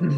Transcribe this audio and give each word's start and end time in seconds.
Good 0.00 0.12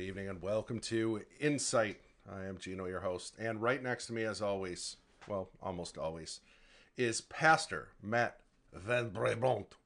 evening 0.00 0.28
and 0.28 0.42
welcome 0.42 0.80
to 0.80 1.22
Insite. 1.38 2.00
I 2.28 2.46
am 2.46 2.58
Gino, 2.58 2.86
your 2.86 2.98
host, 2.98 3.36
and 3.38 3.62
right 3.62 3.80
next 3.80 4.08
to 4.08 4.12
me, 4.12 4.24
as 4.24 4.42
always, 4.42 4.96
well, 5.28 5.50
almost 5.62 5.98
always, 5.98 6.40
is 6.96 7.20
Pastor 7.20 7.90
Matt 8.02 8.40
Van 8.74 9.10
Brabant. 9.10 9.76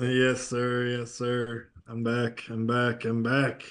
Yes, 0.00 0.48
sir. 0.48 0.84
Yes, 0.98 1.12
sir. 1.12 1.68
I'm 1.86 2.02
back. 2.02 2.42
I'm 2.50 2.66
back. 2.66 3.04
I'm 3.04 3.22
back. 3.22 3.62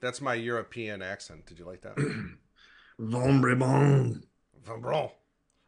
That's 0.00 0.20
my 0.20 0.34
European 0.34 1.02
accent. 1.02 1.46
Did 1.46 1.58
you 1.58 1.66
like 1.66 1.82
that? 1.82 1.96
Brabant. 3.00 4.24
Van 4.64 5.08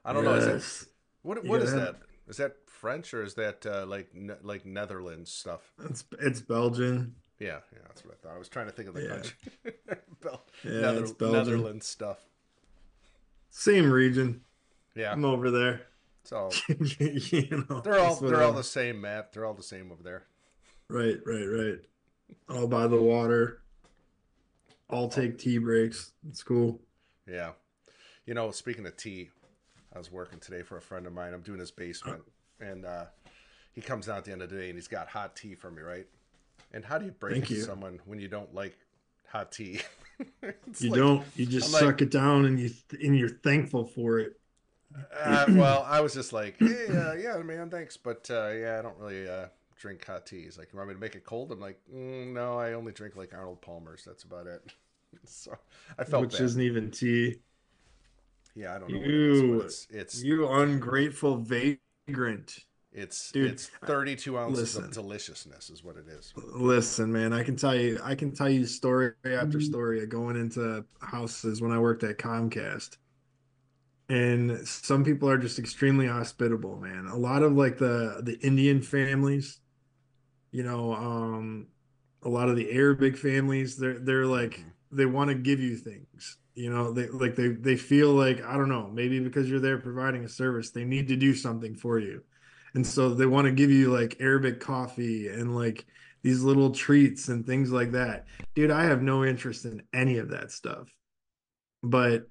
I 0.04 0.12
don't 0.12 0.24
know. 0.24 0.34
Is 0.34 0.44
that, 0.44 0.52
Yes. 0.54 0.86
what 1.22 1.44
what 1.44 1.62
is 1.62 1.72
that? 1.72 1.96
Is 2.28 2.36
that 2.36 2.56
French 2.66 3.14
or 3.14 3.22
is 3.22 3.34
that 3.34 3.64
uh, 3.66 3.86
like 3.86 4.12
like 4.42 4.66
Netherlands 4.66 5.32
stuff? 5.32 5.72
It's 5.88 6.04
it's 6.20 6.40
Belgian. 6.40 7.14
Yeah, 7.38 7.58
yeah, 7.72 7.78
that's 7.88 8.04
what 8.04 8.14
I 8.14 8.16
thought. 8.28 8.34
I 8.36 8.38
was 8.38 8.48
trying 8.48 8.66
to 8.66 8.72
think 8.72 8.88
of 8.88 8.94
the 8.94 9.02
Yeah. 9.02 9.08
country. 9.08 9.36
Bel- 10.22 10.44
Yeah, 10.64 10.80
Nether- 10.80 11.00
it's 11.02 11.12
Belgian. 11.12 11.38
Netherlands 11.44 11.86
stuff. 11.86 12.18
Same 13.50 13.90
region. 13.90 14.42
Yeah, 14.94 15.12
I'm 15.12 15.24
over 15.24 15.50
there. 15.50 15.82
so 16.24 16.50
you 16.68 17.64
know, 17.68 17.80
they're 17.80 17.98
all 17.98 18.14
they're 18.16 18.42
all 18.42 18.52
the 18.52 18.62
same, 18.62 19.00
Matt. 19.00 19.32
They're 19.32 19.44
all 19.44 19.54
the 19.54 19.62
same 19.62 19.90
over 19.90 20.02
there. 20.02 20.24
right, 20.88 21.16
right, 21.26 21.46
right. 21.46 21.78
All 22.48 22.66
by 22.66 22.86
the 22.86 23.00
water. 23.00 23.62
All 24.90 25.08
take 25.08 25.38
tea 25.38 25.58
breaks. 25.58 26.12
It's 26.28 26.42
cool. 26.42 26.80
Yeah. 27.32 27.52
You 28.26 28.34
know, 28.34 28.50
speaking 28.50 28.86
of 28.86 28.96
tea, 28.96 29.30
I 29.94 29.98
was 29.98 30.12
working 30.12 30.38
today 30.38 30.62
for 30.62 30.76
a 30.76 30.82
friend 30.82 31.06
of 31.06 31.12
mine. 31.12 31.34
I'm 31.34 31.40
doing 31.40 31.58
his 31.58 31.70
basement, 31.70 32.22
and 32.60 32.84
uh, 32.84 33.06
he 33.72 33.80
comes 33.80 34.08
out 34.08 34.18
at 34.18 34.24
the 34.24 34.32
end 34.32 34.42
of 34.42 34.50
the 34.50 34.56
day 34.56 34.68
and 34.68 34.76
he's 34.76 34.88
got 34.88 35.08
hot 35.08 35.34
tea 35.34 35.54
for 35.54 35.70
me, 35.70 35.82
right? 35.82 36.06
And 36.72 36.84
how 36.84 36.98
do 36.98 37.04
you 37.04 37.10
break 37.10 37.32
Thank 37.34 37.44
it 37.44 37.48
to 37.48 37.54
you. 37.54 37.62
someone 37.62 38.00
when 38.06 38.18
you 38.18 38.28
don't 38.28 38.54
like 38.54 38.76
hot 39.28 39.50
tea? 39.52 39.80
You 40.78 40.90
like, 40.90 41.00
don't. 41.00 41.26
You 41.34 41.46
just 41.46 41.66
I'm 41.68 41.72
like- 41.72 41.80
suck 41.80 42.02
it 42.02 42.10
down, 42.12 42.44
and 42.44 42.60
you 42.60 42.70
and 43.02 43.18
you're 43.18 43.28
thankful 43.28 43.84
for 43.84 44.20
it. 44.20 44.38
Uh, 45.20 45.46
well, 45.50 45.84
I 45.88 46.00
was 46.00 46.14
just 46.14 46.32
like, 46.32 46.56
hey, 46.60 46.86
uh, 46.88 47.14
yeah, 47.14 47.38
man, 47.42 47.70
thanks, 47.70 47.96
but 47.96 48.28
uh, 48.30 48.50
yeah, 48.50 48.78
I 48.78 48.82
don't 48.82 48.96
really 48.98 49.28
uh, 49.28 49.46
drink 49.76 50.06
hot 50.06 50.26
tea. 50.26 50.44
He's 50.44 50.58
like, 50.58 50.68
you 50.72 50.76
want 50.76 50.90
me 50.90 50.94
to 50.94 51.00
make 51.00 51.16
it 51.16 51.24
cold? 51.24 51.50
I'm 51.50 51.58
like, 51.58 51.80
mm, 51.92 52.32
no, 52.32 52.56
I 52.56 52.74
only 52.74 52.92
drink 52.92 53.16
like 53.16 53.34
Arnold 53.34 53.62
Palmer's. 53.62 54.04
That's 54.04 54.22
about 54.22 54.46
it. 54.46 54.62
so 55.24 55.54
I 55.98 56.04
felt 56.04 56.22
which 56.22 56.32
bad. 56.32 56.42
isn't 56.42 56.62
even 56.62 56.90
tea. 56.90 57.36
yeah, 58.54 58.74
I 58.74 58.78
don't 58.78 58.92
know 58.92 58.98
what 58.98 59.08
it 59.10 59.20
is, 59.30 59.42
You- 59.42 59.56
but 59.56 59.64
it's 59.66 59.86
it's 59.90 60.22
You 60.22 60.48
ungrateful 60.48 61.38
vagrant. 61.38 62.58
It's 62.92 63.32
Dude, 63.32 63.50
it's 63.52 63.66
32 63.86 64.36
ounces 64.38 64.60
listen. 64.60 64.84
of 64.84 64.92
deliciousness 64.92 65.70
is 65.70 65.82
what 65.82 65.96
it 65.96 66.06
is. 66.08 66.34
Listen, 66.36 67.10
man, 67.12 67.32
I 67.32 67.42
can 67.42 67.56
tell 67.56 67.74
you, 67.74 67.98
I 68.02 68.14
can 68.14 68.32
tell 68.32 68.50
you 68.50 68.66
story 68.66 69.12
after 69.24 69.60
story 69.60 70.02
of 70.02 70.10
going 70.10 70.36
into 70.36 70.84
houses 71.00 71.62
when 71.62 71.72
I 71.72 71.78
worked 71.78 72.02
at 72.04 72.18
Comcast. 72.18 72.98
And 74.08 74.66
some 74.68 75.04
people 75.04 75.28
are 75.30 75.38
just 75.38 75.58
extremely 75.58 76.06
hospitable, 76.06 76.76
man. 76.76 77.06
A 77.06 77.16
lot 77.16 77.42
of 77.42 77.52
like 77.54 77.78
the 77.78 78.20
the 78.22 78.38
Indian 78.46 78.82
families, 78.82 79.60
you 80.52 80.62
know, 80.64 80.94
um, 80.94 81.68
a 82.22 82.28
lot 82.30 82.48
of 82.50 82.56
the 82.56 82.70
Arabic 82.72 83.16
families, 83.16 83.76
they're 83.76 83.98
they're 84.00 84.26
like 84.26 84.64
they 84.92 85.06
want 85.06 85.28
to 85.28 85.34
give 85.34 85.60
you 85.60 85.76
things. 85.76 86.38
You 86.54 86.70
know, 86.70 86.92
they 86.92 87.08
like 87.08 87.34
they 87.34 87.48
they 87.48 87.76
feel 87.76 88.10
like, 88.12 88.44
I 88.44 88.56
don't 88.56 88.68
know, 88.68 88.90
maybe 88.92 89.20
because 89.20 89.48
you're 89.48 89.60
there 89.60 89.78
providing 89.78 90.24
a 90.24 90.28
service, 90.28 90.70
they 90.70 90.84
need 90.84 91.08
to 91.08 91.16
do 91.16 91.34
something 91.34 91.74
for 91.74 91.98
you. 91.98 92.22
And 92.74 92.86
so 92.86 93.14
they 93.14 93.26
want 93.26 93.46
to 93.46 93.52
give 93.52 93.70
you 93.70 93.90
like 93.90 94.16
Arabic 94.20 94.60
coffee 94.60 95.28
and 95.28 95.56
like 95.56 95.86
these 96.22 96.42
little 96.42 96.70
treats 96.70 97.28
and 97.28 97.46
things 97.46 97.72
like 97.72 97.92
that. 97.92 98.26
Dude, 98.54 98.70
I 98.70 98.84
have 98.84 99.02
no 99.02 99.24
interest 99.24 99.64
in 99.64 99.82
any 99.92 100.18
of 100.18 100.28
that 100.30 100.52
stuff. 100.52 100.88
But 101.82 102.26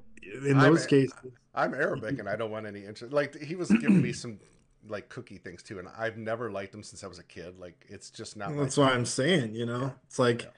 in 0.45 0.57
I'm- 0.57 0.71
those 0.71 0.85
cases, 0.85 1.13
I'm 1.53 1.73
Arabic 1.73 2.19
and 2.19 2.29
I 2.29 2.35
don't 2.35 2.51
want 2.51 2.65
any 2.65 2.85
interest. 2.85 3.13
Like 3.13 3.35
he 3.41 3.55
was 3.55 3.69
giving 3.69 4.01
me 4.01 4.13
some 4.13 4.39
like 4.87 5.09
cookie 5.09 5.37
things 5.37 5.63
too, 5.63 5.79
and 5.79 5.87
I've 5.97 6.17
never 6.17 6.51
liked 6.51 6.71
them 6.71 6.83
since 6.83 7.03
I 7.03 7.07
was 7.07 7.19
a 7.19 7.23
kid. 7.23 7.57
Like 7.59 7.85
it's 7.89 8.09
just 8.09 8.37
not. 8.37 8.55
that's 8.55 8.77
why 8.77 8.91
I'm 8.91 9.05
saying, 9.05 9.55
you 9.55 9.65
know, 9.65 9.93
it's 10.07 10.19
like, 10.19 10.51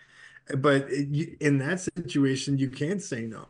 but 0.58 0.86
it, 0.90 1.38
in 1.42 1.58
that 1.60 1.80
situation, 1.80 2.58
you 2.58 2.70
can't 2.70 3.02
say 3.02 3.22
no 3.26 3.48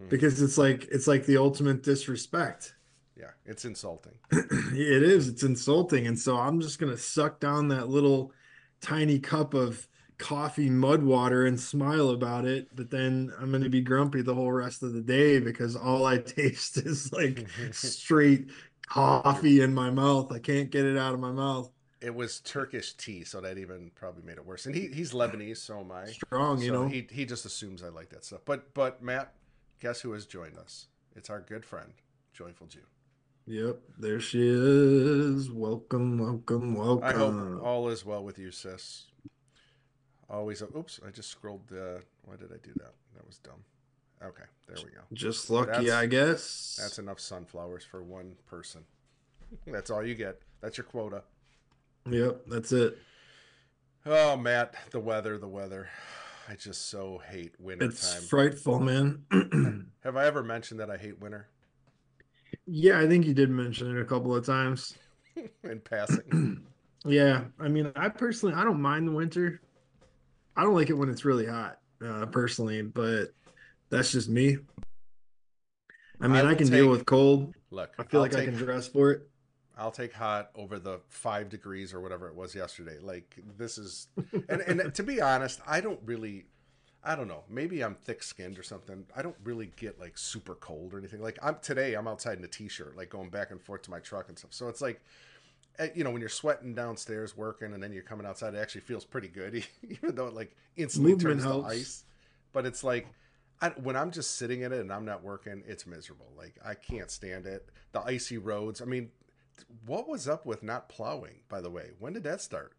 Mhm. 0.00 0.08
because 0.10 0.42
it's 0.42 0.58
like 0.58 0.86
it's 0.90 1.06
like 1.06 1.26
the 1.26 1.36
ultimate 1.38 1.82
disrespect. 1.82 2.74
Yeah, 3.16 3.30
it's 3.46 3.64
insulting. 3.64 4.12
It 4.32 5.02
is. 5.02 5.28
It's 5.28 5.42
insulting. 5.42 6.06
And 6.06 6.18
so 6.18 6.36
I'm 6.36 6.60
just 6.60 6.78
gonna 6.78 6.98
suck 6.98 7.40
down 7.40 7.68
that 7.68 7.88
little 7.88 8.32
tiny 8.82 9.18
cup 9.18 9.54
of 9.54 9.88
coffee 10.18 10.70
mud 10.70 11.02
water 11.02 11.46
and 11.46 11.58
smile 11.60 12.10
about 12.10 12.44
it, 12.46 12.68
but 12.74 12.90
then 12.90 13.32
I'm 13.40 13.50
gonna 13.52 13.68
be 13.70 13.80
grumpy 13.82 14.22
the 14.22 14.34
whole 14.34 14.52
rest 14.52 14.82
of 14.82 14.92
the 14.94 15.00
day 15.02 15.38
because 15.40 15.76
all 15.76 16.04
I 16.06 16.18
taste 16.36 16.78
is 16.78 17.12
like 17.12 17.46
straight 17.72 18.50
coffee 18.86 19.60
in 19.62 19.74
my 19.74 19.90
mouth. 19.90 20.30
I 20.32 20.38
can't 20.38 20.70
get 20.70 20.84
it 20.84 20.96
out 20.98 21.14
of 21.14 21.20
my 21.20 21.32
mouth. 21.32 21.70
It 22.06 22.14
was 22.14 22.38
Turkish 22.38 22.92
tea, 22.92 23.24
so 23.24 23.40
that 23.40 23.58
even 23.58 23.90
probably 23.96 24.22
made 24.22 24.36
it 24.36 24.46
worse. 24.46 24.64
And 24.66 24.76
he 24.76 24.86
he's 24.86 25.10
Lebanese, 25.10 25.56
so 25.56 25.80
am 25.80 25.90
I. 25.90 26.04
Strong, 26.04 26.62
you 26.62 26.70
know. 26.70 26.86
he 26.86 27.04
he 27.10 27.24
just 27.24 27.44
assumes 27.44 27.82
I 27.82 27.88
like 27.88 28.10
that 28.10 28.24
stuff. 28.24 28.42
But 28.44 28.72
but 28.74 29.02
Matt, 29.02 29.32
guess 29.80 30.02
who 30.02 30.12
has 30.12 30.24
joined 30.24 30.56
us? 30.56 30.86
It's 31.16 31.30
our 31.30 31.40
good 31.40 31.64
friend, 31.64 31.94
Joyful 32.32 32.68
June. 32.68 32.84
Yep, 33.46 33.80
there 33.98 34.20
she 34.20 34.38
is. 34.40 35.50
Welcome, 35.50 36.18
welcome, 36.18 36.76
welcome. 36.76 37.02
I 37.02 37.12
hope 37.12 37.64
all 37.64 37.88
is 37.88 38.04
well 38.04 38.22
with 38.22 38.38
you, 38.38 38.52
sis. 38.52 39.06
Always. 40.30 40.62
Oops, 40.62 41.00
I 41.04 41.10
just 41.10 41.30
scrolled. 41.30 41.72
Uh, 41.72 42.02
why 42.22 42.36
did 42.36 42.52
I 42.52 42.58
do 42.62 42.70
that? 42.76 42.92
That 43.16 43.26
was 43.26 43.38
dumb. 43.38 43.64
Okay, 44.22 44.44
there 44.68 44.76
we 44.76 44.92
go. 44.92 45.00
Just 45.12 45.50
lucky, 45.50 45.72
That's- 45.86 45.90
I 45.90 46.06
guess. 46.06 46.78
That's 46.80 47.00
enough 47.00 47.18
sunflowers 47.18 47.82
for 47.82 48.00
one 48.00 48.36
person. 48.46 48.84
That's 49.66 49.90
all 49.90 50.06
you 50.06 50.14
get. 50.14 50.40
That's 50.60 50.78
your 50.78 50.84
quota. 50.84 51.24
Yep, 52.10 52.42
that's 52.46 52.72
it. 52.72 52.98
Oh, 54.04 54.36
Matt, 54.36 54.74
the 54.90 55.00
weather, 55.00 55.38
the 55.38 55.48
weather. 55.48 55.88
I 56.48 56.54
just 56.54 56.88
so 56.88 57.20
hate 57.28 57.54
winter 57.58 57.86
It's 57.86 58.12
time. 58.12 58.22
frightful, 58.22 58.78
man. 58.78 59.24
Have 60.04 60.16
I 60.16 60.26
ever 60.26 60.42
mentioned 60.44 60.78
that 60.80 60.90
I 60.90 60.96
hate 60.96 61.20
winter 61.20 61.48
Yeah, 62.66 63.00
I 63.00 63.08
think 63.08 63.26
you 63.26 63.34
did 63.34 63.50
mention 63.50 63.96
it 63.96 64.00
a 64.00 64.04
couple 64.04 64.34
of 64.34 64.46
times. 64.46 64.96
in 65.64 65.80
passing? 65.80 66.62
Yeah, 67.08 67.44
I 67.60 67.68
mean, 67.68 67.92
I 67.94 68.08
personally 68.08 68.56
I 68.56 68.64
don't 68.64 68.80
mind 68.82 69.06
the 69.06 69.12
winter. 69.12 69.60
I 70.56 70.64
don't 70.64 70.74
like 70.74 70.90
it 70.90 70.94
when 70.94 71.08
it's 71.08 71.24
really 71.24 71.46
hot, 71.46 71.78
uh, 72.04 72.26
personally, 72.26 72.82
but 72.82 73.26
that's 73.90 74.10
just 74.10 74.28
me. 74.28 74.58
I 76.20 76.26
mean, 76.26 76.44
I 76.44 76.50
I, 76.50 76.54
can 76.56 76.68
deal 76.68 76.88
with 76.88 77.06
cold. 77.06 77.54
Look, 77.70 77.90
I 77.96 78.02
feel 78.02 78.18
I'll 78.18 78.22
like 78.22 78.32
take, 78.32 78.40
I 78.40 78.44
can 78.46 78.56
dress 78.56 78.88
for 78.88 79.12
it. 79.12 79.28
I'll 79.76 79.90
take 79.90 80.14
hot 80.14 80.50
over 80.54 80.78
the 80.78 81.00
five 81.08 81.50
degrees 81.50 81.92
or 81.92 82.00
whatever 82.00 82.28
it 82.28 82.34
was 82.34 82.54
yesterday. 82.54 82.96
Like 83.00 83.36
this 83.58 83.76
is, 83.76 84.08
and 84.48 84.62
and 84.62 84.94
to 84.94 85.02
be 85.02 85.20
honest, 85.20 85.60
I 85.66 85.80
don't 85.82 86.00
really, 86.04 86.46
I 87.04 87.14
don't 87.14 87.28
know. 87.28 87.44
Maybe 87.50 87.84
I'm 87.84 87.94
thick 87.94 88.22
skinned 88.22 88.58
or 88.58 88.62
something. 88.62 89.04
I 89.14 89.20
don't 89.20 89.36
really 89.44 89.70
get 89.76 90.00
like 90.00 90.16
super 90.16 90.54
cold 90.54 90.94
or 90.94 90.98
anything. 90.98 91.20
Like 91.20 91.38
I'm 91.42 91.56
today, 91.60 91.92
I'm 91.94 92.08
outside 92.08 92.38
in 92.38 92.44
a 92.44 92.48
t-shirt, 92.48 92.96
like 92.96 93.10
going 93.10 93.28
back 93.28 93.50
and 93.50 93.60
forth 93.60 93.82
to 93.82 93.90
my 93.90 93.98
truck 94.00 94.30
and 94.30 94.38
stuff. 94.38 94.54
So 94.54 94.68
it's 94.68 94.80
like, 94.80 95.02
eh, 95.78 95.88
you 95.94 96.04
know, 96.04 96.10
when 96.10 96.20
you're 96.20 96.30
sweating 96.30 96.74
downstairs 96.74 97.36
working 97.36 97.74
and 97.74 97.82
then 97.82 97.92
you're 97.92 98.02
coming 98.02 98.26
outside, 98.26 98.54
it 98.54 98.58
actually 98.58 98.80
feels 98.80 99.04
pretty 99.04 99.28
good, 99.28 99.62
even 99.90 100.14
though 100.14 100.26
it 100.28 100.34
like 100.34 100.56
instantly 100.76 101.12
Movement 101.12 101.40
turns 101.40 101.44
helps. 101.44 101.68
to 101.68 101.80
ice. 101.80 102.04
But 102.52 102.64
it's 102.66 102.82
like. 102.82 103.06
I, 103.58 103.70
when 103.70 103.96
I'm 103.96 104.10
just 104.10 104.36
sitting 104.36 104.60
in 104.60 104.72
it 104.74 104.80
and 104.80 104.92
I'm 104.92 105.06
not 105.06 105.22
working, 105.22 105.62
it's 105.66 105.86
miserable. 105.86 106.26
Like 106.36 106.56
I 106.62 106.74
can't 106.74 107.10
stand 107.10 107.46
it. 107.46 107.70
The 107.92 108.02
icy 108.02 108.36
roads. 108.36 108.82
I 108.82 108.84
mean, 108.84 109.08
what 109.86 110.08
was 110.08 110.28
up 110.28 110.46
with 110.46 110.62
not 110.62 110.88
plowing? 110.88 111.40
By 111.48 111.60
the 111.60 111.70
way, 111.70 111.90
when 111.98 112.12
did 112.12 112.24
that 112.24 112.40
start? 112.40 112.72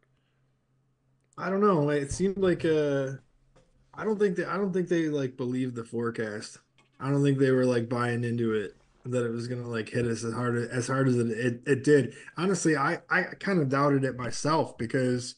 I 1.37 1.49
don't 1.49 1.61
know. 1.61 1.89
It 1.89 2.11
seemed 2.11 2.37
like 2.37 2.65
uh 2.65 3.13
I 3.93 4.03
don't 4.03 4.19
think 4.19 4.35
they 4.35 4.45
I 4.45 4.57
don't 4.57 4.73
think 4.73 4.89
they 4.89 5.09
like 5.09 5.37
believed 5.37 5.75
the 5.75 5.83
forecast. 5.83 6.59
I 6.99 7.09
don't 7.09 7.23
think 7.23 7.37
they 7.37 7.51
were 7.51 7.65
like 7.65 7.89
buying 7.89 8.23
into 8.23 8.53
it 8.53 8.75
that 9.11 9.25
it 9.25 9.31
was 9.31 9.47
gonna 9.47 9.67
like 9.67 9.89
hit 9.89 10.05
us 10.05 10.23
as 10.23 10.33
hard 10.33 10.57
as 10.57 10.87
hard 10.87 11.07
as 11.07 11.17
it 11.17 11.29
it, 11.31 11.61
it 11.65 11.83
did. 11.83 12.13
Honestly, 12.37 12.75
I 12.75 12.99
I 13.09 13.23
kind 13.39 13.59
of 13.59 13.69
doubted 13.69 14.03
it 14.03 14.17
myself 14.17 14.77
because 14.77 15.35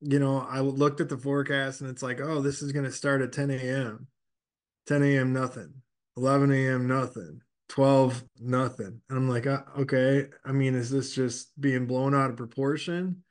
you 0.00 0.18
know 0.18 0.46
I 0.48 0.60
looked 0.60 1.00
at 1.00 1.08
the 1.08 1.18
forecast 1.18 1.80
and 1.80 1.90
it's 1.90 2.02
like, 2.02 2.20
oh, 2.20 2.40
this 2.40 2.62
is 2.62 2.72
gonna 2.72 2.92
start 2.92 3.22
at 3.22 3.32
10 3.32 3.50
a.m. 3.50 4.08
10 4.86 5.02
a.m. 5.02 5.32
nothing, 5.32 5.82
11 6.16 6.52
a.m. 6.52 6.86
nothing, 6.86 7.40
12 7.68 8.24
nothing, 8.40 9.00
and 9.08 9.18
I'm 9.18 9.28
like, 9.28 9.46
uh, 9.46 9.62
okay. 9.80 10.26
I 10.44 10.52
mean, 10.52 10.74
is 10.74 10.90
this 10.90 11.14
just 11.14 11.58
being 11.60 11.86
blown 11.86 12.14
out 12.14 12.30
of 12.30 12.36
proportion? 12.36 13.22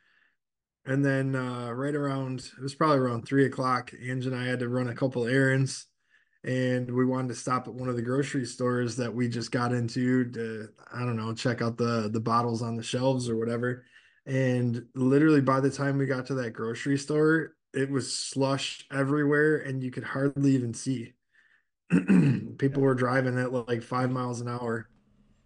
And 0.85 1.03
then 1.03 1.35
uh, 1.35 1.71
right 1.71 1.95
around, 1.95 2.39
it 2.57 2.61
was 2.61 2.75
probably 2.75 2.99
around 2.99 3.23
three 3.27 3.45
o'clock, 3.45 3.91
Ange 3.99 4.27
and 4.27 4.35
I 4.35 4.45
had 4.45 4.59
to 4.59 4.69
run 4.69 4.89
a 4.89 4.95
couple 4.95 5.25
errands. 5.25 5.87
and 6.43 6.91
we 6.95 7.05
wanted 7.05 7.29
to 7.29 7.35
stop 7.35 7.67
at 7.67 7.73
one 7.73 7.89
of 7.89 7.95
the 7.95 8.03
grocery 8.03 8.45
stores 8.45 8.95
that 8.97 9.13
we 9.13 9.27
just 9.27 9.51
got 9.51 9.73
into 9.73 10.31
to 10.31 10.69
I 10.93 10.99
don't 10.99 11.17
know 11.17 11.33
check 11.33 11.61
out 11.61 11.77
the 11.77 12.09
the 12.11 12.19
bottles 12.21 12.61
on 12.61 12.75
the 12.75 12.83
shelves 12.83 13.29
or 13.29 13.37
whatever. 13.37 13.85
And 14.27 14.85
literally 14.95 15.41
by 15.41 15.59
the 15.59 15.71
time 15.71 15.97
we 15.97 16.05
got 16.07 16.27
to 16.27 16.35
that 16.35 16.51
grocery 16.51 16.97
store, 16.99 17.55
it 17.73 17.89
was 17.91 18.13
slush 18.17 18.85
everywhere, 18.91 19.57
and 19.59 19.83
you 19.83 19.91
could 19.91 20.03
hardly 20.05 20.51
even 20.55 20.73
see. 20.73 21.14
People 22.57 22.81
were 22.81 22.95
driving 22.95 23.37
at 23.37 23.51
like 23.51 23.83
five 23.83 24.11
miles 24.11 24.41
an 24.41 24.47
hour. 24.47 24.87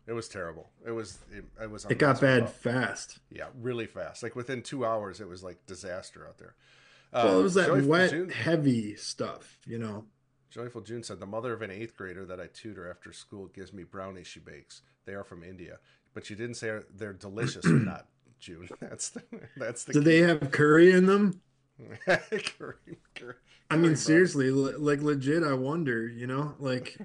It 0.08 0.14
was 0.14 0.28
terrible. 0.28 0.70
It 0.86 0.92
was 0.92 1.20
it, 1.32 1.46
it 1.62 1.70
was 1.70 1.86
It 1.86 2.00
got 2.00 2.20
bad 2.20 2.50
fast. 2.50 3.20
Yeah, 3.30 3.46
really 3.60 3.86
fast. 3.86 4.24
Like 4.24 4.36
within 4.36 4.62
two 4.64 4.86
hours, 4.86 5.22
it 5.22 5.28
was 5.28 5.44
like 5.44 5.66
disaster 5.68 6.28
out 6.28 6.38
there. 6.40 6.56
Well, 7.14 7.28
Um, 7.36 7.40
it 7.40 7.44
was 7.44 7.54
that 7.56 7.68
Joyful 7.68 7.90
wet, 7.90 8.10
June, 8.10 8.30
heavy 8.30 8.96
stuff, 8.96 9.60
you 9.66 9.78
know. 9.78 10.06
Joyful 10.50 10.82
June 10.82 11.04
said 11.04 11.20
the 11.20 11.28
mother 11.28 11.54
of 11.54 11.62
an 11.62 11.70
eighth 11.70 11.96
grader 11.96 12.26
that 12.26 12.40
I 12.40 12.48
tutor 12.48 12.90
after 12.90 13.14
school 13.14 13.48
gives 13.48 13.72
me 13.72 13.84
brownies 13.84 14.26
she 14.26 14.40
bakes. 14.40 14.82
They 15.06 15.14
are 15.14 15.24
from 15.24 15.44
India, 15.44 15.78
but 16.14 16.26
she 16.26 16.34
didn't 16.36 16.56
say 16.56 16.80
they're 16.96 17.14
delicious 17.14 17.66
or 17.66 17.70
not. 17.74 18.08
June, 18.40 18.70
that's 18.80 19.10
the 19.10 19.22
that's 19.58 19.84
the. 19.84 19.94
Do 19.94 20.00
they 20.00 20.20
have 20.20 20.52
curry 20.52 20.92
in 20.92 21.06
them? 21.06 21.42
I 23.72 23.78
mean, 23.78 23.96
seriously, 23.96 24.50
like 24.50 25.02
legit. 25.02 25.44
I 25.44 25.54
wonder, 25.54 26.08
you 26.08 26.28
know, 26.28 26.56
like 26.60 26.98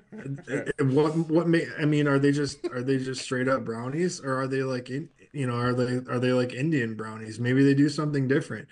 uh, 0.50 0.54
uh, 0.80 0.84
what 0.86 1.16
what 1.16 1.48
may 1.48 1.66
I 1.78 1.84
mean, 1.84 2.08
are 2.08 2.18
they 2.18 2.32
just 2.32 2.64
are 2.66 2.82
they 2.82 2.98
just 2.98 3.22
straight 3.22 3.48
up 3.48 3.64
brownies, 3.64 4.20
or 4.20 4.40
are 4.40 4.46
they 4.46 4.62
like 4.62 4.88
you 4.88 5.46
know, 5.46 5.56
are 5.56 5.74
they 5.74 6.00
are 6.10 6.18
they 6.18 6.32
like 6.32 6.52
Indian 6.52 6.94
brownies? 6.94 7.38
Maybe 7.38 7.62
they 7.62 7.74
do 7.74 7.88
something 7.88 8.26
different. 8.26 8.68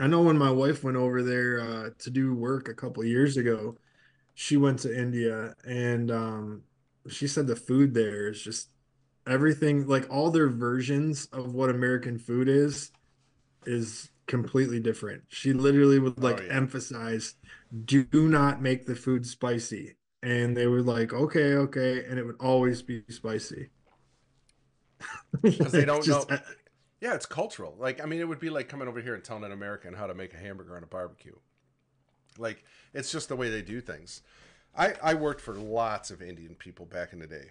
I 0.00 0.06
know 0.06 0.22
when 0.22 0.38
my 0.38 0.50
wife 0.50 0.82
went 0.82 0.96
over 0.96 1.22
there 1.22 1.60
uh, 1.60 1.90
to 1.98 2.10
do 2.10 2.34
work 2.34 2.68
a 2.68 2.74
couple 2.74 3.04
years 3.04 3.36
ago, 3.36 3.76
she 4.34 4.56
went 4.56 4.80
to 4.80 4.96
India, 4.96 5.54
and 5.66 6.10
um, 6.10 6.62
she 7.08 7.28
said 7.28 7.46
the 7.46 7.56
food 7.56 7.94
there 7.94 8.28
is 8.28 8.42
just 8.42 8.70
everything 9.26 9.86
like 9.86 10.06
all 10.10 10.30
their 10.30 10.48
versions 10.48 11.26
of 11.32 11.54
what 11.54 11.70
American 11.70 12.18
food 12.18 12.48
is 12.48 12.90
is 13.66 14.10
completely 14.26 14.80
different. 14.80 15.24
She 15.28 15.52
literally 15.52 15.98
would 15.98 16.22
oh, 16.22 16.22
like 16.22 16.40
Oh, 16.40 16.44
yeah. 16.44 16.56
emphasize 16.56 17.34
do 17.84 18.06
not 18.12 18.62
make 18.62 18.86
the 18.86 18.96
food 18.96 19.26
spicy. 19.26 19.96
And 20.22 20.56
they 20.56 20.66
were 20.66 20.82
like, 20.82 21.12
okay, 21.12 21.54
okay, 21.54 22.04
and 22.04 22.18
it 22.18 22.24
would 22.24 22.36
always 22.40 22.82
be 22.82 23.02
spicy. 23.10 23.70
because 25.42 25.72
they 25.74 25.84
don't 25.84 26.04
just- 26.04 26.28
know. 26.28 26.38
Yeah, 27.00 27.14
it's 27.14 27.26
cultural. 27.26 27.76
Like, 27.78 28.02
I 28.02 28.06
mean, 28.06 28.20
it 28.20 28.28
would 28.28 28.40
be 28.40 28.48
like 28.50 28.68
coming 28.68 28.88
over 28.88 29.00
here 29.00 29.14
and 29.14 29.22
telling 29.22 29.44
an 29.44 29.52
American 29.52 29.92
how 29.94 30.06
to 30.06 30.14
make 30.14 30.32
a 30.32 30.38
hamburger 30.38 30.76
on 30.76 30.82
a 30.82 30.86
barbecue. 30.86 31.34
Like, 32.38 32.64
it's 32.92 33.12
just 33.12 33.28
the 33.28 33.36
way 33.36 33.50
they 33.50 33.62
do 33.62 33.80
things. 33.80 34.22
I 34.76 34.94
I 35.02 35.14
worked 35.14 35.40
for 35.40 35.54
lots 35.54 36.10
of 36.10 36.22
Indian 36.22 36.54
people 36.56 36.86
back 36.86 37.12
in 37.12 37.20
the 37.20 37.26
day. 37.26 37.50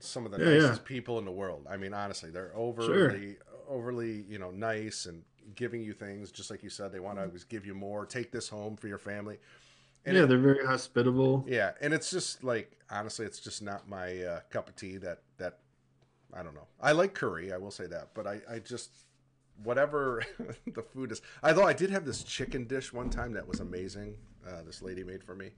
Some 0.00 0.24
of 0.26 0.32
the 0.32 0.38
Yeah, 0.38 0.44
nicest 0.44 0.84
yeah. 0.84 0.84
people 0.84 1.18
in 1.18 1.24
the 1.24 1.32
world. 1.32 1.66
I 1.70 1.76
mean, 1.76 1.94
honestly, 1.94 2.30
they're 2.30 2.54
overly 2.56 3.36
overly 3.68 4.22
you 4.28 4.38
know 4.38 4.50
nice 4.50 5.06
and 5.06 5.24
giving 5.54 5.82
you 5.82 5.92
things 5.92 6.30
just 6.30 6.50
like 6.50 6.62
you 6.62 6.70
said. 6.70 6.92
They 6.92 7.00
want 7.00 7.18
to 7.18 7.24
always 7.24 7.44
give 7.44 7.64
you 7.66 7.74
more. 7.74 8.06
Take 8.06 8.30
this 8.32 8.48
home 8.48 8.76
for 8.76 8.88
your 8.88 8.98
family. 8.98 9.38
And 10.04 10.16
yeah, 10.16 10.24
it- 10.24 10.26
they're 10.26 10.38
very 10.38 10.64
hospitable. 10.66 11.44
yeah, 11.48 11.72
and 11.80 11.92
it's 11.94 12.10
just 12.10 12.42
like 12.44 12.76
honestly, 12.90 13.24
it's 13.26 13.38
just 13.40 13.62
not 13.62 13.88
my 13.88 14.22
uh, 14.22 14.40
cup 14.50 14.68
of 14.68 14.76
tea. 14.76 14.96
That 14.98 15.20
that 15.38 15.58
I 16.34 16.42
don't 16.42 16.54
know. 16.54 16.66
I 16.80 16.92
like 16.92 17.14
curry, 17.14 17.52
I 17.52 17.56
will 17.58 17.70
say 17.70 17.86
that, 17.86 18.08
but 18.14 18.26
I 18.26 18.40
I 18.50 18.58
just 18.58 18.90
whatever 19.62 20.22
the 20.74 20.82
food 20.82 21.12
is. 21.12 21.22
Although 21.42 21.66
I 21.66 21.72
did 21.72 21.90
have 21.90 22.04
this 22.04 22.22
chicken 22.24 22.64
dish 22.66 22.92
one 22.92 23.10
time 23.10 23.32
that 23.34 23.46
was 23.46 23.60
amazing. 23.60 24.16
Uh, 24.46 24.62
this 24.62 24.82
lady 24.82 25.04
made 25.04 25.22
for 25.22 25.36
me, 25.36 25.50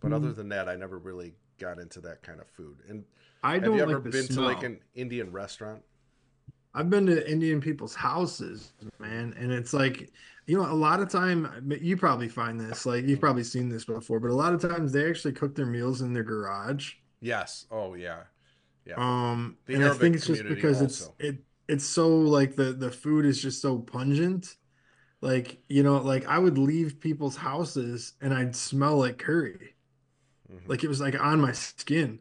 but 0.00 0.10
Mm. 0.10 0.16
other 0.16 0.32
than 0.34 0.48
that, 0.50 0.68
I 0.68 0.76
never 0.76 0.98
really 0.98 1.32
got 1.58 1.78
into 1.78 2.00
that 2.02 2.22
kind 2.22 2.40
of 2.40 2.46
food. 2.48 2.76
And 2.88 3.04
I 3.42 3.54
have 3.54 3.64
you 3.64 3.80
ever 3.80 4.00
like 4.00 4.10
been 4.10 4.24
smell. 4.26 4.48
to 4.48 4.54
like 4.54 4.64
an 4.64 4.80
Indian 4.94 5.32
restaurant? 5.32 5.82
I've 6.74 6.88
been 6.90 7.06
to 7.06 7.30
Indian 7.30 7.60
people's 7.60 7.94
houses, 7.94 8.72
man, 8.98 9.34
and 9.38 9.52
it's 9.52 9.72
like, 9.72 10.10
you 10.46 10.56
know, 10.56 10.70
a 10.70 10.72
lot 10.72 11.00
of 11.00 11.10
time 11.10 11.70
you 11.80 11.96
probably 11.96 12.28
find 12.28 12.58
this, 12.58 12.86
like 12.86 13.04
you've 13.04 13.20
probably 13.20 13.44
seen 13.44 13.68
this 13.68 13.84
before, 13.84 14.20
but 14.20 14.30
a 14.30 14.34
lot 14.34 14.54
of 14.54 14.60
times 14.60 14.92
they 14.92 15.08
actually 15.08 15.32
cook 15.34 15.54
their 15.54 15.66
meals 15.66 16.00
in 16.00 16.12
their 16.12 16.24
garage. 16.24 16.94
Yes. 17.20 17.66
Oh 17.70 17.94
yeah. 17.94 18.24
Yeah. 18.84 18.94
Um, 18.96 19.58
The 19.66 19.74
and 19.74 19.84
I 19.84 19.90
think 19.94 20.16
it's 20.16 20.26
just 20.26 20.48
because 20.48 20.80
it's 20.80 21.10
it 21.18 21.44
it's 21.68 21.84
so 21.84 22.08
like 22.08 22.56
the 22.56 22.72
the 22.72 22.90
food 22.90 23.24
is 23.26 23.40
just 23.40 23.60
so 23.62 23.78
pungent. 23.78 24.56
Like, 25.20 25.62
you 25.68 25.82
know, 25.82 25.98
like 25.98 26.26
I 26.26 26.38
would 26.38 26.58
leave 26.58 27.00
people's 27.00 27.36
houses 27.36 28.14
and 28.20 28.34
I'd 28.34 28.56
smell 28.56 28.98
like 28.98 29.18
curry. 29.18 29.74
Mhm. 30.48 30.68
Like 30.68 30.84
it 30.84 30.88
was 30.88 31.00
like 31.00 31.18
on 31.20 31.40
my 31.40 31.52
skin. 31.52 32.20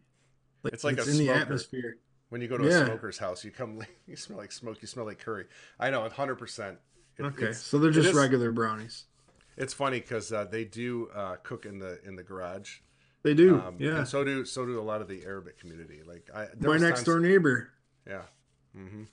Like 0.63 0.73
It's 0.73 0.83
like 0.83 0.97
a 0.99 1.09
in 1.09 1.17
the 1.17 1.29
atmosphere. 1.29 1.97
When 2.31 2.39
you 2.39 2.47
go 2.47 2.57
to 2.57 2.65
a 2.65 2.85
smoker's 2.85 3.17
house, 3.17 3.43
you 3.43 3.51
come, 3.51 3.81
you 4.07 4.15
smell 4.15 4.37
like 4.37 4.53
smoke, 4.53 4.77
you 4.81 4.87
smell 4.87 5.05
like 5.05 5.19
curry. 5.19 5.47
I 5.77 5.89
know, 5.89 6.07
hundred 6.07 6.35
percent. 6.35 6.77
Okay, 7.19 7.51
so 7.51 7.77
they're 7.77 7.91
just 7.91 8.13
regular 8.13 8.53
brownies. 8.53 9.03
It's 9.57 9.73
funny 9.73 9.99
because 9.99 10.31
uh, 10.31 10.45
they 10.45 10.63
do 10.63 11.09
uh, 11.13 11.35
cook 11.43 11.65
in 11.65 11.77
the 11.77 11.99
in 12.05 12.15
the 12.15 12.23
garage. 12.23 12.77
They 13.23 13.33
do. 13.33 13.59
Um, 13.59 13.75
yeah. 13.79 13.97
And 13.97 14.07
so 14.07 14.23
do 14.23 14.45
so 14.45 14.65
do 14.65 14.79
a 14.79 14.81
lot 14.81 15.01
of 15.01 15.09
the 15.09 15.25
Arabic 15.25 15.59
community. 15.59 15.99
Like 16.07 16.29
I, 16.33 16.47
My 16.59 16.77
next 16.77 16.99
times- 16.99 17.03
door 17.03 17.19
neighbor 17.19 17.69
Yeah. 18.07 18.21
hmm 18.73 19.03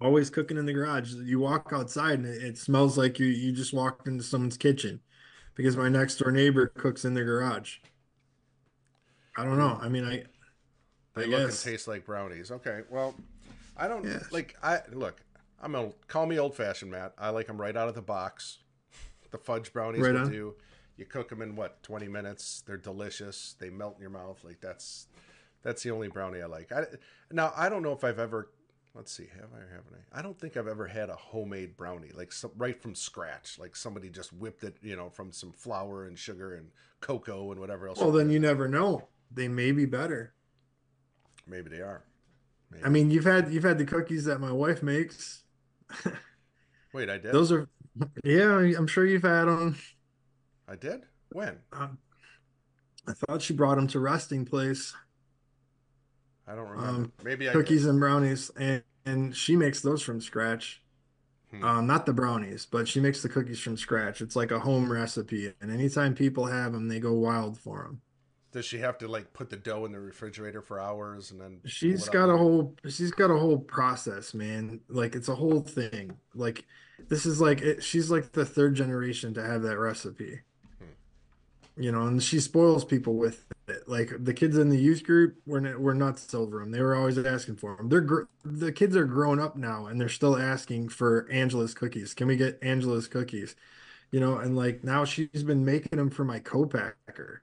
always 0.00 0.30
cooking 0.30 0.56
in 0.56 0.64
the 0.66 0.72
garage. 0.72 1.12
You 1.14 1.40
walk 1.40 1.70
outside 1.74 2.20
and 2.20 2.26
it, 2.26 2.42
it 2.42 2.58
smells 2.58 2.96
like 2.98 3.18
you 3.18 3.26
you 3.26 3.50
just 3.52 3.72
walked 3.72 4.06
into 4.06 4.22
someone's 4.22 4.56
kitchen 4.56 5.00
because 5.54 5.76
my 5.76 5.88
next 5.88 6.16
door 6.18 6.30
neighbor 6.30 6.66
cooks 6.66 7.04
in 7.06 7.14
their 7.14 7.24
garage. 7.24 7.78
I 9.36 9.44
don't 9.44 9.58
know. 9.58 9.78
I 9.80 9.88
mean, 9.88 10.04
I 10.04 10.24
They 11.18 11.24
I 11.24 11.38
look 11.38 11.48
guess. 11.48 11.64
and 11.66 11.72
taste 11.72 11.88
like 11.88 12.04
brownies. 12.04 12.50
Okay. 12.50 12.80
Well, 12.90 13.14
I 13.76 13.88
don't 13.88 14.04
Yeah. 14.04 14.20
like. 14.30 14.56
I 14.62 14.80
look. 14.92 15.20
I'm 15.60 15.74
old. 15.74 15.94
Call 16.06 16.26
me 16.26 16.38
old 16.38 16.54
fashioned, 16.54 16.90
Matt. 16.90 17.14
I 17.18 17.30
like 17.30 17.46
them 17.46 17.60
right 17.60 17.76
out 17.76 17.88
of 17.88 17.94
the 17.94 18.02
box. 18.02 18.58
The 19.30 19.38
fudge 19.38 19.72
brownies 19.72 20.00
Right 20.02 20.14
will 20.14 20.20
on. 20.22 20.30
do. 20.30 20.54
You 20.96 21.04
cook 21.04 21.28
them 21.28 21.42
in 21.42 21.54
what 21.54 21.82
20 21.82 22.08
minutes. 22.08 22.62
They're 22.66 22.76
delicious. 22.76 23.54
They 23.60 23.70
melt 23.70 23.96
in 23.96 24.00
your 24.00 24.10
mouth. 24.10 24.42
Like 24.44 24.60
that's 24.60 25.06
that's 25.62 25.82
the 25.82 25.90
only 25.90 26.08
brownie 26.08 26.40
I 26.40 26.46
like. 26.46 26.72
I, 26.72 26.84
now 27.30 27.52
I 27.56 27.68
don't 27.68 27.82
know 27.82 27.92
if 27.92 28.04
I've 28.04 28.18
ever. 28.18 28.50
Let's 28.94 29.12
see. 29.12 29.28
Have 29.34 29.50
I 29.54 29.58
or 29.58 29.68
haven't 29.68 29.94
I? 30.12 30.18
I 30.18 30.22
don't 30.22 30.36
think 30.40 30.56
I've 30.56 30.66
ever 30.66 30.86
had 30.88 31.08
a 31.10 31.14
homemade 31.14 31.76
brownie 31.76 32.10
like 32.14 32.32
some, 32.32 32.50
right 32.56 32.80
from 32.80 32.94
scratch. 32.96 33.58
Like 33.58 33.76
somebody 33.76 34.08
just 34.08 34.32
whipped 34.32 34.64
it, 34.64 34.76
you 34.82 34.96
know, 34.96 35.08
from 35.08 35.30
some 35.30 35.52
flour 35.52 36.06
and 36.06 36.18
sugar 36.18 36.54
and 36.54 36.68
cocoa 37.00 37.52
and 37.52 37.60
whatever 37.60 37.86
else. 37.88 37.98
well 37.98 38.10
then 38.10 38.30
you 38.30 38.40
never 38.40 38.66
know. 38.66 39.06
They 39.30 39.46
may 39.46 39.70
be 39.72 39.84
better. 39.84 40.32
Maybe 41.48 41.70
they 41.70 41.80
are. 41.80 42.04
Maybe. 42.70 42.84
I 42.84 42.88
mean, 42.88 43.10
you've 43.10 43.24
had 43.24 43.52
you've 43.52 43.64
had 43.64 43.78
the 43.78 43.84
cookies 43.84 44.24
that 44.26 44.40
my 44.40 44.52
wife 44.52 44.82
makes. 44.82 45.42
wait, 46.92 47.08
I 47.08 47.18
did. 47.18 47.32
Those 47.32 47.50
are, 47.50 47.68
yeah, 48.22 48.58
I'm 48.58 48.86
sure 48.86 49.06
you've 49.06 49.22
had 49.22 49.44
them. 49.44 49.76
I 50.68 50.76
did. 50.76 51.04
When? 51.30 51.58
Um, 51.72 51.98
I 53.06 53.12
thought 53.12 53.40
she 53.40 53.54
brought 53.54 53.76
them 53.76 53.86
to 53.88 54.00
Resting 54.00 54.44
Place, 54.44 54.94
I 56.48 56.54
don't 56.54 56.68
remember. 56.68 56.90
Um, 56.90 57.12
Maybe 57.22 57.48
I 57.48 57.52
cookies 57.52 57.84
and 57.84 58.00
brownies, 58.00 58.50
and 58.58 58.82
and 59.04 59.36
she 59.36 59.54
makes 59.54 59.80
those 59.80 60.02
from 60.02 60.20
scratch. 60.20 60.82
Hmm. 61.50 61.64
Um, 61.64 61.86
not 61.86 62.06
the 62.06 62.12
brownies, 62.12 62.66
but 62.66 62.88
she 62.88 63.00
makes 63.00 63.22
the 63.22 63.28
cookies 63.28 63.60
from 63.60 63.76
scratch. 63.76 64.20
It's 64.20 64.36
like 64.36 64.50
a 64.50 64.60
home 64.60 64.90
recipe, 64.90 65.52
and 65.60 65.70
anytime 65.70 66.14
people 66.14 66.46
have 66.46 66.72
them, 66.72 66.88
they 66.88 67.00
go 67.00 67.12
wild 67.12 67.58
for 67.58 67.84
them. 67.84 68.00
Does 68.50 68.64
she 68.64 68.78
have 68.78 68.96
to 68.98 69.08
like 69.08 69.32
put 69.32 69.50
the 69.50 69.56
dough 69.56 69.84
in 69.84 69.92
the 69.92 70.00
refrigerator 70.00 70.62
for 70.62 70.80
hours 70.80 71.30
and 71.30 71.40
then? 71.40 71.60
she's 71.66 72.08
got 72.08 72.30
a 72.30 72.36
whole 72.36 72.74
she's 72.88 73.10
got 73.10 73.30
a 73.30 73.36
whole 73.38 73.58
process, 73.58 74.32
man. 74.32 74.80
Like 74.88 75.14
it's 75.14 75.28
a 75.28 75.34
whole 75.34 75.60
thing. 75.60 76.16
Like 76.34 76.64
this 77.08 77.26
is 77.26 77.40
like 77.40 77.60
it, 77.60 77.82
she's 77.82 78.10
like 78.10 78.32
the 78.32 78.46
third 78.46 78.74
generation 78.74 79.34
to 79.34 79.42
have 79.42 79.62
that 79.62 79.78
recipe. 79.78 80.40
Hmm. 80.78 81.82
You 81.82 81.92
know, 81.92 82.06
and 82.06 82.22
she 82.22 82.40
spoils 82.40 82.84
people 82.86 83.16
with 83.16 83.44
it. 83.68 83.86
Like 83.86 84.12
the 84.18 84.32
kids 84.32 84.56
in 84.56 84.70
the 84.70 84.78
youth 84.78 85.04
group 85.04 85.36
were 85.46 85.58
n- 85.58 85.80
were 85.80 85.94
nuts 85.94 86.32
over 86.34 86.60
them. 86.60 86.70
They 86.70 86.80
were 86.80 86.94
always 86.94 87.18
asking 87.18 87.56
for 87.56 87.76
them. 87.76 87.90
They're 87.90 88.00
gr- 88.00 88.22
the 88.44 88.72
kids 88.72 88.96
are 88.96 89.04
grown 89.04 89.38
up 89.38 89.56
now 89.56 89.86
and 89.86 90.00
they're 90.00 90.08
still 90.08 90.38
asking 90.38 90.88
for 90.88 91.28
Angela's 91.30 91.74
cookies. 91.74 92.14
Can 92.14 92.26
we 92.26 92.36
get 92.36 92.58
Angela's 92.62 93.08
cookies? 93.08 93.56
You 94.10 94.20
know, 94.20 94.38
and 94.38 94.56
like 94.56 94.84
now 94.84 95.04
she's 95.04 95.42
been 95.42 95.66
making 95.66 95.98
them 95.98 96.08
for 96.08 96.24
my 96.24 96.38
co-packer. 96.38 97.42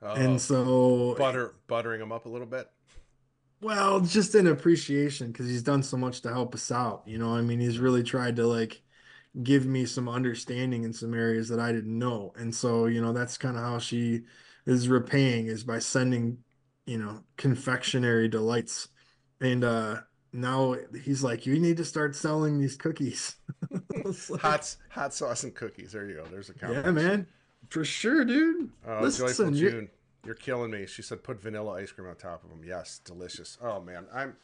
Oh, 0.00 0.14
And 0.14 0.40
so 0.40 1.14
butter 1.14 1.54
buttering 1.66 2.00
him 2.00 2.12
up 2.12 2.26
a 2.26 2.28
little 2.28 2.46
bit. 2.46 2.70
Well, 3.60 4.00
just 4.00 4.34
in 4.34 4.46
appreciation 4.46 5.28
because 5.32 5.48
he's 5.48 5.62
done 5.62 5.82
so 5.82 5.96
much 5.96 6.20
to 6.22 6.28
help 6.32 6.54
us 6.54 6.70
out. 6.70 7.02
You 7.06 7.18
know, 7.18 7.34
I 7.34 7.40
mean, 7.42 7.58
he's 7.60 7.78
really 7.80 8.02
tried 8.04 8.36
to 8.36 8.46
like 8.46 8.82
give 9.42 9.66
me 9.66 9.86
some 9.86 10.08
understanding 10.08 10.84
in 10.84 10.92
some 10.92 11.14
areas 11.14 11.48
that 11.50 11.60
I 11.60 11.72
didn't 11.72 11.98
know. 11.98 12.32
And 12.36 12.54
so, 12.54 12.86
you 12.86 13.02
know, 13.02 13.12
that's 13.12 13.38
kind 13.38 13.56
of 13.56 13.62
how 13.64 13.78
she 13.80 14.22
is 14.66 14.88
repaying 14.88 15.48
is 15.48 15.64
by 15.64 15.80
sending, 15.80 16.38
you 16.86 16.98
know, 16.98 17.24
confectionery 17.36 18.28
delights. 18.28 18.88
And 19.40 19.64
uh 19.64 20.02
now 20.32 20.76
he's 21.04 21.24
like, 21.24 21.46
you 21.46 21.58
need 21.60 21.78
to 21.78 21.84
start 21.84 22.16
selling 22.16 22.58
these 22.60 22.76
cookies. 22.76 23.36
Like, 24.30 24.42
Hot 24.42 24.76
hot 24.88 25.12
sauce 25.14 25.44
and 25.44 25.54
cookies. 25.54 25.92
There 25.92 26.08
you 26.08 26.16
go. 26.16 26.24
There's 26.30 26.50
a 26.50 26.54
yeah, 26.62 26.90
man. 26.90 27.26
For 27.68 27.84
sure, 27.84 28.24
dude. 28.24 28.70
Oh, 28.86 29.00
Listen, 29.02 29.26
joyful 29.26 29.54
you- 29.56 29.70
June, 29.70 29.88
you're 30.24 30.34
killing 30.34 30.70
me. 30.70 30.86
She 30.86 31.02
said 31.02 31.22
put 31.22 31.40
vanilla 31.40 31.72
ice 31.74 31.92
cream 31.92 32.08
on 32.08 32.16
top 32.16 32.42
of 32.44 32.50
them. 32.50 32.62
Yes, 32.66 33.00
delicious. 33.04 33.58
Oh 33.60 33.80
man, 33.80 34.06
I'm. 34.12 34.36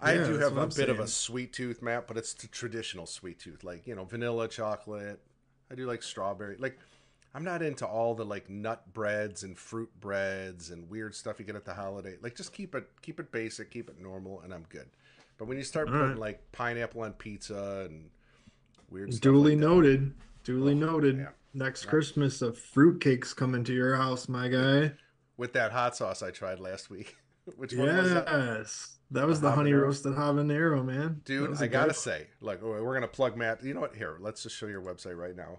I 0.00 0.14
Yeah, 0.14 0.26
do 0.26 0.38
have 0.38 0.56
a 0.56 0.62
I'm 0.62 0.68
bit 0.70 0.88
of 0.90 0.98
a 1.00 1.06
sweet 1.06 1.52
tooth, 1.52 1.80
Matt, 1.80 2.06
but 2.06 2.16
it's 2.18 2.34
the 2.34 2.48
traditional 2.48 3.06
sweet 3.06 3.38
tooth, 3.38 3.64
like 3.64 3.86
you 3.86 3.94
know, 3.94 4.04
vanilla 4.04 4.48
chocolate. 4.48 5.20
I 5.70 5.74
do 5.74 5.86
like 5.86 6.02
strawberry. 6.02 6.56
Like, 6.58 6.78
I'm 7.34 7.44
not 7.44 7.62
into 7.62 7.86
all 7.86 8.14
the 8.14 8.24
like 8.24 8.50
nut 8.50 8.92
breads 8.92 9.42
and 9.44 9.56
fruit 9.56 9.88
breads 10.00 10.70
and 10.70 10.90
weird 10.90 11.14
stuff 11.14 11.38
you 11.38 11.46
get 11.46 11.56
at 11.56 11.64
the 11.64 11.72
holiday. 11.74 12.16
Like, 12.20 12.34
just 12.34 12.52
keep 12.52 12.74
it 12.74 12.86
keep 13.02 13.18
it 13.20 13.30
basic, 13.32 13.70
keep 13.70 13.88
it 13.88 13.98
normal, 14.00 14.40
and 14.42 14.52
I'm 14.52 14.66
good. 14.68 14.88
But 15.38 15.46
when 15.48 15.56
you 15.56 15.64
start 15.64 15.88
All 15.88 15.94
putting 15.94 16.08
right. 16.10 16.18
like 16.18 16.52
pineapple 16.52 17.02
on 17.02 17.12
pizza 17.14 17.86
and 17.88 18.10
weird 18.90 19.12
stuff 19.14 19.22
Duly 19.22 19.52
like 19.52 19.60
that, 19.60 19.66
noted. 19.66 20.12
Duly 20.44 20.72
Oh, 20.74 20.76
noted. 20.76 21.16
yeah. 21.18 21.28
Next 21.54 21.84
Yeah. 21.84 21.90
Christmas, 21.90 22.42
a 22.42 22.50
fruitcake's 22.52 23.32
coming 23.32 23.64
to 23.64 23.72
your 23.72 23.96
house, 23.96 24.28
my 24.28 24.48
guy. 24.48 24.92
with 25.36 25.52
that 25.54 25.72
hot 25.72 25.96
sauce 25.96 26.22
I 26.22 26.30
tried 26.30 26.60
last 26.60 26.90
week. 26.90 27.16
Which 27.56 27.74
one 27.74 27.96
was 27.96 28.10
that? 28.12 28.26
Yes. 28.28 28.98
That 29.10 29.26
was 29.26 29.40
The 29.40 29.48
the 29.50 29.54
honey 29.54 29.72
roasted 29.72 30.14
habanero, 30.14 30.84
man. 30.84 31.20
Dude, 31.24 31.60
I 31.60 31.66
gotta 31.66 31.94
say, 31.94 32.28
look, 32.40 32.62
we're 32.62 32.94
gonna 32.94 33.06
plug 33.06 33.36
Matt. 33.36 33.62
You 33.62 33.74
know 33.74 33.80
what? 33.80 33.94
Here, 33.94 34.16
let's 34.20 34.42
just 34.42 34.56
show 34.56 34.66
your 34.66 34.82
website 34.82 35.16
right 35.16 35.36
now. 35.36 35.58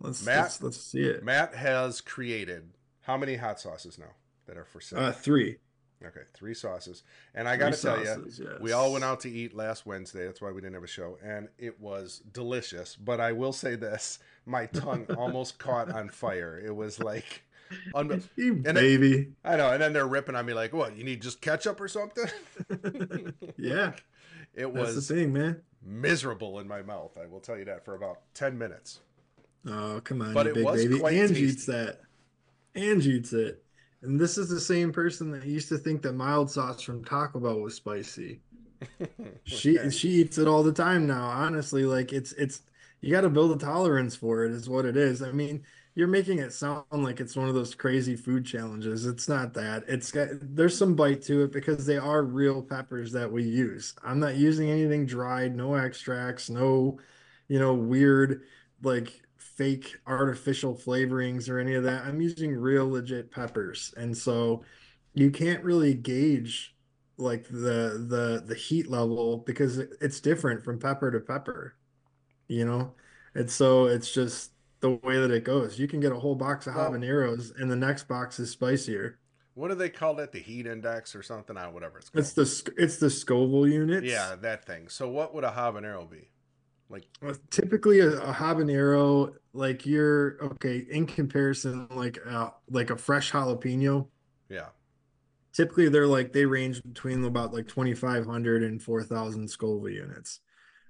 Let's, 0.00 0.24
Matt- 0.24 0.42
let's 0.42 0.62
let's 0.62 0.80
see 0.80 1.02
it. 1.02 1.22
Matt 1.22 1.54
has 1.54 2.00
created 2.00 2.70
how 3.02 3.16
many 3.16 3.36
hot 3.36 3.60
sauces 3.60 3.98
now 3.98 4.12
that 4.46 4.56
are 4.56 4.64
for 4.64 4.80
sale? 4.80 4.98
Uh, 5.00 5.12
three. 5.12 5.58
okay, 6.04 6.22
three 6.34 6.54
sauces. 6.54 7.02
And 7.34 7.48
I 7.48 7.56
gotta 7.56 7.76
tell 7.76 7.98
you, 7.98 8.26
yes. 8.26 8.60
we 8.60 8.72
all 8.72 8.92
went 8.92 9.04
out 9.04 9.20
to 9.20 9.30
eat 9.30 9.54
last 9.54 9.86
Wednesday. 9.86 10.24
That's 10.24 10.40
why 10.40 10.50
we 10.52 10.60
didn't 10.60 10.74
have 10.74 10.84
a 10.84 10.88
show, 10.88 11.18
and 11.22 11.48
it 11.58 11.78
was 11.80 12.22
delicious. 12.32 12.96
But 12.96 13.20
I 13.20 13.32
will 13.32 13.52
say 13.52 13.76
this: 13.76 14.18
my 14.46 14.66
tongue 14.66 15.06
almost 15.16 15.58
caught 15.58 15.90
on 15.90 16.08
fire. 16.08 16.60
It 16.64 16.74
was 16.74 16.98
like, 17.00 17.42
unbe- 17.94 18.22
You 18.36 18.62
And 18.66 18.74
baby. 18.74 19.32
I 19.44 19.56
know. 19.56 19.70
And 19.72 19.80
then 19.82 19.92
they're 19.92 20.06
ripping 20.06 20.34
on 20.36 20.46
me 20.46 20.52
like, 20.54 20.72
"What? 20.72 20.96
You 20.96 21.04
need 21.04 21.22
just 21.22 21.40
ketchup 21.40 21.80
or 21.80 21.88
something?" 21.88 22.28
yeah, 23.58 23.92
it 24.54 24.66
that's 24.66 24.74
was 24.74 25.08
the 25.08 25.14
thing, 25.14 25.32
man. 25.32 25.60
miserable 25.82 26.58
in 26.60 26.68
my 26.68 26.82
mouth. 26.82 27.16
I 27.22 27.26
will 27.26 27.40
tell 27.40 27.58
you 27.58 27.64
that 27.66 27.84
for 27.84 27.94
about 27.94 28.20
ten 28.34 28.56
minutes. 28.58 29.00
Oh, 29.66 30.00
come 30.04 30.20
on, 30.20 30.34
But 30.34 30.46
it 30.48 30.54
big 30.54 30.64
was 30.64 30.82
baby. 30.84 30.98
quite 30.98 31.12
tasty. 31.12 31.40
eats 31.42 31.66
that. 31.66 32.00
Ange 32.74 33.06
eats 33.06 33.32
it. 33.32 33.62
And 34.02 34.20
this 34.20 34.36
is 34.36 34.50
the 34.50 34.60
same 34.60 34.92
person 34.92 35.30
that 35.30 35.44
used 35.46 35.70
to 35.70 35.78
think 35.78 36.02
that 36.02 36.12
mild 36.12 36.50
sauce 36.50 36.82
from 36.82 37.02
Taco 37.04 37.40
Bell 37.40 37.60
was 37.60 37.74
spicy. 37.74 38.40
She 39.44 39.78
Okay. 39.78 39.88
she 39.90 40.08
eats 40.10 40.36
it 40.36 40.46
all 40.46 40.62
the 40.62 40.72
time 40.72 41.06
now. 41.06 41.28
Honestly, 41.28 41.84
like 41.84 42.12
it's 42.12 42.32
it's 42.32 42.60
you 43.04 43.10
got 43.10 43.20
to 43.20 43.28
build 43.28 43.52
a 43.52 43.62
tolerance 43.62 44.16
for 44.16 44.44
it. 44.44 44.52
Is 44.52 44.68
what 44.68 44.86
it 44.86 44.96
is. 44.96 45.22
I 45.22 45.30
mean, 45.30 45.62
you're 45.94 46.08
making 46.08 46.38
it 46.38 46.54
sound 46.54 46.84
like 46.90 47.20
it's 47.20 47.36
one 47.36 47.48
of 47.48 47.54
those 47.54 47.74
crazy 47.74 48.16
food 48.16 48.46
challenges. 48.46 49.04
It's 49.04 49.28
not 49.28 49.52
that. 49.54 49.84
It's 49.86 50.10
got 50.10 50.28
there's 50.40 50.76
some 50.76 50.94
bite 50.94 51.20
to 51.24 51.44
it 51.44 51.52
because 51.52 51.84
they 51.84 51.98
are 51.98 52.22
real 52.22 52.62
peppers 52.62 53.12
that 53.12 53.30
we 53.30 53.44
use. 53.44 53.94
I'm 54.02 54.18
not 54.20 54.36
using 54.36 54.70
anything 54.70 55.04
dried, 55.04 55.54
no 55.54 55.74
extracts, 55.74 56.48
no, 56.48 56.98
you 57.48 57.58
know, 57.58 57.74
weird 57.74 58.42
like 58.82 59.20
fake 59.36 59.96
artificial 60.06 60.74
flavorings 60.74 61.50
or 61.50 61.58
any 61.58 61.74
of 61.74 61.84
that. 61.84 62.04
I'm 62.06 62.22
using 62.22 62.56
real 62.56 62.88
legit 62.90 63.30
peppers. 63.30 63.92
And 63.98 64.16
so 64.16 64.64
you 65.12 65.30
can't 65.30 65.62
really 65.62 65.92
gauge 65.92 66.74
like 67.18 67.44
the 67.48 68.04
the 68.08 68.42
the 68.46 68.54
heat 68.54 68.90
level 68.90 69.38
because 69.38 69.76
it's 69.78 70.20
different 70.20 70.64
from 70.64 70.78
pepper 70.78 71.10
to 71.10 71.20
pepper. 71.20 71.76
You 72.48 72.64
know? 72.64 72.92
And 73.34 73.50
so 73.50 73.86
it's 73.86 74.12
just 74.12 74.52
the 74.80 74.90
way 74.90 75.18
that 75.18 75.30
it 75.30 75.44
goes. 75.44 75.78
You 75.78 75.88
can 75.88 76.00
get 76.00 76.12
a 76.12 76.18
whole 76.18 76.34
box 76.34 76.66
of 76.66 76.74
habaneros 76.74 77.58
and 77.58 77.70
the 77.70 77.76
next 77.76 78.06
box 78.06 78.38
is 78.38 78.50
spicier. 78.54 79.14
What 79.54 79.68
do 79.68 79.76
they 79.76 79.88
call 79.88 80.14
that? 80.16 80.32
The 80.32 80.40
heat 80.40 80.66
index 80.66 81.14
or 81.14 81.22
something? 81.22 81.56
I 81.56 81.68
whatever 81.68 81.98
it's 81.98 82.10
called. 82.10 82.24
It's 82.24 82.32
the 82.32 82.72
it's 82.76 82.96
the 82.98 83.08
Scoville 83.08 83.68
units. 83.68 84.06
yeah, 84.06 84.34
that 84.40 84.64
thing. 84.64 84.88
So 84.88 85.08
what 85.08 85.34
would 85.34 85.44
a 85.44 85.50
habanero 85.50 86.10
be? 86.10 86.28
Like 86.90 87.04
Well, 87.22 87.34
Typically, 87.50 88.00
a, 88.00 88.20
a 88.20 88.32
habanero, 88.32 89.32
like 89.52 89.86
you're 89.86 90.36
okay 90.42 90.84
in 90.90 91.06
comparison, 91.06 91.86
like 91.90 92.18
uh, 92.26 92.50
like 92.68 92.90
a 92.90 92.96
fresh 92.96 93.32
jalapeno. 93.32 94.08
yeah, 94.48 94.66
Typically, 95.52 95.88
they're 95.88 96.06
like 96.06 96.32
they 96.32 96.44
range 96.44 96.82
between 96.82 97.24
about 97.24 97.54
like 97.54 97.68
2,500 97.68 98.64
and 98.64 98.82
4,000 98.82 99.48
Scoville 99.48 99.88
units. 99.88 100.40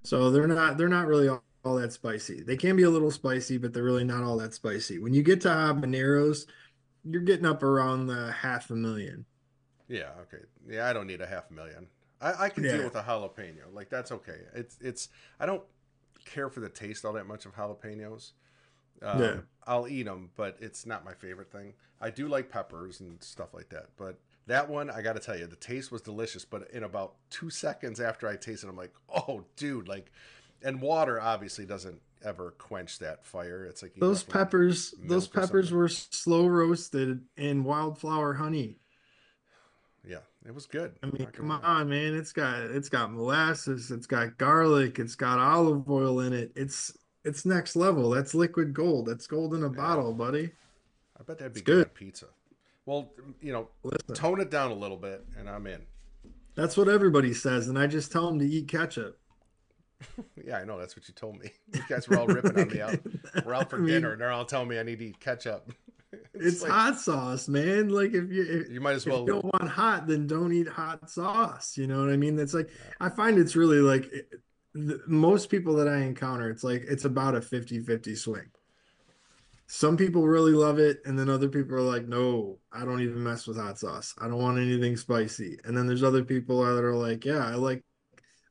So 0.04 0.30
they're 0.30 0.46
not 0.46 0.76
they're 0.76 0.88
not 0.88 1.06
really 1.06 1.28
all, 1.28 1.44
all 1.64 1.76
that 1.76 1.92
spicy. 1.92 2.42
They 2.42 2.56
can 2.56 2.76
be 2.76 2.82
a 2.82 2.90
little 2.90 3.10
spicy, 3.10 3.58
but 3.58 3.72
they're 3.72 3.82
really 3.82 4.04
not 4.04 4.22
all 4.22 4.36
that 4.38 4.54
spicy. 4.54 4.98
When 4.98 5.14
you 5.14 5.22
get 5.22 5.40
to 5.42 5.48
habaneros, 5.48 6.46
you're 7.04 7.22
getting 7.22 7.46
up 7.46 7.62
around 7.62 8.06
the 8.06 8.32
half 8.32 8.70
a 8.70 8.76
million. 8.76 9.26
yeah, 9.88 10.10
okay. 10.22 10.42
Yeah, 10.68 10.86
I 10.88 10.92
don't 10.92 11.06
need 11.06 11.20
a 11.20 11.26
half 11.26 11.50
million. 11.50 11.88
I, 12.20 12.44
I 12.46 12.48
can 12.48 12.66
deal 12.66 12.82
with 12.82 12.94
a 12.96 13.02
jalapeno. 13.02 13.72
Like 13.72 13.90
that's 13.90 14.12
okay. 14.12 14.38
It's 14.54 14.76
it's 14.80 15.08
I 15.38 15.46
don't 15.46 15.62
care 16.24 16.48
for 16.48 16.60
the 16.60 16.68
taste 16.68 17.04
all 17.04 17.12
that 17.14 17.26
much 17.26 17.46
of 17.46 17.54
jalapenos. 17.54 18.32
Um, 19.02 19.18
Yeah. 19.20 19.40
I'll 19.66 19.88
eat 19.88 20.04
them, 20.04 20.30
but 20.36 20.56
it's 20.60 20.86
not 20.86 21.04
my 21.04 21.14
favorite 21.14 21.52
thing. 21.52 21.74
I 22.00 22.10
do 22.10 22.28
like 22.28 22.50
peppers 22.50 23.00
and 23.00 23.22
stuff 23.22 23.54
like 23.54 23.70
that, 23.70 23.88
but 23.96 24.18
that 24.46 24.68
one 24.68 24.90
I 24.90 25.02
got 25.02 25.14
to 25.14 25.20
tell 25.20 25.38
you, 25.38 25.46
the 25.46 25.56
taste 25.56 25.90
was 25.92 26.02
delicious. 26.02 26.44
But 26.44 26.70
in 26.72 26.84
about 26.84 27.14
two 27.30 27.50
seconds 27.50 28.00
after 28.00 28.28
I 28.28 28.36
tasted, 28.36 28.68
I'm 28.68 28.76
like, 28.76 28.92
oh, 29.08 29.44
dude, 29.56 29.88
like, 29.88 30.10
and 30.62 30.80
water 30.80 31.20
obviously 31.20 31.64
doesn't 31.66 32.00
ever 32.24 32.52
quench 32.52 32.98
that 33.00 33.24
fire. 33.24 33.64
It's 33.64 33.82
like 33.82 33.94
Those 33.96 34.22
peppers, 34.22 34.94
those 35.06 35.28
peppers 35.28 35.70
were 35.72 35.88
slow 35.88 36.46
roasted 36.46 37.20
in 37.36 37.64
wildflower 37.64 38.34
honey. 38.34 38.78
Yeah, 40.06 40.18
it 40.46 40.54
was 40.54 40.66
good. 40.66 40.92
I 41.02 41.06
mean, 41.06 41.26
come 41.32 41.48
gonna 41.48 41.62
lie. 41.62 41.68
on, 41.80 41.88
man. 41.88 42.14
It's 42.14 42.32
got 42.32 42.60
it's 42.62 42.90
got 42.90 43.10
molasses, 43.12 43.90
it's 43.90 44.06
got 44.06 44.36
garlic, 44.36 44.98
it's 44.98 45.14
got 45.14 45.38
olive 45.38 45.88
oil 45.90 46.20
in 46.20 46.32
it. 46.34 46.52
It's 46.54 46.96
it's 47.24 47.46
next 47.46 47.74
level. 47.74 48.10
That's 48.10 48.34
liquid 48.34 48.74
gold. 48.74 49.06
That's 49.06 49.26
gold 49.26 49.54
in 49.54 49.62
a 49.64 49.70
Yeah. 49.70 49.76
bottle, 49.76 50.12
buddy. 50.12 50.52
I 51.18 51.22
bet 51.22 51.38
that'd 51.38 51.54
be 51.54 51.60
It's 51.60 51.66
good. 51.66 51.86
good. 51.86 51.94
pizza. 51.94 52.26
Well, 52.86 53.10
you 53.40 53.52
know, 53.52 53.68
Listen, 53.82 54.14
tone 54.14 54.40
it 54.40 54.50
down 54.50 54.70
a 54.70 54.74
little 54.74 54.96
bit, 54.98 55.24
and 55.38 55.48
I'm 55.48 55.66
in. 55.66 55.82
that's 56.54 56.76
what 56.76 56.88
everybody 56.88 57.32
says, 57.32 57.68
and 57.68 57.78
I 57.78 57.86
just 57.86 58.12
tell 58.12 58.26
them 58.28 58.38
to 58.40 58.46
eat 58.46 58.68
ketchup. 58.68 59.18
Yeah, 60.44 60.58
I 60.58 60.64
know. 60.64 60.78
That's 60.78 60.94
what 60.96 61.08
you 61.08 61.14
told 61.14 61.38
me. 61.38 61.50
You 61.72 61.80
guys 61.88 62.06
were 62.08 62.18
all 62.18 62.26
ripping 62.26 62.58
on 62.58 62.68
me 62.68 62.78
out. 62.80 62.98
We're 63.46 63.54
out 63.54 63.70
for 63.70 63.76
I 63.76 63.78
mean, 63.78 63.88
dinner, 63.88 64.12
and 64.12 64.20
they're 64.20 64.32
all 64.32 64.44
telling 64.44 64.68
me 64.68 64.78
I 64.78 64.82
need 64.82 64.98
to 64.98 65.06
eat 65.06 65.20
ketchup. 65.20 65.72
It's 66.32 66.62
like, 66.62 66.70
hot 66.70 67.00
sauce, 67.00 67.48
man. 67.48 67.88
Like 67.88 68.12
if 68.12 68.30
you 68.30 68.44
if, 68.48 68.70
You 68.70 68.80
might 68.80 68.94
as 68.94 69.04
well. 69.06 69.24
don't 69.24 69.44
want 69.44 69.68
hot, 69.68 70.06
then 70.06 70.26
don't 70.28 70.52
eat 70.52 70.68
hot 70.68 71.10
sauce. 71.10 71.76
You 71.76 71.88
know 71.88 72.00
what 72.00 72.10
I 72.10 72.16
mean? 72.16 72.36
That's 72.36 72.54
like 72.54 72.70
I 73.00 73.08
find 73.08 73.36
it's 73.38 73.56
really 73.56 73.78
like 73.78 74.12
it- 74.12 74.28
the, 74.74 75.00
most 75.08 75.48
people 75.50 75.74
that 75.76 75.88
I 75.88 75.98
encounter, 76.02 76.50
it's 76.50 76.62
like 76.62 76.84
it's 76.86 77.04
about 77.04 77.34
a 77.34 77.40
50-50 77.40 78.16
swing. 78.16 78.46
Some 79.66 79.96
people 79.96 80.26
really 80.26 80.52
love 80.52 80.78
it, 80.78 81.00
and 81.06 81.18
then 81.18 81.30
other 81.30 81.48
people 81.48 81.76
are 81.76 81.80
like, 81.80 82.06
no, 82.06 82.58
I 82.70 82.84
don't 82.84 83.00
even 83.00 83.22
mess 83.22 83.46
with 83.46 83.56
hot 83.56 83.78
sauce. 83.78 84.14
I 84.20 84.28
don't 84.28 84.42
want 84.42 84.58
anything 84.58 84.96
spicy. 84.96 85.58
And 85.64 85.76
then 85.76 85.86
there's 85.86 86.02
other 86.02 86.22
people 86.22 86.62
that 86.62 86.84
are 86.84 86.94
like, 86.94 87.24
yeah, 87.24 87.46
I 87.46 87.54
like 87.54 87.82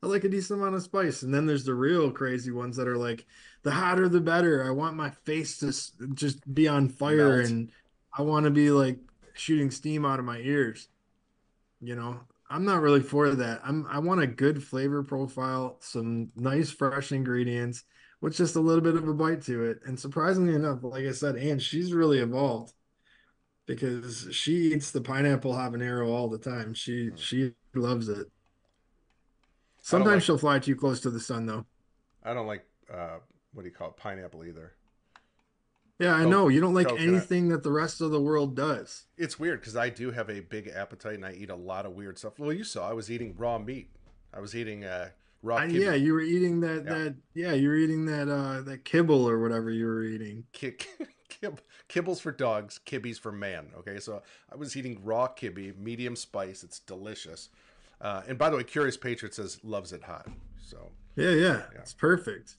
I 0.02 0.06
like 0.06 0.24
a 0.24 0.28
decent 0.28 0.60
amount 0.60 0.74
of 0.74 0.82
spice. 0.82 1.22
And 1.22 1.32
then 1.32 1.46
there's 1.46 1.64
the 1.64 1.74
real 1.74 2.10
crazy 2.10 2.50
ones 2.50 2.76
that 2.76 2.88
are 2.88 2.98
like, 2.98 3.24
the 3.62 3.70
hotter 3.70 4.08
the 4.08 4.20
better. 4.20 4.62
I 4.62 4.70
want 4.70 4.96
my 4.96 5.10
face 5.10 5.58
to 5.58 5.72
just 6.14 6.52
be 6.52 6.68
on 6.68 6.88
fire 6.90 7.38
Melt. 7.38 7.50
and 7.50 7.70
I 8.12 8.22
want 8.22 8.44
to 8.44 8.50
be 8.50 8.70
like 8.70 8.98
shooting 9.32 9.70
steam 9.70 10.04
out 10.04 10.18
of 10.18 10.24
my 10.24 10.38
ears. 10.38 10.88
You 11.80 11.96
know, 11.96 12.20
I'm 12.50 12.64
not 12.64 12.82
really 12.82 13.00
for 13.00 13.30
that. 13.30 13.60
I'm 13.64 13.86
I 13.88 13.98
want 14.00 14.20
a 14.20 14.26
good 14.26 14.62
flavor 14.62 15.02
profile, 15.02 15.78
some 15.80 16.30
nice 16.36 16.70
fresh 16.70 17.12
ingredients 17.12 17.84
with 18.24 18.34
just 18.34 18.56
a 18.56 18.60
little 18.60 18.80
bit 18.80 18.94
of 18.94 19.06
a 19.06 19.12
bite 19.12 19.42
to 19.42 19.64
it. 19.64 19.80
And 19.84 20.00
surprisingly 20.00 20.54
enough, 20.54 20.78
like 20.82 21.04
I 21.04 21.12
said, 21.12 21.36
Ange, 21.36 21.62
she's 21.62 21.92
really 21.92 22.20
evolved 22.20 22.72
because 23.66 24.28
she 24.30 24.72
eats 24.72 24.92
the 24.92 25.02
pineapple 25.02 25.52
habanero 25.52 26.08
all 26.08 26.30
the 26.30 26.38
time. 26.38 26.72
She 26.72 27.10
she 27.16 27.52
loves 27.74 28.08
it. 28.08 28.28
Sometimes 29.82 30.14
like- 30.14 30.22
she'll 30.22 30.38
fly 30.38 30.58
too 30.58 30.74
close 30.74 31.00
to 31.00 31.10
the 31.10 31.20
sun 31.20 31.44
though. 31.44 31.66
I 32.22 32.32
don't 32.32 32.46
like 32.46 32.64
uh, 32.90 33.18
what 33.52 33.64
do 33.64 33.68
you 33.68 33.74
call 33.74 33.90
it, 33.90 33.98
pineapple 33.98 34.42
either. 34.46 34.72
Yeah, 35.98 36.14
I 36.14 36.24
know. 36.24 36.48
You 36.48 36.62
don't 36.62 36.74
like 36.74 36.88
coconut. 36.88 37.06
anything 37.06 37.50
that 37.50 37.62
the 37.62 37.70
rest 37.70 38.00
of 38.00 38.10
the 38.10 38.20
world 38.20 38.56
does. 38.56 39.04
It's 39.18 39.38
weird 39.38 39.60
because 39.60 39.76
I 39.76 39.90
do 39.90 40.10
have 40.12 40.30
a 40.30 40.40
big 40.40 40.72
appetite 40.74 41.14
and 41.14 41.26
I 41.26 41.34
eat 41.34 41.50
a 41.50 41.54
lot 41.54 41.84
of 41.84 41.92
weird 41.92 42.16
stuff. 42.16 42.38
Well, 42.38 42.54
you 42.54 42.64
saw 42.64 42.88
I 42.88 42.94
was 42.94 43.10
eating 43.10 43.34
raw 43.36 43.58
meat. 43.58 43.90
I 44.32 44.40
was 44.40 44.56
eating 44.56 44.82
uh, 44.82 45.10
raw. 45.44 45.56
I, 45.56 45.64
yeah, 45.66 45.94
you 45.94 46.12
were 46.14 46.20
eating 46.22 46.60
that 46.60 46.84
Yeah. 46.86 46.92
that 46.94 47.14
yeah, 47.34 47.52
you 47.52 47.68
were 47.68 47.76
eating 47.76 48.06
that 48.06 48.28
uh 48.28 48.62
that 48.62 48.84
kibble 48.84 49.28
or 49.28 49.38
whatever 49.40 49.70
you 49.70 49.86
were 49.86 50.02
eating. 50.04 50.44
ki- 50.52 50.76
kib- 51.28 51.58
kibbles 51.88 52.20
for 52.20 52.32
dogs, 52.32 52.80
kibbies 52.86 53.18
for 53.20 53.30
man. 53.32 53.68
Okay, 53.78 53.98
so 54.00 54.22
I 54.52 54.56
was 54.56 54.76
eating 54.76 55.00
raw 55.04 55.28
kibby, 55.28 55.76
medium 55.76 56.16
spice. 56.16 56.64
It's 56.64 56.78
delicious. 56.80 57.50
Uh, 58.00 58.22
and 58.26 58.36
by 58.38 58.50
the 58.50 58.56
way, 58.56 58.64
Curious 58.64 58.96
Patriot 58.96 59.34
says 59.34 59.60
loves 59.62 59.92
it 59.92 60.02
hot. 60.02 60.26
So 60.62 60.90
Yeah, 61.16 61.30
yeah, 61.30 61.62
Yeah. 61.72 61.80
it's 61.80 61.92
perfect. 61.94 62.56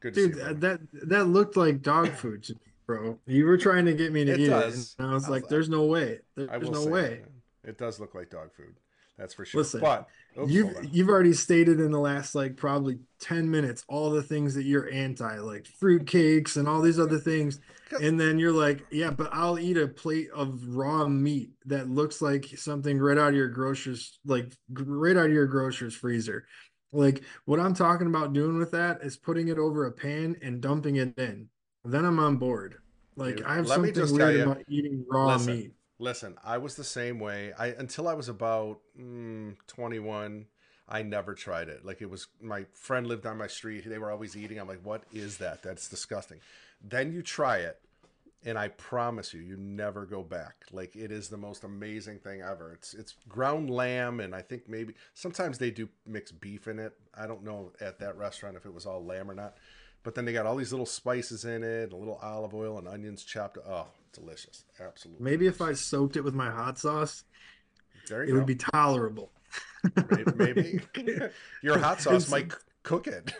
good 0.00 0.14
Dude, 0.14 0.36
you. 0.36 0.54
that 0.54 0.80
that 1.08 1.24
looked 1.26 1.56
like 1.56 1.82
dog 1.82 2.10
food 2.12 2.42
to 2.44 2.54
me, 2.54 2.60
bro. 2.86 3.18
You 3.26 3.44
were 3.46 3.56
trying 3.58 3.84
to 3.86 3.92
get 3.94 4.12
me 4.12 4.24
to 4.24 4.32
It 4.32 4.40
eat 4.40 4.46
does. 4.48 4.94
it, 4.98 5.02
and 5.02 5.10
I 5.10 5.14
was 5.14 5.24
I 5.26 5.30
like, 5.30 5.42
was- 5.44 5.50
"There's 5.50 5.68
no 5.68 5.84
way. 5.86 6.20
There's 6.36 6.70
no 6.70 6.86
way." 6.86 7.22
It 7.64 7.76
does 7.76 8.00
look 8.00 8.14
like 8.14 8.30
dog 8.30 8.52
food. 8.54 8.76
That's 9.20 9.34
for 9.34 9.44
sure. 9.44 9.60
Listen, 9.60 9.80
but 9.82 10.08
oops, 10.40 10.50
You've 10.50 10.74
you've 10.90 11.08
already 11.10 11.34
stated 11.34 11.78
in 11.78 11.90
the 11.90 12.00
last 12.00 12.34
like 12.34 12.56
probably 12.56 12.98
10 13.20 13.50
minutes 13.50 13.84
all 13.86 14.08
the 14.10 14.22
things 14.22 14.54
that 14.54 14.64
you're 14.64 14.90
anti, 14.90 15.38
like 15.38 15.66
fruit 15.66 16.06
cakes 16.06 16.56
and 16.56 16.66
all 16.66 16.80
these 16.80 16.98
other 16.98 17.18
things. 17.18 17.60
And 18.00 18.18
then 18.18 18.38
you're 18.38 18.52
like, 18.52 18.86
yeah, 18.90 19.10
but 19.10 19.28
I'll 19.30 19.58
eat 19.58 19.76
a 19.76 19.86
plate 19.86 20.30
of 20.34 20.62
raw 20.68 21.06
meat 21.06 21.50
that 21.66 21.90
looks 21.90 22.22
like 22.22 22.46
something 22.56 22.98
right 22.98 23.18
out 23.18 23.30
of 23.30 23.34
your 23.34 23.48
grocer's 23.48 24.18
like 24.24 24.50
right 24.72 25.18
out 25.18 25.26
of 25.26 25.32
your 25.32 25.46
grocer's 25.46 25.94
freezer. 25.94 26.46
Like 26.92 27.22
what 27.44 27.60
I'm 27.60 27.74
talking 27.74 28.06
about 28.06 28.32
doing 28.32 28.58
with 28.58 28.70
that 28.70 29.02
is 29.02 29.18
putting 29.18 29.48
it 29.48 29.58
over 29.58 29.84
a 29.84 29.92
pan 29.92 30.36
and 30.40 30.62
dumping 30.62 30.96
it 30.96 31.18
in. 31.18 31.48
Then 31.84 32.06
I'm 32.06 32.18
on 32.18 32.36
board. 32.36 32.76
Like 33.16 33.36
Dude, 33.36 33.46
I 33.46 33.56
have 33.56 33.68
something 33.68 33.94
weird 33.94 34.36
you- 34.36 34.42
about 34.44 34.62
eating 34.68 35.04
raw 35.10 35.34
Listen, 35.34 35.56
meat. 35.56 35.72
Listen, 36.00 36.38
I 36.42 36.56
was 36.56 36.76
the 36.76 36.84
same 36.84 37.20
way. 37.20 37.52
I 37.58 37.68
until 37.68 38.08
I 38.08 38.14
was 38.14 38.30
about 38.30 38.80
mm, 38.98 39.54
21, 39.66 40.46
I 40.88 41.02
never 41.02 41.34
tried 41.34 41.68
it. 41.68 41.84
Like 41.84 42.00
it 42.00 42.08
was 42.08 42.26
my 42.40 42.64
friend 42.72 43.06
lived 43.06 43.26
on 43.26 43.36
my 43.36 43.46
street. 43.46 43.84
They 43.86 43.98
were 43.98 44.10
always 44.10 44.34
eating. 44.34 44.58
I'm 44.58 44.66
like, 44.66 44.80
"What 44.82 45.02
is 45.12 45.36
that? 45.38 45.62
That's 45.62 45.88
disgusting." 45.88 46.40
Then 46.82 47.12
you 47.12 47.20
try 47.20 47.58
it, 47.58 47.78
and 48.46 48.58
I 48.58 48.68
promise 48.68 49.34
you, 49.34 49.42
you 49.42 49.58
never 49.58 50.06
go 50.06 50.22
back. 50.22 50.64
Like 50.72 50.96
it 50.96 51.12
is 51.12 51.28
the 51.28 51.36
most 51.36 51.64
amazing 51.64 52.20
thing 52.20 52.40
ever. 52.40 52.72
It's 52.72 52.94
it's 52.94 53.16
ground 53.28 53.68
lamb, 53.68 54.20
and 54.20 54.34
I 54.34 54.40
think 54.40 54.70
maybe 54.70 54.94
sometimes 55.12 55.58
they 55.58 55.70
do 55.70 55.86
mix 56.06 56.32
beef 56.32 56.66
in 56.66 56.78
it. 56.78 56.94
I 57.14 57.26
don't 57.26 57.44
know 57.44 57.72
at 57.78 57.98
that 57.98 58.16
restaurant 58.16 58.56
if 58.56 58.64
it 58.64 58.72
was 58.72 58.86
all 58.86 59.04
lamb 59.04 59.30
or 59.30 59.34
not. 59.34 59.58
But 60.02 60.14
then 60.14 60.24
they 60.24 60.32
got 60.32 60.46
all 60.46 60.56
these 60.56 60.72
little 60.72 60.86
spices 60.86 61.44
in 61.44 61.62
it, 61.62 61.92
a 61.92 61.96
little 61.96 62.18
olive 62.22 62.54
oil 62.54 62.78
and 62.78 62.88
onions 62.88 63.22
chopped. 63.22 63.58
Oh, 63.58 63.88
delicious! 64.12 64.64
Absolutely. 64.80 65.22
Maybe 65.24 65.46
if 65.46 65.60
I 65.60 65.72
soaked 65.72 66.16
it 66.16 66.24
with 66.24 66.34
my 66.34 66.50
hot 66.50 66.78
sauce, 66.78 67.24
it 68.10 68.28
you 68.28 68.34
would 68.34 68.46
be 68.46 68.56
tolerable. 68.56 69.32
Maybe, 70.36 70.80
your 71.62 71.78
hot 71.78 72.00
sauce 72.00 72.26
It's- 72.26 72.30
might 72.30 72.52
cook 72.82 73.06
it. 73.06 73.32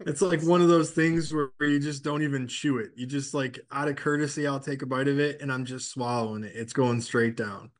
It's 0.00 0.22
like 0.22 0.42
one 0.42 0.62
of 0.62 0.68
those 0.68 0.90
things 0.90 1.34
where, 1.34 1.50
you 1.60 1.78
just 1.78 2.02
don't 2.02 2.22
even 2.22 2.46
chew 2.46 2.78
it. 2.78 2.92
You 2.96 3.04
just 3.04 3.34
like 3.34 3.60
out 3.70 3.88
of 3.88 3.96
courtesy, 3.96 4.46
I'll 4.46 4.60
take 4.60 4.80
a 4.82 4.86
bite 4.86 5.08
of 5.08 5.18
it 5.18 5.42
and 5.42 5.52
I'm 5.52 5.66
just 5.66 5.90
swallowing 5.90 6.44
it. 6.44 6.52
It's 6.54 6.72
going 6.72 7.00
straight 7.02 7.36
down. 7.36 7.70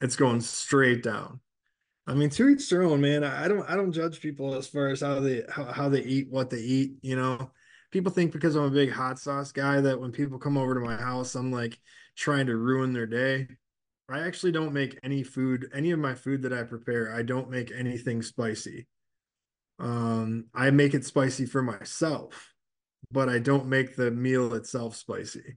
It's 0.00 0.16
going 0.16 0.40
straight 0.40 1.02
down. 1.02 1.40
I 2.06 2.14
mean, 2.14 2.30
to 2.30 2.48
each 2.48 2.70
their 2.70 2.82
own, 2.82 3.00
man. 3.00 3.24
I 3.24 3.44
I 3.44 3.48
don't 3.48 3.68
I 3.68 3.74
don't 3.76 3.92
judge 3.92 4.20
people 4.20 4.54
as 4.54 4.66
far 4.68 4.88
as 4.88 5.00
how 5.00 5.20
they 5.20 5.42
how, 5.50 5.64
how 5.64 5.88
they 5.88 6.02
eat, 6.02 6.30
what 6.30 6.50
they 6.50 6.60
eat, 6.60 6.92
you 7.02 7.16
know. 7.16 7.50
People 7.92 8.12
think 8.12 8.32
because 8.32 8.56
I'm 8.56 8.64
a 8.64 8.70
big 8.70 8.90
hot 8.92 9.18
sauce 9.18 9.52
guy 9.52 9.80
that 9.80 10.00
when 10.00 10.12
people 10.12 10.38
come 10.38 10.58
over 10.58 10.74
to 10.74 10.80
my 10.80 10.96
house, 10.96 11.34
I'm 11.34 11.52
like 11.52 11.78
trying 12.16 12.46
to 12.46 12.56
ruin 12.56 12.92
their 12.92 13.06
day. 13.06 13.48
I 14.08 14.20
actually 14.20 14.52
don't 14.52 14.72
make 14.72 14.98
any 15.02 15.22
food, 15.22 15.70
any 15.74 15.90
of 15.92 15.98
my 15.98 16.14
food 16.14 16.42
that 16.42 16.52
I 16.52 16.62
prepare, 16.62 17.14
I 17.14 17.22
don't 17.22 17.50
make 17.50 17.72
anything 17.72 18.22
spicy. 18.22 18.86
Um, 19.78 20.46
I 20.54 20.70
make 20.70 20.94
it 20.94 21.04
spicy 21.04 21.46
for 21.46 21.62
myself, 21.62 22.54
but 23.10 23.28
I 23.28 23.38
don't 23.38 23.66
make 23.66 23.96
the 23.96 24.10
meal 24.10 24.54
itself 24.54 24.96
spicy 24.96 25.56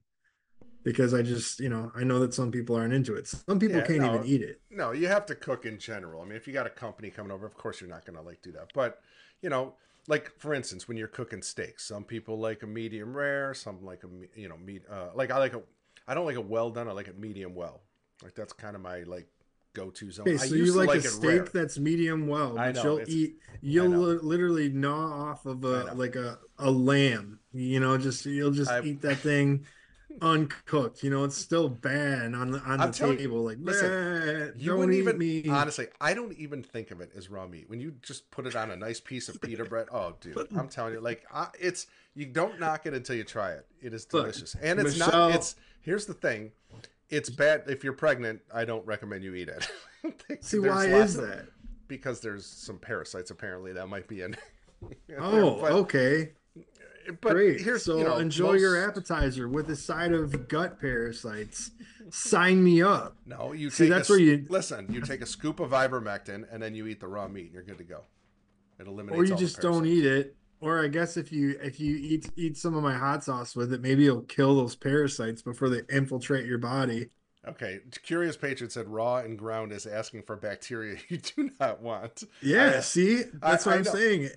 because 0.84 1.14
I 1.14 1.22
just, 1.22 1.60
you 1.60 1.70
know, 1.70 1.92
I 1.96 2.04
know 2.04 2.20
that 2.20 2.34
some 2.34 2.52
people 2.52 2.76
aren't 2.76 2.94
into 2.94 3.16
it. 3.16 3.28
Some 3.28 3.60
people 3.60 3.78
Yeah, 3.78 3.88
can't 3.88 4.04
no. 4.04 4.16
even 4.16 4.26
eat 4.26 4.42
it. 4.42 4.62
no, 4.72 4.92
you 4.92 5.08
have 5.08 5.26
to 5.28 5.36
cook 5.36 5.66
in 5.66 5.80
general. 5.80 6.22
I 6.22 6.26
mean, 6.26 6.36
if 6.36 6.48
you 6.48 6.54
got 6.54 6.68
a 6.68 6.72
company 6.72 7.10
coming 7.10 7.32
over, 7.32 7.46
of 7.46 7.56
course 7.56 7.82
you're 7.82 7.90
not 7.90 8.06
going 8.06 8.18
to 8.18 8.22
like 8.24 8.42
do 8.42 8.52
that. 8.54 8.70
But 8.74 9.00
you 9.42 9.50
know, 9.50 9.76
like 10.10 10.32
for 10.40 10.54
instance, 10.54 10.88
when 10.88 10.98
you're 10.98 11.08
cooking 11.08 11.42
steaks, 11.42 11.86
some 11.88 12.04
people 12.04 12.40
like 12.40 12.64
a 12.64 12.68
medium 12.68 13.16
rare, 13.16 13.54
some 13.54 13.86
like 13.86 14.04
a 14.04 14.40
you 14.40 14.50
know 14.50 14.58
meat. 14.58 14.82
Uh, 14.92 15.10
like 15.14 15.32
I 15.32 15.38
like 15.38 15.54
a, 15.54 15.62
I 16.08 16.16
don't 16.16 16.26
like 16.26 16.36
a 16.36 16.42
well 16.42 16.72
done. 16.72 16.90
I 16.90 16.92
like 16.92 17.08
it 17.08 17.18
medium 17.18 17.54
well. 17.56 17.82
Like 18.24 18.34
that's 18.34 18.52
kind 18.52 18.76
of 18.76 18.82
my 18.82 19.04
like 19.04 19.28
go-to 19.74 20.12
zone. 20.12 20.28
Okay, 20.28 20.38
so 20.38 20.56
you 20.56 20.74
like, 20.74 20.88
like 20.88 21.06
a 21.06 21.08
steak 21.08 21.30
rare. 21.30 21.50
that's 21.54 21.78
medium 21.78 22.28
well, 22.28 22.58
I 22.58 22.72
but 22.72 22.84
know, 22.84 22.98
you'll 22.98 23.10
eat, 23.10 23.36
you'll 23.62 23.90
literally 23.90 24.70
gnaw 24.70 25.30
off 25.30 25.46
of 25.46 25.64
a 25.64 25.94
like 25.94 26.16
a 26.16 26.40
a 26.58 26.72
lamb. 26.72 27.40
You 27.54 27.80
know, 27.80 27.98
just 27.98 28.26
you'll 28.26 28.52
just 28.52 28.72
I- 28.72 28.82
eat 28.82 29.02
that 29.02 29.18
thing 29.18 29.66
uncooked. 30.22 31.04
You 31.04 31.10
know, 31.10 31.24
it's 31.24 31.36
still 31.38 31.70
bad 31.70 32.34
on 32.34 32.52
the 32.52 32.60
on 32.60 32.80
I'm 32.82 32.92
the 32.92 32.98
telling 32.98 33.14
you, 33.14 33.20
table. 33.20 33.44
Like, 33.44 33.58
listen, 33.62 34.54
You 34.58 34.70
don't 34.72 34.80
wouldn't 34.80 34.98
even 34.98 35.18
me. 35.18 35.48
honestly. 35.50 35.88
I 36.00 36.14
don't 36.14 36.34
even 36.34 36.64
think 36.64 36.92
of 36.92 37.02
it 37.02 37.12
as 37.16 37.30
raw 37.30 37.48
meat. 37.48 37.70
When 37.70 37.80
you 37.80 37.94
just 38.02 38.30
put 38.32 38.46
it 38.48 38.56
on 38.56 38.72
a 38.72 38.76
nice 38.76 39.00
piece 39.00 39.30
of 39.30 39.40
pita 39.42 39.66
bread, 39.66 39.88
oh, 39.92 40.16
dude, 40.22 40.38
I'm 40.58 40.68
telling 40.70 40.94
you, 40.94 41.00
like 41.02 41.24
I, 41.34 41.48
it's 41.60 41.88
you 42.16 42.26
don't 42.26 42.60
knock 42.60 42.86
it 42.86 42.94
until 42.94 43.16
you 43.16 43.24
try 43.24 43.52
it. 43.52 43.66
It 43.82 43.94
is 43.94 44.08
Look, 44.12 44.24
delicious, 44.26 44.56
and 44.62 44.80
it's 44.80 44.98
Michelle- 44.98 45.30
not. 45.30 45.36
It's 45.36 45.56
here's 45.82 46.06
the 46.06 46.14
thing, 46.14 46.52
it's 47.10 47.30
bad 47.30 47.64
if 47.68 47.84
you're 47.84 47.94
pregnant. 47.94 48.42
I 48.54 48.66
don't 48.66 48.86
recommend 48.86 49.24
you 49.24 49.34
eat 49.36 49.50
it. 49.50 50.42
See, 50.44 50.60
why 50.60 50.86
is 50.88 51.16
of- 51.18 51.28
that? 51.28 51.46
Because 51.88 52.20
there's 52.20 52.46
some 52.46 52.78
parasites 52.78 53.32
apparently 53.32 53.74
that 53.74 53.88
might 53.88 54.08
be 54.08 54.22
in. 54.22 54.36
in 54.82 54.96
Oh, 55.20 55.60
but, 55.60 55.72
okay. 55.72 56.32
But 57.22 57.32
Great. 57.34 57.62
here's 57.62 57.84
so 57.84 57.98
you 57.98 58.04
know, 58.04 58.18
enjoy 58.18 58.54
your 58.54 58.88
appetizer 58.88 59.48
with 59.48 59.70
a 59.70 59.76
side 59.76 60.12
of 60.14 60.48
gut 60.48 60.80
parasites. 60.80 61.72
Sign 62.12 62.64
me 62.64 62.82
up. 62.82 63.18
No, 63.26 63.52
you 63.54 63.70
See, 63.70 63.88
that's 63.90 64.10
a, 64.10 64.14
where 64.14 64.20
you- 64.20 64.46
listen. 64.50 64.88
You 64.92 65.02
take 65.02 65.22
a 65.22 65.26
scoop 65.26 65.60
of 65.60 65.72
ivermectin 65.72 66.46
and 66.52 66.62
then 66.62 66.74
you 66.76 66.88
eat 66.88 67.00
the 67.00 67.08
raw 67.08 67.28
meat, 67.28 67.46
and 67.46 67.54
you're 67.54 67.64
good 67.64 67.78
to 67.78 67.84
go. 67.84 68.02
It 68.80 68.88
eliminates. 68.88 69.20
Or 69.20 69.26
you 69.26 69.34
all 69.34 69.40
the 69.40 69.46
just 69.46 69.62
don't 69.62 69.86
eat 69.86 70.06
it. 70.06 70.36
Or 70.62 70.84
I 70.84 70.88
guess 70.90 71.16
if 71.18 71.32
you 71.32 71.58
if 71.62 71.80
you 71.80 71.96
eat 71.96 72.32
eat 72.36 72.58
some 72.58 72.76
of 72.76 72.84
my 72.84 72.94
hot 72.94 73.24
sauce 73.24 73.56
with 73.56 73.72
it, 73.74 73.82
maybe 73.82 74.08
it'll 74.08 74.22
kill 74.24 74.56
those 74.56 74.76
parasites 74.76 75.42
before 75.42 75.70
they 75.70 75.82
infiltrate 75.90 76.46
your 76.46 76.58
body. 76.58 77.10
Okay, 77.48 77.80
Curious 78.04 78.36
Patriot 78.36 78.72
said 78.74 78.88
raw 78.90 79.18
and 79.18 79.40
ground 79.40 79.72
is 79.72 79.86
asking 79.86 80.24
for 80.24 80.36
bacteria 80.36 80.98
you 81.08 81.18
do 81.18 81.50
not 81.60 81.82
want. 81.82 82.24
Yeah, 82.42 82.74
I- 82.78 82.80
see, 82.82 83.24
that's 83.42 83.66
I 83.66 83.70
what 83.70 83.78
I'm 83.78 83.84
know. 83.86 83.92
saying. 83.94 84.30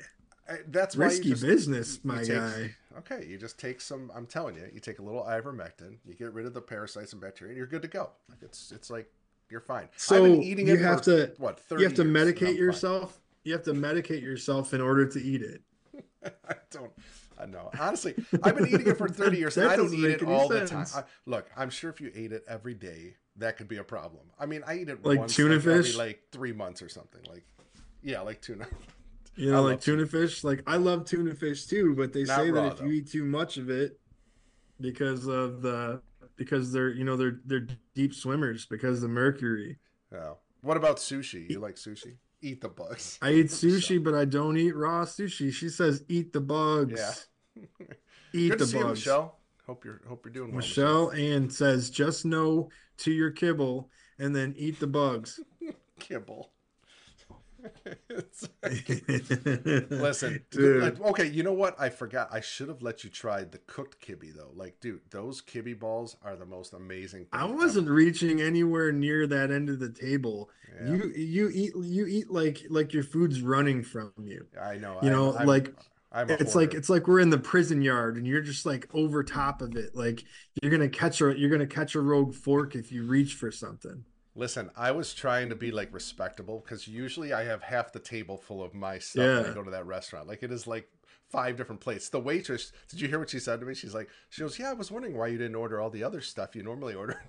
I- 0.48 0.58
That's 0.66 0.96
Risky 0.96 1.30
just- 1.30 1.42
business, 1.42 2.04
my 2.04 2.18
take- 2.22 2.28
guy. 2.36 2.76
Okay, 2.98 3.24
you 3.26 3.38
just 3.38 3.58
take 3.58 3.80
some. 3.80 4.10
I'm 4.14 4.26
telling 4.26 4.54
you, 4.56 4.68
you 4.72 4.80
take 4.80 4.98
a 4.98 5.02
little 5.02 5.22
ivermectin, 5.24 5.96
you 6.04 6.14
get 6.14 6.32
rid 6.32 6.44
of 6.46 6.52
the 6.52 6.60
parasites 6.60 7.12
and 7.12 7.22
bacteria, 7.22 7.50
and 7.52 7.56
you're 7.56 7.66
good 7.66 7.82
to 7.82 7.88
go. 7.88 8.10
Like 8.28 8.42
it's 8.42 8.70
it's 8.72 8.90
like 8.90 9.10
you're 9.48 9.60
fine. 9.60 9.88
So 9.96 10.16
I've 10.16 10.22
been 10.32 10.42
eating 10.42 10.66
you 10.68 10.74
it 10.74 10.80
have 10.80 10.98
for, 10.98 11.04
to 11.26 11.32
what 11.38 11.58
30 11.60 11.80
you 11.82 11.88
have 11.88 11.96
to 11.96 12.02
years, 12.02 12.08
and 12.08 12.18
I'm 12.18 12.26
medicate 12.34 12.46
fine. 12.46 12.56
yourself. 12.56 13.20
You 13.44 13.52
have 13.54 13.62
to 13.64 13.72
medicate 13.72 14.20
yourself 14.22 14.74
in 14.74 14.80
order 14.80 15.06
to 15.06 15.18
eat 15.22 15.42
it. 15.42 15.62
I 16.48 16.54
don't. 16.70 16.92
I 17.38 17.46
know. 17.46 17.70
Honestly, 17.80 18.14
I've 18.42 18.56
been 18.56 18.66
eating 18.68 18.86
it 18.86 18.98
for 18.98 19.08
30 19.08 19.36
years. 19.38 19.56
and 19.56 19.68
I 19.68 19.74
don't 19.76 19.92
eat 19.92 20.04
it 20.04 20.22
all 20.22 20.48
the 20.48 20.66
time. 20.66 20.86
I, 20.94 21.02
look, 21.26 21.48
I'm 21.56 21.70
sure 21.70 21.90
if 21.90 22.00
you 22.00 22.12
ate 22.14 22.30
it 22.32 22.44
every 22.46 22.74
day, 22.74 23.16
that 23.36 23.56
could 23.56 23.66
be 23.68 23.78
a 23.78 23.84
problem. 23.84 24.22
I 24.38 24.46
mean, 24.46 24.62
I 24.66 24.76
eat 24.76 24.88
it 24.90 25.04
Like 25.04 25.18
once 25.18 25.34
tuna 25.34 25.54
like, 25.56 25.66
every 25.66 25.82
fish? 25.82 25.96
like 25.96 26.22
three 26.30 26.52
months 26.52 26.82
or 26.82 26.88
something. 26.88 27.22
Like, 27.28 27.44
yeah, 28.02 28.20
like 28.20 28.40
tuna. 28.42 28.66
You 29.36 29.50
know, 29.50 29.62
love 29.62 29.70
like 29.70 29.80
tuna 29.80 30.06
fish. 30.06 30.44
Like 30.44 30.62
I 30.66 30.76
love 30.76 31.04
tuna 31.06 31.34
fish 31.34 31.66
too, 31.66 31.94
but 31.96 32.12
they 32.12 32.24
Not 32.24 32.36
say 32.38 32.50
raw, 32.50 32.62
that 32.62 32.72
if 32.72 32.78
though. 32.78 32.84
you 32.86 32.92
eat 32.92 33.10
too 33.10 33.24
much 33.24 33.56
of 33.56 33.70
it, 33.70 33.98
because 34.80 35.26
of 35.26 35.62
the 35.62 36.02
because 36.36 36.72
they're 36.72 36.90
you 36.90 37.04
know 37.04 37.16
they're 37.16 37.40
they're 37.46 37.66
deep 37.94 38.14
swimmers 38.14 38.66
because 38.66 38.96
of 38.96 39.02
the 39.02 39.08
mercury. 39.08 39.78
Oh. 40.14 40.36
What 40.60 40.76
about 40.76 40.98
sushi? 40.98 41.50
You 41.50 41.60
like 41.60 41.76
sushi? 41.76 42.16
Eat 42.42 42.60
the 42.60 42.68
bugs. 42.68 43.18
I 43.22 43.32
eat 43.32 43.46
sushi, 43.48 44.02
but 44.02 44.14
I 44.14 44.24
don't 44.24 44.56
eat 44.56 44.76
raw 44.76 45.04
sushi. 45.04 45.52
She 45.52 45.68
says 45.68 46.04
eat 46.08 46.32
the 46.32 46.40
bugs. 46.40 47.00
Yeah. 47.56 47.64
Eat 48.34 48.48
Good 48.48 48.60
the 48.60 48.64
to 48.64 48.70
see 48.70 48.78
you, 48.78 48.84
bugs. 48.84 49.00
Michelle. 49.00 49.38
Hope 49.66 49.84
you're 49.84 50.00
hope 50.08 50.24
you're 50.24 50.32
doing 50.32 50.48
well. 50.48 50.56
Michelle 50.56 51.12
Ann 51.12 51.50
says 51.50 51.90
just 51.90 52.24
no 52.24 52.70
to 52.98 53.12
your 53.12 53.30
kibble 53.30 53.90
and 54.18 54.34
then 54.34 54.54
eat 54.56 54.80
the 54.80 54.86
bugs. 54.86 55.38
Kibble. 56.00 56.50
Listen, 59.90 60.44
Dude. 60.50 61.00
okay, 61.00 61.26
you 61.28 61.42
know 61.42 61.52
what? 61.52 61.74
I 61.80 61.88
forgot. 61.88 62.28
I 62.32 62.40
should 62.40 62.68
have 62.68 62.82
let 62.82 63.04
you 63.04 63.10
try 63.10 63.44
the 63.44 63.58
cooked 63.66 64.04
kibby 64.06 64.34
though. 64.34 64.50
Like, 64.54 64.80
dude, 64.80 65.00
those 65.10 65.42
kibby 65.42 65.78
balls 65.78 66.16
are 66.22 66.36
the 66.36 66.46
most 66.46 66.72
amazing. 66.72 67.26
I 67.32 67.44
wasn't 67.44 67.88
reaching 67.88 68.40
anywhere 68.40 68.92
near 68.92 69.26
that 69.26 69.50
end 69.50 69.68
of 69.68 69.78
the 69.80 69.90
table. 69.90 70.50
ever. 70.80 70.96
You 70.96 71.12
you 71.14 71.50
eat 71.52 71.72
you 71.76 72.06
eat 72.06 72.30
like 72.30 72.62
like 72.70 72.92
your 72.92 73.04
food's 73.04 73.42
running 73.42 73.82
from 73.82 74.12
you. 74.22 74.46
I 74.60 74.76
know. 74.76 74.98
you 75.02 75.08
I'm- 75.08 75.12
know, 75.12 75.32
I'm- 75.34 75.46
like, 75.46 75.74
I'm 76.14 76.28
It's 76.30 76.54
like 76.54 76.74
it's 76.74 76.90
like 76.90 77.08
we're 77.08 77.20
in 77.20 77.30
the 77.30 77.38
prison 77.38 77.80
yard 77.80 78.16
and 78.18 78.26
you're 78.26 78.42
just 78.42 78.66
like 78.66 78.86
over 78.92 79.22
top 79.24 79.62
of 79.62 79.76
it. 79.76 79.94
Like 79.96 80.24
you're 80.60 80.70
gonna 80.70 80.88
catch 80.90 81.20
a 81.22 81.36
you're 81.38 81.50
gonna 81.50 81.66
catch 81.66 81.94
a 81.94 82.00
rogue 82.00 82.34
fork 82.34 82.74
if 82.76 82.92
you 82.92 83.04
reach 83.04 83.34
for 83.34 83.50
something. 83.50 84.04
Listen, 84.34 84.70
I 84.76 84.92
was 84.92 85.12
trying 85.12 85.50
to 85.50 85.54
be 85.54 85.70
like 85.70 85.92
respectable 85.92 86.62
because 86.64 86.88
usually 86.88 87.32
I 87.32 87.44
have 87.44 87.62
half 87.62 87.92
the 87.92 87.98
table 87.98 88.38
full 88.38 88.62
of 88.62 88.72
my 88.72 88.98
stuff 88.98 89.42
when 89.42 89.50
I 89.50 89.54
go 89.54 89.62
to 89.62 89.70
that 89.70 89.86
restaurant. 89.86 90.26
Like 90.26 90.42
it 90.42 90.50
is 90.50 90.66
like 90.66 90.88
five 91.30 91.56
different 91.56 91.80
plates. 91.80 92.08
The 92.08 92.20
waitress, 92.20 92.72
did 92.88 93.00
you 93.00 93.08
hear 93.08 93.18
what 93.18 93.30
she 93.30 93.38
said 93.38 93.60
to 93.60 93.66
me? 93.66 93.74
She's 93.74 93.94
like, 93.94 94.08
she 94.30 94.40
goes, 94.40 94.58
"Yeah, 94.58 94.70
I 94.70 94.74
was 94.74 94.90
wondering 94.90 95.16
why 95.18 95.26
you 95.28 95.38
didn't 95.38 95.56
order 95.56 95.80
all 95.80 95.90
the 95.90 96.04
other 96.04 96.20
stuff 96.20 96.56
you 96.56 96.62
normally 96.62 96.94
order." 96.94 97.22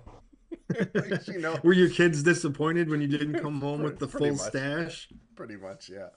like, 0.94 1.26
you 1.28 1.40
know, 1.40 1.58
Were 1.62 1.72
your 1.72 1.90
kids 1.90 2.22
disappointed 2.22 2.88
when 2.88 3.00
you 3.00 3.08
didn't 3.08 3.40
come 3.40 3.60
home 3.60 3.82
with 3.82 3.98
the 3.98 4.08
full 4.08 4.30
much. 4.30 4.40
stash? 4.40 5.08
pretty 5.34 5.56
much, 5.56 5.90
yeah, 5.90 6.08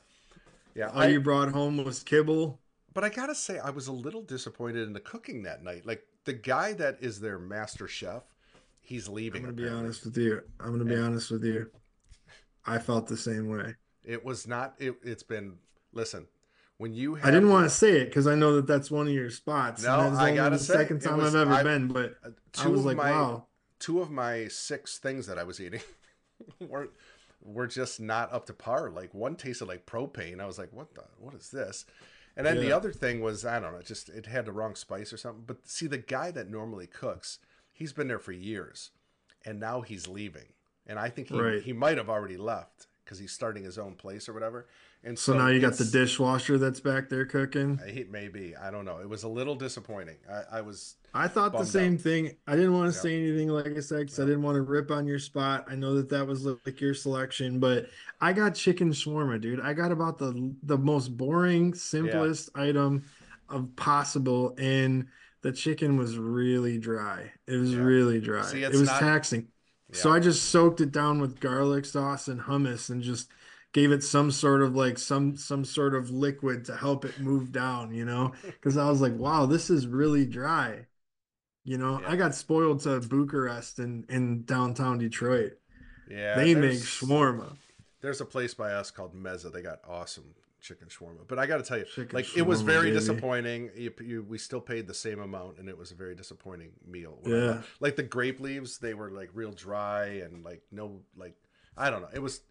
yeah. 0.74 0.90
All 0.90 1.02
I, 1.02 1.08
you 1.08 1.20
brought 1.20 1.52
home 1.52 1.84
was 1.84 2.04
kibble. 2.04 2.60
But 2.94 3.04
I 3.04 3.10
gotta 3.10 3.36
say, 3.36 3.60
I 3.60 3.72
was 3.72 3.88
a 3.88 3.92
little 3.92 4.22
disappointed 4.22 4.88
in 4.88 4.94
the 4.94 5.00
cooking 5.00 5.44
that 5.44 5.64
night. 5.64 5.86
Like 5.86 6.04
the 6.26 6.34
guy 6.34 6.74
that 6.74 6.98
is 7.02 7.20
their 7.20 7.40
master 7.40 7.88
chef, 7.88 8.24
he's 8.88 9.08
leaving. 9.10 9.46
I'm 9.46 9.56
gonna 9.56 9.70
be 9.70 9.76
honest 9.76 10.06
with 10.06 10.18
you. 10.18 10.42
I'm 10.60 10.72
gonna 10.72 10.86
be 10.86 10.94
And- 10.96 11.04
honest 11.06 11.30
with 11.32 11.44
you. 11.44 11.70
I 12.66 12.80
felt 12.80 13.08
the 13.08 13.18
same 13.18 13.48
way. 13.48 13.76
It 14.04 14.24
was 14.26 14.48
not. 14.48 14.76
It, 14.80 14.96
it's 15.04 15.24
been. 15.24 15.58
Listen, 15.94 16.28
when 16.78 16.94
you 16.94 17.16
have, 17.16 17.26
I 17.26 17.32
didn't 17.32 17.50
want 17.50 17.66
to 17.66 17.70
say 17.70 18.02
it 18.02 18.06
because 18.06 18.28
I 18.28 18.36
know 18.36 18.56
that 18.56 18.68
that's 18.68 18.90
one 18.92 19.08
of 19.08 19.14
your 19.14 19.30
spots. 19.30 19.84
No, 19.84 19.98
I 20.00 20.34
gotta 20.36 20.58
the 20.58 20.64
say, 20.64 20.74
second 20.74 21.02
time 21.02 21.18
was- 21.18 21.36
I've 21.36 21.42
ever 21.48 21.54
I- 21.54 21.64
been, 21.64 21.88
but 21.88 22.16
uh, 22.24 22.30
I 22.58 22.64
two 22.64 22.72
was 22.72 22.80
of 22.82 22.86
like, 22.88 22.98
my 22.98 23.12
wow. 23.12 23.46
two 23.80 24.02
of 24.02 24.10
my 24.12 24.48
six 24.48 24.98
things 24.98 25.28
that 25.28 25.38
I 25.38 25.44
was 25.44 25.60
eating 25.62 25.82
were 26.60 26.90
were 27.42 27.68
just 27.68 28.00
not 28.00 28.32
up 28.34 28.46
to 28.48 28.54
par. 28.54 28.90
Like 28.90 29.14
one 29.14 29.36
tasted 29.36 29.66
like 29.66 29.86
propane. 29.86 30.40
I 30.40 30.46
was 30.46 30.58
like, 30.58 30.72
what 30.74 30.94
the 30.96 31.04
what 31.20 31.34
is 31.34 31.50
this? 31.52 31.86
And 32.36 32.46
then 32.46 32.58
the 32.60 32.72
other 32.72 32.92
thing 32.92 33.22
was 33.22 33.46
I 33.46 33.60
don't 33.60 33.74
know, 33.74 33.82
just 33.82 34.10
it 34.10 34.28
had 34.28 34.46
the 34.46 34.52
wrong 34.52 34.76
spice 34.76 35.12
or 35.12 35.18
something. 35.18 35.44
But 35.48 35.68
see, 35.68 35.88
the 35.88 35.98
guy 35.98 36.30
that 36.32 36.50
normally 36.52 36.86
cooks, 36.86 37.40
he's 37.78 37.94
been 37.94 38.08
there 38.08 38.20
for 38.20 38.32
years, 38.32 38.92
and 39.46 39.60
now 39.60 39.82
he's 39.82 40.08
leaving. 40.08 40.48
And 40.86 40.98
I 41.00 41.10
think 41.10 41.30
he 41.30 41.40
Right. 41.40 41.62
he 41.62 41.74
might 41.74 41.98
have 41.98 42.10
already 42.10 42.38
left 42.38 42.88
because 43.04 43.20
he's 43.20 43.32
starting 43.32 43.64
his 43.64 43.78
own 43.78 43.96
place 43.96 44.28
or 44.28 44.34
whatever. 44.34 44.68
And 45.04 45.18
So 45.18 45.34
now 45.34 45.48
you 45.48 45.60
got 45.60 45.74
the 45.78 45.86
dishwasher 45.86 46.58
that's 46.58 46.80
back 46.80 47.10
there 47.10 47.26
cooking. 47.26 47.80
I 47.84 47.90
hate 47.90 48.12
maybe 48.12 48.56
I 48.56 48.72
don't 48.72 48.86
know. 48.86 49.00
It 49.00 49.10
was 49.10 49.24
a 49.24 49.28
little 49.28 49.56
disappointing. 49.56 50.18
I, 50.30 50.58
I 50.58 50.62
was 50.62 50.96
I 51.14 51.28
thought 51.28 51.58
the 51.58 51.66
same 51.66 51.94
out. 51.96 52.02
thing. 52.02 52.38
I 52.48 52.56
didn't 52.56 52.74
want 52.74 52.92
to 52.92 52.98
Yeah. 52.98 53.02
say 53.02 53.18
anything, 53.18 53.50
like 53.50 53.68
I 53.76 53.80
said, 53.80 54.00
because 54.02 54.20
I 54.20 54.26
didn't 54.26 54.44
want 54.44 54.56
to 54.56 54.62
rip 54.62 54.92
on 54.92 55.08
your 55.08 55.20
spot. 55.20 55.66
I 55.68 55.76
know 55.76 55.96
that 55.96 56.10
that 56.10 56.28
was 56.28 56.46
like 56.46 56.80
your 56.82 56.94
selection, 56.94 57.60
but 57.60 57.88
I 58.22 58.34
got 58.34 58.56
chicken 58.56 58.92
shawarma, 58.92 59.40
dude. 59.42 59.60
I 59.62 59.74
got 59.74 59.92
about 59.92 60.18
the 60.18 60.54
the 60.64 60.78
most 60.78 61.18
boring, 61.18 61.74
simplest 61.74 62.50
item 62.56 63.04
of 63.50 63.76
possible, 63.76 64.54
and 64.58 65.08
the 65.48 65.54
chicken 65.54 65.96
was 65.98 66.18
really 66.18 66.78
dry. 66.78 67.32
It 67.48 67.56
was 67.56 67.74
Yeah. 67.74 67.80
really 67.80 68.20
dry. 68.20 68.44
See, 68.44 68.64
it 68.64 68.72
was 68.72 68.84
not- 68.84 69.00
taxing. 69.00 69.48
So 69.94 70.12
I 70.12 70.20
just 70.20 70.50
soaked 70.50 70.82
it 70.82 70.92
down 70.92 71.22
with 71.22 71.40
garlic 71.40 71.86
sauce 71.86 72.28
and 72.28 72.42
hummus, 72.42 72.90
and 72.90 73.02
just 73.02 73.30
gave 73.72 73.94
it 73.94 74.04
some 74.04 74.32
sort 74.32 74.62
of 74.62 74.76
like 74.76 74.98
some 74.98 75.38
some 75.38 75.64
sort 75.64 75.96
of 75.96 76.10
liquid 76.10 76.66
to 76.66 76.76
help 76.76 77.06
it 77.06 77.20
move 77.22 77.52
down, 77.54 77.94
you 77.94 78.04
know? 78.04 78.34
Because 78.44 78.76
I 78.76 78.90
was 78.90 79.00
like, 79.00 79.16
wow, 79.16 79.46
this 79.46 79.70
is 79.70 79.88
really 79.88 80.26
dry. 80.26 80.88
You 81.64 81.78
know, 81.78 82.02
Yeah. 82.02 82.12
I 82.12 82.16
got 82.18 82.36
spoiled 82.36 82.82
to 82.82 83.00
Bucharest 83.00 83.80
in 83.80 84.06
in 84.10 84.44
downtown 84.44 84.98
Detroit. 84.98 85.54
yeah. 86.10 86.36
they 86.36 86.54
make 86.56 86.80
shawarma. 86.80 87.56
There's 88.02 88.20
a 88.22 88.26
place 88.26 88.54
by 88.54 88.74
us 88.74 88.92
called 88.92 89.14
Meza. 89.16 89.52
They 89.52 89.62
got 89.62 89.80
awesome 89.88 90.36
chicken 90.62 90.88
shawarma. 90.88 91.28
But 91.28 91.40
I 91.40 91.46
got 91.46 91.58
to 91.58 91.64
tell 91.64 91.78
you, 91.78 91.86
Chicken 91.86 92.16
like 92.16 92.36
it 92.38 92.42
was 92.44 92.62
very 92.62 92.88
baby. 92.90 93.00
disappointing. 93.00 93.70
You, 93.76 93.94
you, 94.04 94.24
we 94.24 94.38
still 94.38 94.62
paid 94.62 94.88
the 94.88 94.94
same 94.94 95.20
amount, 95.20 95.58
and 95.58 95.70
it 95.70 95.78
was 95.78 95.92
a 95.92 95.96
very 95.96 96.16
disappointing 96.16 96.72
meal. 96.86 97.20
Yeah. 97.26 97.62
like 97.80 97.96
the 97.96 98.04
grape 98.04 98.40
leaves, 98.40 98.78
they 98.78 98.94
were 98.94 99.12
like 99.12 99.30
real 99.34 99.52
dry 99.52 100.06
and 100.24 100.44
like 100.44 100.62
no, 100.72 101.02
like 101.16 101.36
I 101.78 101.90
don't 101.90 102.02
know. 102.02 102.10
It 102.14 102.22
was. 102.22 102.42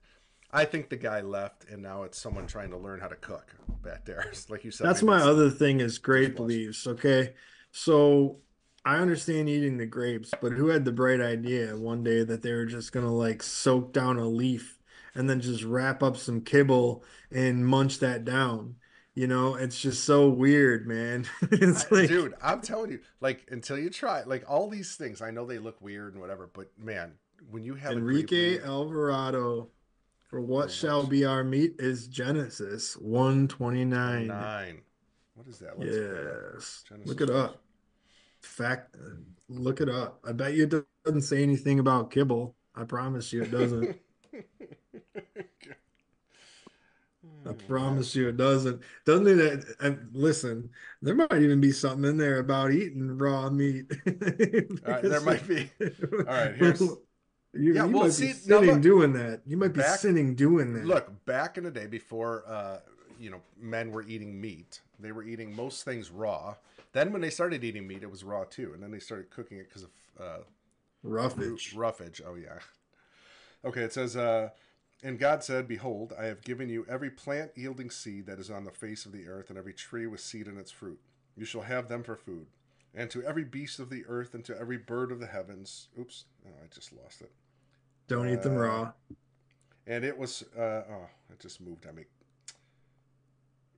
I 0.52 0.64
think 0.64 0.90
the 0.90 0.96
guy 0.96 1.22
left, 1.22 1.68
and 1.68 1.82
now 1.82 2.04
it's 2.04 2.18
someone 2.18 2.46
trying 2.46 2.70
to 2.70 2.76
learn 2.76 3.00
how 3.00 3.08
to 3.08 3.16
cook 3.16 3.54
back 3.82 4.04
there. 4.04 4.30
like 4.48 4.64
you 4.64 4.70
said, 4.70 4.86
That's 4.86 5.02
my 5.02 5.20
other 5.20 5.50
thing 5.50 5.80
is 5.80 5.98
grape 5.98 6.38
leaves. 6.38 6.86
Okay. 6.86 7.34
So 7.72 8.38
I 8.84 8.98
understand 8.98 9.48
eating 9.48 9.76
the 9.76 9.86
grapes, 9.86 10.30
but 10.40 10.52
who 10.52 10.68
had 10.68 10.84
the 10.84 10.92
bright 10.92 11.20
idea 11.20 11.76
one 11.76 12.04
day 12.04 12.22
that 12.22 12.42
they 12.42 12.52
were 12.52 12.64
just 12.66 12.92
gonna 12.92 13.12
like 13.12 13.42
soak 13.42 13.92
down 13.92 14.16
a 14.18 14.26
leaf 14.26 14.78
and 15.16 15.28
then 15.28 15.40
just 15.40 15.64
wrap 15.64 16.02
up 16.02 16.16
some 16.16 16.40
kibble 16.42 17.02
and 17.30 17.66
munch 17.66 17.98
that 18.00 18.24
down? 18.24 18.76
You 19.14 19.26
know, 19.26 19.54
it's 19.54 19.80
just 19.80 20.04
so 20.04 20.28
weird, 20.28 20.86
man. 20.86 21.26
It's 21.50 21.90
like, 21.90 22.08
dude, 22.08 22.34
I'm 22.42 22.60
telling 22.60 22.90
you, 22.90 23.00
like 23.20 23.46
until 23.50 23.78
you 23.78 23.88
try, 23.90 24.22
like 24.24 24.44
all 24.48 24.68
these 24.68 24.94
things, 24.96 25.22
I 25.22 25.30
know 25.30 25.46
they 25.46 25.58
look 25.58 25.80
weird 25.80 26.12
and 26.12 26.20
whatever, 26.20 26.50
but 26.52 26.70
man, 26.78 27.14
when 27.50 27.64
you 27.64 27.74
have 27.74 27.92
Enrique 27.92 28.60
Alvarado 28.60 29.68
for 30.24 30.40
what 30.40 30.68
For 30.68 30.74
shall 30.74 31.00
what? 31.00 31.10
be 31.10 31.24
our 31.24 31.42
meat 31.44 31.76
is 31.78 32.08
Genesis 32.08 32.94
129. 32.98 34.26
Nine. 34.26 34.82
What 35.34 35.46
is 35.48 35.58
that? 35.60 35.78
Let's 35.78 35.96
look 35.96 36.10
it 36.10 36.26
up. 36.28 36.42
Yes. 36.54 36.84
Look 37.04 37.20
it 37.20 37.30
up. 37.30 37.62
Fact, 38.42 38.96
look 39.48 39.80
it 39.80 39.88
up. 39.88 40.20
I 40.26 40.32
bet 40.32 40.54
you 40.54 40.64
it 40.64 40.86
doesn't 41.04 41.22
say 41.22 41.42
anything 41.42 41.78
about 41.78 42.10
kibble. 42.10 42.54
I 42.74 42.84
promise 42.84 43.32
you 43.32 43.42
it 43.42 43.50
doesn't. 43.50 43.96
I 47.48 47.52
promise 47.52 48.14
you 48.16 48.28
it 48.28 48.36
doesn't. 48.36 48.82
Doesn't 49.04 49.40
it? 49.40 49.64
uh, 49.80 49.90
listen, 50.12 50.70
there 51.02 51.14
might 51.14 51.40
even 51.40 51.60
be 51.60 51.72
something 51.72 52.08
in 52.08 52.16
there 52.16 52.38
about 52.38 52.72
eating 52.72 53.16
raw 53.18 53.48
meat. 53.50 53.90
All 54.06 54.92
right, 54.92 55.02
there 55.02 55.20
might 55.20 55.46
be. 55.46 55.70
All 55.80 56.24
right, 56.24 56.54
here's- 56.56 56.80
You, 56.80 57.02
Yeah, 57.54 57.86
you 57.86 57.92
well, 57.92 58.04
might 58.04 58.12
see, 58.12 58.26
be 58.28 58.32
sinning 58.32 58.70
look, 58.74 58.80
doing 58.82 59.12
that. 59.14 59.42
You 59.46 59.56
might 59.56 59.72
be 59.72 59.80
back- 59.80 59.98
sinning 60.00 60.34
doing 60.34 60.74
that. 60.74 60.84
Look, 60.86 61.24
back 61.24 61.56
in 61.58 61.64
the 61.64 61.70
day 61.70 61.86
before 61.86 62.44
uh, 62.48 62.78
you 63.18 63.30
know, 63.30 63.40
men 63.60 63.90
were 63.92 64.02
eating 64.06 64.38
meat, 64.40 64.80
they 65.00 65.12
were 65.12 65.22
eating 65.24 65.54
most 65.54 65.84
things 65.84 66.10
raw. 66.10 66.54
Then 66.92 67.12
when 67.12 67.20
they 67.22 67.30
started 67.30 67.62
eating 67.64 67.86
meat, 67.86 68.02
it 68.02 68.10
was 68.10 68.24
raw 68.24 68.44
too, 68.44 68.72
and 68.74 68.82
then 68.82 68.90
they 68.90 68.98
started 68.98 69.30
cooking 69.30 69.58
it 69.58 69.68
because 69.68 69.84
of 69.84 69.90
uh, 70.20 70.38
roughage. 71.02 71.74
roughage. 71.74 72.20
Oh 72.26 72.34
yeah. 72.34 72.58
Okay, 73.64 73.82
it 73.82 73.92
says, 73.92 74.16
uh, 74.16 74.50
and 75.06 75.20
God 75.20 75.44
said, 75.44 75.68
Behold, 75.68 76.12
I 76.18 76.24
have 76.24 76.42
given 76.42 76.68
you 76.68 76.84
every 76.88 77.10
plant 77.10 77.52
yielding 77.54 77.90
seed 77.90 78.26
that 78.26 78.40
is 78.40 78.50
on 78.50 78.64
the 78.64 78.72
face 78.72 79.06
of 79.06 79.12
the 79.12 79.28
earth, 79.28 79.50
and 79.50 79.56
every 79.56 79.72
tree 79.72 80.08
with 80.08 80.18
seed 80.18 80.48
in 80.48 80.58
its 80.58 80.72
fruit. 80.72 80.98
You 81.36 81.44
shall 81.44 81.62
have 81.62 81.88
them 81.88 82.02
for 82.02 82.16
food. 82.16 82.46
And 82.92 83.08
to 83.10 83.22
every 83.22 83.44
beast 83.44 83.78
of 83.78 83.88
the 83.88 84.04
earth, 84.08 84.34
and 84.34 84.44
to 84.46 84.58
every 84.58 84.78
bird 84.78 85.12
of 85.12 85.20
the 85.20 85.28
heavens. 85.28 85.86
Oops, 85.96 86.24
oh, 86.44 86.50
I 86.60 86.66
just 86.74 86.92
lost 86.92 87.20
it. 87.20 87.30
Don't 88.08 88.28
eat 88.28 88.42
them 88.42 88.56
Uh, 88.56 88.60
raw. 88.60 88.92
And 89.86 90.04
it 90.04 90.18
was, 90.18 90.42
uh, 90.58 90.82
oh, 90.90 91.08
it 91.30 91.38
just 91.38 91.60
moved 91.60 91.86
on 91.86 91.94
me. 91.94 92.06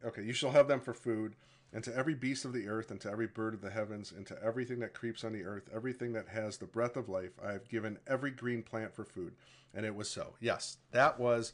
Okay, 0.02 0.22
you 0.22 0.32
shall 0.32 0.52
have 0.52 0.66
them 0.66 0.80
for 0.80 0.94
food, 0.94 1.34
and 1.72 1.85
to 1.85 1.94
every 1.94 2.14
beast 2.14 2.44
of 2.44 2.52
the 2.52 2.68
earth, 2.68 2.90
and 2.90 3.00
to 3.00 3.11
every 3.11 3.26
bird 3.26 3.54
of 3.54 3.61
the 3.61 3.70
heavens, 3.70 4.12
and 4.12 4.26
to 4.26 4.42
everything 4.42 4.81
that 4.81 4.94
creeps 4.94 5.24
on 5.24 5.33
the 5.33 5.44
earth, 5.44 5.68
everything 5.74 6.12
that 6.14 6.28
has 6.28 6.57
the 6.57 6.66
breath 6.66 6.96
of 6.96 7.09
life, 7.09 7.33
I 7.44 7.52
have 7.52 7.68
given 7.68 7.98
every 8.07 8.31
green 8.31 8.62
plant 8.62 8.94
for 8.94 9.04
food. 9.04 9.35
And 9.74 9.85
it 9.85 9.94
was 9.94 10.09
so. 10.09 10.35
Yes, 10.40 10.78
that 10.92 11.20
was 11.20 11.52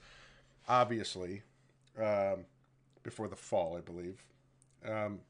obviously 0.68 1.42
um, 2.00 2.44
before 3.02 3.28
the 3.28 3.36
fall, 3.36 3.76
I 3.76 3.80
believe. 3.80 4.24
Um, 4.88 5.20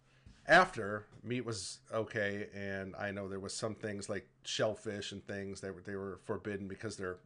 after 0.46 1.06
meat 1.22 1.44
was 1.44 1.78
okay, 1.92 2.48
and 2.54 2.94
I 2.96 3.10
know 3.10 3.28
there 3.28 3.40
was 3.40 3.54
some 3.54 3.74
things 3.74 4.08
like 4.08 4.26
shellfish 4.44 5.12
and 5.12 5.26
things 5.26 5.60
they 5.60 5.70
were 5.70 5.80
they 5.80 5.96
were 5.96 6.20
forbidden 6.24 6.68
because 6.68 6.96
they're 6.96 7.16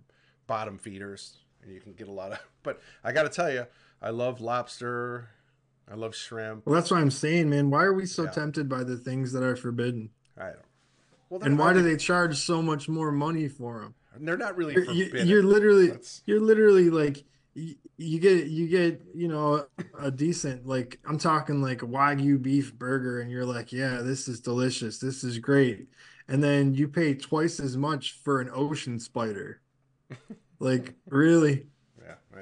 bottom 0.47 0.79
feeders, 0.79 1.39
and 1.63 1.73
you 1.73 1.81
can 1.81 1.93
get 1.93 2.09
a 2.09 2.13
lot 2.13 2.33
of. 2.33 2.39
But 2.63 2.81
I 3.03 3.13
got 3.13 3.23
to 3.23 3.29
tell 3.31 3.51
you, 3.51 3.67
I 4.03 4.11
love 4.11 4.41
lobster, 4.41 5.31
I 5.91 5.95
love 5.95 6.15
shrimp. 6.15 6.67
Well, 6.67 6.75
that's 6.75 6.91
what 6.91 7.01
I'm 7.01 7.11
saying, 7.11 7.49
man. 7.51 7.71
Why 7.71 7.85
are 7.85 7.95
we 7.95 8.07
so 8.07 8.25
Yeah. 8.25 8.31
tempted 8.31 8.69
by 8.69 8.85
the 8.85 8.97
things 8.97 9.33
that 9.33 9.43
are 9.43 9.57
forbidden? 9.57 10.11
I 10.37 10.47
don't. 10.47 10.57
Well, 11.31 11.43
And 11.43 11.59
why 11.59 11.73
do 11.73 11.83
they 11.83 11.97
charge 11.97 12.37
so 12.39 12.63
much 12.63 12.89
more 12.89 13.13
money 13.13 13.49
for 13.49 13.81
them? 13.81 13.95
They're 14.21 14.37
not 14.37 14.57
really 14.57 14.75
You're, 14.75 15.17
you're 15.17 15.43
literally, 15.43 15.91
Let's- 15.91 16.23
you're 16.27 16.41
literally 16.41 16.91
like, 16.91 17.25
you, 17.55 17.75
you 17.97 18.19
get, 18.19 18.47
you 18.49 18.67
get, 18.69 19.03
you 19.15 19.29
know, 19.29 19.67
a 19.99 20.11
decent, 20.11 20.67
like, 20.67 20.99
I'm 21.07 21.19
talking 21.19 21.61
like 21.63 21.81
Wagyu 21.81 22.41
beef 22.41 22.75
burger, 22.75 23.21
and 23.21 23.31
you're 23.31 23.45
like, 23.47 23.73
yeah, 23.73 24.01
this 24.03 24.27
is 24.29 24.41
delicious. 24.41 24.99
This 24.99 25.23
is 25.25 25.39
great. 25.39 25.89
And 26.29 26.43
then 26.43 26.75
you 26.75 26.89
pay 26.89 27.15
twice 27.15 27.61
as 27.61 27.77
much 27.77 28.21
for 28.25 28.41
an 28.41 28.51
ocean 28.53 28.99
spider. 28.99 29.61
Like, 30.61 30.95
really? 31.09 31.67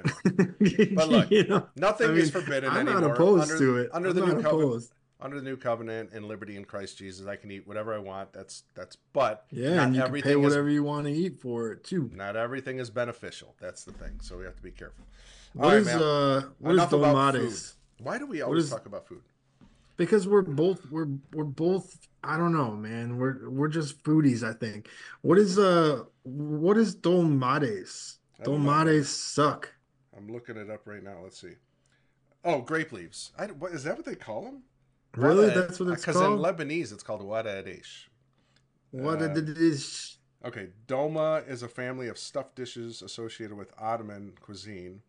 But 0.95 1.09
look, 1.09 1.31
you 1.31 1.45
know, 1.45 1.67
Nothing 1.75 2.11
I 2.11 2.13
is 2.13 2.33
mean, 2.33 2.43
forbidden 2.43 2.69
I'm 2.69 2.87
anymore. 2.87 3.01
not 3.01 3.11
opposed 3.11 3.43
under, 3.51 3.57
to 3.57 3.77
it. 3.77 3.89
Under 3.93 4.09
I'm 4.09 4.15
the 4.15 4.21
new 4.25 4.41
covenant, 4.41 4.83
under 5.19 5.35
the 5.37 5.43
new 5.43 5.57
covenant 5.57 6.09
and 6.13 6.25
liberty 6.25 6.55
in 6.57 6.65
Christ 6.65 6.97
Jesus, 6.97 7.25
I 7.27 7.35
can 7.35 7.49
eat 7.51 7.67
whatever 7.67 7.93
I 7.93 7.97
want. 7.99 8.33
That's 8.33 8.63
that's. 8.75 8.97
But 9.13 9.45
Yeah, 9.51 9.75
not 9.75 9.85
and 9.87 9.95
you 9.95 10.01
can 10.01 10.07
everything 10.09 10.33
pay 10.35 10.39
is 10.39 10.43
whatever 10.51 10.69
you 10.69 10.83
want 10.83 11.05
to 11.07 11.11
eat 11.13 11.39
for 11.41 11.71
it 11.71 11.83
too. 11.83 12.09
not 12.13 12.35
everything 12.35 12.79
is 12.79 12.89
beneficial. 12.89 13.55
That's 13.59 13.83
the 13.83 13.91
thing. 13.93 14.19
So 14.21 14.37
we 14.37 14.45
have 14.45 14.55
to 14.55 14.61
be 14.63 14.71
careful. 14.71 15.05
All 15.57 15.63
What 15.65 15.73
right, 15.73 15.77
is 15.81 15.87
uh 15.87 16.43
what 16.59 16.71
is 16.71 16.77
Enough. 16.77 16.91
Dolmades? 16.91 17.73
Why 17.99 18.17
do 18.19 18.27
we 18.27 18.41
always 18.41 18.65
is- 18.65 18.69
talk 18.71 18.85
about 18.85 19.07
food? 19.07 19.21
Because 19.95 20.27
we're 20.27 20.43
both 20.43 20.91
we're 20.91 21.07
we're 21.33 21.43
both 21.43 21.97
I 22.23 22.37
don't 22.37 22.53
know, 22.53 22.71
man. 22.73 23.17
We're 23.17 23.49
we're 23.49 23.67
just 23.69 24.03
foodies, 24.03 24.43
I 24.47 24.53
think. 24.53 24.89
What 25.21 25.39
is 25.39 25.57
uh 25.57 26.03
what 26.23 26.77
is 26.77 26.95
Dolmades? 26.95 28.17
Dolmades 28.43 29.05
suck. 29.05 29.73
I'm 30.17 30.27
looking 30.27 30.57
it 30.57 30.69
up 30.69 30.81
right 30.85 31.03
now. 31.03 31.17
Let's 31.23 31.39
see. 31.39 31.53
Oh, 32.43 32.61
grape 32.61 32.91
leaves. 32.91 33.31
I, 33.37 33.47
what, 33.47 33.71
is 33.71 33.83
that 33.83 33.95
what 33.95 34.05
they 34.05 34.15
call 34.15 34.43
them? 34.43 34.63
Really? 35.15 35.49
That's 35.49 35.79
what 35.79 35.89
it's 35.89 36.05
called? 36.05 36.39
Because 36.39 36.59
in? 36.59 36.67
Lebanese, 36.67 36.91
it's 36.93 37.03
called 37.03 37.21
wada 37.21 37.63
adesh. 37.63 38.07
Uh, 38.97 40.07
Okay, 40.45 40.67
dolma 40.87 41.47
is 41.49 41.63
a 41.63 41.67
family 41.67 42.07
of 42.07 42.17
stuffed 42.17 42.55
dishes 42.55 43.01
associated 43.01 43.57
with 43.57 43.73
Ottoman 43.79 44.33
cuisine, 44.39 45.01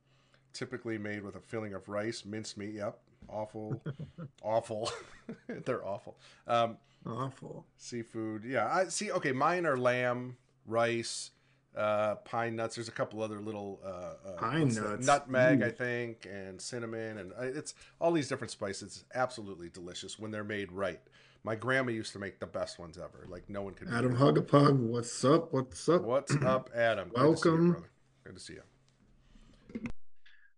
typically 0.54 0.96
made 0.96 1.22
with 1.22 1.36
a 1.36 1.40
filling 1.40 1.74
of 1.74 1.86
rice, 1.88 2.24
minced 2.24 2.56
meat, 2.56 2.72
yep, 2.74 2.98
awful, 3.28 3.80
awful. 4.42 4.90
They're 5.66 5.86
awful. 5.86 6.16
Um, 6.46 6.78
Awful. 7.06 7.66
seafood. 7.76 8.42
Yeah, 8.44 8.68
I 8.74 8.86
see. 8.86 9.12
Okay, 9.12 9.32
mine 9.32 9.66
are 9.66 9.76
lamb, 9.76 10.38
rice, 10.66 11.30
uh, 11.76 12.16
pine 12.24 12.56
nuts. 12.56 12.74
There's 12.76 12.88
a 12.88 12.92
couple 12.92 13.22
other 13.22 13.40
little 13.40 13.80
uh, 13.84 13.88
uh, 14.28 14.32
Pine 14.38 14.68
nuts. 14.74 15.06
nutmeg, 15.06 15.62
Ooh. 15.62 15.66
I 15.66 15.70
think, 15.70 16.26
and 16.30 16.60
cinnamon, 16.60 17.18
and 17.18 17.32
uh, 17.32 17.42
it's 17.42 17.74
all 18.00 18.12
these 18.12 18.28
different 18.28 18.50
spices. 18.50 19.04
Absolutely 19.14 19.68
delicious 19.68 20.18
when 20.18 20.30
they're 20.30 20.44
made 20.44 20.72
right. 20.72 21.00
My 21.44 21.54
grandma 21.54 21.92
used 21.92 22.12
to 22.14 22.18
make 22.18 22.40
the 22.40 22.46
best 22.46 22.78
ones 22.78 22.98
ever. 22.98 23.26
Like 23.28 23.48
no 23.48 23.62
one 23.62 23.74
could. 23.74 23.88
Adam. 23.92 24.16
Hugapug, 24.16 24.76
what's 24.78 25.24
up? 25.24 25.52
What's 25.52 25.88
up? 25.88 26.02
What's 26.02 26.34
up, 26.44 26.70
Adam? 26.74 27.10
Good 27.10 27.14
to 27.14 27.20
see 27.20 27.22
you, 27.22 27.28
Welcome. 27.54 27.70
brother. 27.72 27.88
Good 28.24 28.34
to 28.34 28.40
see 28.40 28.52
you. 28.54 28.62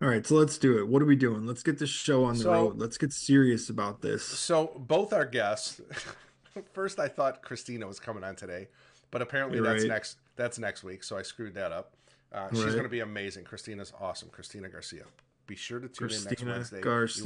All 0.02 0.08
right, 0.08 0.26
so 0.26 0.34
let's 0.36 0.56
do 0.56 0.78
it. 0.78 0.88
What 0.88 1.02
are 1.02 1.06
we 1.06 1.16
doing? 1.16 1.44
Let's 1.46 1.62
get 1.62 1.78
this 1.78 1.90
show 1.90 2.24
on 2.24 2.34
the 2.38 2.44
So- 2.44 2.52
road. 2.52 2.78
Let's 2.78 2.96
get 2.96 3.12
serious 3.12 3.68
about 3.68 4.00
this. 4.00 4.24
So 4.24 4.68
both 4.78 5.12
our 5.12 5.26
guests. 5.26 5.80
First, 6.72 6.98
I 6.98 7.06
thought 7.08 7.42
Christina 7.42 7.86
was 7.86 8.00
coming 8.00 8.24
on 8.24 8.34
today, 8.34 8.68
but 9.10 9.20
apparently 9.22 9.58
You're 9.58 9.66
that's 9.66 9.82
right. 9.82 9.88
next. 9.90 10.16
That's 10.40 10.58
next 10.58 10.82
week. 10.82 11.04
So 11.04 11.18
I 11.18 11.22
screwed 11.22 11.54
that 11.54 11.70
up. 11.70 11.96
Uh, 12.32 12.48
she's 12.50 12.64
going 12.64 12.84
to 12.84 12.88
be 12.88 13.00
amazing. 13.00 13.44
Christina's 13.44 13.92
awesome. 14.00 14.30
Christina 14.30 14.70
Garcia. 14.70 15.04
Be 15.46 15.54
sure 15.54 15.78
to 15.80 15.88
tune 15.88 16.08
in 16.08 16.14
next 16.14 16.26
Christina 16.26 16.52
Wednesday. 16.52 16.80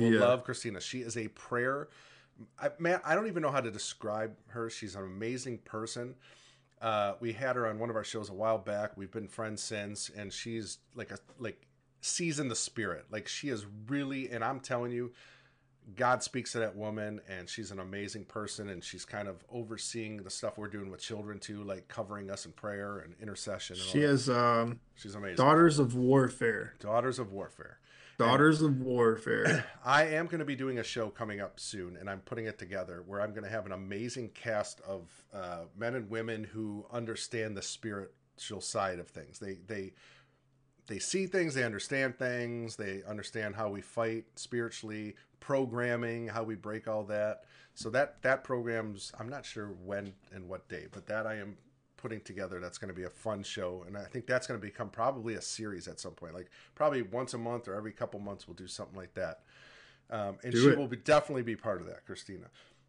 You 0.04 0.10
will 0.10 0.20
love 0.20 0.42
Christina. 0.42 0.80
She 0.80 0.98
is 0.98 1.16
a 1.16 1.28
prayer. 1.28 1.88
I, 2.58 2.70
man, 2.80 3.00
I 3.04 3.14
don't 3.14 3.28
even 3.28 3.42
know 3.42 3.52
how 3.52 3.60
to 3.60 3.70
describe 3.70 4.34
her. 4.48 4.68
She's 4.68 4.96
an 4.96 5.04
amazing 5.04 5.58
person. 5.58 6.16
Uh, 6.82 7.12
we 7.20 7.32
had 7.32 7.54
her 7.54 7.68
on 7.68 7.78
one 7.78 7.88
of 7.88 7.94
our 7.94 8.02
shows 8.02 8.30
a 8.30 8.34
while 8.34 8.58
back. 8.58 8.96
We've 8.96 9.12
been 9.12 9.28
friends 9.28 9.62
since, 9.62 10.10
and 10.16 10.32
she's 10.32 10.78
like 10.96 11.12
a 11.12 11.18
like 11.38 11.68
seasoned 12.00 12.50
the 12.50 12.56
spirit. 12.56 13.04
Like 13.12 13.28
she 13.28 13.48
is 13.48 13.64
really, 13.86 14.28
and 14.30 14.42
I'm 14.42 14.58
telling 14.58 14.90
you, 14.90 15.12
God 15.96 16.22
speaks 16.22 16.52
to 16.52 16.58
that 16.60 16.76
woman, 16.76 17.20
and 17.28 17.48
she's 17.48 17.70
an 17.70 17.78
amazing 17.78 18.24
person, 18.24 18.68
and 18.70 18.82
she's 18.82 19.04
kind 19.04 19.28
of 19.28 19.44
overseeing 19.52 20.18
the 20.18 20.30
stuff 20.30 20.56
we're 20.56 20.68
doing 20.68 20.90
with 20.90 21.00
children 21.00 21.38
too, 21.38 21.62
like 21.62 21.88
covering 21.88 22.30
us 22.30 22.46
in 22.46 22.52
prayer 22.52 22.98
and 22.98 23.14
intercession. 23.20 23.76
And 23.76 23.84
She 23.84 24.00
has 24.00 24.28
um, 24.30 24.80
she's 24.94 25.14
amazing. 25.14 25.36
Daughters 25.36 25.78
of 25.78 25.94
Warfare. 25.94 26.74
Daughters 26.80 27.18
of 27.18 27.32
Warfare. 27.32 27.78
Daughters 28.16 28.62
of 28.62 28.80
Warfare. 28.80 29.66
I 29.84 30.04
am 30.04 30.26
going 30.26 30.38
to 30.38 30.44
be 30.44 30.54
doing 30.54 30.78
a 30.78 30.84
show 30.84 31.10
coming 31.10 31.40
up 31.40 31.58
soon, 31.58 31.96
and 31.96 32.08
I'm 32.08 32.20
putting 32.20 32.46
it 32.46 32.58
together 32.58 33.02
where 33.06 33.20
I'm 33.20 33.30
going 33.30 33.44
to 33.44 33.50
have 33.50 33.66
an 33.66 33.72
amazing 33.72 34.30
cast 34.30 34.80
of 34.82 35.10
uh, 35.34 35.62
men 35.76 35.94
and 35.96 36.08
women 36.08 36.44
who 36.44 36.86
understand 36.92 37.56
the 37.56 37.62
spiritual 37.62 38.60
side 38.60 39.00
of 39.00 39.08
things. 39.08 39.38
They 39.38 39.58
they 39.66 39.94
they 40.86 40.98
see 40.98 41.26
things, 41.26 41.54
they 41.54 41.64
understand 41.64 42.18
things, 42.18 42.76
they 42.76 43.02
understand 43.08 43.54
how 43.54 43.70
we 43.70 43.80
fight 43.80 44.24
spiritually, 44.36 45.14
programming, 45.40 46.28
how 46.28 46.42
we 46.42 46.54
break 46.54 46.88
all 46.88 47.04
that. 47.04 47.44
So 47.74 47.90
that 47.90 48.22
that 48.22 48.44
program's 48.44 49.12
I'm 49.18 49.28
not 49.28 49.44
sure 49.44 49.68
when 49.84 50.12
and 50.32 50.48
what 50.48 50.68
day, 50.68 50.86
but 50.92 51.06
that 51.06 51.26
I 51.26 51.36
am 51.36 51.56
putting 51.96 52.20
together 52.20 52.60
that's 52.60 52.76
going 52.76 52.88
to 52.88 52.94
be 52.94 53.04
a 53.04 53.10
fun 53.10 53.42
show 53.42 53.82
and 53.86 53.96
I 53.96 54.04
think 54.04 54.26
that's 54.26 54.46
going 54.46 54.60
to 54.60 54.64
become 54.64 54.90
probably 54.90 55.34
a 55.34 55.40
series 55.40 55.88
at 55.88 55.98
some 55.98 56.12
point. 56.12 56.34
Like 56.34 56.50
probably 56.74 57.00
once 57.02 57.32
a 57.32 57.38
month 57.38 57.66
or 57.66 57.74
every 57.74 57.92
couple 57.92 58.20
months 58.20 58.46
we'll 58.46 58.54
do 58.54 58.66
something 58.66 58.96
like 58.96 59.14
that. 59.14 59.40
Um, 60.10 60.36
and 60.44 60.52
Do 60.52 60.60
she 60.62 60.68
it. 60.68 60.78
will 60.78 60.86
be 60.86 60.98
definitely 60.98 61.42
be 61.42 61.56
part 61.56 61.80
of 61.80 61.86
that, 61.86 62.04
Christina. 62.04 62.44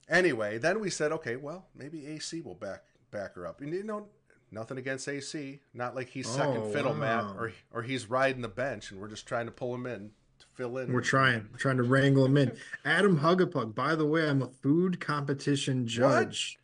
Anyway, 0.09 0.57
then 0.57 0.79
we 0.81 0.89
said, 0.89 1.13
okay, 1.13 1.37
well, 1.37 1.65
maybe 1.75 2.05
AC 2.07 2.41
will 2.41 2.55
back 2.55 2.83
back 3.09 3.35
her 3.35 3.47
up. 3.47 3.61
And 3.61 3.73
you 3.73 3.83
know, 3.83 4.07
nothing 4.51 4.77
against 4.77 5.07
AC. 5.07 5.59
Not 5.73 5.95
like 5.95 6.09
he's 6.09 6.27
second 6.27 6.57
Oh, 6.57 6.69
fiddle, 6.71 6.93
Matt, 6.93 7.23
or 7.37 7.51
or 7.71 7.81
he's 7.83 8.09
riding 8.09 8.41
the 8.41 8.47
bench, 8.47 8.91
and 8.91 8.99
we're 8.99 9.07
just 9.09 9.27
trying 9.27 9.45
to 9.45 9.51
pull 9.51 9.73
him 9.75 9.85
in 9.85 10.11
to 10.39 10.45
fill 10.53 10.77
in. 10.77 10.91
We're 10.93 11.01
trying, 11.01 11.47
we're 11.51 11.57
trying 11.57 11.77
to 11.77 11.83
wrangle 11.83 12.25
him 12.25 12.37
in. 12.37 12.57
Adam 12.83 13.19
Hugapug. 13.19 13.73
By 13.75 13.95
the 13.95 14.05
way, 14.05 14.27
I'm 14.29 14.41
a 14.41 14.47
food 14.47 14.99
competition 14.99 15.87
judge. 15.87 16.57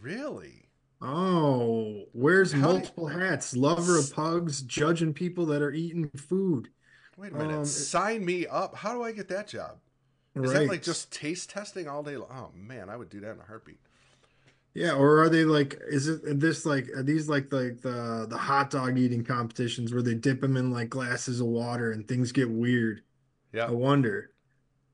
really. 0.00 0.64
Oh, 1.00 2.06
wears 2.12 2.52
How 2.52 2.58
do 2.58 2.66
you- 2.66 2.72
multiple 2.80 3.06
hats. 3.08 3.56
Lover 3.56 3.96
of 3.98 4.12
pugs, 4.12 4.62
judging 4.62 5.14
people 5.14 5.46
that 5.46 5.62
are 5.62 5.70
eating 5.72 6.08
food. 6.10 6.70
Wait 7.16 7.32
a 7.32 7.36
minute. 7.36 7.56
Um, 7.58 7.64
Sign 7.64 8.24
me 8.24 8.46
up. 8.46 8.74
How 8.76 8.94
do 8.94 9.02
I 9.02 9.12
get 9.12 9.28
that 9.28 9.46
job? 9.48 9.78
Is 10.34 10.52
right. 10.52 10.60
that 10.60 10.68
like 10.68 10.82
just 10.82 11.12
taste 11.12 11.50
testing 11.50 11.88
all 11.88 12.02
day 12.02 12.16
long? 12.16 12.28
Oh 12.30 12.50
man, 12.56 12.88
I 12.88 12.96
would 12.96 13.08
do 13.10 13.20
that 13.20 13.32
in 13.32 13.40
a 13.40 13.44
heartbeat. 13.44 13.80
Yeah, 14.78 14.92
or 14.92 15.20
are 15.22 15.28
they 15.28 15.44
like? 15.44 15.80
Is 15.88 16.06
it 16.08 16.38
this 16.38 16.64
like? 16.64 16.88
Are 16.94 17.02
these 17.02 17.28
like 17.28 17.50
the 17.50 17.76
the 17.82 18.26
the 18.28 18.38
hot 18.38 18.70
dog 18.70 18.96
eating 18.96 19.24
competitions 19.24 19.92
where 19.92 20.02
they 20.02 20.14
dip 20.14 20.40
them 20.40 20.56
in 20.56 20.70
like 20.70 20.88
glasses 20.88 21.40
of 21.40 21.46
water 21.48 21.90
and 21.90 22.06
things 22.06 22.30
get 22.32 22.48
weird? 22.48 23.02
Yeah, 23.52 23.66
I 23.66 23.70
wonder. 23.72 24.30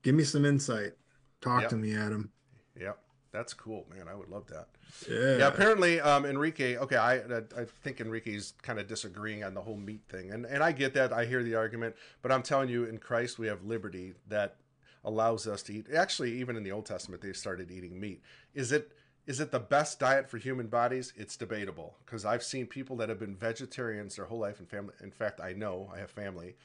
Give 0.01 0.15
me 0.15 0.23
some 0.23 0.43
insight. 0.45 0.93
Talk 1.41 1.61
Yep. 1.61 1.69
to 1.71 1.75
me, 1.77 1.95
Adam. 1.95 2.31
yeah. 2.79 2.93
That's 3.31 3.53
cool, 3.53 3.85
man. 3.93 4.07
I 4.07 4.15
would 4.15 4.29
love 4.29 4.47
that. 4.47 4.69
Yeah. 5.11 5.37
Yeah, 5.39 5.47
apparently 5.49 5.99
um, 5.99 6.25
Enrique. 6.25 6.77
Okay, 6.77 6.95
I 6.95 7.15
I 7.17 7.37
I 7.57 7.65
think 7.83 7.99
Enrique's 7.99 8.53
kind 8.61 8.79
of 8.79 8.87
disagreeing 8.87 9.43
on 9.43 9.53
the 9.53 9.61
whole 9.61 9.75
meat 9.75 10.03
thing, 10.07 10.31
and 10.31 10.45
and 10.45 10.63
I 10.63 10.71
get 10.71 10.93
that. 10.93 11.11
I 11.11 11.25
hear 11.25 11.43
the 11.43 11.53
argument, 11.55 11.95
but 12.21 12.31
I'm 12.31 12.41
telling 12.43 12.69
you, 12.69 12.85
in 12.85 12.97
Christ 12.97 13.37
we 13.37 13.47
have 13.47 13.61
liberty 13.65 14.13
that 14.29 14.55
allows 15.03 15.47
us 15.47 15.61
to 15.63 15.73
eat. 15.73 15.87
Actually, 15.93 16.31
even 16.39 16.55
in 16.55 16.63
the 16.63 16.71
Old 16.71 16.85
Testament, 16.85 17.21
they 17.21 17.33
started 17.33 17.69
eating 17.69 17.99
meat. 17.99 18.21
Is 18.53 18.71
it 18.71 18.93
is 19.27 19.39
it 19.39 19.51
the 19.51 19.59
best 19.59 19.99
diet 19.99 20.29
for 20.29 20.37
human 20.37 20.67
bodies? 20.67 21.13
It's 21.15 21.35
debatable 21.35 21.95
because 22.05 22.25
I've 22.25 22.43
seen 22.43 22.67
people 22.67 22.95
that 22.97 23.09
have 23.09 23.19
been 23.19 23.35
vegetarians 23.35 24.15
their 24.15 24.25
whole 24.25 24.39
life 24.39 24.59
and 24.59 24.69
family. 24.69 24.93
In 25.01 25.11
fact, 25.11 25.39
I 25.41 25.53
know 25.53 25.91
I 25.93 25.99
have 25.99 26.11
family, 26.11 26.55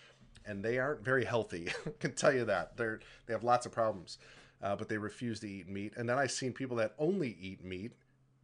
and 0.44 0.62
they 0.64 0.78
aren't 0.78 1.02
very 1.04 1.24
healthy. 1.24 1.68
I 1.86 1.90
can 2.00 2.12
tell 2.14 2.32
you 2.34 2.44
that 2.46 2.76
they're 2.76 3.00
they 3.26 3.32
have 3.32 3.44
lots 3.44 3.66
of 3.66 3.72
problems, 3.72 4.18
uh, 4.62 4.76
but 4.76 4.88
they 4.88 4.98
refuse 4.98 5.40
to 5.40 5.48
eat 5.48 5.68
meat. 5.68 5.94
And 5.96 6.08
then 6.08 6.18
I've 6.18 6.32
seen 6.32 6.52
people 6.52 6.76
that 6.78 6.94
only 6.98 7.36
eat 7.40 7.64
meat, 7.64 7.92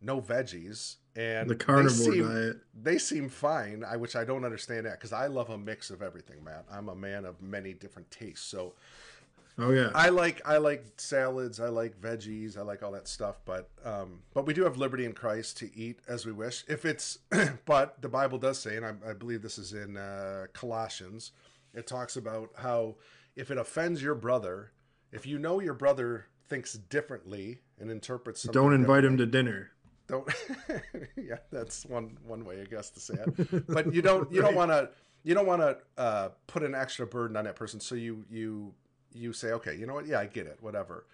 no 0.00 0.20
veggies, 0.20 0.96
and 1.16 1.48
the 1.48 1.54
they 1.54 1.64
carnivore 1.64 2.12
seem- 2.12 2.28
diet. 2.28 2.56
they 2.74 2.98
seem 2.98 3.28
fine 3.28 3.82
I, 3.82 3.96
which 3.96 4.14
i 4.16 4.24
don't 4.24 4.44
understand 4.44 4.84
that 4.86 4.92
because 4.98 5.12
i 5.14 5.26
love 5.26 5.48
a 5.50 5.56
mix 5.56 5.88
of 5.90 6.02
everything 6.02 6.44
matt 6.44 6.66
i'm 6.70 6.88
a 6.90 6.94
man 6.94 7.24
of 7.24 7.40
many 7.40 7.72
different 7.72 8.10
tastes 8.10 8.44
so 8.46 8.74
Oh 9.58 9.70
yeah. 9.72 9.90
i 9.94 10.10
like 10.10 10.42
i 10.44 10.58
like 10.58 10.84
salads 10.98 11.60
i 11.60 11.68
like 11.68 11.98
veggies 11.98 12.58
i 12.58 12.62
like 12.62 12.82
all 12.82 12.92
that 12.92 13.08
stuff 13.08 13.40
but 13.46 13.70
um 13.84 14.20
but 14.34 14.44
we 14.46 14.52
do 14.52 14.64
have 14.64 14.76
liberty 14.76 15.06
in 15.06 15.12
christ 15.14 15.56
to 15.58 15.74
eat 15.74 15.98
as 16.06 16.26
we 16.26 16.32
wish 16.32 16.62
if 16.68 16.84
it's 16.84 17.18
but 17.64 18.00
the 18.02 18.08
bible 18.08 18.36
does 18.38 18.58
say 18.58 18.76
and 18.76 18.84
i, 18.84 18.92
I 19.08 19.14
believe 19.14 19.40
this 19.40 19.56
is 19.56 19.72
in 19.72 19.96
uh, 19.96 20.46
colossians 20.52 21.32
it 21.72 21.86
talks 21.86 22.16
about 22.16 22.50
how 22.56 22.96
if 23.34 23.50
it 23.50 23.56
offends 23.56 24.02
your 24.02 24.14
brother 24.14 24.72
if 25.10 25.24
you 25.24 25.38
know 25.38 25.60
your 25.60 25.74
brother 25.74 26.26
thinks 26.48 26.74
differently 26.74 27.60
and 27.80 27.90
interprets 27.90 28.42
something 28.42 28.60
Don't 28.62 28.74
invite 28.74 29.04
him 29.04 29.16
to 29.16 29.24
dinner. 29.26 29.70
don't 30.06 30.28
yeah 31.16 31.36
that's 31.50 31.86
one 31.86 32.18
one 32.26 32.44
way 32.44 32.60
i 32.60 32.64
guess 32.64 32.90
to 32.90 33.00
say 33.00 33.14
it 33.14 33.66
but 33.68 33.92
you 33.94 34.02
don't 34.02 34.30
you 34.30 34.42
don't 34.42 34.54
want 34.62 34.70
to 34.70 34.90
you 35.24 35.34
don't 35.34 35.46
want 35.46 35.60
to 35.62 35.76
uh, 35.96 36.28
put 36.46 36.62
an 36.62 36.74
extra 36.74 37.04
burden 37.06 37.36
on 37.36 37.44
that 37.46 37.56
person 37.56 37.80
so 37.80 37.94
you 37.94 38.24
you 38.30 38.72
you 39.12 39.32
say 39.32 39.52
okay 39.52 39.74
you 39.76 39.86
know 39.86 39.94
what? 39.94 40.06
Yeah 40.06 40.20
i 40.20 40.26
get 40.26 40.46
it 40.46 40.58
whatever. 40.60 41.04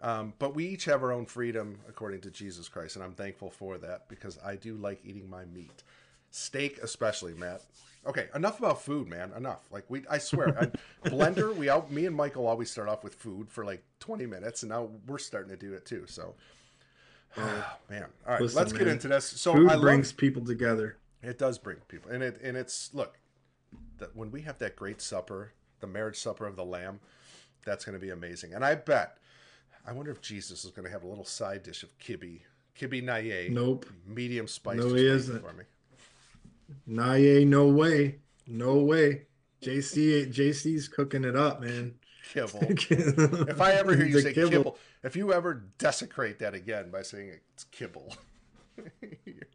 Um, 0.00 0.32
but 0.38 0.54
we 0.54 0.64
each 0.66 0.84
have 0.84 1.02
our 1.02 1.10
own 1.12 1.26
freedom 1.26 1.78
according 1.88 2.20
to 2.22 2.30
jesus 2.30 2.68
christ 2.68 2.94
and 2.96 3.04
i'm 3.04 3.14
thankful 3.14 3.50
for 3.50 3.78
that 3.78 4.08
because 4.08 4.38
i 4.44 4.54
do 4.54 4.76
like 4.76 5.00
eating 5.04 5.28
my 5.28 5.44
meat. 5.46 5.82
Steak 6.30 6.78
especially 6.82 7.34
matt. 7.34 7.62
Okay 8.06 8.28
enough 8.34 8.58
about 8.58 8.82
food 8.82 9.08
man. 9.08 9.32
Enough. 9.36 9.66
Like 9.70 9.84
we 9.88 10.04
i 10.10 10.18
swear 10.18 10.56
I, 10.60 11.08
blender 11.08 11.54
we 11.56 11.68
out 11.68 11.90
me 11.90 12.06
and 12.06 12.14
michael 12.14 12.46
always 12.46 12.70
start 12.70 12.88
off 12.88 13.02
with 13.02 13.14
food 13.14 13.50
for 13.50 13.64
like 13.64 13.82
20 14.00 14.26
minutes 14.26 14.62
and 14.62 14.70
now 14.70 14.88
we're 15.06 15.18
starting 15.18 15.50
to 15.50 15.56
do 15.56 15.72
it 15.74 15.84
too 15.84 16.04
so. 16.06 16.34
Man. 17.36 18.06
All 18.26 18.32
right 18.34 18.40
Listen, 18.40 18.58
let's 18.58 18.72
get 18.72 18.82
man, 18.82 18.94
into 18.94 19.08
this. 19.08 19.24
So 19.24 19.52
Food 19.54 19.68
i 19.68 19.74
love 19.74 19.82
brings 19.82 20.12
people 20.12 20.44
together. 20.44 20.96
it 21.22 21.38
does 21.38 21.58
bring 21.58 21.76
people, 21.88 22.10
and 22.10 22.22
it 22.22 22.40
and 22.42 22.56
it's 22.56 22.90
look 22.94 23.18
that 23.98 24.14
when 24.16 24.30
we 24.30 24.42
have 24.42 24.58
that 24.58 24.76
great 24.76 25.00
supper, 25.02 25.52
the 25.80 25.86
marriage 25.86 26.16
supper 26.18 26.46
of 26.46 26.56
the 26.56 26.64
Lamb, 26.64 27.00
that's 27.68 27.84
going 27.84 27.98
to 27.98 28.04
be 28.04 28.10
amazing. 28.10 28.54
And 28.54 28.64
I 28.64 28.74
bet, 28.74 29.18
I 29.86 29.92
wonder 29.92 30.10
if 30.10 30.20
Jesus 30.22 30.64
is 30.64 30.70
going 30.70 30.86
to 30.86 30.90
have 30.90 31.02
a 31.04 31.06
little 31.06 31.24
side 31.24 31.62
dish 31.62 31.82
of 31.82 31.96
kibbe, 31.98 32.40
kibbe 32.78 33.02
naye, 33.02 33.50
Nope. 33.50 33.86
medium 34.06 34.48
spice. 34.48 34.78
No, 34.78 34.94
he 34.94 35.06
isn't. 35.06 35.40
For 35.42 35.52
me. 35.52 35.64
Naye, 36.88 37.46
no 37.46 37.68
way. 37.68 38.16
No 38.46 38.76
way. 38.76 39.26
JC 39.62 40.26
JC's 40.32 40.88
cooking 40.88 41.24
it 41.24 41.36
up, 41.36 41.60
man. 41.60 41.94
Kibble. 42.32 42.60
if 42.62 43.60
I 43.60 43.72
ever 43.72 43.94
hear 43.96 44.06
you 44.06 44.14
The 44.14 44.22
say 44.22 44.32
kibble. 44.34 44.76
if 45.02 45.16
you 45.16 45.32
ever 45.32 45.64
desecrate 45.78 46.38
that 46.40 46.54
again 46.54 46.90
by 46.90 47.02
saying 47.02 47.32
it's 47.54 47.64
kibble, 47.64 48.14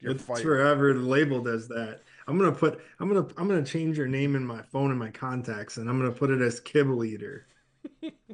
you're 0.02 0.12
it's 0.12 0.24
fired. 0.24 0.42
forever 0.42 0.94
labeled 0.96 1.48
as 1.48 1.68
that. 1.70 2.02
I'm 2.28 2.38
gonna 2.38 2.52
put 2.52 2.82
I'm 3.00 3.08
gonna 3.08 3.28
I'm 3.38 3.48
gonna 3.48 3.64
change 3.64 3.98
your 3.98 4.08
name 4.08 4.36
in 4.36 4.46
my 4.46 4.62
phone 4.64 4.90
and 4.90 5.00
my 5.00 5.10
contacts 5.12 5.78
and 5.78 5.88
I'm 5.90 5.98
gonna 6.00 6.12
put 6.12 6.30
it 6.32 6.42
as 6.42 6.60
kibble 6.60 7.06
eater. 7.06 7.46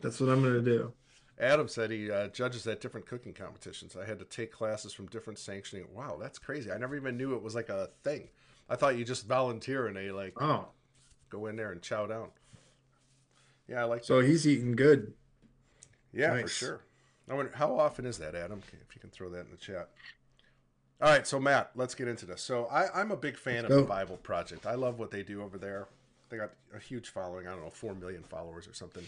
That's 0.02 0.20
what 0.20 0.30
I'm 0.30 0.42
gonna 0.44 0.62
do. 0.62 0.94
Adam 1.40 1.68
said 1.68 1.90
he 1.90 2.12
uh, 2.12 2.28
judges 2.28 2.68
at 2.68 2.82
different 2.82 3.06
cooking 3.06 3.34
competitions. 3.34 3.96
I 3.96 4.06
had 4.06 4.20
to 4.20 4.26
take 4.26 4.52
classes 4.52 4.94
from 4.94 5.08
different 5.08 5.40
sanctioning. 5.40 5.88
Wow, 5.94 6.18
that's 6.20 6.38
crazy. 6.38 6.72
I 6.72 6.78
never 6.78 6.96
even 6.98 7.18
knew 7.18 7.34
it 7.34 7.42
was 7.42 7.56
like 7.56 7.70
a 7.70 7.90
thing. 8.04 8.30
I 8.70 8.76
thought 8.76 8.98
you 8.98 9.06
just 9.06 9.26
volunteer 9.26 9.88
and 9.88 9.96
they 9.96 10.12
like 10.12 10.40
Oh, 10.42 10.68
go 11.30 11.46
in 11.48 11.56
there 11.56 11.72
and 11.72 11.82
chow 11.82 12.08
down. 12.08 12.30
Yeah, 13.68 13.82
I 13.82 13.84
like 13.86 14.04
so 14.04 14.20
he's 14.20 14.48
eating 14.48 14.76
good. 14.76 15.14
Yeah, 16.12 16.40
for 16.42 16.48
sure. 16.48 16.82
I 17.30 17.36
wonder 17.36 17.52
how 17.54 17.78
often 17.78 18.06
is 18.06 18.18
that, 18.18 18.36
Adam? 18.36 18.62
If 18.68 18.96
you 18.96 19.00
can 19.00 19.12
throw 19.12 19.30
that 19.30 19.46
in 19.46 19.52
the 19.52 19.58
chat. 19.58 19.90
All 21.02 21.10
right, 21.10 21.26
so 21.26 21.40
Matt, 21.40 21.72
let's 21.76 21.96
get 21.96 22.08
into 22.08 22.26
this. 22.26 22.42
So 22.42 22.66
I, 22.66 23.00
I'm 23.00 23.12
a 23.12 23.16
big 23.16 23.38
fan 23.38 23.64
of 23.64 23.72
the. 23.72 23.84
Bible 23.84 24.18
Project. 24.18 24.66
I 24.66 24.76
love 24.76 25.00
what 25.00 25.12
they 25.12 25.24
do 25.24 25.42
over 25.42 25.58
there. 25.58 25.88
They 26.30 26.38
got 26.38 26.52
a 26.76 26.80
huge 26.80 27.10
following. 27.10 27.48
I 27.48 27.52
don't 27.52 27.64
know, 27.64 27.70
four 27.70 27.96
million 27.96 28.24
followers 28.24 28.68
or 28.68 28.74
something. 28.74 29.06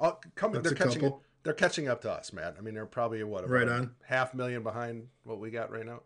Oh, 0.00 0.18
come, 0.34 0.52
That's 0.52 0.64
they're 0.68 0.74
catching. 0.76 1.02
couple. 1.02 1.22
They're 1.42 1.52
catching 1.52 1.88
up 1.88 2.00
to 2.02 2.10
us, 2.10 2.32
Matt. 2.32 2.56
I 2.58 2.62
mean, 2.62 2.74
they're 2.74 2.86
probably 2.86 3.22
what 3.22 3.48
Right 3.48 3.68
on. 3.68 3.94
half 4.06 4.34
million 4.34 4.62
behind 4.62 5.08
what 5.24 5.38
we 5.38 5.50
got 5.50 5.70
right 5.70 5.84
now. 5.84 6.00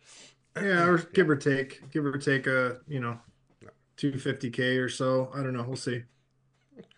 Yeah, 0.61 0.85
or 0.87 0.99
give 0.99 1.31
or 1.31 1.37
take, 1.37 1.89
give 1.93 2.05
or 2.05 2.19
take 2.19 2.47
a 2.49 2.81
you 2.89 2.99
know, 3.01 3.19
two 3.97 4.19
fifty 4.19 4.51
k 4.51 4.79
or 4.79 4.89
so. 4.89 5.31
I 5.33 5.43
don't 5.43 5.53
know. 5.53 5.63
We'll 5.63 5.77
see. 5.77 6.03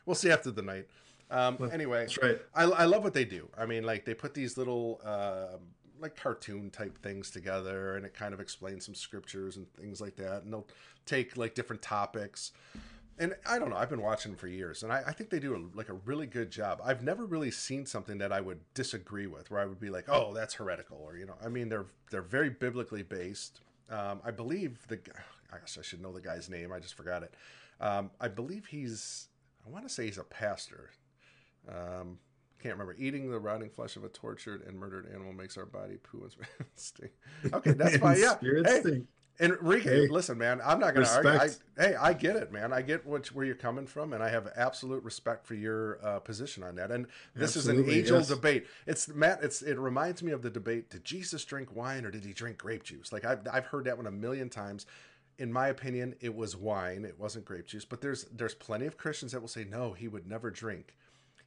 We'll 0.06 0.14
see 0.16 0.30
after 0.30 0.50
the 0.50 0.62
night. 0.62 0.86
Um, 1.30 1.56
Well, 1.60 1.70
anyway, 1.70 2.00
That's 2.00 2.20
right. 2.22 2.40
I, 2.54 2.64
I 2.64 2.84
love 2.86 3.04
what 3.04 3.12
they 3.12 3.24
do. 3.24 3.48
I 3.56 3.66
mean, 3.66 3.84
like 3.84 4.04
they 4.04 4.14
put 4.14 4.32
these 4.34 4.56
little 4.56 5.00
uh, 5.04 5.58
like 6.00 6.16
cartoon 6.16 6.70
type 6.70 6.98
things 7.02 7.30
together, 7.30 7.96
and 7.96 8.06
it 8.06 8.14
kind 8.14 8.32
of 8.32 8.40
explains 8.40 8.86
some 8.86 8.94
scriptures 8.94 9.56
and 9.58 9.70
things 9.74 10.00
like 10.00 10.16
that. 10.16 10.42
And 10.44 10.52
they'll 10.52 10.66
take 11.04 11.36
like 11.36 11.54
different 11.54 11.82
topics. 11.82 12.52
And 13.20 13.36
I 13.46 13.58
don't 13.58 13.68
know. 13.68 13.76
I've 13.76 13.90
been 13.90 14.00
watching 14.00 14.34
for 14.34 14.48
years, 14.48 14.82
and 14.82 14.90
I, 14.90 15.02
I 15.06 15.12
think 15.12 15.28
they 15.28 15.38
do 15.38 15.54
a, 15.54 15.76
like 15.76 15.90
a 15.90 15.94
really 16.06 16.26
good 16.26 16.50
job. 16.50 16.80
I've 16.82 17.02
never 17.02 17.26
really 17.26 17.50
seen 17.50 17.84
something 17.84 18.16
that 18.16 18.32
I 18.32 18.40
would 18.40 18.60
disagree 18.72 19.26
with, 19.26 19.50
where 19.50 19.60
I 19.60 19.66
would 19.66 19.78
be 19.78 19.90
like, 19.90 20.06
"Oh, 20.08 20.32
that's 20.32 20.54
heretical," 20.54 20.96
or 21.04 21.18
you 21.18 21.26
know. 21.26 21.34
I 21.44 21.48
mean, 21.48 21.68
they're 21.68 21.84
they're 22.10 22.22
very 22.22 22.48
biblically 22.48 23.02
based. 23.02 23.60
Um, 23.90 24.22
I 24.24 24.30
believe 24.30 24.86
the. 24.88 24.98
I 25.52 25.58
guess 25.60 25.76
I 25.78 25.82
should 25.82 26.00
know 26.00 26.12
the 26.12 26.22
guy's 26.22 26.48
name. 26.48 26.72
I 26.72 26.78
just 26.80 26.94
forgot 26.94 27.22
it. 27.22 27.34
Um, 27.78 28.10
I 28.18 28.28
believe 28.28 28.66
he's. 28.66 29.28
I 29.66 29.70
want 29.70 29.86
to 29.86 29.92
say 29.92 30.06
he's 30.06 30.16
a 30.16 30.24
pastor. 30.24 30.88
Um, 31.68 32.18
can't 32.62 32.74
remember. 32.74 32.96
Eating 32.98 33.30
the 33.30 33.38
rotting 33.38 33.68
flesh 33.68 33.96
of 33.96 34.04
a 34.04 34.08
tortured 34.08 34.62
and 34.66 34.78
murdered 34.78 35.06
animal 35.12 35.34
makes 35.34 35.58
our 35.58 35.66
body 35.66 35.98
poo 36.02 36.22
and 36.24 36.66
stink. 36.74 37.12
Okay, 37.52 37.72
that's 37.72 37.98
fine. 37.98 38.18
Yeah. 38.20 38.36
Hey. 38.64 39.02
Enrique, 39.40 40.02
Hey. 40.02 40.08
listen, 40.08 40.36
man. 40.38 40.60
I'm 40.64 40.78
not 40.78 40.94
going 40.94 41.06
to 41.06 41.12
argue. 41.12 41.30
I, 41.30 41.48
hey, 41.78 41.94
I 41.94 42.12
get 42.12 42.36
it, 42.36 42.52
man. 42.52 42.72
I 42.72 42.82
get 42.82 43.06
what 43.06 43.26
where 43.28 43.44
you're 43.44 43.54
coming 43.54 43.86
from, 43.86 44.12
and 44.12 44.22
I 44.22 44.28
have 44.28 44.48
absolute 44.56 45.02
respect 45.02 45.46
for 45.46 45.54
your 45.54 45.98
uh, 46.04 46.20
position 46.20 46.62
on 46.62 46.74
that. 46.76 46.90
And 46.90 47.06
this 47.34 47.56
is 47.56 47.66
an 47.66 47.76
Absolutely, 47.78 48.00
age-old 48.00 48.20
yes. 48.20 48.28
debate. 48.28 48.66
It's 48.86 49.08
Matt. 49.08 49.42
It's 49.42 49.62
it 49.62 49.78
reminds 49.78 50.22
me 50.22 50.32
of 50.32 50.42
the 50.42 50.50
debate: 50.50 50.90
Did 50.90 51.04
Jesus 51.04 51.44
drink 51.44 51.74
wine 51.74 52.04
or 52.04 52.10
did 52.10 52.24
he 52.24 52.32
drink 52.32 52.58
grape 52.58 52.84
juice? 52.84 53.12
Like 53.12 53.24
I've 53.24 53.40
I've 53.50 53.66
heard 53.66 53.84
that 53.86 53.96
one 53.96 54.06
a 54.06 54.10
million 54.12 54.50
times. 54.50 54.86
In 55.38 55.50
my 55.50 55.68
opinion, 55.68 56.14
it 56.20 56.34
was 56.34 56.54
wine. 56.54 57.06
It 57.06 57.18
wasn't 57.18 57.46
grape 57.46 57.66
juice. 57.66 57.86
But 57.86 58.02
there's 58.02 58.24
there's 58.24 58.54
plenty 58.54 58.86
of 58.86 58.98
Christians 58.98 59.32
that 59.32 59.40
will 59.40 59.48
say 59.48 59.64
no, 59.64 59.92
he 59.94 60.06
would 60.06 60.28
never 60.28 60.50
drink, 60.50 60.94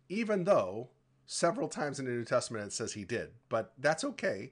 even 0.09 0.45
though 0.45 0.89
several 1.27 1.67
times 1.67 1.99
in 1.99 2.05
the 2.05 2.11
New 2.11 2.25
Testament 2.25 2.65
it 2.65 2.73
says 2.73 2.93
he 2.93 3.05
did. 3.05 3.29
But 3.49 3.73
that's 3.77 4.03
okay. 4.03 4.51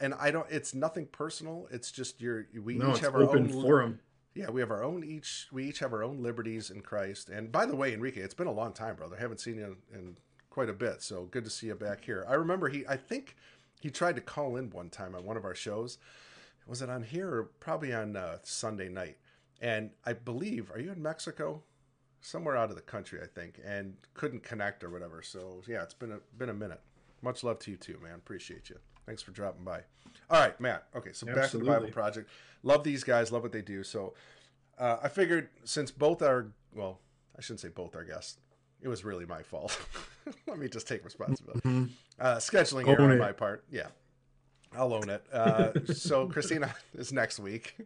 And 0.00 0.14
I 0.14 0.30
don't. 0.30 0.46
It's 0.50 0.74
nothing 0.74 1.06
personal. 1.06 1.68
It's 1.70 1.90
just 1.90 2.20
your. 2.20 2.46
We 2.62 2.74
No, 2.76 2.92
each 2.92 3.00
have 3.00 3.14
our 3.14 3.22
open 3.22 3.44
own 3.44 3.62
forum. 3.62 4.00
yeah, 4.34 4.50
we 4.50 4.60
have 4.60 4.70
our 4.70 4.84
own 4.84 5.02
each. 5.04 5.48
We 5.50 5.64
each 5.68 5.78
have 5.78 5.92
our 5.92 6.02
own 6.02 6.22
liberties 6.22 6.70
in 6.70 6.82
Christ. 6.82 7.30
And 7.30 7.50
by 7.50 7.64
the 7.66 7.76
way, 7.76 7.94
Enrique, 7.94 8.20
it's 8.20 8.34
been 8.34 8.46
a 8.46 8.52
long 8.52 8.72
time, 8.72 8.96
brother. 8.96 9.16
I 9.16 9.20
haven't 9.20 9.40
seen 9.40 9.56
you 9.56 9.76
in, 9.92 9.98
in 9.98 10.16
quite 10.50 10.68
a 10.68 10.74
bit, 10.74 11.02
so 11.02 11.24
good 11.24 11.44
to 11.44 11.50
see 11.50 11.68
you 11.68 11.74
back 11.74 12.04
here. 12.04 12.26
I 12.28 12.34
remember 12.34 12.68
he. 12.68 12.86
I 12.86 12.96
think 12.96 13.36
he 13.80 13.90
tried 13.90 14.16
to 14.16 14.22
call 14.22 14.56
in 14.56 14.68
one 14.70 14.90
time 14.90 15.14
on 15.14 15.24
one 15.24 15.36
of 15.38 15.44
our 15.44 15.54
shows. 15.54 15.98
Was 16.66 16.82
it 16.82 16.90
on 16.90 17.02
here 17.02 17.30
or 17.30 17.44
probably 17.60 17.94
on 17.94 18.16
uh, 18.16 18.38
Sunday 18.42 18.88
night? 18.88 19.16
And 19.60 19.90
I 20.04 20.12
believe, 20.12 20.70
are 20.72 20.80
you 20.80 20.92
in 20.92 21.02
Mexico? 21.02 21.62
Somewhere 22.20 22.56
out 22.56 22.70
of 22.70 22.76
the 22.76 22.82
country, 22.82 23.20
I 23.22 23.26
think, 23.26 23.60
and 23.64 23.94
couldn't 24.14 24.42
connect 24.42 24.82
or 24.82 24.90
whatever. 24.90 25.22
So 25.22 25.62
yeah, 25.66 25.82
it's 25.84 25.94
been 25.94 26.12
a 26.12 26.18
been 26.36 26.48
a 26.48 26.54
minute. 26.54 26.80
Much 27.22 27.44
love 27.44 27.58
to 27.60 27.70
you 27.70 27.76
too, 27.76 27.98
man. 28.02 28.14
Appreciate 28.16 28.68
you. 28.68 28.76
Thanks 29.06 29.22
for 29.22 29.30
dropping 29.30 29.64
by. 29.64 29.80
All 30.28 30.40
right, 30.40 30.60
Matt. 30.60 30.84
Okay, 30.94 31.12
so 31.12 31.26
back 31.26 31.50
to 31.50 31.58
the 31.58 31.64
Bible 31.64 31.88
Project. 31.88 32.28
Love 32.62 32.82
these 32.82 33.04
guys. 33.04 33.30
Love 33.30 33.42
what 33.42 33.52
they 33.52 33.62
do. 33.62 33.84
So 33.84 34.14
uh, 34.78 34.98
I 35.02 35.08
figured 35.08 35.48
since 35.64 35.90
both 35.90 36.22
are 36.22 36.48
well, 36.74 36.98
I 37.38 37.40
shouldn't 37.40 37.60
say 37.60 37.68
both 37.68 37.94
our 37.94 38.04
guests. 38.04 38.38
It 38.82 38.88
was 38.88 39.04
really 39.04 39.24
my 39.24 39.42
fault. 39.42 39.78
Let 40.46 40.58
me 40.58 40.68
just 40.68 40.86
take 40.86 41.04
responsibility. 41.04 41.92
Uh, 42.18 42.36
scheduling 42.36 42.88
error 42.88 43.12
on 43.12 43.18
my 43.18 43.32
part. 43.32 43.64
Yeah, 43.70 43.86
I'll 44.76 44.92
own 44.92 45.08
it. 45.08 45.24
Uh, 45.32 45.72
so 45.92 46.26
Christina 46.32 46.74
is 46.94 47.12
next 47.12 47.38
week, 47.38 47.76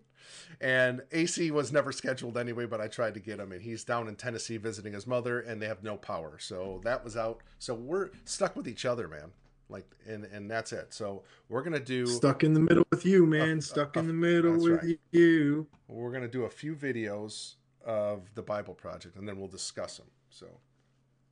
and 0.61 1.02
AC 1.12 1.50
was 1.50 1.72
never 1.72 1.92
scheduled 1.92 2.37
anyway. 2.37 2.66
But 2.66 2.80
I 2.80 2.88
tried 2.88 3.14
to 3.14 3.20
get 3.20 3.38
him, 3.38 3.52
and 3.52 3.62
he's 3.62 3.85
down 3.85 4.09
in 4.09 4.16
Tennessee 4.16 4.56
visiting 4.56 4.92
his 4.92 5.06
mother, 5.06 5.40
and 5.40 5.61
they 5.61 5.66
have 5.66 5.83
no 5.83 5.96
power. 5.96 6.38
So 6.38 6.80
that 6.85 7.04
was 7.04 7.16
out. 7.16 7.40
So 7.59 7.74
we're 7.74 8.11
stuck 8.24 8.56
with 8.56 8.66
each 8.66 8.85
other, 8.85 9.06
man. 9.06 9.30
Like, 9.70 9.87
and 10.06 10.24
and 10.24 10.50
that's 10.50 10.72
it. 10.72 10.92
So 10.92 11.22
we're 11.48 11.62
gonna 11.62 11.80
do. 11.80 12.04
Stuck 12.06 12.44
in 12.44 12.52
the 12.52 12.61
middle 12.61 12.85
with 12.90 13.06
you, 13.06 13.24
man. 13.24 13.62
Stuck 13.62 13.96
in 13.96 14.06
the 14.06 14.12
middle 14.12 14.59
with 14.59 14.83
right. 14.83 14.98
you. 15.12 15.66
We're 15.90 16.11
going 16.11 16.22
to 16.22 16.28
do 16.28 16.44
a 16.44 16.50
few 16.50 16.76
videos 16.76 17.54
of 17.85 18.22
the 18.35 18.42
Bible 18.42 18.74
Project 18.74 19.16
and 19.16 19.26
then 19.26 19.38
we'll 19.38 19.48
discuss 19.48 19.96
them. 19.96 20.06
So 20.30 20.46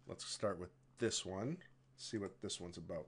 let's 0.08 0.24
start 0.24 0.58
with 0.58 0.70
this 0.98 1.24
one, 1.24 1.58
see 1.96 2.18
what 2.18 2.32
this 2.42 2.60
one's 2.60 2.76
about. 2.76 3.06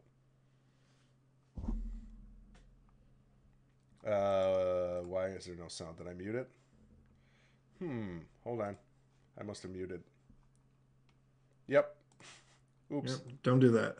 Uh, 4.06 5.02
why 5.02 5.26
is 5.26 5.46
there 5.46 5.56
no 5.56 5.68
sound? 5.68 5.98
Did 5.98 6.06
I 6.06 6.14
mute 6.14 6.36
it? 6.36 6.48
Hmm, 7.80 8.18
hold 8.44 8.60
on. 8.60 8.76
I 9.38 9.42
must 9.42 9.62
have 9.62 9.72
muted. 9.72 10.02
Yep. 11.66 11.96
Oops. 12.92 13.10
Yep, 13.10 13.20
don't 13.42 13.60
do 13.60 13.70
that. 13.72 13.96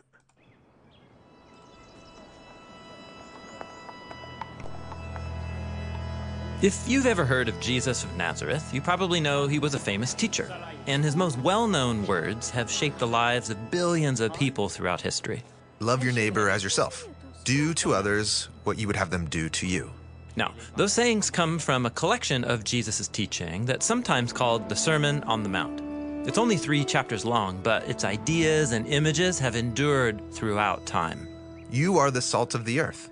If 6.61 6.87
you've 6.87 7.07
ever 7.07 7.25
heard 7.25 7.49
of 7.49 7.59
Jesus 7.59 8.03
of 8.03 8.15
Nazareth, 8.15 8.71
you 8.71 8.81
probably 8.81 9.19
know 9.19 9.47
he 9.47 9.57
was 9.57 9.73
a 9.73 9.79
famous 9.79 10.13
teacher, 10.13 10.47
and 10.85 11.03
his 11.03 11.15
most 11.15 11.39
well 11.39 11.67
known 11.67 12.05
words 12.05 12.51
have 12.51 12.69
shaped 12.69 12.99
the 12.99 13.07
lives 13.07 13.49
of 13.49 13.71
billions 13.71 14.19
of 14.19 14.35
people 14.35 14.69
throughout 14.69 15.01
history. 15.01 15.41
Love 15.79 16.03
your 16.03 16.13
neighbor 16.13 16.51
as 16.51 16.63
yourself. 16.63 17.07
Do 17.45 17.73
to 17.73 17.95
others 17.95 18.49
what 18.63 18.77
you 18.77 18.85
would 18.85 18.95
have 18.95 19.09
them 19.09 19.25
do 19.25 19.49
to 19.49 19.65
you. 19.65 19.89
Now, 20.35 20.53
those 20.75 20.93
sayings 20.93 21.31
come 21.31 21.57
from 21.57 21.87
a 21.87 21.89
collection 21.89 22.43
of 22.43 22.63
Jesus' 22.63 23.07
teaching 23.07 23.65
that's 23.65 23.83
sometimes 23.87 24.31
called 24.31 24.69
the 24.69 24.75
Sermon 24.75 25.23
on 25.23 25.41
the 25.41 25.49
Mount. 25.49 25.81
It's 26.27 26.37
only 26.37 26.57
three 26.57 26.85
chapters 26.85 27.25
long, 27.25 27.59
but 27.63 27.89
its 27.89 28.05
ideas 28.05 28.71
and 28.71 28.85
images 28.85 29.39
have 29.39 29.55
endured 29.55 30.21
throughout 30.31 30.85
time. 30.85 31.27
You 31.71 31.97
are 31.97 32.11
the 32.11 32.21
salt 32.21 32.53
of 32.53 32.65
the 32.65 32.81
earth. 32.81 33.09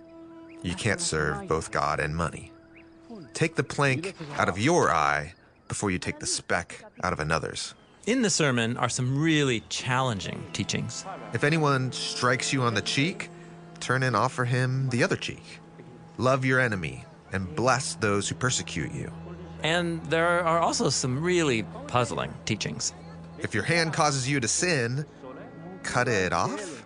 You 0.62 0.76
can't 0.76 1.02
serve 1.02 1.48
both 1.48 1.72
God 1.72 2.00
and 2.00 2.16
money. 2.16 2.49
Take 3.34 3.56
the 3.56 3.64
plank 3.64 4.16
out 4.38 4.50
of 4.50 4.60
your 4.60 4.92
eye 4.92 5.34
before 5.68 5.92
you 5.92 6.00
take 6.00 6.20
the 6.20 6.28
speck 6.28 6.84
out 7.04 7.14
of 7.14 7.20
another's. 7.20 7.74
In 8.06 8.22
the 8.22 8.30
sermon 8.30 8.76
are 8.78 8.90
some 8.90 9.22
really 9.22 9.62
challenging 9.70 10.44
teachings. 10.52 11.06
If 11.34 11.44
anyone 11.44 11.92
strikes 11.92 12.52
you 12.52 12.64
on 12.64 12.74
the 12.74 12.82
cheek, 12.82 13.30
turn 13.80 14.04
and 14.04 14.16
offer 14.16 14.46
him 14.46 14.90
the 14.90 15.04
other 15.04 15.16
cheek. 15.16 15.44
Love 16.18 16.44
your 16.44 16.60
enemy 16.60 17.06
and 17.32 17.56
bless 17.56 17.96
those 17.96 18.28
who 18.28 18.36
persecute 18.36 18.92
you. 18.92 19.12
And 19.64 20.04
there 20.06 20.44
are 20.44 20.60
also 20.60 20.90
some 20.90 21.22
really 21.22 21.64
puzzling 21.88 22.34
teachings. 22.46 22.94
If 23.38 23.54
your 23.54 23.64
hand 23.64 23.94
causes 23.94 24.28
you 24.28 24.40
to 24.40 24.48
sin, 24.48 25.06
cut 25.84 26.08
it 26.08 26.34
off? 26.34 26.79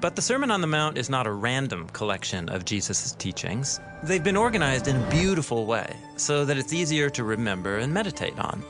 But 0.00 0.16
the 0.16 0.22
Sermon 0.22 0.50
on 0.50 0.62
the 0.62 0.66
Mount 0.66 0.96
is 0.96 1.10
not 1.10 1.26
a 1.26 1.32
random 1.32 1.86
collection 1.90 2.48
of 2.48 2.64
Jesus' 2.64 3.12
teachings. 3.12 3.80
They've 4.02 4.24
been 4.24 4.36
organized 4.36 4.88
in 4.88 4.96
a 4.96 5.10
beautiful 5.10 5.66
way 5.66 5.94
so 6.16 6.46
that 6.46 6.56
it's 6.56 6.72
easier 6.72 7.10
to 7.10 7.22
remember 7.22 7.76
and 7.76 7.92
meditate 7.92 8.38
on. 8.38 8.64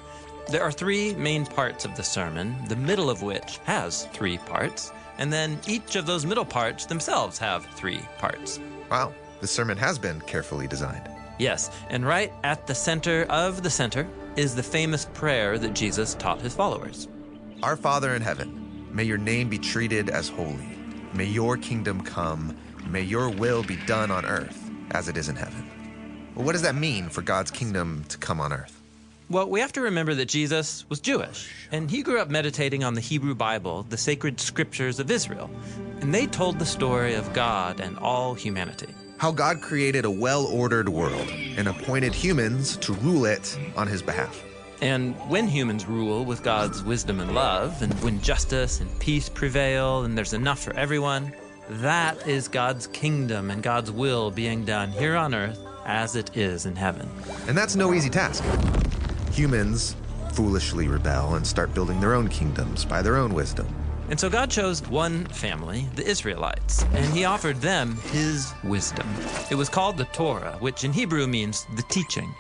There 0.49 0.63
are 0.63 0.73
three 0.73 1.15
main 1.15 1.47
parts 1.47 1.85
of 1.85 1.95
the 1.95 2.03
sermon, 2.03 2.57
the 2.67 2.75
middle 2.75 3.09
of 3.09 3.23
which 3.23 3.59
has 3.59 4.07
three 4.07 4.39
parts, 4.39 4.91
and 5.19 5.33
then 5.33 5.61
each 5.69 5.95
of 5.95 6.05
those 6.05 6.27
middle 6.27 6.45
parts 6.45 6.85
themselves 6.85 7.39
have 7.39 7.65
three 7.77 8.01
parts. 8.19 8.59
Wow, 8.91 9.15
the 9.41 9.47
sermon 9.47 9.79
has 9.79 10.01
been 10.01 10.21
carefully 10.23 10.67
designed. 10.67 11.09
Yes, 11.39 11.71
and 11.91 12.05
right 12.05 12.33
at 12.43 12.67
the 12.67 12.75
center 12.75 13.25
of 13.31 13.63
the 13.63 13.71
center 13.71 14.09
is 14.35 14.57
the 14.57 14.65
famous 14.65 15.05
prayer 15.15 15.59
that 15.59 15.75
Jesus 15.75 16.15
taught 16.15 16.41
his 16.41 16.57
followers. 16.57 17.07
Our 17.63 17.77
Father 17.77 18.17
in 18.17 18.23
heaven, 18.23 18.89
may 18.91 19.05
your 19.05 19.19
name 19.19 19.49
be 19.49 19.59
treated 19.59 20.11
as 20.11 20.29
holy. 20.29 20.80
May 21.13 21.25
your 21.25 21.57
kingdom 21.57 22.03
come. 22.03 22.57
May 22.87 23.03
your 23.03 23.31
will 23.31 23.63
be 23.63 23.77
done 23.87 24.11
on 24.11 24.25
earth 24.25 24.71
as 24.93 25.09
it 25.09 25.17
is 25.17 25.29
in 25.29 25.37
heaven. 25.37 25.69
Well, 26.35 26.45
what 26.45 26.53
does 26.53 26.63
that 26.63 26.75
mean 26.75 27.09
for 27.09 27.23
God's 27.23 27.51
kingdom 27.51 28.05
to 28.09 28.19
come 28.19 28.41
on 28.41 28.53
earth? 28.53 28.81
Well, 29.29 29.49
we 29.49 29.61
have 29.61 29.73
to 29.73 29.81
remember 29.81 30.15
that 30.17 30.27
Jesus 30.27 30.89
was 30.89 31.01
Jewish, 31.01 31.53
and 31.71 31.91
he 31.91 32.03
grew 32.03 32.21
up 32.21 32.31
meditating 32.31 32.83
on 32.83 32.95
the 32.95 33.01
Hebrew 33.01 33.35
Bible, 33.35 33.85
the 33.89 33.97
sacred 33.97 34.41
scriptures 34.41 34.99
of 34.99 35.11
Israel, 35.11 35.51
and 36.01 36.13
they 36.13 36.27
told 36.27 36.59
the 36.59 36.67
story 36.67 37.15
of 37.15 37.33
God 37.33 37.81
and 37.81 37.97
all 37.99 38.35
humanity. 38.35 38.93
How 39.19 39.31
God 39.31 39.61
created 39.61 40.05
a 40.05 40.11
well 40.11 40.47
ordered 40.47 40.89
world 40.89 41.29
and 41.29 41.69
appointed 41.69 42.15
humans 42.15 42.77
to 42.79 42.93
rule 42.95 43.25
it 43.25 43.57
on 43.77 43.87
his 43.87 44.03
behalf. 44.03 44.43
And 44.81 45.15
when 45.29 45.47
humans 45.47 45.87
rule 45.87 46.25
with 46.25 46.43
God's 46.43 46.83
wisdom 46.83 47.21
and 47.21 47.35
love, 47.35 47.83
and 47.83 47.93
when 48.03 48.21
justice 48.23 48.81
and 48.81 48.99
peace 48.99 49.29
prevail, 49.29 50.05
and 50.05 50.17
there's 50.17 50.33
enough 50.33 50.61
for 50.61 50.75
everyone, 50.75 51.33
that 51.69 52.27
is 52.27 52.49
God's 52.49 52.87
kingdom 52.87 53.51
and 53.51 53.63
God's 53.63 53.91
will 53.91 54.31
being 54.31 54.65
done 54.65 54.91
here 54.91 55.17
on 55.17 55.35
earth 55.35 55.59
as 55.85 56.17
it 56.17 56.37
is 56.37 56.67
in 56.67 56.77
heaven. 56.77 57.09
And 57.47 57.57
that's 57.57 57.77
no 57.77 57.93
easy 57.93 58.09
task. 58.09 58.43
Humans 59.33 59.97
foolishly 60.33 60.89
rebel 60.89 61.35
and 61.35 61.47
start 61.47 61.75
building 61.75 62.01
their 62.01 62.15
own 62.15 62.29
kingdoms 62.29 62.85
by 62.85 63.03
their 63.03 63.17
own 63.17 63.35
wisdom. 63.35 63.69
And 64.09 64.19
so 64.19 64.29
God 64.29 64.51
chose 64.51 64.83
one 64.89 65.27
family, 65.27 65.87
the 65.95 66.07
Israelites, 66.07 66.85
and 66.95 67.05
he 67.15 67.25
offered 67.25 67.61
them 67.61 67.97
his 68.11 68.53
wisdom. 68.65 69.07
It 69.51 69.55
was 69.55 69.69
called 69.69 69.97
the 69.97 70.07
Torah, 70.07 70.57
which 70.59 70.85
in 70.85 70.93
Hebrew 70.93 71.27
means 71.27 71.67
the 71.77 71.85
teaching. 71.91 72.35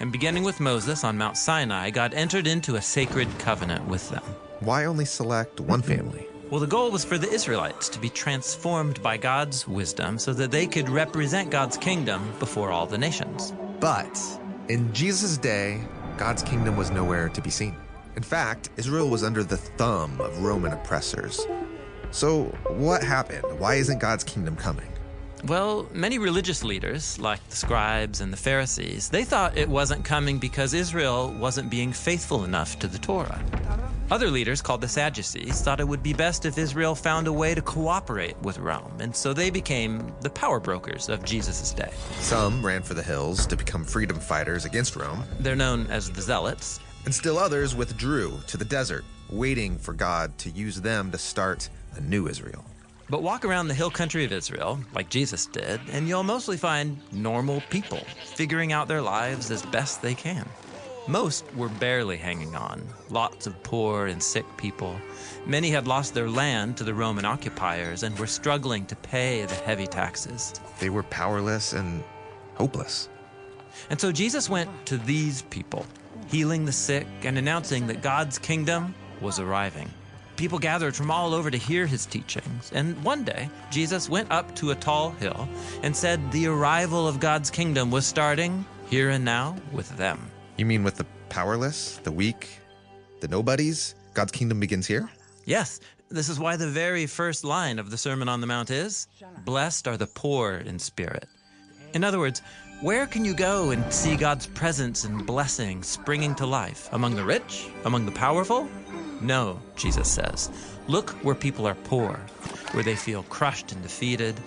And 0.00 0.10
beginning 0.10 0.42
with 0.42 0.60
Moses 0.60 1.04
on 1.04 1.16
Mount 1.16 1.36
Sinai, 1.36 1.90
God 1.90 2.14
entered 2.14 2.46
into 2.46 2.76
a 2.76 2.82
sacred 2.82 3.28
covenant 3.38 3.86
with 3.86 4.10
them. 4.10 4.22
Why 4.60 4.84
only 4.86 5.04
select 5.04 5.60
one 5.60 5.82
family? 5.82 6.26
Well, 6.50 6.60
the 6.60 6.66
goal 6.66 6.90
was 6.90 7.04
for 7.04 7.18
the 7.18 7.30
Israelites 7.30 7.88
to 7.88 7.98
be 7.98 8.10
transformed 8.10 9.02
by 9.02 9.16
God's 9.16 9.66
wisdom 9.66 10.18
so 10.18 10.32
that 10.34 10.50
they 10.50 10.66
could 10.66 10.88
represent 10.88 11.50
God's 11.50 11.76
kingdom 11.76 12.32
before 12.38 12.70
all 12.70 12.86
the 12.86 12.98
nations. 12.98 13.52
But 13.80 14.20
in 14.68 14.92
Jesus' 14.92 15.38
day, 15.38 15.82
God's 16.16 16.42
kingdom 16.42 16.76
was 16.76 16.90
nowhere 16.90 17.28
to 17.28 17.40
be 17.40 17.50
seen. 17.50 17.76
In 18.16 18.22
fact, 18.22 18.70
Israel 18.76 19.10
was 19.10 19.24
under 19.24 19.42
the 19.42 19.56
thumb 19.56 20.20
of 20.20 20.38
Roman 20.38 20.72
oppressors. 20.72 21.46
So, 22.10 22.44
what 22.68 23.02
happened? 23.02 23.58
Why 23.58 23.74
isn't 23.74 23.98
God's 23.98 24.22
kingdom 24.22 24.54
coming? 24.54 24.93
Well, 25.46 25.86
many 25.92 26.18
religious 26.18 26.64
leaders, 26.64 27.18
like 27.18 27.46
the 27.50 27.56
scribes 27.56 28.22
and 28.22 28.32
the 28.32 28.36
Pharisees, 28.36 29.10
they 29.10 29.24
thought 29.24 29.58
it 29.58 29.68
wasn't 29.68 30.02
coming 30.02 30.38
because 30.38 30.72
Israel 30.72 31.34
wasn't 31.38 31.68
being 31.68 31.92
faithful 31.92 32.44
enough 32.44 32.78
to 32.78 32.86
the 32.86 32.98
Torah. 32.98 33.42
Other 34.10 34.30
leaders, 34.30 34.62
called 34.62 34.80
the 34.80 34.88
Sadducees, 34.88 35.60
thought 35.60 35.80
it 35.80 35.88
would 35.88 36.02
be 36.02 36.14
best 36.14 36.46
if 36.46 36.56
Israel 36.56 36.94
found 36.94 37.26
a 37.26 37.32
way 37.32 37.54
to 37.54 37.60
cooperate 37.60 38.40
with 38.40 38.58
Rome, 38.58 38.90
and 39.00 39.14
so 39.14 39.34
they 39.34 39.50
became 39.50 40.10
the 40.22 40.30
power 40.30 40.60
brokers 40.60 41.10
of 41.10 41.22
Jesus' 41.24 41.72
day. 41.72 41.92
Some 42.20 42.64
ran 42.64 42.82
for 42.82 42.94
the 42.94 43.02
hills 43.02 43.46
to 43.48 43.56
become 43.56 43.84
freedom 43.84 44.18
fighters 44.18 44.64
against 44.64 44.96
Rome, 44.96 45.24
They're 45.40 45.56
known 45.56 45.86
as 45.88 46.10
the 46.10 46.22
Zealots. 46.22 46.80
and 47.04 47.14
still 47.14 47.36
others 47.38 47.74
withdrew 47.74 48.40
to 48.46 48.56
the 48.56 48.64
desert, 48.64 49.04
waiting 49.28 49.76
for 49.76 49.92
God 49.92 50.36
to 50.38 50.50
use 50.50 50.80
them 50.80 51.10
to 51.10 51.18
start 51.18 51.68
a 51.96 52.00
new 52.00 52.28
Israel. 52.28 52.64
But 53.10 53.22
walk 53.22 53.44
around 53.44 53.68
the 53.68 53.74
hill 53.74 53.90
country 53.90 54.24
of 54.24 54.32
Israel, 54.32 54.80
like 54.94 55.10
Jesus 55.10 55.46
did, 55.46 55.80
and 55.92 56.08
you'll 56.08 56.22
mostly 56.22 56.56
find 56.56 56.98
normal 57.12 57.62
people 57.68 58.00
figuring 58.34 58.72
out 58.72 58.88
their 58.88 59.02
lives 59.02 59.50
as 59.50 59.62
best 59.66 60.00
they 60.00 60.14
can. 60.14 60.48
Most 61.06 61.44
were 61.54 61.68
barely 61.68 62.16
hanging 62.16 62.56
on, 62.56 62.82
lots 63.10 63.46
of 63.46 63.62
poor 63.62 64.06
and 64.06 64.22
sick 64.22 64.46
people. 64.56 64.98
Many 65.44 65.68
had 65.68 65.86
lost 65.86 66.14
their 66.14 66.30
land 66.30 66.78
to 66.78 66.84
the 66.84 66.94
Roman 66.94 67.26
occupiers 67.26 68.04
and 68.04 68.18
were 68.18 68.26
struggling 68.26 68.86
to 68.86 68.96
pay 68.96 69.44
the 69.44 69.54
heavy 69.54 69.86
taxes. 69.86 70.54
They 70.80 70.88
were 70.88 71.02
powerless 71.02 71.74
and 71.74 72.02
hopeless. 72.54 73.10
And 73.90 74.00
so 74.00 74.12
Jesus 74.12 74.48
went 74.48 74.70
to 74.86 74.96
these 74.96 75.42
people, 75.42 75.84
healing 76.28 76.64
the 76.64 76.72
sick 76.72 77.06
and 77.22 77.36
announcing 77.36 77.86
that 77.88 78.00
God's 78.00 78.38
kingdom 78.38 78.94
was 79.20 79.38
arriving. 79.38 79.90
People 80.36 80.58
gathered 80.58 80.96
from 80.96 81.10
all 81.10 81.32
over 81.32 81.50
to 81.50 81.56
hear 81.56 81.86
his 81.86 82.06
teachings. 82.06 82.72
And 82.74 83.02
one 83.04 83.24
day, 83.24 83.48
Jesus 83.70 84.08
went 84.08 84.30
up 84.30 84.54
to 84.56 84.72
a 84.72 84.74
tall 84.74 85.10
hill 85.12 85.48
and 85.82 85.94
said 85.96 86.32
the 86.32 86.46
arrival 86.46 87.06
of 87.06 87.20
God's 87.20 87.50
kingdom 87.50 87.90
was 87.90 88.04
starting 88.04 88.64
here 88.88 89.10
and 89.10 89.24
now 89.24 89.56
with 89.72 89.96
them. 89.96 90.30
You 90.56 90.66
mean 90.66 90.82
with 90.82 90.96
the 90.96 91.06
powerless, 91.28 91.98
the 92.02 92.12
weak, 92.12 92.48
the 93.20 93.28
nobodies? 93.28 93.94
God's 94.12 94.32
kingdom 94.32 94.60
begins 94.60 94.86
here? 94.86 95.08
Yes, 95.44 95.80
this 96.08 96.28
is 96.28 96.38
why 96.38 96.56
the 96.56 96.68
very 96.68 97.06
first 97.06 97.44
line 97.44 97.78
of 97.78 97.90
the 97.90 97.98
Sermon 97.98 98.28
on 98.28 98.40
the 98.40 98.46
Mount 98.46 98.70
is 98.70 99.08
Blessed 99.44 99.88
are 99.88 99.96
the 99.96 100.06
poor 100.06 100.54
in 100.54 100.78
spirit. 100.78 101.26
In 101.92 102.04
other 102.04 102.18
words, 102.18 102.42
where 102.80 103.06
can 103.06 103.24
you 103.24 103.34
go 103.34 103.70
and 103.70 103.92
see 103.92 104.16
God's 104.16 104.46
presence 104.46 105.04
and 105.04 105.24
blessing 105.24 105.82
springing 105.82 106.34
to 106.36 106.46
life? 106.46 106.88
Among 106.92 107.14
the 107.14 107.24
rich? 107.24 107.68
Among 107.84 108.04
the 108.04 108.12
powerful? 108.12 108.68
No, 109.24 109.58
Jesus 109.74 110.06
says. 110.06 110.50
Look 110.86 111.12
where 111.24 111.34
people 111.34 111.66
are 111.66 111.74
poor, 111.74 112.12
where 112.72 112.84
they 112.84 112.94
feel 112.94 113.22
crushed 113.24 113.72
and 113.72 113.82
defeated. 113.82 114.38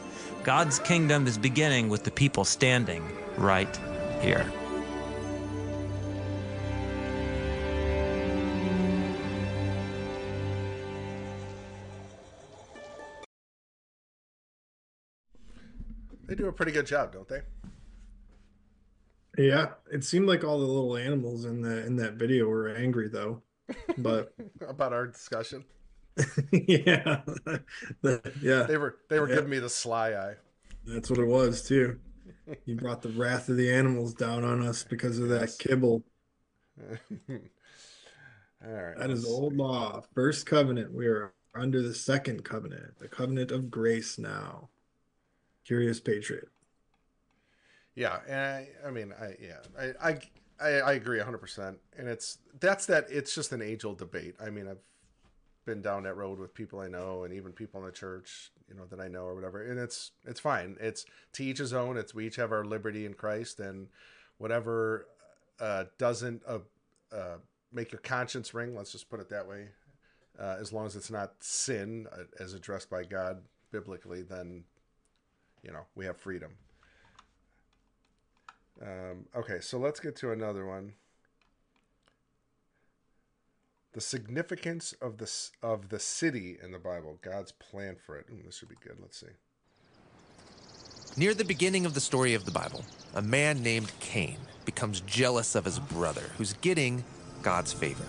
God's 0.43 0.77
kingdom 0.77 1.25
is 1.25 1.35
beginning 1.35 1.89
with 1.89 2.03
the 2.03 2.11
people 2.11 2.45
standing 2.45 3.03
right 3.37 3.75
here. 4.21 4.45
They 16.27 16.35
do 16.35 16.47
a 16.47 16.53
pretty 16.53 16.71
good 16.71 16.85
job, 16.85 17.13
don't 17.13 17.27
they? 17.27 17.41
Yeah, 19.39 19.69
it 19.91 20.03
seemed 20.03 20.27
like 20.27 20.43
all 20.43 20.59
the 20.59 20.65
little 20.65 20.97
animals 20.97 21.45
in 21.45 21.61
the 21.61 21.83
in 21.83 21.95
that 21.95 22.13
video 22.13 22.47
were 22.47 22.69
angry 22.69 23.07
though. 23.07 23.41
But 23.97 24.33
About 24.67 24.93
our 24.93 25.07
discussion. 25.07 25.65
yeah. 26.51 27.21
Yeah, 28.41 28.63
They 28.63 28.77
were 28.77 28.97
they 29.09 29.19
were 29.19 29.29
Yeah. 29.29 29.35
giving 29.35 29.49
me 29.51 29.59
the 29.59 29.69
sly 29.69 30.13
eye. 30.13 30.35
that's 30.85 31.09
what 31.09 31.19
it 31.19 31.27
was 31.27 31.61
too. 31.67 31.99
You 32.65 32.75
brought 32.75 33.01
the 33.01 33.09
wrath 33.09 33.49
of 33.49 33.57
the 33.57 33.71
animals 33.71 34.13
down 34.13 34.43
on 34.43 34.65
us 34.65 34.83
because 34.83 35.19
of 35.19 35.29
that 35.29 35.55
kibble. 35.59 36.03
All 37.29 38.71
right. 38.71 38.97
That 38.97 39.11
is 39.11 39.25
old 39.25 39.55
law. 39.55 40.01
First 40.15 40.45
covenant. 40.45 40.93
We 40.93 41.07
are 41.07 41.33
under 41.53 41.81
the 41.81 41.93
second 41.93 42.43
covenant, 42.43 42.99
the 42.99 43.07
covenant 43.07 43.51
of 43.51 43.69
grace 43.69 44.17
now. 44.17 44.69
Curious 45.65 45.99
Patriot. 45.99 46.47
Yeah, 47.95 48.19
and 48.27 48.39
I, 48.39 48.67
I 48.87 48.91
mean, 48.91 49.13
I 49.19 49.35
yeah, 49.41 49.59
I 49.79 50.09
I 50.09 50.19
I, 50.59 50.69
I 50.79 50.93
agree 50.93 51.19
hundred 51.19 51.39
percent. 51.39 51.77
And 51.97 52.07
it's 52.07 52.39
that's 52.59 52.85
that. 52.87 53.07
It's 53.09 53.33
just 53.33 53.51
an 53.51 53.61
age 53.61 53.85
old 53.85 53.97
debate. 53.97 54.35
I 54.43 54.49
mean, 54.49 54.67
I've 54.67 54.81
been 55.65 55.81
down 55.81 56.03
that 56.03 56.15
road 56.15 56.39
with 56.39 56.53
people 56.53 56.79
I 56.79 56.87
know, 56.87 57.23
and 57.23 57.33
even 57.33 57.51
people 57.51 57.79
in 57.81 57.85
the 57.85 57.91
church, 57.91 58.51
you 58.69 58.75
know, 58.75 58.85
that 58.89 58.99
I 58.99 59.07
know 59.07 59.23
or 59.23 59.35
whatever. 59.35 59.61
And 59.61 59.79
it's 59.79 60.11
it's 60.25 60.39
fine. 60.39 60.77
It's 60.79 61.05
to 61.33 61.43
each 61.43 61.59
his 61.59 61.73
own. 61.73 61.97
It's 61.97 62.13
we 62.13 62.27
each 62.27 62.37
have 62.37 62.51
our 62.51 62.65
liberty 62.65 63.05
in 63.05 63.13
Christ, 63.13 63.59
and 63.59 63.87
whatever 64.37 65.07
uh, 65.59 65.85
doesn't 65.97 66.41
uh, 66.47 66.59
uh, 67.11 67.37
make 67.71 67.91
your 67.91 68.01
conscience 68.01 68.53
ring. 68.53 68.75
Let's 68.75 68.91
just 68.91 69.09
put 69.09 69.19
it 69.19 69.29
that 69.29 69.47
way. 69.47 69.69
Uh, 70.39 70.55
as 70.59 70.71
long 70.71 70.85
as 70.85 70.95
it's 70.95 71.09
not 71.09 71.33
sin 71.39 72.07
uh, 72.11 72.23
as 72.39 72.53
addressed 72.53 72.89
by 72.89 73.03
God 73.03 73.41
biblically, 73.71 74.21
then 74.21 74.63
you 75.63 75.71
know 75.71 75.81
we 75.95 76.05
have 76.05 76.17
freedom. 76.17 76.51
Um, 78.81 79.25
okay, 79.35 79.59
so 79.59 79.77
let's 79.77 79.99
get 79.99 80.15
to 80.17 80.31
another 80.31 80.65
one. 80.65 80.93
The 83.93 84.01
significance 84.01 84.93
of 85.01 85.17
the 85.17 85.31
of 85.63 85.89
the 85.89 85.99
city 85.99 86.57
in 86.61 86.71
the 86.71 86.77
Bible, 86.77 87.17
God's 87.21 87.51
plan 87.51 87.95
for 87.95 88.17
it. 88.17 88.27
Ooh, 88.31 88.43
this 88.45 88.61
would 88.61 88.69
be 88.69 88.75
good. 88.83 88.97
Let's 89.01 89.19
see. 89.19 89.27
Near 91.19 91.33
the 91.33 91.45
beginning 91.45 91.87
of 91.87 91.95
the 91.95 91.99
story 91.99 92.35
of 92.35 92.45
the 92.45 92.51
Bible, 92.51 92.85
a 93.15 93.21
man 93.23 93.63
named 93.63 93.91
Cain 93.99 94.37
becomes 94.65 95.01
jealous 95.01 95.55
of 95.55 95.65
his 95.65 95.79
brother, 95.79 96.29
who's 96.37 96.53
getting 96.53 97.03
God's 97.41 97.73
favor. 97.73 98.05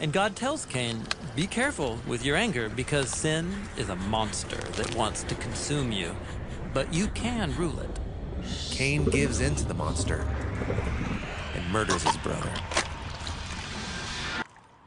And 0.00 0.12
God 0.12 0.34
tells 0.34 0.66
Cain, 0.66 1.00
Be 1.36 1.46
careful 1.46 1.98
with 2.08 2.24
your 2.24 2.34
anger 2.34 2.68
because 2.68 3.10
sin 3.10 3.52
is 3.76 3.90
a 3.90 3.96
monster 3.96 4.56
that 4.56 4.96
wants 4.96 5.22
to 5.24 5.34
consume 5.36 5.92
you, 5.92 6.16
but 6.74 6.92
you 6.92 7.06
can 7.08 7.54
rule 7.56 7.78
it. 7.78 8.00
Cain 8.70 9.04
gives 9.04 9.40
in 9.40 9.54
to 9.56 9.64
the 9.64 9.74
monster 9.74 10.26
and 11.54 11.70
murders 11.70 12.02
his 12.02 12.16
brother. 12.18 12.52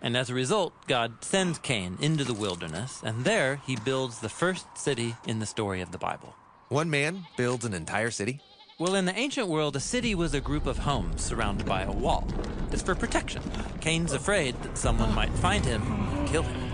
And 0.02 0.18
as 0.18 0.30
a 0.30 0.34
result, 0.34 0.74
God 0.88 1.24
sends 1.24 1.60
Cain 1.60 1.98
into 2.02 2.26
the 2.26 2.34
wilderness, 2.34 3.02
and 3.06 3.24
there 3.24 3.62
he 3.66 3.78
builds 3.78 4.20
the 4.20 4.28
first 4.28 4.66
city 4.78 5.16
in 5.26 5.40
the 5.40 5.46
story 5.46 5.82
of 5.82 5.92
the 5.92 5.98
Bible. 5.98 6.36
One 6.68 6.90
man 6.90 7.26
builds 7.38 7.64
an 7.64 7.74
entire 7.74 8.12
city. 8.12 8.42
Well, 8.80 8.96
in 8.96 9.06
the 9.06 9.16
ancient 9.16 9.48
world, 9.48 9.76
a 9.76 9.80
city 9.80 10.14
was 10.14 10.34
a 10.34 10.42
group 10.42 10.66
of 10.66 10.80
homes 10.80 11.22
surrounded 11.22 11.66
by 11.66 11.84
a 11.84 11.92
wall. 11.92 12.28
It's 12.72 12.82
for 12.82 12.96
protection. 12.96 13.44
Cain's 13.80 14.14
afraid 14.14 14.62
that 14.64 14.78
someone 14.78 15.14
might 15.14 15.32
find 15.36 15.64
him 15.64 15.82
and 15.84 16.28
kill 16.28 16.44
him. 16.44 16.70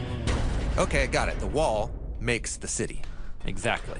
Okay, 0.78 1.04
I 1.04 1.08
got 1.08 1.30
it. 1.30 1.40
The 1.40 1.48
wall 1.48 1.92
makes 2.20 2.58
the 2.58 2.68
city. 2.68 3.02
Exactly. 3.46 4.00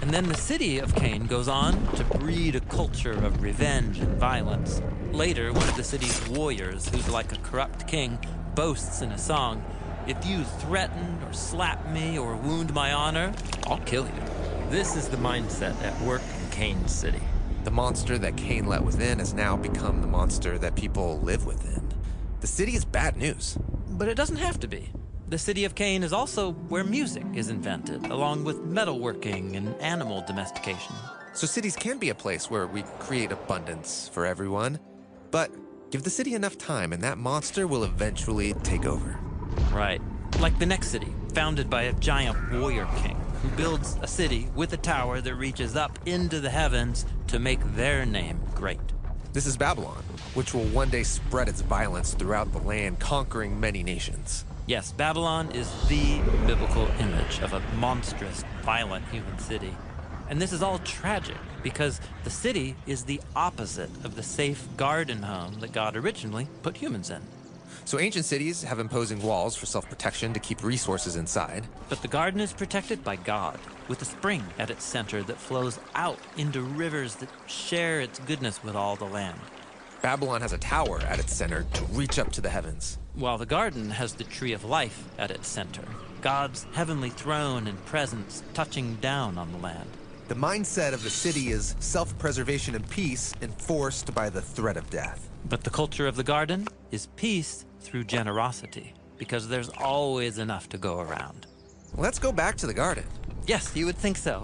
And 0.00 0.10
then 0.10 0.28
the 0.28 0.34
city 0.34 0.78
of 0.78 0.94
Cain 0.94 1.26
goes 1.26 1.48
on 1.48 1.74
to 1.94 2.04
breed 2.04 2.56
a 2.56 2.60
culture 2.60 3.12
of 3.12 3.42
revenge 3.42 3.98
and 3.98 4.16
violence. 4.16 4.80
Later, 5.12 5.52
one 5.52 5.68
of 5.68 5.76
the 5.76 5.84
city's 5.84 6.28
warriors, 6.28 6.88
who's 6.88 7.08
like 7.08 7.32
a 7.32 7.38
corrupt 7.38 7.86
king, 7.86 8.18
boasts 8.54 9.02
in 9.02 9.12
a 9.12 9.18
song 9.18 9.64
If 10.06 10.24
you 10.24 10.44
threaten 10.44 11.18
or 11.26 11.32
slap 11.32 11.86
me 11.90 12.18
or 12.18 12.36
wound 12.36 12.72
my 12.72 12.92
honor, 12.92 13.32
I'll 13.66 13.80
kill 13.80 14.06
you. 14.06 14.22
This 14.70 14.96
is 14.96 15.08
the 15.08 15.16
mindset 15.16 15.80
at 15.82 16.00
work 16.02 16.22
in 16.22 16.50
Cain's 16.50 16.92
city. 16.92 17.20
The 17.64 17.70
monster 17.70 18.16
that 18.18 18.36
Cain 18.36 18.66
let 18.66 18.82
within 18.82 19.18
has 19.18 19.34
now 19.34 19.56
become 19.56 20.00
the 20.00 20.06
monster 20.06 20.58
that 20.58 20.76
people 20.76 21.20
live 21.20 21.44
within. 21.44 21.88
The 22.40 22.46
the 22.46 22.52
city 22.52 22.76
is 22.76 22.84
bad 22.84 23.16
news. 23.16 23.58
But 23.90 24.06
it 24.06 24.14
doesn't 24.14 24.36
have 24.36 24.60
to 24.60 24.68
be. 24.68 24.92
The 25.28 25.38
city 25.38 25.64
of 25.64 25.74
Cain 25.74 26.04
is 26.04 26.12
also 26.12 26.52
where 26.52 26.84
music 26.84 27.24
is 27.34 27.48
invented, 27.48 28.06
along 28.06 28.44
with 28.44 28.64
metalworking 28.64 29.56
and 29.56 29.74
animal 29.80 30.22
domestication. 30.24 30.94
So 31.32 31.48
cities 31.48 31.74
can 31.74 31.98
be 31.98 32.10
a 32.10 32.14
place 32.14 32.48
where 32.48 32.68
we 32.68 32.84
create 33.00 33.32
abundance 33.32 34.08
for 34.08 34.24
everyone. 34.24 34.78
But 35.32 35.50
give 35.90 36.04
the 36.04 36.10
city 36.10 36.34
enough 36.34 36.56
time 36.58 36.92
and 36.92 37.02
that 37.02 37.18
monster 37.18 37.66
will 37.66 37.82
eventually 37.82 38.54
take 38.62 38.86
over. 38.86 39.18
Right. 39.72 40.00
Like 40.38 40.60
the 40.60 40.66
next 40.66 40.90
city, 40.90 41.12
founded 41.34 41.68
by 41.68 41.82
a 41.82 41.92
giant 41.94 42.52
warrior 42.52 42.86
king 42.98 43.16
who 43.42 43.48
builds 43.56 43.98
a 44.02 44.06
city 44.06 44.48
with 44.54 44.72
a 44.74 44.76
tower 44.76 45.20
that 45.20 45.34
reaches 45.34 45.74
up 45.74 45.98
into 46.06 46.38
the 46.38 46.50
heavens 46.50 47.04
to 47.26 47.40
make 47.40 47.58
their 47.74 48.06
name 48.06 48.38
great. 48.54 48.78
This 49.32 49.46
is 49.46 49.56
Babylon, 49.56 50.04
which 50.34 50.54
will 50.54 50.66
one 50.66 50.88
day 50.88 51.02
spread 51.02 51.48
its 51.48 51.62
violence 51.62 52.14
throughout 52.14 52.52
the 52.52 52.60
land, 52.60 53.00
conquering 53.00 53.58
many 53.58 53.82
nations. 53.82 54.44
Yes, 54.68 54.90
Babylon 54.90 55.52
is 55.52 55.70
the 55.86 56.20
biblical 56.44 56.88
image 56.98 57.38
of 57.38 57.52
a 57.52 57.60
monstrous, 57.76 58.42
violent 58.62 59.06
human 59.10 59.38
city. 59.38 59.72
And 60.28 60.42
this 60.42 60.52
is 60.52 60.60
all 60.60 60.80
tragic 60.80 61.36
because 61.62 62.00
the 62.24 62.30
city 62.30 62.74
is 62.84 63.04
the 63.04 63.20
opposite 63.36 63.90
of 64.02 64.16
the 64.16 64.24
safe 64.24 64.66
garden 64.76 65.22
home 65.22 65.60
that 65.60 65.70
God 65.70 65.96
originally 65.96 66.48
put 66.62 66.76
humans 66.76 67.10
in. 67.10 67.22
So 67.84 68.00
ancient 68.00 68.24
cities 68.24 68.64
have 68.64 68.80
imposing 68.80 69.22
walls 69.22 69.54
for 69.54 69.66
self 69.66 69.88
protection 69.88 70.32
to 70.32 70.40
keep 70.40 70.64
resources 70.64 71.14
inside. 71.14 71.64
But 71.88 72.02
the 72.02 72.08
garden 72.08 72.40
is 72.40 72.52
protected 72.52 73.04
by 73.04 73.14
God, 73.14 73.60
with 73.86 74.02
a 74.02 74.04
spring 74.04 74.42
at 74.58 74.70
its 74.70 74.82
center 74.82 75.22
that 75.22 75.38
flows 75.38 75.78
out 75.94 76.18
into 76.36 76.60
rivers 76.62 77.14
that 77.16 77.28
share 77.46 78.00
its 78.00 78.18
goodness 78.18 78.64
with 78.64 78.74
all 78.74 78.96
the 78.96 79.04
land. 79.04 79.38
Babylon 80.02 80.40
has 80.40 80.52
a 80.52 80.58
tower 80.58 80.98
at 81.02 81.20
its 81.20 81.32
center 81.32 81.64
to 81.74 81.84
reach 81.84 82.18
up 82.18 82.32
to 82.32 82.40
the 82.40 82.50
heavens. 82.50 82.98
While 83.16 83.38
the 83.38 83.46
garden 83.46 83.88
has 83.88 84.12
the 84.12 84.24
tree 84.24 84.52
of 84.52 84.62
life 84.62 85.08
at 85.18 85.30
its 85.30 85.48
center, 85.48 85.84
God's 86.20 86.66
heavenly 86.72 87.08
throne 87.08 87.66
and 87.66 87.82
presence 87.86 88.42
touching 88.52 88.96
down 88.96 89.38
on 89.38 89.50
the 89.52 89.58
land. 89.58 89.88
The 90.28 90.34
mindset 90.34 90.92
of 90.92 91.02
the 91.02 91.08
city 91.08 91.48
is 91.48 91.76
self 91.80 92.16
preservation 92.18 92.74
and 92.74 92.86
peace 92.90 93.32
enforced 93.40 94.14
by 94.14 94.28
the 94.28 94.42
threat 94.42 94.76
of 94.76 94.90
death. 94.90 95.30
But 95.48 95.64
the 95.64 95.70
culture 95.70 96.06
of 96.06 96.16
the 96.16 96.24
garden 96.24 96.68
is 96.90 97.06
peace 97.16 97.64
through 97.80 98.04
generosity, 98.04 98.92
because 99.16 99.48
there's 99.48 99.70
always 99.70 100.36
enough 100.36 100.68
to 100.68 100.76
go 100.76 101.00
around. 101.00 101.46
Let's 101.94 102.18
go 102.18 102.32
back 102.32 102.56
to 102.56 102.66
the 102.66 102.74
garden. 102.74 103.04
Yes, 103.46 103.74
you 103.74 103.86
would 103.86 103.96
think 103.96 104.18
so. 104.18 104.42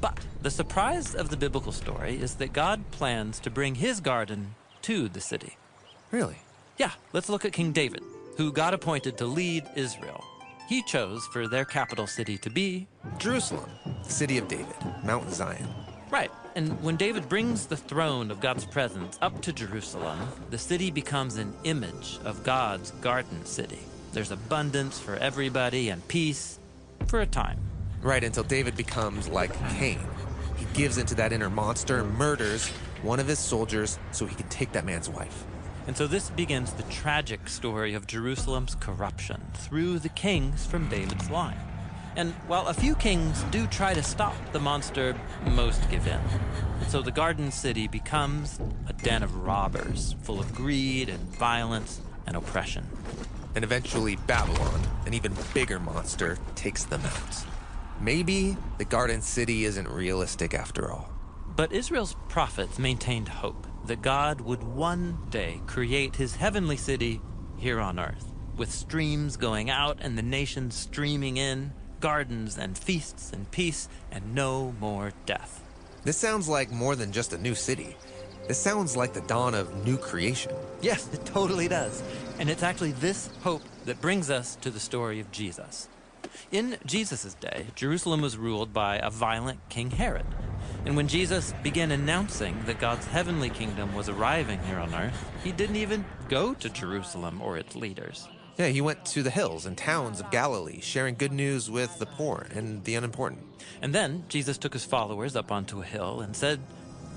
But 0.00 0.18
the 0.42 0.50
surprise 0.50 1.14
of 1.14 1.28
the 1.28 1.36
biblical 1.36 1.70
story 1.70 2.16
is 2.20 2.34
that 2.36 2.52
God 2.52 2.82
plans 2.90 3.38
to 3.40 3.50
bring 3.50 3.76
his 3.76 4.00
garden 4.00 4.56
to 4.82 5.08
the 5.08 5.20
city. 5.20 5.56
Really? 6.10 6.38
Yeah, 6.78 6.92
let's 7.12 7.28
look 7.28 7.44
at 7.44 7.52
King 7.52 7.72
David, 7.72 8.04
who 8.36 8.52
God 8.52 8.72
appointed 8.72 9.18
to 9.18 9.26
lead 9.26 9.64
Israel. 9.74 10.22
He 10.68 10.82
chose 10.82 11.26
for 11.26 11.48
their 11.48 11.64
capital 11.64 12.06
city 12.06 12.38
to 12.38 12.50
be 12.50 12.86
Jerusalem, 13.18 13.68
the 14.04 14.10
city 14.12 14.38
of 14.38 14.46
David, 14.46 14.76
Mount 15.02 15.28
Zion. 15.32 15.66
Right. 16.08 16.30
And 16.54 16.80
when 16.80 16.96
David 16.96 17.28
brings 17.28 17.66
the 17.66 17.76
throne 17.76 18.30
of 18.30 18.38
God's 18.38 18.64
presence 18.64 19.18
up 19.20 19.42
to 19.42 19.52
Jerusalem, 19.52 20.20
the 20.50 20.58
city 20.58 20.92
becomes 20.92 21.36
an 21.36 21.52
image 21.64 22.20
of 22.24 22.44
God's 22.44 22.92
garden 22.92 23.44
city. 23.44 23.80
There's 24.12 24.30
abundance 24.30 25.00
for 25.00 25.16
everybody 25.16 25.88
and 25.88 26.06
peace 26.06 26.60
for 27.08 27.20
a 27.20 27.26
time. 27.26 27.58
Right 28.02 28.22
until 28.22 28.44
David 28.44 28.76
becomes 28.76 29.28
like 29.28 29.52
Cain. 29.70 30.00
He 30.56 30.66
gives 30.74 30.96
into 30.96 31.16
that 31.16 31.32
inner 31.32 31.50
monster 31.50 31.98
and 31.98 32.16
murders 32.16 32.68
one 33.02 33.18
of 33.18 33.26
his 33.26 33.40
soldiers 33.40 33.98
so 34.12 34.26
he 34.26 34.36
can 34.36 34.48
take 34.48 34.70
that 34.72 34.84
man's 34.84 35.08
wife. 35.08 35.44
And 35.88 35.96
so 35.96 36.06
this 36.06 36.28
begins 36.28 36.74
the 36.74 36.82
tragic 36.84 37.48
story 37.48 37.94
of 37.94 38.06
Jerusalem's 38.06 38.74
corruption 38.74 39.40
through 39.54 40.00
the 40.00 40.10
kings 40.10 40.66
from 40.66 40.86
David's 40.90 41.30
line. 41.30 41.56
And 42.14 42.34
while 42.46 42.66
a 42.66 42.74
few 42.74 42.94
kings 42.94 43.42
do 43.44 43.66
try 43.66 43.94
to 43.94 44.02
stop 44.02 44.34
the 44.52 44.60
monster, 44.60 45.18
most 45.46 45.90
give 45.90 46.06
in. 46.06 46.20
And 46.80 46.90
so 46.90 47.00
the 47.00 47.10
Garden 47.10 47.50
City 47.50 47.88
becomes 47.88 48.60
a 48.86 48.92
den 48.92 49.22
of 49.22 49.34
robbers, 49.34 50.14
full 50.24 50.38
of 50.38 50.54
greed 50.54 51.08
and 51.08 51.20
violence 51.20 52.02
and 52.26 52.36
oppression. 52.36 52.86
And 53.54 53.64
eventually, 53.64 54.16
Babylon, 54.16 54.82
an 55.06 55.14
even 55.14 55.34
bigger 55.54 55.80
monster, 55.80 56.36
takes 56.54 56.84
them 56.84 57.00
out. 57.00 57.44
Maybe 57.98 58.58
the 58.76 58.84
Garden 58.84 59.22
City 59.22 59.64
isn't 59.64 59.88
realistic 59.88 60.52
after 60.52 60.92
all. 60.92 61.08
But 61.56 61.72
Israel's 61.72 62.14
prophets 62.28 62.78
maintained 62.78 63.28
hope 63.28 63.67
that 63.88 64.02
God 64.02 64.40
would 64.40 64.62
one 64.62 65.18
day 65.30 65.60
create 65.66 66.16
his 66.16 66.36
heavenly 66.36 66.76
city 66.76 67.20
here 67.58 67.80
on 67.80 67.98
earth, 67.98 68.32
with 68.56 68.70
streams 68.70 69.36
going 69.36 69.70
out 69.70 69.98
and 70.00 70.16
the 70.16 70.22
nations 70.22 70.74
streaming 70.74 71.36
in, 71.36 71.72
gardens 72.00 72.56
and 72.56 72.78
feasts 72.78 73.32
and 73.32 73.50
peace, 73.50 73.88
and 74.12 74.34
no 74.34 74.74
more 74.78 75.12
death. 75.26 75.64
This 76.04 76.16
sounds 76.16 76.48
like 76.48 76.70
more 76.70 76.94
than 76.94 77.12
just 77.12 77.32
a 77.32 77.38
new 77.38 77.54
city. 77.54 77.96
This 78.46 78.58
sounds 78.58 78.96
like 78.96 79.12
the 79.12 79.20
dawn 79.22 79.54
of 79.54 79.84
new 79.84 79.96
creation. 79.96 80.52
Yes, 80.80 81.08
it 81.12 81.24
totally 81.26 81.68
does. 81.68 82.02
And 82.38 82.48
it's 82.48 82.62
actually 82.62 82.92
this 82.92 83.28
hope 83.42 83.62
that 83.84 84.00
brings 84.00 84.30
us 84.30 84.56
to 84.56 84.70
the 84.70 84.80
story 84.80 85.20
of 85.20 85.30
Jesus. 85.32 85.88
In 86.50 86.78
Jesus' 86.86 87.34
day, 87.34 87.66
Jerusalem 87.74 88.20
was 88.22 88.38
ruled 88.38 88.72
by 88.72 88.96
a 88.98 89.10
violent 89.10 89.60
King 89.68 89.90
Herod. 89.90 90.26
And 90.88 90.96
when 90.96 91.06
Jesus 91.06 91.52
began 91.62 91.92
announcing 91.92 92.58
that 92.64 92.80
God's 92.80 93.06
heavenly 93.06 93.50
kingdom 93.50 93.94
was 93.94 94.08
arriving 94.08 94.58
here 94.60 94.78
on 94.78 94.94
earth, 94.94 95.30
he 95.44 95.52
didn't 95.52 95.76
even 95.76 96.02
go 96.30 96.54
to 96.54 96.70
Jerusalem 96.70 97.42
or 97.42 97.58
its 97.58 97.76
leaders. 97.76 98.26
Yeah, 98.56 98.68
he 98.68 98.80
went 98.80 99.04
to 99.04 99.22
the 99.22 99.28
hills 99.28 99.66
and 99.66 99.76
towns 99.76 100.18
of 100.18 100.30
Galilee, 100.30 100.80
sharing 100.80 101.16
good 101.16 101.30
news 101.30 101.70
with 101.70 101.98
the 101.98 102.06
poor 102.06 102.46
and 102.54 102.82
the 102.84 102.94
unimportant. 102.94 103.42
And 103.82 103.94
then 103.94 104.24
Jesus 104.30 104.56
took 104.56 104.72
his 104.72 104.86
followers 104.86 105.36
up 105.36 105.52
onto 105.52 105.82
a 105.82 105.84
hill 105.84 106.22
and 106.22 106.34
said, 106.34 106.58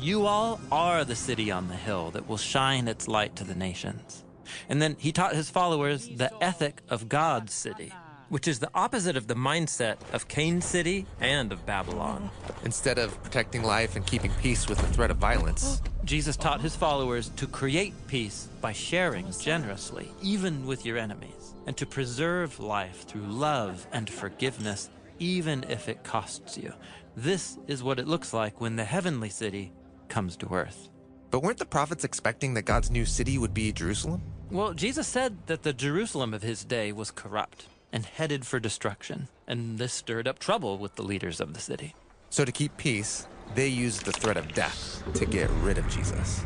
You 0.01 0.25
all 0.25 0.59
are 0.69 1.05
the 1.05 1.15
city 1.15 1.49
on 1.49 1.69
the 1.69 1.75
hill 1.77 2.11
that 2.11 2.27
will 2.27 2.35
shine 2.35 2.89
its 2.89 3.07
light 3.07 3.37
to 3.37 3.45
the 3.45 3.55
nations. 3.55 4.25
And 4.67 4.81
then 4.81 4.97
he 4.99 5.13
taught 5.13 5.33
his 5.33 5.49
followers 5.49 6.09
the 6.09 6.29
ethic 6.43 6.81
of 6.89 7.07
God's 7.07 7.53
city, 7.53 7.93
which 8.31 8.47
is 8.47 8.59
the 8.59 8.71
opposite 8.73 9.17
of 9.17 9.27
the 9.27 9.35
mindset 9.35 9.97
of 10.13 10.25
Cain 10.29 10.61
City 10.61 11.05
and 11.19 11.51
of 11.51 11.65
Babylon. 11.65 12.29
Instead 12.63 12.97
of 12.97 13.21
protecting 13.23 13.61
life 13.61 13.97
and 13.97 14.07
keeping 14.07 14.31
peace 14.41 14.69
with 14.69 14.77
the 14.77 14.87
threat 14.87 15.11
of 15.11 15.17
violence, 15.17 15.81
Jesus 16.05 16.37
taught 16.37 16.61
his 16.61 16.73
followers 16.73 17.27
to 17.35 17.45
create 17.45 17.93
peace 18.07 18.47
by 18.61 18.71
sharing 18.71 19.29
generously, 19.33 20.09
even 20.21 20.65
with 20.65 20.85
your 20.85 20.97
enemies, 20.97 21.55
and 21.67 21.75
to 21.75 21.85
preserve 21.85 22.57
life 22.57 23.03
through 23.05 23.27
love 23.27 23.85
and 23.91 24.09
forgiveness, 24.09 24.89
even 25.19 25.65
if 25.67 25.89
it 25.89 26.05
costs 26.05 26.57
you. 26.57 26.71
This 27.17 27.57
is 27.67 27.83
what 27.83 27.99
it 27.99 28.07
looks 28.07 28.33
like 28.33 28.61
when 28.61 28.77
the 28.77 28.85
heavenly 28.85 29.29
city 29.29 29.73
comes 30.07 30.37
to 30.37 30.53
earth. 30.53 30.87
but 31.31 31.43
weren't 31.43 31.57
the 31.57 31.65
prophets 31.65 32.05
expecting 32.05 32.53
that 32.53 32.61
God's 32.61 32.91
new 32.91 33.05
city 33.05 33.37
would 33.37 33.53
be 33.53 33.73
Jerusalem? 33.73 34.21
Well, 34.49 34.73
Jesus 34.73 35.07
said 35.07 35.47
that 35.47 35.63
the 35.63 35.73
Jerusalem 35.73 36.33
of 36.33 36.41
his 36.41 36.63
day 36.63 36.93
was 36.93 37.11
corrupt 37.11 37.67
and 37.91 38.05
headed 38.05 38.45
for 38.45 38.59
destruction, 38.59 39.27
and 39.47 39.77
this 39.77 39.93
stirred 39.93 40.27
up 40.27 40.39
trouble 40.39 40.77
with 40.77 40.95
the 40.95 41.03
leaders 41.03 41.39
of 41.39 41.53
the 41.53 41.59
city. 41.59 41.95
So, 42.29 42.45
to 42.45 42.51
keep 42.51 42.77
peace, 42.77 43.27
they 43.55 43.67
used 43.67 44.05
the 44.05 44.13
threat 44.13 44.37
of 44.37 44.53
death 44.53 45.03
to 45.15 45.25
get 45.25 45.49
rid 45.61 45.77
of 45.77 45.87
Jesus. 45.89 46.43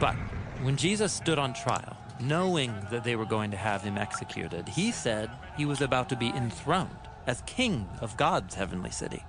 But 0.00 0.16
when 0.62 0.76
Jesus 0.76 1.12
stood 1.12 1.38
on 1.38 1.54
trial, 1.54 1.96
knowing 2.20 2.74
that 2.90 3.04
they 3.04 3.16
were 3.16 3.24
going 3.24 3.50
to 3.50 3.56
have 3.56 3.82
him 3.82 3.96
executed, 3.96 4.68
he 4.68 4.90
said 4.90 5.30
he 5.56 5.64
was 5.64 5.80
about 5.80 6.08
to 6.08 6.16
be 6.16 6.28
enthroned 6.30 6.90
as 7.26 7.42
king 7.46 7.88
of 8.00 8.16
God's 8.16 8.54
heavenly 8.54 8.90
city. 8.90 9.24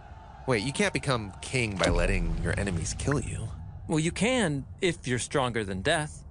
Wait, 0.47 0.63
you 0.63 0.73
can't 0.73 0.93
become 0.93 1.31
king 1.41 1.75
by 1.75 1.89
letting 1.89 2.35
your 2.43 2.59
enemies 2.59 2.95
kill 2.97 3.19
you. 3.19 3.47
Well, 3.87 3.99
you 3.99 4.11
can 4.11 4.65
if 4.81 5.07
you're 5.07 5.19
stronger 5.19 5.63
than 5.63 5.81
death. 5.81 6.23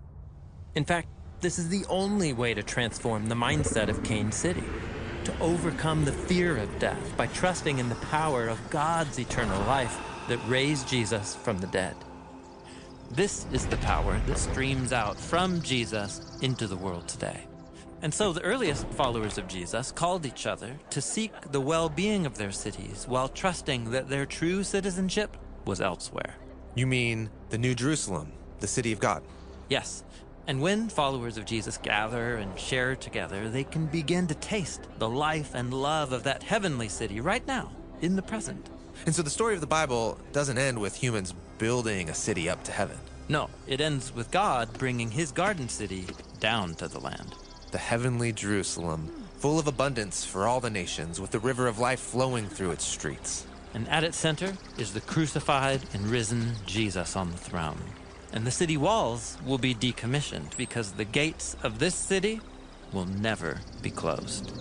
In 0.74 0.85
fact, 0.85 1.09
this 1.41 1.59
is 1.59 1.68
the 1.68 1.85
only 1.89 2.33
way 2.33 2.55
to 2.55 2.62
transform 2.62 3.28
the 3.28 3.35
mindset 3.35 3.89
of 3.89 4.03
Cain 4.03 4.33
City. 4.33 4.64
To 5.24 5.38
overcome 5.40 6.04
the 6.04 6.12
fear 6.12 6.56
of 6.56 6.78
death 6.78 7.16
by 7.16 7.26
trusting 7.28 7.78
in 7.78 7.88
the 7.88 7.94
power 7.96 8.48
of 8.48 8.70
God's 8.70 9.18
eternal 9.18 9.60
life 9.66 9.98
that 10.28 10.38
raised 10.48 10.88
Jesus 10.88 11.36
from 11.36 11.58
the 11.58 11.66
dead. 11.66 11.94
This 13.10 13.46
is 13.52 13.66
the 13.66 13.76
power 13.78 14.20
that 14.26 14.38
streams 14.38 14.92
out 14.92 15.18
from 15.18 15.60
Jesus 15.62 16.38
into 16.42 16.66
the 16.66 16.76
world 16.76 17.08
today. 17.08 17.46
And 18.02 18.14
so 18.14 18.32
the 18.32 18.40
earliest 18.42 18.86
followers 18.90 19.36
of 19.36 19.46
Jesus 19.46 19.92
called 19.92 20.24
each 20.24 20.46
other 20.46 20.78
to 20.90 21.00
seek 21.02 21.32
the 21.50 21.60
well 21.60 21.88
being 21.88 22.24
of 22.24 22.38
their 22.38 22.52
cities 22.52 23.04
while 23.06 23.28
trusting 23.28 23.90
that 23.90 24.08
their 24.08 24.24
true 24.24 24.62
citizenship 24.62 25.36
was 25.66 25.80
elsewhere. 25.80 26.36
You 26.74 26.86
mean 26.86 27.30
the 27.50 27.58
New 27.58 27.74
Jerusalem, 27.74 28.32
the 28.60 28.68
city 28.68 28.92
of 28.92 29.00
God. 29.00 29.22
Yes. 29.68 30.02
And 30.51 30.61
when 30.61 30.88
followers 30.88 31.36
of 31.36 31.44
Jesus 31.44 31.78
gather 31.78 32.34
and 32.34 32.59
share 32.59 32.96
together, 32.96 33.48
they 33.48 33.62
can 33.62 33.86
begin 33.86 34.26
to 34.26 34.34
taste 34.34 34.80
the 34.98 35.09
life 35.09 35.55
and 35.55 35.72
love 35.72 36.11
of 36.11 36.24
that 36.24 36.42
heavenly 36.42 36.88
city 36.88 37.20
right 37.20 37.46
now, 37.46 37.70
in 38.01 38.16
the 38.16 38.22
present. 38.22 38.68
And 39.07 39.14
so 39.14 39.22
the 39.22 39.30
story 39.30 39.55
of 39.55 39.61
the 39.61 39.68
Bible 39.68 40.18
doesn't 40.32 40.59
end 40.59 40.80
with 40.80 40.96
humans 40.96 41.34
building 41.59 42.09
a 42.09 42.14
city 42.14 42.51
up 42.51 42.64
to 42.64 42.72
heaven. 42.72 42.98
No, 43.28 43.48
it 43.68 43.80
ends 43.80 44.12
with 44.12 44.32
God 44.32 44.72
bringing 44.76 45.09
his 45.09 45.30
garden 45.30 45.68
city 45.68 46.05
down 46.40 46.74
to 46.74 46.88
the 46.88 46.98
land. 46.98 47.32
the 47.70 47.78
heavenly 47.78 48.32
Jerusalem, 48.32 49.09
full 49.38 49.61
of 49.61 49.68
abundance 49.68 50.24
for 50.24 50.48
all 50.48 50.59
the 50.59 50.68
nations, 50.68 51.20
with 51.20 51.30
the 51.30 51.38
river 51.38 51.68
of 51.68 51.78
life 51.78 52.01
flowing 52.01 52.48
through 52.48 52.72
its 52.72 52.84
streets. 52.84 53.46
And 53.72 53.88
at 53.88 54.03
its 54.03 54.16
center 54.16 54.55
is 54.78 54.92
the 54.92 55.01
crucified 55.01 55.80
and 55.94 56.09
risen 56.09 56.55
Jesus 56.66 57.14
on 57.14 57.30
the 57.30 57.38
throne. 57.38 57.78
And 58.33 58.47
the 58.47 58.51
city 58.51 58.76
walls 58.76 59.37
will 59.45 59.59
be 59.59 59.74
decommissioned 59.74 60.57
because 60.57 60.93
the 60.93 61.05
gates 61.05 61.57
of 61.62 61.78
this 61.78 61.95
city 61.95 62.41
will 62.93 63.07
never 63.07 63.61
be 63.83 63.91
closed. 63.91 64.53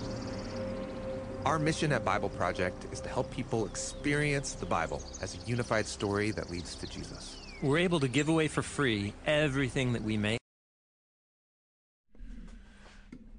Our 1.46 1.60
mission 1.60 1.92
at 1.92 2.04
Bible 2.04 2.30
Project 2.30 2.86
is 2.92 3.00
to 3.02 3.10
help 3.10 3.32
people 3.32 3.66
experience 3.66 4.54
the 4.54 4.66
Bible 4.66 5.02
as 5.22 5.36
a 5.36 5.38
unified 5.48 5.86
story 5.86 6.32
that 6.32 6.50
leads 6.50 6.76
to 6.76 6.88
Jesus. 6.88 7.38
We're 7.62 7.80
able 7.80 8.00
to 8.02 8.08
give 8.08 8.30
away 8.30 8.48
for 8.48 8.62
free 8.62 9.14
everything 9.26 9.94
that 9.94 10.04
we 10.04 10.18
make. 10.18 10.40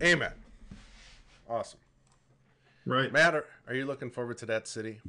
Amen. 0.03 0.33
Awesome. 1.49 1.81
Right. 2.87 3.13
Matt, 3.13 3.35
are, 3.35 3.45
are 3.69 3.75
you 3.75 3.85
looking 3.85 4.11
forward 4.11 4.39
to 4.39 4.47
that 4.47 4.67
city? 4.67 5.01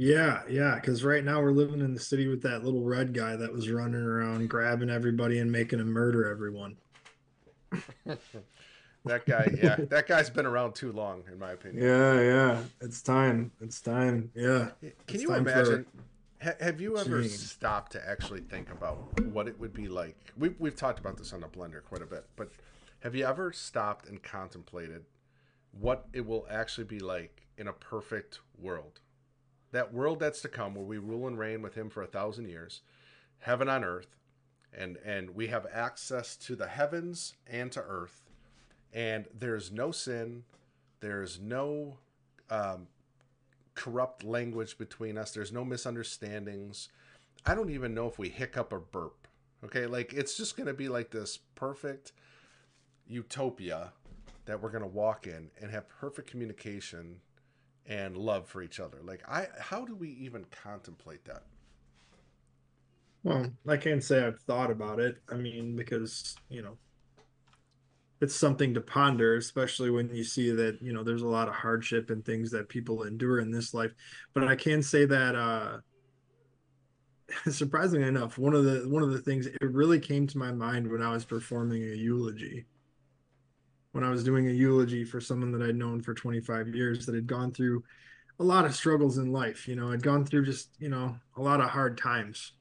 Yeah, 0.00 0.42
yeah, 0.48 0.76
because 0.76 1.02
right 1.02 1.24
now 1.24 1.42
we're 1.42 1.50
living 1.50 1.80
in 1.80 1.92
the 1.92 1.98
city 1.98 2.28
with 2.28 2.40
that 2.42 2.62
little 2.62 2.84
red 2.84 3.12
guy 3.12 3.34
that 3.34 3.52
was 3.52 3.68
running 3.68 4.00
around 4.00 4.48
grabbing 4.48 4.90
everybody 4.90 5.40
and 5.40 5.50
making 5.50 5.80
them 5.80 5.88
murder 5.88 6.30
everyone. 6.30 6.76
That 9.04 9.24
guy, 9.24 9.48
yeah, 9.62 9.76
that 9.88 10.06
guy's 10.06 10.28
been 10.28 10.44
around 10.44 10.74
too 10.74 10.92
long, 10.92 11.22
in 11.32 11.38
my 11.38 11.52
opinion. 11.52 11.82
Yeah, 11.82 12.20
yeah. 12.20 12.62
It's 12.80 13.00
time. 13.00 13.52
It's 13.60 13.80
time. 13.80 14.30
Yeah. 14.34 14.70
Can 14.80 14.92
It's 15.08 15.22
you 15.22 15.28
time 15.28 15.44
for 15.44 15.50
imagine? 15.50 15.86
Have 16.60 16.80
you 16.80 16.98
ever 16.98 17.22
change. 17.22 17.32
stopped 17.32 17.92
to 17.92 18.06
actually 18.06 18.40
think 18.40 18.70
about 18.70 19.18
what 19.30 19.48
it 19.48 19.58
would 19.58 19.72
be 19.72 19.88
like? 19.88 20.16
We've, 20.36 20.54
we've 20.58 20.76
talked 20.76 20.98
about 20.98 21.16
this 21.16 21.32
on 21.32 21.40
the 21.40 21.46
blender 21.46 21.82
quite 21.82 22.02
a 22.02 22.06
bit, 22.06 22.26
but 22.36 22.50
have 23.00 23.14
you 23.14 23.24
ever 23.24 23.52
stopped 23.52 24.08
and 24.08 24.22
contemplated 24.22 25.04
what 25.72 26.06
it 26.12 26.26
will 26.26 26.46
actually 26.50 26.84
be 26.84 26.98
like 26.98 27.46
in 27.56 27.68
a 27.68 27.72
perfect 27.72 28.40
world? 28.60 29.00
That 29.72 29.92
world 29.92 30.20
that's 30.20 30.40
to 30.42 30.48
come, 30.48 30.74
where 30.74 30.84
we 30.84 30.98
rule 30.98 31.26
and 31.26 31.38
reign 31.38 31.62
with 31.62 31.74
Him 31.74 31.90
for 31.90 32.02
a 32.02 32.06
thousand 32.06 32.48
years, 32.48 32.80
heaven 33.38 33.68
on 33.68 33.84
earth, 33.84 34.16
and 34.72 34.96
and 35.04 35.30
we 35.30 35.48
have 35.48 35.66
access 35.72 36.36
to 36.36 36.56
the 36.56 36.66
heavens 36.66 37.34
and 37.46 37.70
to 37.72 37.80
earth, 37.80 38.24
and 38.92 39.26
there's 39.38 39.70
no 39.70 39.90
sin, 39.90 40.44
there's 41.00 41.40
no 41.40 41.98
um, 42.50 42.86
corrupt 43.74 44.24
language 44.24 44.78
between 44.78 45.16
us. 45.16 45.32
There's 45.32 45.52
no 45.52 45.64
misunderstandings. 45.64 46.88
I 47.46 47.54
don't 47.54 47.70
even 47.70 47.94
know 47.94 48.08
if 48.08 48.18
we 48.18 48.28
hiccup 48.28 48.72
or 48.72 48.80
burp. 48.80 49.28
Okay, 49.64 49.86
like 49.86 50.12
it's 50.12 50.36
just 50.36 50.56
going 50.56 50.66
to 50.66 50.74
be 50.74 50.88
like 50.88 51.10
this 51.10 51.38
perfect 51.54 52.12
utopia 53.06 53.92
that 54.46 54.62
we're 54.62 54.70
going 54.70 54.82
to 54.82 54.88
walk 54.88 55.26
in 55.26 55.50
and 55.60 55.70
have 55.70 55.88
perfect 55.88 56.30
communication 56.30 57.20
and 57.88 58.16
love 58.16 58.46
for 58.46 58.62
each 58.62 58.78
other. 58.78 58.98
Like 59.02 59.22
I 59.28 59.48
how 59.58 59.84
do 59.84 59.96
we 59.96 60.10
even 60.10 60.44
contemplate 60.62 61.24
that? 61.24 61.42
Well, 63.24 63.46
I 63.66 63.76
can't 63.76 64.04
say 64.04 64.24
I've 64.24 64.40
thought 64.40 64.70
about 64.70 65.00
it. 65.00 65.18
I 65.28 65.34
mean, 65.34 65.74
because, 65.74 66.36
you 66.48 66.62
know, 66.62 66.78
it's 68.20 68.34
something 68.34 68.74
to 68.74 68.80
ponder, 68.80 69.36
especially 69.36 69.90
when 69.90 70.14
you 70.14 70.24
see 70.24 70.50
that, 70.50 70.78
you 70.80 70.92
know, 70.92 71.02
there's 71.02 71.22
a 71.22 71.28
lot 71.28 71.48
of 71.48 71.54
hardship 71.54 72.10
and 72.10 72.24
things 72.24 72.50
that 72.52 72.68
people 72.68 73.04
endure 73.04 73.40
in 73.40 73.50
this 73.50 73.74
life. 73.74 73.92
But 74.34 74.44
I 74.48 74.56
can 74.56 74.82
say 74.82 75.04
that 75.06 75.34
uh 75.34 75.78
surprisingly 77.50 78.08
enough, 78.08 78.38
one 78.38 78.54
of 78.54 78.64
the 78.64 78.88
one 78.88 79.02
of 79.02 79.10
the 79.12 79.20
things 79.20 79.46
it 79.46 79.58
really 79.60 80.00
came 80.00 80.26
to 80.28 80.38
my 80.38 80.52
mind 80.52 80.90
when 80.90 81.02
I 81.02 81.12
was 81.12 81.24
performing 81.24 81.82
a 81.82 81.94
eulogy. 81.94 82.66
When 83.98 84.06
I 84.06 84.10
was 84.10 84.22
doing 84.22 84.46
a 84.46 84.52
eulogy 84.52 85.04
for 85.04 85.20
someone 85.20 85.50
that 85.50 85.60
I'd 85.60 85.74
known 85.74 86.00
for 86.00 86.14
25 86.14 86.68
years 86.68 87.04
that 87.04 87.16
had 87.16 87.26
gone 87.26 87.50
through 87.50 87.82
a 88.38 88.44
lot 88.44 88.64
of 88.64 88.72
struggles 88.72 89.18
in 89.18 89.32
life, 89.32 89.66
you 89.66 89.74
know, 89.74 89.90
I'd 89.90 90.04
gone 90.04 90.24
through 90.24 90.44
just, 90.44 90.68
you 90.78 90.88
know, 90.88 91.16
a 91.36 91.42
lot 91.42 91.60
of 91.60 91.70
hard 91.70 91.98
times. 91.98 92.52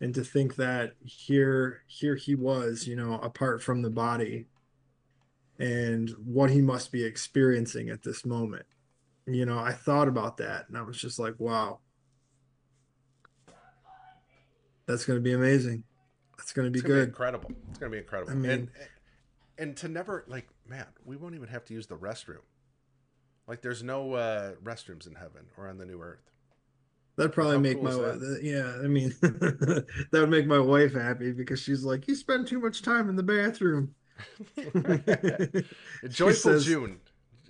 And 0.00 0.14
to 0.14 0.22
think 0.22 0.54
that 0.54 0.92
here 1.04 1.82
here 1.88 2.14
he 2.14 2.36
was 2.36 2.86
you 2.86 2.94
know 2.94 3.14
apart 3.14 3.60
from 3.60 3.82
the 3.82 3.90
body 3.90 4.46
and 5.58 6.10
what 6.24 6.50
he 6.50 6.62
must 6.62 6.92
be 6.92 7.02
experiencing 7.02 7.90
at 7.90 8.04
this 8.04 8.24
moment. 8.24 8.66
You 9.26 9.46
know 9.46 9.58
i 9.58 9.72
thought 9.72 10.06
about 10.06 10.36
that 10.36 10.68
and 10.68 10.78
i 10.78 10.82
was 10.82 10.96
just 10.96 11.18
like 11.18 11.34
wow. 11.38 11.80
That's 14.86 15.04
going 15.04 15.16
to 15.18 15.22
be 15.22 15.32
amazing. 15.32 15.82
That's 16.38 16.52
going 16.52 16.66
to 16.66 16.70
be 16.70 16.78
It's 16.78 16.86
gonna 16.86 16.94
be 16.94 17.00
good. 17.00 17.08
incredible. 17.08 17.50
It's 17.68 17.78
gonna 17.78 17.90
be 17.90 17.98
incredible. 17.98 18.32
I 18.32 18.36
mean- 18.36 18.50
and 18.50 18.68
and 19.60 19.76
to 19.76 19.88
never 19.88 20.24
like, 20.26 20.48
man, 20.68 20.86
we 21.04 21.14
won't 21.16 21.34
even 21.36 21.48
have 21.48 21.64
to 21.66 21.74
use 21.74 21.86
the 21.86 21.96
restroom. 21.96 22.42
Like, 23.46 23.62
there's 23.62 23.82
no 23.82 24.14
uh, 24.14 24.52
restrooms 24.64 25.06
in 25.06 25.14
heaven 25.14 25.46
or 25.56 25.68
on 25.68 25.78
the 25.78 25.84
new 25.86 26.00
earth. 26.00 26.30
that'd 27.16 27.32
probably 27.32 27.54
How 27.56 27.60
make 27.60 27.74
cool 27.80 27.84
my 27.84 27.90
that? 27.92 28.40
yeah 28.42 28.76
i 28.84 28.86
mean 28.88 29.12
that 29.20 29.86
would 30.12 30.30
make 30.30 30.46
my 30.46 30.58
wife 30.60 30.94
happy 30.94 31.32
because 31.32 31.60
she's 31.60 31.84
like 31.84 32.06
you 32.08 32.14
spend 32.14 32.46
too 32.46 32.60
much 32.60 32.80
time 32.82 33.08
in 33.10 33.16
the 33.16 33.22
bathroom 33.22 33.94
Joyful 36.08 36.34
says- 36.34 36.64
June. 36.64 37.00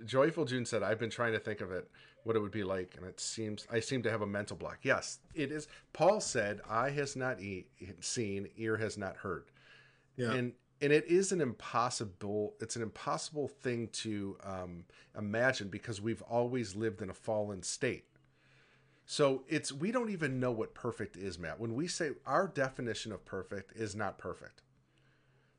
Joyful 0.07 0.47
June 0.47 0.65
said, 0.65 0.83
"I've 0.83 0.99
been 0.99 1.11
trying 1.11 1.35
to 1.35 1.39
think 1.39 1.61
of 1.61 1.71
it, 1.73 1.87
what 2.25 2.35
it 2.35 2.39
would 2.41 2.51
be 2.53 2.65
like, 2.65 2.95
and 2.97 3.05
it 3.05 3.21
seems 3.21 3.67
I 3.71 3.81
seem 3.81 4.03
to 4.05 4.11
have 4.11 4.23
a 4.23 4.27
mental 4.27 4.57
block." 4.57 4.79
Yes, 4.83 5.19
it 5.35 5.53
is. 5.53 5.69
Paul 5.93 6.21
said, 6.23 6.61
"Eye 6.71 6.89
has 6.91 7.17
not 7.17 7.41
e- 7.43 7.67
seen, 8.01 8.49
ear 8.57 8.79
has 8.79 8.97
not 8.97 9.17
heard," 9.17 9.45
yeah 10.17 10.33
and 10.33 10.53
and 10.81 10.93
it 10.93 11.07
is 11.07 11.33
an 11.33 11.41
impossible. 11.41 12.55
It's 12.61 12.77
an 12.77 12.83
impossible 12.83 13.49
thing 13.49 13.89
to 13.89 14.37
um, 14.43 14.85
imagine 15.17 15.69
because 15.69 16.01
we've 16.01 16.23
always 16.23 16.75
lived 16.75 17.03
in 17.03 17.11
a 17.11 17.15
fallen 17.15 17.63
state. 17.63 18.05
So 19.05 19.43
it's 19.49 19.73
we 19.73 19.91
don't 19.91 20.11
even 20.11 20.41
know 20.41 20.53
what 20.53 20.75
perfect 20.75 21.17
is, 21.17 21.39
Matt. 21.39 21.61
When 21.61 21.75
we 21.75 21.87
say 21.87 22.13
our 22.27 22.47
definition 22.47 23.13
of 23.13 23.25
perfect 23.25 23.73
is 23.77 23.95
not 23.95 24.19
perfect. 24.19 24.63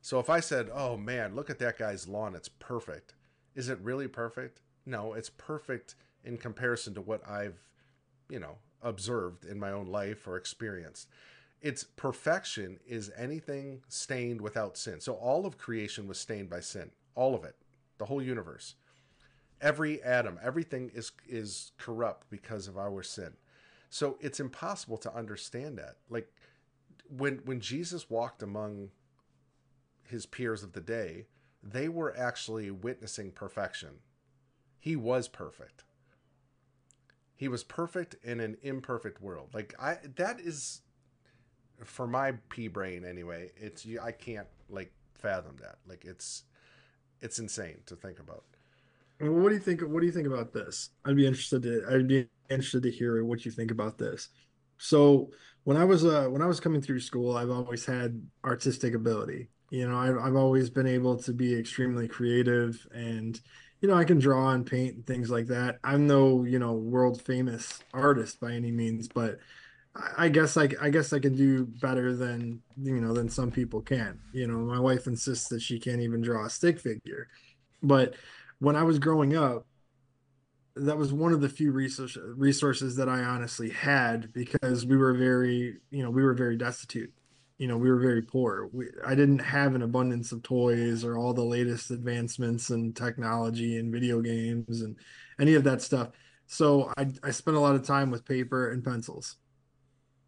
So 0.00 0.18
if 0.18 0.28
I 0.28 0.40
said, 0.40 0.70
"Oh 0.72 0.96
man, 0.96 1.34
look 1.34 1.50
at 1.50 1.58
that 1.60 1.78
guy's 1.78 2.08
lawn, 2.08 2.34
it's 2.34 2.48
perfect." 2.48 3.14
Is 3.54 3.68
it 3.68 3.78
really 3.80 4.08
perfect? 4.08 4.62
No, 4.86 5.12
it's 5.12 5.30
perfect 5.30 5.94
in 6.24 6.38
comparison 6.38 6.94
to 6.94 7.00
what 7.00 7.26
I've, 7.28 7.68
you 8.30 8.40
know, 8.40 8.56
observed 8.80 9.44
in 9.44 9.60
my 9.60 9.70
own 9.70 9.86
life 9.86 10.26
or 10.26 10.36
experienced. 10.36 11.08
Its 11.62 11.84
perfection 11.84 12.80
is 12.86 13.12
anything 13.16 13.82
stained 13.88 14.40
without 14.40 14.76
sin. 14.76 15.00
So 15.00 15.14
all 15.14 15.46
of 15.46 15.56
creation 15.56 16.08
was 16.08 16.18
stained 16.18 16.50
by 16.50 16.60
sin. 16.60 16.90
All 17.14 17.36
of 17.36 17.44
it. 17.44 17.54
The 17.98 18.06
whole 18.06 18.20
universe. 18.20 18.74
Every 19.60 20.02
atom, 20.02 20.40
everything 20.42 20.90
is 20.92 21.12
is 21.28 21.70
corrupt 21.78 22.28
because 22.30 22.66
of 22.66 22.76
our 22.76 23.04
sin. 23.04 23.34
So 23.90 24.18
it's 24.20 24.40
impossible 24.40 24.96
to 24.98 25.14
understand 25.14 25.78
that. 25.78 25.98
Like 26.10 26.32
when 27.08 27.42
when 27.44 27.60
Jesus 27.60 28.10
walked 28.10 28.42
among 28.42 28.90
his 30.08 30.26
peers 30.26 30.64
of 30.64 30.72
the 30.72 30.80
day, 30.80 31.26
they 31.62 31.88
were 31.88 32.16
actually 32.18 32.72
witnessing 32.72 33.30
perfection. 33.30 34.00
He 34.80 34.96
was 34.96 35.28
perfect. 35.28 35.84
He 37.36 37.46
was 37.46 37.62
perfect 37.62 38.16
in 38.24 38.40
an 38.40 38.56
imperfect 38.62 39.20
world. 39.22 39.50
Like 39.54 39.74
I 39.78 39.98
that 40.16 40.40
is 40.40 40.80
for 41.84 42.06
my 42.06 42.32
pea 42.48 42.68
brain 42.68 43.04
anyway, 43.04 43.50
it's 43.56 43.86
I 44.02 44.12
can't 44.12 44.48
like 44.70 44.92
fathom 45.14 45.56
that. 45.60 45.76
Like 45.86 46.04
it's 46.04 46.44
it's 47.20 47.38
insane 47.38 47.78
to 47.86 47.96
think 47.96 48.18
about. 48.18 48.44
Well, 49.20 49.32
what 49.32 49.50
do 49.50 49.54
you 49.54 49.60
think? 49.60 49.82
What 49.82 50.00
do 50.00 50.06
you 50.06 50.12
think 50.12 50.26
about 50.26 50.52
this? 50.52 50.90
I'd 51.04 51.16
be 51.16 51.26
interested 51.26 51.62
to. 51.62 51.84
I'd 51.90 52.08
be 52.08 52.28
interested 52.50 52.82
to 52.82 52.90
hear 52.90 53.24
what 53.24 53.44
you 53.44 53.50
think 53.50 53.70
about 53.70 53.98
this. 53.98 54.28
So 54.78 55.30
when 55.64 55.76
I 55.76 55.84
was 55.84 56.04
uh 56.04 56.26
when 56.28 56.42
I 56.42 56.46
was 56.46 56.60
coming 56.60 56.82
through 56.82 57.00
school, 57.00 57.36
I've 57.36 57.50
always 57.50 57.84
had 57.86 58.20
artistic 58.44 58.94
ability. 58.94 59.48
You 59.70 59.88
know, 59.88 59.96
I've 59.96 60.18
I've 60.18 60.36
always 60.36 60.70
been 60.70 60.86
able 60.86 61.16
to 61.18 61.32
be 61.32 61.54
extremely 61.58 62.08
creative, 62.08 62.86
and 62.92 63.40
you 63.80 63.88
know, 63.88 63.94
I 63.94 64.04
can 64.04 64.18
draw 64.18 64.50
and 64.50 64.66
paint 64.66 64.96
and 64.96 65.06
things 65.06 65.30
like 65.30 65.46
that. 65.48 65.78
I'm 65.84 66.06
no 66.06 66.44
you 66.44 66.58
know 66.58 66.72
world 66.72 67.22
famous 67.22 67.80
artist 67.94 68.40
by 68.40 68.52
any 68.52 68.72
means, 68.72 69.08
but 69.08 69.38
I 69.94 70.28
guess 70.30 70.56
I 70.56 70.68
I 70.80 70.88
guess 70.88 71.12
I 71.12 71.18
can 71.18 71.36
do 71.36 71.66
better 71.66 72.16
than 72.16 72.62
you 72.82 73.00
know 73.00 73.12
than 73.12 73.28
some 73.28 73.50
people 73.50 73.82
can. 73.82 74.18
You 74.32 74.46
know, 74.46 74.58
my 74.58 74.80
wife 74.80 75.06
insists 75.06 75.48
that 75.48 75.60
she 75.60 75.78
can't 75.78 76.00
even 76.00 76.22
draw 76.22 76.46
a 76.46 76.50
stick 76.50 76.80
figure, 76.80 77.28
but 77.82 78.14
when 78.58 78.76
I 78.76 78.84
was 78.84 78.98
growing 78.98 79.36
up, 79.36 79.66
that 80.76 80.96
was 80.96 81.12
one 81.12 81.32
of 81.32 81.40
the 81.40 81.48
few 81.48 81.72
resource, 81.72 82.16
resources 82.36 82.96
that 82.96 83.08
I 83.08 83.22
honestly 83.22 83.70
had 83.70 84.32
because 84.32 84.86
we 84.86 84.96
were 84.96 85.12
very, 85.14 85.78
you 85.90 86.02
know, 86.02 86.10
we 86.10 86.22
were 86.22 86.32
very 86.32 86.56
destitute. 86.56 87.12
You 87.58 87.68
know, 87.68 87.76
we 87.76 87.90
were 87.90 87.98
very 87.98 88.22
poor. 88.22 88.70
We, 88.72 88.86
I 89.04 89.14
didn't 89.14 89.40
have 89.40 89.74
an 89.74 89.82
abundance 89.82 90.32
of 90.32 90.42
toys 90.42 91.04
or 91.04 91.18
all 91.18 91.34
the 91.34 91.44
latest 91.44 91.90
advancements 91.90 92.70
in 92.70 92.92
technology 92.92 93.78
and 93.78 93.92
video 93.92 94.20
games 94.20 94.80
and 94.80 94.96
any 95.38 95.54
of 95.54 95.64
that 95.64 95.82
stuff. 95.82 96.10
So 96.46 96.92
I, 96.96 97.08
I 97.22 97.30
spent 97.30 97.56
a 97.56 97.60
lot 97.60 97.74
of 97.74 97.84
time 97.84 98.10
with 98.10 98.24
paper 98.24 98.70
and 98.70 98.82
pencils. 98.82 99.36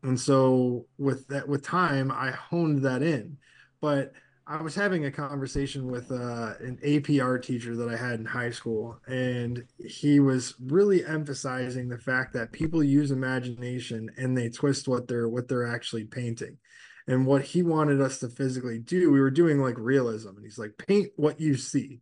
And 0.05 0.21
so 0.21 0.87
with 0.99 1.27
that, 1.29 1.49
with 1.49 1.65
time, 1.65 2.13
I 2.13 2.31
honed 2.31 2.83
that 2.83 3.03
in. 3.03 3.39
But 3.81 4.13
I 4.47 4.61
was 4.61 4.75
having 4.75 5.07
a 5.07 5.11
conversation 5.11 5.91
with 5.91 6.13
uh, 6.13 6.53
an 6.61 6.79
APR 6.85 7.43
teacher 7.43 7.75
that 7.75 7.89
I 7.89 7.97
had 7.97 8.21
in 8.21 8.27
high 8.27 8.51
school, 8.51 8.99
and 9.07 9.65
he 9.79 10.21
was 10.21 10.55
really 10.63 11.05
emphasizing 11.07 11.89
the 11.89 11.99
fact 11.99 12.35
that 12.35 12.53
people 12.53 12.85
use 12.85 13.11
imagination 13.11 14.11
and 14.19 14.37
they 14.37 14.51
twist 14.51 14.87
what 14.87 15.09
they're 15.09 15.29
what 15.29 15.49
they're 15.49 15.67
actually 15.67 16.05
painting. 16.05 16.59
And 17.07 17.27
what 17.27 17.43
he 17.43 17.63
wanted 17.63 18.03
us 18.03 18.19
to 18.19 18.29
physically 18.29 18.79
do, 18.79 19.11
we 19.11 19.21
were 19.21 19.31
doing 19.31 19.59
like 19.59 19.79
realism, 19.79 20.37
and 20.37 20.45
he's 20.45 20.59
like, 20.59 20.75
paint 20.87 21.13
what 21.17 21.41
you 21.41 21.57
see. 21.57 22.01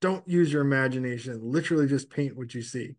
Don't 0.00 0.26
use 0.28 0.52
your 0.52 0.62
imagination. 0.62 1.40
Literally, 1.42 1.88
just 1.88 2.10
paint 2.10 2.36
what 2.36 2.54
you 2.54 2.62
see 2.62 2.94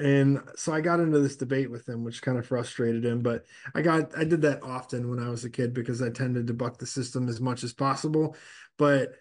and 0.00 0.42
so 0.56 0.72
I 0.72 0.80
got 0.80 1.00
into 1.00 1.20
this 1.20 1.36
debate 1.36 1.70
with 1.70 1.88
him, 1.88 2.02
which 2.02 2.22
kind 2.22 2.36
of 2.36 2.46
frustrated 2.46 3.04
him. 3.04 3.20
But 3.22 3.44
I 3.74 3.82
got 3.82 4.16
I 4.18 4.24
did 4.24 4.42
that 4.42 4.62
often 4.62 5.08
when 5.08 5.20
I 5.20 5.28
was 5.28 5.44
a 5.44 5.50
kid 5.50 5.72
because 5.72 6.02
I 6.02 6.10
tended 6.10 6.46
to 6.48 6.54
buck 6.54 6.78
the 6.78 6.86
system 6.86 7.28
as 7.28 7.40
much 7.40 7.62
as 7.62 7.72
possible. 7.72 8.36
But 8.76 9.14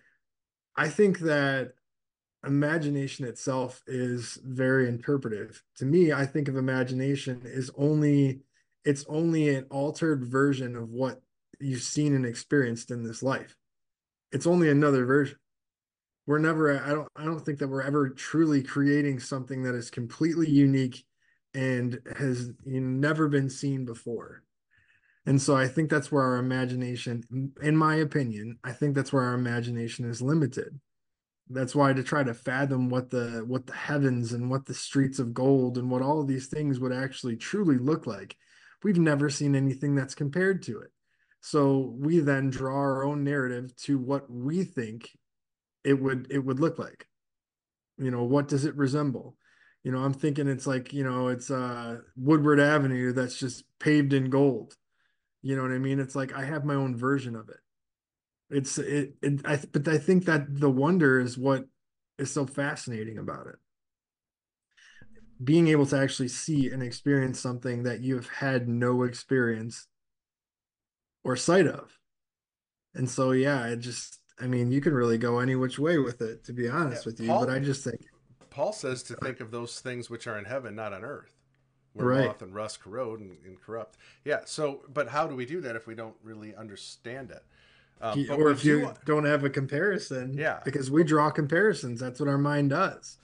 I 0.75 0.89
think 0.89 1.19
that 1.19 1.73
imagination 2.45 3.25
itself 3.25 3.83
is 3.85 4.39
very 4.43 4.89
interpretive. 4.89 5.63
To 5.77 5.85
me, 5.85 6.11
I 6.11 6.25
think 6.25 6.47
of 6.47 6.57
imagination 6.57 7.43
is 7.45 7.69
only 7.77 8.41
it's 8.83 9.05
only 9.07 9.55
an 9.55 9.65
altered 9.69 10.25
version 10.25 10.75
of 10.75 10.89
what 10.89 11.21
you've 11.59 11.83
seen 11.83 12.15
and 12.15 12.25
experienced 12.25 12.89
in 12.89 13.03
this 13.03 13.21
life. 13.21 13.55
It's 14.31 14.47
only 14.47 14.69
another 14.69 15.05
version 15.05 15.37
we're 16.25 16.39
never 16.39 16.81
i 16.83 16.89
don't 16.89 17.07
i 17.15 17.23
don't 17.23 17.41
think 17.41 17.59
that 17.59 17.67
we're 17.67 17.81
ever 17.81 18.09
truly 18.09 18.63
creating 18.63 19.19
something 19.19 19.63
that 19.63 19.75
is 19.75 19.89
completely 19.89 20.49
unique 20.49 21.03
and 21.53 21.99
has 22.17 22.49
never 22.65 23.27
been 23.27 23.47
seen 23.47 23.85
before. 23.85 24.43
And 25.25 25.41
so 25.41 25.55
i 25.55 25.67
think 25.67 25.89
that's 25.89 26.11
where 26.11 26.23
our 26.23 26.37
imagination 26.37 27.51
in 27.61 27.77
my 27.77 27.95
opinion 27.95 28.57
i 28.63 28.71
think 28.71 28.95
that's 28.95 29.13
where 29.13 29.23
our 29.23 29.35
imagination 29.35 30.09
is 30.09 30.21
limited. 30.21 30.79
That's 31.49 31.75
why 31.75 31.91
to 31.93 32.03
try 32.03 32.23
to 32.23 32.33
fathom 32.33 32.89
what 32.89 33.09
the 33.09 33.43
what 33.45 33.67
the 33.67 33.75
heavens 33.75 34.33
and 34.33 34.49
what 34.49 34.65
the 34.65 34.73
streets 34.73 35.19
of 35.19 35.33
gold 35.33 35.77
and 35.77 35.91
what 35.91 36.01
all 36.01 36.23
these 36.23 36.47
things 36.47 36.79
would 36.79 36.93
actually 36.93 37.35
truly 37.35 37.77
look 37.77 38.07
like 38.07 38.37
we've 38.83 38.99
never 38.99 39.29
seen 39.29 39.55
anything 39.55 39.95
that's 39.95 40.15
compared 40.15 40.61
to 40.63 40.79
it. 40.79 40.91
So 41.41 41.93
we 41.97 42.19
then 42.19 42.49
draw 42.49 42.75
our 42.75 43.03
own 43.03 43.23
narrative 43.23 43.75
to 43.77 43.97
what 43.97 44.29
we 44.29 44.63
think 44.63 45.11
it 45.83 46.01
would 46.01 46.27
it 46.29 46.39
would 46.39 46.59
look 46.59 46.79
like? 46.79 47.07
You 47.97 48.11
know 48.11 48.23
what 48.23 48.47
does 48.47 48.65
it 48.65 48.75
resemble? 48.75 49.37
You 49.83 49.91
know 49.91 49.99
i'm 49.99 50.13
thinking 50.13 50.47
it's 50.47 50.65
like 50.65 50.93
you 50.93 51.03
know 51.03 51.27
it's 51.27 51.51
uh 51.51 51.97
woodward 52.15 52.59
avenue 52.59 53.11
that's 53.11 53.37
just 53.37 53.65
paved 53.79 54.13
in 54.13 54.29
gold. 54.29 54.75
You 55.41 55.55
know 55.55 55.61
what 55.63 55.71
i 55.71 55.77
mean? 55.77 55.99
It's 55.99 56.15
like 56.15 56.33
i 56.33 56.43
have 56.45 56.65
my 56.65 56.75
own 56.75 56.95
version 56.95 57.35
of 57.35 57.49
it. 57.49 57.57
It's 58.49 58.77
it, 58.77 59.15
it 59.21 59.41
i 59.45 59.59
but 59.71 59.87
i 59.87 59.97
think 59.97 60.25
that 60.25 60.45
the 60.59 60.69
wonder 60.69 61.19
is 61.19 61.37
what 61.37 61.65
is 62.17 62.31
so 62.31 62.45
fascinating 62.45 63.17
about 63.17 63.47
it. 63.47 63.55
Being 65.43 65.67
able 65.67 65.85
to 65.87 65.97
actually 65.97 66.29
see 66.29 66.69
and 66.69 66.81
experience 66.81 67.39
something 67.39 67.83
that 67.83 67.99
you've 68.01 68.29
had 68.29 68.69
no 68.69 69.03
experience 69.03 69.87
or 71.23 71.35
sight 71.35 71.67
of. 71.67 71.97
And 72.95 73.09
so 73.09 73.31
yeah 73.31 73.67
it 73.67 73.77
just 73.77 74.19
I 74.39 74.47
mean, 74.47 74.71
you 74.71 74.81
can 74.81 74.93
really 74.93 75.17
go 75.17 75.39
any 75.39 75.55
which 75.55 75.77
way 75.77 75.97
with 75.97 76.21
it, 76.21 76.43
to 76.45 76.53
be 76.53 76.67
honest 76.67 77.05
yeah, 77.05 77.11
with 77.11 77.19
you. 77.19 77.27
Paul, 77.27 77.45
but 77.45 77.53
I 77.53 77.59
just 77.59 77.83
think 77.83 78.01
Paul 78.49 78.71
says 78.71 79.03
to 79.03 79.15
think 79.15 79.39
of 79.39 79.51
those 79.51 79.79
things 79.79 80.09
which 80.09 80.27
are 80.27 80.37
in 80.37 80.45
heaven, 80.45 80.75
not 80.75 80.93
on 80.93 81.03
earth, 81.03 81.35
where 81.93 82.07
right. 82.07 82.27
moth 82.27 82.41
and 82.41 82.53
rust 82.53 82.81
corrode 82.81 83.19
and, 83.19 83.37
and, 83.45 83.59
corrupt. 83.59 83.97
Yeah. 84.25 84.41
So, 84.45 84.81
but 84.93 85.09
how 85.09 85.27
do 85.27 85.35
we 85.35 85.45
do 85.45 85.61
that 85.61 85.75
if 85.75 85.87
we 85.87 85.95
don't 85.95 86.15
really 86.23 86.55
understand 86.55 87.31
it? 87.31 87.43
Um, 88.01 88.25
or 88.31 88.51
if 88.51 88.65
you 88.65 88.91
do, 89.05 89.15
not 89.15 89.23
have 89.25 89.43
a 89.43 89.49
comparison, 89.49 90.37
yeah, 90.37 90.59
because 90.65 90.91
we 90.91 91.03
draw 91.03 91.29
comparisons. 91.29 91.99
That's 91.99 92.19
what 92.19 92.27
our 92.27 92.37
mind 92.37 92.71
does. 92.71 93.17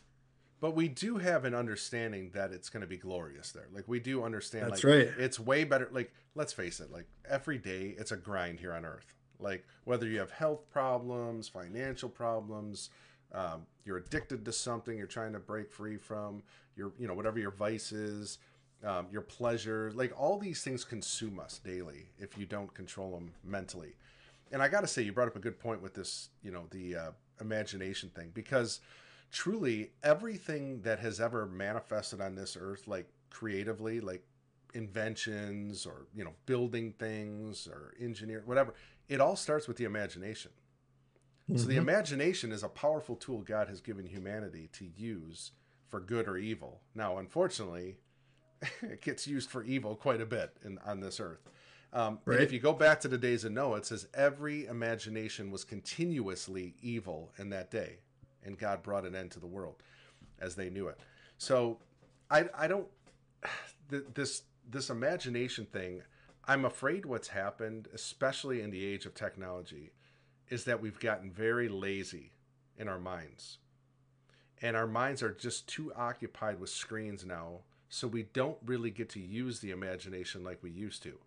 But 0.62 0.76
we 0.76 0.88
do 0.88 1.18
have 1.18 1.46
an 1.46 1.54
understanding 1.54 2.32
that 2.34 2.52
it's 2.52 2.70
going 2.70 2.82
to 2.82 2.88
be 2.88 2.98
glorious 2.98 3.52
there. 3.52 3.68
Like 3.74 3.88
we 3.88 4.00
do 4.00 4.24
understand. 4.24 4.72
That's 4.72 4.84
like, 4.84 4.94
right. 4.94 5.10
It's 5.18 5.40
way 5.40 5.64
better. 5.64 5.90
Like 5.92 6.14
let's 6.34 6.54
face 6.54 6.80
it. 6.80 6.92
Like 6.92 7.08
every 7.30 7.58
day, 7.58 7.96
it's 7.98 8.12
a 8.12 8.18
grind 8.18 8.60
here 8.60 8.74
on 8.74 8.86
Earth. 8.86 9.14
Like 9.40 9.66
whether 9.86 10.08
you 10.08 10.20
have 10.20 10.32
health 10.32 10.70
problems, 10.70 11.48
financial 11.48 12.10
problems, 12.10 12.90
um, 13.34 13.66
you're 13.86 13.98
addicted 13.98 14.44
to 14.46 14.52
something 14.52 14.98
you're 14.98 15.08
trying 15.08 15.34
to 15.34 15.40
break 15.40 15.72
free 15.72 15.98
from, 15.98 16.44
your 16.76 16.92
you 17.00 17.08
know 17.08 17.14
whatever 17.14 17.40
your 17.40 17.52
vice 17.52 17.92
is, 17.92 18.40
um, 18.84 19.08
your 19.12 19.22
pleasure, 19.22 19.92
like 19.96 20.14
all 20.20 20.38
these 20.38 20.62
things 20.64 20.84
consume 20.84 21.40
us 21.40 21.60
daily 21.64 22.06
if 22.18 22.38
you 22.38 22.46
don't 22.46 22.74
control 22.74 23.12
them 23.12 23.32
mentally. 23.44 23.94
And 24.52 24.62
I 24.64 24.68
got 24.68 24.82
to 24.82 24.88
say, 24.88 25.04
you 25.04 25.12
brought 25.12 25.28
up 25.28 25.36
a 25.36 25.40
good 25.40 25.60
point 25.60 25.82
with 25.82 25.94
this, 25.94 26.30
you 26.44 26.52
know, 26.52 26.66
the 26.72 26.96
uh, 26.96 27.12
imagination 27.40 28.10
thing 28.10 28.32
because 28.34 28.82
truly 29.32 29.92
everything 30.04 30.82
that 30.82 31.00
has 31.00 31.20
ever 31.20 31.46
manifested 31.46 32.20
on 32.20 32.36
this 32.36 32.58
earth, 32.60 32.88
like 32.88 33.08
creatively, 33.30 34.00
like 34.02 34.24
inventions 34.74 35.86
or 35.86 36.06
you 36.16 36.24
know 36.24 36.34
building 36.46 36.94
things 37.00 37.68
or 37.68 37.94
engineer 38.00 38.44
whatever 38.46 38.74
it 39.10 39.20
all 39.20 39.36
starts 39.36 39.68
with 39.68 39.78
the 39.78 39.84
imagination. 39.84 40.52
Mm-hmm. 41.50 41.58
So 41.58 41.68
the 41.68 41.74
mm-hmm. 41.74 41.90
imagination 41.90 42.52
is 42.52 42.64
a 42.64 42.70
powerful 42.70 43.16
tool 43.16 43.42
God 43.42 43.68
has 43.68 43.82
given 43.82 44.06
humanity 44.06 44.70
to 44.74 44.86
use 44.96 45.52
for 45.90 46.00
good 46.00 46.28
or 46.28 46.38
evil. 46.38 46.82
Now, 46.94 47.18
unfortunately, 47.18 47.98
it 48.82 49.02
gets 49.02 49.28
used 49.28 49.50
for 49.50 49.64
evil 49.64 49.96
quite 49.96 50.22
a 50.22 50.26
bit 50.26 50.56
in, 50.64 50.78
on 50.86 51.00
this 51.00 51.20
earth. 51.20 51.42
Um, 51.92 52.20
right. 52.26 52.40
if 52.40 52.52
you 52.52 52.60
go 52.60 52.74
back 52.74 53.00
to 53.02 53.08
the 53.08 53.18
days 53.18 53.46
of 53.46 53.52
Noah, 53.52 53.78
it 53.78 53.86
says 53.88 54.08
every 54.14 54.68
imagination 54.68 55.50
was 55.50 55.64
continuously 55.64 56.76
evil 56.84 57.32
in 57.40 57.50
that 57.50 57.72
day, 57.72 57.98
and 58.44 58.60
God 58.60 58.84
brought 58.84 59.06
an 59.06 59.16
end 59.16 59.32
to 59.32 59.40
the 59.40 59.48
world 59.48 59.82
as 60.40 60.54
they 60.54 60.70
knew 60.70 60.88
it. 60.88 61.00
So, 61.40 61.80
I 62.30 62.46
I 62.56 62.68
don't 62.68 62.88
this 64.14 64.44
this 64.70 64.92
imagination 64.92 65.66
thing. 65.66 66.04
I'm 66.50 66.66
afraid 66.66 67.06
what's 67.06 67.28
happened, 67.28 67.90
especially 67.94 68.62
in 68.62 68.72
the 68.72 68.84
age 68.84 69.06
of 69.06 69.14
technology, 69.14 69.92
is 70.50 70.64
that 70.64 70.82
we've 70.82 71.00
gotten 71.00 71.30
very 71.30 71.70
lazy 71.70 72.32
in 72.76 72.88
our 72.88 72.98
minds. 72.98 73.60
And 74.60 74.76
our 74.76 74.88
minds 74.88 75.22
are 75.22 75.32
just 75.32 75.68
too 75.68 75.94
occupied 75.94 76.60
with 76.60 76.72
screens 76.72 77.24
now, 77.24 77.60
so 77.88 78.08
we 78.08 78.24
don't 78.24 78.58
really 78.66 78.90
get 78.90 79.10
to 79.10 79.20
use 79.20 79.60
the 79.60 79.70
imagination 79.70 80.44
like 80.44 80.64
we 80.64 80.72
used 80.72 81.04
to. 81.04 81.20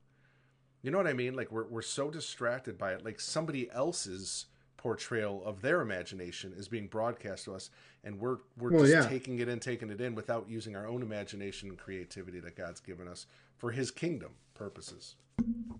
You 0.83 0.91
know 0.91 0.99
what 0.99 1.07
I 1.07 1.13
mean? 1.13 1.35
Like 1.35 1.53
we're 1.53 1.69
we're 1.69 1.83
so 1.83 2.11
distracted 2.11 2.77
by 2.77 2.93
it. 2.93 3.05
Like 3.05 3.21
somebody 3.21 3.71
else's 3.71 4.47
portrayal 4.77 5.45
of 5.45 5.63
their 5.63 5.83
imagination 5.83 6.53
is 6.57 6.67
being 6.67 6.89
broadcast 6.89 7.45
to 7.45 7.55
us, 7.55 7.71
and 8.03 8.19
we're 8.19 8.39
we're 8.59 8.73
well, 8.73 8.81
just 8.81 8.93
yeah. 8.93 9.09
taking 9.09 9.39
it 9.39 9.49
in, 9.49 9.61
taking 9.61 9.91
it 9.91 10.01
in 10.01 10.17
without 10.17 10.49
using 10.49 10.75
our 10.75 10.89
own 10.89 11.01
imagination 11.01 11.69
and 11.69 11.79
creativity 11.79 12.41
that 12.41 12.57
God's 12.57 12.81
given 12.81 13.07
us 13.07 13.27
for 13.63 13.71
His 13.71 13.93
kingdom 13.93 14.33
purposes. 14.55 15.15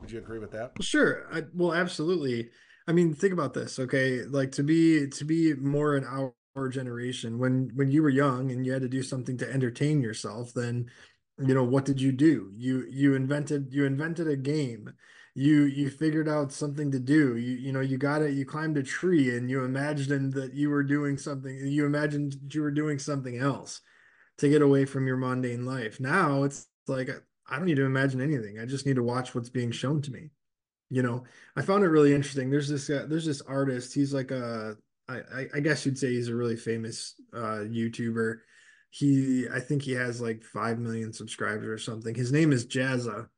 Would 0.01 0.13
you 0.13 0.21
agree 0.21 0.39
with 0.39 0.53
that? 0.53 0.71
Sure. 0.81 1.27
I, 1.33 1.43
well, 1.53 1.75
absolutely. 1.75 2.49
I 2.87 2.93
mean, 2.93 3.13
think 3.13 3.33
about 3.33 3.55
this. 3.55 3.81
Okay, 3.81 4.23
like 4.23 4.53
to 4.53 4.63
be 4.63 5.09
to 5.09 5.25
be 5.25 5.55
more 5.55 5.97
in 5.97 6.05
our, 6.05 6.33
our 6.55 6.69
generation 6.69 7.41
when 7.41 7.73
when 7.75 7.91
you 7.91 8.05
were 8.05 8.09
young 8.09 8.53
and 8.53 8.65
you 8.65 8.73
had 8.73 8.83
to 8.83 8.89
do 8.89 9.03
something 9.03 9.37
to 9.39 9.53
entertain 9.53 10.01
yourself, 10.01 10.55
then 10.55 10.91
you 11.45 11.55
know 11.55 11.65
what 11.65 11.85
did 11.85 12.01
you 12.01 12.13
do? 12.13 12.53
You 12.57 12.87
you 12.89 13.17
invented 13.17 13.73
you 13.73 13.85
invented 13.85 14.29
a 14.29 14.37
game. 14.37 14.93
You 15.35 15.65
you 15.65 15.91
figured 15.91 16.29
out 16.29 16.53
something 16.53 16.93
to 16.93 17.01
do. 17.01 17.37
You 17.37 17.57
you 17.57 17.73
know 17.73 17.81
you 17.81 17.99
got 17.99 18.23
it. 18.23 18.35
You 18.35 18.47
climbed 18.47 18.77
a 18.77 18.85
tree 18.85 19.37
and 19.37 19.51
you 19.51 19.65
imagined 19.65 20.35
that 20.35 20.55
you 20.55 20.71
were 20.71 20.85
doing 20.85 21.19
something. 21.19 21.67
You 21.67 21.85
imagined 21.85 22.37
you 22.49 22.63
were 22.63 22.71
doing 22.71 23.01
something 23.01 23.39
else 23.39 23.81
to 24.39 24.49
get 24.49 24.63
away 24.63 24.85
from 24.85 25.09
your 25.09 25.17
mundane 25.17 25.67
life. 25.67 25.99
Now 25.99 26.45
it's 26.45 26.69
like 26.87 27.11
I 27.53 27.57
don't 27.57 27.67
need 27.67 27.77
to 27.77 27.85
imagine 27.85 28.23
anything. 28.23 28.59
I 28.59 28.65
just 28.65 28.87
need 28.87 28.97
to 28.97 29.03
watch 29.03 29.35
what's 29.35 29.51
being 29.51 29.71
shown 29.71 30.01
to 30.03 30.11
me. 30.11 30.31
You 30.89 31.03
know, 31.03 31.25
I 31.55 31.63
found 31.63 31.85
it 31.85 31.89
really 31.89 32.15
interesting. 32.15 32.51
There's 32.51 32.69
this 32.69 32.89
uh, 32.89 33.07
there's 33.09 33.27
this 33.27 33.43
artist. 33.43 33.95
He's 33.95 34.15
like 34.15 34.31
a 34.31 34.77
I, 35.09 35.47
I 35.55 35.61
guess 35.61 35.85
you'd 35.85 35.99
say 35.99 36.09
he's 36.09 36.29
a 36.29 36.35
really 36.35 36.57
famous 36.57 37.15
uh, 37.35 37.65
YouTuber. 37.69 38.39
He 38.91 39.47
I 39.53 39.61
think 39.61 39.83
he 39.83 39.93
has 39.93 40.21
like 40.21 40.43
five 40.43 40.79
million 40.79 41.13
subscribers 41.13 41.69
or 41.69 41.79
something. 41.79 42.15
His 42.15 42.33
name 42.33 42.53
is 42.53 42.67
Jazza, 42.67 43.29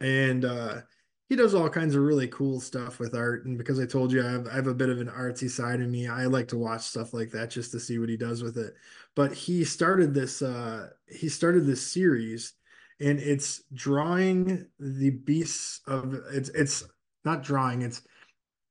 and 0.00 0.44
uh, 0.44 0.80
he 1.28 1.36
does 1.36 1.54
all 1.54 1.68
kinds 1.68 1.94
of 1.94 2.02
really 2.02 2.28
cool 2.28 2.60
stuff 2.60 2.98
with 2.98 3.14
art. 3.14 3.46
And 3.46 3.56
because 3.56 3.78
I 3.78 3.86
told 3.86 4.12
you 4.12 4.24
I 4.24 4.30
have, 4.30 4.46
I 4.48 4.54
have 4.54 4.66
a 4.66 4.74
bit 4.74 4.88
of 4.88 5.00
an 5.00 5.08
artsy 5.08 5.48
side 5.48 5.80
in 5.80 5.90
me, 5.90 6.08
I 6.08 6.26
like 6.26 6.48
to 6.48 6.58
watch 6.58 6.82
stuff 6.82 7.14
like 7.14 7.30
that 7.30 7.50
just 7.50 7.72
to 7.72 7.80
see 7.80 7.98
what 7.98 8.08
he 8.08 8.16
does 8.16 8.42
with 8.42 8.56
it. 8.56 8.74
But 9.14 9.32
he 9.32 9.64
started 9.64 10.12
this 10.12 10.42
uh, 10.42 10.88
he 11.08 11.28
started 11.28 11.66
this 11.66 11.86
series 11.86 12.54
and 13.00 13.18
it's 13.18 13.62
drawing 13.72 14.66
the 14.78 15.10
beasts 15.10 15.80
of 15.86 16.14
it's 16.32 16.48
it's 16.50 16.84
not 17.24 17.42
drawing 17.42 17.82
it's 17.82 18.02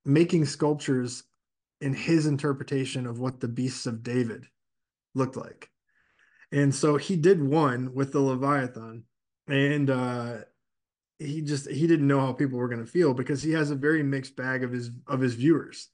making 0.05 0.45
sculptures 0.45 1.24
in 1.82 1.93
his 1.93 2.26
interpretation 2.26 3.05
of 3.05 3.19
what 3.19 3.39
the 3.39 3.47
beasts 3.47 3.86
of 3.86 4.03
david 4.03 4.45
looked 5.15 5.38
like. 5.38 5.69
And 6.51 6.74
so 6.74 6.97
he 6.97 7.15
did 7.15 7.41
one 7.41 7.93
with 7.93 8.11
the 8.13 8.21
leviathan 8.21 9.03
and 9.47 9.89
uh 9.89 10.38
he 11.19 11.41
just 11.41 11.69
he 11.69 11.88
didn't 11.88 12.07
know 12.07 12.19
how 12.19 12.34
people 12.34 12.57
were 12.57 12.67
going 12.67 12.84
to 12.84 12.91
feel 12.91 13.13
because 13.13 13.41
he 13.41 13.51
has 13.51 13.71
a 13.71 13.76
very 13.76 14.03
mixed 14.03 14.36
bag 14.36 14.63
of 14.63 14.71
his 14.71 14.91
of 15.07 15.19
his 15.19 15.36
viewers. 15.36 15.89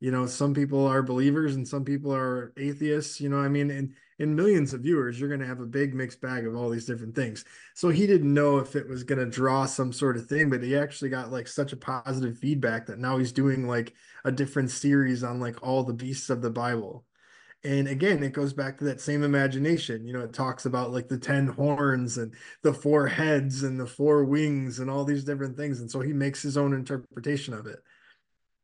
You 0.00 0.10
know 0.10 0.26
some 0.26 0.54
people 0.54 0.86
are 0.86 1.02
believers 1.02 1.54
and 1.54 1.66
some 1.66 1.84
people 1.84 2.14
are 2.14 2.52
atheists 2.56 3.20
you 3.20 3.28
know 3.28 3.38
i 3.38 3.48
mean? 3.48 3.70
And 3.70 3.94
in 4.20 4.36
millions 4.36 4.74
of 4.74 4.82
viewers 4.82 5.18
you're 5.18 5.30
going 5.30 5.40
to 5.40 5.46
have 5.46 5.60
a 5.60 5.66
big 5.66 5.94
mixed 5.94 6.20
bag 6.20 6.46
of 6.46 6.54
all 6.54 6.68
these 6.68 6.84
different 6.84 7.14
things. 7.16 7.44
So 7.74 7.88
he 7.88 8.06
didn't 8.06 8.32
know 8.32 8.58
if 8.58 8.76
it 8.76 8.86
was 8.86 9.02
going 9.02 9.18
to 9.18 9.26
draw 9.26 9.64
some 9.64 9.92
sort 9.92 10.16
of 10.16 10.26
thing 10.26 10.50
but 10.50 10.62
he 10.62 10.76
actually 10.76 11.08
got 11.08 11.32
like 11.32 11.48
such 11.48 11.72
a 11.72 11.76
positive 11.76 12.38
feedback 12.38 12.86
that 12.86 12.98
now 12.98 13.16
he's 13.16 13.32
doing 13.32 13.66
like 13.66 13.94
a 14.24 14.30
different 14.30 14.70
series 14.70 15.24
on 15.24 15.40
like 15.40 15.66
all 15.66 15.82
the 15.82 15.94
beasts 15.94 16.30
of 16.30 16.42
the 16.42 16.50
bible. 16.50 17.04
And 17.64 17.88
again 17.88 18.22
it 18.22 18.34
goes 18.34 18.52
back 18.52 18.78
to 18.78 18.84
that 18.84 19.00
same 19.00 19.22
imagination 19.22 20.06
you 20.06 20.12
know 20.12 20.20
it 20.20 20.34
talks 20.34 20.66
about 20.66 20.92
like 20.92 21.08
the 21.08 21.18
10 21.18 21.48
horns 21.48 22.18
and 22.18 22.34
the 22.62 22.74
four 22.74 23.06
heads 23.08 23.62
and 23.62 23.80
the 23.80 23.86
four 23.86 24.24
wings 24.24 24.78
and 24.78 24.90
all 24.90 25.04
these 25.04 25.24
different 25.24 25.56
things. 25.56 25.80
And 25.80 25.90
so 25.90 26.00
he 26.00 26.12
makes 26.12 26.42
his 26.42 26.58
own 26.58 26.74
interpretation 26.74 27.54
of 27.54 27.66
it 27.66 27.80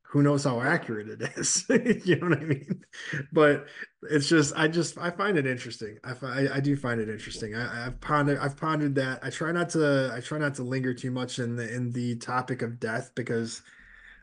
who 0.09 0.23
knows 0.23 0.45
how 0.45 0.61
accurate 0.61 1.09
it 1.09 1.23
is. 1.37 1.65
You 2.05 2.17
know 2.17 2.29
what 2.29 2.39
i 2.39 2.45
mean? 2.45 2.85
But 3.33 3.67
it's 4.11 4.29
just 4.29 4.57
i 4.57 4.69
just 4.69 4.99
i 4.99 5.11
find 5.11 5.37
it 5.37 5.47
interesting. 5.47 5.99
I 6.05 6.15
i, 6.23 6.57
I 6.57 6.61
do 6.61 6.77
find 6.77 7.01
it 7.01 7.09
interesting. 7.09 7.55
I, 7.55 7.87
i've 7.87 8.01
pondered 8.01 8.39
i've 8.39 8.57
pondered 8.57 8.95
that. 8.97 9.21
I 9.23 9.31
try 9.31 9.53
not 9.53 9.71
to 9.71 10.13
i 10.15 10.21
try 10.21 10.39
not 10.39 10.55
to 10.57 10.63
linger 10.63 10.95
too 10.95 11.11
much 11.11 11.39
in 11.39 11.57
the 11.57 11.73
in 11.73 11.93
the 11.93 12.17
topic 12.17 12.63
of 12.63 12.79
death 12.79 13.11
because 13.15 13.63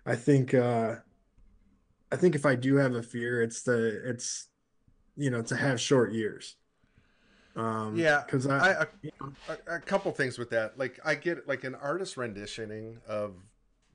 i 0.05 0.15
think 0.15 0.53
uh 0.53 0.95
i 2.11 2.15
think 2.15 2.35
if 2.35 2.45
i 2.45 2.55
do 2.55 2.75
have 2.75 2.95
a 2.95 3.03
fear 3.03 3.41
it's 3.41 3.63
the 3.63 4.01
it's 4.05 4.47
you 5.15 5.29
know 5.29 5.41
to 5.43 5.55
have 5.55 5.79
short 5.79 6.13
years. 6.13 6.55
Um 7.55 7.95
yeah 7.95 8.23
because 8.25 8.47
I, 8.47 8.81
I, 8.81 8.85
a, 9.49 9.75
a 9.75 9.79
couple 9.79 10.11
things 10.11 10.39
with 10.39 10.49
that. 10.51 10.77
Like 10.79 10.99
i 11.03 11.13
get 11.15 11.47
like 11.47 11.65
an 11.65 11.75
artist 11.75 12.15
renditioning 12.15 12.99
of 13.07 13.35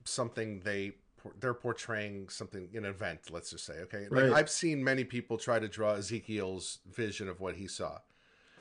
something 0.05 0.61
they 0.61 0.93
they're 1.39 1.53
portraying 1.53 2.29
something 2.29 2.69
an 2.73 2.85
event 2.85 3.19
let's 3.31 3.49
just 3.49 3.65
say 3.65 3.73
okay 3.81 4.07
like 4.09 4.23
right. 4.23 4.33
i've 4.33 4.49
seen 4.49 4.83
many 4.83 5.03
people 5.03 5.37
try 5.37 5.59
to 5.59 5.67
draw 5.67 5.93
ezekiel's 5.93 6.79
vision 6.91 7.27
of 7.27 7.39
what 7.39 7.55
he 7.55 7.67
saw 7.67 7.97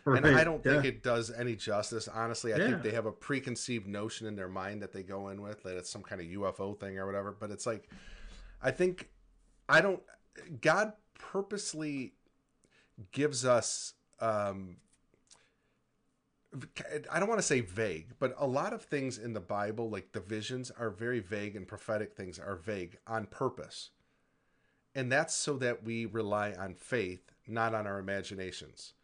right. 0.05 0.25
and 0.25 0.37
i 0.37 0.45
don't 0.45 0.65
yeah. 0.65 0.73
think 0.73 0.85
it 0.85 1.03
does 1.03 1.31
any 1.31 1.55
justice 1.55 2.09
honestly 2.09 2.53
i 2.53 2.57
yeah. 2.57 2.69
think 2.69 2.83
they 2.83 2.91
have 2.91 3.07
a 3.07 3.13
preconceived 3.13 3.87
notion 3.87 4.27
in 4.27 4.37
their 4.37 4.49
mind 4.49 4.83
that 4.83 4.93
they 4.93 5.03
go 5.03 5.29
in 5.29 5.41
with 5.41 5.63
that 5.63 5.77
it's 5.77 5.91
some 5.91 6.03
kind 6.03 6.21
of 6.21 6.27
ufo 6.29 6.79
thing 6.79 6.99
or 6.99 7.07
whatever 7.07 7.37
but 7.39 7.51
it's 7.51 7.67
like 7.67 7.89
i 8.63 8.71
think 8.71 9.09
i 9.69 9.81
don't 9.81 10.03
god 10.61 10.93
purposely 11.19 12.15
gives 13.13 13.45
us 13.45 13.95
um 14.21 14.77
I 17.11 17.19
don't 17.19 17.29
want 17.29 17.41
to 17.41 17.47
say 17.47 17.61
vague, 17.61 18.15
but 18.19 18.35
a 18.39 18.47
lot 18.47 18.73
of 18.73 18.83
things 18.83 19.19
in 19.19 19.33
the 19.33 19.41
Bible, 19.41 19.91
like 19.91 20.13
the 20.13 20.21
visions, 20.21 20.71
are 20.71 20.91
very 20.91 21.21
vague 21.21 21.57
and 21.57 21.67
prophetic 21.67 22.15
things 22.15 22.39
are 22.39 22.57
vague 22.57 22.99
on 23.07 23.27
purpose. 23.27 23.91
And 24.95 25.13
that's 25.13 25.35
so 25.35 25.57
that 25.59 25.85
we 25.85 26.07
rely 26.07 26.53
on 26.53 26.75
faith, 26.75 27.33
not 27.47 27.75
on 27.75 27.87
our 27.87 27.99
imaginations. 27.99 28.95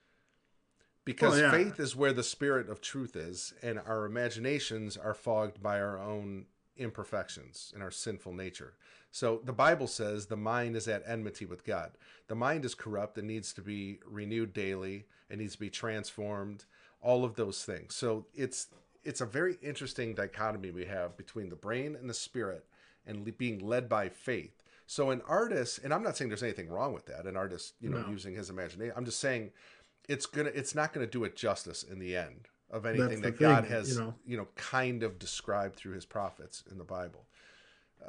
Because 1.04 1.38
yeah. 1.38 1.50
faith 1.50 1.78
is 1.78 1.94
where 1.94 2.12
the 2.12 2.22
spirit 2.22 2.70
of 2.70 2.80
truth 2.80 3.14
is, 3.14 3.52
and 3.62 3.78
our 3.78 4.06
imaginations 4.06 4.96
are 4.96 5.14
fogged 5.14 5.62
by 5.62 5.78
our 5.78 5.98
own 5.98 6.46
imperfections 6.76 7.70
and 7.74 7.82
our 7.82 7.90
sinful 7.90 8.32
nature. 8.32 8.74
So 9.10 9.40
the 9.44 9.52
Bible 9.52 9.86
says 9.86 10.26
the 10.26 10.36
mind 10.36 10.74
is 10.74 10.88
at 10.88 11.04
enmity 11.06 11.44
with 11.44 11.64
God. 11.64 11.92
The 12.26 12.34
mind 12.34 12.64
is 12.64 12.74
corrupt 12.74 13.16
and 13.18 13.28
needs 13.28 13.52
to 13.52 13.62
be 13.62 14.00
renewed 14.04 14.52
daily, 14.52 15.06
it 15.30 15.38
needs 15.38 15.54
to 15.54 15.60
be 15.60 15.70
transformed 15.70 16.64
all 17.04 17.24
of 17.24 17.36
those 17.36 17.62
things. 17.64 17.94
So 17.94 18.26
it's 18.34 18.68
it's 19.04 19.20
a 19.20 19.26
very 19.26 19.58
interesting 19.62 20.14
dichotomy 20.14 20.70
we 20.70 20.86
have 20.86 21.16
between 21.16 21.50
the 21.50 21.56
brain 21.56 21.94
and 21.94 22.08
the 22.08 22.14
spirit 22.14 22.64
and 23.06 23.36
being 23.36 23.58
led 23.58 23.88
by 23.88 24.08
faith. 24.08 24.62
So 24.86 25.10
an 25.10 25.22
artist, 25.28 25.80
and 25.84 25.92
I'm 25.92 26.02
not 26.02 26.16
saying 26.16 26.30
there's 26.30 26.42
anything 26.42 26.68
wrong 26.68 26.94
with 26.94 27.06
that, 27.06 27.26
an 27.26 27.36
artist, 27.36 27.74
you 27.80 27.90
know, 27.90 28.00
no. 28.00 28.08
using 28.08 28.34
his 28.34 28.50
imagination. 28.50 28.94
I'm 28.96 29.04
just 29.04 29.20
saying 29.20 29.50
it's 30.08 30.26
gonna 30.26 30.50
it's 30.54 30.74
not 30.74 30.92
gonna 30.92 31.06
do 31.06 31.24
it 31.24 31.36
justice 31.36 31.82
in 31.82 31.98
the 31.98 32.16
end 32.16 32.48
of 32.70 32.86
anything 32.86 33.20
that 33.20 33.38
thing, 33.38 33.48
God 33.48 33.64
has 33.66 33.94
you 33.94 34.00
know. 34.00 34.14
you 34.26 34.36
know 34.38 34.48
kind 34.56 35.02
of 35.02 35.18
described 35.18 35.76
through 35.76 35.94
his 35.94 36.06
prophets 36.06 36.64
in 36.70 36.78
the 36.78 36.84
Bible. 36.84 37.26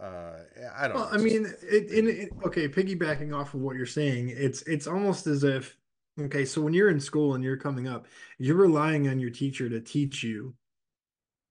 Uh, 0.01 0.39
I 0.75 0.87
don't. 0.87 0.95
Well. 0.95 1.09
I 1.11 1.17
mean, 1.17 1.53
it, 1.61 1.89
in, 1.89 2.07
it, 2.07 2.29
okay, 2.45 2.67
piggybacking 2.67 3.33
off 3.33 3.53
of 3.53 3.61
what 3.61 3.77
you're 3.77 3.85
saying, 3.85 4.33
it's 4.35 4.61
it's 4.63 4.87
almost 4.87 5.27
as 5.27 5.43
if 5.43 5.77
Okay, 6.19 6.45
so 6.45 6.61
when 6.61 6.73
you're 6.73 6.89
in 6.89 6.99
school 6.99 7.35
and 7.35 7.43
you're 7.43 7.57
coming 7.57 7.87
up, 7.87 8.07
you're 8.37 8.55
relying 8.55 9.09
on 9.09 9.19
your 9.19 9.31
teacher 9.31 9.67
to 9.67 9.81
teach 9.81 10.23
you 10.23 10.55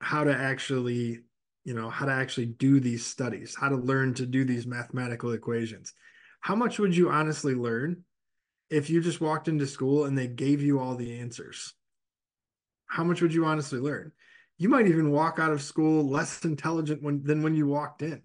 how 0.01 0.25
to 0.25 0.35
actually, 0.35 1.21
you 1.65 1.75
know, 1.75 1.91
how 1.91 2.07
to 2.07 2.13
actually 2.13 2.47
do 2.47 2.81
these 2.81 3.05
studies, 3.05 3.55
how 3.55 3.69
to 3.69 3.77
learn 3.77 4.15
to 4.15 4.27
do 4.27 4.45
these 4.45 4.67
mathematical 4.67 5.33
equations. 5.33 5.93
How 6.41 6.55
much 6.55 6.79
would 6.79 6.97
you 6.97 7.11
honestly 7.11 7.55
learn 7.55 8.05
if 8.71 8.89
you 8.89 9.03
just 9.03 9.21
walked 9.21 9.49
into 9.49 9.67
school 9.67 10.07
and 10.07 10.17
they 10.17 10.29
gave 10.29 10.63
you 10.63 10.81
all 10.81 10.95
the 10.95 11.19
answers? 11.19 11.75
How 12.87 13.05
much 13.05 13.21
would 13.21 13.35
you 13.35 13.45
honestly 13.45 13.79
learn? 13.79 14.13
You 14.57 14.71
might 14.71 14.87
even 14.87 15.11
walk 15.11 15.39
out 15.39 15.53
of 15.53 15.61
school 15.63 16.09
less 16.09 16.43
intelligent 16.45 17.03
when, 17.03 17.23
than 17.23 17.43
when 17.43 17.55
you 17.55 17.67
walked 17.67 18.01
in. 18.01 18.23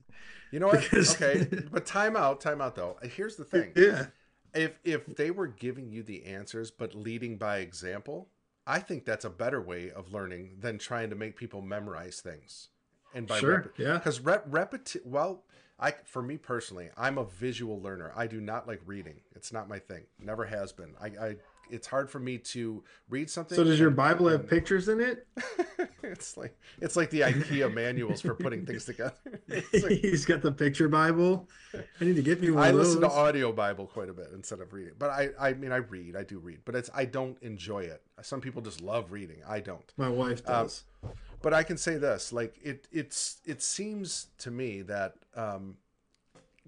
You 0.54 0.60
know 0.60 0.68
what? 0.68 0.82
Because... 0.82 1.22
okay, 1.22 1.48
but 1.72 1.86
time 1.86 2.16
out, 2.16 2.40
time 2.40 2.62
out 2.62 2.76
though. 2.76 2.98
Here's 3.04 3.36
the 3.36 3.44
thing. 3.44 3.74
Yeah 3.76 4.06
if 4.54 4.80
if 4.84 5.06
they 5.06 5.32
were 5.32 5.48
giving 5.48 5.90
you 5.90 6.04
the 6.04 6.26
answers 6.26 6.72
but 6.72 6.96
leading 6.96 7.38
by 7.38 7.60
example, 7.60 8.28
I 8.66 8.80
think 8.80 9.06
that's 9.06 9.26
a 9.26 9.30
better 9.30 9.62
way 9.62 9.92
of 9.92 10.14
learning 10.14 10.58
than 10.60 10.78
trying 10.78 11.10
to 11.10 11.16
make 11.16 11.36
people 11.36 11.62
memorize 11.62 12.22
things. 12.22 12.70
And 13.14 13.26
by 13.28 13.40
sure, 13.40 13.56
rep- 13.56 13.80
yeah, 13.80 13.94
because 13.94 14.20
rep 14.20 14.50
repeti- 14.50 15.06
well, 15.06 15.44
I 15.80 15.94
for 16.06 16.22
me 16.22 16.38
personally, 16.38 16.90
I'm 16.98 17.18
a 17.18 17.26
visual 17.26 17.82
learner. 17.82 18.12
I 18.16 18.28
do 18.28 18.42
not 18.42 18.68
like 18.68 18.82
reading. 18.86 19.22
It's 19.36 19.52
not 19.52 19.70
my 19.70 19.80
thing. 19.80 20.04
Never 20.20 20.46
has 20.46 20.72
been. 20.72 20.94
I, 21.02 21.08
I 21.08 21.36
it's 21.70 21.88
hard 21.88 22.10
for 22.10 22.20
me 22.20 22.38
to 22.38 22.84
read 23.10 23.30
something. 23.30 23.56
So 23.56 23.64
does 23.64 23.80
your 23.80 23.90
Bible 23.92 24.28
and, 24.28 24.38
have 24.38 24.50
pictures 24.50 24.88
in 24.88 25.00
it? 25.00 25.28
it's 26.04 26.38
like 26.38 26.58
it's 26.82 26.96
like 26.96 27.10
the 27.10 27.22
IKEA 27.22 27.74
manuals 27.74 28.22
for 28.22 28.34
putting 28.36 28.66
things 28.66 28.86
together. 28.86 29.14
Like, 29.50 30.00
He's 30.00 30.26
got 30.26 30.42
the 30.42 30.52
picture 30.52 30.88
Bible. 30.90 31.48
I 31.74 32.06
need 32.06 32.16
to 32.16 32.22
get 32.22 32.42
me 32.42 32.52
one. 32.52 32.64
I 32.64 32.72
listen 32.72 33.02
to 33.02 33.10
audio 33.10 33.52
Bible 33.52 33.88
quite 33.88 34.10
a 34.10 34.14
bit 34.14 34.30
instead 34.34 34.60
of 34.60 34.74
reading, 34.74 34.94
but 34.98 35.10
I 35.10 35.30
I 35.40 35.54
mean 35.54 35.72
I 35.72 35.78
read. 35.78 36.16
I 36.16 36.24
do 36.24 36.40
read, 36.40 36.60
but 36.66 36.76
it's 36.76 36.90
I 36.94 37.06
don't 37.06 37.42
enjoy 37.42 37.80
it. 37.80 38.02
Some 38.22 38.42
people 38.42 38.62
just 38.62 38.82
love 38.82 39.12
reading. 39.12 39.38
I 39.48 39.60
don't. 39.60 39.92
My 39.98 40.10
wife 40.10 40.42
um, 40.48 40.64
does. 40.64 40.84
Um, 41.04 41.12
but 41.42 41.54
I 41.54 41.64
can 41.64 41.78
say 41.78 41.98
this: 41.98 42.34
like 42.34 42.56
it 42.62 42.88
it's 42.92 43.38
it 43.46 43.62
seems 43.62 44.28
to 44.40 44.52
me 44.52 44.82
that. 44.84 45.16
um 45.36 45.78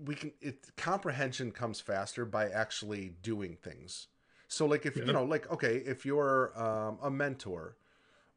we 0.05 0.15
can 0.15 0.31
it 0.41 0.65
comprehension 0.77 1.51
comes 1.51 1.79
faster 1.79 2.25
by 2.25 2.49
actually 2.49 3.13
doing 3.21 3.55
things 3.61 4.07
so 4.51 4.65
like 4.65 4.85
if 4.85 4.97
yeah. 4.97 5.05
you 5.05 5.13
know 5.13 5.23
like 5.23 5.49
okay, 5.49 5.77
if 5.85 6.05
you're 6.05 6.51
um, 6.61 6.97
a 7.01 7.09
mentor 7.09 7.77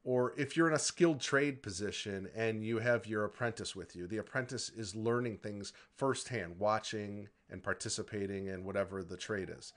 or 0.05 0.33
if 0.37 0.57
you're 0.57 0.69
in 0.69 0.75
a 0.75 0.79
skilled 0.79 1.21
trade 1.21 1.61
position 1.61 2.29
and 2.37 2.63
you 2.63 2.79
have 2.79 3.07
your 3.07 3.25
apprentice 3.25 3.75
with 3.75 3.97
you, 3.97 4.07
the 4.07 4.19
apprentice 4.19 4.69
is 4.69 4.95
learning 4.95 5.39
things 5.39 5.73
firsthand, 5.97 6.59
watching 6.59 7.29
and 7.51 7.65
participating 7.65 8.47
in 8.47 8.65
whatever 8.65 9.03
the 9.03 9.17
trade 9.17 9.51
is. 9.51 9.73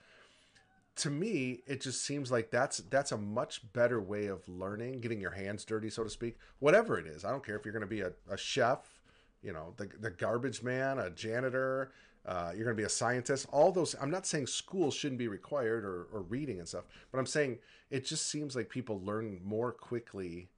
To 0.97 1.09
me, 1.09 1.61
it 1.65 1.81
just 1.81 2.05
seems 2.05 2.31
like 2.31 2.51
that's 2.51 2.77
that's 2.89 3.11
a 3.11 3.17
much 3.17 3.73
better 3.73 3.99
way 3.99 4.27
of 4.27 4.47
learning, 4.47 5.01
getting 5.01 5.19
your 5.19 5.31
hands 5.31 5.65
dirty, 5.65 5.89
so 5.89 6.03
to 6.03 6.09
speak. 6.09 6.37
Whatever 6.59 6.99
it 6.99 7.07
is, 7.07 7.25
I 7.25 7.31
don't 7.31 7.43
care 7.43 7.55
if 7.55 7.65
you're 7.65 7.73
going 7.73 7.81
to 7.81 7.87
be 7.87 8.01
a, 8.01 8.11
a 8.29 8.37
chef, 8.37 9.01
you 9.41 9.53
know, 9.53 9.73
the 9.77 9.89
the 9.99 10.11
garbage 10.11 10.61
man, 10.61 10.99
a 10.99 11.09
janitor, 11.09 11.91
uh, 12.27 12.51
you're 12.53 12.65
going 12.65 12.75
to 12.75 12.81
be 12.81 12.85
a 12.85 12.89
scientist. 12.89 13.47
All 13.51 13.71
those, 13.71 13.95
I'm 14.01 14.11
not 14.11 14.25
saying 14.25 14.47
school 14.47 14.91
shouldn't 14.91 15.17
be 15.17 15.29
required 15.29 15.85
or, 15.85 16.07
or 16.11 16.21
reading 16.23 16.59
and 16.59 16.67
stuff, 16.67 16.83
but 17.11 17.19
I'm 17.19 17.25
saying 17.25 17.59
it 17.89 18.05
just 18.05 18.27
seems 18.27 18.55
like 18.55 18.69
people 18.69 18.99
learn 18.99 19.39
more 19.43 19.71
quickly 19.71 20.49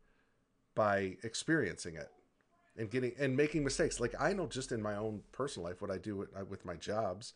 by 0.74 1.18
experiencing 1.22 1.96
it 1.96 2.10
and 2.76 2.90
getting 2.90 3.14
and 3.20 3.38
making 3.38 3.64
mistakes. 3.64 4.00
Like 4.00 4.16
I 4.20 4.34
know 4.34 4.48
just 4.48 4.72
in 4.72 4.82
my 4.82 4.96
own 4.96 5.22
personal 5.32 5.70
life, 5.70 5.82
what 5.82 5.92
I 5.92 6.00
do 6.00 6.16
with, 6.16 6.30
with 6.50 6.66
my 6.66 6.76
jobs, 6.76 7.34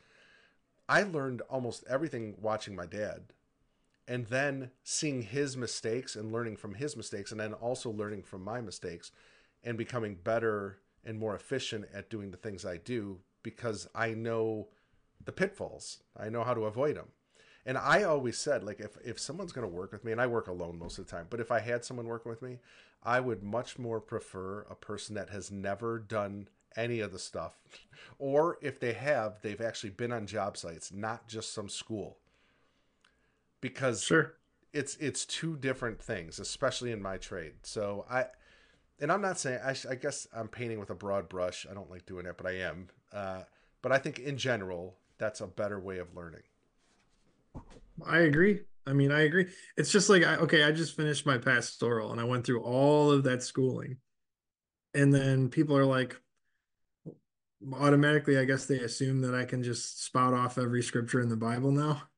I 0.89 1.03
learned 1.03 1.41
almost 1.41 1.83
everything 1.87 2.35
watching 2.41 2.75
my 2.75 2.87
dad 2.87 3.33
and 4.07 4.25
then 4.27 4.71
seeing 4.83 5.21
his 5.21 5.55
mistakes 5.55 6.15
and 6.15 6.31
learning 6.31 6.57
from 6.57 6.73
his 6.73 6.97
mistakes 6.97 7.31
and 7.31 7.39
then 7.39 7.53
also 7.53 7.91
learning 7.91 8.23
from 8.23 8.43
my 8.43 8.61
mistakes 8.61 9.11
and 9.63 9.77
becoming 9.77 10.15
better 10.15 10.79
and 11.05 11.19
more 11.19 11.35
efficient 11.35 11.85
at 11.93 12.09
doing 12.09 12.31
the 12.31 12.37
things 12.37 12.65
I 12.65 12.77
do 12.77 13.19
because 13.43 13.87
I 13.93 14.09
know 14.09 14.69
the 15.23 15.31
pitfalls. 15.31 16.01
I 16.17 16.29
know 16.29 16.43
how 16.43 16.53
to 16.53 16.65
avoid 16.65 16.95
them. 16.95 17.09
And 17.65 17.77
I 17.77 18.03
always 18.03 18.37
said, 18.37 18.63
like, 18.63 18.79
if, 18.79 18.97
if 19.05 19.19
someone's 19.19 19.53
going 19.53 19.67
to 19.67 19.73
work 19.73 19.91
with 19.93 20.03
me, 20.03 20.11
and 20.11 20.19
I 20.19 20.27
work 20.27 20.47
alone 20.47 20.77
most 20.77 20.97
of 20.97 21.05
the 21.05 21.11
time, 21.11 21.27
but 21.29 21.39
if 21.39 21.51
I 21.51 21.59
had 21.59 21.85
someone 21.85 22.07
working 22.07 22.29
with 22.29 22.41
me, 22.41 22.59
I 23.03 23.19
would 23.19 23.43
much 23.43 23.79
more 23.79 24.01
prefer 24.01 24.65
a 24.69 24.75
person 24.75 25.15
that 25.15 25.29
has 25.29 25.51
never 25.51 25.99
done 25.99 26.49
any 26.75 26.99
of 26.99 27.11
the 27.11 27.19
stuff. 27.19 27.59
Or 28.19 28.57
if 28.61 28.79
they 28.79 28.93
have, 28.93 29.41
they've 29.41 29.59
actually 29.59 29.89
been 29.89 30.11
on 30.11 30.27
job 30.27 30.55
sites, 30.55 30.91
not 30.91 31.27
just 31.27 31.53
some 31.53 31.67
school. 31.67 32.17
Because 33.59 34.03
sure. 34.03 34.35
it's 34.71 34.95
it's 34.97 35.25
two 35.25 35.57
different 35.57 36.01
things, 36.01 36.37
especially 36.37 36.91
in 36.91 37.01
my 37.01 37.17
trade. 37.17 37.53
So 37.63 38.05
I 38.09 38.27
and 38.99 39.11
I'm 39.11 39.21
not 39.21 39.39
saying 39.39 39.59
I, 39.63 39.73
sh- 39.73 39.87
I 39.89 39.95
guess 39.95 40.27
I'm 40.33 40.47
painting 40.47 40.79
with 40.79 40.89
a 40.89 40.95
broad 40.95 41.27
brush. 41.27 41.65
I 41.69 41.73
don't 41.73 41.89
like 41.89 42.05
doing 42.05 42.25
it, 42.25 42.37
but 42.37 42.45
I 42.45 42.57
am. 42.59 42.89
Uh, 43.13 43.43
but 43.81 43.91
I 43.91 43.97
think 43.97 44.19
in 44.19 44.37
general, 44.37 44.95
that's 45.17 45.41
a 45.41 45.47
better 45.47 45.79
way 45.79 45.99
of 45.99 46.15
learning. 46.15 46.41
I 48.05 48.19
agree. 48.19 48.61
I 48.85 48.93
mean, 48.93 49.11
I 49.11 49.21
agree. 49.21 49.47
It's 49.77 49.91
just 49.91 50.09
like 50.09 50.23
I, 50.23 50.35
okay, 50.37 50.63
I 50.63 50.71
just 50.71 50.95
finished 50.95 51.25
my 51.25 51.37
pastoral 51.37 52.11
and 52.11 52.19
I 52.19 52.23
went 52.25 52.45
through 52.45 52.61
all 52.63 53.11
of 53.11 53.23
that 53.23 53.43
schooling, 53.43 53.97
and 54.93 55.13
then 55.13 55.49
people 55.49 55.77
are 55.77 55.85
like, 55.85 56.19
automatically, 57.73 58.37
I 58.37 58.45
guess 58.45 58.65
they 58.65 58.79
assume 58.79 59.21
that 59.21 59.35
I 59.35 59.45
can 59.45 59.63
just 59.63 60.03
spout 60.03 60.33
off 60.33 60.57
every 60.57 60.83
scripture 60.83 61.21
in 61.21 61.29
the 61.29 61.37
Bible 61.37 61.71
now. 61.71 62.03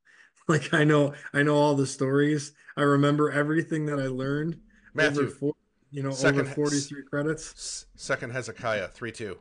Like 0.48 0.72
I 0.72 0.84
know, 0.84 1.12
I 1.34 1.42
know 1.42 1.56
all 1.56 1.74
the 1.74 1.88
stories. 1.88 2.52
I 2.76 2.82
remember 2.82 3.32
everything 3.32 3.86
that 3.86 3.98
I 3.98 4.06
learned. 4.06 4.60
Matthew, 4.94 5.28
four, 5.28 5.54
you 5.90 6.04
know, 6.04 6.12
second- 6.12 6.42
over 6.42 6.50
forty-three 6.50 7.02
credits. 7.02 7.86
Second 7.96 8.30
Hezekiah 8.30 8.86
three 8.86 9.10
two. 9.10 9.38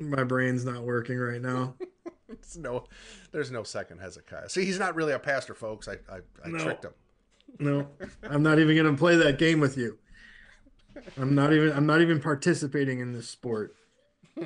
My 0.00 0.24
brain's 0.24 0.64
not 0.64 0.82
working 0.82 1.18
right 1.18 1.40
now. 1.40 1.74
It's 2.32 2.56
no, 2.56 2.84
there's 3.32 3.50
no 3.50 3.64
second 3.64 3.98
Hezekiah. 3.98 4.48
See, 4.50 4.64
he's 4.64 4.78
not 4.78 4.94
really 4.94 5.12
a 5.12 5.18
pastor, 5.18 5.52
folks. 5.52 5.88
I 5.88 5.94
I, 6.08 6.18
I 6.44 6.48
No. 6.48 6.58
tricked 6.58 6.84
him. 6.84 6.92
No, 7.58 7.88
I'm 8.22 8.42
not 8.44 8.60
even 8.60 8.76
gonna 8.76 8.96
play 8.96 9.16
that 9.16 9.36
game 9.36 9.58
with 9.58 9.76
you. 9.76 9.98
I'm 11.18 11.34
not 11.34 11.52
even 11.52 11.72
I'm 11.72 11.86
not 11.86 12.00
even 12.00 12.20
participating 12.20 13.00
in 13.00 13.12
this 13.12 13.28
sport. 13.28 13.74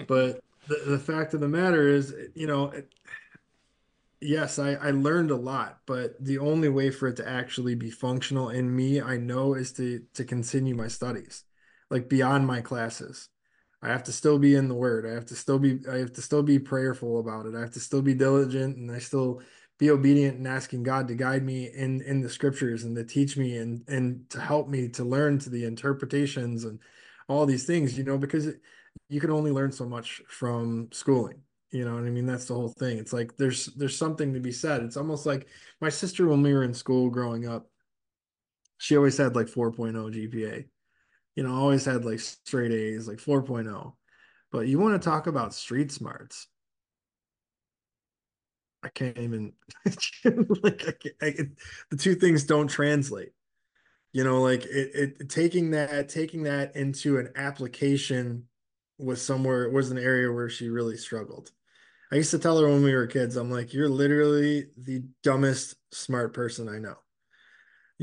But 0.09 0.41
the, 0.67 0.83
the 0.87 0.99
fact 0.99 1.35
of 1.35 1.41
the 1.41 1.49
matter 1.49 1.87
is, 1.89 2.15
you 2.35 2.47
know, 2.47 2.71
it, 2.71 2.89
yes, 4.21 4.59
I, 4.59 4.73
I 4.75 4.91
learned 4.91 5.31
a 5.31 5.37
lot, 5.37 5.81
but 5.87 6.17
the 6.25 6.39
only 6.39 6.69
way 6.69 6.91
for 6.91 7.09
it 7.09 7.17
to 7.17 7.29
actually 7.29 7.75
be 7.75 7.91
functional 7.91 8.49
in 8.51 8.75
me, 8.75 9.01
I 9.01 9.17
know, 9.17 9.55
is 9.55 9.73
to 9.75 10.03
to 10.15 10.25
continue 10.25 10.75
my 10.75 10.89
studies, 10.89 11.45
like 11.91 12.09
beyond 12.09 12.47
my 12.47 12.61
classes. 12.61 13.29
I 13.85 13.89
have 13.89 14.03
to 14.05 14.13
still 14.13 14.39
be 14.39 14.55
in 14.55 14.69
the 14.69 14.75
word. 14.75 15.07
I 15.07 15.13
have 15.13 15.27
to 15.27 15.35
still 15.35 15.59
be 15.59 15.79
I 15.91 15.99
have 15.99 16.13
to 16.15 16.23
still 16.23 16.43
be 16.43 16.59
prayerful 16.59 17.21
about 17.21 17.45
it. 17.45 17.55
I 17.55 17.61
have 17.61 17.73
to 17.73 17.81
still 17.81 18.01
be 18.01 18.15
diligent 18.15 18.79
and 18.79 18.91
I 18.91 18.99
still 18.99 19.43
be 19.79 19.91
obedient 19.91 20.39
and 20.39 20.49
asking 20.49 20.85
God 20.85 21.07
to 21.09 21.15
guide 21.15 21.45
me 21.45 21.71
in 21.71 22.01
in 22.01 22.23
the 22.23 22.31
scriptures 22.31 22.85
and 22.85 22.97
to 22.97 23.05
teach 23.05 23.37
me 23.37 23.59
and 23.59 23.85
and 23.87 24.29
to 24.31 24.41
help 24.41 24.69
me 24.69 24.89
to 24.89 25.05
learn 25.05 25.39
to 25.41 25.51
the 25.51 25.65
interpretations 25.65 26.65
and 26.65 26.79
all 27.29 27.45
these 27.45 27.67
things, 27.67 27.99
you 27.99 28.05
know, 28.05 28.17
because 28.17 28.47
it, 28.47 28.61
you 29.11 29.21
can 29.21 29.31
only 29.31 29.51
learn 29.51 29.71
so 29.71 29.87
much 29.87 30.23
from 30.29 30.89
schooling. 30.91 31.43
You 31.71 31.85
know 31.85 31.95
what 31.95 32.05
I 32.05 32.11
mean? 32.11 32.27
That's 32.27 32.47
the 32.47 32.55
whole 32.55 32.69
thing. 32.79 32.97
It's 32.99 33.13
like 33.13 33.37
there's 33.37 33.67
there's 33.67 33.99
something 33.99 34.33
to 34.33 34.41
be 34.41 34.53
said. 34.53 34.83
It's 34.83 34.97
almost 34.97 35.27
like 35.27 35.49
my 35.83 35.91
sister 35.91 36.27
when 36.27 36.43
we 36.43 36.55
were 36.55 36.65
in 36.65 36.73
school 36.73 37.11
growing 37.11 37.47
up, 37.47 37.69
she 38.79 38.97
always 38.97 39.19
had 39.19 39.37
like 39.37 39.49
4.0 39.49 39.93
GPA. 39.93 40.65
You 41.37 41.43
know, 41.43 41.55
always 41.55 41.85
had 41.85 42.05
like 42.05 42.21
straight 42.21 42.73
A's, 42.73 43.09
like 43.09 43.19
4.0. 43.19 43.95
But 44.53 44.69
you 44.69 44.79
want 44.79 45.01
to 45.01 45.05
talk 45.05 45.27
about 45.27 45.55
street 45.55 45.91
smarts. 45.91 46.47
I 48.83 48.89
can't 48.89 49.19
even 49.19 49.55
like 50.63 50.83
I 50.87 50.93
can't, 50.93 51.15
I, 51.23 51.27
it, 51.27 51.49
the 51.91 51.97
two 51.97 52.15
things 52.15 52.45
don't 52.45 52.69
translate. 52.69 53.33
You 54.13 54.25
know, 54.25 54.43
like 54.43 54.65
it, 54.65 55.19
it 55.21 55.29
taking 55.29 55.73
that 55.73 56.09
taking 56.09 56.45
that 56.45 56.77
into 56.77 57.19
an 57.19 57.31
application 57.37 58.45
was 58.99 59.21
somewhere 59.23 59.69
was 59.71 59.91
an 59.91 59.99
area 59.99 60.31
where 60.33 60.49
she 60.49 60.69
really 60.69 60.97
struggled. 60.97 61.51
I 62.13 62.17
used 62.17 62.31
to 62.33 62.39
tell 62.39 62.59
her 62.61 62.69
when 62.69 62.85
we 62.85 62.95
were 62.95 63.07
kids, 63.07 63.37
I'm 63.37 63.51
like, 63.51 63.75
you're 63.75 63.89
literally 63.89 64.69
the 64.77 65.03
dumbest 65.25 65.77
smart 65.93 66.33
person 66.33 66.69
I 66.69 66.79
know. 66.79 66.97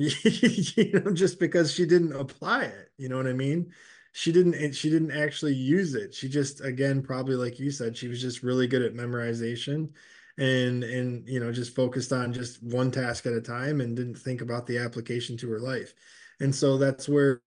you 0.76 0.92
know, 1.00 1.12
just 1.14 1.40
because 1.40 1.72
she 1.72 1.86
didn't 1.86 2.14
apply 2.16 2.64
it, 2.66 2.92
you 2.98 3.10
know 3.10 3.18
what 3.18 3.28
I 3.28 3.34
mean? 3.34 3.74
She 4.14 4.32
didn't 4.32 4.74
she 4.74 4.90
didn't 4.90 5.12
actually 5.12 5.56
use 5.56 5.96
it. 5.96 6.14
She 6.14 6.28
just 6.30 6.62
again, 6.62 7.02
probably 7.02 7.36
like 7.36 7.60
you 7.60 7.72
said, 7.72 7.96
she 7.98 8.08
was 8.08 8.22
just 8.22 8.44
really 8.44 8.68
good 8.68 8.82
at 8.82 8.94
memorization 8.94 9.90
and 10.38 10.84
and 10.84 11.28
you 11.28 11.40
know, 11.40 11.52
just 11.52 11.76
focused 11.76 12.12
on 12.12 12.34
just 12.34 12.62
one 12.64 12.92
task 12.92 13.26
at 13.26 13.34
a 13.34 13.42
time 13.42 13.82
and 13.82 13.96
didn't 13.96 14.18
think 14.18 14.42
about 14.42 14.68
the 14.68 14.78
application 14.80 15.38
to 15.38 15.50
her 15.52 15.60
life. 15.60 15.94
And 16.40 16.54
so 16.54 16.78
that's 16.78 17.08
where 17.08 17.42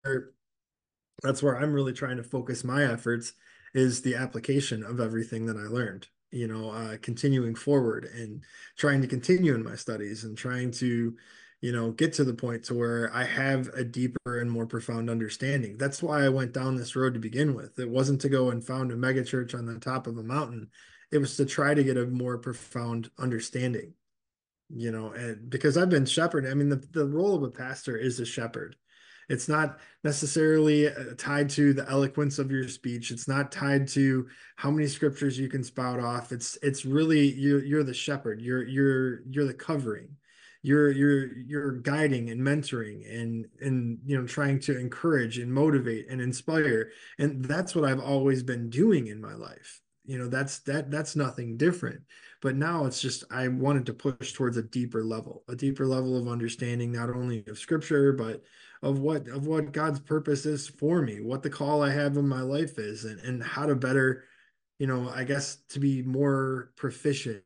that's 1.23 1.43
where 1.43 1.57
I'm 1.59 1.73
really 1.73 1.93
trying 1.93 2.17
to 2.17 2.23
focus 2.23 2.65
my 2.65 2.85
efforts 2.85 3.33
is 3.75 4.03
the 4.03 4.15
application 4.17 4.83
of 4.83 5.01
everything 5.01 5.47
that 5.47 5.57
I 5.57 5.63
learned. 5.69 6.09
You 6.31 6.49
know, 6.49 6.71
uh, 6.71 6.97
continuing 7.03 7.55
forward 7.55 8.07
and 8.07 8.43
trying 8.77 9.03
to 9.03 9.07
continue 9.09 9.55
in 9.55 9.63
my 9.63 9.77
studies 9.77 10.25
and 10.25 10.37
trying 10.37 10.71
to, 10.73 11.15
you 11.63 11.73
know, 11.73 11.93
get 11.93 12.13
to 12.15 12.25
the 12.25 12.35
point 12.35 12.65
to 12.65 12.75
where 12.75 13.11
I 13.15 13.25
have 13.25 13.69
a 13.69 13.85
deeper 13.85 14.41
and 14.41 14.51
more 14.51 14.67
profound 14.67 15.09
understanding. 15.09 15.79
That's 15.79 16.03
why 16.03 16.25
I 16.25 16.29
went 16.29 16.53
down 16.53 16.77
this 16.77 16.97
road 16.97 17.15
to 17.15 17.21
begin 17.21 17.55
with. 17.55 17.79
It 17.79 17.89
wasn't 17.89 18.21
to 18.23 18.29
go 18.29 18.51
and 18.51 18.63
found 18.63 18.91
a 18.91 18.97
megachurch 18.97 19.55
on 19.55 19.65
the 19.65 19.79
top 19.79 20.09
of 20.09 20.19
a 20.19 20.25
mountain. 20.25 20.69
It 21.13 21.19
was 21.19 21.37
to 21.37 21.47
try 21.47 21.73
to 21.73 21.85
get 21.85 21.97
a 21.97 22.07
more 22.07 22.37
profound 22.37 23.11
understanding. 23.17 23.95
You 24.75 24.91
know, 24.91 25.13
and 25.13 25.49
because 25.49 25.77
I've 25.77 25.91
been 25.91 26.07
shepherd, 26.07 26.47
I 26.47 26.55
mean, 26.55 26.69
the, 26.69 26.85
the 26.93 27.07
role 27.07 27.37
of 27.37 27.43
a 27.43 27.51
pastor 27.51 27.97
is 27.97 28.21
a 28.21 28.27
shepherd 28.27 28.77
it's 29.29 29.49
not 29.49 29.79
necessarily 30.05 30.89
uh, 30.89 31.15
tied 31.17 31.49
to 31.49 31.73
the 31.73 31.89
eloquence 31.89 32.39
of 32.39 32.51
your 32.51 32.69
speech 32.69 33.11
it's 33.11 33.29
not 33.29 33.53
tied 33.53 33.87
to 33.87 34.27
how 34.57 34.71
many 34.71 34.87
scriptures 34.87 35.39
you 35.39 35.49
can 35.49 35.63
spout 35.63 36.01
off 36.01 36.33
it's 36.33 36.59
it's 36.61 36.85
really 36.85 37.33
you're 37.35 37.65
you're 37.65 37.85
the 37.85 37.95
shepherd 37.95 38.41
you're 38.41 38.65
you're 38.65 39.23
you're 39.31 39.47
the 39.47 39.55
covering 39.55 40.09
you're 40.63 40.91
you're 40.93 41.37
you're 41.37 41.73
guiding 41.73 42.31
and 42.31 42.41
mentoring 42.41 43.03
and 43.13 43.47
and 43.61 43.99
you 44.05 44.19
know 44.19 44.27
trying 44.27 44.61
to 44.61 44.79
encourage 44.79 45.39
and 45.39 45.53
motivate 45.53 46.07
and 46.09 46.21
inspire. 46.21 46.91
And 47.19 47.45
that's 47.45 47.75
what 47.75 47.85
I've 47.85 48.01
always 48.01 48.43
been 48.43 48.71
doing 48.71 49.09
in 49.09 49.21
my 49.21 49.35
life. 49.35 49.81
You 50.05 50.19
know 50.19 50.29
that's 50.29 50.61
that 50.61 50.91
that's 50.91 51.17
nothing 51.17 51.57
different. 51.57 52.03
But 52.41 52.57
now 52.57 52.87
it's 52.87 53.01
just 53.01 53.23
i 53.31 53.47
wanted 53.47 53.87
to 53.87 53.95
push 53.95 54.33
towards 54.33 54.57
a 54.57 54.63
deeper 54.63 55.05
level 55.05 55.45
a 55.49 55.55
deeper 55.55 55.87
level 55.87 56.19
of 56.19 56.27
understanding 56.29 56.91
not 56.91 57.09
only 57.09 57.45
of 57.47 57.57
scripture 57.57 58.13
but 58.13 58.43
of 58.83 58.99
what 58.99 59.29
of 59.29 59.47
what 59.47 59.73
god's 59.73 60.01
purpose 60.01 60.45
is 60.45 60.69
for 60.69 61.01
me 61.03 61.21
what 61.21 61.45
the 61.45 61.49
call 61.49 61.83
i 61.83 61.91
have 61.91 62.17
in 62.17 62.27
my 62.27 62.41
life 62.41 62.81
is 62.81 63.05
and, 63.05 63.21
and 63.21 63.43
how 63.43 63.65
to 63.65 63.77
better 63.77 64.25
you 64.81 64.89
know 64.89 65.09
i 65.15 65.23
guess 65.23 65.59
to 65.69 65.79
be 65.79 66.03
more 66.03 66.73
proficient 66.77 67.45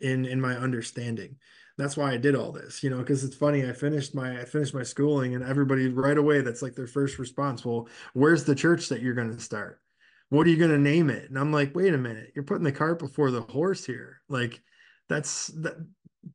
in 0.00 0.24
in 0.24 0.40
my 0.40 0.56
understanding 0.56 1.36
that's 1.78 1.96
why 1.96 2.12
i 2.12 2.16
did 2.16 2.34
all 2.34 2.52
this 2.52 2.82
you 2.82 2.90
know 2.90 2.98
because 2.98 3.24
it's 3.24 3.36
funny 3.36 3.66
i 3.68 3.72
finished 3.72 4.14
my 4.14 4.40
i 4.40 4.44
finished 4.44 4.74
my 4.74 4.82
schooling 4.82 5.34
and 5.34 5.44
everybody 5.44 5.88
right 5.88 6.18
away 6.18 6.40
that's 6.40 6.62
like 6.62 6.74
their 6.74 6.86
first 6.86 7.18
response 7.18 7.64
well 7.64 7.88
where's 8.14 8.44
the 8.44 8.54
church 8.54 8.88
that 8.88 9.02
you're 9.02 9.14
going 9.14 9.34
to 9.34 9.40
start 9.42 9.80
what 10.28 10.46
are 10.46 10.50
you 10.50 10.56
going 10.56 10.70
to 10.70 10.78
name 10.78 11.10
it 11.10 11.28
and 11.28 11.38
i'm 11.38 11.52
like 11.52 11.74
wait 11.74 11.94
a 11.94 11.98
minute 11.98 12.32
you're 12.34 12.44
putting 12.44 12.64
the 12.64 12.72
cart 12.72 12.98
before 12.98 13.30
the 13.30 13.42
horse 13.42 13.84
here 13.84 14.20
like 14.28 14.62
that's 15.08 15.48
that 15.48 15.74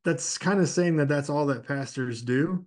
that's 0.04 0.36
kind 0.38 0.60
of 0.60 0.68
saying 0.68 0.96
that 0.96 1.08
that's 1.08 1.30
all 1.30 1.46
that 1.46 1.66
pastors 1.66 2.22
do 2.22 2.66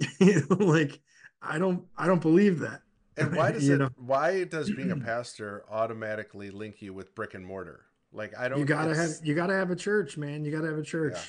like 0.50 1.00
i 1.40 1.58
don't 1.58 1.84
i 1.96 2.06
don't 2.06 2.22
believe 2.22 2.60
that 2.60 2.80
And 3.16 3.32
why 3.34 3.52
does 3.52 3.68
You 3.68 3.70
it? 3.70 3.78
know? 3.78 3.90
Why 3.94 4.44
does 4.44 4.70
being 4.70 4.90
a 4.90 4.96
pastor 4.96 5.64
automatically 5.70 6.50
link 6.50 6.82
you 6.82 6.92
with 6.92 7.14
brick 7.14 7.32
and 7.32 7.44
mortar? 7.46 7.86
Like 8.12 8.36
I 8.38 8.48
don't. 8.48 8.58
you 8.58 8.64
gotta 8.64 8.94
have 8.94 9.10
you 9.22 9.34
gotta 9.34 9.54
have 9.54 9.70
a 9.70 9.76
church 9.76 10.16
man 10.18 10.44
you 10.44 10.50
gotta 10.52 10.68
have 10.68 10.78
a 10.78 10.82
church 10.82 11.14
Yeah. 11.14 11.20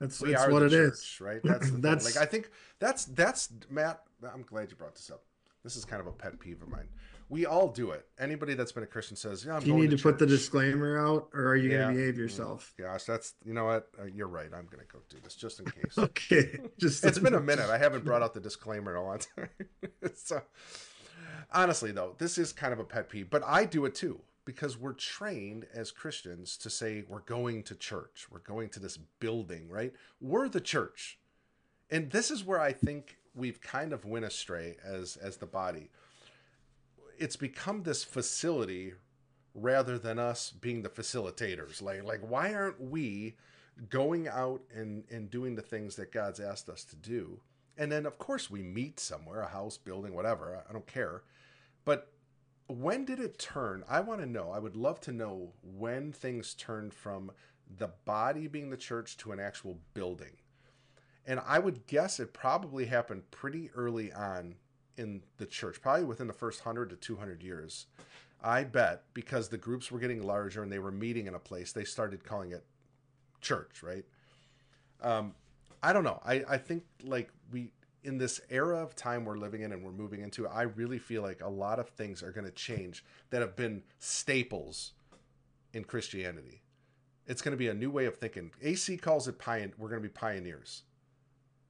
that's, 0.00 0.20
we 0.20 0.32
that's 0.32 0.48
what 0.52 0.62
it 0.62 0.72
is. 0.72 1.02
church, 1.02 1.20
right? 1.20 1.40
That's 1.42 1.70
That's- 1.86 2.04
thing. 2.04 2.14
like 2.14 2.22
I 2.22 2.30
think 2.30 2.50
that's 2.78 3.06
that's 3.06 3.48
Matt. 3.70 4.02
I'm 4.32 4.42
glad 4.42 4.70
you 4.70 4.76
brought 4.76 4.94
this 4.94 5.10
up. 5.10 5.22
This 5.64 5.76
is 5.76 5.84
kind 5.84 6.00
of 6.00 6.06
a 6.06 6.12
pet 6.12 6.38
peeve 6.40 6.60
of 6.62 6.68
mine. 6.68 6.88
We 7.28 7.46
all 7.46 7.68
do 7.68 7.92
it. 7.92 8.04
Anybody 8.18 8.52
that's 8.54 8.72
been 8.72 8.82
a 8.82 8.86
Christian 8.86 9.16
says, 9.16 9.44
"Yeah, 9.46 9.54
I'm 9.54 9.60
do 9.60 9.68
you 9.68 9.72
going 9.74 9.88
need 9.88 9.96
to, 9.96 10.02
put 10.02 10.18
the 10.18 10.26
disclaimer 10.26 10.98
out 10.98 11.30
or 11.32 11.46
are 11.46 11.56
you 11.56 11.70
Yeah. 11.70 11.84
gonna 11.84 11.94
behave 11.94 12.14
Mm, 12.14 12.18
yourself 12.18 12.74
Gosh, 12.78 13.04
that's 13.04 13.34
you 13.44 13.54
know 13.54 13.64
what? 13.64 13.88
Uh, 13.98 14.04
you're 14.04 14.28
right. 14.28 14.50
I'm 14.52 14.66
gonna 14.66 14.82
go 14.92 14.98
do 15.08 15.16
this 15.24 15.34
just 15.34 15.60
in 15.60 15.64
case. 15.70 15.96
okay 15.96 16.58
just 16.78 17.02
it's 17.06 17.18
been 17.18 17.32
a 17.34 17.40
minute. 17.52 17.70
I 17.70 17.78
haven't 17.78 18.04
brought 18.04 18.22
out 18.22 18.34
the 18.34 18.40
disclaimer 18.40 18.90
in 18.90 18.96
a 18.98 19.02
long 19.04 19.18
time. 19.34 19.48
so, 20.14 20.42
honestly, 21.52 21.92
though, 21.92 22.14
this 22.18 22.38
is 22.38 22.52
kind 22.52 22.72
of 22.72 22.78
a 22.78 22.84
pet 22.84 23.08
peeve, 23.08 23.30
but 23.30 23.42
I 23.46 23.64
do 23.64 23.84
it 23.86 23.94
too 23.94 24.20
because 24.44 24.76
we're 24.76 24.92
trained 24.92 25.66
as 25.72 25.90
Christians 25.90 26.56
to 26.58 26.70
say 26.70 27.04
we're 27.08 27.20
going 27.20 27.62
to 27.64 27.74
church, 27.74 28.26
we're 28.30 28.40
going 28.40 28.68
to 28.70 28.80
this 28.80 28.96
building, 28.96 29.68
right? 29.68 29.92
We're 30.20 30.48
the 30.48 30.60
church, 30.60 31.18
and 31.90 32.10
this 32.10 32.30
is 32.30 32.44
where 32.44 32.60
I 32.60 32.72
think 32.72 33.18
we've 33.34 33.60
kind 33.60 33.92
of 33.92 34.04
went 34.04 34.24
astray 34.24 34.76
as 34.84 35.16
as 35.16 35.36
the 35.36 35.46
body. 35.46 35.90
It's 37.18 37.36
become 37.36 37.82
this 37.82 38.04
facility 38.04 38.94
rather 39.54 39.98
than 39.98 40.18
us 40.18 40.50
being 40.50 40.82
the 40.82 40.88
facilitators. 40.88 41.82
Like 41.82 42.04
like 42.04 42.20
why 42.20 42.54
aren't 42.54 42.80
we 42.80 43.36
going 43.88 44.28
out 44.28 44.62
and 44.74 45.04
and 45.10 45.30
doing 45.30 45.54
the 45.54 45.62
things 45.62 45.96
that 45.96 46.12
God's 46.12 46.40
asked 46.40 46.68
us 46.68 46.84
to 46.84 46.96
do? 46.96 47.40
And 47.78 47.90
then 47.90 48.06
of 48.06 48.18
course 48.18 48.50
we 48.50 48.62
meet 48.62 49.00
somewhere, 49.00 49.40
a 49.40 49.48
house, 49.48 49.78
building, 49.78 50.14
whatever. 50.14 50.62
I- 50.68 50.72
don't 50.72 50.86
care. 50.86 51.22
But 51.84 52.11
when 52.68 53.04
did 53.04 53.20
it 53.20 53.38
turn? 53.38 53.84
I 53.88 54.00
want 54.00 54.20
to 54.20 54.26
know. 54.26 54.50
I 54.50 54.58
would 54.58 54.76
love 54.76 55.00
to 55.02 55.12
know 55.12 55.52
when 55.62 56.12
things 56.12 56.54
turned 56.54 56.94
from 56.94 57.30
the 57.78 57.90
body 58.04 58.46
being 58.46 58.70
the 58.70 58.76
church 58.76 59.16
to 59.18 59.32
an 59.32 59.40
actual 59.40 59.78
building. 59.94 60.36
And 61.26 61.40
I 61.46 61.58
would 61.58 61.86
guess 61.86 62.18
it 62.18 62.32
probably 62.32 62.86
happened 62.86 63.30
pretty 63.30 63.70
early 63.74 64.12
on 64.12 64.56
in 64.96 65.22
the 65.38 65.46
church, 65.46 65.80
probably 65.80 66.04
within 66.04 66.26
the 66.26 66.32
first 66.32 66.64
100 66.64 66.90
to 66.90 66.96
200 66.96 67.42
years. 67.42 67.86
I 68.42 68.64
bet 68.64 69.04
because 69.14 69.48
the 69.48 69.58
groups 69.58 69.90
were 69.90 70.00
getting 70.00 70.22
larger 70.22 70.62
and 70.62 70.72
they 70.72 70.80
were 70.80 70.90
meeting 70.90 71.26
in 71.26 71.34
a 71.34 71.38
place, 71.38 71.72
they 71.72 71.84
started 71.84 72.24
calling 72.24 72.52
it 72.52 72.64
church, 73.40 73.82
right? 73.82 74.04
Um, 75.00 75.34
I 75.82 75.92
don't 75.92 76.04
know. 76.04 76.20
I, 76.24 76.44
I 76.48 76.58
think 76.58 76.84
like 77.02 77.30
we 77.52 77.70
in 78.04 78.18
this 78.18 78.40
era 78.50 78.82
of 78.82 78.96
time 78.96 79.24
we're 79.24 79.36
living 79.36 79.62
in 79.62 79.72
and 79.72 79.82
we're 79.82 79.92
moving 79.92 80.20
into, 80.20 80.46
I 80.48 80.62
really 80.62 80.98
feel 80.98 81.22
like 81.22 81.40
a 81.40 81.48
lot 81.48 81.78
of 81.78 81.88
things 81.90 82.22
are 82.22 82.32
going 82.32 82.46
to 82.46 82.52
change 82.52 83.04
that 83.30 83.40
have 83.40 83.54
been 83.56 83.82
staples 83.98 84.92
in 85.72 85.84
Christianity. 85.84 86.62
It's 87.26 87.40
going 87.42 87.52
to 87.52 87.58
be 87.58 87.68
a 87.68 87.74
new 87.74 87.90
way 87.90 88.06
of 88.06 88.16
thinking. 88.16 88.50
AC 88.60 88.96
calls 88.96 89.28
it 89.28 89.38
pioneer. 89.38 89.72
We're 89.78 89.88
going 89.88 90.02
to 90.02 90.08
be 90.08 90.12
pioneers, 90.12 90.82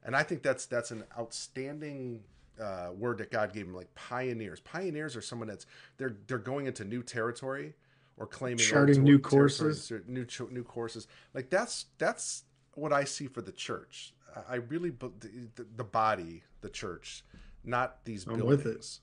and 0.02 0.16
I 0.16 0.22
think 0.22 0.42
that's 0.42 0.64
that's 0.64 0.90
an 0.90 1.04
outstanding 1.18 2.20
uh, 2.60 2.88
word 2.96 3.18
that 3.18 3.30
God 3.30 3.52
gave 3.52 3.66
him. 3.66 3.74
Like 3.74 3.94
pioneers. 3.94 4.60
Pioneers 4.60 5.14
are 5.14 5.20
someone 5.20 5.48
that's 5.48 5.66
they're 5.98 6.16
they're 6.26 6.38
going 6.38 6.66
into 6.66 6.84
new 6.84 7.02
territory 7.02 7.74
or 8.16 8.26
claiming 8.26 8.58
Charting 8.58 9.02
new 9.02 9.18
courses. 9.18 9.90
or 9.90 10.02
new 10.06 10.26
new 10.50 10.64
courses. 10.64 11.06
Like 11.34 11.50
that's 11.50 11.86
that's 11.98 12.44
what 12.74 12.92
I 12.92 13.04
see 13.04 13.26
for 13.26 13.42
the 13.42 13.52
church. 13.52 14.14
I- 14.48 14.54
really 14.56 14.90
the, 14.90 15.66
the 15.76 15.84
body, 15.84 16.42
the 16.60 16.68
church, 16.68 17.24
not 17.64 18.04
these 18.04 18.26
I'm 18.26 18.36
buildings. 18.36 18.64
with 18.64 18.74
it. 18.74 18.98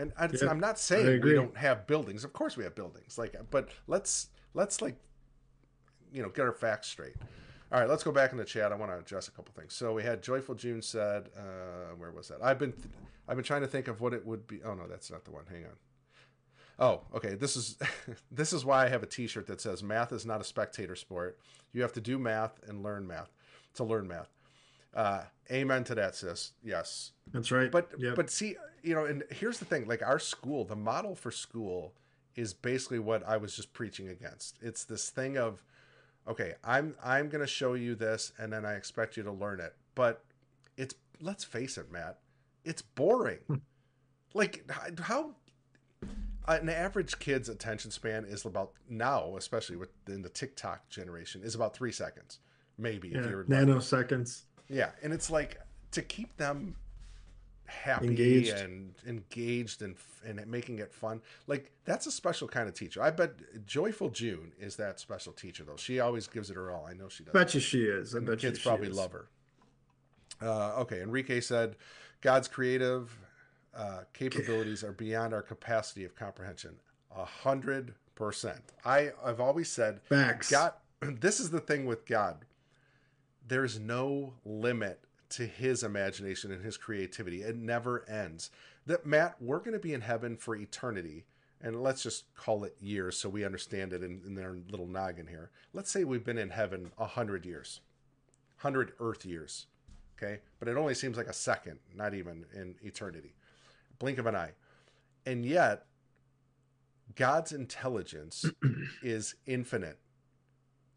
And 0.00 0.12
I, 0.18 0.28
Yeah, 0.32 0.50
I'm 0.50 0.60
not 0.60 0.78
saying 0.78 1.20
we 1.22 1.34
don't 1.34 1.56
have 1.56 1.86
buildings. 1.86 2.24
Of 2.24 2.32
course 2.32 2.56
we 2.56 2.64
have 2.64 2.74
buildings. 2.74 3.18
Like, 3.18 3.34
but 3.50 3.68
let's 3.86 4.28
let's 4.54 4.80
like, 4.80 4.96
you 6.12 6.22
know, 6.22 6.28
get 6.28 6.46
our 6.46 6.52
facts 6.52 6.88
straight. 6.88 7.16
All 7.72 7.78
right, 7.78 7.88
let's 7.88 8.02
go 8.02 8.10
back 8.10 8.32
in 8.32 8.38
the 8.38 8.44
chat. 8.44 8.72
I 8.72 8.76
want 8.76 8.90
to 8.90 8.98
address 8.98 9.28
a 9.28 9.30
couple 9.30 9.52
things. 9.54 9.74
So 9.74 9.92
we 9.92 10.02
had 10.02 10.22
joyful 10.22 10.54
June 10.56 10.82
said, 10.82 11.28
uh, 11.36 11.94
where 11.96 12.10
was 12.10 12.28
that? 12.28 12.38
I've 12.42 12.58
been 12.58 12.72
I've 13.28 13.36
been 13.36 13.44
trying 13.44 13.60
to 13.60 13.68
think 13.68 13.88
of 13.88 14.00
what 14.00 14.12
it 14.12 14.24
would 14.26 14.46
be. 14.46 14.60
Oh 14.64 14.74
no, 14.74 14.86
that's 14.88 15.10
not 15.10 15.24
the 15.24 15.30
one. 15.30 15.44
Hang 15.48 15.64
on. 15.64 15.76
Oh, 16.78 17.02
okay. 17.14 17.34
This 17.34 17.56
is 17.56 17.76
this 18.32 18.52
is 18.52 18.64
why 18.64 18.86
I 18.86 18.88
have 18.88 19.02
a 19.02 19.06
T-shirt 19.06 19.46
that 19.48 19.60
says 19.60 19.82
"Math 19.82 20.12
is 20.12 20.24
not 20.26 20.40
a 20.40 20.44
spectator 20.44 20.96
sport. 20.96 21.38
You 21.72 21.82
have 21.82 21.92
to 21.92 22.00
do 22.00 22.18
math 22.18 22.58
and 22.66 22.82
learn 22.82 23.06
math 23.06 23.30
to 23.74 23.84
learn 23.84 24.08
math." 24.08 24.30
Uh, 24.94 25.22
amen 25.50 25.84
to 25.84 25.94
that, 25.94 26.14
sis. 26.16 26.52
Yes, 26.62 27.12
That's 27.32 27.50
right. 27.50 27.70
but 27.70 27.90
Yep. 27.98 28.16
but 28.16 28.30
see, 28.30 28.56
you 28.82 28.94
know, 28.94 29.04
and 29.04 29.24
here's 29.30 29.58
the 29.58 29.64
thing: 29.64 29.86
like 29.86 30.02
our 30.02 30.18
school, 30.18 30.64
the 30.64 30.76
model 30.76 31.14
for 31.14 31.30
school 31.30 31.94
is 32.36 32.54
basically 32.54 32.98
what 32.98 33.26
I 33.26 33.36
was 33.36 33.54
just 33.54 33.72
preaching 33.72 34.08
against. 34.08 34.58
It's 34.62 34.84
this 34.84 35.10
thing 35.10 35.36
of, 35.36 35.62
okay, 36.26 36.54
I'm 36.64 36.94
I'm 37.02 37.28
gonna 37.28 37.46
show 37.46 37.74
you 37.74 37.94
this, 37.94 38.32
and 38.38 38.52
then 38.52 38.64
I 38.64 38.74
expect 38.74 39.16
you 39.16 39.22
to 39.24 39.32
learn 39.32 39.60
it. 39.60 39.74
But 39.94 40.24
it's 40.76 40.94
let's 41.20 41.44
face 41.44 41.78
it, 41.78 41.90
Matt, 41.92 42.18
it's 42.64 42.82
boring. 42.82 43.38
like 44.34 44.64
how 45.00 45.34
an 46.48 46.68
average 46.68 47.18
kid's 47.18 47.48
attention 47.48 47.90
span 47.90 48.24
is 48.24 48.44
about 48.44 48.72
now, 48.88 49.36
especially 49.36 49.76
within 49.76 50.22
the 50.22 50.28
TikTok 50.28 50.88
generation, 50.88 51.42
is 51.44 51.54
about 51.54 51.74
three 51.74 51.92
seconds, 51.92 52.40
maybe 52.78 53.08
yeah, 53.08 53.18
if 53.20 53.30
you're 53.30 53.44
nanoseconds. 53.44 54.42
Yeah, 54.70 54.90
and 55.02 55.12
it's 55.12 55.30
like 55.30 55.58
to 55.92 56.02
keep 56.02 56.36
them 56.36 56.76
happy 57.66 58.06
Engaged. 58.08 58.52
and 58.56 58.94
engaged 59.06 59.82
and 59.82 59.94
and 60.26 60.44
making 60.46 60.78
it 60.78 60.92
fun. 60.92 61.20
Like 61.46 61.70
that's 61.84 62.06
a 62.06 62.10
special 62.10 62.48
kind 62.48 62.68
of 62.68 62.74
teacher. 62.74 63.02
I 63.02 63.10
bet 63.10 63.32
Joyful 63.66 64.08
June 64.10 64.52
is 64.58 64.76
that 64.76 64.98
special 65.00 65.32
teacher 65.32 65.62
though. 65.64 65.76
She 65.76 66.00
always 66.00 66.26
gives 66.26 66.50
it 66.50 66.56
her 66.56 66.70
all. 66.70 66.86
I 66.86 66.94
know 66.94 67.08
she 67.08 67.22
does. 67.24 67.32
Bet 67.32 67.54
you 67.54 67.60
she 67.60 67.82
is. 67.84 68.14
I 68.14 68.18
And 68.18 68.26
the 68.26 68.32
bet 68.32 68.42
you 68.42 68.50
kids 68.50 68.62
probably 68.62 68.88
is. 68.88 68.96
love 68.96 69.12
her. 69.12 69.28
Uh, 70.42 70.80
okay, 70.80 71.02
Enrique 71.02 71.40
said, 71.40 71.76
"God's 72.22 72.48
creative 72.48 73.16
uh, 73.74 74.00
capabilities 74.14 74.82
are 74.82 74.92
beyond 74.92 75.34
our 75.34 75.42
capacity 75.42 76.04
of 76.04 76.14
comprehension." 76.16 76.76
A 77.16 77.24
hundred 77.24 77.94
percent. 78.14 78.62
I 78.84 79.10
I've 79.24 79.40
always 79.40 79.68
said 79.68 80.00
Facts. 80.02 80.50
God, 80.50 80.72
this 81.00 81.40
is 81.40 81.50
the 81.50 81.60
thing 81.60 81.86
with 81.86 82.06
God. 82.06 82.44
There's 83.50 83.80
no 83.80 84.34
limit 84.44 85.00
to 85.30 85.44
his 85.44 85.82
imagination 85.82 86.52
and 86.52 86.64
his 86.64 86.76
creativity. 86.76 87.42
It 87.42 87.56
never 87.56 88.08
ends. 88.08 88.52
That 88.86 89.04
Matt, 89.04 89.34
we're 89.40 89.58
going 89.58 89.72
to 89.72 89.80
be 89.80 89.92
in 89.92 90.02
heaven 90.02 90.36
for 90.36 90.54
eternity, 90.54 91.24
and 91.60 91.82
let's 91.82 92.00
just 92.00 92.32
call 92.36 92.62
it 92.62 92.76
years 92.80 93.18
so 93.18 93.28
we 93.28 93.44
understand 93.44 93.92
it 93.92 94.04
in, 94.04 94.20
in 94.24 94.36
their 94.36 94.56
little 94.70 94.86
noggin 94.86 95.26
here. 95.26 95.50
Let's 95.72 95.90
say 95.90 96.04
we've 96.04 96.24
been 96.24 96.38
in 96.38 96.50
heaven 96.50 96.92
a 96.96 97.06
hundred 97.06 97.44
years, 97.44 97.80
hundred 98.58 98.92
Earth 99.00 99.26
years, 99.26 99.66
okay? 100.16 100.38
But 100.60 100.68
it 100.68 100.76
only 100.76 100.94
seems 100.94 101.16
like 101.16 101.26
a 101.26 101.32
second, 101.32 101.80
not 101.92 102.14
even 102.14 102.44
in 102.54 102.76
eternity, 102.82 103.34
blink 103.98 104.18
of 104.18 104.26
an 104.26 104.36
eye, 104.36 104.52
and 105.26 105.44
yet 105.44 105.86
God's 107.16 107.50
intelligence 107.50 108.44
is 109.02 109.34
infinite. 109.44 109.98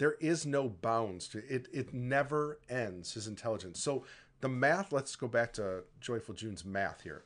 There 0.04 0.18
is 0.20 0.45
no 0.45 0.68
bounds 0.68 1.30
to 1.30 1.38
it. 1.47 1.70
It 1.72 1.93
never 1.93 2.60
ends. 2.70 3.14
His 3.14 3.26
intelligence. 3.26 3.82
So 3.82 4.04
the 4.41 4.49
math. 4.49 4.91
Let's 4.91 5.16
go 5.16 5.30
back 5.30 5.54
to 5.54 5.86
Joyful 6.01 6.36
June's 6.36 6.66
math 6.66 7.04
here. 7.04 7.24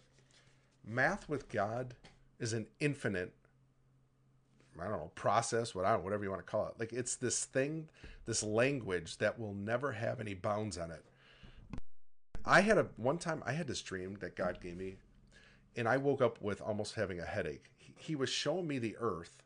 Math 0.85 1.27
with 1.27 1.49
God 1.49 1.95
is 2.39 2.53
an 2.53 2.67
infinite. 2.79 3.33
I 4.79 4.83
don't 4.83 4.91
know 4.91 5.11
process. 5.15 5.73
What 5.73 5.85
I 5.85 5.93
don't, 5.93 6.03
whatever 6.03 6.23
you 6.23 6.29
want 6.29 6.45
to 6.45 6.51
call 6.51 6.67
it. 6.67 6.75
Like 6.77 6.93
it's 6.93 7.15
this 7.15 7.45
thing, 7.45 7.89
this 8.27 8.43
language 8.43 9.17
that 9.17 9.39
will 9.39 9.55
never 9.55 9.93
have 9.93 10.19
any 10.19 10.35
bounds 10.35 10.77
on 10.77 10.91
it. 10.91 11.03
I 12.45 12.61
had 12.61 12.77
a 12.77 12.89
one 12.95 13.17
time. 13.17 13.41
I 13.43 13.53
had 13.53 13.65
this 13.65 13.81
dream 13.81 14.19
that 14.19 14.35
God 14.35 14.59
gave 14.61 14.77
me, 14.77 14.97
and 15.75 15.87
I 15.87 15.97
woke 15.97 16.21
up 16.21 16.39
with 16.43 16.61
almost 16.61 16.93
having 16.93 17.19
a 17.19 17.25
headache. 17.25 17.71
He, 17.75 17.95
he 17.97 18.15
was 18.15 18.29
showing 18.29 18.67
me 18.67 18.77
the 18.77 18.95
Earth 18.99 19.41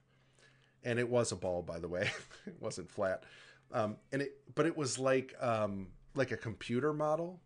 and 0.84 1.00
it 1.00 1.10
was 1.10 1.32
a 1.32 1.36
ball 1.36 1.62
by 1.62 1.80
the 1.80 1.88
way. 1.88 2.10
It 2.48 2.56
wasn't 2.60 2.90
flat. 2.90 3.24
Um, 3.72 3.98
and 4.12 4.22
it 4.24 4.38
but 4.56 4.66
it 4.66 4.76
was 4.76 4.98
like 5.00 5.36
um, 5.42 5.88
like 6.16 6.32
a 6.32 6.38
computer 6.38 6.94
model. 6.94 7.40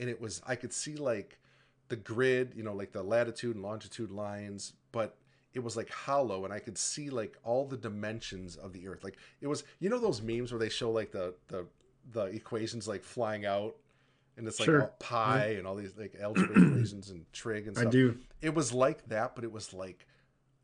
And 0.00 0.08
it 0.08 0.20
was 0.20 0.40
i 0.46 0.54
could 0.54 0.72
see 0.72 0.94
like 0.96 1.38
the 1.88 1.96
grid 1.96 2.52
you 2.54 2.62
know 2.62 2.72
like 2.74 2.92
the 2.92 3.02
latitude 3.02 3.56
and 3.56 3.64
longitude 3.64 4.10
lines 4.10 4.74
but 4.92 5.16
it 5.54 5.60
was 5.60 5.76
like 5.76 5.90
hollow. 5.90 6.44
And 6.44 6.52
i 6.52 6.58
could 6.60 6.78
see 6.78 7.10
like 7.10 7.36
all 7.44 7.64
the 7.66 7.76
dimensions 7.76 8.56
of 8.56 8.72
the 8.72 8.86
earth. 8.88 9.02
Like 9.04 9.18
it 9.40 9.46
was 9.48 9.64
you 9.80 9.88
know 9.90 9.98
those 9.98 10.22
memes 10.22 10.52
where 10.52 10.58
they 10.58 10.68
show 10.68 10.90
like 10.90 11.10
the 11.12 11.34
the 11.48 11.66
the 12.12 12.24
equations 12.26 12.86
like 12.88 13.02
flying 13.04 13.44
out? 13.44 13.76
And 14.36 14.46
it's 14.46 14.60
like 14.60 14.66
Sure. 14.66 14.92
pi 15.00 15.56
and 15.58 15.66
all 15.66 15.74
these 15.74 15.96
like 15.98 16.14
algebra 16.20 16.62
equations 16.62 17.10
and 17.10 17.26
trig 17.32 17.66
and 17.66 17.76
I 17.76 17.80
stuff. 17.82 17.92
do. 17.92 18.16
it 18.40 18.54
was 18.54 18.72
like 18.72 19.06
that, 19.08 19.34
but 19.34 19.42
it 19.44 19.50
was 19.50 19.74
like 19.74 20.06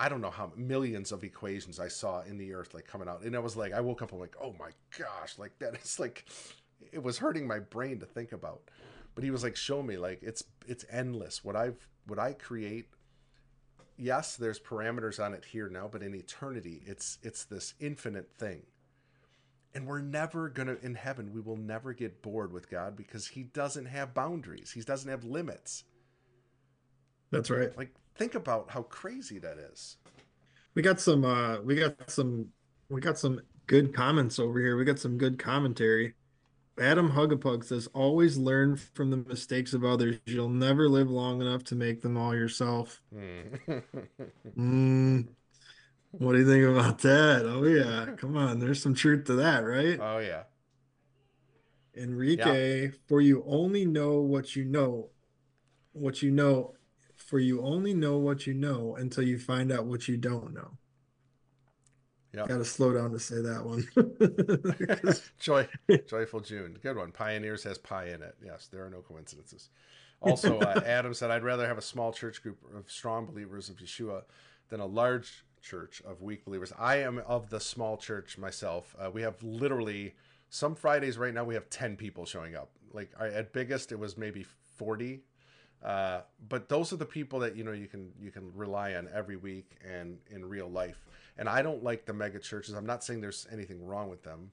I 0.00 0.08
don't 0.08 0.20
know 0.20 0.30
how 0.30 0.52
millions 0.56 1.12
of 1.12 1.22
equations 1.22 1.78
I 1.78 1.88
saw 1.88 2.22
in 2.22 2.36
the 2.36 2.52
earth 2.52 2.74
like 2.74 2.86
coming 2.86 3.08
out. 3.08 3.22
And 3.22 3.36
I 3.36 3.38
was 3.38 3.56
like 3.56 3.72
I 3.72 3.80
woke 3.80 4.02
up 4.02 4.12
I'm 4.12 4.18
like, 4.18 4.36
"Oh 4.40 4.54
my 4.58 4.70
gosh, 4.98 5.38
like 5.38 5.58
that 5.60 5.76
is 5.82 5.98
like 6.00 6.24
it 6.92 7.02
was 7.02 7.18
hurting 7.18 7.46
my 7.46 7.58
brain 7.60 8.00
to 8.00 8.06
think 8.06 8.32
about." 8.32 8.62
But 9.14 9.24
he 9.24 9.30
was 9.30 9.44
like, 9.44 9.56
"Show 9.56 9.82
me 9.82 9.96
like 9.96 10.20
it's 10.22 10.44
it's 10.66 10.84
endless. 10.90 11.44
What 11.44 11.56
I've 11.56 11.86
what 12.06 12.18
I 12.18 12.32
create 12.32 12.88
Yes, 13.96 14.36
there's 14.36 14.58
parameters 14.58 15.24
on 15.24 15.34
it 15.34 15.44
here 15.44 15.68
now, 15.68 15.88
but 15.90 16.02
in 16.02 16.14
eternity, 16.14 16.82
it's 16.84 17.18
it's 17.22 17.44
this 17.44 17.74
infinite 17.78 18.30
thing. 18.36 18.62
And 19.72 19.86
we're 19.86 20.00
never 20.00 20.48
going 20.48 20.68
to 20.68 20.84
in 20.84 20.94
heaven, 20.94 21.32
we 21.32 21.40
will 21.40 21.56
never 21.56 21.92
get 21.92 22.22
bored 22.22 22.52
with 22.52 22.70
God 22.70 22.96
because 22.96 23.28
he 23.28 23.42
doesn't 23.42 23.86
have 23.86 24.14
boundaries. 24.14 24.72
He 24.72 24.80
doesn't 24.80 25.10
have 25.10 25.24
limits. 25.24 25.84
That's 27.30 27.50
right. 27.50 27.76
Like 27.76 27.94
think 28.16 28.34
about 28.34 28.70
how 28.70 28.82
crazy 28.82 29.38
that 29.38 29.58
is. 29.58 29.96
We 30.74 30.82
got 30.82 31.00
some 31.00 31.24
uh 31.24 31.60
we 31.60 31.76
got 31.76 32.10
some 32.10 32.48
we 32.88 33.00
got 33.00 33.18
some 33.18 33.40
good 33.66 33.94
comments 33.94 34.38
over 34.38 34.58
here. 34.58 34.76
We 34.76 34.84
got 34.84 34.98
some 34.98 35.18
good 35.18 35.38
commentary. 35.38 36.14
Adam 36.80 37.08
Hugapug 37.08 37.62
says, 37.62 37.86
always 37.94 38.36
learn 38.36 38.76
from 38.76 39.10
the 39.10 39.18
mistakes 39.18 39.74
of 39.74 39.84
others. 39.84 40.16
You'll 40.26 40.48
never 40.48 40.88
live 40.88 41.08
long 41.08 41.40
enough 41.40 41.62
to 41.64 41.76
make 41.76 42.02
them 42.02 42.16
all 42.16 42.34
yourself. 42.34 43.00
Mm, 44.58 45.28
what 46.10 46.32
do 46.32 46.38
you 46.38 46.46
think 46.46 46.64
about 46.64 46.98
that? 47.00 47.44
Oh 47.46 47.64
yeah. 47.64 48.16
Come 48.16 48.36
on, 48.36 48.58
there's 48.58 48.82
some 48.82 48.94
truth 48.94 49.24
to 49.26 49.34
that, 49.34 49.60
right? 49.60 49.98
oh 50.00 50.18
yeah. 50.18 50.42
Enrique, 51.96 52.90
for 53.06 53.20
you 53.20 53.44
only 53.46 53.86
know 53.86 54.18
what 54.20 54.56
you 54.56 54.64
know, 54.64 55.10
what 55.92 56.22
you 56.22 56.32
know, 56.32 56.73
for 57.34 57.40
you 57.40 57.60
only 57.62 57.92
know 57.92 58.16
what 58.16 58.46
you 58.46 58.54
know 58.54 58.94
until 58.94 59.24
you 59.24 59.36
find 59.40 59.72
out 59.72 59.86
what 59.86 60.06
you 60.06 60.16
don't 60.16 60.54
know. 60.54 60.70
Yeah. 62.32 62.46
Got 62.46 62.58
to 62.58 62.64
slow 62.64 62.92
down 62.92 63.10
to 63.10 63.18
say 63.18 63.40
that 63.40 63.64
one. 63.64 65.18
Joy 65.40 65.66
Joyful 66.06 66.38
June. 66.38 66.78
Good 66.80 66.96
one. 66.96 67.10
Pioneers 67.10 67.64
has 67.64 67.76
pie 67.76 68.10
in 68.10 68.22
it. 68.22 68.36
Yes, 68.40 68.68
there 68.70 68.86
are 68.86 68.88
no 68.88 69.00
coincidences. 69.00 69.70
Also, 70.20 70.60
uh, 70.60 70.80
Adam 70.86 71.12
said, 71.12 71.32
I'd 71.32 71.42
rather 71.42 71.66
have 71.66 71.76
a 71.76 71.82
small 71.82 72.12
church 72.12 72.40
group 72.40 72.58
of 72.72 72.88
strong 72.88 73.26
believers 73.26 73.68
of 73.68 73.78
Yeshua 73.78 74.22
than 74.68 74.78
a 74.78 74.86
large 74.86 75.44
church 75.60 76.02
of 76.06 76.22
weak 76.22 76.44
believers. 76.44 76.72
I 76.78 76.98
am 76.98 77.20
of 77.26 77.50
the 77.50 77.58
small 77.58 77.96
church 77.96 78.38
myself. 78.38 78.94
Uh, 78.96 79.10
we 79.10 79.22
have 79.22 79.42
literally 79.42 80.14
some 80.50 80.76
Fridays 80.76 81.18
right 81.18 81.34
now 81.34 81.42
we 81.42 81.54
have 81.54 81.68
10 81.68 81.96
people 81.96 82.26
showing 82.26 82.54
up. 82.54 82.70
Like 82.92 83.10
I, 83.18 83.26
at 83.26 83.52
biggest 83.52 83.90
it 83.90 83.98
was 83.98 84.16
maybe 84.16 84.46
40. 84.76 85.24
Uh, 85.84 86.22
but 86.48 86.68
those 86.68 86.92
are 86.92 86.96
the 86.96 87.04
people 87.04 87.38
that 87.40 87.56
you 87.56 87.62
know 87.62 87.72
you 87.72 87.86
can 87.86 88.10
you 88.18 88.30
can 88.30 88.50
rely 88.54 88.94
on 88.94 89.06
every 89.12 89.36
week 89.36 89.76
and 89.86 90.18
in 90.30 90.44
real 90.44 90.68
life. 90.68 91.04
And 91.36 91.48
I 91.48 91.62
don't 91.62 91.82
like 91.84 92.06
the 92.06 92.14
mega 92.14 92.38
churches. 92.38 92.74
I'm 92.74 92.86
not 92.86 93.04
saying 93.04 93.20
there's 93.20 93.46
anything 93.52 93.84
wrong 93.84 94.08
with 94.08 94.22
them. 94.22 94.50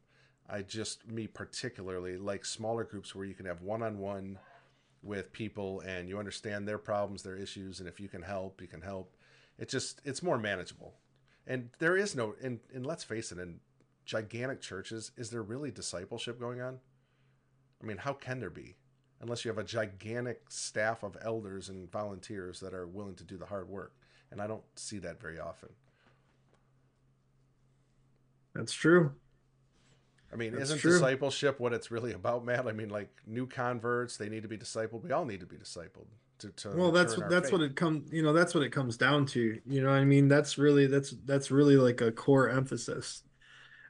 I 0.49 0.61
just 0.61 1.07
me 1.07 1.27
particularly 1.27 2.17
like 2.17 2.43
smaller 2.43 2.83
groups 2.83 3.15
where 3.15 3.25
you 3.25 3.33
can 3.33 3.45
have 3.45 3.61
one-on-one 3.61 4.37
with 5.03 5.31
people 5.31 5.79
and 5.81 6.09
you 6.09 6.19
understand 6.19 6.67
their 6.67 6.77
problems, 6.77 7.23
their 7.23 7.37
issues, 7.37 7.79
and 7.79 7.87
if 7.87 7.99
you 7.99 8.09
can 8.09 8.21
help, 8.21 8.61
you 8.61 8.67
can 8.67 8.81
help. 8.81 9.15
It 9.57 9.69
just 9.69 10.01
it's 10.03 10.21
more 10.21 10.37
manageable. 10.37 10.95
And 11.47 11.69
there 11.79 11.95
is 11.95 12.13
no 12.13 12.35
and, 12.43 12.59
and 12.73 12.85
let's 12.85 13.05
face 13.05 13.31
it, 13.31 13.39
in 13.39 13.61
gigantic 14.05 14.59
churches, 14.59 15.11
is 15.15 15.29
there 15.29 15.41
really 15.43 15.71
discipleship 15.71 16.41
going 16.41 16.59
on? 16.59 16.79
I 17.81 17.85
mean, 17.85 17.97
how 17.97 18.13
can 18.13 18.39
there 18.39 18.49
be? 18.49 18.75
Unless 19.21 19.45
you 19.45 19.49
have 19.49 19.57
a 19.57 19.63
gigantic 19.63 20.41
staff 20.49 21.03
of 21.03 21.15
elders 21.21 21.69
and 21.69 21.91
volunteers 21.91 22.59
that 22.59 22.73
are 22.73 22.87
willing 22.87 23.15
to 23.15 23.23
do 23.23 23.37
the 23.37 23.45
hard 23.45 23.69
work. 23.69 23.93
And 24.31 24.41
I 24.41 24.47
don't 24.47 24.63
see 24.75 24.97
that 24.99 25.21
very 25.21 25.39
often. 25.39 25.69
That's 28.55 28.73
true. 28.73 29.11
I 30.33 30.37
mean, 30.37 30.51
That's 30.51 30.65
isn't 30.65 30.79
true. 30.79 30.93
discipleship 30.93 31.59
what 31.59 31.73
it's 31.73 31.91
really 31.91 32.13
about, 32.13 32.45
Matt? 32.45 32.67
I 32.67 32.71
mean, 32.71 32.89
like 32.89 33.09
new 33.27 33.45
converts, 33.45 34.17
they 34.17 34.29
need 34.29 34.43
to 34.43 34.47
be 34.47 34.57
discipled. 34.57 35.03
We 35.03 35.11
all 35.11 35.25
need 35.25 35.41
to 35.41 35.45
be 35.45 35.57
discipled. 35.57 36.07
To, 36.39 36.49
to 36.49 36.69
well 36.75 36.91
that's 36.91 37.19
our 37.19 37.29
that's 37.29 37.51
what 37.51 37.61
it 37.61 37.75
comes 37.75 38.11
you 38.11 38.23
know 38.23 38.33
that's 38.33 38.55
what 38.55 38.63
it 38.63 38.71
comes 38.71 38.97
down 38.97 39.27
to 39.27 39.59
you 39.63 39.79
know 39.79 39.89
what 39.89 39.99
i 39.99 40.03
mean 40.03 40.27
that's 40.27 40.57
really 40.57 40.87
that's 40.87 41.11
that's 41.25 41.51
really 41.51 41.77
like 41.77 42.01
a 42.01 42.11
core 42.11 42.49
emphasis 42.49 43.21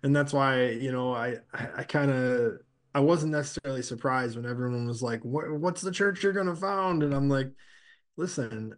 and 0.03 0.13
that's 0.13 0.33
why 0.33 0.65
you 0.71 0.91
know 0.91 1.13
i 1.13 1.37
i, 1.53 1.67
I 1.77 1.83
kind 1.83 2.11
of 2.11 2.59
i 2.93 2.99
wasn't 2.99 3.31
necessarily 3.31 3.81
surprised 3.81 4.35
when 4.35 4.45
everyone 4.45 4.87
was 4.87 5.01
like 5.01 5.23
what, 5.23 5.51
what's 5.51 5.81
the 5.81 5.91
church 5.91 6.23
you're 6.23 6.33
gonna 6.33 6.55
found? 6.55 7.03
And 7.03 7.13
i'm 7.13 7.29
like 7.29 7.51
listen 8.17 8.75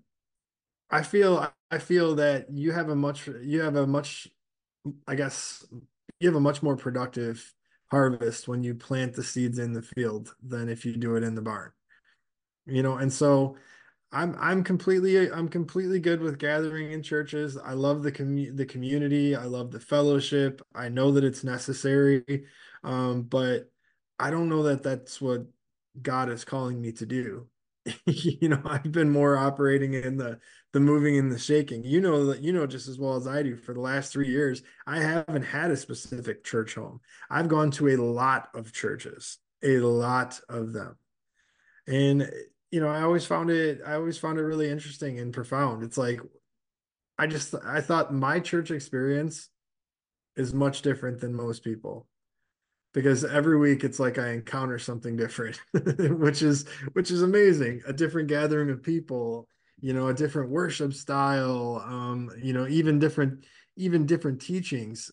i 0.92 1.02
feel 1.02 1.52
i 1.72 1.78
feel 1.78 2.16
that 2.16 2.48
you 2.52 2.72
have 2.72 2.90
a 2.90 2.96
much 2.96 3.28
you 3.42 3.62
have 3.62 3.76
a 3.76 3.88
much 3.88 4.28
i 5.08 5.16
guess 5.16 5.66
you 6.20 6.28
have 6.28 6.36
a 6.36 6.40
much 6.42 6.64
more 6.64 6.78
productive 6.78 7.54
harvest 7.92 8.48
when 8.48 8.64
you 8.64 8.74
plant 8.74 9.14
the 9.14 9.24
seeds 9.24 9.60
in 9.60 9.74
the 9.74 9.82
field 9.82 10.34
than 10.42 10.70
if 10.70 10.86
you 10.86 10.96
do 10.96 11.16
it 11.16 11.24
in 11.24 11.36
the 11.36 11.42
barn. 11.42 11.72
You 12.66 12.82
know 12.82 12.96
and 12.98 13.12
so 13.12 13.58
i'm 14.12 14.36
i'm 14.40 14.64
completely 14.64 15.30
i'm 15.32 15.50
completely 15.50 16.00
good 16.00 16.22
with 16.22 16.40
gathering 16.40 16.92
in 16.92 17.04
churches. 17.04 17.58
I 17.58 17.74
love 17.74 18.04
the 18.04 18.12
commu- 18.12 18.56
the 18.56 18.66
community. 18.66 19.36
I 19.36 19.46
love 19.46 19.72
the 19.72 19.80
fellowship. 19.82 20.62
I 20.74 20.90
know 20.90 21.12
that 21.12 21.24
it's 21.26 21.44
necessary 21.44 22.46
um 22.84 23.24
but 23.24 23.70
i 24.20 24.30
don't 24.30 24.50
know 24.50 24.64
that 24.64 24.84
that's 24.84 25.22
what 25.22 25.46
god 26.02 26.30
is 26.30 26.44
calling 26.44 26.82
me 26.82 26.92
to 26.92 27.06
do. 27.06 27.48
You 28.06 28.48
know 28.50 28.62
i've 28.66 28.92
been 28.92 29.10
more 29.10 29.38
operating 29.38 29.94
in 29.94 30.18
the 30.18 30.40
the 30.72 30.80
moving 30.80 31.18
and 31.18 31.32
the 31.32 31.38
shaking. 31.38 31.84
You 31.84 32.00
know 32.02 32.28
that 32.28 32.42
you 32.42 32.54
know 32.54 32.66
just 32.66 32.88
as 32.88 32.98
well 32.98 33.16
as 33.16 33.28
i 33.28 33.44
do 33.44 33.58
for 33.58 33.74
the 33.74 33.82
last 33.82 34.14
3 34.14 34.28
years 34.28 34.64
i 34.88 35.00
haven't 35.02 35.44
had 35.44 35.70
a 35.70 35.78
specific 35.78 36.44
church 36.44 36.76
home. 36.76 37.02
I've 37.30 37.50
gone 37.50 37.72
to 37.72 37.90
a 37.90 37.98
lot 37.98 38.50
of 38.54 38.72
churches 38.72 39.38
a 39.64 39.80
lot 39.80 40.40
of 40.50 40.74
them. 40.74 40.98
And 41.88 42.30
you 42.72 42.80
know 42.80 42.88
i 42.88 43.02
always 43.02 43.26
found 43.26 43.50
it 43.50 43.82
i 43.86 43.94
always 43.94 44.18
found 44.18 44.40
it 44.40 44.44
really 44.44 44.70
interesting 44.70 45.20
and 45.20 45.34
profound. 45.34 45.84
It's 45.84 45.98
like 45.98 46.22
i 47.18 47.28
just 47.28 47.54
i 47.66 47.82
thought 47.82 48.14
my 48.14 48.40
church 48.40 48.72
experience 48.72 49.50
is 50.36 50.54
much 50.54 50.82
different 50.82 51.20
than 51.20 51.34
most 51.36 51.64
people 51.64 52.08
because 52.94 53.26
every 53.26 53.58
week 53.58 53.84
it's 53.84 54.00
like 54.00 54.18
i 54.18 54.30
encounter 54.30 54.78
something 54.78 55.16
different 55.16 55.60
which 56.20 56.42
is 56.42 56.68
which 56.94 57.12
is 57.12 57.22
amazing. 57.22 57.82
A 57.88 57.94
different 57.94 58.28
gathering 58.28 58.70
of 58.70 58.84
people 58.84 59.48
you 59.82 59.94
know 59.94 60.08
a 60.08 60.14
different 60.14 60.50
worship 60.50 60.94
style 60.94 61.84
um 61.86 62.30
you 62.42 62.54
know 62.54 62.68
even 62.68 63.00
different 63.00 63.44
even 63.76 64.06
different 64.06 64.40
teachings 64.40 65.12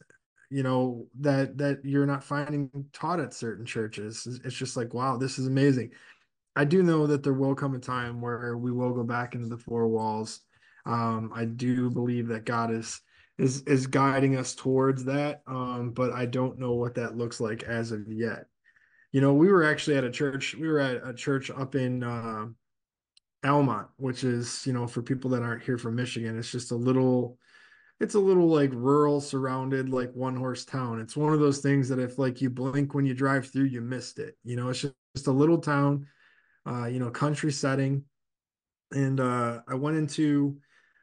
you 0.50 0.62
know 0.62 1.06
that 1.20 1.56
that 1.58 1.80
you're 1.84 2.06
not 2.06 2.24
finding 2.24 2.68
taught 2.92 3.20
at 3.20 3.32
certain 3.32 3.64
churches. 3.64 4.40
It's 4.44 4.54
just 4.54 4.76
like 4.76 4.92
wow 4.92 5.16
this 5.16 5.38
is 5.38 5.46
amazing. 5.46 5.92
I 6.56 6.64
do 6.64 6.82
know 6.82 7.06
that 7.06 7.22
there 7.22 7.32
will 7.32 7.54
come 7.54 7.74
a 7.74 7.78
time 7.78 8.20
where 8.20 8.58
we 8.58 8.72
will 8.72 8.92
go 8.92 9.04
back 9.04 9.34
into 9.34 9.48
the 9.48 9.56
four 9.56 9.86
walls. 9.86 10.40
Um, 10.84 11.30
I 11.34 11.44
do 11.44 11.90
believe 11.90 12.28
that 12.28 12.44
God 12.44 12.72
is 12.72 13.00
is 13.40 13.62
is 13.62 13.86
guiding 13.86 14.36
us 14.36 14.54
towards 14.54 15.04
that, 15.04 15.42
um, 15.46 15.90
but 15.90 16.12
I 16.12 16.26
don't 16.26 16.58
know 16.58 16.74
what 16.74 16.94
that 16.94 17.16
looks 17.16 17.40
like 17.40 17.62
as 17.62 17.92
of 17.92 18.10
yet. 18.12 18.46
You 19.12 19.20
know, 19.20 19.34
we 19.34 19.48
were 19.48 19.64
actually 19.64 19.96
at 19.96 20.04
a 20.04 20.10
church. 20.10 20.54
We 20.54 20.68
were 20.68 20.78
at 20.78 21.06
a 21.06 21.14
church 21.14 21.50
up 21.50 21.74
in 21.74 22.02
uh, 22.04 22.46
which 23.96 24.24
is 24.24 24.66
you 24.66 24.72
know 24.72 24.86
for 24.86 25.02
people 25.02 25.30
that 25.30 25.42
aren't 25.42 25.62
here 25.62 25.78
from 25.78 25.96
Michigan, 25.96 26.38
it's 26.38 26.52
just 26.52 26.70
a 26.70 26.76
little. 26.76 27.38
It's 27.98 28.14
a 28.14 28.20
little 28.20 28.46
like 28.46 28.70
rural, 28.72 29.20
surrounded 29.20 29.90
like 29.90 30.10
one 30.14 30.34
horse 30.34 30.64
town. 30.64 31.00
It's 31.00 31.18
one 31.18 31.34
of 31.34 31.40
those 31.40 31.58
things 31.58 31.86
that 31.90 31.98
if 31.98 32.18
like 32.18 32.40
you 32.40 32.48
blink 32.48 32.94
when 32.94 33.04
you 33.04 33.12
drive 33.12 33.50
through, 33.50 33.64
you 33.64 33.82
missed 33.82 34.18
it. 34.18 34.38
You 34.42 34.56
know, 34.56 34.70
it's 34.70 34.80
just 34.80 35.26
a 35.26 35.32
little 35.32 35.58
town 35.58 36.06
uh, 36.66 36.86
you 36.86 36.98
know, 36.98 37.10
country 37.10 37.52
setting. 37.52 38.04
And 38.92 39.20
uh, 39.20 39.60
I 39.68 39.74
went 39.74 39.96
into 39.96 40.56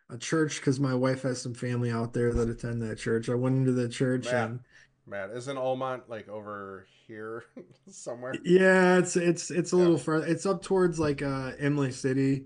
a 0.09 0.17
church 0.17 0.57
because 0.57 0.79
my 0.79 0.93
wife 0.93 1.23
has 1.23 1.41
some 1.41 1.53
family 1.53 1.91
out 1.91 2.13
there 2.13 2.33
that 2.33 2.49
attend 2.49 2.81
that 2.83 2.97
church. 2.97 3.29
I 3.29 3.35
went 3.35 3.57
into 3.57 3.73
the 3.73 3.89
church 3.89 4.31
Matt, 4.31 4.33
and 4.33 4.61
Matt, 5.05 5.31
isn't 5.31 5.57
Almont 5.57 6.09
like 6.09 6.27
over 6.29 6.85
here 7.07 7.45
somewhere? 7.87 8.43
yeah, 8.43 8.97
it's 8.97 9.15
it's 9.15 9.51
it's 9.51 9.71
a 9.71 9.77
Yeah. 9.77 9.83
little 9.83 9.97
further. 9.97 10.25
It's 10.27 10.45
up 10.45 10.61
towards 10.61 10.99
like 10.99 11.21
uh 11.21 11.51
Imlay 11.59 11.91
City, 11.91 12.45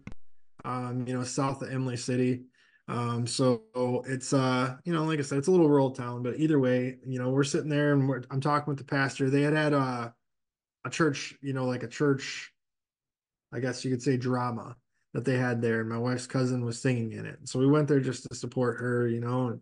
um, 0.65 1.07
you 1.07 1.15
know, 1.17 1.23
south 1.23 1.61
of 1.63 1.71
Imlay 1.73 1.97
City. 1.97 2.45
Um, 2.87 3.27
so 3.27 3.63
it's 4.07 4.33
uh, 4.33 4.77
you 4.85 4.93
know, 4.93 5.05
like 5.05 5.19
I 5.19 5.23
said, 5.23 5.39
it's 5.39 5.47
a 5.47 5.51
little 5.51 5.69
rural 5.69 5.91
town, 5.91 6.23
but 6.23 6.37
either 6.37 6.59
way, 6.59 6.99
you 7.05 7.19
know, 7.19 7.29
we're 7.31 7.43
sitting 7.45 7.69
there 7.69 7.93
and 7.93 8.09
we're 8.09 8.23
I'm 8.31 8.41
talking 8.41 8.69
with 8.71 8.79
the 8.79 8.85
pastor. 8.85 9.29
They 9.29 9.43
had 9.43 9.53
had 9.53 9.73
uh, 9.73 10.11
a 10.85 10.89
church, 10.89 11.35
you 11.41 11.53
know, 11.53 11.65
like 11.65 11.83
a 11.83 11.87
church 11.89 12.51
I 13.51 13.59
guess 13.59 13.83
you 13.83 13.91
could 13.91 14.01
say 14.03 14.17
drama 14.17 14.75
that 15.13 15.25
they 15.25 15.37
had 15.37 15.61
there. 15.61 15.81
And 15.81 15.89
my 15.89 15.97
wife's 15.97 16.27
cousin 16.27 16.65
was 16.65 16.81
singing 16.81 17.11
in 17.11 17.25
it. 17.25 17.39
So 17.43 17.59
we 17.59 17.67
went 17.67 17.87
there 17.87 17.99
just 17.99 18.27
to 18.29 18.35
support 18.35 18.79
her, 18.79 19.07
you 19.07 19.19
know, 19.19 19.47
and 19.47 19.59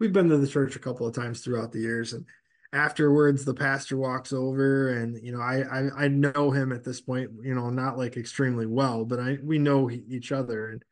we've 0.00 0.12
been 0.12 0.28
to 0.28 0.38
the 0.38 0.48
church 0.48 0.76
a 0.76 0.80
couple 0.80 1.06
of 1.06 1.14
times 1.14 1.40
throughout 1.40 1.72
the 1.72 1.80
years. 1.80 2.12
And 2.12 2.24
afterwards 2.72 3.44
the 3.44 3.54
pastor 3.54 3.96
walks 3.96 4.32
over 4.32 4.90
and 4.90 5.18
you 5.24 5.32
know 5.32 5.40
I, 5.40 5.62
I 5.62 6.04
i 6.04 6.08
know 6.08 6.50
him 6.50 6.70
at 6.70 6.84
this 6.84 7.00
point 7.00 7.30
you 7.42 7.54
know 7.54 7.70
not 7.70 7.96
like 7.96 8.18
extremely 8.18 8.66
well 8.66 9.06
but 9.06 9.18
i 9.18 9.38
we 9.42 9.58
know 9.58 9.90
each 9.90 10.32
other 10.32 10.68
and 10.68 10.84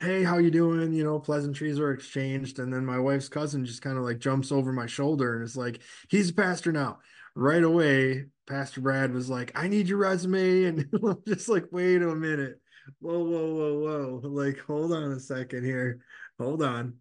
hey 0.00 0.24
how 0.24 0.38
you 0.38 0.50
doing 0.50 0.92
you 0.92 1.04
know 1.04 1.20
pleasantries 1.20 1.78
are 1.78 1.92
exchanged 1.92 2.58
and 2.58 2.72
then 2.72 2.84
my 2.84 2.98
wife's 2.98 3.28
cousin 3.28 3.64
just 3.64 3.80
kind 3.80 3.96
of 3.96 4.02
like 4.02 4.18
jumps 4.18 4.50
over 4.50 4.72
my 4.72 4.86
shoulder 4.86 5.36
and 5.36 5.44
is 5.44 5.56
like 5.56 5.80
he's 6.08 6.30
a 6.30 6.34
pastor 6.34 6.72
now 6.72 6.98
right 7.36 7.62
away 7.62 8.24
pastor 8.48 8.80
brad 8.80 9.12
was 9.12 9.30
like 9.30 9.52
i 9.54 9.68
need 9.68 9.86
your 9.86 9.98
resume 9.98 10.64
and 10.64 10.88
i'm 11.04 11.22
just 11.28 11.48
like 11.48 11.66
wait 11.70 12.02
a 12.02 12.12
minute 12.12 12.60
whoa 13.00 13.22
whoa 13.22 13.54
whoa 13.54 13.78
whoa 13.78 14.28
like 14.28 14.58
hold 14.60 14.92
on 14.92 15.12
a 15.12 15.20
second 15.20 15.64
here 15.64 16.00
hold 16.38 16.62
on 16.62 16.94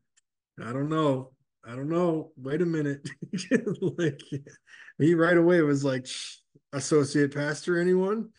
i 0.63 0.71
don't 0.71 0.89
know 0.89 1.31
i 1.65 1.75
don't 1.75 1.89
know 1.89 2.31
wait 2.37 2.61
a 2.61 2.65
minute 2.65 3.09
like 3.97 4.19
he 4.97 5.13
right 5.13 5.37
away 5.37 5.61
was 5.61 5.83
like 5.83 6.07
associate 6.73 7.33
pastor 7.33 7.79
anyone 7.79 8.29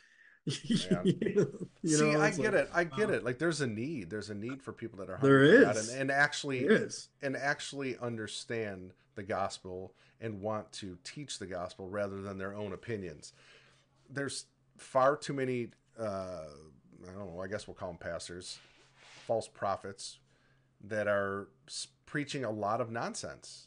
Yeah. 0.64 1.02
you 1.04 1.46
See, 1.84 2.10
know, 2.12 2.20
I 2.20 2.30
get 2.30 2.54
like, 2.54 2.54
it. 2.54 2.70
I 2.74 2.84
get 2.84 3.08
wow. 3.08 3.14
it. 3.14 3.24
Like 3.24 3.38
there's 3.38 3.60
a 3.60 3.66
need. 3.66 4.10
There's 4.10 4.30
a 4.30 4.34
need 4.34 4.62
for 4.62 4.72
people 4.72 4.98
that 4.98 5.10
are 5.10 5.18
There 5.22 5.44
hungry 5.44 5.64
God 5.64 5.76
and, 5.76 5.88
and 5.90 6.10
actually 6.10 6.60
is. 6.60 7.08
and 7.22 7.36
actually 7.36 7.96
understand 7.98 8.92
the 9.14 9.22
gospel 9.22 9.94
and 10.20 10.40
want 10.40 10.70
to 10.72 10.98
teach 11.04 11.38
the 11.38 11.46
gospel 11.46 11.88
rather 11.88 12.20
than 12.20 12.38
their 12.38 12.54
own 12.54 12.72
opinions. 12.72 13.32
There's 14.08 14.46
far 14.78 15.16
too 15.16 15.34
many. 15.34 15.68
Uh, 15.98 16.46
I 17.02 17.12
don't 17.12 17.34
know. 17.34 17.40
I 17.40 17.48
guess 17.48 17.66
we'll 17.66 17.74
call 17.74 17.88
them 17.88 17.98
pastors, 17.98 18.58
false 19.26 19.48
prophets, 19.48 20.18
that 20.82 21.06
are 21.06 21.48
preaching 22.06 22.44
a 22.44 22.50
lot 22.50 22.80
of 22.80 22.90
nonsense 22.90 23.66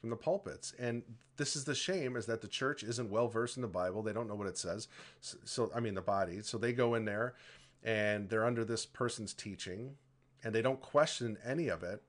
from 0.00 0.10
the 0.10 0.16
pulpits. 0.16 0.72
And 0.78 1.02
this 1.36 1.56
is 1.56 1.64
the 1.64 1.74
shame: 1.74 2.16
is 2.16 2.26
that 2.26 2.40
the 2.40 2.48
church 2.48 2.82
isn't 2.82 3.10
well 3.10 3.28
versed 3.28 3.56
in 3.56 3.62
the 3.62 3.68
Bible. 3.68 4.02
They 4.02 4.12
don't 4.12 4.28
know 4.28 4.34
what 4.34 4.46
it 4.46 4.58
says. 4.58 4.88
So, 5.20 5.36
so 5.44 5.70
I 5.74 5.80
mean, 5.80 5.94
the 5.94 6.02
body. 6.02 6.40
So 6.42 6.58
they 6.58 6.72
go 6.72 6.94
in 6.94 7.04
there, 7.04 7.34
and 7.82 8.28
they're 8.28 8.44
under 8.44 8.64
this 8.64 8.86
person's 8.86 9.34
teaching, 9.34 9.96
and 10.44 10.54
they 10.54 10.62
don't 10.62 10.80
question 10.80 11.38
any 11.44 11.68
of 11.68 11.82
it 11.82 12.02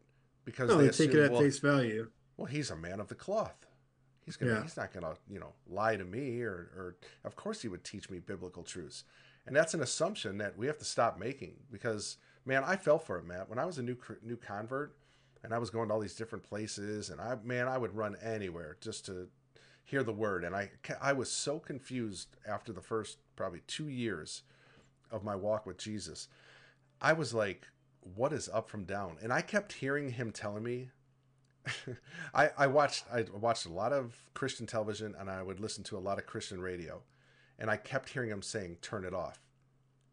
because 0.45 0.69
no, 0.69 0.77
they, 0.77 0.87
they 0.87 0.91
take 0.91 1.13
it 1.13 1.23
at 1.23 1.31
well, 1.31 1.41
face 1.41 1.59
value. 1.59 2.09
well, 2.37 2.47
he's 2.47 2.71
a 2.71 2.75
man 2.75 2.99
of 2.99 3.07
the 3.07 3.15
cloth. 3.15 3.67
He's 4.25 4.37
gonna. 4.37 4.53
Yeah. 4.53 4.63
He's 4.63 4.77
not 4.77 4.93
gonna, 4.93 5.15
you 5.29 5.39
know, 5.39 5.53
lie 5.69 5.95
to 5.95 6.05
me, 6.05 6.41
or, 6.41 6.69
or 6.75 6.95
of 7.23 7.35
course 7.35 7.61
he 7.61 7.67
would 7.67 7.83
teach 7.83 8.09
me 8.09 8.19
biblical 8.19 8.63
truths, 8.63 9.03
and 9.45 9.55
that's 9.55 9.73
an 9.73 9.81
assumption 9.81 10.37
that 10.37 10.57
we 10.57 10.67
have 10.67 10.77
to 10.77 10.85
stop 10.85 11.19
making 11.19 11.53
because, 11.71 12.17
man, 12.45 12.63
I 12.65 12.75
fell 12.75 12.99
for 12.99 13.17
it, 13.17 13.25
Matt. 13.25 13.49
When 13.49 13.59
I 13.59 13.65
was 13.65 13.77
a 13.77 13.83
new 13.83 13.97
new 14.23 14.37
convert, 14.37 14.95
and 15.43 15.53
I 15.53 15.57
was 15.57 15.69
going 15.69 15.87
to 15.87 15.93
all 15.93 15.99
these 15.99 16.15
different 16.15 16.43
places, 16.43 17.09
and 17.09 17.19
I, 17.19 17.35
man, 17.43 17.67
I 17.67 17.77
would 17.77 17.95
run 17.95 18.15
anywhere 18.21 18.77
just 18.79 19.05
to 19.07 19.27
hear 19.83 20.03
the 20.03 20.13
word. 20.13 20.43
And 20.43 20.55
I, 20.55 20.69
I 21.01 21.13
was 21.13 21.31
so 21.31 21.59
confused 21.59 22.37
after 22.47 22.71
the 22.71 22.81
first 22.81 23.17
probably 23.35 23.61
two 23.67 23.89
years 23.89 24.43
of 25.11 25.23
my 25.23 25.35
walk 25.35 25.65
with 25.65 25.77
Jesus. 25.77 26.27
I 27.01 27.13
was 27.13 27.33
like, 27.33 27.67
what 28.15 28.33
is 28.33 28.49
up 28.49 28.69
from 28.69 28.83
down? 28.83 29.17
And 29.21 29.33
I 29.33 29.41
kept 29.41 29.73
hearing 29.73 30.11
him 30.11 30.31
telling 30.31 30.63
me. 30.63 30.89
I, 32.33 32.49
I 32.57 32.67
watched 32.67 33.05
I 33.13 33.23
watched 33.39 33.67
a 33.67 33.71
lot 33.71 33.93
of 33.93 34.15
Christian 34.33 34.65
television 34.65 35.13
and 35.19 35.29
I 35.29 35.43
would 35.43 35.59
listen 35.59 35.83
to 35.85 35.97
a 35.97 35.99
lot 35.99 36.17
of 36.17 36.25
Christian 36.25 36.59
radio, 36.59 37.03
and 37.61 37.69
I 37.69 37.77
kept 37.77 38.09
hearing 38.09 38.29
him 38.29 38.41
saying, 38.41 38.79
"Turn 38.81 39.05
it 39.05 39.13
off," 39.13 39.39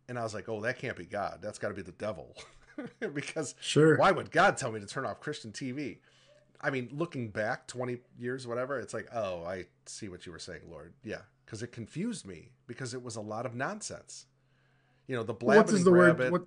and 0.09 0.19
I 0.19 0.23
was 0.23 0.35
like, 0.35 0.49
"Oh, 0.49 0.61
that 0.61 0.79
can't 0.79 0.97
be 0.97 1.07
God. 1.07 1.41
That's 1.43 1.59
got 1.59 1.69
to 1.69 1.75
be 1.75 1.83
the 1.83 1.93
devil," 1.93 2.37
because 3.15 3.57
Sure. 3.61 3.97
why 3.97 4.13
would 4.13 4.31
God 4.31 4.57
tell 4.57 4.71
me 4.71 4.79
to 4.79 4.87
turn 4.87 5.07
off 5.07 5.19
Christian 5.19 5.51
TV? 5.51 5.99
I 6.61 6.71
mean, 6.71 6.89
looking 6.93 7.31
back 7.31 7.67
20 7.69 7.99
years, 8.19 8.47
whatever, 8.47 8.79
it's 8.79 8.93
like, 8.93 9.09
oh, 9.15 9.45
I 9.45 9.67
see 9.87 10.09
what 10.09 10.27
you 10.27 10.33
were 10.33 10.39
saying, 10.41 10.63
Lord. 10.69 10.93
Yeah, 11.03 11.23
because 11.45 11.63
it 11.63 11.73
confused 11.73 12.27
me 12.27 12.51
because 12.67 12.95
it 12.95 13.03
was 13.03 13.17
a 13.17 13.21
lot 13.21 13.47
of 13.47 13.55
nonsense. 13.55 14.27
You 15.07 15.17
know, 15.17 15.23
the 15.23 15.35
blabbing 15.35 15.67
what 15.67 15.75
is 15.75 15.85
the 15.85 15.91
word? 15.91 16.31
What 16.31 16.45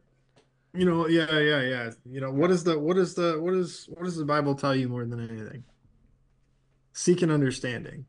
you 0.74 0.86
know? 0.86 1.08
Yeah, 1.08 1.40
yeah, 1.40 1.62
yeah. 1.62 1.92
You 2.06 2.22
know, 2.22 2.32
what 2.32 2.52
is 2.52 2.64
the 2.64 2.78
what 2.78 2.98
is 2.98 3.16
the 3.16 3.40
what 3.42 3.54
is 3.56 3.88
what 3.90 4.04
does 4.04 4.18
the 4.18 4.26
Bible 4.26 4.54
tell 4.56 4.76
you 4.76 4.88
more 4.88 5.06
than 5.06 5.20
anything? 5.20 5.64
Seek 6.94 7.22
an 7.22 7.32
understanding. 7.32 8.06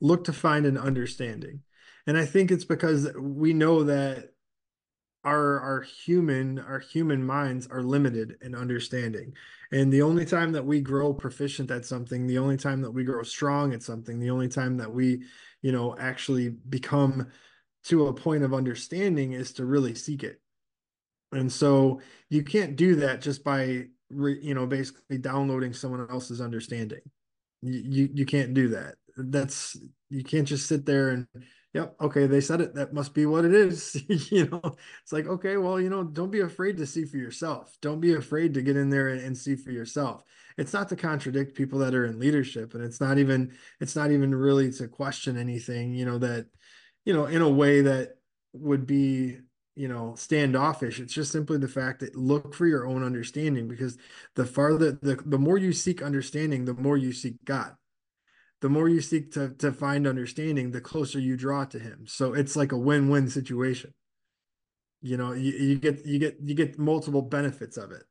Look 0.00 0.24
to 0.24 0.32
find 0.32 0.66
an 0.66 0.76
understanding, 0.76 1.62
and 2.06 2.16
I 2.16 2.24
think 2.24 2.50
it's 2.50 2.64
because 2.64 3.12
we 3.18 3.52
know 3.52 3.84
that 3.84 4.30
our 5.26 5.60
our 5.60 5.80
human 5.82 6.60
our 6.60 6.78
human 6.78 7.24
minds 7.24 7.66
are 7.66 7.82
limited 7.82 8.36
in 8.42 8.54
understanding. 8.54 9.34
And 9.72 9.92
the 9.92 10.02
only 10.02 10.24
time 10.24 10.52
that 10.52 10.64
we 10.64 10.80
grow 10.80 11.12
proficient 11.12 11.70
at 11.72 11.84
something 11.84 12.26
the 12.26 12.38
only 12.38 12.56
time 12.56 12.80
that 12.82 12.92
we 12.92 13.02
grow 13.02 13.24
strong 13.24 13.74
at 13.74 13.82
something 13.82 14.20
the 14.20 14.30
only 14.30 14.48
time 14.48 14.76
that 14.76 14.92
we 14.92 15.24
you 15.62 15.72
know 15.72 15.96
actually 15.98 16.50
become 16.50 17.26
to 17.84 18.06
a 18.06 18.14
point 18.14 18.44
of 18.44 18.54
understanding 18.54 19.32
is 19.32 19.52
to 19.54 19.64
really 19.64 19.94
seek 19.94 20.22
it. 20.22 20.40
And 21.32 21.50
so 21.50 22.00
you 22.30 22.44
can't 22.44 22.76
do 22.76 22.94
that 22.96 23.20
just 23.20 23.42
by 23.42 23.86
re, 24.10 24.38
you 24.40 24.54
know 24.54 24.66
basically 24.66 25.18
downloading 25.18 25.72
someone 25.72 26.06
else's 26.08 26.40
understanding. 26.40 27.00
You, 27.62 27.82
you 27.84 28.10
you 28.14 28.26
can't 28.26 28.54
do 28.54 28.68
that. 28.68 28.94
That's 29.16 29.76
you 30.08 30.22
can't 30.22 30.46
just 30.46 30.68
sit 30.68 30.86
there 30.86 31.08
and 31.08 31.26
yep 31.76 31.94
okay 32.00 32.26
they 32.26 32.40
said 32.40 32.62
it 32.62 32.74
that 32.74 32.94
must 32.94 33.12
be 33.12 33.26
what 33.26 33.44
it 33.44 33.54
is 33.54 34.02
you 34.32 34.46
know? 34.46 34.62
It's 35.02 35.12
like 35.12 35.26
okay 35.26 35.58
well 35.58 35.78
you 35.78 35.90
know 35.90 36.02
don't 36.02 36.30
be 36.30 36.40
afraid 36.40 36.78
to 36.78 36.86
see 36.86 37.04
for 37.04 37.18
yourself. 37.18 37.76
Don't 37.82 38.00
be 38.00 38.14
afraid 38.14 38.54
to 38.54 38.62
get 38.62 38.76
in 38.76 38.88
there 38.88 39.08
and, 39.08 39.20
and, 39.20 39.36
see 39.36 39.56
for 39.56 39.70
yourself. 39.70 40.24
It's 40.56 40.72
not 40.72 40.88
to 40.88 40.96
contradict 40.96 41.54
people 41.54 41.78
that 41.80 41.94
are 41.94 42.06
in 42.06 42.18
leadership 42.18 42.72
and 42.72 42.82
it's 42.82 42.98
not 42.98 43.18
even 43.18 43.52
it's 43.78 43.94
not 43.94 44.10
even 44.10 44.34
really 44.34 44.72
to 44.72 44.88
question 44.88 45.36
anything 45.36 45.92
you 45.92 46.06
know 46.06 46.16
that 46.18 46.46
you 47.04 47.12
know 47.12 47.26
in 47.26 47.42
a 47.42 47.48
way 47.48 47.82
that 47.82 48.16
would 48.54 48.86
be 48.86 49.36
you 49.74 49.88
know 49.88 50.14
standoffish. 50.16 50.98
It's 50.98 51.12
just 51.12 51.30
simply 51.30 51.58
the 51.58 51.68
fact 51.68 52.00
that 52.00 52.16
look 52.16 52.54
for 52.54 52.66
your 52.66 52.86
own 52.86 53.04
understanding 53.04 53.68
because 53.68 53.98
the 54.34 54.46
farther 54.46 54.92
the, 54.92 55.16
the 55.26 55.38
more 55.38 55.58
you 55.58 55.74
seek 55.74 56.00
understanding 56.00 56.64
the 56.64 56.72
more 56.72 56.96
you 56.96 57.12
seek 57.12 57.44
god 57.44 57.76
the 58.60 58.68
more 58.68 58.88
you 58.88 59.00
seek 59.00 59.32
to 59.32 59.50
to 59.58 59.72
find 59.72 60.06
understanding, 60.06 60.70
the 60.70 60.80
closer 60.80 61.18
you 61.18 61.36
draw 61.36 61.64
to 61.66 61.78
him. 61.78 62.06
So 62.06 62.32
it's 62.32 62.56
like 62.56 62.72
a 62.72 62.78
win-win 62.78 63.28
situation. 63.28 63.92
You 65.02 65.16
know, 65.16 65.32
you, 65.32 65.52
you 65.52 65.78
get 65.78 66.04
you 66.06 66.18
get 66.18 66.38
you 66.42 66.54
get 66.54 66.78
multiple 66.78 67.22
benefits 67.22 67.76
of 67.76 67.92
it. 67.92 68.02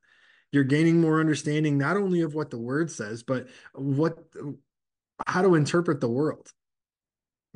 You're 0.51 0.63
gaining 0.63 1.01
more 1.01 1.19
understanding 1.19 1.77
not 1.77 1.97
only 1.97 2.21
of 2.21 2.35
what 2.35 2.51
the 2.51 2.59
word 2.59 2.91
says, 2.91 3.23
but 3.23 3.47
what 3.73 4.17
how 5.27 5.41
to 5.41 5.55
interpret 5.55 5.99
the 5.99 6.09
world. 6.09 6.47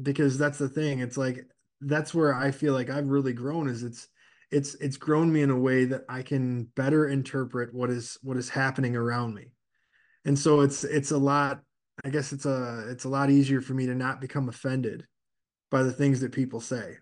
Because 0.01 0.37
that's 0.37 0.57
the 0.57 0.69
thing. 0.69 0.99
It's 0.99 1.17
like 1.17 1.45
that's 1.81 2.13
where 2.13 2.33
I 2.33 2.51
feel 2.51 2.73
like 2.73 2.89
I've 2.89 3.07
really 3.07 3.33
grown 3.33 3.69
is 3.69 3.83
it's 3.83 4.07
it's 4.51 4.75
it's 4.75 4.97
grown 4.97 5.31
me 5.31 5.41
in 5.41 5.51
a 5.51 5.59
way 5.59 5.85
that 5.85 6.03
I 6.09 6.23
can 6.23 6.63
better 6.75 7.07
interpret 7.07 7.73
what 7.73 7.89
is 7.89 8.17
what 8.21 8.37
is 8.37 8.49
happening 8.49 8.95
around 8.95 9.35
me. 9.35 9.51
And 10.25 10.37
so 10.37 10.61
it's 10.61 10.83
it's 10.83 11.11
a 11.11 11.17
lot 11.17 11.61
I 12.03 12.09
guess 12.09 12.31
it's 12.33 12.45
a 12.45 12.85
it's 12.89 13.05
a 13.05 13.09
lot 13.09 13.29
easier 13.29 13.61
for 13.61 13.73
me 13.73 13.85
to 13.87 13.95
not 13.95 14.21
become 14.21 14.49
offended 14.49 15.05
by 15.71 15.83
the 15.83 15.91
things 15.91 16.21
that 16.21 16.31
people 16.31 16.61
say. 16.61 16.97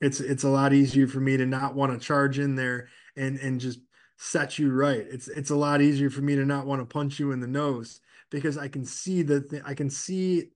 It's 0.00 0.20
it's 0.20 0.44
a 0.44 0.48
lot 0.48 0.72
easier 0.72 1.06
for 1.06 1.20
me 1.20 1.36
to 1.36 1.46
not 1.46 1.74
want 1.74 1.92
to 1.92 2.04
charge 2.04 2.38
in 2.38 2.54
there 2.54 2.88
and 3.16 3.38
and 3.38 3.60
just 3.60 3.80
set 4.18 4.58
you 4.58 4.72
right. 4.72 5.04
It's 5.10 5.28
it's 5.28 5.50
a 5.50 5.56
lot 5.56 5.80
easier 5.80 6.10
for 6.10 6.22
me 6.22 6.36
to 6.36 6.44
not 6.44 6.66
want 6.66 6.80
to 6.80 6.86
punch 6.86 7.18
you 7.18 7.32
in 7.32 7.40
the 7.40 7.46
nose 7.46 8.00
because 8.30 8.58
I 8.58 8.68
can 8.68 8.84
see 8.84 9.22
that 9.22 9.62
I 9.64 9.74
can 9.74 9.90
see 9.90 10.50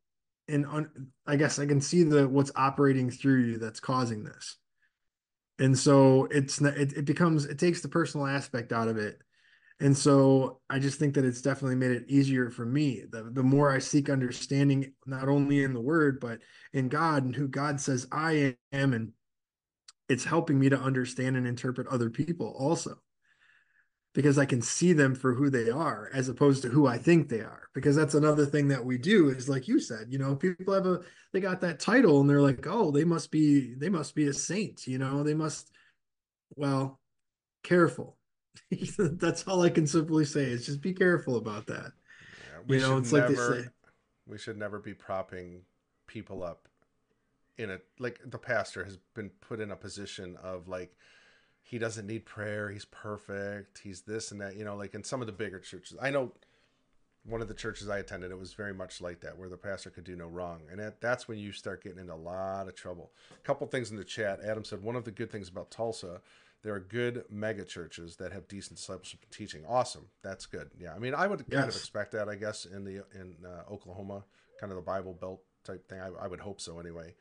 and 0.49 0.89
I 1.27 1.37
guess 1.37 1.59
I 1.59 1.67
can 1.67 1.81
see 1.81 2.03
the 2.03 2.29
what's 2.29 2.53
operating 2.55 3.11
through 3.11 3.43
you 3.43 3.59
that's 3.59 3.81
causing 3.81 4.25
this. 4.25 4.57
And 5.59 5.77
so 5.77 6.27
it's 6.31 6.61
it, 6.61 6.93
it 6.93 7.05
becomes 7.05 7.47
it 7.47 7.59
takes 7.59 7.81
the 7.81 7.89
personal 7.89 8.27
aspect 8.27 8.73
out 8.73 8.89
of 8.89 8.99
it 8.99 9.21
and 9.79 9.97
so 9.97 10.61
I 10.71 10.79
just 10.79 10.99
think 10.99 11.15
that 11.15 11.25
it's 11.25 11.43
definitely 11.43 11.77
made 11.77 11.91
it 11.91 12.07
easier 12.09 12.49
for 12.51 12.65
me. 12.65 13.05
The, 13.11 13.25
the 13.25 13.43
more 13.43 13.71
I 13.71 13.79
seek 13.79 14.09
understanding, 14.09 14.93
not 15.05 15.29
only 15.29 15.63
in 15.63 15.75
the 15.75 15.81
word, 15.81 16.19
but 16.19 16.39
in 16.73 16.89
God 16.89 17.25
and 17.25 17.37
who 17.37 17.47
God 17.47 17.81
says 17.81 18.07
I 18.11 18.57
am. 18.73 18.95
And 18.95 19.13
it's 20.09 20.25
helping 20.25 20.59
me 20.59 20.71
to 20.71 20.81
understand 20.81 21.37
and 21.37 21.47
interpret 21.47 21.89
other 21.89 22.09
people 22.09 22.57
also 22.59 22.97
because 24.15 24.39
I 24.39 24.47
can 24.47 24.63
see 24.63 24.95
them 24.95 25.15
for 25.15 25.35
who 25.35 25.51
they 25.51 25.69
are 25.69 26.09
as 26.15 26.31
opposed 26.31 26.63
to 26.63 26.69
who 26.71 26.87
I 26.87 26.97
think 26.97 27.29
they 27.29 27.41
are. 27.41 27.69
Because 27.75 27.95
that's 27.95 28.15
another 28.15 28.47
thing 28.47 28.69
that 28.69 28.83
we 28.83 28.97
do 28.97 29.29
is 29.29 29.47
like 29.47 29.69
you 29.69 29.79
said, 29.79 30.07
you 30.09 30.19
know, 30.19 30.35
people 30.35 30.73
have 30.73 30.87
a 30.87 31.01
they 31.35 31.41
got 31.41 31.61
that 31.61 31.81
title 31.81 32.23
and 32.23 32.31
they're 32.31 32.41
like, 32.41 32.67
oh, 32.67 32.91
they 32.91 33.05
must 33.05 33.31
be 33.31 33.75
they 33.75 33.91
must 33.91 34.15
be 34.15 34.27
a 34.29 34.33
saint, 34.33 34.87
you 34.87 34.97
know, 34.97 35.23
they 35.23 35.35
must 35.35 35.71
well, 36.55 36.99
careful 37.63 38.16
That's 38.99 39.47
all 39.47 39.63
I 39.63 39.71
can 39.71 39.87
simply 39.87 40.25
say 40.25 40.45
is 40.45 40.67
just 40.67 40.81
be 40.81 40.93
careful 40.93 41.37
about 41.37 41.67
that. 41.67 41.93
Yeah, 42.69 42.75
you 42.77 42.81
know, 42.81 42.99
it's 42.99 43.13
never, 43.13 43.29
like 43.29 43.37
they 43.37 43.63
say. 43.63 43.69
We 44.27 44.39
should 44.39 44.59
never 44.59 44.79
be 44.79 44.95
propping 44.95 45.63
people 46.07 46.43
up 46.43 46.69
in 47.59 47.71
a 47.71 47.79
like 47.99 48.21
the 48.25 48.39
pastor 48.39 48.85
has 48.85 48.99
been 49.15 49.31
put 49.41 49.61
in 49.61 49.71
a 49.71 49.77
position 49.77 50.37
of 50.43 50.69
like 50.69 50.95
he 51.63 51.79
doesn't 51.79 52.07
need 52.07 52.25
prayer, 52.25 52.71
he's 52.71 52.85
perfect, 52.85 53.79
he's 53.83 54.03
this 54.03 54.31
and 54.31 54.41
that, 54.41 54.55
you 54.55 54.65
know, 54.65 54.77
like 54.77 54.95
in 54.95 55.03
some 55.03 55.21
of 55.21 55.27
the 55.27 55.33
bigger 55.33 55.59
churches. 55.59 55.99
I 56.01 56.11
know 56.11 56.33
one 57.25 57.43
of 57.43 57.49
the 57.49 57.55
churches 57.55 57.89
I 57.89 57.99
attended, 57.99 58.31
it 58.31 58.39
was 58.39 58.53
very 58.53 58.73
much 58.73 59.01
like 59.01 59.21
that, 59.23 59.37
where 59.37 59.49
the 59.49 59.57
pastor 59.57 59.91
could 59.91 60.05
do 60.05 60.15
no 60.15 60.29
wrong, 60.29 60.61
and 60.71 60.79
that, 60.79 61.01
that's 61.01 61.27
when 61.27 61.39
you 61.39 61.51
start 61.51 61.83
getting 61.83 61.99
into 61.99 62.15
a 62.15 62.15
lot 62.15 62.69
of 62.69 62.77
trouble. 62.77 63.11
A 63.33 63.45
couple 63.45 63.67
things 63.67 63.91
in 63.91 63.97
the 63.97 64.05
chat. 64.05 64.39
Adam 64.45 64.65
said 64.65 64.81
one 64.81 64.95
of 64.95 65.05
the 65.05 65.11
good 65.11 65.31
things 65.31 65.49
about 65.49 65.73
Tulsa 65.73 66.21
there 66.67 66.75
are 66.75 66.81
good 66.81 67.23
mega 67.31 67.65
churches 67.65 68.17
that 68.17 68.33
have 68.33 68.49
decent 68.49 68.77
discipleship 68.77 69.21
teaching. 69.31 69.63
Awesome, 69.69 70.07
that's 70.25 70.47
good. 70.47 70.69
Yeah, 70.77 70.95
I 70.97 70.99
mean, 70.99 71.15
I 71.15 71.29
would 71.29 71.45
yes. 71.49 71.61
kind 71.61 71.69
of 71.69 71.77
expect 71.77 72.11
that, 72.11 72.29
I 72.29 72.35
guess, 72.35 72.65
in 72.65 72.83
the 72.83 73.05
in 73.15 73.37
uh, 73.47 73.73
Oklahoma, 73.73 74.25
kind 74.59 74.73
of 74.73 74.77
the 74.77 74.83
Bible 74.83 75.15
Belt 75.15 75.43
type 75.63 75.89
thing. 75.89 76.01
I, 76.01 76.09
I 76.25 76.27
would 76.27 76.41
hope 76.41 76.61
so, 76.61 76.81
anyway. 76.81 77.15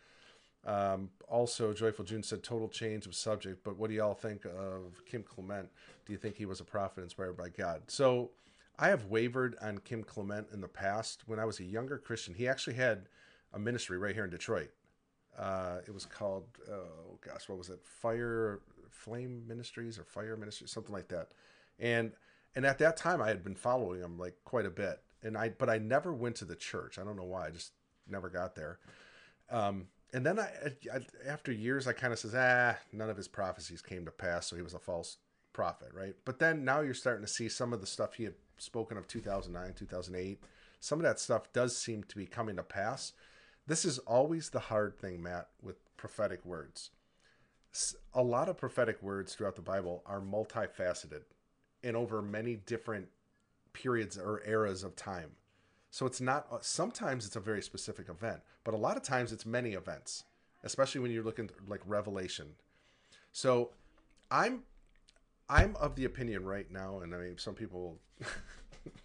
Um, 0.65 1.11
also, 1.29 1.73
Joyful 1.73 2.05
June 2.05 2.23
said 2.23 2.41
total 2.41 2.67
change 2.67 3.05
of 3.05 3.13
subject, 3.13 3.63
but 3.63 3.77
what 3.77 3.91
do 3.91 3.95
y'all 3.95 4.15
think 4.15 4.45
of 4.45 5.05
Kim 5.05 5.21
Clement? 5.21 5.69
Do 6.07 6.13
you 6.13 6.17
think 6.17 6.37
he 6.37 6.47
was 6.47 6.59
a 6.59 6.65
prophet 6.65 7.03
inspired 7.03 7.37
by 7.37 7.49
God? 7.49 7.83
So, 7.85 8.31
I 8.79 8.87
have 8.87 9.05
wavered 9.05 9.57
on 9.61 9.77
Kim 9.77 10.03
Clement 10.03 10.47
in 10.53 10.59
the 10.59 10.67
past. 10.67 11.21
When 11.27 11.37
I 11.37 11.45
was 11.45 11.59
a 11.59 11.63
younger 11.63 11.99
Christian, 11.99 12.33
he 12.33 12.47
actually 12.47 12.77
had 12.77 13.09
a 13.53 13.59
ministry 13.59 13.99
right 13.99 14.15
here 14.15 14.23
in 14.23 14.31
Detroit. 14.31 14.71
Uh, 15.37 15.79
it 15.85 15.93
was 15.93 16.05
called, 16.05 16.45
oh 16.71 17.19
gosh, 17.21 17.47
what 17.49 17.57
was 17.57 17.69
it? 17.69 17.79
Fire 17.83 18.61
Flame 18.95 19.43
Ministries 19.47 19.99
or 19.99 20.03
Fire 20.03 20.37
Ministries, 20.37 20.71
something 20.71 20.93
like 20.93 21.09
that. 21.09 21.29
And 21.79 22.13
and 22.55 22.65
at 22.65 22.79
that 22.79 22.95
time, 22.95 23.21
I 23.21 23.27
had 23.27 23.43
been 23.43 23.55
following 23.55 24.01
him 24.01 24.17
like 24.17 24.35
quite 24.45 24.65
a 24.65 24.69
bit, 24.69 25.01
and 25.21 25.37
I 25.37 25.49
but 25.49 25.69
I 25.69 25.77
never 25.77 26.13
went 26.13 26.37
to 26.37 26.45
the 26.45 26.55
church. 26.55 26.97
I 26.97 27.03
don't 27.03 27.17
know 27.17 27.23
why. 27.25 27.47
I 27.47 27.49
just 27.51 27.73
never 28.07 28.29
got 28.29 28.55
there. 28.55 28.79
Um, 29.49 29.87
and 30.13 30.25
then 30.25 30.39
I, 30.39 30.49
I, 30.93 30.99
after 31.27 31.51
years, 31.51 31.87
I 31.87 31.93
kind 31.93 32.13
of 32.13 32.19
says, 32.19 32.33
ah, 32.35 32.77
none 32.93 33.09
of 33.09 33.17
his 33.17 33.27
prophecies 33.27 33.81
came 33.81 34.05
to 34.05 34.11
pass, 34.11 34.47
so 34.47 34.55
he 34.55 34.61
was 34.61 34.73
a 34.73 34.79
false 34.79 35.17
prophet, 35.51 35.89
right? 35.93 36.15
But 36.23 36.39
then 36.39 36.63
now 36.63 36.81
you're 36.81 36.93
starting 36.93 37.25
to 37.25 37.31
see 37.31 37.49
some 37.49 37.73
of 37.73 37.81
the 37.81 37.87
stuff 37.87 38.13
he 38.13 38.23
had 38.23 38.35
spoken 38.57 38.97
of 38.97 39.07
2009, 39.07 39.73
2008. 39.73 40.41
Some 40.79 40.99
of 40.99 41.03
that 41.03 41.19
stuff 41.19 41.51
does 41.51 41.77
seem 41.77 42.03
to 42.03 42.15
be 42.15 42.25
coming 42.25 42.55
to 42.55 42.63
pass. 42.63 43.13
This 43.67 43.83
is 43.83 43.99
always 43.99 44.49
the 44.49 44.59
hard 44.59 44.97
thing, 44.97 45.21
Matt, 45.21 45.49
with 45.61 45.75
prophetic 45.97 46.45
words 46.45 46.91
a 48.13 48.21
lot 48.21 48.49
of 48.49 48.57
prophetic 48.57 49.01
words 49.01 49.33
throughout 49.33 49.55
the 49.55 49.61
Bible 49.61 50.03
are 50.05 50.21
multifaceted 50.21 51.23
and 51.83 51.95
over 51.95 52.21
many 52.21 52.55
different 52.55 53.07
periods 53.73 54.17
or 54.17 54.41
eras 54.45 54.83
of 54.83 54.95
time. 54.95 55.31
So 55.91 56.05
it's 56.05 56.19
not, 56.19 56.47
uh, 56.51 56.57
sometimes 56.61 57.25
it's 57.25 57.35
a 57.35 57.39
very 57.39 57.61
specific 57.61 58.09
event, 58.09 58.41
but 58.63 58.73
a 58.73 58.77
lot 58.77 58.97
of 58.97 59.03
times 59.03 59.31
it's 59.31 59.45
many 59.45 59.73
events, 59.73 60.23
especially 60.63 61.01
when 61.01 61.11
you're 61.11 61.23
looking 61.23 61.49
like 61.67 61.81
Revelation. 61.85 62.47
So 63.31 63.71
I'm, 64.31 64.63
I'm 65.49 65.75
of 65.77 65.95
the 65.95 66.05
opinion 66.05 66.45
right 66.45 66.69
now, 66.71 66.99
and 66.99 67.13
I 67.13 67.17
mean, 67.19 67.37
some 67.37 67.53
people 67.53 67.99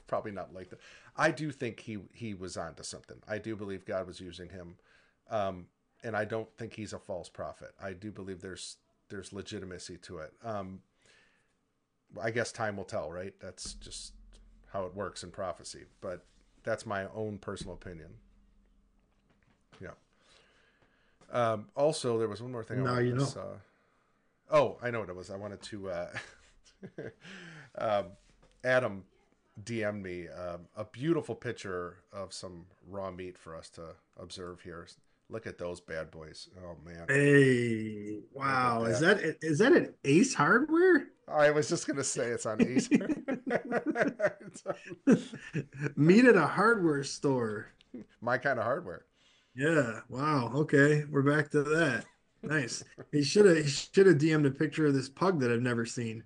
probably 0.07 0.33
not 0.33 0.55
like 0.55 0.71
that. 0.71 0.81
I 1.17 1.31
do 1.31 1.51
think 1.51 1.81
he 1.81 1.99
he 2.13 2.35
was 2.35 2.57
onto 2.57 2.83
something. 2.83 3.19
I 3.29 3.39
do 3.39 3.57
believe 3.57 3.85
God 3.85 4.07
was 4.07 4.21
using 4.21 4.49
him, 4.49 4.77
um, 5.31 5.67
and 6.03 6.17
I 6.17 6.25
don't 6.25 6.49
think 6.57 6.75
he's 6.75 6.93
a 6.93 6.99
false 6.99 7.29
prophet. 7.29 7.73
I 7.83 7.93
do 7.93 8.11
believe 8.11 8.41
there's 8.41 8.77
there's 9.09 9.33
legitimacy 9.33 9.99
to 9.99 10.19
it. 10.19 10.33
Um, 10.45 10.81
I 12.21 12.31
guess 12.31 12.53
time 12.53 12.77
will 12.77 12.85
tell, 12.85 13.11
right? 13.11 13.35
That's 13.41 13.75
just 13.75 14.15
how 14.73 14.85
it 14.85 14.95
works 14.95 15.23
in 15.23 15.31
prophecy. 15.31 15.85
But 16.01 16.25
that's 16.63 16.87
my 16.87 17.07
own 17.15 17.39
personal 17.39 17.75
opinion. 17.75 18.11
Yeah. 19.81 19.91
Um, 21.33 21.67
also, 21.77 22.19
there 22.19 22.29
was 22.29 22.43
one 22.43 22.53
more 22.53 22.65
thing. 22.65 22.85
Now 22.85 22.95
I 22.95 23.01
you 23.01 23.13
wanted 23.13 23.29
to, 23.29 23.39
know. 23.39 23.45
Uh, 23.45 24.57
oh, 24.57 24.79
I 24.83 24.91
know 24.91 25.01
what 25.01 25.09
it 25.09 25.17
was. 25.17 25.31
I 25.31 25.37
wanted 25.37 25.63
to. 25.63 25.91
Uh, 25.91 26.09
um, 27.79 28.05
Adam 28.65 29.05
DM'd 29.65 30.03
me 30.03 30.29
um, 30.29 30.67
a 30.77 30.85
beautiful 30.85 31.35
picture 31.35 31.99
of 32.13 32.33
some 32.33 32.67
raw 32.89 33.11
meat 33.11 33.39
for 33.39 33.55
us 33.55 33.69
to 33.71 33.95
observe 34.19 34.61
here. 34.63 34.87
Look 35.31 35.47
at 35.47 35.59
those 35.59 35.81
bad 35.81 36.11
boys. 36.11 36.49
Oh 36.63 36.77
man. 36.85 37.07
Hey, 37.09 38.19
wow. 38.33 38.83
Is 38.85 38.99
that 39.01 39.37
is 39.43 39.59
that 39.59 39.73
an 39.73 39.95
Ace 40.05 40.35
Hardware? 40.35 41.07
I 41.29 41.51
was 41.53 41.69
just 41.69 41.87
gonna 41.87 42.03
say 42.05 42.27
it's 42.27 42.47
on 42.47 42.61
Ace. 42.61 42.89
It's 42.91 44.65
on 44.67 45.23
Meet 45.97 46.25
at 46.25 46.37
a 46.37 46.47
hardware 46.47 47.05
store. 47.05 47.67
my 48.21 48.39
kind 48.39 48.59
of 48.59 48.65
hardware. 48.65 49.05
Yeah. 49.55 50.01
Wow. 50.09 50.51
Okay. 50.55 51.05
We're 51.11 51.23
back 51.23 51.51
to 51.53 51.63
that. 51.63 52.05
Nice. 52.43 52.83
He 53.13 53.23
should 53.23 53.45
have 53.47 53.59
he 53.59 53.69
should 53.69 54.07
have 54.07 54.17
DM'd 54.19 54.47
a 54.47 54.51
picture 54.51 54.87
of 54.87 54.95
this 54.95 55.09
pug 55.09 55.41
that 55.41 55.53
I've 55.53 55.63
never 55.63 55.85
seen. 55.87 56.25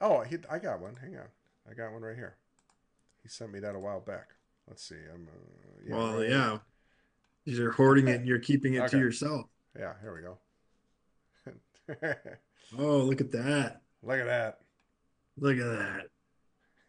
Oh, 0.00 0.20
he, 0.20 0.36
I 0.50 0.58
got 0.58 0.80
one. 0.80 0.96
Hang 1.00 1.16
on, 1.16 1.26
I 1.70 1.74
got 1.74 1.92
one 1.92 2.02
right 2.02 2.14
here. 2.16 2.36
He 3.22 3.28
sent 3.28 3.50
me 3.52 3.58
that 3.60 3.74
a 3.74 3.78
while 3.78 4.00
back. 4.00 4.28
Let's 4.68 4.86
see. 4.86 4.94
I'm. 5.12 5.26
Uh, 5.26 5.96
well, 5.96 6.18
right- 6.18 6.28
yeah. 6.28 6.58
You're 7.46 7.72
hoarding 7.72 8.08
it 8.08 8.16
and 8.16 8.26
you're 8.26 8.40
keeping 8.40 8.74
it 8.74 8.88
to 8.90 8.98
yourself. 8.98 9.46
Yeah. 9.78 9.94
Here 10.02 10.14
we 10.14 10.22
go. 10.22 12.14
Oh, 12.76 12.98
look 12.98 13.20
at 13.20 13.30
that. 13.30 13.80
Look 14.02 14.18
at 14.18 14.26
that. 14.26 14.58
Look 15.38 15.56
at 15.56 15.64
that. 15.64 16.06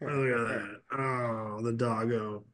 Look 0.00 0.36
at 0.36 0.48
that. 0.48 0.80
Oh, 0.98 1.60
the 1.62 1.72
doggo. 1.72 2.44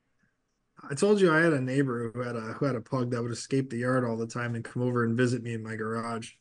I 0.91 0.95
told 0.95 1.21
you 1.21 1.33
I 1.33 1.41
had 1.41 1.55
a 1.55 1.61
neighbor 1.61 2.11
who 2.13 2.21
had 2.21 2.37
a 2.37 2.41
who 2.41 2.67
had 2.67 2.77
a 2.77 2.83
pug 2.83 3.11
that 3.11 3.23
would 3.23 3.33
escape 3.33 3.71
the 3.71 3.79
yard 3.79 4.05
all 4.05 4.19
the 4.19 4.27
time 4.27 4.55
and 4.55 4.63
come 4.63 4.83
over 4.83 5.05
and 5.05 5.17
visit 5.17 5.43
me 5.43 5.55
in 5.55 5.63
my 5.63 5.75
garage. 5.75 6.33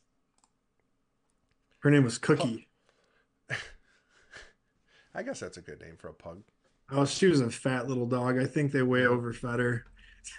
Her 1.78 1.90
name 1.90 2.04
was 2.04 2.18
Cookie. 2.18 2.68
I 5.14 5.22
guess 5.22 5.40
that's 5.40 5.56
a 5.56 5.62
good 5.62 5.80
name 5.80 5.96
for 5.98 6.08
a 6.08 6.14
pug. 6.14 6.42
Oh, 6.90 7.06
she 7.06 7.26
was 7.26 7.40
a 7.40 7.50
fat 7.50 7.88
little 7.88 8.06
dog. 8.06 8.38
I 8.38 8.44
think 8.44 8.72
they 8.72 8.82
way 8.82 9.06
overfed 9.06 9.60
her. 9.60 9.86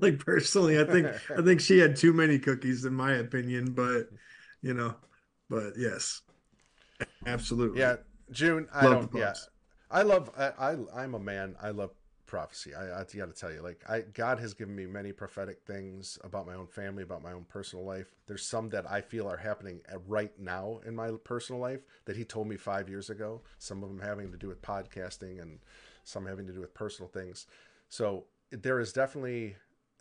like 0.00 0.18
personally, 0.18 0.78
I 0.80 0.84
think 0.84 1.06
I 1.30 1.42
think 1.42 1.60
she 1.60 1.78
had 1.78 1.96
too 1.96 2.12
many 2.12 2.38
cookies 2.38 2.84
in 2.84 2.94
my 2.94 3.14
opinion, 3.14 3.72
but 3.72 4.08
you 4.62 4.74
know, 4.74 4.94
but 5.48 5.74
yes. 5.76 6.22
Absolutely. 7.26 7.80
Yeah, 7.80 7.96
June. 8.30 8.68
I 8.72 8.86
Love 8.86 9.10
don't. 9.10 9.20
Yeah. 9.20 9.34
I 9.90 10.02
love. 10.02 10.30
I, 10.36 10.52
I 10.58 10.76
I'm 10.94 11.14
a 11.14 11.18
man. 11.18 11.56
I 11.60 11.70
love 11.70 11.90
prophecy. 12.26 12.74
I, 12.74 13.00
I 13.00 13.04
got 13.04 13.26
to 13.26 13.32
tell 13.32 13.52
you, 13.52 13.62
like, 13.62 13.80
I 13.88 14.00
God 14.00 14.38
has 14.40 14.54
given 14.54 14.74
me 14.74 14.86
many 14.86 15.12
prophetic 15.12 15.62
things 15.66 16.18
about 16.24 16.46
my 16.46 16.54
own 16.54 16.66
family, 16.66 17.02
about 17.02 17.22
my 17.22 17.32
own 17.32 17.44
personal 17.48 17.84
life. 17.84 18.14
There's 18.26 18.44
some 18.44 18.70
that 18.70 18.90
I 18.90 19.00
feel 19.00 19.28
are 19.28 19.36
happening 19.36 19.80
right 20.06 20.32
now 20.38 20.80
in 20.86 20.94
my 20.96 21.10
personal 21.24 21.60
life 21.60 21.80
that 22.06 22.16
He 22.16 22.24
told 22.24 22.48
me 22.48 22.56
five 22.56 22.88
years 22.88 23.10
ago. 23.10 23.42
Some 23.58 23.82
of 23.82 23.88
them 23.88 24.00
having 24.00 24.30
to 24.32 24.36
do 24.36 24.48
with 24.48 24.62
podcasting, 24.62 25.40
and 25.40 25.60
some 26.04 26.26
having 26.26 26.46
to 26.46 26.52
do 26.52 26.60
with 26.60 26.74
personal 26.74 27.08
things. 27.08 27.46
So 27.88 28.24
there 28.62 28.80
is 28.80 28.92
definitely. 28.92 29.56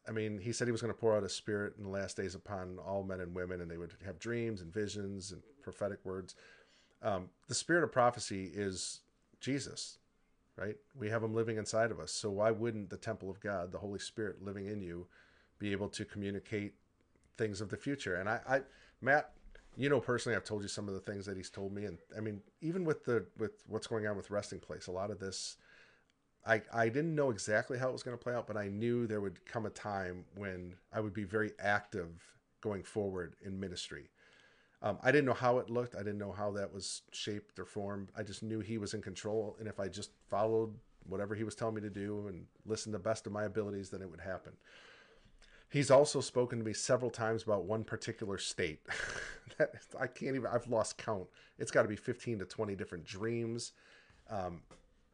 I 0.08 0.12
mean, 0.12 0.38
he 0.38 0.52
said 0.52 0.68
he 0.68 0.74
was 0.74 0.82
going 0.82 0.94
to 0.94 1.00
pour 1.00 1.16
out 1.16 1.24
his 1.24 1.34
spirit 1.34 1.76
in 1.78 1.84
the 1.86 1.90
last 1.90 2.18
days 2.18 2.36
upon 2.36 2.78
all 2.86 3.04
men 3.04 3.22
and 3.22 3.34
women, 3.34 3.62
and 3.62 3.72
they 3.72 3.78
would 3.78 3.94
have 4.06 4.20
dreams 4.20 4.60
and 4.60 4.74
visions 4.74 5.32
and 5.32 5.42
prophetic 5.64 6.00
words 6.04 6.36
um, 7.04 7.30
the 7.48 7.56
spirit 7.56 7.84
of 7.84 7.92
prophecy 7.92 8.50
is 8.54 9.02
Jesus, 9.42 9.98
right? 10.56 10.78
We 10.98 11.10
have 11.10 11.22
him 11.22 11.36
living 11.36 11.58
inside 11.58 11.92
of 11.92 12.00
us. 12.00 12.12
So 12.12 12.30
why 12.32 12.50
wouldn't 12.52 12.90
the 12.90 12.98
temple 12.98 13.30
of 13.30 13.42
God, 13.42 13.72
the 13.72 13.78
Holy 13.78 14.00
Spirit 14.00 14.44
living 14.44 14.68
in 14.68 14.82
you, 14.82 15.08
be 15.60 15.72
able 15.72 15.90
to 15.90 16.06
communicate 16.06 16.74
things 17.38 17.60
of 17.60 17.70
the 17.70 17.78
future? 17.78 18.16
And 18.16 18.30
I, 18.30 18.40
I 18.48 18.62
Matt, 19.02 19.32
you 19.76 19.90
know 19.90 20.00
personally, 20.00 20.36
I've 20.36 20.46
told 20.46 20.62
you 20.62 20.70
some 20.70 20.88
of 20.88 20.94
the 20.94 21.02
things 21.02 21.26
that 21.26 21.36
he's 21.36 21.50
told 21.50 21.74
me, 21.74 21.86
and 21.86 21.98
I 22.16 22.22
mean, 22.22 22.42
even 22.62 22.86
with 22.86 23.04
the 23.04 23.26
with 23.38 23.52
what's 23.68 23.88
going 23.88 24.08
on 24.08 24.16
with 24.16 24.32
Resting 24.32 24.60
Place, 24.60 24.88
a 24.88 24.92
lot 24.92 25.12
of 25.12 25.20
this. 25.20 25.58
I, 26.46 26.62
I 26.74 26.90
didn't 26.90 27.16
know 27.16 27.30
exactly 27.30 27.78
how 27.78 27.90
it 27.90 27.94
was 27.94 28.04
going 28.04 28.18
to 28.18 28.24
play 28.24 28.34
out, 28.34 28.48
but 28.48 28.58
I 28.58 28.68
knew 28.68 29.08
there 29.08 29.22
would 29.22 29.46
come 29.46 29.66
a 29.66 29.70
time 29.70 30.26
when 30.36 30.76
I 30.92 31.00
would 31.00 31.14
be 31.14 31.24
very 31.24 31.52
active 31.60 32.10
going 32.62 32.84
forward 32.84 33.36
in 33.42 33.60
ministry. 33.60 34.10
Um, 34.82 34.98
I 35.02 35.12
didn't 35.12 35.26
know 35.26 35.34
how 35.34 35.60
it 35.60 35.70
looked. 35.70 35.96
I 35.96 36.00
didn't 36.00 36.18
know 36.18 36.34
how 36.34 36.52
that 36.52 36.74
was 36.74 37.04
shaped 37.12 37.58
or 37.58 37.66
formed. 37.66 38.12
I 38.18 38.24
just 38.24 38.44
knew 38.44 38.60
he 38.60 38.78
was 38.78 38.94
in 38.94 39.02
control, 39.02 39.56
and 39.60 39.68
if 39.68 39.80
I 39.80 39.88
just 39.88 40.12
followed 40.30 40.74
whatever 41.08 41.36
he 41.36 41.46
was 41.46 41.56
telling 41.56 41.76
me 41.76 41.82
to 41.82 41.90
do 41.90 42.28
and 42.28 42.46
listened 42.66 42.94
the 42.94 43.00
best 43.00 43.26
of 43.26 43.32
my 43.34 43.46
abilities, 43.46 43.90
then 43.90 44.02
it 44.02 44.10
would 44.10 44.22
happen. 44.22 44.54
He's 45.70 45.90
also 45.90 46.22
spoken 46.22 46.60
to 46.60 46.66
me 46.66 46.74
several 46.74 47.10
times 47.10 47.44
about 47.44 47.64
one 47.64 47.84
particular 47.84 48.38
state. 48.38 48.82
that 49.58 49.74
I 50.00 50.08
can't 50.08 50.36
even. 50.36 50.48
I've 50.48 50.68
lost 50.68 50.98
count. 50.98 51.28
It's 51.58 51.72
got 51.72 51.84
to 51.84 51.88
be 51.88 51.96
fifteen 51.96 52.38
to 52.40 52.46
twenty 52.46 52.76
different 52.76 53.06
dreams, 53.06 53.72
um, 54.30 54.62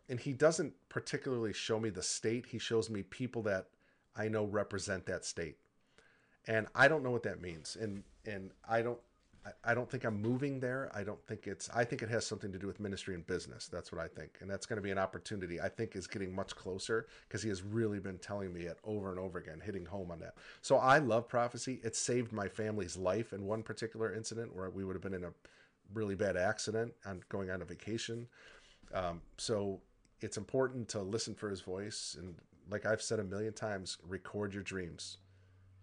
and 0.10 0.20
he 0.20 0.34
doesn't 0.34 0.74
particularly 0.90 1.54
show 1.54 1.80
me 1.80 1.90
the 1.90 2.04
state. 2.04 2.48
He 2.48 2.60
shows 2.60 2.90
me 2.90 3.04
people 3.04 3.44
that 3.44 3.68
I 4.16 4.28
know 4.28 4.46
represent 4.46 5.06
that 5.06 5.26
state, 5.26 5.58
and 6.48 6.68
I 6.76 6.88
don't 6.88 7.04
know 7.04 7.12
what 7.12 7.24
that 7.24 7.42
means. 7.42 7.78
And 7.80 8.04
and 8.26 8.52
I 8.68 8.82
don't 8.82 9.00
I- 9.64 9.74
don't 9.74 9.90
think 9.90 10.04
I'm 10.04 10.22
moving 10.22 10.60
there. 10.60 10.92
I 10.94 11.04
don't 11.04 11.26
think 11.26 11.48
it's. 11.48 11.70
I 11.70 11.84
think 11.86 12.02
it 12.02 12.10
has 12.10 12.26
something 12.26 12.52
to 12.52 12.60
do 12.60 12.68
with 12.68 12.80
ministry 12.80 13.16
and 13.16 13.26
business. 13.26 13.68
That's 13.68 13.92
what 13.92 14.02
I 14.02 14.08
think, 14.08 14.38
and 14.42 14.50
that's 14.50 14.66
going 14.66 14.78
to 14.78 14.82
be 14.82 14.92
an 14.92 14.98
opportunity. 14.98 15.62
I 15.62 15.70
think 15.70 15.96
is 15.96 16.08
getting 16.08 16.34
much 16.34 16.56
closer 16.56 17.08
because 17.28 17.42
he 17.42 17.50
has 17.50 17.62
really 17.62 18.00
been 18.00 18.18
telling 18.18 18.54
me 18.54 18.62
it 18.62 18.78
over 18.84 19.10
and 19.10 19.20
over 19.20 19.40
again, 19.40 19.62
hitting 19.64 19.86
home 19.86 20.12
on 20.12 20.20
that. 20.20 20.36
So 20.62 20.78
I 20.78 21.00
love 21.00 21.28
prophecy. 21.28 21.80
It 21.84 21.96
saved 21.96 22.34
my 22.34 22.48
family's 22.48 22.98
life 22.98 23.34
in 23.34 23.46
one 23.46 23.64
particular 23.64 24.14
incident 24.14 24.56
where 24.56 24.70
we 24.70 24.84
would 24.84 24.96
have 24.96 25.04
been 25.04 25.14
in 25.14 25.24
a 25.24 25.34
really 25.94 26.16
bad 26.16 26.38
accident 26.38 26.94
and 27.06 27.28
going 27.30 27.50
on 27.50 27.62
a 27.62 27.66
vacation. 27.66 28.28
Um, 28.94 29.22
so 29.38 29.80
it's 30.24 30.38
important 30.38 30.88
to 30.90 31.02
listen 31.02 31.36
for 31.36 31.50
his 31.50 31.62
voice, 31.62 32.16
and 32.20 32.36
like 32.70 32.86
I've 32.86 33.02
said 33.02 33.20
a 33.20 33.24
million 33.24 33.54
times, 33.54 33.98
record 34.08 34.54
your 34.54 34.64
dreams. 34.64 35.18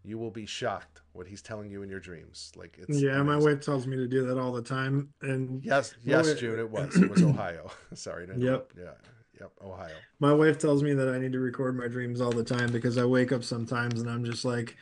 You 0.04 0.18
will 0.18 0.30
be 0.30 0.46
shocked 0.46 1.00
what 1.12 1.26
he's 1.26 1.42
telling 1.42 1.68
you 1.68 1.82
in 1.82 1.90
your 1.90 1.98
dreams. 1.98 2.52
Like 2.54 2.76
it's 2.78 3.00
yeah, 3.00 3.20
my 3.22 3.36
wife 3.36 3.60
tells 3.60 3.86
me 3.88 3.96
to 3.96 4.06
do 4.06 4.24
that 4.26 4.38
all 4.38 4.52
the 4.52 4.62
time. 4.62 5.08
And 5.20 5.64
Yes, 5.64 5.94
yes, 6.04 6.28
wa- 6.28 6.34
June. 6.34 6.58
It 6.60 6.70
was. 6.70 6.96
It 7.02 7.10
was 7.10 7.22
Ohio. 7.22 7.70
Sorry. 7.94 8.24
Interrupt. 8.24 8.76
Yeah. 8.78 8.92
Yep. 9.40 9.52
Ohio. 9.64 9.94
my 10.20 10.32
wife 10.32 10.58
tells 10.58 10.82
me 10.82 10.94
that 10.94 11.08
I 11.08 11.18
need 11.18 11.32
to 11.32 11.40
record 11.40 11.76
my 11.76 11.88
dreams 11.88 12.20
all 12.22 12.32
the 12.32 12.44
time 12.44 12.72
because 12.72 12.96
I 12.96 13.04
wake 13.04 13.32
up 13.32 13.44
sometimes 13.44 14.00
and 14.00 14.08
I'm 14.08 14.24
just 14.24 14.46
like, 14.46 14.76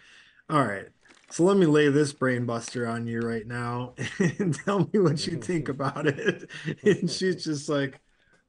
all 0.48 0.62
right, 0.62 0.86
so 1.30 1.42
let 1.42 1.56
me 1.56 1.66
lay 1.66 1.88
this 1.88 2.12
brain 2.12 2.46
buster 2.46 2.86
on 2.86 3.06
you 3.08 3.20
right 3.20 3.46
now 3.46 3.94
and 4.38 4.54
tell 4.54 4.88
me 4.92 5.00
what 5.00 5.26
you 5.26 5.38
think 5.38 5.68
about 5.70 6.06
it. 6.06 6.48
And 6.84 7.10
she's 7.10 7.42
just 7.42 7.68
like, 7.68 7.98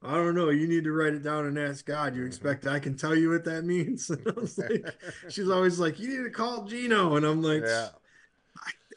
I 0.02 0.14
don't 0.14 0.34
know. 0.34 0.50
You 0.50 0.68
need 0.68 0.84
to 0.84 0.92
write 0.92 1.14
it 1.14 1.22
down 1.22 1.46
and 1.46 1.58
ask 1.58 1.84
God. 1.84 2.14
You 2.14 2.20
mm-hmm. 2.20 2.28
expect 2.28 2.66
I 2.66 2.78
can 2.78 2.96
tell 2.96 3.14
you 3.14 3.30
what 3.30 3.44
that 3.44 3.64
means? 3.64 4.10
And 4.16 4.28
I 4.28 4.40
was 4.40 4.58
like, 4.58 4.84
she's 5.28 5.50
always 5.50 5.78
like, 5.78 5.98
you 5.98 6.08
need 6.08 6.24
to 6.24 6.30
call 6.30 6.64
Gino. 6.64 7.16
And 7.16 7.24
I'm 7.24 7.42
like, 7.42 7.64
yeah. 7.64 7.88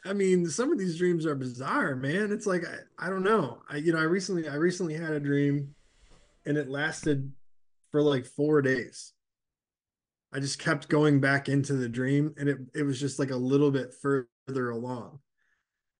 I 0.04 0.14
mean, 0.14 0.48
some 0.48 0.72
of 0.72 0.78
these 0.78 0.96
dreams 0.96 1.26
are 1.26 1.34
bizarre, 1.34 1.94
man. 1.94 2.32
It's 2.32 2.46
like 2.46 2.64
I, 2.64 3.06
I 3.06 3.10
don't 3.10 3.22
know. 3.22 3.58
I 3.68 3.76
you 3.76 3.92
know, 3.92 3.98
I 3.98 4.04
recently 4.04 4.48
I 4.48 4.54
recently 4.54 4.94
had 4.94 5.12
a 5.12 5.20
dream 5.20 5.74
and 6.46 6.56
it 6.56 6.70
lasted 6.70 7.32
for 7.90 8.00
like 8.00 8.24
4 8.24 8.62
days. 8.62 9.12
I 10.32 10.38
just 10.40 10.58
kept 10.58 10.88
going 10.88 11.20
back 11.20 11.48
into 11.48 11.74
the 11.74 11.88
dream 11.88 12.34
and 12.38 12.48
it 12.48 12.58
it 12.74 12.82
was 12.84 12.98
just 12.98 13.18
like 13.18 13.30
a 13.30 13.36
little 13.36 13.70
bit 13.70 13.92
further 13.94 14.70
along. 14.70 15.18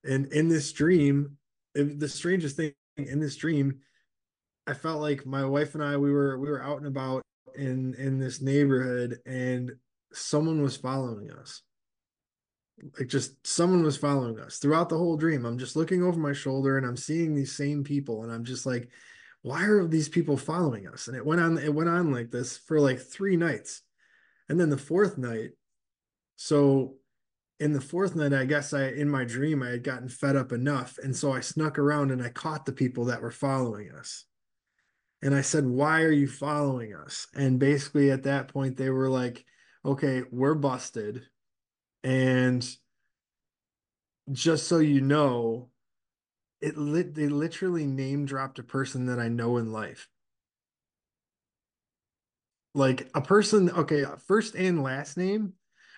And 0.05 0.33
in 0.33 0.49
this 0.49 0.73
dream, 0.73 1.37
it, 1.75 1.99
the 2.01 2.09
strangest 2.09 2.57
thing 2.57 2.73
in 2.97 3.21
this 3.21 3.37
dream, 3.37 3.81
I 4.67 4.75
felt 4.75 5.01
like 5.01 5.27
my 5.27 5.45
wife 5.45 5.75
and 5.75 5.83
I 5.83 5.97
we 5.97 6.13
were 6.13 6.39
we 6.39 6.49
were 6.49 6.63
out 6.63 6.79
and 6.79 6.87
about 6.87 7.23
in 7.57 7.95
in 7.95 8.19
this 8.19 8.41
neighborhood 8.41 9.19
and 9.27 9.73
someone 10.13 10.63
was 10.63 10.77
following 10.77 11.31
us 11.31 11.63
like 12.99 13.09
just 13.09 13.47
someone 13.47 13.83
was 13.83 13.97
following 13.97 14.39
us 14.41 14.59
throughout 14.59 14.89
the 14.89 14.99
whole 14.99 15.17
dream. 15.17 15.45
I'm 15.45 15.59
just 15.59 15.77
looking 15.77 16.03
over 16.03 16.19
my 16.19 16.33
shoulder 16.33 16.79
and 16.79 16.87
I'm 16.87 16.97
seeing 16.97 17.35
these 17.35 17.57
same 17.57 17.85
people 17.85 18.23
and 18.23 18.33
I'm 18.33 18.45
just 18.45 18.67
like, 18.67 18.89
why 19.43 19.65
are 19.65 19.87
these 19.87 20.09
people 20.09 20.37
following 20.37 20.87
us? 20.87 21.09
And 21.09 21.17
it 21.17 21.25
went 21.25 21.41
on, 21.41 21.59
it 21.59 21.73
went 21.73 21.89
on 21.89 22.13
like 22.13 22.31
this 22.31 22.57
for 22.57 22.81
like 22.81 23.01
three 23.01 23.37
nights. 23.37 23.83
And 24.49 24.59
then 24.59 24.71
the 24.71 24.79
fourth 24.79 25.19
night, 25.19 25.51
so 26.37 26.95
in 27.59 27.73
the 27.73 27.81
fourth 27.81 28.17
night, 28.17 28.33
I 28.33 28.45
guess 28.45 28.73
I 28.73 28.89
in 28.89 29.09
my 29.09 29.25
dream 29.25 29.63
I 29.63 29.69
had 29.69 29.85
gotten 29.85 30.09
fed 30.09 30.37
up 30.37 30.53
enough. 30.53 30.99
And 31.03 31.15
so 31.15 31.33
I 31.33 31.41
snuck 31.41 31.79
around 31.79 32.11
and 32.11 32.23
I 32.23 32.31
caught 32.31 32.67
the 32.67 32.73
people 32.73 33.07
that 33.07 33.23
were 33.23 33.31
following 33.31 33.91
us. 33.91 34.25
And 35.23 35.35
I 35.35 35.43
said, 35.43 35.67
Why 35.67 36.03
are 36.03 36.13
you 36.13 36.29
following 36.29 36.95
us? 36.95 37.27
And 37.35 37.59
basically, 37.59 38.11
at 38.11 38.25
that 38.25 38.49
point, 38.49 38.77
they 38.77 38.91
were 38.91 39.09
like, 39.09 39.45
Okay, 39.85 40.23
we're 40.31 40.55
busted. 40.55 41.27
And 42.03 42.67
just 44.33 44.69
so 44.69 44.79
you 44.79 45.01
know, 45.01 45.69
it 46.61 46.77
lit 46.77 47.15
they 47.15 47.29
literally 47.29 47.87
name 47.87 48.27
dropped 48.27 48.59
a 48.59 48.63
person 48.63 49.07
that 49.07 49.19
I 49.19 49.29
know 49.29 49.57
in 49.57 49.73
life. 49.73 50.09
Like 52.75 53.11
a 53.15 53.21
person, 53.21 53.71
okay, 53.71 54.05
first 54.27 54.55
and 54.55 54.83
last 54.83 55.17
name, 55.17 55.55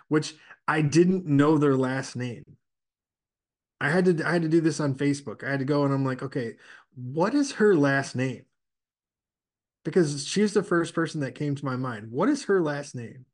which 0.08 0.34
I 0.66 0.80
didn't 0.82 1.26
know 1.26 1.58
their 1.58 1.76
last 1.76 2.16
name. 2.16 2.44
I 3.80 3.90
had 3.90 4.04
to 4.06 4.26
I 4.26 4.32
had 4.32 4.42
to 4.42 4.48
do 4.48 4.60
this 4.60 4.80
on 4.80 4.94
Facebook. 4.94 5.44
I 5.44 5.50
had 5.50 5.58
to 5.58 5.64
go 5.64 5.84
and 5.84 5.92
I'm 5.92 6.04
like, 6.04 6.22
okay, 6.22 6.54
what 6.94 7.34
is 7.34 7.52
her 7.52 7.74
last 7.74 8.14
name? 8.16 8.44
Because 9.84 10.26
she's 10.26 10.52
the 10.52 10.62
first 10.62 10.94
person 10.94 11.20
that 11.20 11.34
came 11.34 11.54
to 11.54 11.64
my 11.64 11.76
mind. 11.76 12.10
What 12.10 12.28
is 12.28 12.44
her 12.44 12.60
last 12.60 12.94
name? 12.94 13.26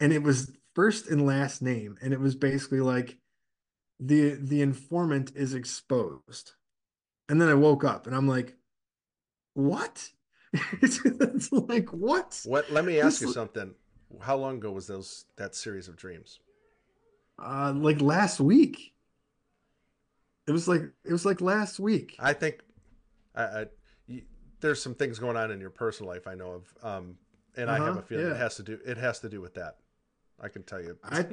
And 0.00 0.12
it 0.12 0.22
was 0.22 0.52
first 0.74 1.08
and 1.08 1.26
last 1.26 1.62
name. 1.62 1.96
And 2.00 2.12
it 2.12 2.20
was 2.20 2.34
basically 2.34 2.80
like 2.80 3.18
the 3.98 4.36
the 4.40 4.62
informant 4.62 5.32
is 5.34 5.54
exposed. 5.54 6.52
And 7.28 7.40
then 7.40 7.48
I 7.48 7.54
woke 7.54 7.84
up 7.84 8.06
and 8.06 8.14
I'm 8.14 8.28
like, 8.28 8.54
what? 9.54 10.10
it's, 10.82 11.50
like 11.50 11.88
what? 11.90 12.40
What 12.44 12.70
let 12.70 12.84
me 12.84 13.00
ask 13.00 13.20
this, 13.20 13.28
you 13.28 13.32
something. 13.32 13.74
How 14.20 14.36
long 14.36 14.58
ago 14.58 14.70
was 14.70 14.86
those 14.86 15.24
that 15.36 15.54
series 15.54 15.88
of 15.88 15.96
dreams? 15.96 16.38
Uh 17.42 17.72
like 17.74 18.00
last 18.00 18.40
week. 18.40 18.92
It 20.46 20.52
was 20.52 20.68
like 20.68 20.82
it 21.04 21.12
was 21.12 21.24
like 21.24 21.40
last 21.40 21.80
week. 21.80 22.14
I 22.18 22.32
think 22.32 22.60
I, 23.34 23.42
I 23.42 23.66
there's 24.64 24.82
some 24.82 24.94
things 24.94 25.18
going 25.18 25.36
on 25.36 25.50
in 25.50 25.60
your 25.60 25.70
personal 25.70 26.10
life 26.10 26.26
I 26.26 26.34
know 26.34 26.50
of 26.52 26.74
um 26.82 27.16
and 27.56 27.68
uh-huh, 27.68 27.82
I 27.82 27.84
have 27.84 27.96
uh-huh, 27.96 28.00
a 28.00 28.02
feeling 28.02 28.26
yeah. 28.26 28.32
it 28.32 28.38
has 28.38 28.56
to 28.56 28.62
do 28.62 28.78
it 28.84 28.96
has 28.96 29.20
to 29.20 29.28
do 29.28 29.40
with 29.40 29.54
that. 29.54 29.76
I 30.40 30.48
can 30.48 30.62
tell 30.64 30.82
you. 30.82 30.98
I 31.04 31.26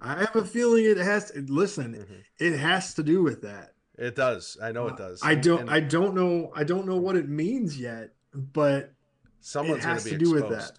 I 0.00 0.20
have 0.20 0.36
a 0.36 0.44
feeling 0.44 0.84
it 0.84 0.98
has 0.98 1.30
to 1.30 1.40
listen. 1.48 1.94
Mm-hmm. 1.94 2.14
It 2.38 2.58
has 2.58 2.94
to 2.94 3.02
do 3.02 3.22
with 3.22 3.42
that. 3.42 3.72
It 3.96 4.14
does. 4.14 4.58
I 4.62 4.72
know 4.72 4.88
it 4.88 4.96
does. 4.96 5.20
I 5.22 5.34
don't. 5.34 5.62
And, 5.62 5.70
I 5.70 5.80
don't 5.80 6.14
know. 6.14 6.50
I 6.54 6.64
don't 6.64 6.86
know 6.86 6.96
what 6.96 7.16
it 7.16 7.28
means 7.28 7.78
yet, 7.78 8.10
but 8.34 8.92
someone's 9.40 9.84
going 9.84 9.98
to 9.98 10.04
be 10.04 10.16
do 10.16 10.34
exposed. 10.34 10.50
with 10.50 10.58
that. 10.58 10.72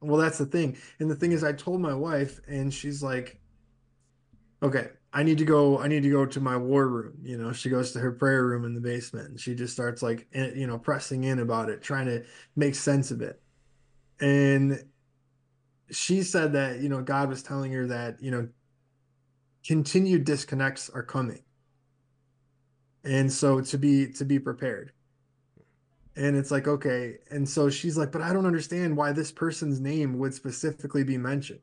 Well, 0.00 0.20
that's 0.20 0.38
the 0.38 0.46
thing. 0.46 0.76
And 0.98 1.10
the 1.10 1.16
thing 1.16 1.32
is, 1.32 1.44
I 1.44 1.52
told 1.52 1.80
my 1.80 1.94
wife, 1.94 2.40
and 2.46 2.72
she's 2.72 3.02
like, 3.02 3.40
"Okay, 4.62 4.88
I 5.12 5.22
need 5.22 5.38
to 5.38 5.44
go. 5.44 5.78
I 5.78 5.88
need 5.88 6.02
to 6.02 6.10
go 6.10 6.26
to 6.26 6.40
my 6.40 6.56
war 6.56 6.86
room." 6.88 7.18
You 7.22 7.38
know, 7.38 7.52
she 7.52 7.70
goes 7.70 7.92
to 7.92 7.98
her 8.00 8.12
prayer 8.12 8.44
room 8.44 8.64
in 8.64 8.74
the 8.74 8.80
basement, 8.80 9.30
and 9.30 9.40
she 9.40 9.54
just 9.54 9.72
starts 9.72 10.02
like, 10.02 10.26
eh, 10.34 10.52
you 10.54 10.66
know, 10.66 10.78
pressing 10.78 11.24
in 11.24 11.38
about 11.38 11.70
it, 11.70 11.82
trying 11.82 12.06
to 12.06 12.24
make 12.56 12.74
sense 12.74 13.10
of 13.10 13.22
it. 13.22 13.40
And 14.20 14.84
she 15.90 16.22
said 16.22 16.52
that 16.52 16.80
you 16.80 16.88
know 16.88 17.02
God 17.02 17.28
was 17.28 17.42
telling 17.42 17.72
her 17.72 17.86
that 17.86 18.22
you 18.22 18.30
know 18.30 18.48
continued 19.66 20.24
disconnects 20.24 20.90
are 20.90 21.02
coming, 21.02 21.42
and 23.04 23.32
so 23.32 23.60
to 23.60 23.78
be 23.78 24.12
to 24.12 24.24
be 24.24 24.38
prepared. 24.38 24.92
And 26.16 26.36
it's 26.36 26.50
like 26.50 26.66
okay, 26.68 27.18
and 27.30 27.48
so 27.48 27.70
she's 27.70 27.96
like, 27.96 28.12
but 28.12 28.22
I 28.22 28.32
don't 28.32 28.46
understand 28.46 28.96
why 28.96 29.12
this 29.12 29.32
person's 29.32 29.80
name 29.80 30.18
would 30.18 30.34
specifically 30.34 31.04
be 31.04 31.16
mentioned. 31.16 31.60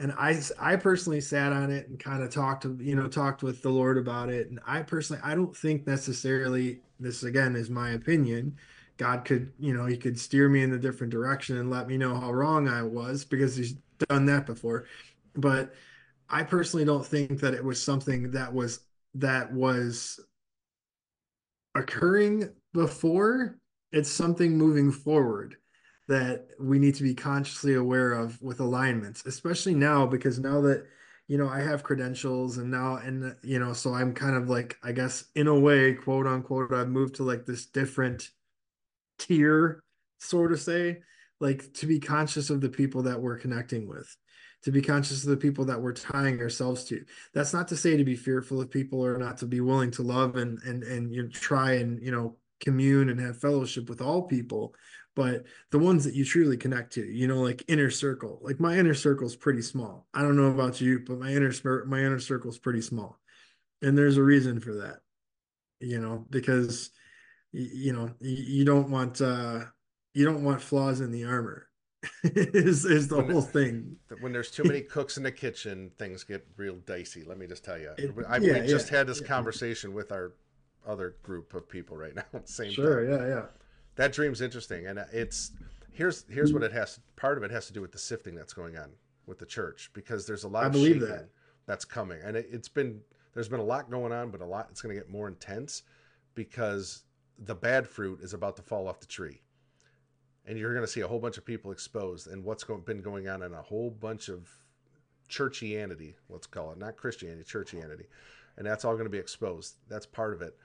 And 0.00 0.12
I 0.12 0.40
I 0.60 0.76
personally 0.76 1.20
sat 1.20 1.52
on 1.52 1.70
it 1.70 1.88
and 1.88 1.98
kind 1.98 2.22
of 2.22 2.30
talked 2.30 2.62
to 2.62 2.76
you 2.80 2.94
know 2.94 3.08
talked 3.08 3.42
with 3.42 3.62
the 3.62 3.70
Lord 3.70 3.98
about 3.98 4.28
it, 4.28 4.48
and 4.48 4.60
I 4.66 4.82
personally 4.82 5.20
I 5.24 5.34
don't 5.34 5.56
think 5.56 5.86
necessarily 5.86 6.80
this 7.00 7.22
again 7.24 7.56
is 7.56 7.70
my 7.70 7.90
opinion 7.90 8.56
God 8.98 9.24
could, 9.24 9.52
you 9.58 9.72
know, 9.72 9.86
he 9.86 9.96
could 9.96 10.18
steer 10.18 10.48
me 10.48 10.62
in 10.62 10.72
a 10.72 10.78
different 10.78 11.12
direction 11.12 11.56
and 11.56 11.70
let 11.70 11.86
me 11.86 11.96
know 11.96 12.18
how 12.18 12.32
wrong 12.32 12.68
I 12.68 12.82
was 12.82 13.24
because 13.24 13.56
he's 13.56 13.74
done 14.08 14.26
that 14.26 14.44
before. 14.44 14.86
But 15.34 15.72
I 16.28 16.42
personally 16.42 16.84
don't 16.84 17.06
think 17.06 17.40
that 17.40 17.54
it 17.54 17.64
was 17.64 17.82
something 17.82 18.32
that 18.32 18.52
was 18.52 18.80
that 19.14 19.52
was 19.52 20.20
occurring 21.76 22.50
before. 22.74 23.56
It's 23.92 24.10
something 24.10 24.58
moving 24.58 24.90
forward 24.90 25.56
that 26.08 26.48
we 26.58 26.78
need 26.78 26.94
to 26.96 27.02
be 27.02 27.14
consciously 27.14 27.74
aware 27.74 28.12
of 28.12 28.40
with 28.42 28.60
alignments, 28.60 29.24
especially 29.26 29.74
now 29.74 30.06
because 30.06 30.38
now 30.38 30.60
that 30.62 30.86
you 31.28 31.36
know 31.36 31.48
I 31.48 31.60
have 31.60 31.82
credentials 31.82 32.56
and 32.56 32.70
now 32.70 32.96
and 32.96 33.36
you 33.42 33.58
know 33.58 33.74
so 33.74 33.94
I'm 33.94 34.14
kind 34.14 34.34
of 34.34 34.48
like 34.48 34.78
I 34.82 34.92
guess 34.92 35.26
in 35.34 35.46
a 35.46 35.58
way 35.58 35.92
quote 35.92 36.26
unquote 36.26 36.72
I've 36.72 36.88
moved 36.88 37.16
to 37.16 37.22
like 37.22 37.44
this 37.44 37.66
different 37.66 38.30
tier, 39.18 39.82
sort 40.18 40.52
of 40.52 40.60
say, 40.60 41.02
like 41.40 41.72
to 41.74 41.86
be 41.86 42.00
conscious 42.00 42.50
of 42.50 42.60
the 42.60 42.70
people 42.70 43.02
that 43.02 43.20
we're 43.20 43.38
connecting 43.38 43.86
with, 43.86 44.16
to 44.62 44.72
be 44.72 44.80
conscious 44.80 45.24
of 45.24 45.30
the 45.30 45.36
people 45.36 45.66
that 45.66 45.80
we're 45.80 45.92
tying 45.92 46.40
ourselves 46.40 46.84
to. 46.84 47.04
That's 47.34 47.52
not 47.52 47.68
to 47.68 47.76
say 47.76 47.98
to 47.98 48.04
be 48.04 48.16
fearful 48.16 48.60
of 48.62 48.70
people 48.70 49.04
or 49.04 49.18
not 49.18 49.36
to 49.38 49.46
be 49.46 49.60
willing 49.60 49.90
to 49.92 50.02
love 50.02 50.36
and 50.36 50.58
and 50.62 50.82
and 50.84 51.12
you 51.12 51.24
know, 51.24 51.28
try 51.28 51.72
and 51.72 52.02
you 52.02 52.10
know 52.10 52.36
commune 52.60 53.08
and 53.08 53.20
have 53.20 53.38
fellowship 53.38 53.88
with 53.88 54.00
all 54.00 54.22
people 54.22 54.74
but 55.18 55.42
the 55.72 55.78
ones 55.80 56.04
that 56.04 56.14
you 56.14 56.24
truly 56.24 56.56
connect 56.56 56.92
to 56.92 57.02
you 57.04 57.26
know 57.26 57.40
like 57.40 57.64
inner 57.66 57.90
circle 57.90 58.38
like 58.40 58.60
my 58.60 58.78
inner 58.78 58.94
circle 58.94 59.26
is 59.26 59.34
pretty 59.34 59.60
small. 59.62 60.06
I 60.14 60.22
don't 60.22 60.36
know 60.36 60.46
about 60.46 60.80
you 60.80 61.00
but 61.00 61.18
my 61.18 61.30
inner 61.30 61.52
my 61.86 61.98
inner 61.98 62.20
circle 62.20 62.50
is 62.50 62.58
pretty 62.58 62.82
small. 62.82 63.18
And 63.82 63.98
there's 63.98 64.16
a 64.16 64.22
reason 64.22 64.60
for 64.60 64.74
that 64.74 65.00
you 65.80 65.98
know 65.98 66.24
because 66.30 66.90
you 67.50 67.92
know 67.92 68.12
you 68.20 68.64
don't 68.64 68.90
want 68.90 69.20
uh 69.20 69.64
you 70.14 70.24
don't 70.24 70.44
want 70.44 70.62
flaws 70.62 71.00
in 71.00 71.10
the 71.10 71.24
armor 71.24 71.66
is 72.22 72.84
is 72.84 73.08
the 73.08 73.16
when 73.16 73.30
whole 73.30 73.42
thing. 73.42 73.96
when 74.20 74.32
there's 74.32 74.52
too 74.52 74.62
many 74.62 74.82
cooks 74.82 75.16
in 75.16 75.24
the 75.24 75.32
kitchen 75.32 75.90
things 75.98 76.22
get 76.22 76.46
real 76.56 76.76
dicey 76.86 77.24
let 77.24 77.38
me 77.38 77.46
just 77.48 77.64
tell 77.64 77.76
you 77.76 77.90
it, 77.98 78.14
I, 78.28 78.36
yeah, 78.36 78.60
we 78.60 78.68
just 78.68 78.92
yeah, 78.92 78.98
had 78.98 79.08
this 79.08 79.20
yeah. 79.20 79.26
conversation 79.26 79.92
with 79.92 80.12
our 80.12 80.34
other 80.86 81.16
group 81.24 81.54
of 81.54 81.68
people 81.68 81.96
right 81.96 82.14
now 82.14 82.22
same 82.44 82.70
sure 82.70 83.04
yeah 83.04 83.26
yeah 83.26 83.42
that 83.98 84.12
dream's 84.12 84.40
interesting 84.40 84.86
and 84.86 84.98
uh, 84.98 85.04
it's 85.12 85.52
here's 85.92 86.24
here's 86.30 86.52
what 86.52 86.62
it 86.62 86.72
has 86.72 86.98
part 87.16 87.36
of 87.36 87.44
it 87.44 87.50
has 87.50 87.66
to 87.66 87.72
do 87.72 87.82
with 87.82 87.92
the 87.92 87.98
sifting 87.98 88.34
that's 88.34 88.54
going 88.54 88.76
on 88.78 88.90
with 89.26 89.38
the 89.38 89.46
church 89.46 89.90
because 89.92 90.26
there's 90.26 90.44
a 90.44 90.48
lot 90.48 90.64
I 90.64 90.66
of 90.68 90.72
believe 90.72 91.00
that 91.00 91.28
that's 91.66 91.84
coming 91.84 92.18
and 92.24 92.36
it, 92.36 92.48
it's 92.50 92.68
been 92.68 93.00
there's 93.34 93.48
been 93.48 93.60
a 93.60 93.64
lot 93.64 93.90
going 93.90 94.12
on 94.12 94.30
but 94.30 94.40
a 94.40 94.46
lot 94.46 94.68
it's 94.70 94.80
going 94.80 94.94
to 94.96 95.00
get 95.00 95.10
more 95.10 95.28
intense 95.28 95.82
because 96.34 97.02
the 97.38 97.54
bad 97.54 97.86
fruit 97.86 98.20
is 98.22 98.34
about 98.34 98.56
to 98.56 98.62
fall 98.62 98.88
off 98.88 99.00
the 99.00 99.06
tree. 99.06 99.40
And 100.46 100.58
you're 100.58 100.72
going 100.72 100.84
to 100.84 100.90
see 100.90 101.00
a 101.00 101.08
whole 101.08 101.18
bunch 101.18 101.36
of 101.36 101.44
people 101.44 101.72
exposed 101.72 102.26
and 102.26 102.42
what's 102.42 102.64
go- 102.64 102.78
been 102.78 103.02
going 103.02 103.28
on 103.28 103.42
in 103.42 103.52
a 103.52 103.62
whole 103.62 103.90
bunch 103.90 104.28
of 104.28 104.48
churchianity, 105.28 106.14
let's 106.28 106.46
call 106.46 106.72
it, 106.72 106.78
not 106.78 106.96
Christianity, 106.96 107.44
churchianity. 107.44 108.06
And 108.56 108.66
that's 108.66 108.84
all 108.84 108.94
going 108.94 109.04
to 109.04 109.10
be 109.10 109.18
exposed. 109.18 109.76
That's 109.88 110.06
part 110.06 110.32
of 110.32 110.42
it. 110.42 110.56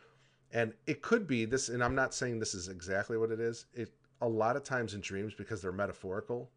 And 0.53 0.73
it 0.87 1.01
could 1.01 1.27
be 1.27 1.45
this, 1.45 1.69
and 1.69 1.83
I'm 1.83 1.95
not 1.95 2.13
saying 2.13 2.39
this 2.39 2.53
is 2.53 2.69
exactly 2.69 3.17
what 3.17 3.31
it 3.31 3.39
is. 3.39 3.65
It 3.73 3.91
a 4.21 4.27
lot 4.27 4.55
of 4.55 4.63
times 4.63 4.93
in 4.93 5.01
dreams 5.01 5.33
because 5.33 5.61
they're 5.61 5.73
metaphorical. 5.73 6.49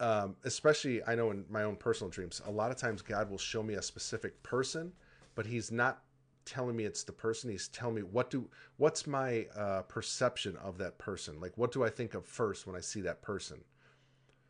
Um, 0.00 0.36
especially, 0.44 1.04
I 1.04 1.14
know 1.14 1.30
in 1.30 1.44
my 1.50 1.64
own 1.64 1.76
personal 1.76 2.10
dreams, 2.10 2.40
a 2.46 2.50
lot 2.50 2.70
of 2.70 2.76
times 2.78 3.02
God 3.02 3.28
will 3.28 3.38
show 3.38 3.62
me 3.62 3.74
a 3.74 3.82
specific 3.82 4.42
person, 4.42 4.92
but 5.34 5.44
He's 5.44 5.70
not 5.70 6.02
telling 6.44 6.76
me 6.76 6.84
it's 6.84 7.04
the 7.04 7.12
person 7.12 7.50
he's 7.50 7.68
telling 7.68 7.94
me 7.94 8.02
what 8.02 8.30
do 8.30 8.48
what's 8.76 9.06
my 9.06 9.46
uh, 9.56 9.82
perception 9.82 10.56
of 10.56 10.78
that 10.78 10.98
person 10.98 11.40
like 11.40 11.56
what 11.56 11.72
do 11.72 11.84
i 11.84 11.90
think 11.90 12.14
of 12.14 12.26
first 12.26 12.66
when 12.66 12.74
i 12.74 12.80
see 12.80 13.00
that 13.00 13.22
person 13.22 13.58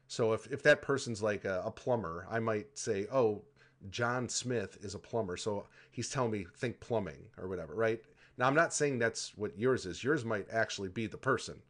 so 0.07 0.33
if, 0.33 0.51
if 0.51 0.63
that 0.63 0.83
person's 0.83 1.23
like 1.23 1.45
a, 1.45 1.63
a 1.65 1.71
plumber 1.71 2.27
i 2.31 2.39
might 2.39 2.67
say 2.79 3.07
oh 3.13 3.43
john 3.91 4.29
smith 4.29 4.79
is 4.83 4.95
a 4.95 4.99
plumber 4.99 5.37
so 5.37 5.67
he's 5.91 6.11
telling 6.11 6.31
me 6.31 6.47
think 6.57 6.79
plumbing 6.81 7.25
or 7.39 7.49
whatever 7.49 7.75
right? 7.75 8.01
Now 8.39 8.47
i'm 8.47 8.55
not 8.55 8.73
saying 8.73 8.99
that's 8.99 9.37
what 9.37 9.59
yours 9.59 9.87
is. 9.87 10.03
Yours 10.03 10.25
might 10.25 10.47
actually 10.51 10.89
be 10.89 11.07
the 11.07 11.19
person. 11.19 11.61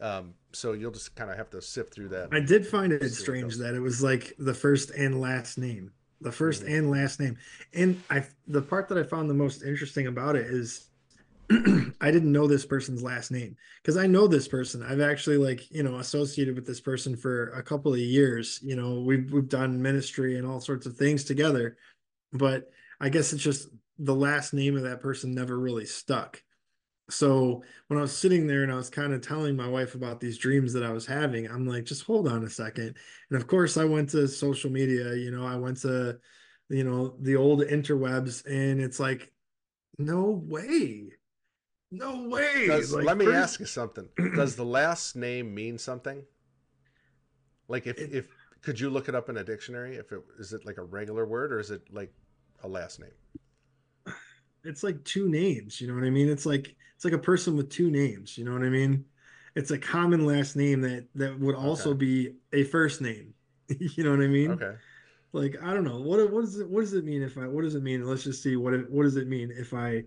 Um, 0.00 0.34
so 0.52 0.72
you'll 0.72 0.90
just 0.90 1.14
kind 1.14 1.30
of 1.30 1.36
have 1.36 1.50
to 1.50 1.60
sift 1.60 1.94
through 1.94 2.08
that. 2.08 2.30
I 2.32 2.40
did 2.40 2.66
find 2.66 2.92
it 2.92 3.08
strange 3.10 3.56
that 3.56 3.74
it 3.74 3.80
was 3.80 4.02
like 4.02 4.34
the 4.38 4.54
first 4.54 4.90
and 4.90 5.20
last 5.20 5.58
name. 5.58 5.92
The 6.22 6.30
1st 6.30 6.64
mm-hmm. 6.64 6.74
and 6.74 6.90
last 6.90 7.18
name. 7.18 7.38
And 7.72 8.02
I 8.10 8.24
the 8.46 8.60
part 8.60 8.88
that 8.88 8.98
I 8.98 9.02
found 9.02 9.30
the 9.30 9.34
most 9.34 9.62
interesting 9.62 10.06
about 10.06 10.36
it 10.36 10.46
is 10.46 10.89
I 12.00 12.10
didn't 12.10 12.32
know 12.32 12.46
this 12.46 12.64
person's 12.64 13.02
last 13.02 13.30
name 13.30 13.56
because 13.82 13.96
I 13.96 14.06
know 14.06 14.26
this 14.26 14.46
person. 14.46 14.82
I've 14.82 15.00
actually 15.00 15.36
like, 15.36 15.70
you 15.70 15.82
know, 15.82 15.96
associated 15.96 16.54
with 16.54 16.66
this 16.66 16.80
person 16.80 17.16
for 17.16 17.50
a 17.50 17.62
couple 17.62 17.92
of 17.92 17.98
years. 17.98 18.60
You 18.62 18.76
know, 18.76 19.00
we've 19.00 19.32
we've 19.32 19.48
done 19.48 19.82
ministry 19.82 20.38
and 20.38 20.46
all 20.46 20.60
sorts 20.60 20.86
of 20.86 20.96
things 20.96 21.24
together. 21.24 21.76
But 22.32 22.70
I 23.00 23.08
guess 23.08 23.32
it's 23.32 23.42
just 23.42 23.68
the 23.98 24.14
last 24.14 24.54
name 24.54 24.76
of 24.76 24.84
that 24.84 25.00
person 25.00 25.34
never 25.34 25.58
really 25.58 25.86
stuck 25.86 26.42
so 27.10 27.62
when 27.88 27.98
I 27.98 28.02
was 28.02 28.16
sitting 28.16 28.46
there 28.46 28.62
and 28.62 28.72
I 28.72 28.76
was 28.76 28.90
kind 28.90 29.12
of 29.12 29.20
telling 29.20 29.56
my 29.56 29.68
wife 29.68 29.94
about 29.94 30.20
these 30.20 30.38
dreams 30.38 30.72
that 30.72 30.84
I 30.84 30.92
was 30.92 31.06
having, 31.06 31.46
I'm 31.46 31.66
like, 31.66 31.84
just 31.84 32.04
hold 32.04 32.28
on 32.28 32.44
a 32.44 32.50
second. 32.50 32.96
And 33.30 33.40
of 33.40 33.46
course, 33.46 33.76
I 33.76 33.84
went 33.84 34.10
to 34.10 34.26
social 34.28 34.70
media, 34.70 35.14
you 35.14 35.30
know, 35.30 35.46
I 35.46 35.56
went 35.56 35.80
to, 35.82 36.18
you 36.68 36.84
know, 36.84 37.16
the 37.20 37.36
old 37.36 37.60
interwebs, 37.62 38.46
and 38.46 38.80
it's 38.80 39.00
like, 39.00 39.32
no 39.98 40.42
way. 40.46 41.10
No 41.90 42.28
way. 42.28 42.66
Does, 42.68 42.92
Like, 42.94 43.04
let 43.04 43.16
me 43.18 43.24
first- 43.26 43.36
ask 43.36 43.60
you 43.60 43.66
something. 43.66 44.08
Does 44.36 44.54
the 44.56 44.64
last 44.64 45.16
name 45.16 45.54
mean 45.54 45.76
something? 45.78 46.22
Like 47.68 47.86
if 47.86 47.98
It- 47.98 48.12
if 48.12 48.28
could 48.62 48.78
you 48.78 48.90
look 48.90 49.08
it 49.08 49.14
up 49.14 49.28
in 49.30 49.36
a 49.38 49.44
dictionary? 49.44 49.96
If 49.96 50.12
it 50.12 50.20
is 50.38 50.52
it 50.52 50.66
like 50.66 50.76
a 50.76 50.82
regular 50.82 51.24
word 51.26 51.52
or 51.52 51.58
is 51.58 51.70
it 51.70 51.82
like 51.92 52.12
a 52.62 52.68
last 52.68 53.00
name? 53.00 54.14
It's 54.64 54.82
like 54.82 55.02
two 55.04 55.28
names. 55.28 55.80
You 55.80 55.88
know 55.88 55.94
what 55.94 56.04
I 56.04 56.10
mean? 56.10 56.28
It's 56.28 56.44
like 56.44 56.76
it's 56.94 57.04
like 57.04 57.14
a 57.14 57.18
person 57.18 57.56
with 57.56 57.70
two 57.70 57.90
names. 57.90 58.36
You 58.36 58.44
know 58.44 58.52
what 58.52 58.62
I 58.62 58.68
mean? 58.68 59.06
It's 59.56 59.70
a 59.70 59.78
common 59.78 60.26
last 60.26 60.54
name 60.56 60.82
that 60.82 61.06
that 61.14 61.40
would 61.40 61.54
also 61.56 61.90
Okay. 61.90 61.98
be 61.98 62.34
a 62.52 62.64
first 62.64 63.00
name. 63.00 63.32
you 63.80 64.04
know 64.04 64.10
what 64.10 64.20
I 64.20 64.26
mean? 64.28 64.50
Okay. 64.52 64.74
Like 65.32 65.56
I 65.62 65.72
don't 65.72 65.84
know 65.84 66.00
what 66.00 66.30
what 66.30 66.42
does 66.42 66.58
it 66.60 66.68
what 66.68 66.82
does 66.82 66.92
it 66.92 67.04
mean 67.04 67.22
if 67.22 67.38
I 67.38 67.46
what 67.46 67.62
does 67.62 67.74
it 67.74 67.82
mean? 67.82 68.04
Let's 68.06 68.24
just 68.24 68.42
see 68.42 68.56
what 68.56 68.74
it, 68.74 68.90
what 68.90 69.04
does 69.04 69.16
it 69.16 69.26
mean 69.28 69.50
if 69.56 69.72
I 69.72 70.04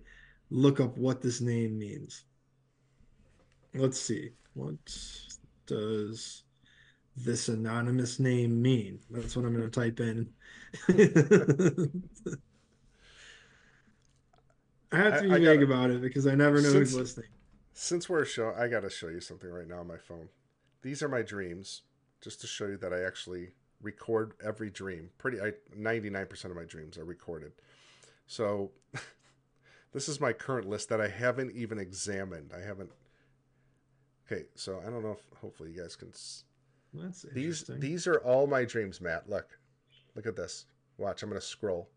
look 0.54 0.80
up 0.80 0.96
what 0.98 1.20
this 1.22 1.42
name 1.42 1.78
means. 1.80 2.26
Let's 3.74 4.00
see. 4.00 4.30
What 4.54 4.76
does 5.66 6.44
this 7.18 7.48
anonymous 7.50 8.20
name 8.20 8.62
mean? 8.62 9.00
That's 9.10 9.36
what 9.36 9.46
I'm 9.46 9.56
going 9.56 9.70
to 9.70 9.80
type 9.82 10.00
in. 10.00 10.30
I 14.92 14.98
have 14.98 15.22
to 15.22 15.28
be 15.28 15.32
I- 15.32 15.36
I 15.36 15.40
vague 15.40 15.60
gotta- 15.60 15.64
about 15.64 15.90
it 15.90 16.02
because 16.02 16.28
I 16.28 16.36
never 16.36 16.58
know 16.62 16.70
who's 16.70 16.90
Since- 16.92 16.94
listening. 16.96 17.30
Since 17.76 18.08
we're 18.08 18.22
a 18.22 18.26
show, 18.26 18.54
I 18.56 18.68
gotta 18.68 18.90
show 18.92 19.08
you 19.08 19.20
something 19.20 19.50
right 19.50 19.68
now 19.68 19.80
on 19.80 19.88
my 19.88 19.98
phone. 19.98 20.30
These 20.84 21.02
are 21.02 21.10
my 21.10 21.24
dreams, 21.24 21.82
just 22.22 22.40
to 22.42 22.48
show 22.48 22.68
you 22.68 22.78
that 22.78 22.94
I 22.94 23.02
actually 23.02 23.50
record 23.82 24.34
every 24.46 24.70
dream. 24.70 25.10
Pretty, 25.18 25.42
I 25.42 25.54
ninety 25.76 26.12
nine 26.12 26.28
percent 26.28 26.52
of 26.52 26.56
my 26.58 26.66
dreams 26.66 27.00
are 27.00 27.04
recorded. 27.06 27.54
So, 28.28 28.70
this 29.94 30.10
is 30.10 30.20
my 30.20 30.34
current 30.34 30.68
list 30.68 30.90
that 30.90 31.00
I 31.00 31.08
haven't 31.08 31.56
even 31.56 31.80
examined. 31.80 32.52
I 32.56 32.66
haven't. 32.66 32.92
Okay, 34.26 34.46
so 34.56 34.80
I 34.86 34.90
don't 34.90 35.04
know 35.04 35.12
if 35.12 35.40
hopefully 35.40 35.72
you 35.72 35.82
guys 35.82 35.96
can. 35.96 36.12
That's 36.94 37.26
These 37.34 37.66
these 37.68 38.08
are 38.08 38.18
all 38.18 38.48
my 38.48 38.66
dreams, 38.66 39.02
Matt. 39.02 39.30
Look, 39.30 39.58
look 40.16 40.26
at 40.26 40.36
this. 40.36 40.66
Watch, 40.98 41.24
I'm 41.24 41.30
gonna 41.30 41.42
scroll. 41.42 41.90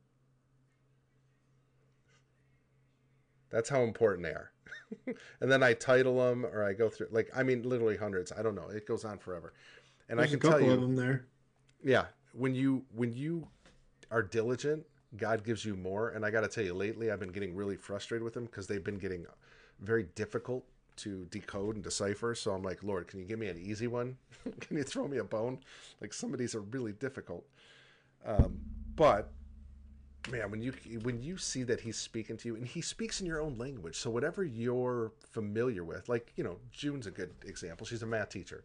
That's 3.50 3.68
how 3.68 3.82
important 3.82 4.24
they 4.24 4.30
are. 4.32 4.50
and 5.40 5.50
then 5.50 5.62
I 5.62 5.72
title 5.74 6.18
them 6.18 6.44
or 6.46 6.64
I 6.64 6.72
go 6.72 6.88
through 6.88 7.08
like 7.10 7.30
I 7.34 7.42
mean 7.42 7.62
literally 7.62 7.96
hundreds. 7.96 8.32
I 8.32 8.42
don't 8.42 8.54
know. 8.54 8.68
It 8.68 8.86
goes 8.86 9.04
on 9.04 9.18
forever. 9.18 9.52
And 10.08 10.18
There's 10.18 10.28
I 10.28 10.36
can 10.36 10.38
a 10.38 10.40
couple 10.40 10.58
tell 10.58 10.68
you 10.68 10.74
of 10.74 10.80
them 10.80 10.96
there. 10.96 11.26
yeah, 11.82 12.06
when 12.32 12.54
you 12.54 12.84
when 12.94 13.12
you 13.12 13.46
are 14.10 14.22
diligent, 14.22 14.84
God 15.16 15.44
gives 15.44 15.64
you 15.64 15.76
more. 15.76 16.10
And 16.10 16.24
I 16.24 16.30
got 16.30 16.42
to 16.42 16.48
tell 16.48 16.64
you, 16.64 16.74
lately 16.74 17.10
I've 17.10 17.20
been 17.20 17.32
getting 17.32 17.54
really 17.54 17.76
frustrated 17.76 18.22
with 18.22 18.34
them 18.34 18.44
because 18.44 18.66
they've 18.66 18.82
been 18.82 18.98
getting 18.98 19.26
very 19.80 20.04
difficult 20.14 20.64
to 20.96 21.26
decode 21.26 21.74
and 21.74 21.84
decipher. 21.84 22.34
So 22.34 22.52
I'm 22.52 22.62
like, 22.62 22.82
Lord, 22.82 23.06
can 23.06 23.20
you 23.20 23.26
give 23.26 23.38
me 23.38 23.48
an 23.48 23.58
easy 23.58 23.86
one? 23.86 24.16
can 24.60 24.76
you 24.76 24.82
throw 24.82 25.06
me 25.06 25.18
a 25.18 25.24
bone? 25.24 25.58
Like 26.00 26.12
some 26.12 26.32
of 26.32 26.38
these 26.38 26.54
are 26.54 26.60
really 26.60 26.92
difficult. 26.92 27.44
Um, 28.24 28.58
but 28.96 29.30
man, 30.30 30.50
when 30.50 30.62
you 30.62 30.72
when 31.02 31.22
you 31.22 31.36
see 31.36 31.62
that 31.64 31.80
He's 31.80 31.96
speaking 31.96 32.36
to 32.38 32.48
you, 32.48 32.56
and 32.56 32.66
He 32.66 32.80
speaks 32.80 33.20
in 33.20 33.26
your 33.26 33.40
own 33.40 33.58
language, 33.58 33.96
so 33.96 34.10
whatever 34.10 34.42
you're 34.42 35.12
familiar 35.30 35.84
with, 35.84 36.08
like 36.08 36.32
you 36.36 36.42
know, 36.42 36.56
June's 36.72 37.06
a 37.06 37.10
good 37.10 37.30
example. 37.44 37.86
She's 37.86 38.02
a 38.02 38.06
math 38.06 38.30
teacher 38.30 38.64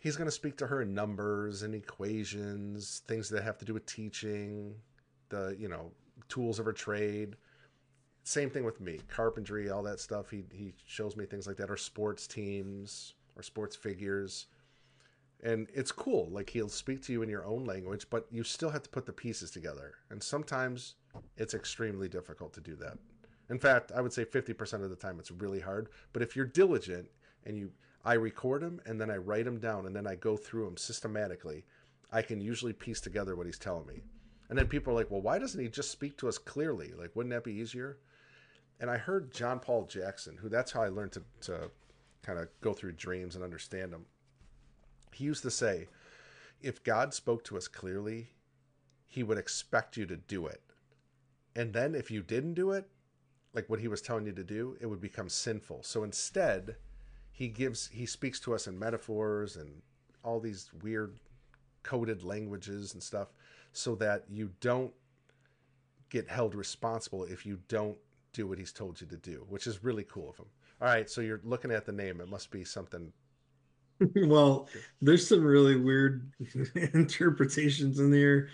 he's 0.00 0.16
going 0.16 0.26
to 0.26 0.32
speak 0.32 0.56
to 0.56 0.66
her 0.66 0.82
in 0.82 0.94
numbers 0.94 1.62
and 1.62 1.74
equations, 1.74 3.02
things 3.06 3.28
that 3.28 3.44
have 3.44 3.58
to 3.58 3.64
do 3.64 3.74
with 3.74 3.86
teaching, 3.86 4.74
the, 5.30 5.56
you 5.58 5.68
know, 5.68 5.90
tools 6.28 6.58
of 6.58 6.66
her 6.66 6.72
trade. 6.72 7.36
Same 8.24 8.50
thing 8.50 8.64
with 8.64 8.80
me, 8.80 9.00
carpentry, 9.08 9.70
all 9.70 9.82
that 9.82 9.98
stuff. 9.98 10.30
He 10.30 10.44
he 10.52 10.74
shows 10.86 11.16
me 11.16 11.24
things 11.24 11.46
like 11.46 11.56
that 11.56 11.70
or 11.70 11.76
sports 11.76 12.26
teams 12.26 13.14
or 13.36 13.42
sports 13.42 13.74
figures. 13.74 14.46
And 15.42 15.68
it's 15.72 15.90
cool. 15.90 16.28
Like 16.30 16.50
he'll 16.50 16.68
speak 16.68 17.02
to 17.04 17.12
you 17.12 17.22
in 17.22 17.30
your 17.30 17.46
own 17.46 17.64
language, 17.64 18.06
but 18.10 18.26
you 18.30 18.44
still 18.44 18.68
have 18.68 18.82
to 18.82 18.90
put 18.90 19.06
the 19.06 19.12
pieces 19.12 19.50
together. 19.50 19.94
And 20.10 20.22
sometimes 20.22 20.96
it's 21.38 21.54
extremely 21.54 22.08
difficult 22.08 22.52
to 22.54 22.60
do 22.60 22.76
that. 22.76 22.98
In 23.48 23.58
fact, 23.58 23.90
I 23.92 24.02
would 24.02 24.12
say 24.12 24.24
50% 24.24 24.84
of 24.84 24.90
the 24.90 24.96
time 24.96 25.18
it's 25.18 25.30
really 25.30 25.60
hard, 25.60 25.88
but 26.12 26.22
if 26.22 26.36
you're 26.36 26.46
diligent 26.46 27.08
and 27.44 27.56
you 27.56 27.72
I 28.04 28.14
record 28.14 28.62
them 28.62 28.80
and 28.86 29.00
then 29.00 29.10
I 29.10 29.16
write 29.16 29.44
them 29.44 29.58
down 29.58 29.86
and 29.86 29.94
then 29.94 30.06
I 30.06 30.14
go 30.14 30.36
through 30.36 30.64
them 30.66 30.76
systematically, 30.76 31.64
I 32.10 32.22
can 32.22 32.40
usually 32.40 32.72
piece 32.72 33.00
together 33.00 33.36
what 33.36 33.46
he's 33.46 33.58
telling 33.58 33.86
me. 33.86 34.00
And 34.50 34.58
then 34.58 34.66
people 34.66 34.92
are 34.92 34.96
like, 34.96 35.10
well, 35.10 35.20
why 35.20 35.38
doesn't 35.38 35.62
he 35.62 35.68
just 35.68 35.92
speak 35.92 36.18
to 36.18 36.28
us 36.28 36.36
clearly? 36.36 36.92
Like, 36.98 37.14
wouldn't 37.14 37.32
that 37.32 37.44
be 37.44 37.52
easier? 37.52 37.98
And 38.80 38.90
I 38.90 38.96
heard 38.96 39.32
John 39.32 39.60
Paul 39.60 39.86
Jackson, 39.86 40.36
who 40.36 40.48
that's 40.48 40.72
how 40.72 40.82
I 40.82 40.88
learned 40.88 41.12
to, 41.12 41.22
to 41.42 41.70
kind 42.22 42.36
of 42.36 42.48
go 42.60 42.72
through 42.74 42.92
dreams 42.92 43.36
and 43.36 43.44
understand 43.44 43.92
them. 43.92 44.06
He 45.12 45.24
used 45.24 45.44
to 45.44 45.52
say, 45.52 45.86
if 46.60 46.82
God 46.82 47.14
spoke 47.14 47.44
to 47.44 47.56
us 47.56 47.68
clearly, 47.68 48.30
he 49.06 49.22
would 49.22 49.38
expect 49.38 49.96
you 49.96 50.04
to 50.06 50.16
do 50.16 50.46
it. 50.46 50.60
And 51.54 51.72
then 51.72 51.94
if 51.94 52.10
you 52.10 52.20
didn't 52.20 52.54
do 52.54 52.72
it, 52.72 52.88
like 53.54 53.70
what 53.70 53.80
he 53.80 53.88
was 53.88 54.02
telling 54.02 54.26
you 54.26 54.32
to 54.32 54.44
do, 54.44 54.76
it 54.80 54.86
would 54.86 55.00
become 55.00 55.28
sinful. 55.28 55.84
So 55.84 56.02
instead, 56.02 56.74
he 57.30 57.48
gives 57.48 57.88
he 57.92 58.04
speaks 58.04 58.40
to 58.40 58.54
us 58.54 58.66
in 58.66 58.78
metaphors 58.78 59.56
and 59.56 59.82
all 60.24 60.40
these 60.40 60.70
weird 60.82 61.18
coded 61.82 62.22
languages 62.22 62.94
and 62.94 63.02
stuff 63.02 63.28
so 63.72 63.94
that 63.94 64.24
you 64.30 64.50
don't 64.60 64.92
get 66.08 66.28
held 66.28 66.54
responsible 66.54 67.24
if 67.24 67.46
you 67.46 67.58
don't 67.68 67.96
do 68.32 68.46
what 68.46 68.58
he's 68.58 68.72
told 68.72 69.00
you 69.00 69.06
to 69.06 69.16
do 69.16 69.44
which 69.48 69.66
is 69.66 69.82
really 69.84 70.04
cool 70.04 70.30
of 70.30 70.36
him 70.36 70.46
all 70.80 70.88
right 70.88 71.08
so 71.10 71.20
you're 71.20 71.40
looking 71.44 71.70
at 71.70 71.84
the 71.86 71.92
name 71.92 72.20
it 72.20 72.28
must 72.28 72.50
be 72.50 72.64
something 72.64 73.12
well, 74.16 74.66
there's 75.02 75.28
some 75.28 75.44
really 75.44 75.76
weird 75.76 76.32
interpretations 76.94 77.98
in 78.00 78.10
here. 78.10 78.48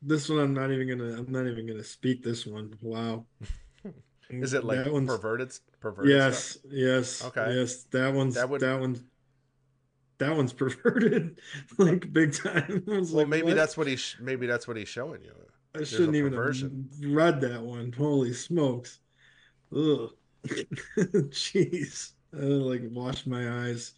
This 0.00 0.28
one 0.30 0.38
I'm 0.38 0.54
not 0.54 0.70
even 0.70 0.88
gonna 0.88 1.18
I'm 1.18 1.30
not 1.30 1.46
even 1.46 1.66
gonna 1.66 1.84
speak 1.84 2.22
this 2.22 2.46
one. 2.46 2.72
Wow. 2.80 3.26
is 4.30 4.54
it 4.54 4.64
like 4.64 4.84
that 4.84 4.92
one's 4.92 5.08
perverted 5.08 5.52
perverted 5.80 6.12
yes, 6.12 6.44
stuff? 6.44 6.62
yes, 6.72 7.24
Okay. 7.26 7.54
yes. 7.56 7.82
That 7.90 8.14
one's 8.14 8.36
That 8.36 8.48
that, 8.48 8.50
would- 8.50 8.80
one's 8.80 9.02
that 10.18 10.34
one's 10.34 10.52
perverted 10.54 11.40
like 11.78 12.12
big 12.12 12.34
time. 12.34 12.84
I 12.90 12.98
was 12.98 13.12
well 13.12 13.22
like, 13.22 13.28
maybe 13.28 13.48
what? 13.48 13.56
that's 13.56 13.76
what 13.76 13.86
he's 13.86 14.16
maybe 14.20 14.46
that's 14.46 14.66
what 14.68 14.76
he's 14.76 14.88
showing 14.88 15.22
you 15.22 15.32
I 15.74 15.78
there's 15.78 15.90
shouldn't 15.90 16.16
even 16.16 16.32
have 16.32 16.70
read 17.02 17.40
that 17.42 17.62
one. 17.62 17.92
Holy 17.92 18.32
smokes. 18.32 19.00
Ugh. 19.74 20.10
Jeez. 20.96 22.12
I 22.34 22.42
like 22.42 22.82
washed 22.90 23.26
my 23.26 23.66
eyes. 23.66 23.92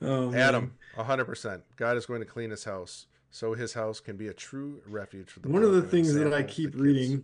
Oh, 0.00 0.32
adam 0.32 0.74
100% 0.96 1.62
god 1.76 1.96
is 1.96 2.06
going 2.06 2.20
to 2.20 2.26
clean 2.26 2.50
his 2.50 2.62
house 2.62 3.06
so 3.30 3.54
his 3.54 3.72
house 3.72 4.00
can 4.00 4.16
be 4.16 4.28
a 4.28 4.32
true 4.32 4.80
refuge 4.86 5.30
for 5.30 5.40
the 5.40 5.48
one 5.48 5.62
of 5.62 5.72
the 5.72 5.82
things 5.82 6.14
that 6.14 6.32
I 6.32 6.42
keep 6.42 6.74
reading, 6.74 7.22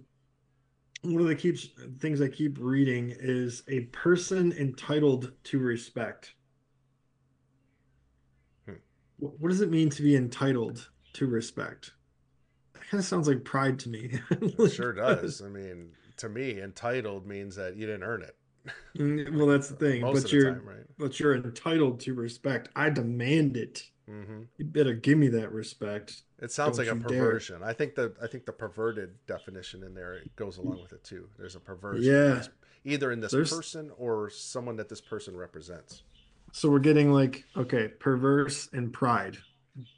one 1.03 1.21
of 1.21 1.29
the 1.29 1.35
keeps 1.35 1.69
things 1.99 2.21
I 2.21 2.29
keep 2.29 2.59
reading 2.61 3.15
is 3.19 3.62
a 3.69 3.81
person 3.87 4.53
entitled 4.53 5.33
to 5.45 5.59
respect. 5.59 6.35
Wh- 9.19 9.41
What 9.41 9.49
does 9.51 9.61
it 9.61 9.70
mean 9.70 9.91
to 9.91 10.03
be 10.03 10.16
entitled 10.16 10.89
to 11.15 11.27
respect? 11.27 11.93
That 12.74 12.82
kind 12.91 13.01
of 13.01 13.05
sounds 13.07 13.28
like 13.28 13.45
pride 13.45 13.78
to 13.81 13.89
me. 13.89 14.19
It 14.31 14.73
sure 14.73 14.93
does. 14.93 15.43
I 15.43 15.49
mean, 15.49 15.93
to 16.19 16.28
me, 16.28 16.61
entitled 16.61 17.27
means 17.27 17.57
that 17.57 17.77
you 17.77 17.86
didn't 17.86 18.05
earn 18.05 18.23
it. 18.23 18.36
Mm, 18.97 19.36
Well, 19.36 19.47
that's 19.47 19.69
the 19.69 19.77
thing. 19.77 20.01
Most 20.03 20.23
but 20.23 20.32
you're 20.32 20.55
time, 20.55 20.66
right? 20.66 20.86
but 20.99 21.19
you're 21.20 21.35
entitled 21.35 22.01
to 22.01 22.15
respect. 22.15 22.69
I 22.74 22.89
demand 22.91 23.57
it. 23.57 23.85
hmm 24.07 24.43
You 24.59 24.65
better 24.65 24.95
give 24.95 25.19
me 25.19 25.28
that 25.28 25.53
respect. 25.53 26.23
It 26.41 26.51
sounds 26.51 26.77
Don't 26.78 26.86
like 26.86 26.95
a 26.95 26.99
you 26.99 27.07
dare. 27.09 27.24
perversion. 27.27 27.62
I 27.62 27.73
think 27.73 27.95
the 27.95 28.15
I 28.23 28.27
think 28.27 28.45
the 28.47 28.53
perverted 28.53 29.15
definition 29.27 29.82
in 29.82 29.95
there 29.95 30.20
goes 30.36 30.57
along 30.59 30.81
with 30.82 30.93
it 30.93 31.05
too. 31.05 31.28
There's 31.39 31.57
a 31.57 31.61
perversion, 31.61 32.05
Yeah. 32.05 32.43
Either 32.86 33.12
in 33.12 33.20
this 33.20 33.32
There's- 33.32 33.51
person 33.51 33.91
or 33.97 34.28
someone 34.31 34.77
that 34.77 34.89
this 34.91 35.01
person 35.01 35.35
represents. 35.36 36.03
So 36.55 36.71
we're 36.71 36.79
getting 36.79 37.13
like 37.13 37.45
okay, 37.57 37.89
perverse 37.89 38.69
and 38.73 38.93
pride, 38.93 39.39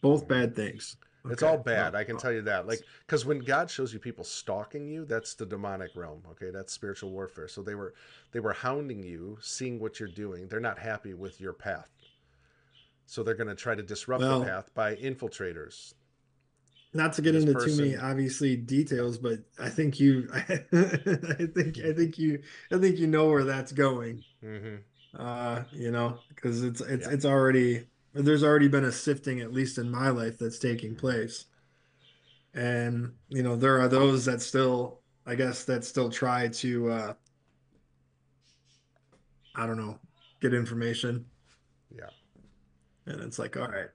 both 0.01 0.27
bad 0.27 0.57
things. 0.57 0.97
It's 1.29 1.43
all 1.43 1.59
bad. 1.59 1.95
I 1.95 2.03
can 2.03 2.17
tell 2.17 2.33
you 2.33 2.41
that. 2.43 2.67
Like, 2.67 2.81
because 3.01 3.27
when 3.27 3.41
God 3.41 3.71
shows 3.71 3.93
you 3.93 3.99
people 3.99 4.25
stalking 4.25 4.89
you, 4.89 5.05
that's 5.05 5.35
the 5.35 5.45
demonic 5.45 5.91
realm. 5.95 6.23
Okay, 6.31 6.51
that's 6.51 6.73
spiritual 6.73 7.11
warfare. 7.11 7.47
So 7.47 7.63
they 7.63 7.75
were 7.75 7.93
they 8.33 8.41
were 8.41 8.55
hounding 8.55 9.03
you, 9.03 9.37
seeing 9.43 9.79
what 9.79 10.01
you're 10.01 10.09
doing. 10.09 10.49
They're 10.49 10.59
not 10.59 10.79
happy 10.79 11.13
with 11.13 11.43
your 11.43 11.53
path, 11.53 11.91
so 13.05 13.23
they're 13.23 13.35
going 13.35 13.49
to 13.49 13.55
try 13.55 13.75
to 13.75 13.83
disrupt 13.83 14.23
Well- 14.23 14.41
the 14.41 14.47
path 14.47 14.73
by 14.75 14.97
infiltrators. 14.97 15.93
Not 16.95 17.13
to 17.15 17.23
get 17.23 17.33
this 17.33 17.45
into 17.45 17.63
too 17.63 17.77
many 17.77 17.97
obviously 17.97 18.57
details, 18.57 19.19
but 19.19 19.41
I 19.59 19.69
think 19.69 20.01
you, 20.01 20.31
I 20.33 20.43
think 20.43 21.79
I 21.81 21.93
think 21.93 22.17
you, 22.17 22.43
I 22.73 22.79
think 22.79 22.97
you 22.97 23.09
know 23.09 23.27
where 23.29 23.45
that's 23.45 23.73
going. 23.73 24.23
hmm 24.41 24.77
Uh, 25.19 25.65
you 25.73 25.91
know, 25.91 26.19
because 26.29 26.63
it's 26.63 26.81
it's 26.83 27.07
Yeah. 27.07 27.13
it's 27.13 27.25
already 27.25 27.87
there's 28.13 28.45
already 28.45 28.69
been 28.69 28.85
a 28.85 28.93
sifting 28.93 29.41
at 29.41 29.53
least 29.53 29.79
in 29.79 29.91
my 29.91 30.11
life 30.11 30.39
that's 30.39 30.59
taking 30.59 30.95
place, 30.95 31.47
and 32.55 33.13
you 33.29 33.43
know 33.43 33.57
there 33.57 33.81
are 33.81 33.89
those 33.89 34.25
that 34.25 34.41
still, 34.43 35.01
I 35.27 35.35
guess, 35.35 35.65
that 35.65 35.85
still 35.85 36.11
try 36.11 36.49
to 36.49 36.91
uh 36.91 37.15
I 39.55 39.67
don't 39.67 39.77
know, 39.77 39.99
get 40.41 40.55
information. 40.55 41.27
Yeah. 41.91 42.11
And 43.07 43.21
it's 43.23 43.39
like, 43.39 43.57
all 43.57 43.69
right. 43.69 43.89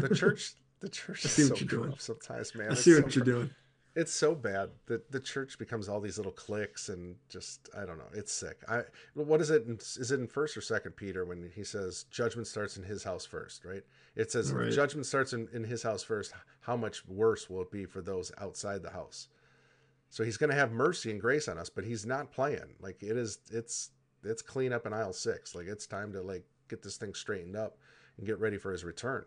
The 0.00 0.08
church, 0.08 0.54
the 0.80 0.88
church 0.88 1.24
I 1.24 1.28
is 1.28 1.32
see 1.32 1.42
so 1.42 1.54
what 1.54 1.60
you're 1.60 1.68
doing. 1.68 1.94
sometimes, 1.98 2.54
man. 2.54 2.72
I 2.72 2.74
It's 2.74 2.82
see 2.82 2.92
so 2.92 3.02
what 3.02 3.14
you're 3.16 3.24
doing. 3.24 3.50
It's 3.94 4.12
so 4.14 4.34
bad 4.34 4.70
that 4.86 5.12
the 5.12 5.20
church 5.20 5.58
becomes 5.58 5.86
all 5.86 6.00
these 6.00 6.16
little 6.16 6.32
cliques 6.32 6.88
and 6.88 7.16
just 7.28 7.68
I 7.76 7.84
don't 7.84 7.98
know. 7.98 8.08
It's 8.14 8.32
sick. 8.32 8.62
I 8.66 8.82
what 9.14 9.40
is 9.42 9.50
it? 9.50 9.66
in- 9.66 9.76
Is 9.76 10.10
it 10.10 10.18
in 10.18 10.26
First 10.26 10.56
or 10.56 10.62
Second 10.62 10.92
Peter 10.92 11.26
when 11.26 11.50
he 11.54 11.62
says 11.62 12.04
judgment 12.10 12.46
starts 12.46 12.78
in 12.78 12.84
his 12.84 13.04
house 13.04 13.26
first? 13.26 13.64
Right. 13.66 13.82
It 14.16 14.30
says 14.32 14.50
Right. 14.50 14.72
judgment 14.72 15.04
starts 15.06 15.34
in, 15.34 15.46
in 15.52 15.64
his 15.64 15.82
house 15.82 16.02
first. 16.02 16.32
How 16.60 16.74
much 16.76 17.06
worse 17.06 17.50
will 17.50 17.60
it 17.62 17.70
be 17.70 17.84
for 17.84 18.00
those 18.00 18.32
outside 18.38 18.82
the 18.82 18.90
house? 18.90 19.28
So 20.08 20.24
he's 20.24 20.36
going 20.38 20.50
to 20.50 20.56
have 20.56 20.72
mercy 20.72 21.10
and 21.10 21.20
grace 21.20 21.48
on 21.48 21.58
us, 21.58 21.68
but 21.70 21.84
he's 21.84 22.06
not 22.06 22.32
playing. 22.32 22.76
Like 22.80 23.02
it 23.02 23.16
is. 23.18 23.40
It's 23.50 23.90
it's 24.24 24.40
clean 24.40 24.72
up 24.72 24.86
in 24.86 24.94
aisle 24.94 25.12
six. 25.12 25.54
Like 25.54 25.66
it's 25.66 25.86
time 25.86 26.12
to 26.14 26.22
like 26.22 26.44
get 26.68 26.80
this 26.82 26.96
thing 26.96 27.12
straightened 27.12 27.56
up 27.56 27.76
and 28.16 28.26
get 28.26 28.38
ready 28.38 28.56
for 28.56 28.72
his 28.72 28.84
return. 28.84 29.26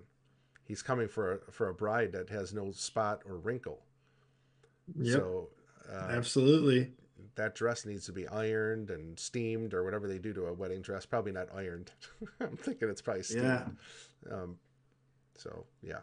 He's 0.63 0.81
coming 0.81 1.07
for 1.07 1.33
a 1.33 1.51
for 1.51 1.69
a 1.69 1.73
bride 1.75 2.11
that 2.13 2.29
has 2.29 2.51
no 2.51 2.71
spot 2.71 3.21
or 3.27 3.37
wrinkle. 3.37 3.83
Yep. 4.99 5.19
So 5.19 5.49
uh, 5.91 6.07
Absolutely. 6.09 6.91
that 7.35 7.55
dress 7.55 7.85
needs 7.85 8.05
to 8.05 8.11
be 8.11 8.27
ironed 8.27 8.89
and 8.89 9.19
steamed 9.19 9.73
or 9.73 9.83
whatever 9.83 10.07
they 10.07 10.19
do 10.19 10.33
to 10.33 10.45
a 10.45 10.53
wedding 10.53 10.81
dress. 10.81 11.05
Probably 11.05 11.31
not 11.31 11.47
ironed. 11.55 11.91
I'm 12.39 12.57
thinking 12.57 12.89
it's 12.89 13.01
probably 13.01 13.23
steamed. 13.23 13.43
Yeah. 13.43 13.65
Um, 14.31 14.57
so 15.37 15.65
yeah, 15.81 15.99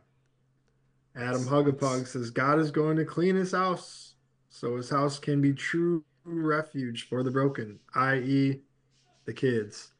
Adam 1.16 1.42
Hugapug 1.42 2.06
says 2.06 2.30
God 2.30 2.58
is 2.58 2.70
going 2.70 2.96
to 2.96 3.04
clean 3.04 3.36
his 3.36 3.52
house 3.52 4.14
so 4.50 4.76
his 4.76 4.90
house 4.90 5.18
can 5.18 5.40
be 5.40 5.52
true 5.52 6.04
refuge 6.24 7.08
for 7.08 7.22
the 7.22 7.30
broken, 7.30 7.78
i.e., 7.94 8.60
the 9.24 9.32
kids. 9.32 9.92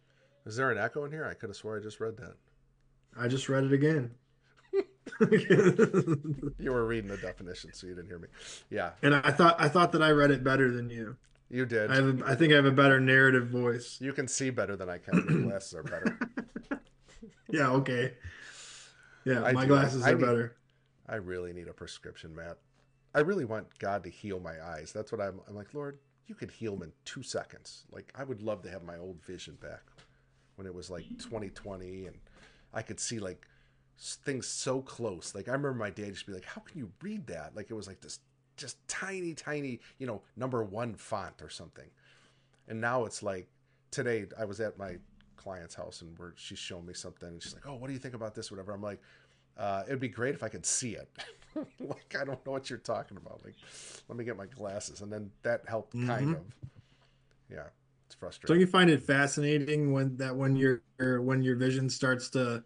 is 0.47 0.57
there 0.57 0.71
an 0.71 0.79
echo 0.79 1.05
in 1.05 1.13
here? 1.13 1.25
I 1.25 1.35
could 1.35 1.49
have 1.49 1.57
swore 1.57 1.79
I 1.79 1.83
just 1.83 2.01
read 2.01 2.17
that. 2.19 2.35
I 3.19 3.29
just 3.29 3.49
read 3.49 3.65
it 3.65 3.73
again. 3.73 4.13
You 6.59 6.71
were 6.73 6.87
reading 6.87 7.11
the 7.11 7.17
definition, 7.17 7.73
so 7.73 7.87
you 7.87 7.95
didn't 7.95 8.09
hear 8.09 8.19
me. 8.19 8.29
Yeah, 8.71 8.91
and 9.03 9.15
I 9.15 9.31
thought 9.33 9.57
I 9.61 9.69
thought 9.69 9.93
that 9.93 10.03
I 10.03 10.11
read 10.11 10.31
it 10.31 10.45
better 10.45 10.71
than 10.71 10.91
you. 10.91 11.17
you 11.51 11.67
did. 11.67 11.91
I 11.91 11.97
have 11.97 12.21
a, 12.21 12.27
I 12.27 12.35
think 12.35 12.53
I 12.53 12.57
have 12.57 12.65
a 12.67 12.71
better 12.73 13.01
narrative 13.01 13.49
voice. 13.49 13.99
You 14.01 14.13
can 14.13 14.29
see 14.29 14.51
better 14.51 14.77
than 14.77 14.89
I 14.89 14.99
can. 14.99 15.15
Your 15.29 15.43
glasses 15.51 15.75
are 15.75 15.83
better. 15.83 16.19
Yeah, 17.51 17.71
okay. 17.71 18.15
Yeah, 19.25 19.43
I 19.43 19.53
my 19.53 19.63
do. 19.63 19.69
glasses 19.69 20.03
I 20.05 20.11
are 20.13 20.15
need- 20.17 20.25
better. 20.25 20.57
I 21.09 21.17
really 21.17 21.53
need 21.53 21.69
a 21.69 21.73
prescription, 21.73 22.35
Matt. 22.35 22.59
I 23.15 23.21
really 23.21 23.45
want 23.45 23.79
God 23.79 24.05
to 24.05 24.11
heal 24.11 24.41
my 24.41 24.55
eyes. 24.65 24.93
That's 24.93 25.13
what 25.13 25.21
I'm. 25.21 25.41
I'm 25.49 25.55
like, 25.55 25.75
Lord, 25.75 25.99
you 26.27 26.35
could 26.35 26.51
heal 26.51 26.75
them 26.75 26.85
in 26.85 26.93
two 27.05 27.23
seconds. 27.23 27.85
Like, 27.91 28.13
I 28.15 28.25
would 28.25 28.41
love 28.41 28.63
to 28.63 28.71
have 28.71 28.85
my 28.85 28.97
old 28.99 29.23
vision 29.25 29.59
back 29.61 29.83
when 30.57 30.67
it 30.67 30.75
was 30.75 30.91
like 30.91 31.09
2020 31.19 32.07
and 32.07 32.17
I 32.75 32.83
could 32.83 33.01
see 33.01 33.19
like 33.19 33.47
things 34.25 34.47
so 34.47 34.81
close. 34.83 35.35
Like, 35.35 35.49
I 35.49 35.53
remember 35.53 35.75
my 35.75 35.91
dad 35.91 36.09
used 36.09 36.27
to 36.27 36.27
be 36.27 36.35
like, 36.35 36.45
How 36.45 36.61
can 36.61 36.79
you 36.79 36.91
read 37.03 37.27
that? 37.29 37.55
Like, 37.55 37.71
it 37.71 37.75
was 37.75 37.87
like 37.87 38.01
this 38.01 38.21
just 38.57 38.77
tiny, 38.89 39.35
tiny, 39.35 39.81
you 39.99 40.07
know, 40.07 40.23
number 40.37 40.63
one 40.63 40.95
font 40.95 41.41
or 41.41 41.49
something. 41.49 41.89
And 42.69 42.81
now 42.81 43.05
it's 43.05 43.23
like, 43.23 43.49
today 43.91 44.27
I 44.39 44.45
was 44.45 44.61
at 44.61 44.79
my 44.79 44.97
client's 45.37 45.75
house 45.75 46.03
and 46.03 46.17
where 46.19 46.35
she's 46.37 46.59
showing 46.59 46.87
me 46.87 46.95
something 46.95 47.29
and 47.29 47.43
she's 47.43 47.55
like, 47.55 47.67
Oh, 47.67 47.75
what 47.75 47.87
do 47.89 47.93
you 47.93 47.99
think 47.99 48.15
about 48.15 48.35
this? 48.35 48.51
Whatever. 48.51 48.73
I'm 48.73 48.83
like, 48.83 49.01
uh, 49.57 49.83
it'd 49.87 50.01
be 50.01 50.09
great 50.09 50.35
if 50.35 50.43
I 50.43 50.49
could 50.49 50.65
see 50.65 50.97
it. 50.97 51.09
like 51.81 52.17
I 52.19 52.25
don't 52.25 52.45
know 52.47 52.53
what 52.53 52.71
you're 52.71 52.79
talking 52.79 53.17
about. 53.17 53.41
Like, 53.45 53.55
let 54.09 54.17
me 54.17 54.25
get 54.25 54.37
my 54.37 54.47
glasses, 54.47 55.03
and 55.03 55.13
then 55.13 55.31
that 55.43 55.63
helped 55.67 55.93
kind 56.07 56.29
Mhm. 56.29 56.35
of. 56.35 56.55
Yeah, 57.51 57.67
it's 58.07 58.39
Don't 58.47 58.61
you 58.61 58.67
find 58.67 58.89
it 58.89 59.03
fascinating 59.03 59.93
when 59.93 60.17
that 60.17 60.35
when 60.35 60.57
your 60.57 60.83
when 60.99 61.43
your 61.43 61.57
vision 61.57 61.91
starts 61.91 62.31
to, 62.31 62.65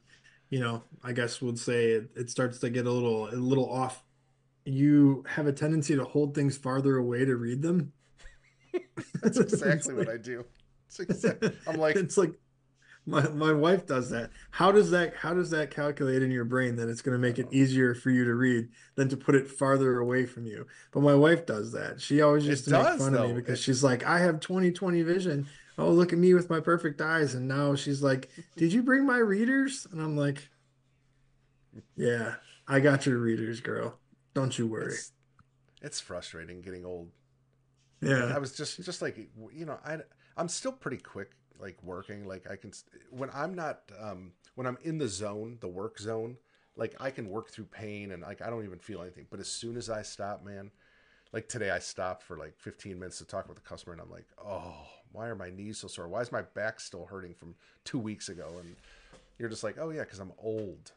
you 0.50 0.60
know, 0.60 0.82
I 1.02 1.12
guess 1.12 1.40
would 1.42 1.58
say 1.58 1.90
it, 1.92 2.10
it 2.14 2.30
starts 2.30 2.58
to 2.60 2.70
get 2.70 2.86
a 2.86 2.90
little 2.90 3.28
a 3.28 3.36
little 3.36 3.70
off. 3.70 4.02
You 4.64 5.24
have 5.28 5.46
a 5.46 5.52
tendency 5.52 5.94
to 5.96 6.04
hold 6.04 6.34
things 6.34 6.56
farther 6.56 6.96
away 6.96 7.24
to 7.24 7.36
read 7.36 7.62
them. 7.62 7.92
That's 9.22 9.38
exactly 9.38 9.94
what 9.94 10.08
I 10.08 10.16
do. 10.16 10.44
It's 10.88 11.00
exact- 11.00 11.44
I'm 11.66 11.76
like, 11.76 11.96
it's 11.96 12.16
like 12.16 12.32
my 13.06 13.28
my 13.28 13.52
wife 13.52 13.86
does 13.86 14.10
that. 14.10 14.30
How 14.50 14.72
does 14.72 14.90
that 14.90 15.14
how 15.16 15.34
does 15.34 15.50
that 15.50 15.70
calculate 15.70 16.22
in 16.22 16.30
your 16.30 16.44
brain 16.44 16.76
that 16.76 16.88
it's 16.88 17.02
going 17.02 17.14
to 17.14 17.18
make 17.18 17.38
it 17.38 17.46
uh-huh. 17.46 17.56
easier 17.56 17.94
for 17.94 18.10
you 18.10 18.24
to 18.24 18.34
read 18.34 18.68
than 18.96 19.08
to 19.08 19.16
put 19.16 19.34
it 19.34 19.48
farther 19.48 19.98
away 19.98 20.26
from 20.26 20.46
you? 20.46 20.66
But 20.92 21.02
my 21.02 21.14
wife 21.14 21.46
does 21.46 21.72
that. 21.72 22.00
She 22.00 22.20
always 22.20 22.46
It 22.46 22.50
used 22.50 22.64
to 22.64 22.70
make 22.72 22.82
does, 22.82 23.00
fun 23.00 23.14
of 23.14 23.28
me 23.28 23.34
because 23.34 23.60
It- 23.60 23.62
she's 23.62 23.84
like, 23.84 24.04
I 24.04 24.18
have 24.18 24.40
20/20 24.40 25.04
vision. 25.04 25.46
Oh, 25.78 25.90
look 25.90 26.12
at 26.12 26.18
me 26.18 26.32
with 26.34 26.48
my 26.48 26.60
perfect 26.60 27.00
eyes. 27.00 27.34
And 27.34 27.46
now 27.48 27.74
she's 27.74 28.02
like, 28.02 28.30
Did 28.56 28.72
you 28.72 28.82
bring 28.82 29.04
my 29.04 29.18
readers? 29.18 29.86
And 29.90 30.00
I'm 30.00 30.16
like, 30.16 30.48
Yeah, 31.96 32.36
I 32.66 32.80
got 32.80 33.06
your 33.06 33.18
readers, 33.18 33.60
girl. 33.60 33.98
Don't 34.34 34.58
you 34.58 34.66
worry. 34.66 34.94
it's, 34.94 35.12
it's 35.82 36.00
frustrating 36.00 36.62
getting 36.62 36.84
old. 36.84 37.10
Yeah. 38.00 38.32
I 38.34 38.38
was 38.38 38.52
just 38.52 38.82
just 38.84 39.00
like 39.02 39.16
you 39.52 39.64
know 39.64 39.78
I 39.84 39.98
I'm 40.36 40.48
still 40.48 40.72
pretty 40.72 40.98
quick 40.98 41.32
like 41.58 41.82
working 41.82 42.26
like 42.26 42.50
I 42.50 42.56
can 42.56 42.72
when 43.10 43.30
I'm 43.32 43.54
not 43.54 43.80
um 43.98 44.32
when 44.54 44.66
I'm 44.66 44.76
in 44.82 44.98
the 44.98 45.08
zone 45.08 45.56
the 45.60 45.68
work 45.68 45.98
zone 45.98 46.36
like 46.76 46.94
I 47.00 47.10
can 47.10 47.30
work 47.30 47.50
through 47.50 47.66
pain 47.66 48.12
and 48.12 48.22
like 48.22 48.42
I 48.42 48.50
don't 48.50 48.64
even 48.64 48.78
feel 48.78 49.00
anything 49.00 49.26
but 49.30 49.40
as 49.40 49.48
soon 49.48 49.76
as 49.76 49.88
I 49.88 50.02
stop 50.02 50.44
man 50.44 50.70
like 51.32 51.48
today 51.48 51.70
I 51.70 51.78
stopped 51.78 52.22
for 52.22 52.36
like 52.36 52.58
15 52.58 52.98
minutes 52.98 53.18
to 53.18 53.24
talk 53.24 53.48
with 53.48 53.56
the 53.56 53.62
customer 53.62 53.94
and 53.94 54.02
I'm 54.02 54.10
like 54.10 54.26
oh 54.44 54.74
why 55.16 55.26
are 55.28 55.34
my 55.34 55.48
knees 55.48 55.78
so 55.78 55.88
sore 55.88 56.08
why 56.08 56.20
is 56.20 56.30
my 56.30 56.42
back 56.42 56.78
still 56.78 57.06
hurting 57.06 57.32
from 57.34 57.54
2 57.84 57.98
weeks 57.98 58.28
ago 58.28 58.48
and 58.60 58.76
you're 59.38 59.48
just 59.48 59.64
like 59.64 59.76
oh 59.80 59.88
yeah 59.90 60.04
cuz 60.04 60.18
I'm 60.18 60.32
old 60.38 60.92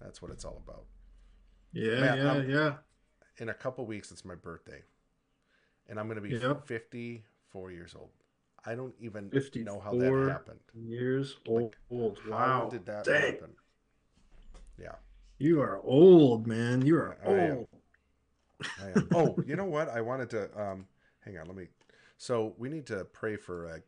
that's 0.00 0.20
what 0.20 0.32
it's 0.32 0.44
all 0.44 0.60
about 0.66 0.84
Yeah, 1.72 2.00
Man, 2.00 2.18
yeah, 2.18 2.32
I'm- 2.32 2.50
yeah. 2.50 2.76
in 3.38 3.48
a 3.48 3.54
couple 3.54 3.86
weeks 3.86 4.10
it's 4.10 4.24
my 4.24 4.34
birthday 4.34 4.82
and 5.88 5.98
i'm 6.00 6.06
going 6.08 6.16
to 6.16 6.28
be 6.28 6.34
Yep. 6.34 6.66
54 6.66 7.70
years 7.70 7.94
old 7.94 8.10
i 8.64 8.74
don't 8.74 8.94
even 8.98 9.30
know 9.64 9.78
how 9.80 9.92
that 9.92 10.12
happened 10.28 10.60
Years 10.74 11.36
Like, 11.46 11.76
old. 11.90 12.18
how 12.24 12.30
Wow. 12.64 12.68
did 12.70 12.86
that 12.86 13.04
Dang. 13.04 13.32
happen 13.34 13.54
yeah 14.78 14.96
You 15.38 15.60
are 15.62 15.78
old, 15.82 16.46
man. 16.46 16.82
You 16.84 16.96
are 16.96 17.16
I 17.24 17.30
am. 17.30 17.56
old. 17.58 17.68
I 18.82 18.88
am. 18.90 19.08
oh 19.14 19.38
you 19.46 19.54
know 19.56 19.64
what 19.76 19.88
i 19.88 20.00
wanted 20.00 20.28
to 20.30 20.42
um 20.60 20.86
hang 21.24 21.38
on 21.38 21.46
let 21.46 21.56
me 21.56 21.66
so 22.20 22.52
we 22.58 22.68
need 22.68 22.84
to 22.86 23.02
pray 23.06 23.34
for 23.34 23.66
uh, 23.66 23.78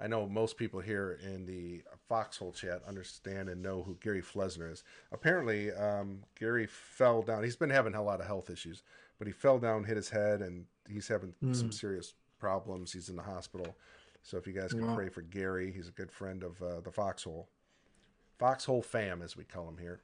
i 0.00 0.08
know 0.08 0.26
most 0.26 0.56
people 0.56 0.80
here 0.80 1.20
in 1.22 1.46
the 1.46 1.80
foxhole 2.08 2.50
chat 2.52 2.82
understand 2.88 3.48
and 3.48 3.62
know 3.62 3.84
who 3.84 3.96
gary 4.02 4.20
flesner 4.20 4.70
is. 4.70 4.82
Apparently 5.12 5.70
um 5.72 6.24
gary 6.38 6.66
fell 6.66 7.22
down. 7.22 7.44
He's 7.44 7.54
been 7.56 7.70
having 7.70 7.94
a 7.94 8.02
lot 8.02 8.20
of 8.20 8.26
health 8.26 8.50
issues 8.50 8.82
but 9.18 9.28
he 9.28 9.32
fell 9.32 9.58
down 9.60 9.84
hit 9.84 9.96
his 9.96 10.10
head 10.10 10.42
and 10.42 10.66
he's 10.88 11.06
having 11.06 11.34
some 11.52 11.70
serious 11.70 12.14
problems. 12.40 12.92
He's 12.92 13.08
in 13.08 13.14
the 13.14 13.22
hospital. 13.22 13.76
So 14.24 14.36
if 14.36 14.46
you 14.48 14.52
guys 14.52 14.72
can 14.74 14.88
Wow. 14.88 14.94
pray 14.96 15.08
for 15.08 15.22
gary 15.22 15.70
he's 15.72 15.88
a 15.88 15.92
good 15.92 16.10
friend 16.10 16.42
of 16.42 16.60
uh, 16.60 16.80
the 16.80 16.90
foxhole 16.90 17.48
foxhole 18.40 18.82
fam 18.82 19.22
as 19.22 19.36
we 19.36 19.44
call 19.44 19.68
him 19.68 19.78
here. 19.78 20.00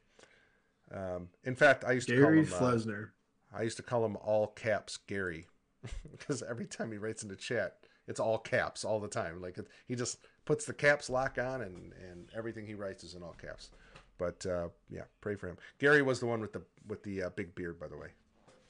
Um, 0.92 1.28
in 1.42 1.56
fact 1.56 1.84
i 1.84 1.90
used 1.90 2.08
to 2.08 2.14
Gary 2.14 2.44
call 2.44 2.44
him 2.44 2.52
uh, 2.52 2.76
Flesner. 2.76 3.08
I 3.52 3.62
used 3.62 3.78
to 3.78 3.82
call 3.82 4.04
him 4.06 4.16
all 4.16 4.46
caps 4.46 4.96
Gary 4.96 5.48
because 6.10 6.42
every 6.42 6.66
time 6.66 6.92
he 6.92 6.98
writes 6.98 7.22
in 7.22 7.28
the 7.28 7.36
chat, 7.36 7.76
it's 8.06 8.20
all 8.20 8.38
caps 8.38 8.84
all 8.84 9.00
the 9.00 9.08
time. 9.08 9.40
Like 9.40 9.58
it, 9.58 9.68
he 9.86 9.94
just 9.94 10.18
puts 10.44 10.64
the 10.64 10.72
caps 10.72 11.10
lock 11.10 11.38
on, 11.38 11.62
and 11.62 11.92
and 12.10 12.28
everything 12.36 12.66
he 12.66 12.74
writes 12.74 13.04
is 13.04 13.14
in 13.14 13.22
all 13.22 13.36
caps. 13.40 13.70
But 14.18 14.44
uh, 14.46 14.68
yeah, 14.90 15.04
pray 15.20 15.36
for 15.36 15.48
him. 15.48 15.56
Gary 15.78 16.02
was 16.02 16.20
the 16.20 16.26
one 16.26 16.40
with 16.40 16.52
the 16.52 16.62
with 16.88 17.02
the 17.02 17.24
uh, 17.24 17.30
big 17.30 17.54
beard, 17.54 17.78
by 17.78 17.86
the 17.86 17.96
way. 17.96 18.08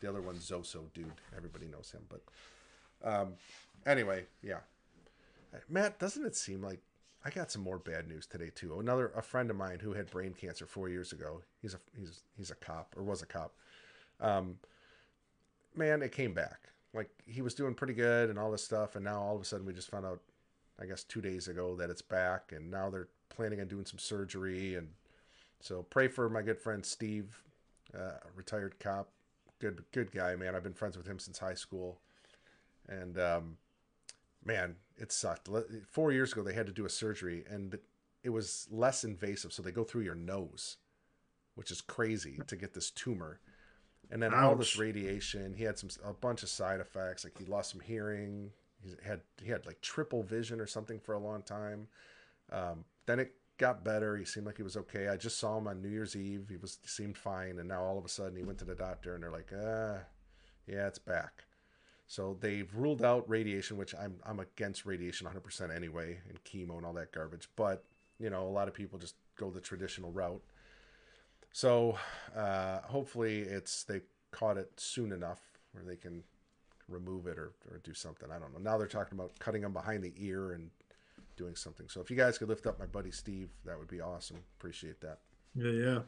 The 0.00 0.08
other 0.08 0.20
one's 0.20 0.48
Zoso 0.48 0.92
dude. 0.92 1.10
Everybody 1.36 1.66
knows 1.66 1.90
him. 1.90 2.02
But 2.08 2.22
um, 3.02 3.32
anyway, 3.86 4.26
yeah. 4.42 4.60
Matt, 5.68 5.98
doesn't 5.98 6.26
it 6.26 6.36
seem 6.36 6.62
like 6.62 6.80
I 7.24 7.30
got 7.30 7.50
some 7.50 7.62
more 7.62 7.78
bad 7.78 8.06
news 8.06 8.26
today 8.26 8.50
too? 8.54 8.78
Another 8.78 9.10
a 9.16 9.22
friend 9.22 9.50
of 9.50 9.56
mine 9.56 9.78
who 9.80 9.94
had 9.94 10.10
brain 10.10 10.34
cancer 10.34 10.66
four 10.66 10.88
years 10.88 11.12
ago. 11.12 11.42
He's 11.62 11.74
a 11.74 11.80
he's 11.96 12.22
he's 12.36 12.50
a 12.50 12.56
cop 12.56 12.94
or 12.96 13.02
was 13.02 13.22
a 13.22 13.26
cop. 13.26 13.54
Um, 14.20 14.56
man, 15.74 16.02
it 16.02 16.12
came 16.12 16.34
back. 16.34 16.70
Like 16.98 17.10
he 17.26 17.42
was 17.42 17.54
doing 17.54 17.74
pretty 17.74 17.92
good 17.92 18.28
and 18.28 18.38
all 18.40 18.50
this 18.50 18.64
stuff, 18.64 18.96
and 18.96 19.04
now 19.04 19.22
all 19.22 19.36
of 19.36 19.40
a 19.40 19.44
sudden 19.44 19.64
we 19.64 19.72
just 19.72 19.88
found 19.88 20.04
out, 20.04 20.20
I 20.80 20.86
guess 20.86 21.04
two 21.04 21.20
days 21.20 21.46
ago 21.46 21.76
that 21.76 21.90
it's 21.90 22.02
back, 22.02 22.50
and 22.50 22.72
now 22.72 22.90
they're 22.90 23.06
planning 23.28 23.60
on 23.60 23.68
doing 23.68 23.84
some 23.86 24.00
surgery, 24.00 24.74
and 24.74 24.88
so 25.60 25.84
pray 25.90 26.08
for 26.08 26.28
my 26.28 26.42
good 26.42 26.58
friend 26.58 26.84
Steve, 26.84 27.40
uh, 27.96 28.18
retired 28.34 28.80
cop, 28.80 29.10
good 29.60 29.84
good 29.92 30.10
guy, 30.10 30.34
man. 30.34 30.56
I've 30.56 30.64
been 30.64 30.72
friends 30.72 30.96
with 30.96 31.06
him 31.06 31.20
since 31.20 31.38
high 31.38 31.54
school, 31.54 32.00
and 32.88 33.16
um, 33.16 33.58
man, 34.44 34.74
it 34.96 35.12
sucked. 35.12 35.48
Four 35.88 36.10
years 36.10 36.32
ago 36.32 36.42
they 36.42 36.54
had 36.54 36.66
to 36.66 36.72
do 36.72 36.84
a 36.84 36.90
surgery, 36.90 37.44
and 37.48 37.78
it 38.24 38.30
was 38.30 38.66
less 38.72 39.04
invasive, 39.04 39.52
so 39.52 39.62
they 39.62 39.70
go 39.70 39.84
through 39.84 40.02
your 40.02 40.16
nose, 40.16 40.78
which 41.54 41.70
is 41.70 41.80
crazy 41.80 42.40
to 42.48 42.56
get 42.56 42.74
this 42.74 42.90
tumor 42.90 43.38
and 44.10 44.22
then 44.22 44.32
all 44.32 44.54
this 44.54 44.78
radiation. 44.78 45.54
He 45.54 45.64
had 45.64 45.78
some 45.78 45.90
a 46.04 46.12
bunch 46.12 46.42
of 46.42 46.48
side 46.48 46.80
effects, 46.80 47.24
like 47.24 47.38
he 47.38 47.44
lost 47.44 47.70
some 47.70 47.80
hearing. 47.80 48.50
He 48.82 48.94
had 49.04 49.20
he 49.42 49.50
had 49.50 49.66
like 49.66 49.80
triple 49.80 50.22
vision 50.22 50.60
or 50.60 50.66
something 50.66 50.98
for 50.98 51.14
a 51.14 51.18
long 51.18 51.42
time. 51.42 51.88
Um, 52.50 52.84
then 53.06 53.20
it 53.20 53.34
got 53.58 53.84
better. 53.84 54.16
He 54.16 54.24
seemed 54.24 54.46
like 54.46 54.56
he 54.56 54.62
was 54.62 54.76
okay. 54.76 55.08
I 55.08 55.16
just 55.16 55.38
saw 55.38 55.58
him 55.58 55.66
on 55.66 55.82
New 55.82 55.88
Year's 55.88 56.16
Eve. 56.16 56.46
He 56.48 56.56
was 56.56 56.78
he 56.80 56.88
seemed 56.88 57.18
fine, 57.18 57.58
and 57.58 57.68
now 57.68 57.82
all 57.82 57.98
of 57.98 58.04
a 58.04 58.08
sudden 58.08 58.36
he 58.36 58.44
went 58.44 58.58
to 58.58 58.64
the 58.64 58.74
doctor, 58.74 59.14
and 59.14 59.22
they're 59.22 59.30
like, 59.30 59.52
ah, 59.54 59.98
yeah, 60.66 60.86
it's 60.86 60.98
back. 60.98 61.44
So 62.06 62.38
they've 62.40 62.74
ruled 62.74 63.02
out 63.02 63.28
radiation, 63.28 63.76
which 63.76 63.94
I'm 63.94 64.16
I'm 64.24 64.40
against 64.40 64.86
radiation 64.86 65.26
100% 65.26 65.74
anyway, 65.74 66.18
and 66.28 66.42
chemo 66.44 66.78
and 66.78 66.86
all 66.86 66.94
that 66.94 67.12
garbage. 67.12 67.48
But 67.56 67.84
you 68.18 68.30
know, 68.30 68.46
a 68.46 68.48
lot 68.48 68.68
of 68.68 68.74
people 68.74 68.98
just 68.98 69.16
go 69.36 69.50
the 69.50 69.60
traditional 69.60 70.10
route. 70.10 70.42
So 71.52 71.98
uh, 72.36 72.80
hopefully, 72.82 73.40
it's 73.40 73.84
they 73.84 74.00
caught 74.30 74.56
it 74.56 74.70
soon 74.76 75.12
enough 75.12 75.40
where 75.72 75.84
they 75.84 75.96
can 75.96 76.22
remove 76.88 77.26
it 77.26 77.38
or, 77.38 77.52
or 77.70 77.80
do 77.84 77.94
something. 77.94 78.30
I 78.30 78.38
don't 78.38 78.52
know. 78.52 78.58
Now 78.58 78.78
they're 78.78 78.86
talking 78.86 79.18
about 79.18 79.38
cutting 79.38 79.62
them 79.62 79.72
behind 79.72 80.02
the 80.02 80.12
ear 80.16 80.52
and 80.52 80.70
doing 81.36 81.54
something. 81.54 81.88
So 81.88 82.00
if 82.00 82.10
you 82.10 82.16
guys 82.16 82.36
could 82.36 82.48
lift 82.48 82.66
up 82.66 82.78
my 82.78 82.86
buddy 82.86 83.10
Steve, 83.10 83.48
that 83.64 83.78
would 83.78 83.88
be 83.88 84.00
awesome. 84.00 84.38
Appreciate 84.58 85.00
that. 85.00 85.18
Yeah, 85.54 85.70
yeah. 85.70 85.98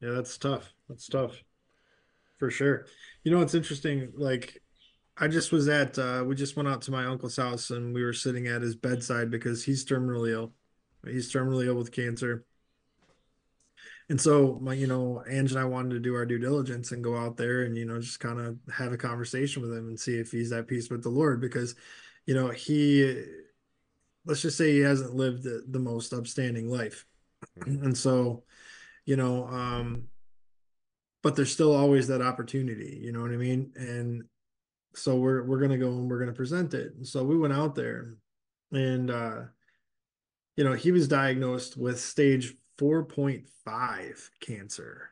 Yeah, 0.00 0.10
that's 0.10 0.38
tough. 0.38 0.72
That's 0.88 1.06
tough. 1.08 1.42
For 2.38 2.50
sure. 2.50 2.86
You 3.24 3.32
know 3.32 3.38
what's 3.38 3.54
interesting? 3.54 4.12
Like 4.16 4.62
I 5.18 5.28
just 5.28 5.52
was 5.52 5.68
at 5.68 5.98
uh 5.98 6.24
we 6.26 6.34
just 6.34 6.56
went 6.56 6.68
out 6.68 6.82
to 6.82 6.90
my 6.90 7.06
uncle's 7.06 7.36
house 7.36 7.70
and 7.70 7.94
we 7.94 8.04
were 8.04 8.12
sitting 8.12 8.46
at 8.46 8.62
his 8.62 8.76
bedside 8.76 9.30
because 9.30 9.64
he's 9.64 9.84
terminally 9.84 10.32
ill. 10.32 10.52
He's 11.04 11.32
terminally 11.32 11.66
ill 11.66 11.76
with 11.76 11.92
cancer. 11.92 12.45
And 14.08 14.20
so 14.20 14.58
my, 14.60 14.74
you 14.74 14.86
know, 14.86 15.24
Ange 15.28 15.50
and 15.50 15.60
I 15.60 15.64
wanted 15.64 15.90
to 15.90 16.00
do 16.00 16.14
our 16.14 16.24
due 16.24 16.38
diligence 16.38 16.92
and 16.92 17.02
go 17.02 17.16
out 17.16 17.36
there 17.36 17.62
and, 17.62 17.76
you 17.76 17.84
know, 17.84 18.00
just 18.00 18.20
kind 18.20 18.38
of 18.38 18.56
have 18.72 18.92
a 18.92 18.96
conversation 18.96 19.62
with 19.62 19.72
him 19.72 19.88
and 19.88 19.98
see 19.98 20.16
if 20.16 20.30
he's 20.30 20.52
at 20.52 20.68
peace 20.68 20.90
with 20.90 21.02
the 21.02 21.08
Lord 21.08 21.40
because, 21.40 21.74
you 22.24 22.34
know, 22.34 22.50
he 22.50 23.24
let's 24.24 24.42
just 24.42 24.58
say 24.58 24.72
he 24.72 24.80
hasn't 24.80 25.14
lived 25.14 25.44
the, 25.44 25.64
the 25.68 25.78
most 25.78 26.12
upstanding 26.12 26.68
life. 26.68 27.06
And 27.64 27.96
so, 27.96 28.44
you 29.04 29.16
know, 29.16 29.46
um, 29.46 30.08
but 31.22 31.36
there's 31.36 31.52
still 31.52 31.74
always 31.74 32.08
that 32.08 32.22
opportunity, 32.22 33.00
you 33.02 33.12
know 33.12 33.20
what 33.20 33.32
I 33.32 33.36
mean? 33.36 33.72
And 33.76 34.24
so 34.94 35.16
we're 35.16 35.42
we're 35.44 35.60
gonna 35.60 35.78
go 35.78 35.88
and 35.88 36.08
we're 36.08 36.18
gonna 36.20 36.32
present 36.32 36.74
it. 36.74 36.94
And 36.94 37.06
so 37.06 37.24
we 37.24 37.36
went 37.36 37.52
out 37.52 37.74
there 37.74 38.14
and 38.72 39.10
uh 39.10 39.40
you 40.56 40.64
know, 40.64 40.72
he 40.72 40.90
was 40.90 41.06
diagnosed 41.06 41.76
with 41.76 42.00
stage 42.00 42.54
4.5 42.78 44.30
cancer. 44.40 45.10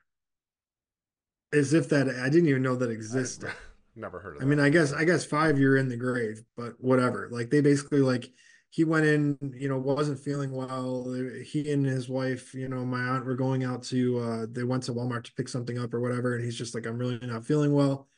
As 1.53 1.73
if 1.73 1.89
that 1.91 2.09
I 2.09 2.28
didn't 2.28 2.49
even 2.49 2.62
know 2.62 2.77
that 2.77 2.91
existed. 2.91 3.51
Never 3.97 4.19
heard 4.19 4.36
of 4.36 4.43
I 4.43 4.45
that. 4.45 4.51
mean, 4.51 4.59
I 4.61 4.70
guess 4.70 4.93
I 4.93 5.05
guess 5.05 5.24
five 5.24 5.59
you're 5.59 5.77
in 5.77 5.89
the 5.89 5.97
grave, 5.97 6.43
but 6.57 6.74
whatever. 6.78 7.28
Like 7.31 7.51
they 7.51 7.61
basically 7.61 8.01
like 8.01 8.28
he 8.70 8.82
went 8.82 9.07
in, 9.07 9.39
you 9.57 9.69
know, 9.69 9.78
wasn't 9.78 10.19
feeling 10.19 10.51
well. 10.51 11.15
He 11.45 11.70
and 11.70 11.86
his 11.86 12.09
wife, 12.09 12.55
you 12.55 12.69
know, 12.69 12.85
my 12.85 13.01
aunt 13.01 13.24
were 13.24 13.36
going 13.36 13.62
out 13.62 13.85
to 13.85 14.19
uh 14.19 14.47
they 14.51 14.65
went 14.65 14.82
to 14.85 14.93
Walmart 14.93 15.24
to 15.24 15.32
pick 15.35 15.49
something 15.49 15.78
up 15.78 15.95
or 15.95 16.01
whatever, 16.01 16.35
and 16.35 16.45
he's 16.45 16.59
just 16.59 16.74
like, 16.74 16.86
I'm 16.86 16.99
really 16.99 17.20
not 17.23 17.47
feeling 17.47 17.73
well. 17.73 18.09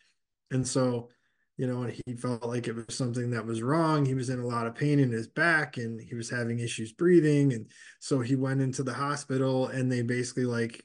And 0.51 0.67
so, 0.67 1.11
you 1.57 1.67
know, 1.67 1.83
and 1.83 2.03
he 2.07 2.15
felt 2.15 2.45
like 2.45 2.69
it 2.69 2.75
was 2.75 2.95
something 2.95 3.31
that 3.31 3.47
was 3.47 3.63
wrong. 3.63 4.05
He 4.05 4.15
was 4.15 4.29
in 4.29 4.41
a 4.41 4.47
lot 4.47 4.67
of 4.67 4.75
pain 4.75 4.99
in 4.99 5.11
his 5.11 5.27
back 5.27 5.79
and 5.79 6.01
he 6.01 6.15
was 6.15 6.29
having 6.29 6.59
issues 6.59 6.93
breathing. 6.93 7.53
And 7.55 7.71
so 7.99 8.21
he 8.21 8.37
went 8.37 8.61
into 8.61 8.83
the 8.83 8.93
hospital 8.93 9.69
and 9.69 9.91
they 9.91 10.03
basically 10.03 10.45
like 10.45 10.85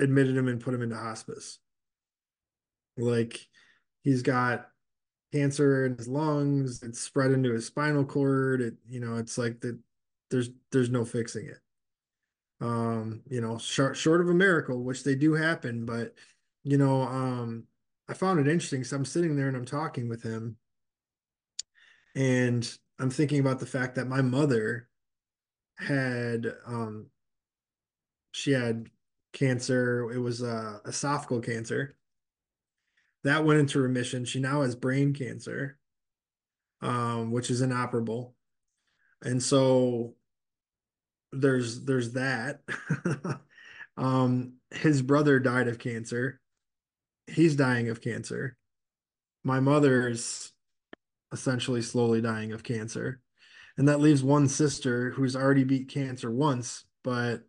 admitted 0.00 0.36
him 0.36 0.48
and 0.48 0.60
put 0.60 0.74
him 0.74 0.82
into 0.82 0.96
hospice. 0.96 1.58
Like 2.96 3.38
he's 4.02 4.22
got 4.22 4.66
cancer 5.32 5.84
in 5.84 5.96
his 5.96 6.08
lungs 6.08 6.82
it's 6.82 7.00
spread 7.00 7.32
into 7.32 7.52
his 7.52 7.66
spinal 7.66 8.04
cord 8.04 8.62
it 8.62 8.74
you 8.88 8.98
know 8.98 9.16
it's 9.16 9.36
like 9.36 9.60
that 9.60 9.78
there's 10.30 10.48
there's 10.72 10.88
no 10.88 11.04
fixing 11.04 11.46
it 11.46 11.58
um 12.60 13.20
you 13.28 13.40
know 13.40 13.58
short 13.58 13.96
short 13.96 14.20
of 14.20 14.28
a 14.28 14.34
miracle 14.34 14.82
which 14.82 15.04
they 15.04 15.14
do 15.14 15.34
happen 15.34 15.84
but 15.84 16.14
you 16.64 16.78
know 16.78 17.02
um 17.02 17.64
i 18.08 18.14
found 18.14 18.40
it 18.40 18.48
interesting 18.48 18.84
so 18.84 18.96
i'm 18.96 19.04
sitting 19.04 19.36
there 19.36 19.48
and 19.48 19.56
i'm 19.56 19.64
talking 19.64 20.08
with 20.08 20.22
him 20.22 20.56
and 22.14 22.78
i'm 22.98 23.10
thinking 23.10 23.40
about 23.40 23.60
the 23.60 23.66
fact 23.66 23.94
that 23.94 24.08
my 24.08 24.22
mother 24.22 24.88
had 25.78 26.46
um 26.66 27.06
she 28.32 28.52
had 28.52 28.86
cancer 29.32 30.10
it 30.10 30.18
was 30.18 30.42
uh 30.42 30.78
esophageal 30.86 31.44
cancer 31.44 31.94
that 33.24 33.44
went 33.44 33.60
into 33.60 33.80
remission. 33.80 34.24
She 34.24 34.40
now 34.40 34.62
has 34.62 34.74
brain 34.74 35.12
cancer, 35.12 35.78
um, 36.80 37.30
which 37.32 37.50
is 37.50 37.60
inoperable. 37.60 38.34
And 39.22 39.42
so 39.42 40.14
there's 41.32 41.84
there's 41.84 42.12
that. 42.12 42.60
um, 43.96 44.54
his 44.70 45.02
brother 45.02 45.40
died 45.40 45.68
of 45.68 45.78
cancer. 45.78 46.40
He's 47.28 47.56
dying 47.56 47.88
of 47.88 48.00
cancer. 48.00 48.56
My 49.44 49.60
mother's 49.60 50.52
essentially 51.32 51.82
slowly 51.82 52.20
dying 52.20 52.52
of 52.52 52.62
cancer. 52.62 53.20
And 53.76 53.88
that 53.88 54.00
leaves 54.00 54.22
one 54.22 54.48
sister 54.48 55.10
who's 55.10 55.36
already 55.36 55.64
beat 55.64 55.88
cancer 55.88 56.30
once, 56.30 56.84
but 57.04 57.42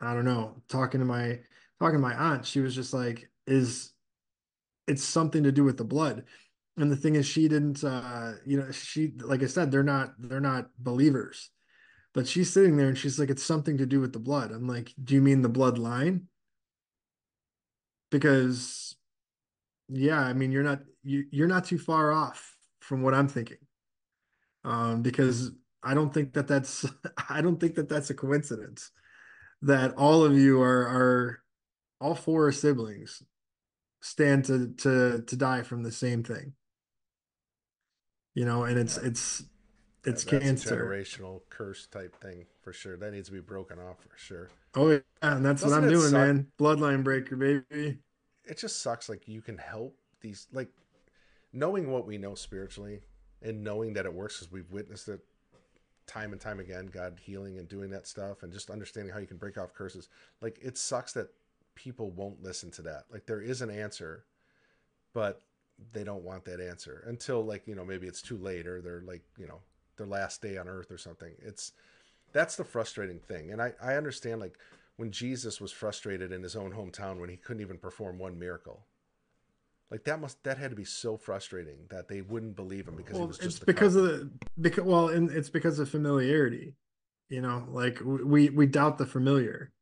I 0.00 0.14
don't 0.14 0.24
know. 0.26 0.62
Talking 0.68 1.00
to 1.00 1.06
my 1.06 1.40
talking 1.78 1.96
to 1.96 2.02
my 2.02 2.14
aunt, 2.14 2.44
she 2.44 2.60
was 2.60 2.74
just 2.74 2.92
like, 2.92 3.30
is 3.46 3.92
it's 4.86 5.02
something 5.02 5.44
to 5.44 5.52
do 5.52 5.64
with 5.64 5.78
the 5.78 5.84
blood 5.84 6.24
and 6.76 6.90
the 6.90 6.96
thing 6.96 7.14
is 7.14 7.26
she 7.26 7.48
didn't 7.48 7.84
uh 7.84 8.32
you 8.44 8.58
know 8.58 8.70
she 8.70 9.12
like 9.22 9.42
i 9.42 9.46
said 9.46 9.70
they're 9.70 9.82
not 9.82 10.14
they're 10.18 10.40
not 10.40 10.70
believers 10.78 11.50
but 12.12 12.26
she's 12.26 12.52
sitting 12.52 12.76
there 12.76 12.88
and 12.88 12.98
she's 12.98 13.18
like 13.18 13.30
it's 13.30 13.42
something 13.42 13.78
to 13.78 13.86
do 13.86 14.00
with 14.00 14.12
the 14.12 14.18
blood 14.18 14.50
i'm 14.50 14.66
like 14.66 14.92
do 15.02 15.14
you 15.14 15.22
mean 15.22 15.42
the 15.42 15.50
bloodline 15.50 16.22
because 18.10 18.96
yeah 19.88 20.20
i 20.20 20.32
mean 20.32 20.52
you're 20.52 20.62
not 20.62 20.80
you, 21.02 21.24
you're 21.30 21.48
not 21.48 21.64
too 21.64 21.78
far 21.78 22.12
off 22.12 22.56
from 22.80 23.02
what 23.02 23.14
i'm 23.14 23.28
thinking. 23.28 23.58
Um 24.64 25.02
because 25.02 25.52
i 25.82 25.94
don't 25.94 26.12
think 26.12 26.34
that 26.34 26.46
that's 26.48 26.86
i 27.28 27.40
don't 27.40 27.58
think 27.58 27.74
that 27.76 27.88
that's 27.88 28.10
a 28.10 28.14
coincidence 28.14 28.90
that 29.62 29.94
all 29.94 30.24
of 30.24 30.36
you 30.36 30.60
are 30.62 30.82
are 30.88 31.42
all 32.00 32.14
four 32.14 32.50
siblings 32.52 33.22
stand 34.00 34.44
to 34.46 34.72
to 34.78 35.22
to 35.26 35.36
die 35.36 35.62
from 35.62 35.82
the 35.82 35.92
same 35.92 36.22
thing. 36.22 36.54
You 38.34 38.44
know 38.44 38.64
and 38.64 38.78
it's 38.78 38.96
it's 38.96 39.44
it's 40.04 40.24
That's 40.24 40.42
cancer 40.44 40.74
a 40.74 41.00
generational 41.00 41.42
curse 41.50 41.86
type 41.86 42.20
thing 42.20 42.46
for 42.62 42.72
sure. 42.72 42.96
That 42.96 43.12
needs 43.12 43.28
to 43.28 43.34
be 43.34 43.40
broken 43.40 43.78
off 43.78 43.98
for 44.00 44.16
sure. 44.16 44.50
oh 44.74 44.90
yeah 44.90 44.98
and 45.22 45.44
that's 45.44 45.62
Doesn't 45.62 45.76
what 45.78 45.84
i'm 45.84 45.90
doing 45.90 46.10
suck? 46.10 46.12
man 46.12 46.46
bloodline 46.58 47.02
breaker 47.04 47.36
baby 47.36 47.98
It 48.44 48.58
just 48.58 48.82
sucks. 48.82 49.08
Like 49.08 49.28
you 49.28 49.42
can 49.42 49.58
help 49.58 49.96
these, 50.20 50.46
like 50.52 50.68
knowing 51.52 51.90
what 51.90 52.06
we 52.06 52.18
know 52.18 52.34
spiritually 52.34 53.00
and 53.42 53.62
knowing 53.64 53.92
that 53.94 54.06
it 54.06 54.12
works 54.14 54.38
because 54.38 54.52
we've 54.52 54.70
witnessed 54.70 55.08
it 55.08 55.20
time 56.06 56.32
and 56.32 56.40
time 56.40 56.60
again. 56.60 56.86
God 56.86 57.18
healing 57.22 57.58
and 57.58 57.68
doing 57.68 57.90
that 57.90 58.06
stuff, 58.06 58.42
and 58.42 58.52
just 58.52 58.70
understanding 58.70 59.12
how 59.12 59.20
you 59.20 59.26
can 59.26 59.36
break 59.36 59.58
off 59.58 59.74
curses. 59.74 60.08
Like 60.40 60.58
it 60.62 60.76
sucks 60.78 61.12
that 61.12 61.28
people 61.74 62.10
won't 62.10 62.42
listen 62.42 62.70
to 62.72 62.82
that. 62.82 63.04
Like 63.12 63.26
there 63.26 63.40
is 63.40 63.62
an 63.62 63.70
answer, 63.70 64.24
but 65.12 65.42
they 65.92 66.04
don't 66.04 66.24
want 66.24 66.44
that 66.44 66.60
answer 66.60 67.04
until 67.06 67.44
like 67.44 67.66
you 67.66 67.74
know 67.74 67.84
maybe 67.84 68.06
it's 68.06 68.20
too 68.22 68.36
late 68.36 68.66
or 68.66 68.80
they're 68.82 69.02
like 69.06 69.22
you 69.38 69.46
know 69.46 69.60
their 70.00 70.08
last 70.08 70.42
day 70.42 70.56
on 70.56 70.68
earth 70.68 70.90
or 70.90 70.98
something. 70.98 71.32
It's 71.38 71.72
that's 72.32 72.56
the 72.56 72.64
frustrating 72.64 73.20
thing, 73.20 73.52
and 73.52 73.62
I 73.62 73.74
I 73.82 73.94
understand 73.94 74.40
like 74.40 74.58
when 74.96 75.10
Jesus 75.10 75.60
was 75.60 75.72
frustrated 75.72 76.32
in 76.32 76.42
his 76.42 76.56
own 76.56 76.72
hometown 76.72 77.20
when 77.20 77.30
he 77.30 77.36
couldn't 77.36 77.62
even 77.62 77.78
perform 77.78 78.18
one 78.18 78.38
miracle. 78.38 78.86
Like 79.90 80.04
that 80.04 80.20
must 80.20 80.42
that 80.44 80.58
had 80.58 80.70
to 80.70 80.76
be 80.76 80.84
so 80.84 81.16
frustrating 81.16 81.78
that 81.90 82.08
they 82.08 82.20
wouldn't 82.20 82.54
believe 82.54 82.86
him 82.86 82.96
because 82.96 83.16
he 83.16 83.18
well 83.18 83.28
was 83.28 83.38
it's 83.40 83.58
because 83.58 83.96
of 83.96 84.04
the 84.04 84.30
because 84.60 84.84
well 84.84 85.08
and 85.08 85.30
it's 85.30 85.50
because 85.50 85.78
of 85.78 85.88
familiarity 85.88 86.74
you 87.28 87.40
know 87.40 87.64
like 87.68 87.98
we 88.04 88.50
we 88.50 88.66
doubt 88.66 88.98
the 88.98 89.06
familiar 89.06 89.72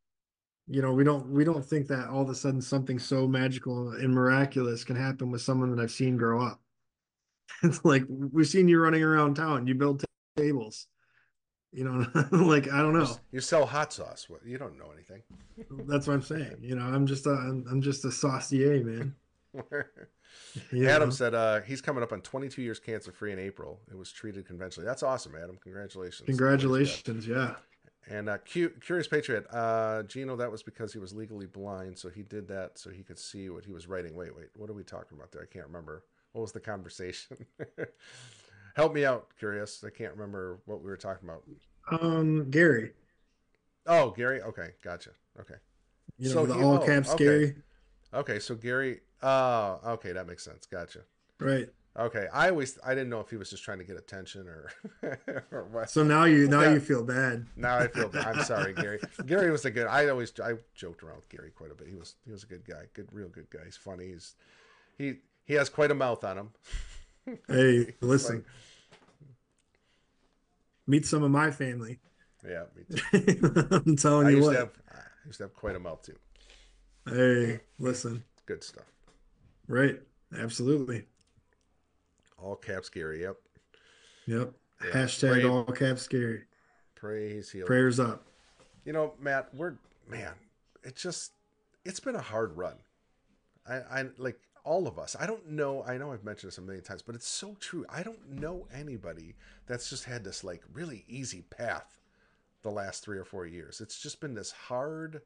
you 0.66 0.80
know 0.80 0.92
we 0.92 1.02
don't 1.02 1.28
we 1.28 1.44
don't 1.44 1.64
think 1.64 1.88
that 1.88 2.08
all 2.08 2.22
of 2.22 2.30
a 2.30 2.34
sudden 2.34 2.62
something 2.62 2.98
so 2.98 3.26
magical 3.26 3.90
and 3.92 4.14
miraculous 4.14 4.84
can 4.84 4.96
happen 4.96 5.30
with 5.30 5.42
someone 5.42 5.74
that 5.74 5.82
i've 5.82 5.90
seen 5.90 6.16
grow 6.16 6.42
up 6.42 6.60
it's 7.62 7.84
like 7.84 8.04
we've 8.08 8.46
seen 8.48 8.68
you 8.68 8.80
running 8.80 9.02
around 9.02 9.34
town 9.34 9.66
you 9.66 9.74
build 9.74 10.04
tables 10.36 10.86
you 11.72 11.84
know 11.84 12.06
like 12.32 12.70
i 12.72 12.78
don't 12.80 12.92
know 12.94 13.06
You 13.32 13.40
sell 13.40 13.66
hot 13.66 13.92
sauce. 13.92 14.26
What 14.28 14.44
you 14.46 14.56
don't 14.58 14.78
know 14.78 14.90
anything. 14.94 15.22
that's 15.86 16.06
what 16.06 16.14
i'm 16.14 16.22
saying 16.22 16.56
you 16.62 16.74
know 16.76 16.82
i'm 16.84 17.06
just 17.06 17.26
a 17.26 17.30
i'm, 17.30 17.64
I'm 17.70 17.82
just 17.82 18.04
a 18.04 18.12
saucier 18.12 18.82
man 18.84 19.14
Adam 20.86 21.10
said 21.10 21.34
uh, 21.34 21.60
he's 21.62 21.80
coming 21.80 22.02
up 22.02 22.12
on 22.12 22.20
22 22.20 22.62
years 22.62 22.78
cancer 22.78 23.10
free 23.12 23.32
in 23.32 23.38
April. 23.38 23.80
It 23.90 23.96
was 23.96 24.12
treated 24.12 24.46
conventionally. 24.46 24.86
That's 24.86 25.02
awesome, 25.02 25.34
Adam. 25.42 25.58
Congratulations. 25.62 26.26
congratulations 26.26 27.26
yeah 27.26 27.54
And 28.10 28.28
uh, 28.28 28.38
Cu- 28.38 28.70
Curious 28.84 29.08
Patriot, 29.08 29.46
uh, 29.50 30.02
Gino, 30.04 30.36
that 30.36 30.50
was 30.52 30.62
because 30.62 30.92
he 30.92 30.98
was 30.98 31.12
legally 31.14 31.46
blind, 31.46 31.98
so 31.98 32.08
he 32.08 32.22
did 32.22 32.46
that 32.48 32.78
so 32.78 32.90
he 32.90 33.02
could 33.02 33.18
see 33.18 33.48
what 33.50 33.64
he 33.64 33.72
was 33.72 33.86
writing. 33.88 34.14
Wait, 34.14 34.34
wait, 34.36 34.48
what 34.56 34.68
are 34.70 34.74
we 34.74 34.84
talking 34.84 35.16
about 35.16 35.32
there? 35.32 35.42
I 35.42 35.46
can't 35.52 35.66
remember. 35.66 36.04
What 36.32 36.42
was 36.42 36.52
the 36.52 36.60
conversation? 36.60 37.46
Help 38.76 38.94
me 38.94 39.04
out, 39.04 39.28
curious. 39.38 39.82
I 39.84 39.90
can't 39.90 40.12
remember 40.14 40.60
what 40.66 40.82
we 40.82 40.90
were 40.90 40.96
talking 40.96 41.28
about. 41.28 41.42
Um, 41.90 42.50
Gary. 42.50 42.92
Oh, 43.86 44.10
Gary. 44.10 44.40
Okay, 44.42 44.70
gotcha. 44.84 45.10
Okay, 45.40 45.54
You 46.18 46.28
know, 46.28 46.34
So 46.34 46.46
the 46.46 46.54
he- 46.54 46.62
all 46.62 46.74
oh, 46.82 46.86
caps 46.86 47.10
okay. 47.10 47.24
Gary. 47.24 47.54
okay. 48.14 48.38
So 48.38 48.54
Gary. 48.54 49.00
Oh, 49.22 49.80
okay, 49.84 50.12
that 50.12 50.26
makes 50.26 50.44
sense. 50.44 50.66
Gotcha. 50.66 51.00
Right. 51.40 51.68
Okay, 51.98 52.28
I 52.32 52.50
always 52.50 52.78
I 52.86 52.90
didn't 52.94 53.08
know 53.10 53.18
if 53.18 53.30
he 53.30 53.36
was 53.36 53.50
just 53.50 53.64
trying 53.64 53.78
to 53.78 53.84
get 53.84 53.96
attention 53.96 54.46
or 54.46 54.70
or 55.50 55.64
what. 55.72 55.90
So 55.90 56.04
now 56.04 56.24
you 56.24 56.46
now 56.46 56.60
Yeah. 56.62 56.74
you 56.74 56.80
feel 56.80 57.02
bad. 57.02 57.46
Now 57.56 57.78
I 57.78 57.88
feel 57.88 58.08
bad. 58.08 58.26
I'm 58.26 58.44
sorry, 58.44 58.72
Gary. 58.74 59.00
Gary 59.26 59.50
was 59.50 59.64
a 59.64 59.70
good. 59.72 59.88
I 59.88 60.08
always 60.08 60.32
I 60.38 60.52
joked 60.76 61.02
around 61.02 61.16
with 61.16 61.28
Gary 61.30 61.50
quite 61.50 61.72
a 61.72 61.74
bit. 61.74 61.88
He 61.88 61.96
was 61.96 62.14
he 62.24 62.30
was 62.30 62.44
a 62.44 62.46
good 62.46 62.64
guy, 62.64 62.84
good 62.94 63.08
real 63.10 63.28
good 63.28 63.50
guy. 63.50 63.60
He's 63.64 63.76
funny. 63.76 64.08
He's 64.08 64.36
he 64.96 65.14
he 65.48 65.54
has 65.54 65.68
quite 65.68 65.90
a 65.90 65.94
mouth 65.94 66.22
on 66.22 66.38
him. 66.38 66.50
Hey, 67.46 67.94
listen. 68.00 68.42
Meet 70.86 71.04
some 71.04 71.22
of 71.22 71.30
my 71.30 71.50
family. 71.50 71.98
Yeah, 72.48 72.64
me 72.74 72.84
too. 73.34 73.68
I'm 73.70 73.96
telling 73.96 74.28
I 74.28 74.30
you 74.30 74.40
what. 74.40 74.56
have 74.56 74.70
I 74.90 75.00
used 75.26 75.36
to 75.38 75.44
have 75.44 75.54
quite 75.54 75.76
a 75.76 75.78
mouth 75.78 76.00
too. 76.02 76.16
Hey, 77.06 77.60
listen. 77.78 78.24
Good 78.46 78.64
stuff. 78.64 78.86
Right. 79.66 80.00
Absolutely. 80.38 81.04
All 82.38 82.56
caps 82.56 82.88
Gary. 82.88 83.20
Yep. 83.20 83.36
Yep. 84.26 84.52
Yeah. 84.84 84.90
Hashtag 84.90 85.32
Pray- 85.32 85.44
all 85.44 85.64
caps 85.64 86.00
scary. 86.02 86.44
Pray 86.94 87.34
he's 87.34 87.50
healed. 87.50 87.66
Prayers 87.66 88.00
up. 88.00 88.24
You 88.86 88.94
know, 88.94 89.12
Matt, 89.20 89.54
we're 89.54 89.74
man. 90.08 90.32
It's 90.82 91.02
just 91.02 91.32
it's 91.84 92.00
been 92.00 92.16
a 92.16 92.22
hard 92.22 92.56
run. 92.56 92.76
I, 93.68 93.74
I 94.00 94.04
like 94.16 94.38
all 94.68 94.86
of 94.86 94.98
us. 94.98 95.16
I 95.18 95.24
don't 95.24 95.48
know. 95.48 95.82
I 95.84 95.96
know 95.96 96.12
I've 96.12 96.24
mentioned 96.24 96.50
this 96.50 96.58
a 96.58 96.62
million 96.62 96.84
times, 96.84 97.00
but 97.00 97.14
it's 97.14 97.26
so 97.26 97.56
true. 97.58 97.86
I 97.88 98.02
don't 98.02 98.38
know 98.38 98.68
anybody 98.70 99.34
that's 99.66 99.88
just 99.88 100.04
had 100.04 100.22
this 100.24 100.44
like 100.44 100.62
really 100.74 101.06
easy 101.08 101.40
path 101.40 101.98
the 102.62 102.70
last 102.70 103.02
three 103.02 103.16
or 103.16 103.24
four 103.24 103.46
years. 103.46 103.80
It's 103.80 103.98
just 103.98 104.20
been 104.20 104.34
this 104.34 104.52
hard 104.52 105.22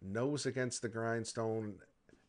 nose 0.00 0.46
against 0.46 0.80
the 0.80 0.88
grindstone 0.88 1.74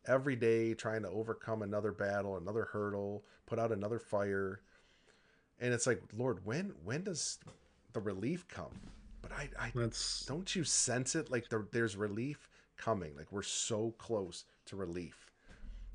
every 0.07 0.35
day, 0.35 0.73
trying 0.73 1.03
to 1.03 1.09
overcome 1.09 1.61
another 1.61 1.91
battle, 1.91 2.35
another 2.35 2.67
hurdle, 2.71 3.23
put 3.45 3.59
out 3.59 3.71
another 3.71 3.99
fire. 3.99 4.61
And 5.59 5.71
it's 5.71 5.85
like, 5.85 6.01
Lord, 6.17 6.43
when 6.45 6.73
when 6.83 7.03
does 7.03 7.37
the 7.93 7.99
relief 7.99 8.47
come? 8.47 8.73
But 9.21 9.33
I, 9.33 9.49
I 9.59 9.71
That's 9.75 10.25
don't 10.25 10.55
you 10.55 10.63
sense 10.63 11.13
it 11.13 11.29
like 11.29 11.49
there, 11.49 11.67
there's 11.71 11.95
relief 11.95 12.49
coming 12.75 13.15
like 13.15 13.31
we're 13.31 13.43
so 13.43 13.93
close 13.99 14.45
to 14.65 14.75
relief 14.75 15.28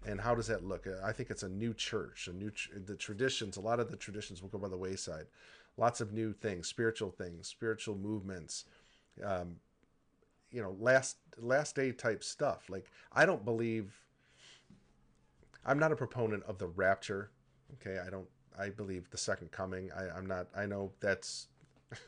and 0.06 0.20
how 0.20 0.34
does 0.34 0.46
that 0.48 0.64
look? 0.64 0.86
I 1.02 1.12
think 1.12 1.30
it's 1.30 1.42
a 1.42 1.48
new 1.48 1.74
church 1.74 2.28
a 2.28 2.32
new 2.32 2.50
ch- 2.50 2.70
the 2.86 2.96
traditions 2.96 3.56
a 3.56 3.60
lot 3.60 3.80
of 3.80 3.90
the 3.90 3.96
traditions 3.96 4.42
will 4.42 4.48
go 4.48 4.58
by 4.58 4.68
the 4.68 4.76
wayside. 4.76 5.26
Lots 5.76 6.00
of 6.00 6.12
new 6.12 6.32
things 6.32 6.68
spiritual 6.68 7.10
things 7.10 7.48
spiritual 7.48 7.96
movements 7.96 8.64
um, 9.24 9.56
you 10.50 10.62
know 10.62 10.76
last 10.78 11.16
last 11.38 11.74
day 11.74 11.92
type 11.92 12.22
stuff. 12.22 12.68
Like 12.68 12.90
i 13.12 13.26
don't 13.26 13.44
believe 13.44 13.92
i'm 15.66 15.78
not 15.78 15.92
a 15.92 15.96
proponent 15.96 16.42
of 16.44 16.58
the 16.58 16.68
rapture 16.68 17.30
okay? 17.74 17.98
I 18.04 18.10
don't 18.10 18.28
i 18.58 18.68
believe 18.68 19.10
the 19.10 19.18
second 19.18 19.50
coming. 19.50 19.90
I, 19.92 20.16
i'm 20.16 20.26
not 20.26 20.46
i 20.56 20.66
know 20.66 20.92
that's 21.00 21.48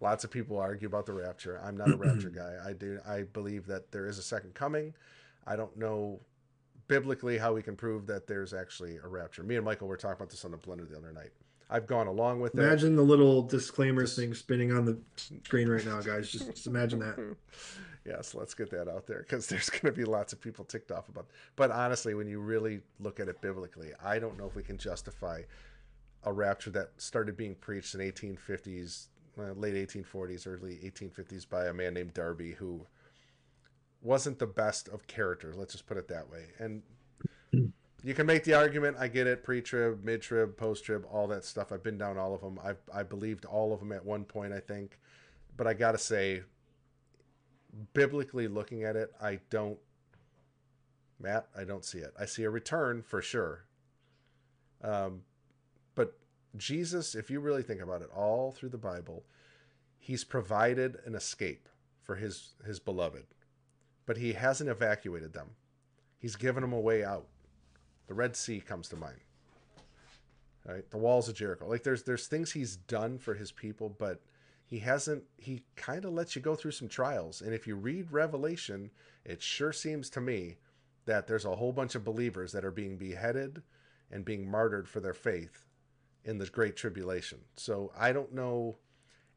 lots 0.00 0.24
of 0.24 0.30
people 0.30 0.58
argue 0.58 0.88
about 0.88 1.06
the 1.06 1.12
rapture. 1.12 1.60
I'm 1.64 1.76
not 1.76 1.90
a 1.90 1.96
rapture 1.96 2.30
guy. 2.34 2.56
I 2.64 2.72
do 2.72 3.00
i 3.06 3.22
believe 3.22 3.66
that 3.66 3.90
there 3.92 4.06
is 4.06 4.18
a 4.18 4.22
second 4.22 4.54
coming. 4.54 4.94
I 5.46 5.56
don't 5.56 5.76
know 5.76 6.20
biblically 6.88 7.38
how 7.38 7.52
we 7.52 7.62
can 7.62 7.76
prove 7.76 8.06
that 8.06 8.26
there's 8.26 8.52
actually 8.52 8.96
a 8.96 9.08
rapture 9.08 9.42
me 9.42 9.56
and 9.56 9.64
michael 9.64 9.88
were 9.88 9.96
talking 9.96 10.16
about 10.16 10.30
this 10.30 10.44
on 10.44 10.50
the 10.50 10.56
blender 10.58 10.88
the 10.88 10.96
other 10.96 11.12
night 11.12 11.30
i've 11.70 11.86
gone 11.86 12.06
along 12.06 12.40
with 12.40 12.54
it 12.54 12.60
imagine 12.60 12.94
the 12.96 13.02
little 13.02 13.42
disclaimer 13.42 14.02
Just- 14.02 14.16
thing 14.16 14.34
spinning 14.34 14.72
on 14.72 14.84
the 14.84 14.98
screen 15.44 15.68
right 15.68 15.84
now, 15.84 16.00
guys. 16.00 16.30
Just, 16.30 16.46
just 16.50 16.66
imagine 16.66 16.98
that. 17.00 17.36
yes 18.06 18.34
let's 18.34 18.52
get 18.52 18.70
that 18.70 18.86
out 18.86 19.06
there 19.06 19.20
because 19.20 19.46
there's 19.46 19.70
going 19.70 19.92
to 19.92 19.92
be 19.92 20.04
lots 20.04 20.32
of 20.34 20.40
people 20.40 20.62
ticked 20.64 20.92
off 20.92 21.08
about 21.08 21.26
but 21.56 21.70
honestly 21.70 22.12
when 22.14 22.28
you 22.28 22.38
really 22.38 22.80
look 23.00 23.18
at 23.18 23.28
it 23.28 23.40
biblically 23.40 23.92
i 24.04 24.18
don't 24.18 24.36
know 24.38 24.46
if 24.46 24.54
we 24.54 24.62
can 24.62 24.76
justify 24.76 25.40
a 26.24 26.32
rapture 26.32 26.70
that 26.70 26.90
started 26.98 27.34
being 27.36 27.54
preached 27.54 27.94
in 27.94 28.00
1850s 28.00 29.06
uh, 29.38 29.52
late 29.54 29.74
1840s 29.74 30.46
early 30.46 30.78
1850s 30.84 31.48
by 31.48 31.66
a 31.66 31.72
man 31.72 31.94
named 31.94 32.12
darby 32.12 32.52
who 32.52 32.84
wasn't 34.04 34.38
the 34.38 34.46
best 34.46 34.88
of 34.88 35.06
characters 35.06 35.56
let's 35.56 35.72
just 35.72 35.86
put 35.86 35.96
it 35.96 36.08
that 36.08 36.30
way. 36.30 36.44
And 36.58 36.82
you 38.02 38.12
can 38.12 38.26
make 38.26 38.44
the 38.44 38.54
argument 38.54 38.96
i 39.00 39.08
get 39.08 39.26
it 39.26 39.42
pre-trib 39.42 40.04
mid-trib 40.04 40.56
post-trib 40.56 41.04
all 41.10 41.26
that 41.28 41.44
stuff. 41.44 41.72
I've 41.72 41.82
been 41.82 41.98
down 41.98 42.18
all 42.18 42.34
of 42.34 42.40
them. 42.40 42.60
I've, 42.62 42.82
i 42.92 43.02
believed 43.02 43.44
all 43.44 43.72
of 43.72 43.80
them 43.80 43.92
at 43.92 44.04
one 44.04 44.24
point 44.24 44.52
i 44.52 44.60
think. 44.60 45.00
But 45.56 45.66
i 45.66 45.74
gotta 45.74 45.98
say 45.98 46.42
biblically 47.92 48.48
looking 48.48 48.84
at 48.84 48.96
it, 48.96 49.12
I 49.20 49.40
don't, 49.50 49.78
Matt, 51.18 51.48
I 51.56 51.64
don't 51.64 51.84
see 51.84 51.98
it. 51.98 52.12
I 52.18 52.26
see 52.26 52.44
a 52.44 52.50
return 52.50 53.02
for 53.02 53.22
sure. 53.22 53.64
Um, 54.82 55.22
but 55.94 56.18
Jesus, 56.56 57.14
if 57.14 57.30
you 57.30 57.40
really 57.40 57.62
think 57.62 57.80
about 57.80 58.02
it, 58.02 58.10
all 58.14 58.52
through 58.52 58.68
the 58.70 58.78
Bible, 58.78 59.24
he's 59.98 60.24
provided 60.24 60.98
an 61.06 61.14
escape 61.14 61.68
for 62.02 62.16
his 62.16 62.54
his 62.66 62.78
beloved, 62.78 63.24
but 64.06 64.16
he 64.16 64.32
hasn't 64.32 64.70
evacuated 64.70 65.32
them. 65.32 65.50
He's 66.18 66.36
given 66.36 66.62
them 66.62 66.72
a 66.72 66.80
way 66.80 67.04
out. 67.04 67.26
The 68.06 68.14
Red 68.14 68.36
Sea 68.36 68.60
comes 68.60 68.88
to 68.88 68.96
mind. 68.96 69.20
Right, 70.66 70.90
the 70.90 70.98
walls 70.98 71.28
of 71.28 71.34
Jericho. 71.34 71.68
Like 71.68 71.82
there's 71.82 72.04
there's 72.04 72.26
things 72.26 72.52
he's 72.52 72.76
done 72.76 73.18
for 73.18 73.34
his 73.34 73.52
people, 73.52 73.94
but 73.98 74.22
he 74.66 74.78
hasn't 74.78 75.22
he 75.36 75.62
kind 75.76 76.04
of 76.04 76.12
lets 76.12 76.34
you 76.34 76.42
go 76.42 76.54
through 76.54 76.70
some 76.70 76.88
trials 76.88 77.42
and 77.42 77.54
if 77.54 77.66
you 77.66 77.76
read 77.76 78.10
revelation 78.10 78.90
it 79.24 79.42
sure 79.42 79.72
seems 79.72 80.10
to 80.10 80.20
me 80.20 80.56
that 81.06 81.26
there's 81.26 81.44
a 81.44 81.56
whole 81.56 81.72
bunch 81.72 81.94
of 81.94 82.04
believers 82.04 82.52
that 82.52 82.64
are 82.64 82.70
being 82.70 82.96
beheaded 82.96 83.62
and 84.10 84.24
being 84.24 84.50
martyred 84.50 84.88
for 84.88 85.00
their 85.00 85.14
faith 85.14 85.66
in 86.24 86.38
the 86.38 86.46
great 86.46 86.76
tribulation 86.76 87.38
so 87.56 87.92
i 87.96 88.12
don't 88.12 88.34
know 88.34 88.76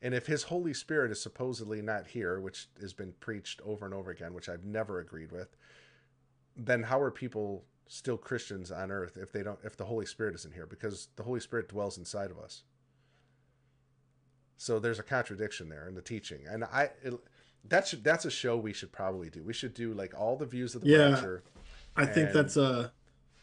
and 0.02 0.14
if 0.14 0.28
his 0.28 0.44
holy 0.44 0.74
spirit 0.74 1.11
is 1.11 1.22
supposedly 1.22 1.82
not 1.82 2.07
here 2.07 2.40
which 2.40 2.68
has 2.80 2.94
been 2.94 3.14
preached 3.19 3.61
over 3.65 3.86
and 3.86 3.94
over 3.94 4.11
again 4.11 4.34
which 4.34 4.48
i've 4.49 4.64
never 4.65 4.99
agreed 4.99 5.32
with 5.32 5.56
then 6.56 6.84
how 6.84 6.99
are 6.99 7.11
people 7.11 7.65
still 7.88 8.18
christians 8.18 8.72
on 8.72 8.91
earth 8.91 9.18
if 9.19 9.32
they 9.32 9.41
don't 9.44 9.60
if 9.64 9.76
the 9.78 9.86
holy 9.86 10.06
spirit 10.06 10.36
isn't 10.36 10.53
here 10.53 10.65
because 10.65 11.07
the 11.15 11.24
holy 11.24 11.40
spirit 11.40 11.68
dwells 11.69 11.98
inside 11.98 12.30
of 12.32 12.38
us 12.38 12.64
so 14.57 14.80
there's 14.80 14.99
a 14.99 15.03
contradiction 15.03 15.69
there 15.69 15.88
in 15.88 15.94
the 15.94 16.02
teaching, 16.02 16.40
and 16.49 16.64
I 16.64 16.90
it, 17.03 17.14
that's 17.64 17.91
that's 17.91 18.26
a 18.26 18.32
show 18.32 18.57
we 18.57 18.74
should 18.74 18.91
probably 18.91 19.30
do. 19.30 19.44
We 19.44 19.53
should 19.53 19.76
do 19.76 19.94
like 19.94 20.19
all 20.19 20.36
the 20.36 20.48
views 20.48 20.74
of 20.74 20.82
the 20.82 20.90
Yeah. 20.90 21.11
rapture. 21.11 21.44
I 21.95 22.07
think 22.07 22.30
And- 22.30 22.36
that's 22.36 22.57
a 22.57 22.91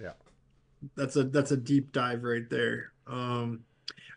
Yeah. 0.00 0.14
that's 0.96 1.14
a 1.14 1.22
that's 1.22 1.52
a 1.52 1.56
deep 1.56 1.92
dive 1.92 2.24
right 2.24 2.50
there. 2.50 2.92
Um, 3.06 3.64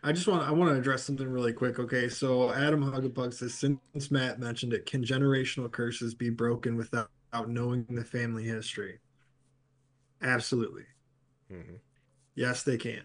I 0.02 0.12
just 0.12 0.28
want 0.28 0.42
I 0.46 0.50
want 0.52 0.70
to 0.72 0.78
address 0.78 1.02
something 1.04 1.28
really 1.28 1.52
quick. 1.52 1.78
Okay, 1.78 2.08
so 2.08 2.52
Adam 2.52 2.82
Huggabug 2.82 3.34
says 3.34 3.54
since 3.54 4.10
Matt 4.10 4.38
mentioned 4.38 4.72
it, 4.72 4.86
can 4.86 5.04
generational 5.04 5.70
curses 5.70 6.14
be 6.14 6.30
broken 6.30 6.76
without, 6.76 7.10
without 7.32 7.50
knowing 7.50 7.84
the 7.88 8.04
family 8.04 8.44
history? 8.44 9.00
Absolutely. 10.22 10.84
hmm 11.50 11.76
Yes, 12.34 12.62
they 12.62 12.76
can. 12.76 13.02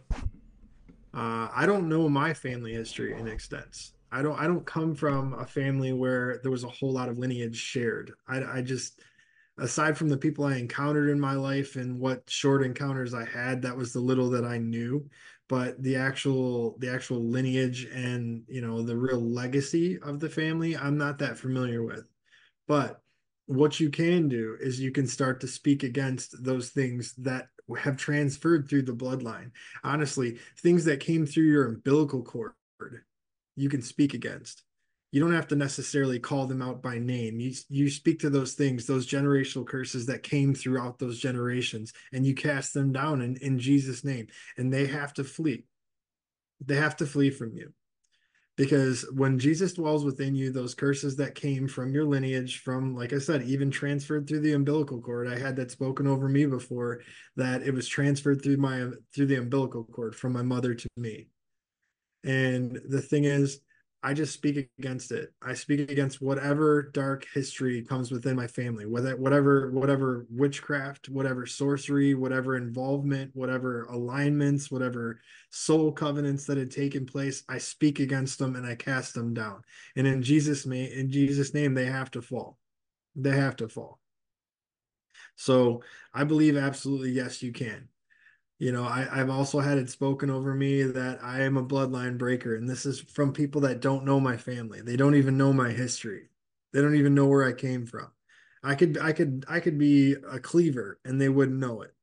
Uh, 1.14 1.48
I 1.54 1.66
don't 1.66 1.90
know 1.90 2.10
my 2.10 2.34
family 2.34 2.74
history 2.74 3.18
in 3.18 3.28
extents. 3.28 3.94
I 4.12 4.22
don't. 4.22 4.40
I 4.40 4.46
don't 4.46 4.66
come 4.66 4.94
from 4.96 5.34
a 5.34 5.46
family 5.46 5.92
where 5.94 6.40
there 6.44 6.52
was 6.52 6.64
a 6.64 6.70
whole 6.70 6.92
lot 6.92 7.10
of 7.10 7.18
lineage 7.18 7.58
shared. 7.58 8.14
I, 8.28 8.44
I 8.44 8.62
just, 8.62 9.02
aside 9.58 9.98
from 9.98 10.10
the 10.10 10.18
people 10.18 10.46
I 10.46 10.58
encountered 10.58 11.10
in 11.10 11.20
my 11.20 11.34
life 11.34 11.76
and 11.76 12.00
what 12.00 12.30
short 12.30 12.64
encounters 12.64 13.14
I 13.16 13.26
had, 13.26 13.64
that 13.64 13.76
was 13.76 13.92
the 13.94 14.00
little 14.00 14.30
that 14.32 14.46
I 14.46 14.60
knew. 14.60 15.10
But 15.54 15.84
the 15.84 15.98
actual, 15.98 16.78
the 16.80 16.92
actual 16.92 17.24
lineage 17.24 17.86
and 17.94 18.42
you 18.48 18.60
know 18.60 18.82
the 18.82 18.98
real 18.98 19.22
legacy 19.22 20.00
of 20.00 20.20
the 20.20 20.28
family, 20.28 20.76
I'm 20.76 20.98
not 20.98 21.20
that 21.20 21.38
familiar 21.38 21.84
with. 21.84 22.10
But 22.68 23.04
what 23.46 23.80
you 23.80 23.92
can 23.92 24.28
do 24.28 24.58
is 24.60 24.80
you 24.80 24.92
can 24.92 25.06
start 25.06 25.40
to 25.42 25.48
speak 25.48 25.84
against 25.84 26.44
those 26.44 26.70
things 26.70 27.14
that 27.20 27.50
have 27.78 27.98
transferred 27.98 28.68
through 28.68 28.82
the 28.82 28.94
bloodline. 28.94 29.52
Honestly, 29.84 30.40
things 30.58 30.86
that 30.86 31.00
came 31.00 31.24
through 31.24 31.44
your 31.44 31.68
umbilical 31.68 32.24
cord, 32.24 32.54
you 33.56 33.70
can 33.70 33.84
speak 33.84 34.16
against. 34.16 34.64
You 35.14 35.22
don't 35.22 35.36
have 35.36 35.48
to 35.50 35.56
necessarily 35.56 36.18
call 36.18 36.48
them 36.48 36.64
out 36.64 36.82
by 36.82 36.98
name. 36.98 37.40
You 37.40 37.54
you 37.70 37.88
speak 37.88 38.20
to 38.22 38.32
those 38.32 38.54
things, 38.54 38.88
those 38.88 39.06
generational 39.06 39.64
curses 39.64 40.08
that 40.08 40.24
came 40.24 40.56
throughout 40.56 40.98
those 40.98 41.20
generations, 41.20 41.94
and 42.12 42.26
you 42.26 42.34
cast 42.34 42.74
them 42.74 42.92
down 42.92 43.22
in, 43.22 43.38
in 43.38 43.60
Jesus' 43.60 44.04
name. 44.04 44.26
And 44.58 44.74
they 44.74 44.88
have 44.88 45.14
to 45.14 45.24
flee. 45.24 45.66
They 46.66 46.78
have 46.78 46.96
to 46.96 47.06
flee 47.06 47.30
from 47.30 47.54
you 47.54 47.74
because 48.56 49.06
when 49.14 49.38
Jesus 49.38 49.74
dwells 49.74 50.04
within 50.04 50.34
you, 50.34 50.52
those 50.52 50.74
curses 50.74 51.16
that 51.18 51.36
came 51.36 51.68
from 51.68 51.94
your 51.94 52.06
lineage, 52.06 52.64
from 52.64 52.96
like 52.96 53.14
I 53.14 53.20
said, 53.20 53.44
even 53.44 53.70
transferred 53.70 54.28
through 54.28 54.40
the 54.40 54.54
umbilical 54.54 55.00
cord. 55.00 55.28
I 55.28 55.38
had 55.38 55.56
that 55.58 55.70
spoken 55.70 56.08
over 56.08 56.28
me 56.28 56.48
before 56.48 57.02
that 57.36 57.62
it 57.62 57.72
was 57.76 57.88
transferred 57.88 58.42
through 58.42 58.58
my 58.58 58.90
through 59.14 59.28
the 59.28 59.36
umbilical 59.36 59.84
cord 59.84 60.16
from 60.16 60.34
my 60.34 60.42
mother 60.42 60.74
to 60.74 60.90
me. 60.98 61.28
And 62.24 62.82
the 62.90 63.02
thing 63.02 63.26
is, 63.26 63.60
I 64.06 64.14
just 64.14 64.34
speak 64.34 64.70
against 64.78 65.14
it. 65.14 65.34
I 65.42 65.54
speak 65.54 65.90
against 65.90 66.22
whatever 66.22 66.92
dark 66.94 67.26
history 67.34 67.82
comes 67.84 68.12
within 68.12 68.36
my 68.36 68.48
family, 68.48 68.86
whether 68.86 69.16
whatever 69.16 69.72
whatever 69.72 70.28
witchcraft, 70.30 71.08
whatever 71.08 71.46
sorcery, 71.46 72.14
whatever 72.14 72.58
involvement, 72.58 73.32
whatever 73.34 73.86
alignments, 73.86 74.70
whatever 74.70 75.22
soul 75.52 75.94
covenants 75.94 76.46
that 76.46 76.58
had 76.58 76.70
taken 76.70 77.06
place. 77.06 77.44
I 77.48 77.60
speak 77.60 78.02
against 78.02 78.40
them 78.40 78.58
and 78.58 78.66
I 78.66 78.76
cast 78.76 79.14
them 79.14 79.34
down. 79.34 79.62
And 79.96 80.06
in 80.06 80.22
Jesus' 80.22 80.66
name, 80.66 80.92
in 80.92 81.10
Jesus' 81.10 81.54
name, 81.54 81.74
they 81.74 81.86
have 81.86 82.12
to 82.12 82.22
fall. 82.22 82.58
They 83.16 83.36
have 83.38 83.56
to 83.58 83.70
fall. 83.70 84.00
So 85.38 85.82
I 86.14 86.26
believe 86.26 86.58
absolutely 86.58 87.12
yes, 87.12 87.42
you 87.42 87.54
can 87.54 87.88
you 88.60 88.72
know 88.72 88.84
I, 88.84 89.08
i've 89.12 89.30
also 89.30 89.60
had 89.60 89.78
it 89.78 89.90
spoken 89.90 90.30
over 90.30 90.54
me 90.54 90.84
that 90.84 91.20
i 91.24 91.42
am 91.42 91.58
a 91.58 91.66
bloodline 91.66 92.18
breaker 92.18 92.56
and 92.56 92.70
this 92.70 92.86
is 92.86 93.02
from 93.02 93.34
people 93.34 93.62
that 93.62 93.82
don't 93.82 94.06
know 94.06 94.20
my 94.20 94.38
family. 94.38 94.82
They 94.82 94.96
don't 94.96 95.16
even 95.16 95.38
know 95.38 95.54
my 95.54 95.72
history. 95.72 96.30
They 96.72 96.82
don't 96.82 96.96
even 96.96 97.16
know 97.16 97.28
where 97.28 97.46
i 97.46 97.54
came 97.54 97.86
from. 97.86 98.08
I 98.64 98.76
could 98.76 98.98
i 98.98 99.12
could 99.12 99.46
i 99.50 99.60
could 99.60 99.78
be 99.78 100.14
a 100.14 100.40
cleaver 100.40 101.00
and 101.04 101.20
they 101.20 101.30
wouldn't 101.30 101.60
know 101.60 101.82
it. 101.82 101.94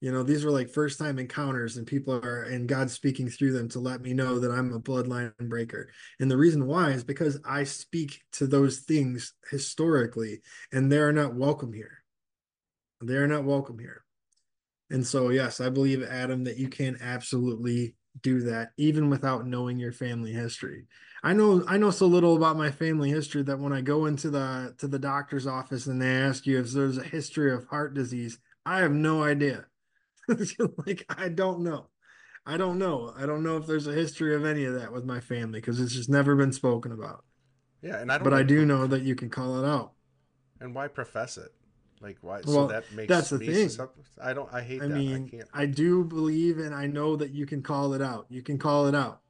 You 0.00 0.12
know 0.12 0.22
these 0.22 0.44
were 0.44 0.50
like 0.50 0.68
first 0.68 0.98
time 0.98 1.18
encounters 1.18 1.76
and 1.76 1.86
people 1.86 2.14
are 2.14 2.42
and 2.42 2.68
god 2.68 2.90
speaking 2.90 3.28
through 3.28 3.52
them 3.52 3.68
to 3.70 3.80
let 3.80 4.02
me 4.02 4.12
know 4.12 4.38
that 4.38 4.52
i'm 4.52 4.72
a 4.72 4.80
bloodline 4.80 5.32
breaker. 5.40 5.88
And 6.20 6.30
the 6.30 6.36
reason 6.36 6.66
why 6.66 6.90
is 6.90 7.02
because 7.02 7.40
i 7.44 7.64
speak 7.64 8.22
to 8.32 8.46
those 8.46 8.80
things 8.80 9.32
historically 9.50 10.42
and 10.72 10.92
they 10.92 10.98
are 10.98 11.12
not 11.12 11.34
welcome 11.34 11.72
here. 11.72 12.04
They 13.02 13.16
are 13.16 13.26
not 13.26 13.44
welcome 13.44 13.78
here 13.78 14.05
and 14.90 15.06
so, 15.06 15.30
yes, 15.30 15.60
I 15.60 15.68
believe, 15.68 16.02
Adam, 16.02 16.44
that 16.44 16.58
you 16.58 16.68
can 16.68 16.98
absolutely 17.00 17.96
do 18.22 18.40
that 18.40 18.70
even 18.76 19.10
without 19.10 19.46
knowing 19.46 19.78
your 19.78 19.92
family 19.92 20.32
history. 20.32 20.86
I 21.22 21.32
know 21.32 21.64
I 21.66 21.76
know 21.76 21.90
so 21.90 22.06
little 22.06 22.36
about 22.36 22.56
my 22.56 22.70
family 22.70 23.10
history 23.10 23.42
that 23.42 23.58
when 23.58 23.72
I 23.72 23.80
go 23.80 24.06
into 24.06 24.30
the 24.30 24.74
to 24.78 24.88
the 24.88 24.98
doctor's 24.98 25.46
office 25.46 25.86
and 25.86 26.00
they 26.00 26.10
ask 26.10 26.46
you 26.46 26.58
if 26.58 26.70
there's 26.70 26.98
a 26.98 27.02
history 27.02 27.52
of 27.52 27.66
heart 27.66 27.94
disease, 27.94 28.38
I 28.64 28.78
have 28.78 28.92
no 28.92 29.22
idea. 29.22 29.66
like 30.86 31.04
I 31.08 31.28
don't 31.28 31.60
know. 31.60 31.88
I 32.46 32.56
don't 32.56 32.78
know. 32.78 33.12
I 33.18 33.26
don't 33.26 33.42
know 33.42 33.56
if 33.56 33.66
there's 33.66 33.88
a 33.88 33.92
history 33.92 34.34
of 34.34 34.44
any 34.44 34.64
of 34.64 34.74
that 34.74 34.92
with 34.92 35.04
my 35.04 35.18
family 35.20 35.60
because 35.60 35.80
it's 35.80 35.94
just 35.94 36.08
never 36.08 36.36
been 36.36 36.52
spoken 36.52 36.92
about. 36.92 37.24
Yeah, 37.82 37.98
and 37.98 38.10
I 38.10 38.18
don't. 38.18 38.24
But 38.24 38.34
I 38.34 38.44
do 38.44 38.64
know 38.64 38.86
that 38.86 39.02
you 39.02 39.16
can 39.16 39.30
call 39.30 39.62
it 39.62 39.68
out. 39.68 39.92
And 40.60 40.74
why 40.74 40.88
profess 40.88 41.38
it? 41.38 41.52
Like 42.06 42.18
why? 42.20 42.40
Well, 42.44 42.44
so 42.44 42.66
that 42.68 42.84
makes 42.92 43.08
that's 43.08 43.30
the 43.30 43.38
thing. 43.38 43.68
I 44.22 44.32
don't. 44.32 44.48
I 44.54 44.62
hate 44.62 44.80
I 44.80 44.86
that. 44.86 44.94
mean, 44.94 45.24
I 45.26 45.28
can't. 45.28 45.48
I 45.52 45.66
do 45.66 46.04
believe 46.04 46.58
and 46.58 46.72
I 46.72 46.86
know 46.86 47.16
that 47.16 47.32
you 47.32 47.46
can 47.46 47.64
call 47.64 47.94
it 47.94 48.00
out. 48.00 48.26
You 48.28 48.42
can 48.42 48.58
call 48.58 48.86
it 48.86 48.94
out. 48.94 49.22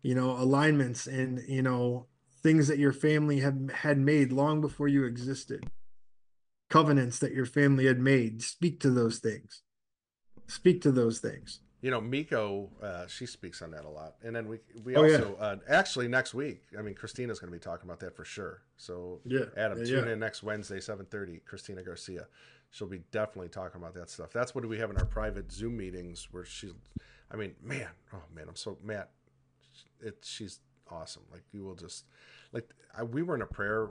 You 0.00 0.14
know, 0.14 0.30
alignments 0.30 1.06
and, 1.06 1.42
you 1.46 1.60
know, 1.60 2.06
things 2.42 2.68
that 2.68 2.78
your 2.78 2.94
family 2.94 3.40
had 3.40 3.70
had 3.74 3.98
made 3.98 4.32
long 4.32 4.62
before 4.62 4.88
you 4.88 5.04
existed. 5.04 5.70
Covenants 6.70 7.18
that 7.18 7.34
your 7.34 7.44
family 7.44 7.84
had 7.84 8.00
made. 8.00 8.40
Speak 8.40 8.80
to 8.80 8.90
those 8.90 9.18
things. 9.18 9.60
Speak 10.46 10.80
to 10.80 10.92
those 10.92 11.18
things. 11.18 11.60
You 11.82 11.90
know, 11.90 12.00
Miko, 12.00 12.68
uh, 12.82 13.06
she 13.06 13.24
speaks 13.24 13.62
on 13.62 13.70
that 13.70 13.84
a 13.86 13.88
lot. 13.88 14.16
And 14.22 14.36
then 14.36 14.48
we 14.48 14.58
we 14.84 14.96
Oh, 14.96 15.04
yeah. 15.04 15.16
also 15.16 15.36
uh, 15.40 15.56
actually 15.68 16.08
next 16.08 16.34
week. 16.34 16.62
I 16.78 16.82
mean, 16.82 16.94
Christina's 16.94 17.38
going 17.38 17.50
to 17.50 17.58
be 17.58 17.62
talking 17.62 17.88
about 17.88 18.00
that 18.00 18.14
for 18.14 18.24
sure. 18.24 18.62
So 18.76 19.20
Yeah, 19.24 19.46
Adam, 19.56 19.78
yeah, 19.78 19.84
tune 19.84 20.04
yeah. 20.06 20.12
in 20.12 20.18
next 20.20 20.42
Wednesday, 20.42 20.80
seven 20.80 21.06
thirty. 21.06 21.38
Christina 21.46 21.82
Garcia, 21.82 22.26
she'll 22.70 22.86
be 22.86 23.00
definitely 23.12 23.48
talking 23.48 23.80
about 23.80 23.94
that 23.94 24.10
stuff. 24.10 24.30
That's 24.32 24.54
what 24.54 24.66
we 24.68 24.78
have 24.78 24.90
in 24.90 24.98
our 24.98 25.06
private 25.06 25.50
Zoom 25.50 25.76
meetings 25.78 26.28
where 26.32 26.44
she's. 26.44 26.72
I 27.32 27.36
mean, 27.36 27.54
man, 27.62 27.88
oh 28.12 28.22
man, 28.34 28.46
I'm 28.48 28.56
so 28.56 28.76
Matt. 28.84 29.10
It 30.02 30.18
she's 30.22 30.60
awesome. 30.90 31.22
Like 31.32 31.44
you 31.52 31.62
will 31.64 31.74
just 31.76 32.04
like 32.52 32.68
I, 32.96 33.04
we 33.04 33.22
were 33.22 33.34
in 33.34 33.42
a 33.42 33.46
prayer 33.46 33.88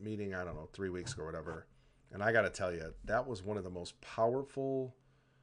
meeting. 0.00 0.34
I 0.34 0.42
don't 0.44 0.56
know 0.56 0.68
three 0.72 0.88
weeks 0.90 1.12
ago, 1.14 1.22
or 1.22 1.26
whatever. 1.26 1.66
And 2.12 2.22
I 2.22 2.32
got 2.32 2.42
to 2.42 2.50
tell 2.50 2.72
you, 2.72 2.92
that 3.04 3.26
was 3.26 3.42
one 3.42 3.56
of 3.56 3.64
the 3.64 3.70
most 3.70 3.98
powerful 4.02 4.94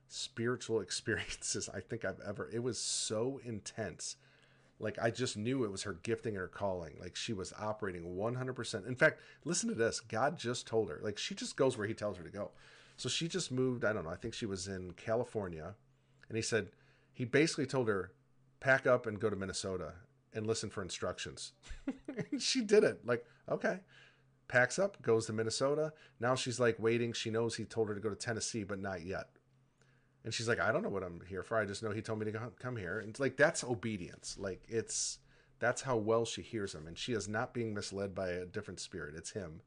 spiritual 0.09 0.81
experiences 0.81 1.69
I 1.73 1.79
think 1.79 2.03
I've 2.03 2.19
ever. 2.27 2.49
It 2.51 2.63
was 2.63 2.77
so 2.77 3.39
intense. 3.45 4.17
Like 4.79 4.97
I 5.01 5.11
just 5.11 5.37
knew 5.37 5.63
it 5.63 5.71
was 5.71 5.83
her 5.83 5.93
gifting 6.03 6.33
and 6.33 6.41
her 6.41 6.47
calling. 6.47 6.95
Like 6.99 7.15
she 7.15 7.33
was 7.33 7.53
operating 7.59 8.15
100%. 8.15 8.87
In 8.87 8.95
fact, 8.95 9.19
listen 9.45 9.69
to 9.69 9.75
this. 9.75 9.99
God 9.99 10.37
just 10.37 10.67
told 10.67 10.89
her. 10.89 10.99
Like 11.01 11.17
she 11.17 11.35
just 11.35 11.55
goes 11.55 11.77
where 11.77 11.87
he 11.87 11.93
tells 11.93 12.17
her 12.17 12.23
to 12.23 12.29
go. 12.29 12.51
So 12.97 13.07
she 13.07 13.29
just 13.29 13.51
moved, 13.51 13.85
I 13.85 13.93
don't 13.93 14.03
know, 14.03 14.09
I 14.09 14.17
think 14.17 14.33
she 14.33 14.45
was 14.45 14.67
in 14.67 14.91
California, 14.91 15.73
and 16.27 16.35
he 16.35 16.41
said 16.41 16.67
he 17.13 17.23
basically 17.23 17.65
told 17.65 17.87
her 17.87 18.11
pack 18.59 18.85
up 18.85 19.05
and 19.05 19.21
go 19.21 19.29
to 19.29 19.37
Minnesota 19.37 19.93
and 20.33 20.45
listen 20.45 20.69
for 20.69 20.81
instructions. 20.81 21.53
she 22.39 22.61
did 22.61 22.83
it. 22.83 23.05
Like, 23.05 23.25
okay. 23.49 23.79
Packs 24.49 24.79
up, 24.79 25.01
goes 25.01 25.27
to 25.27 25.33
Minnesota. 25.33 25.93
Now 26.19 26.35
she's 26.35 26.59
like 26.59 26.77
waiting. 26.79 27.13
She 27.13 27.29
knows 27.29 27.55
he 27.55 27.65
told 27.65 27.87
her 27.87 27.95
to 27.95 28.01
go 28.01 28.09
to 28.09 28.15
Tennessee, 28.15 28.63
but 28.63 28.79
not 28.79 29.05
yet. 29.05 29.29
And 30.29 30.33
she's 30.35 30.47
like, 30.47 30.59
I 30.59 30.71
don't 30.71 30.83
know 30.83 30.89
what 30.89 31.01
I'm 31.01 31.21
here 31.27 31.41
for. 31.41 31.57
I 31.57 31.65
just 31.65 31.81
know 31.81 31.89
he 31.89 32.03
told 32.03 32.19
me 32.19 32.31
to 32.31 32.39
come 32.59 32.75
here. 32.77 32.99
And 32.99 33.09
it's 33.09 33.19
like 33.19 33.35
that's 33.35 33.63
obedience. 33.63 34.37
Like 34.39 34.61
it's 34.67 35.17
that's 35.57 35.81
how 35.81 35.97
well 35.97 36.23
she 36.23 36.43
hears 36.43 36.75
him, 36.75 36.85
and 36.85 36.95
she 36.95 37.13
is 37.13 37.27
not 37.27 37.51
being 37.51 37.73
misled 37.73 38.13
by 38.13 38.29
a 38.29 38.45
different 38.45 38.79
spirit. 38.79 39.15
It's 39.17 39.31
him, 39.31 39.61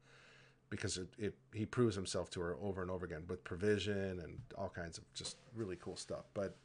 because 0.69 0.97
it, 0.97 1.09
it 1.17 1.35
he 1.53 1.65
proves 1.65 1.97
himself 1.97 2.29
to 2.29 2.39
her 2.39 2.55
over 2.61 2.81
and 2.81 2.89
over 2.89 3.05
again 3.05 3.23
with 3.27 3.43
provision 3.43 4.21
and 4.23 4.39
all 4.57 4.69
kinds 4.69 4.97
of 4.97 5.03
just 5.13 5.35
really 5.53 5.75
cool 5.75 5.97
stuff. 5.97 6.29
But 6.33 6.55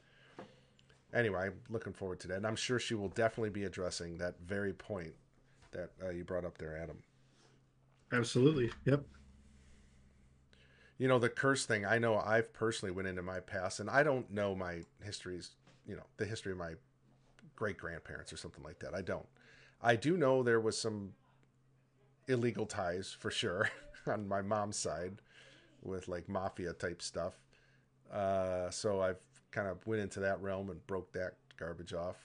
anyway, 1.12 1.46
I'm 1.46 1.54
looking 1.68 1.92
forward 1.92 2.20
to 2.20 2.28
that, 2.28 2.36
and 2.36 2.46
I'm 2.46 2.54
sure 2.54 2.78
she 2.78 2.94
will 2.94 3.08
definitely 3.08 3.50
be 3.50 3.64
addressing 3.64 4.18
that 4.18 4.36
very 4.46 4.74
point 4.74 5.14
that 5.72 5.90
uh, 6.00 6.10
you 6.10 6.22
brought 6.22 6.44
up 6.44 6.56
there, 6.56 6.78
Adam. 6.80 6.98
Absolutely. 8.12 8.70
Yep. 8.84 9.02
You 10.98 11.08
know 11.08 11.18
the 11.18 11.28
curse 11.28 11.66
thing 11.66 11.84
i 11.84 11.98
know 11.98 12.18
i've 12.18 12.52
personally 12.52 12.92
went 12.92 13.08
into 13.08 13.22
my 13.22 13.40
past 13.40 13.80
and 13.80 13.90
i 13.90 14.02
don't 14.02 14.30
know 14.32 14.54
my 14.54 14.82
histories 15.02 15.50
you 15.86 15.96
know 15.96 16.04
the 16.16 16.26
history 16.26 16.52
of 16.52 16.58
my 16.58 16.72
great 17.56 17.78
grandparents 17.78 18.32
or 18.32 18.36
something 18.36 18.64
like 18.64 18.78
that 18.80 18.94
i 18.94 19.02
don't 19.02 19.26
i 19.82 19.96
do 19.96 20.16
know 20.16 20.42
there 20.42 20.60
was 20.60 20.78
some 20.78 21.12
illegal 22.28 22.66
ties 22.66 23.14
for 23.18 23.30
sure 23.30 23.70
on 24.06 24.28
my 24.28 24.42
mom's 24.42 24.76
side 24.76 25.20
with 25.82 26.08
like 26.08 26.28
mafia 26.28 26.72
type 26.74 27.02
stuff 27.02 27.34
uh, 28.12 28.70
so 28.70 29.00
i've 29.02 29.20
kind 29.50 29.68
of 29.68 29.86
went 29.86 30.02
into 30.02 30.20
that 30.20 30.40
realm 30.42 30.70
and 30.70 30.86
broke 30.86 31.12
that 31.12 31.34
garbage 31.58 31.94
off 31.94 32.16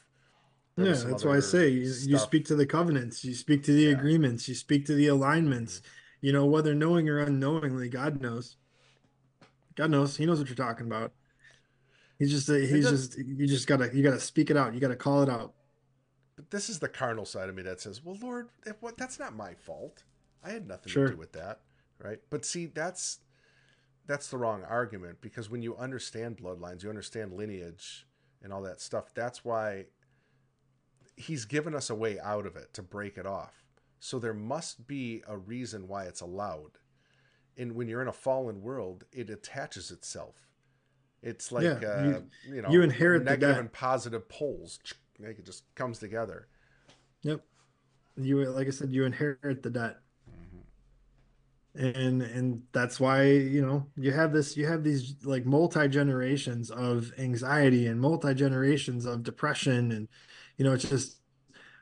There 0.78 0.88
Yeah, 0.88 1.04
that's 1.06 1.24
why 1.24 1.38
I 1.38 1.40
say 1.40 1.70
you, 1.70 1.82
you 1.82 2.18
speak 2.18 2.46
to 2.46 2.56
the 2.56 2.66
covenants, 2.66 3.24
you 3.24 3.34
speak 3.36 3.64
to 3.64 3.74
the 3.74 3.84
Yeah. 3.84 3.90
Mm-hmm. 3.90 4.00
agreements, 4.00 4.48
you 4.48 4.56
speak 4.56 4.86
to 4.88 4.96
the 4.96 5.08
alignments. 5.08 5.82
You 6.22 6.32
know, 6.34 6.46
whether 6.46 6.74
knowing 6.74 7.10
or 7.10 7.20
unknowingly, 7.20 7.90
God 7.90 8.22
knows. 8.22 8.58
God 9.76 9.90
knows. 9.92 10.18
He 10.18 10.26
knows 10.26 10.40
what 10.40 10.48
you're 10.48 10.56
talking 10.56 10.88
about. 10.88 11.14
He's 12.20 12.32
just 12.32 12.50
uh, 12.50 12.54
a, 12.54 12.66
he's 12.66 12.90
just 12.90 13.18
you 13.18 13.48
just 13.48 13.68
gotta 13.68 13.96
you 13.96 14.04
gotta 14.04 14.20
speak 14.20 14.50
it 14.50 14.58
out. 14.58 14.74
You 14.74 14.80
gotta 14.80 14.96
call 14.96 15.24
it 15.24 15.30
out. 15.30 15.54
But 16.36 16.50
this 16.52 16.70
is 16.70 16.80
the 16.80 16.88
carnal 16.90 17.26
side 17.26 17.50
of 17.50 17.56
me 17.56 17.64
that 17.64 17.82
says, 17.82 18.04
"Well, 18.04 18.18
Lord, 18.22 18.50
what, 18.80 18.98
that's 18.98 19.20
not 19.20 19.36
my 19.36 19.54
fault. 19.54 20.04
I 20.44 20.52
had 20.52 20.68
nothing 20.68 20.92
Sure. 20.92 21.08
to 21.08 21.14
do 21.14 21.18
with 21.18 21.34
that." 21.34 21.62
Right? 22.00 22.20
But 22.30 22.46
see, 22.46 22.66
that's 22.66 23.20
that's 24.06 24.30
the 24.30 24.38
wrong 24.38 24.64
argument 24.64 25.22
because 25.22 25.50
when 25.50 25.62
you 25.62 25.76
understand 25.78 26.38
bloodlines, 26.38 26.84
you 26.84 26.90
understand 26.90 27.34
lineage 27.34 28.06
and 28.42 28.52
all 28.52 28.62
that 28.64 28.82
stuff. 28.82 29.14
That's 29.14 29.46
why 29.46 29.86
he's 31.16 31.46
given 31.46 31.76
us 31.76 31.90
a 31.90 31.96
way 31.96 32.20
out 32.20 32.46
of 32.46 32.56
it 32.56 32.74
to 32.74 32.82
break 32.82 33.18
it 33.18 33.26
off. 33.26 33.64
So 34.00 34.20
there 34.20 34.34
must 34.34 34.88
be 34.88 35.24
a 35.28 35.38
reason 35.38 35.88
why 35.88 36.06
it's 36.06 36.22
allowed. 36.22 36.80
And 37.58 37.74
when 37.74 37.88
you're 37.88 38.02
in 38.02 38.08
a 38.08 38.14
fallen 38.14 38.62
world, 38.62 39.04
it 39.12 39.30
attaches 39.30 39.92
itself. 39.92 40.36
It's 41.22 41.52
like 41.52 41.64
Yeah, 41.64 41.88
uh, 41.88 42.04
you- 42.08 42.56
you, 42.56 42.62
know 42.62 42.70
you 42.70 42.82
inherit 42.82 43.24
negative 43.24 43.58
and 43.58 43.72
positive 43.72 44.28
poles. 44.28 44.80
Like 45.20 45.40
it 45.40 45.46
just 45.46 45.64
comes 45.76 46.00
together. 46.00 46.48
Yep. 47.22 47.42
You 48.18 48.44
like 48.50 48.68
I 48.68 48.72
said, 48.72 48.92
you 48.92 49.06
inherit 49.06 49.64
the 49.64 49.70
debt. 49.70 50.00
And 51.76 52.22
and 52.22 52.64
that's 52.72 53.00
why, 53.00 53.24
you 53.24 53.66
know, 53.66 53.88
you 53.98 54.12
have 54.12 54.32
this 54.32 54.56
you 54.56 54.68
have 54.68 54.84
these 54.84 55.16
like 55.24 55.46
multi 55.46 55.88
generations 55.88 56.70
of 56.70 57.12
anxiety 57.18 57.88
and 57.88 58.00
multi 58.00 58.36
generations 58.36 59.06
of 59.06 59.24
depression 59.24 59.92
and 59.92 60.08
you 60.58 60.66
know, 60.66 60.74
it's 60.74 60.88
just 60.88 61.18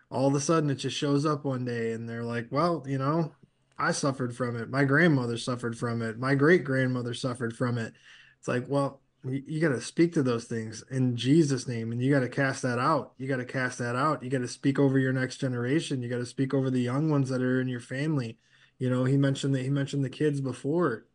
all 0.10 0.28
of 0.28 0.36
a 0.36 0.40
sudden 0.40 0.70
it 0.70 0.76
just 0.76 0.96
shows 0.96 1.26
up 1.26 1.44
one 1.44 1.66
day 1.66 1.92
and 1.92 2.08
they're 2.08 2.24
like, 2.24 2.48
well, 2.52 2.86
you 2.88 2.98
know, 2.98 3.34
I 3.82 3.92
suffered 3.92 4.36
from 4.36 4.56
it. 4.56 4.70
My 4.70 4.84
grandmother 4.84 5.38
suffered 5.38 5.78
from 5.78 6.02
it. 6.02 6.20
My 6.20 6.36
great 6.36 6.64
grandmother 6.64 7.14
suffered 7.14 7.56
from 7.56 7.78
it. 7.78 7.94
It's 8.38 8.48
like, 8.48 8.66
well, 8.68 9.02
you, 9.24 9.44
you 9.48 9.60
got 9.60 9.70
to 9.70 9.82
speak 9.82 10.14
to 10.14 10.24
those 10.24 10.46
things 10.46 10.84
in 10.92 11.16
Jesus' 11.16 11.68
name 11.68 11.92
and 11.92 12.02
you 12.02 12.14
got 12.14 12.22
to 12.22 12.30
cast 12.30 12.62
that 12.62 12.80
out. 12.80 13.14
You 13.18 13.28
got 13.28 13.38
to 13.38 13.46
cast 13.46 13.80
that 13.80 13.96
out. 13.96 14.24
You 14.24 14.30
got 14.30 14.40
to 14.40 14.48
speak 14.48 14.78
over 14.78 15.00
your 15.00 15.14
next 15.14 15.38
generation. 15.38 16.02
You 16.02 16.10
got 16.10 16.18
to 16.18 16.26
speak 16.26 16.54
over 16.54 16.70
the 16.70 16.80
young 16.80 17.10
ones 17.10 17.30
that 17.30 17.42
are 17.42 17.60
in 17.60 17.68
your 17.68 17.80
family. 17.80 18.38
You 18.78 18.90
know, 18.90 19.04
he 19.04 19.18
mentioned 19.18 19.56
that 19.56 19.64
he 19.64 19.70
mentioned 19.70 20.06
the 20.06 20.10
kids 20.10 20.42
before. 20.42 21.06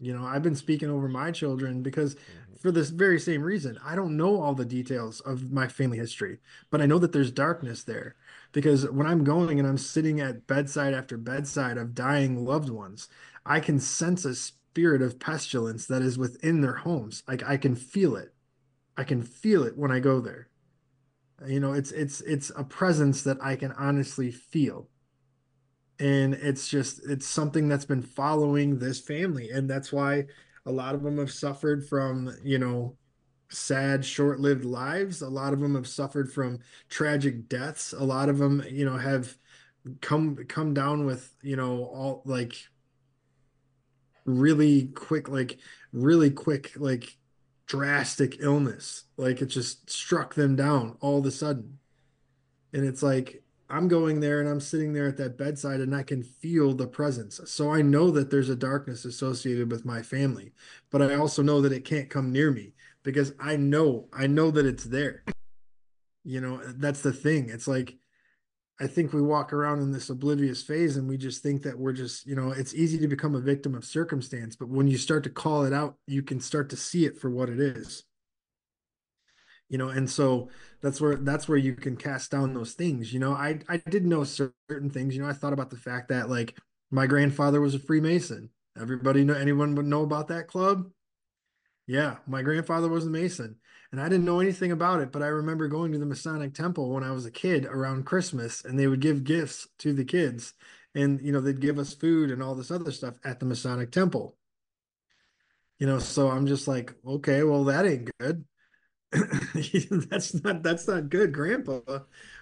You 0.00 0.16
know, 0.16 0.24
I've 0.24 0.42
been 0.42 0.56
speaking 0.56 0.90
over 0.90 1.08
my 1.08 1.30
children 1.30 1.82
because 1.82 2.14
mm-hmm. 2.14 2.56
for 2.60 2.72
this 2.72 2.90
very 2.90 3.20
same 3.20 3.42
reason, 3.42 3.78
I 3.84 3.94
don't 3.94 4.16
know 4.16 4.40
all 4.40 4.54
the 4.54 4.64
details 4.64 5.20
of 5.20 5.52
my 5.52 5.68
family 5.68 5.98
history, 5.98 6.38
but 6.70 6.80
I 6.80 6.86
know 6.86 6.98
that 6.98 7.12
there's 7.12 7.30
darkness 7.30 7.84
there 7.84 8.16
because 8.52 8.88
when 8.90 9.06
I'm 9.06 9.24
going 9.24 9.58
and 9.58 9.66
I'm 9.66 9.78
sitting 9.78 10.20
at 10.20 10.46
bedside 10.46 10.94
after 10.94 11.16
bedside 11.16 11.78
of 11.78 11.94
dying 11.94 12.44
loved 12.44 12.68
ones, 12.68 13.08
I 13.44 13.60
can 13.60 13.80
sense 13.80 14.24
a 14.24 14.34
spirit 14.34 15.02
of 15.02 15.18
pestilence 15.18 15.86
that 15.86 16.02
is 16.02 16.18
within 16.18 16.60
their 16.60 16.74
homes. 16.74 17.22
Like 17.26 17.42
I 17.42 17.56
can 17.56 17.74
feel 17.74 18.16
it. 18.16 18.34
I 18.96 19.04
can 19.04 19.22
feel 19.22 19.64
it 19.64 19.76
when 19.76 19.90
I 19.90 20.00
go 20.00 20.20
there. 20.20 20.48
You 21.46 21.60
know, 21.60 21.72
it's 21.72 21.90
it's 21.92 22.20
it's 22.20 22.52
a 22.54 22.62
presence 22.62 23.22
that 23.22 23.38
I 23.42 23.56
can 23.56 23.72
honestly 23.72 24.30
feel. 24.30 24.88
And 25.98 26.34
it's 26.34 26.68
just 26.68 27.00
it's 27.08 27.26
something 27.26 27.68
that's 27.68 27.84
been 27.84 28.02
following 28.02 28.78
this 28.78 29.00
family 29.00 29.50
and 29.50 29.68
that's 29.68 29.92
why 29.92 30.26
a 30.66 30.72
lot 30.72 30.94
of 30.94 31.02
them 31.02 31.18
have 31.18 31.32
suffered 31.32 31.86
from, 31.86 32.32
you 32.44 32.58
know, 32.58 32.96
sad 33.52 34.04
short-lived 34.04 34.64
lives. 34.64 35.22
A 35.22 35.28
lot 35.28 35.52
of 35.52 35.60
them 35.60 35.74
have 35.74 35.86
suffered 35.86 36.32
from 36.32 36.60
tragic 36.88 37.48
deaths. 37.48 37.92
A 37.92 38.04
lot 38.04 38.28
of 38.28 38.38
them, 38.38 38.62
you 38.68 38.84
know, 38.84 38.96
have 38.96 39.36
come 40.00 40.36
come 40.48 40.74
down 40.74 41.06
with, 41.06 41.32
you 41.42 41.56
know, 41.56 41.84
all 41.84 42.22
like 42.24 42.54
really 44.24 44.86
quick 44.94 45.28
like 45.28 45.58
really 45.92 46.30
quick 46.30 46.72
like 46.76 47.16
drastic 47.66 48.36
illness. 48.40 49.04
Like 49.16 49.42
it 49.42 49.46
just 49.46 49.90
struck 49.90 50.34
them 50.34 50.56
down 50.56 50.96
all 51.00 51.18
of 51.18 51.26
a 51.26 51.30
sudden. 51.30 51.78
And 52.72 52.84
it's 52.84 53.02
like, 53.02 53.42
I'm 53.68 53.88
going 53.88 54.20
there 54.20 54.40
and 54.40 54.48
I'm 54.48 54.60
sitting 54.60 54.92
there 54.92 55.08
at 55.08 55.16
that 55.16 55.38
bedside 55.38 55.80
and 55.80 55.94
I 55.94 56.02
can 56.02 56.22
feel 56.22 56.74
the 56.74 56.86
presence. 56.86 57.40
So 57.46 57.70
I 57.72 57.80
know 57.80 58.10
that 58.10 58.30
there's 58.30 58.50
a 58.50 58.56
darkness 58.56 59.06
associated 59.06 59.70
with 59.70 59.86
my 59.86 60.02
family, 60.02 60.52
but 60.90 61.00
I 61.00 61.14
also 61.14 61.42
know 61.42 61.62
that 61.62 61.72
it 61.72 61.84
can't 61.84 62.10
come 62.10 62.30
near 62.30 62.50
me 62.50 62.74
because 63.02 63.32
I 63.40 63.56
know, 63.56 64.08
I 64.12 64.26
know 64.26 64.50
that 64.50 64.66
it's 64.66 64.84
there. 64.84 65.24
You 66.24 66.40
know, 66.40 66.60
that's 66.64 67.02
the 67.02 67.12
thing. 67.12 67.48
It's 67.50 67.66
like, 67.66 67.96
I 68.80 68.86
think 68.86 69.12
we 69.12 69.22
walk 69.22 69.52
around 69.52 69.80
in 69.80 69.92
this 69.92 70.10
oblivious 70.10 70.62
phase 70.62 70.96
and 70.96 71.08
we 71.08 71.16
just 71.16 71.42
think 71.42 71.62
that 71.62 71.78
we're 71.78 71.92
just, 71.92 72.26
you 72.26 72.34
know, 72.34 72.50
it's 72.50 72.74
easy 72.74 72.98
to 72.98 73.08
become 73.08 73.34
a 73.34 73.40
victim 73.40 73.74
of 73.74 73.84
circumstance, 73.84 74.56
but 74.56 74.68
when 74.68 74.88
you 74.88 74.98
start 74.98 75.24
to 75.24 75.30
call 75.30 75.64
it 75.64 75.72
out, 75.72 75.96
you 76.06 76.22
can 76.22 76.40
start 76.40 76.70
to 76.70 76.76
see 76.76 77.04
it 77.04 77.16
for 77.18 77.30
what 77.30 77.48
it 77.48 77.60
is. 77.60 78.04
You 79.68 79.78
know, 79.78 79.88
and 79.88 80.10
so 80.10 80.50
that's 80.82 81.00
where 81.00 81.16
that's 81.16 81.48
where 81.48 81.56
you 81.56 81.74
can 81.74 81.96
cast 81.96 82.30
down 82.30 82.52
those 82.52 82.74
things. 82.74 83.12
You 83.12 83.20
know, 83.20 83.32
I 83.32 83.60
I 83.68 83.78
did 83.78 84.04
know 84.04 84.22
certain 84.22 84.90
things. 84.90 85.16
You 85.16 85.22
know, 85.22 85.28
I 85.28 85.32
thought 85.32 85.54
about 85.54 85.70
the 85.70 85.76
fact 85.76 86.08
that 86.08 86.28
like 86.28 86.58
my 86.90 87.06
grandfather 87.06 87.60
was 87.60 87.74
a 87.74 87.78
Freemason. 87.78 88.50
Everybody 88.78 89.24
know 89.24 89.34
anyone 89.34 89.74
would 89.76 89.86
know 89.86 90.02
about 90.02 90.28
that 90.28 90.46
club? 90.46 90.90
Yeah, 91.86 92.16
my 92.26 92.42
grandfather 92.42 92.88
was 92.88 93.06
a 93.06 93.10
Mason 93.10 93.56
and 93.92 94.00
I 94.00 94.08
didn't 94.08 94.24
know 94.24 94.40
anything 94.40 94.72
about 94.72 95.00
it, 95.00 95.12
but 95.12 95.22
I 95.22 95.26
remember 95.26 95.68
going 95.68 95.92
to 95.92 95.98
the 95.98 96.06
Masonic 96.06 96.54
Temple 96.54 96.90
when 96.90 97.04
I 97.04 97.12
was 97.12 97.26
a 97.26 97.30
kid 97.30 97.66
around 97.66 98.06
Christmas, 98.06 98.64
and 98.64 98.78
they 98.78 98.86
would 98.86 99.00
give 99.00 99.22
gifts 99.22 99.68
to 99.78 99.92
the 99.92 100.04
kids, 100.04 100.54
and 100.94 101.20
you 101.20 101.30
know 101.30 101.40
they'd 101.40 101.60
give 101.60 101.78
us 101.78 101.92
food 101.92 102.30
and 102.30 102.42
all 102.42 102.54
this 102.54 102.70
other 102.70 102.90
stuff 102.90 103.14
at 103.22 103.38
the 103.38 103.46
Masonic 103.46 103.92
Temple. 103.92 104.36
You 105.78 105.86
know, 105.86 105.98
so 105.98 106.30
I'm 106.30 106.46
just 106.46 106.66
like, 106.66 106.94
okay, 107.06 107.42
well 107.42 107.64
that 107.64 107.84
ain't 107.84 108.10
good. 108.18 108.44
that's 109.12 110.42
not 110.42 110.62
that's 110.62 110.88
not 110.88 111.10
good, 111.10 111.34
Grandpa. 111.34 111.80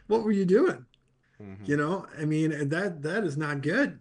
What 0.07 0.23
were 0.23 0.33
you 0.33 0.45
doing? 0.45 0.87
Mm-hmm. 1.43 1.65
You 1.65 1.77
know, 1.77 2.07
I 2.17 2.27
mean 2.27 2.69
that 2.69 3.03
that 3.03 3.25
is 3.25 3.37
not 3.37 3.61
good 3.61 3.99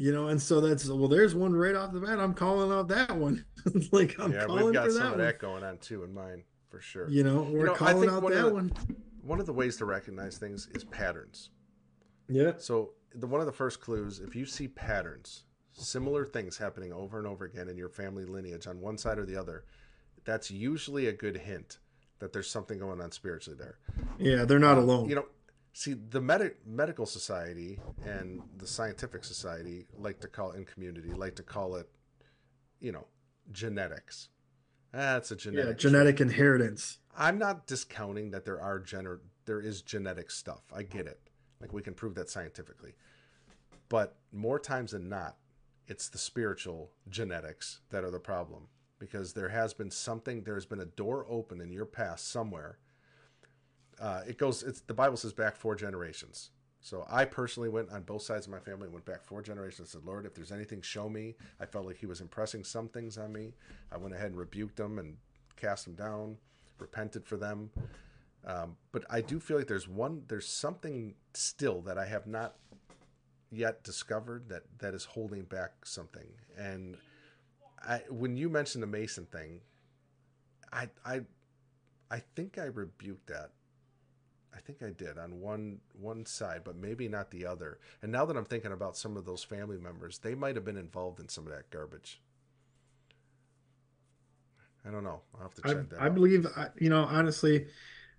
you 0.00 0.12
know, 0.12 0.28
and 0.28 0.40
so 0.40 0.62
that's 0.62 0.88
well, 0.88 1.08
there's 1.08 1.34
one 1.34 1.54
right 1.54 1.74
off 1.74 1.92
the 1.92 2.00
bat. 2.00 2.18
I'm 2.18 2.32
calling 2.32 2.72
out 2.72 2.88
that 2.88 3.14
one. 3.14 3.44
like 3.92 4.18
I'm 4.18 4.32
yeah, 4.32 4.46
calling 4.46 4.64
we've 4.64 4.72
got 4.72 4.86
for 4.86 4.92
some 4.92 5.00
that 5.00 5.06
of 5.06 5.12
one. 5.12 5.20
that 5.20 5.38
going 5.38 5.62
on 5.62 5.76
too 5.76 6.04
in 6.04 6.14
mine 6.14 6.42
for 6.70 6.80
sure. 6.80 7.06
You 7.10 7.22
know, 7.22 7.42
we're 7.42 7.58
you 7.58 7.66
know, 7.66 7.74
calling 7.74 8.08
out 8.08 8.22
that 8.22 8.44
the, 8.44 8.54
one. 8.54 8.72
One 9.20 9.40
of 9.40 9.44
the 9.44 9.52
ways 9.52 9.76
to 9.76 9.84
recognize 9.84 10.38
things 10.38 10.68
is 10.74 10.84
patterns. 10.84 11.50
Yeah. 12.30 12.52
So 12.56 12.92
the 13.14 13.26
one 13.26 13.40
of 13.40 13.46
the 13.46 13.52
first 13.52 13.82
clues, 13.82 14.20
if 14.20 14.34
you 14.34 14.46
see 14.46 14.68
patterns, 14.68 15.44
similar 15.72 16.24
things 16.24 16.56
happening 16.56 16.94
over 16.94 17.18
and 17.18 17.26
over 17.26 17.44
again 17.44 17.68
in 17.68 17.76
your 17.76 17.90
family 17.90 18.24
lineage 18.24 18.66
on 18.66 18.80
one 18.80 18.96
side 18.96 19.18
or 19.18 19.26
the 19.26 19.36
other, 19.36 19.64
that's 20.24 20.50
usually 20.50 21.08
a 21.08 21.12
good 21.12 21.36
hint 21.36 21.76
that 22.20 22.32
there's 22.32 22.48
something 22.48 22.78
going 22.78 23.02
on 23.02 23.12
spiritually 23.12 23.58
there. 23.58 23.76
Yeah, 24.18 24.46
they're 24.46 24.58
not 24.58 24.78
alone. 24.78 25.10
You 25.10 25.16
know, 25.16 25.26
see 25.72 25.94
the 25.94 26.20
med- 26.20 26.54
medical 26.66 27.06
society 27.06 27.78
and 28.04 28.42
the 28.56 28.66
scientific 28.66 29.24
society 29.24 29.86
like 29.98 30.20
to 30.20 30.28
call 30.28 30.52
it 30.52 30.58
in 30.58 30.64
community 30.64 31.10
like 31.10 31.36
to 31.36 31.42
call 31.42 31.76
it 31.76 31.88
you 32.80 32.92
know 32.92 33.06
genetics. 33.52 34.28
That's 34.92 35.30
a 35.30 35.36
genetic 35.36 35.66
yeah, 35.66 35.72
genetic 35.74 36.20
inheritance. 36.20 36.98
I'm 37.16 37.38
not 37.38 37.66
discounting 37.66 38.30
that 38.32 38.44
there 38.44 38.60
are 38.60 38.80
gener 38.80 39.20
there 39.44 39.60
is 39.60 39.82
genetic 39.82 40.30
stuff. 40.30 40.62
I 40.74 40.82
get 40.82 41.06
it. 41.06 41.20
Like 41.60 41.72
we 41.72 41.82
can 41.82 41.94
prove 41.94 42.14
that 42.16 42.30
scientifically. 42.30 42.94
But 43.88 44.16
more 44.32 44.58
times 44.58 44.92
than 44.92 45.08
not 45.08 45.36
it's 45.86 46.08
the 46.08 46.18
spiritual 46.18 46.92
genetics 47.08 47.80
that 47.90 48.04
are 48.04 48.10
the 48.10 48.20
problem. 48.20 48.68
Because 48.98 49.32
there 49.32 49.48
has 49.48 49.74
been 49.74 49.90
something 49.90 50.42
there's 50.42 50.66
been 50.66 50.80
a 50.80 50.84
door 50.84 51.26
open 51.28 51.60
in 51.60 51.72
your 51.72 51.86
past 51.86 52.30
somewhere 52.30 52.78
uh, 54.00 54.22
it 54.26 54.38
goes. 54.38 54.62
It's 54.62 54.80
the 54.80 54.94
Bible 54.94 55.16
says 55.16 55.32
back 55.32 55.56
four 55.56 55.74
generations. 55.74 56.50
So 56.80 57.06
I 57.10 57.26
personally 57.26 57.68
went 57.68 57.90
on 57.92 58.02
both 58.02 58.22
sides 58.22 58.46
of 58.46 58.52
my 58.52 58.58
family, 58.58 58.88
went 58.88 59.04
back 59.04 59.22
four 59.22 59.42
generations. 59.42 59.80
and 59.80 59.88
Said, 59.88 60.06
Lord, 60.06 60.24
if 60.24 60.34
there's 60.34 60.50
anything, 60.50 60.80
show 60.80 61.10
me. 61.10 61.34
I 61.60 61.66
felt 61.66 61.84
like 61.84 61.98
He 61.98 62.06
was 62.06 62.22
impressing 62.22 62.64
some 62.64 62.88
things 62.88 63.18
on 63.18 63.32
me. 63.32 63.52
I 63.92 63.98
went 63.98 64.14
ahead 64.14 64.28
and 64.28 64.38
rebuked 64.38 64.76
them 64.76 64.98
and 64.98 65.16
cast 65.56 65.84
them 65.84 65.94
down, 65.94 66.36
repented 66.78 67.26
for 67.26 67.36
them. 67.36 67.70
Um, 68.46 68.76
but 68.92 69.04
I 69.10 69.20
do 69.20 69.38
feel 69.38 69.58
like 69.58 69.66
there's 69.66 69.86
one, 69.86 70.22
there's 70.28 70.48
something 70.48 71.14
still 71.34 71.82
that 71.82 71.98
I 71.98 72.06
have 72.06 72.26
not 72.26 72.56
yet 73.50 73.82
discovered 73.84 74.48
that 74.48 74.62
that 74.78 74.94
is 74.94 75.04
holding 75.04 75.42
back 75.42 75.84
something. 75.84 76.26
And 76.56 76.96
I, 77.86 78.00
when 78.08 78.38
you 78.38 78.48
mentioned 78.48 78.82
the 78.82 78.86
Mason 78.86 79.26
thing, 79.26 79.60
I, 80.72 80.88
I, 81.04 81.20
I 82.10 82.22
think 82.34 82.56
I 82.56 82.64
rebuked 82.64 83.26
that 83.26 83.50
I 84.60 84.66
think 84.66 84.82
I 84.82 84.90
did 84.90 85.16
on 85.16 85.40
one 85.40 85.78
one 85.98 86.26
side, 86.26 86.62
but 86.64 86.76
maybe 86.76 87.08
not 87.08 87.30
the 87.30 87.46
other. 87.46 87.78
And 88.02 88.12
now 88.12 88.26
that 88.26 88.36
I'm 88.36 88.44
thinking 88.44 88.72
about 88.72 88.96
some 88.96 89.16
of 89.16 89.24
those 89.24 89.42
family 89.42 89.78
members, 89.78 90.18
they 90.18 90.34
might 90.34 90.54
have 90.54 90.64
been 90.64 90.76
involved 90.76 91.18
in 91.18 91.28
some 91.28 91.46
of 91.46 91.52
that 91.52 91.70
garbage. 91.70 92.20
I 94.86 94.90
don't 94.90 95.04
know. 95.04 95.22
I'll 95.34 95.42
have 95.42 95.54
to 95.54 95.62
check 95.62 95.76
I, 95.76 95.80
that. 95.94 96.00
I 96.00 96.06
out. 96.06 96.14
believe, 96.14 96.46
you 96.78 96.90
know, 96.90 97.04
honestly, 97.04 97.66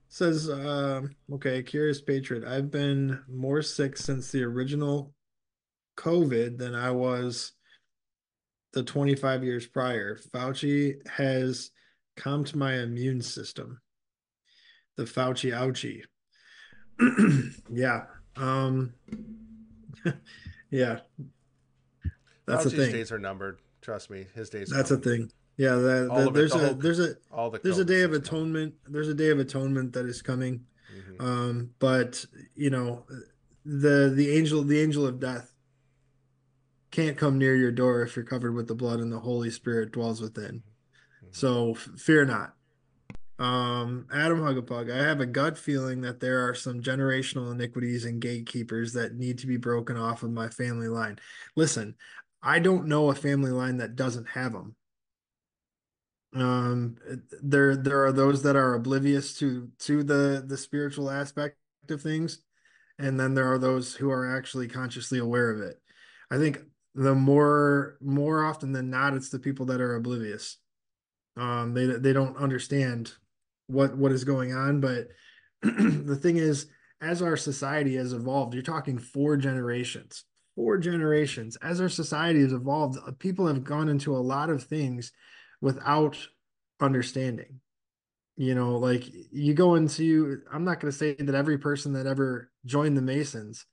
says, 0.10 0.50
uh, 0.50 1.02
okay, 1.34 1.64
Curious 1.64 2.02
Patriot, 2.02 2.44
I've 2.44 2.72
been 2.72 3.20
more 3.28 3.62
sick 3.62 3.98
since 3.98 4.32
the 4.32 4.44
original 4.44 5.14
COVID 5.98 6.58
than 6.58 6.76
I 6.76 6.92
was 6.92 7.54
the 8.74 8.84
25 8.84 9.44
years 9.44 9.68
prior. 9.68 10.18
Fauci 10.34 10.96
has 11.08 11.72
calmed 12.16 12.56
my 12.56 12.80
immune 12.80 13.22
system. 13.22 13.80
The 14.98 15.04
Fauci 15.04 15.52
ouchie. 15.52 16.02
yeah. 17.72 18.04
Um 18.36 18.94
yeah. 20.70 21.00
That's 22.46 22.66
Fauci's 22.66 22.72
the 22.72 22.86
thing. 22.86 22.92
days 22.92 23.12
are 23.12 23.20
numbered. 23.20 23.60
Trust 23.82 24.10
me, 24.10 24.28
his 24.36 24.50
days. 24.50 24.70
That's 24.70 24.92
a 24.92 24.98
thing. 24.98 25.32
Yeah, 25.58 25.76
the, 25.76 26.10
the, 26.14 26.32
there's, 26.32 26.52
the 26.52 26.58
a, 26.58 26.66
whole, 26.68 26.74
there's 26.76 27.00
a 27.00 27.16
all 27.32 27.50
the 27.50 27.60
there's 27.60 27.78
a 27.78 27.86
day 27.86 28.02
of 28.02 28.14
atonement. 28.14 28.74
There's 28.88 29.10
a 29.10 29.14
day 29.14 29.30
of 29.30 29.40
atonement 29.40 29.94
that 29.94 30.06
is 30.06 30.22
coming. 30.22 30.66
Mm-hmm. 30.96 31.26
Um, 31.26 31.70
but 31.80 32.26
you 32.56 32.70
know, 32.70 33.06
the 33.66 34.12
the 34.16 34.32
angel 34.36 34.64
the 34.64 34.82
angel 34.82 35.06
of 35.06 35.20
death 35.20 35.54
can't 36.90 37.18
come 37.18 37.38
near 37.38 37.56
your 37.56 37.72
door 37.72 38.02
if 38.02 38.16
you're 38.16 38.26
covered 38.26 38.54
with 38.54 38.68
the 38.68 38.76
blood 38.76 39.00
and 39.00 39.12
the 39.12 39.20
Holy 39.20 39.50
Spirit 39.50 39.92
dwells 39.92 40.22
within. 40.22 40.64
Mm-hmm. 41.24 41.28
So 41.32 41.72
f- 41.72 41.90
fear 41.98 42.26
not. 42.26 42.54
Um, 43.42 44.06
Adam 44.14 44.40
Hugapug, 44.40 44.92
I 44.92 45.04
have 45.04 45.20
a 45.20 45.26
gut 45.26 45.58
feeling 45.58 46.02
that 46.02 46.20
there 46.20 46.48
are 46.48 46.54
some 46.54 46.80
generational 46.80 47.52
iniquities 47.52 48.06
and 48.06 48.22
gatekeepers 48.22 48.94
that 48.94 49.16
need 49.16 49.40
to 49.40 49.48
be 49.48 49.58
broken 49.58 49.98
off 49.98 50.22
of 50.22 50.30
my 50.30 50.48
family 50.48 50.88
line. 50.88 51.18
Listen, 51.56 51.96
I 52.44 52.60
don't 52.60 52.86
know 52.86 53.10
a 53.10 53.16
family 53.16 53.50
line 53.50 53.78
that 53.78 53.96
doesn't 53.96 54.30
have 54.30 54.54
them. 54.54 54.76
Um, 56.36 56.98
there 57.42 57.76
there 57.76 58.06
are 58.06 58.12
those 58.12 58.44
that 58.44 58.56
are 58.56 58.76
oblivious 58.76 59.34
to 59.40 59.72
to 59.80 60.04
the 60.04 60.44
the 60.46 60.56
spiritual 60.56 61.10
aspect 61.10 61.58
of 61.90 62.00
things, 62.00 62.44
and 63.00 63.20
then 63.20 63.34
there 63.34 63.52
are 63.52 63.58
those 63.58 63.96
who 63.96 64.12
are 64.12 64.38
actually 64.38 64.68
consciously 64.68 65.18
aware 65.18 65.50
of 65.50 65.62
it. 65.62 65.82
I 66.30 66.38
think 66.38 66.60
the 66.94 67.16
more 67.16 67.98
more 68.02 68.46
often 68.46 68.72
than 68.72 68.92
not, 68.92 69.16
it's 69.16 69.30
the 69.30 69.40
people 69.40 69.66
that 69.66 69.82
are 69.82 69.96
oblivious. 69.96 70.58
Um, 71.36 71.74
they 71.74 71.88
they 71.88 72.14
don't 72.14 72.38
understand 72.38 73.14
what 73.72 73.98
what 73.98 74.12
is 74.12 74.24
going 74.24 74.54
on 74.54 74.80
but 74.82 75.08
the 75.62 76.16
thing 76.16 76.38
is 76.38 76.68
as 77.02 77.22
our 77.22 77.38
society 77.38 77.96
has 77.96 78.14
evolved 78.14 78.54
you're 78.54 78.64
talking 78.64 78.98
four 78.98 79.38
generations 79.38 80.26
four 80.56 80.78
generations, 80.78 81.58
as 81.58 81.82
our 81.82 81.90
society 81.90 82.42
has 82.42 82.54
evolved, 82.54 82.98
uh, 83.06 83.12
people 83.20 83.48
have 83.48 83.64
gone 83.64 83.90
into 83.90 84.16
a 84.16 84.20
lot 84.20 84.50
of 84.50 84.64
things 84.64 85.12
without 85.62 86.18
understanding. 86.80 87.60
You 88.38 88.56
know, 88.56 88.78
like 88.78 89.06
you 89.32 89.54
go 89.54 89.76
into, 89.76 90.42
I'm 90.52 90.64
not 90.64 90.80
going 90.80 90.92
to 90.92 90.98
say 90.98 91.14
that 91.16 91.36
every 91.36 91.58
person 91.58 91.94
that 91.94 92.08
ever 92.08 92.50
joined 92.66 92.98
the 92.98 93.02
Masons 93.02 93.66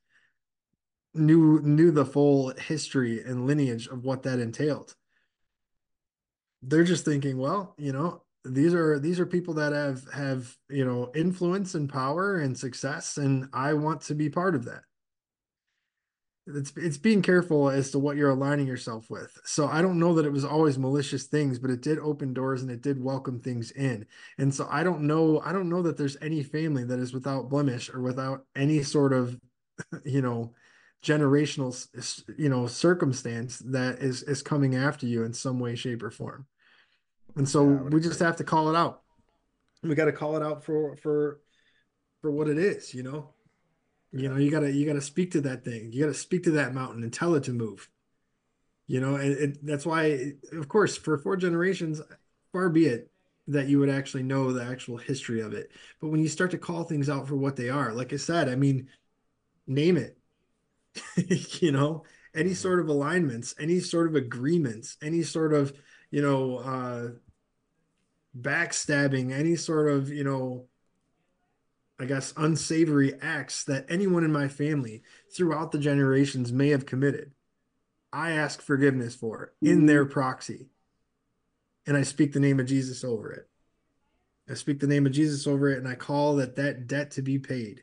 knew 1.14 1.60
knew 1.60 1.90
the 1.90 2.04
full 2.04 2.52
history 2.58 3.22
and 3.22 3.46
lineage 3.46 3.86
of 3.86 4.04
what 4.04 4.24
that 4.24 4.38
entailed. 4.38 4.94
They're 6.62 6.84
just 6.84 7.04
thinking, 7.04 7.38
well, 7.38 7.74
you 7.78 7.92
know, 7.92 8.22
these 8.48 8.74
are 8.74 8.98
these 8.98 9.20
are 9.20 9.26
people 9.26 9.54
that 9.54 9.72
have 9.72 10.02
have 10.12 10.54
you 10.68 10.84
know 10.84 11.10
influence 11.14 11.74
and 11.74 11.88
power 11.88 12.38
and 12.38 12.56
success 12.56 13.16
and 13.16 13.48
i 13.52 13.72
want 13.74 14.00
to 14.02 14.14
be 14.14 14.28
part 14.28 14.54
of 14.54 14.64
that. 14.64 14.82
It's 16.46 16.72
it's 16.76 16.96
being 16.96 17.20
careful 17.20 17.68
as 17.68 17.90
to 17.90 17.98
what 17.98 18.16
you're 18.16 18.30
aligning 18.30 18.66
yourself 18.66 19.10
with. 19.10 19.38
So 19.44 19.66
i 19.66 19.82
don't 19.82 19.98
know 19.98 20.14
that 20.14 20.26
it 20.26 20.32
was 20.32 20.44
always 20.44 20.78
malicious 20.78 21.24
things 21.24 21.58
but 21.58 21.70
it 21.70 21.82
did 21.82 21.98
open 21.98 22.32
doors 22.32 22.62
and 22.62 22.70
it 22.70 22.82
did 22.82 23.02
welcome 23.02 23.40
things 23.40 23.70
in. 23.72 24.06
And 24.38 24.54
so 24.54 24.66
i 24.70 24.82
don't 24.82 25.02
know 25.02 25.40
i 25.44 25.52
don't 25.52 25.68
know 25.68 25.82
that 25.82 25.96
there's 25.96 26.16
any 26.22 26.42
family 26.42 26.84
that 26.84 26.98
is 26.98 27.12
without 27.12 27.50
blemish 27.50 27.90
or 27.90 28.00
without 28.00 28.44
any 28.56 28.82
sort 28.82 29.12
of 29.12 29.38
you 30.04 30.22
know 30.22 30.54
generational 31.02 31.72
you 32.36 32.48
know 32.48 32.66
circumstance 32.66 33.58
that 33.60 34.00
is 34.00 34.22
is 34.24 34.42
coming 34.42 34.74
after 34.74 35.06
you 35.06 35.22
in 35.22 35.32
some 35.32 35.60
way 35.60 35.76
shape 35.76 36.02
or 36.02 36.10
form 36.10 36.46
and 37.38 37.48
so 37.48 37.64
yeah, 37.64 37.80
we 37.90 38.00
just 38.00 38.20
have 38.20 38.36
to 38.36 38.44
call 38.44 38.68
it 38.68 38.76
out. 38.76 39.02
We 39.82 39.94
got 39.94 40.06
to 40.06 40.12
call 40.12 40.36
it 40.36 40.42
out 40.42 40.64
for 40.64 40.96
for 40.96 41.40
for 42.20 42.30
what 42.30 42.48
it 42.48 42.58
is, 42.58 42.92
you 42.92 43.02
know. 43.02 43.30
Yeah. 44.12 44.20
You 44.22 44.28
know, 44.28 44.36
you 44.36 44.50
gotta 44.50 44.70
you 44.70 44.86
gotta 44.86 45.00
speak 45.00 45.30
to 45.32 45.40
that 45.42 45.64
thing. 45.64 45.92
You 45.92 46.00
gotta 46.00 46.14
speak 46.14 46.44
to 46.44 46.50
that 46.52 46.74
mountain 46.74 47.02
and 47.02 47.12
tell 47.12 47.34
it 47.34 47.44
to 47.44 47.52
move. 47.52 47.88
You 48.86 49.00
know, 49.00 49.16
and, 49.16 49.36
and 49.36 49.58
that's 49.62 49.86
why, 49.86 50.32
of 50.52 50.68
course, 50.68 50.96
for 50.96 51.18
four 51.18 51.36
generations, 51.36 52.00
far 52.52 52.70
be 52.70 52.86
it 52.86 53.10
that 53.46 53.68
you 53.68 53.78
would 53.78 53.90
actually 53.90 54.22
know 54.22 54.52
the 54.52 54.64
actual 54.64 54.96
history 54.96 55.40
of 55.40 55.52
it. 55.52 55.70
But 56.00 56.08
when 56.08 56.20
you 56.20 56.28
start 56.28 56.50
to 56.52 56.58
call 56.58 56.84
things 56.84 57.08
out 57.08 57.28
for 57.28 57.36
what 57.36 57.56
they 57.56 57.68
are, 57.68 57.92
like 57.92 58.12
I 58.12 58.16
said, 58.16 58.48
I 58.48 58.56
mean, 58.56 58.88
name 59.66 59.96
it. 59.96 60.18
you 61.60 61.70
know, 61.70 62.04
any 62.34 62.54
sort 62.54 62.80
of 62.80 62.88
alignments, 62.88 63.54
any 63.60 63.80
sort 63.80 64.08
of 64.08 64.16
agreements, 64.16 64.96
any 65.02 65.22
sort 65.22 65.52
of 65.52 65.72
you 66.10 66.22
know, 66.22 66.58
uh, 66.58 67.08
backstabbing, 68.40 69.32
any 69.32 69.56
sort 69.56 69.90
of, 69.90 70.08
you 70.10 70.24
know, 70.24 70.66
I 72.00 72.04
guess, 72.04 72.32
unsavory 72.36 73.14
acts 73.20 73.64
that 73.64 73.86
anyone 73.88 74.24
in 74.24 74.32
my 74.32 74.48
family 74.48 75.02
throughout 75.34 75.72
the 75.72 75.78
generations 75.78 76.52
may 76.52 76.68
have 76.68 76.86
committed. 76.86 77.32
I 78.12 78.32
ask 78.32 78.62
forgiveness 78.62 79.14
for 79.14 79.52
in 79.60 79.86
their 79.86 80.04
mm-hmm. 80.04 80.12
proxy. 80.12 80.68
And 81.86 81.96
I 81.96 82.02
speak 82.02 82.32
the 82.32 82.40
name 82.40 82.60
of 82.60 82.66
Jesus 82.66 83.02
over 83.02 83.32
it. 83.32 83.48
I 84.50 84.54
speak 84.54 84.80
the 84.80 84.86
name 84.86 85.06
of 85.06 85.12
Jesus 85.12 85.46
over 85.46 85.68
it 85.68 85.78
and 85.78 85.88
I 85.88 85.94
call 85.94 86.36
that 86.36 86.56
that 86.56 86.86
debt 86.86 87.10
to 87.12 87.22
be 87.22 87.38
paid 87.38 87.82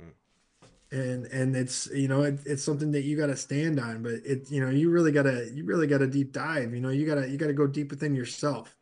hmm. 0.00 0.96
and 0.96 1.26
and 1.26 1.56
it's 1.56 1.86
you 1.92 2.08
know 2.08 2.22
it, 2.22 2.40
it's 2.44 2.62
something 2.62 2.90
that 2.92 3.02
you 3.02 3.16
got 3.16 3.26
to 3.26 3.36
stand 3.36 3.78
on 3.78 4.02
but 4.02 4.14
it 4.24 4.50
you 4.50 4.60
know 4.60 4.70
you 4.70 4.90
really 4.90 5.12
got 5.12 5.22
to 5.22 5.48
you 5.52 5.64
really 5.64 5.86
got 5.86 5.98
to 5.98 6.06
deep 6.06 6.32
dive 6.32 6.74
you 6.74 6.80
know 6.80 6.88
you 6.88 7.06
got 7.06 7.16
to 7.16 7.28
you 7.28 7.38
got 7.38 7.46
to 7.46 7.52
go 7.52 7.66
deep 7.66 7.90
within 7.90 8.14
yourself 8.14 8.75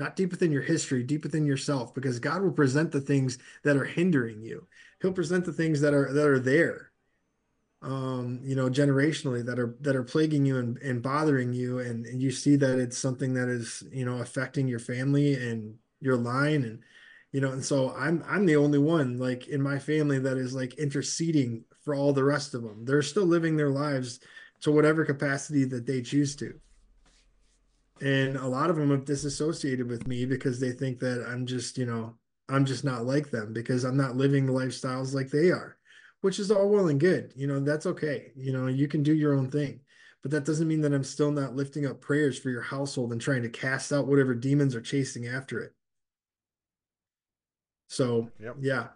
not 0.00 0.16
deep 0.16 0.30
within 0.30 0.50
your 0.50 0.62
history 0.62 1.02
deep 1.02 1.22
within 1.22 1.44
yourself 1.44 1.94
because 1.94 2.18
god 2.18 2.42
will 2.42 2.50
present 2.50 2.90
the 2.90 3.00
things 3.00 3.38
that 3.62 3.76
are 3.76 3.84
hindering 3.84 4.42
you. 4.42 4.66
He'll 5.00 5.12
present 5.12 5.44
the 5.44 5.52
things 5.52 5.80
that 5.82 5.94
are 5.94 6.12
that 6.12 6.26
are 6.26 6.40
there 6.40 6.90
um 7.82 8.40
you 8.42 8.54
know 8.54 8.68
generationally 8.68 9.42
that 9.46 9.58
are 9.58 9.74
that 9.80 9.96
are 9.96 10.02
plaguing 10.02 10.44
you 10.44 10.58
and, 10.58 10.76
and 10.78 11.02
bothering 11.02 11.52
you. 11.52 11.78
And, 11.78 12.06
and 12.06 12.20
you 12.20 12.30
see 12.30 12.56
that 12.56 12.78
it's 12.78 12.98
something 12.98 13.34
that 13.34 13.48
is 13.48 13.84
you 13.92 14.04
know 14.04 14.18
affecting 14.18 14.66
your 14.66 14.80
family 14.80 15.34
and 15.34 15.74
your 16.00 16.16
line. 16.16 16.64
And 16.64 16.80
you 17.32 17.40
know 17.40 17.52
and 17.52 17.64
so 17.64 17.94
i'm 17.96 18.24
i'm 18.26 18.44
the 18.44 18.56
only 18.56 18.78
one 18.78 19.16
like 19.16 19.46
in 19.46 19.62
my 19.62 19.78
family 19.78 20.18
that 20.18 20.36
is 20.36 20.52
like 20.52 20.74
interceding 20.74 21.64
for 21.84 21.94
all 21.94 22.12
the 22.12 22.24
rest 22.24 22.54
of 22.54 22.62
them. 22.62 22.84
They're 22.84 23.02
still 23.02 23.24
living 23.24 23.56
their 23.56 23.70
lives 23.70 24.20
to 24.62 24.72
whatever 24.72 25.04
capacity 25.04 25.64
that 25.64 25.86
they 25.86 26.02
choose 26.02 26.36
to 26.36 26.60
and 28.00 28.36
a 28.36 28.46
lot 28.46 28.70
of 28.70 28.76
them 28.76 28.90
have 28.90 29.04
disassociated 29.04 29.88
with 29.88 30.06
me 30.06 30.24
because 30.24 30.58
they 30.58 30.72
think 30.72 30.98
that 30.98 31.24
i'm 31.28 31.46
just 31.46 31.78
you 31.78 31.86
know 31.86 32.14
i'm 32.48 32.64
just 32.64 32.84
not 32.84 33.04
like 33.04 33.30
them 33.30 33.52
because 33.52 33.84
i'm 33.84 33.96
not 33.96 34.16
living 34.16 34.46
the 34.46 34.52
lifestyles 34.52 35.14
like 35.14 35.30
they 35.30 35.50
are 35.50 35.76
which 36.22 36.38
is 36.38 36.50
all 36.50 36.68
well 36.68 36.88
and 36.88 37.00
good 37.00 37.32
you 37.36 37.46
know 37.46 37.60
that's 37.60 37.86
okay 37.86 38.32
you 38.36 38.52
know 38.52 38.66
you 38.66 38.88
can 38.88 39.02
do 39.02 39.14
your 39.14 39.34
own 39.34 39.50
thing 39.50 39.80
but 40.22 40.30
that 40.30 40.44
doesn't 40.44 40.68
mean 40.68 40.80
that 40.80 40.94
i'm 40.94 41.04
still 41.04 41.30
not 41.30 41.54
lifting 41.54 41.86
up 41.86 42.00
prayers 42.00 42.38
for 42.38 42.50
your 42.50 42.62
household 42.62 43.12
and 43.12 43.20
trying 43.20 43.42
to 43.42 43.48
cast 43.48 43.92
out 43.92 44.06
whatever 44.06 44.34
demons 44.34 44.74
are 44.74 44.80
chasing 44.80 45.26
after 45.26 45.60
it 45.60 45.72
so 47.90 48.30
yep. 48.38 48.54
yeah, 48.60 48.86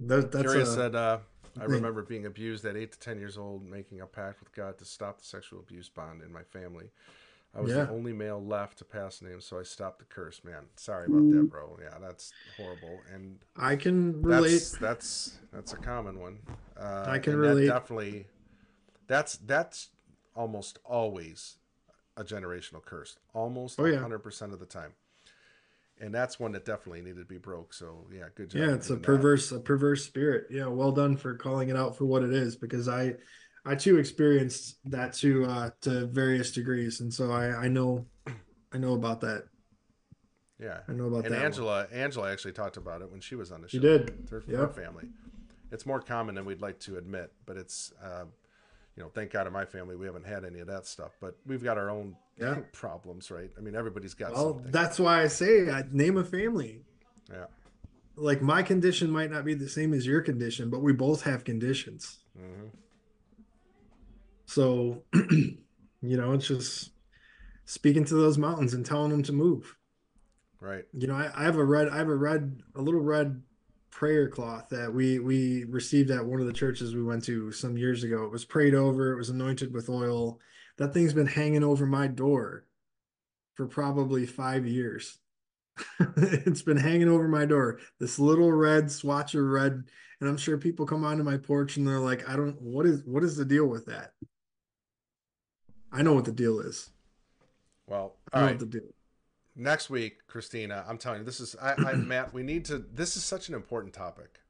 that, 0.00 0.32
that's 0.32 0.44
curious. 0.44 0.70
A, 0.70 0.74
said, 0.74 0.94
uh, 0.94 1.18
"I 1.60 1.64
remember 1.64 2.02
being 2.02 2.24
abused 2.24 2.64
at 2.64 2.74
eight 2.74 2.92
to 2.92 2.98
ten 2.98 3.18
years 3.18 3.36
old, 3.36 3.66
making 3.66 4.00
a 4.00 4.06
pact 4.06 4.40
with 4.40 4.50
God 4.52 4.78
to 4.78 4.86
stop 4.86 5.18
the 5.18 5.26
sexual 5.26 5.60
abuse 5.60 5.90
bond 5.90 6.22
in 6.22 6.32
my 6.32 6.42
family. 6.42 6.86
I 7.54 7.60
was 7.60 7.72
yeah. 7.72 7.84
the 7.84 7.90
only 7.90 8.12
male 8.12 8.42
left 8.42 8.78
to 8.78 8.84
pass 8.84 9.22
names, 9.22 9.44
so 9.44 9.58
I 9.58 9.64
stopped 9.64 9.98
the 9.98 10.04
curse. 10.04 10.42
Man, 10.44 10.66
sorry 10.76 11.06
about 11.06 11.30
that, 11.30 11.50
bro. 11.50 11.78
Yeah, 11.82 11.98
that's 12.00 12.32
horrible. 12.56 13.00
And 13.12 13.38
I 13.56 13.74
can 13.74 14.22
relate. 14.22 14.50
That's 14.50 14.78
that's, 14.78 15.38
that's 15.52 15.72
a 15.72 15.76
common 15.76 16.20
one. 16.20 16.38
Uh, 16.78 17.06
I 17.08 17.18
can 17.18 17.36
relate. 17.36 17.66
That 17.66 17.80
definitely, 17.80 18.26
that's 19.08 19.36
that's 19.38 19.88
almost 20.36 20.78
always 20.84 21.56
a 22.16 22.22
generational 22.22 22.84
curse. 22.84 23.18
Almost 23.34 23.80
oh, 23.80 23.84
100% 23.84 24.52
of 24.52 24.60
the 24.60 24.66
time 24.66 24.92
and 26.00 26.14
that's 26.14 26.40
one 26.40 26.52
that 26.52 26.64
definitely 26.64 27.02
needed 27.02 27.18
to 27.18 27.24
be 27.24 27.38
broke. 27.38 27.74
So 27.74 28.06
yeah, 28.12 28.24
good 28.34 28.50
job. 28.50 28.60
Yeah, 28.60 28.74
it's 28.74 28.90
a 28.90 28.96
perverse, 28.96 29.50
that. 29.50 29.56
a 29.56 29.60
perverse 29.60 30.04
spirit. 30.04 30.46
Yeah, 30.50 30.66
well 30.66 30.92
done 30.92 31.16
for 31.16 31.34
calling 31.34 31.68
it 31.68 31.76
out 31.76 31.96
for 31.96 32.06
what 32.06 32.22
it 32.22 32.32
is, 32.32 32.56
because 32.56 32.88
I, 32.88 33.14
I 33.64 33.74
too 33.74 33.98
experienced 33.98 34.76
that 34.86 35.12
to 35.14 35.44
uh, 35.44 35.70
to 35.82 36.06
various 36.06 36.50
degrees, 36.52 37.00
and 37.00 37.12
so 37.12 37.30
I 37.30 37.64
I 37.64 37.68
know, 37.68 38.06
I 38.72 38.78
know 38.78 38.94
about 38.94 39.20
that. 39.22 39.44
Yeah, 40.58 40.80
I 40.88 40.92
know 40.92 41.06
about 41.06 41.26
and 41.26 41.34
that. 41.34 41.44
Angela, 41.44 41.86
one. 41.90 42.00
Angela 42.00 42.32
actually 42.32 42.52
talked 42.52 42.76
about 42.76 43.02
it 43.02 43.10
when 43.10 43.20
she 43.20 43.34
was 43.34 43.50
on 43.50 43.62
the 43.62 43.68
show. 43.68 43.78
She 43.78 43.80
did. 43.80 44.28
Her, 44.30 44.42
yep. 44.46 44.58
her 44.60 44.68
family. 44.68 45.08
It's 45.72 45.86
more 45.86 46.00
common 46.00 46.34
than 46.34 46.44
we'd 46.44 46.60
like 46.60 46.78
to 46.80 46.98
admit, 46.98 47.32
but 47.46 47.56
it's. 47.56 47.92
Uh, 48.02 48.24
you 48.96 49.04
know, 49.04 49.10
thank 49.14 49.30
God 49.30 49.46
in 49.46 49.52
my 49.52 49.64
family 49.64 49.96
we 49.96 50.04
haven't 50.04 50.26
had 50.26 50.44
any 50.44 50.58
of 50.58 50.66
that 50.66 50.86
stuff, 50.86 51.16
but 51.20 51.36
we've 51.46 51.62
got 51.62 51.78
our 51.78 51.90
own 51.90 52.16
yeah. 52.38 52.56
problems, 52.72 53.30
right? 53.30 53.50
I 53.56 53.60
mean, 53.60 53.74
everybody's 53.74 54.14
got. 54.14 54.32
Well, 54.32 54.54
something. 54.54 54.72
that's 54.72 54.98
why 54.98 55.22
I 55.22 55.28
say 55.28 55.70
I 55.70 55.84
name 55.90 56.16
a 56.16 56.24
family. 56.24 56.82
Yeah. 57.30 57.46
Like 58.16 58.42
my 58.42 58.62
condition 58.62 59.10
might 59.10 59.30
not 59.30 59.44
be 59.44 59.54
the 59.54 59.68
same 59.68 59.94
as 59.94 60.06
your 60.06 60.20
condition, 60.20 60.68
but 60.68 60.82
we 60.82 60.92
both 60.92 61.22
have 61.22 61.44
conditions. 61.44 62.18
Mm-hmm. 62.38 62.66
So, 64.50 65.04
you 65.12 65.56
know, 66.02 66.32
it's 66.32 66.48
just 66.48 66.90
speaking 67.66 68.04
to 68.06 68.14
those 68.14 68.36
mountains 68.36 68.74
and 68.74 68.84
telling 68.84 69.12
them 69.12 69.22
to 69.22 69.32
move. 69.32 69.76
Right. 70.60 70.82
You 70.92 71.06
know, 71.06 71.14
I, 71.14 71.30
I 71.32 71.44
have 71.44 71.54
a 71.54 71.64
red, 71.64 71.88
I 71.88 71.98
have 71.98 72.08
a 72.08 72.16
red, 72.16 72.60
a 72.74 72.82
little 72.82 73.00
red 73.00 73.40
prayer 73.92 74.28
cloth 74.28 74.68
that 74.70 74.92
we 74.92 75.20
we 75.20 75.66
received 75.66 76.10
at 76.10 76.26
one 76.26 76.40
of 76.40 76.48
the 76.48 76.52
churches 76.52 76.96
we 76.96 77.02
went 77.04 77.22
to 77.26 77.52
some 77.52 77.78
years 77.78 78.02
ago. 78.02 78.24
It 78.24 78.32
was 78.32 78.44
prayed 78.44 78.74
over, 78.74 79.12
it 79.12 79.18
was 79.18 79.30
anointed 79.30 79.72
with 79.72 79.88
oil. 79.88 80.40
That 80.78 80.92
thing's 80.92 81.14
been 81.14 81.28
hanging 81.28 81.62
over 81.62 81.86
my 81.86 82.08
door 82.08 82.64
for 83.54 83.68
probably 83.68 84.26
5 84.26 84.66
years. 84.66 85.18
it's 86.16 86.62
been 86.62 86.76
hanging 86.76 87.08
over 87.08 87.28
my 87.28 87.46
door. 87.46 87.78
This 88.00 88.18
little 88.18 88.50
red 88.50 88.90
swatch 88.90 89.36
of 89.36 89.44
red 89.44 89.84
and 90.20 90.28
I'm 90.28 90.36
sure 90.36 90.58
people 90.58 90.86
come 90.86 91.04
onto 91.04 91.22
my 91.22 91.36
porch 91.36 91.76
and 91.76 91.86
they're 91.86 92.00
like, 92.00 92.28
"I 92.28 92.34
don't 92.34 92.60
what 92.60 92.84
is 92.84 93.04
what 93.04 93.22
is 93.22 93.36
the 93.36 93.44
deal 93.44 93.66
with 93.66 93.86
that?" 93.86 94.14
I 95.92 96.02
know 96.02 96.14
what 96.14 96.24
the 96.24 96.32
deal 96.32 96.60
is. 96.60 96.90
Well, 97.86 98.14
all 98.32 98.42
right. 98.42 98.70
deal 98.70 98.82
next 99.56 99.90
week, 99.90 100.26
Christina, 100.26 100.84
I'm 100.88 100.98
telling 100.98 101.20
you, 101.20 101.24
this 101.24 101.40
is 101.40 101.54
I, 101.60 101.74
I 101.74 101.92
Matt. 101.94 102.32
We 102.32 102.42
need 102.42 102.64
to. 102.66 102.78
This 102.78 103.16
is 103.16 103.24
such 103.24 103.48
an 103.48 103.54
important 103.54 103.92
topic. 103.92 104.40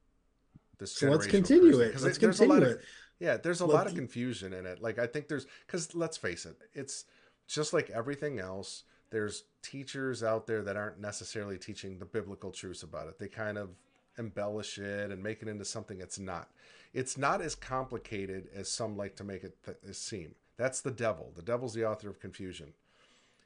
This 0.79 0.93
so 0.93 1.11
let's 1.11 1.27
continue 1.27 1.81
it. 1.81 2.01
Let's 2.01 2.17
it, 2.17 2.21
continue 2.21 2.57
it. 2.57 2.62
Of, 2.62 2.83
yeah, 3.19 3.37
there's 3.37 3.61
a 3.61 3.67
let's, 3.67 3.75
lot 3.75 3.87
of 3.87 3.95
confusion 3.95 4.55
in 4.55 4.65
it. 4.65 4.81
Like 4.81 4.99
I 4.99 5.07
think 5.07 5.29
there's 5.29 5.47
because 5.67 5.95
let's 5.95 6.17
face 6.17 6.47
it, 6.47 6.57
it's 6.73 7.05
just 7.47 7.73
like 7.73 7.91
everything 7.91 8.39
else. 8.39 8.85
There's 9.11 9.45
teachers 9.62 10.23
out 10.23 10.47
there 10.47 10.62
that 10.62 10.77
aren't 10.77 11.01
necessarily 11.01 11.59
teaching 11.59 11.99
the 11.99 12.05
biblical 12.05 12.53
truths 12.53 12.85
about 12.85 13.09
it. 13.09 13.19
They 13.19 13.27
kind 13.27 13.59
of 13.59 13.71
embellish 14.19 14.79
it 14.79 15.11
and 15.11 15.21
make 15.21 15.43
it 15.43 15.49
into 15.49 15.65
something 15.65 16.01
it's 16.01 16.19
not. 16.19 16.49
It's 16.95 17.19
not 17.19 17.41
as 17.41 17.55
complicated 17.55 18.49
as 18.55 18.69
some 18.69 18.97
like 18.97 19.17
to 19.17 19.25
make 19.25 19.43
it 19.43 19.57
th- 19.65 19.79
seem. 19.97 20.35
That's 20.61 20.82
the 20.82 20.91
devil. 20.91 21.32
The 21.35 21.41
devil's 21.41 21.73
the 21.73 21.87
author 21.87 22.11
of 22.11 22.20
confusion. 22.20 22.74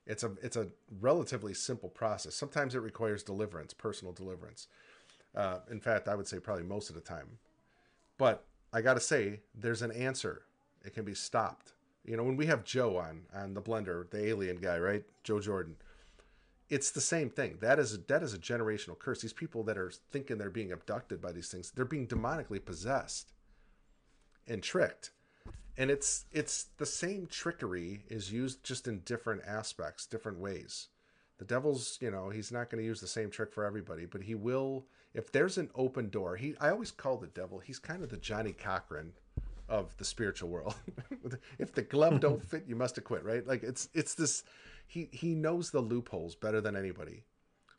It's 0.04 0.24
a 0.24 0.32
it's 0.42 0.56
a 0.56 0.66
relatively 1.00 1.54
simple 1.54 1.88
process. 1.88 2.34
Sometimes 2.34 2.74
it 2.74 2.80
requires 2.80 3.22
deliverance, 3.22 3.72
personal 3.72 4.12
deliverance. 4.12 4.66
Uh, 5.32 5.58
in 5.70 5.78
fact, 5.78 6.08
I 6.08 6.16
would 6.16 6.26
say 6.26 6.40
probably 6.40 6.64
most 6.64 6.88
of 6.88 6.96
the 6.96 7.00
time. 7.00 7.38
But 8.18 8.44
I 8.72 8.80
got 8.80 8.94
to 8.94 9.00
say, 9.00 9.42
there's 9.54 9.82
an 9.82 9.92
answer 9.92 10.42
It 10.84 10.92
can 10.92 11.04
be 11.04 11.14
stopped. 11.14 11.72
You 12.04 12.16
know, 12.16 12.24
when 12.24 12.36
we 12.36 12.46
have 12.46 12.64
Joe 12.64 12.96
on 12.96 13.22
on 13.32 13.54
the 13.54 13.62
blender, 13.62 14.10
the 14.10 14.26
alien 14.26 14.56
guy, 14.56 14.78
right? 14.78 15.04
Joe 15.22 15.38
Jordan. 15.38 15.76
It's 16.68 16.90
the 16.90 17.00
same 17.00 17.30
thing. 17.30 17.58
That 17.60 17.78
is 17.78 17.94
a, 17.94 17.98
that 18.08 18.24
is 18.24 18.34
a 18.34 18.38
generational 18.38 18.98
curse. 18.98 19.22
These 19.22 19.32
people 19.32 19.62
that 19.64 19.78
are 19.78 19.92
thinking 20.10 20.38
they're 20.38 20.50
being 20.50 20.72
abducted 20.72 21.20
by 21.20 21.30
these 21.30 21.48
things, 21.48 21.70
they're 21.70 21.84
being 21.84 22.08
demonically 22.08 22.64
possessed 22.64 23.34
and 24.48 24.64
tricked. 24.64 25.12
And 25.76 25.90
it's 25.90 26.24
it's 26.32 26.64
the 26.78 26.86
same 26.86 27.26
trickery 27.26 28.04
is 28.08 28.32
used 28.32 28.62
just 28.62 28.86
in 28.86 29.00
different 29.00 29.42
aspects, 29.46 30.06
different 30.06 30.38
ways. 30.38 30.88
The 31.38 31.44
devil's, 31.44 31.98
you 32.00 32.10
know, 32.12 32.30
he's 32.30 32.52
not 32.52 32.70
going 32.70 32.80
to 32.80 32.86
use 32.86 33.00
the 33.00 33.08
same 33.08 33.28
trick 33.30 33.52
for 33.52 33.64
everybody, 33.64 34.06
but 34.06 34.22
he 34.22 34.34
will 34.36 34.86
if 35.14 35.32
there's 35.32 35.58
an 35.58 35.70
open 35.74 36.10
door. 36.10 36.36
He 36.36 36.54
I 36.60 36.70
always 36.70 36.90
call 36.92 37.16
the 37.16 37.26
devil, 37.26 37.58
he's 37.58 37.78
kind 37.78 38.02
of 38.04 38.08
the 38.10 38.16
Johnnie 38.16 38.52
Cochran 38.52 39.12
of 39.68 39.96
the 39.96 40.04
spiritual 40.04 40.48
world. 40.50 40.74
if 41.58 41.72
the 41.72 41.82
glove 41.82 42.20
don't 42.20 42.44
fit, 42.50 42.64
you 42.68 42.76
must 42.76 42.96
have 42.96 43.04
quit, 43.04 43.24
right? 43.24 43.44
Like 43.46 43.62
it's 43.64 43.88
it's 43.94 44.14
this 44.14 44.44
he 44.86 45.08
he 45.10 45.34
knows 45.34 45.70
the 45.70 45.80
loopholes 45.80 46.36
better 46.36 46.60
than 46.60 46.76
anybody. 46.76 47.24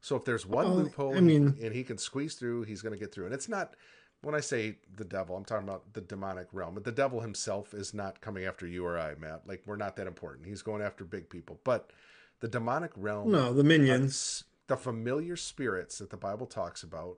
So 0.01 0.15
if 0.17 0.25
there's 0.25 0.45
one 0.45 0.65
Well, 0.65 0.75
loophole 0.75 1.15
I 1.15 1.21
mean- 1.21 1.57
and 1.63 1.73
he 1.73 1.83
can 1.83 1.97
squeeze 1.97 2.35
through, 2.35 2.63
he's 2.63 2.81
going 2.81 2.93
to 2.93 2.99
get 2.99 3.11
through. 3.13 3.25
And 3.25 3.33
it's 3.33 3.49
not 3.49 3.75
when 4.21 4.35
I 4.35 4.39
say 4.39 4.77
the 4.95 5.05
devil, 5.05 5.35
I'm 5.35 5.45
talking 5.45 5.67
about 5.67 5.93
the 5.93 6.01
demonic 6.01 6.47
realm. 6.51 6.73
But 6.73 6.83
the 6.83 6.91
devil 6.91 7.21
himself 7.21 7.73
is 7.73 7.93
not 7.93 8.21
coming 8.21 8.45
after 8.45 8.65
you 8.65 8.85
or 8.85 8.97
I, 8.97 9.15
Matt. 9.15 9.47
Like 9.47 9.63
we're 9.65 9.75
not 9.75 9.95
that 9.97 10.07
important. 10.07 10.47
He's 10.47 10.61
going 10.61 10.81
after 10.81 11.03
big 11.03 11.29
people. 11.29 11.59
But 11.63 11.91
the 12.39 12.47
demonic 12.47 12.91
realm 12.95 13.31
No, 13.31 13.53
the 13.53 13.63
minions. 13.63 14.43
the 14.67 14.77
familiar 14.77 15.35
spirits 15.35 15.99
that 15.99 16.09
the 16.09 16.17
Bible 16.17 16.47
talks 16.47 16.83
about 16.83 17.17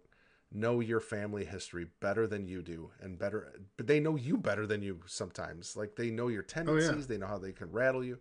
know 0.51 0.79
your 0.79 0.99
family 0.99 1.43
history 1.45 1.87
better 1.99 2.25
than 2.25 2.47
you 2.47 2.61
do 2.61 2.89
and 3.01 3.19
better 3.19 3.59
but 3.75 3.85
they 3.85 3.99
know 3.99 4.15
you 4.15 4.37
better 4.37 4.65
than 4.65 4.81
you 4.81 4.99
sometimes 5.05 5.75
like 5.75 5.95
they 5.95 6.09
know 6.09 6.29
your 6.29 6.43
oh, 6.43 6.45
tendencies 6.45 7.07
they 7.07 7.17
know 7.17 7.27
how 7.27 7.37
they 7.37 7.51
can 7.51 7.69
rattle 7.71 8.03
you 8.03 8.17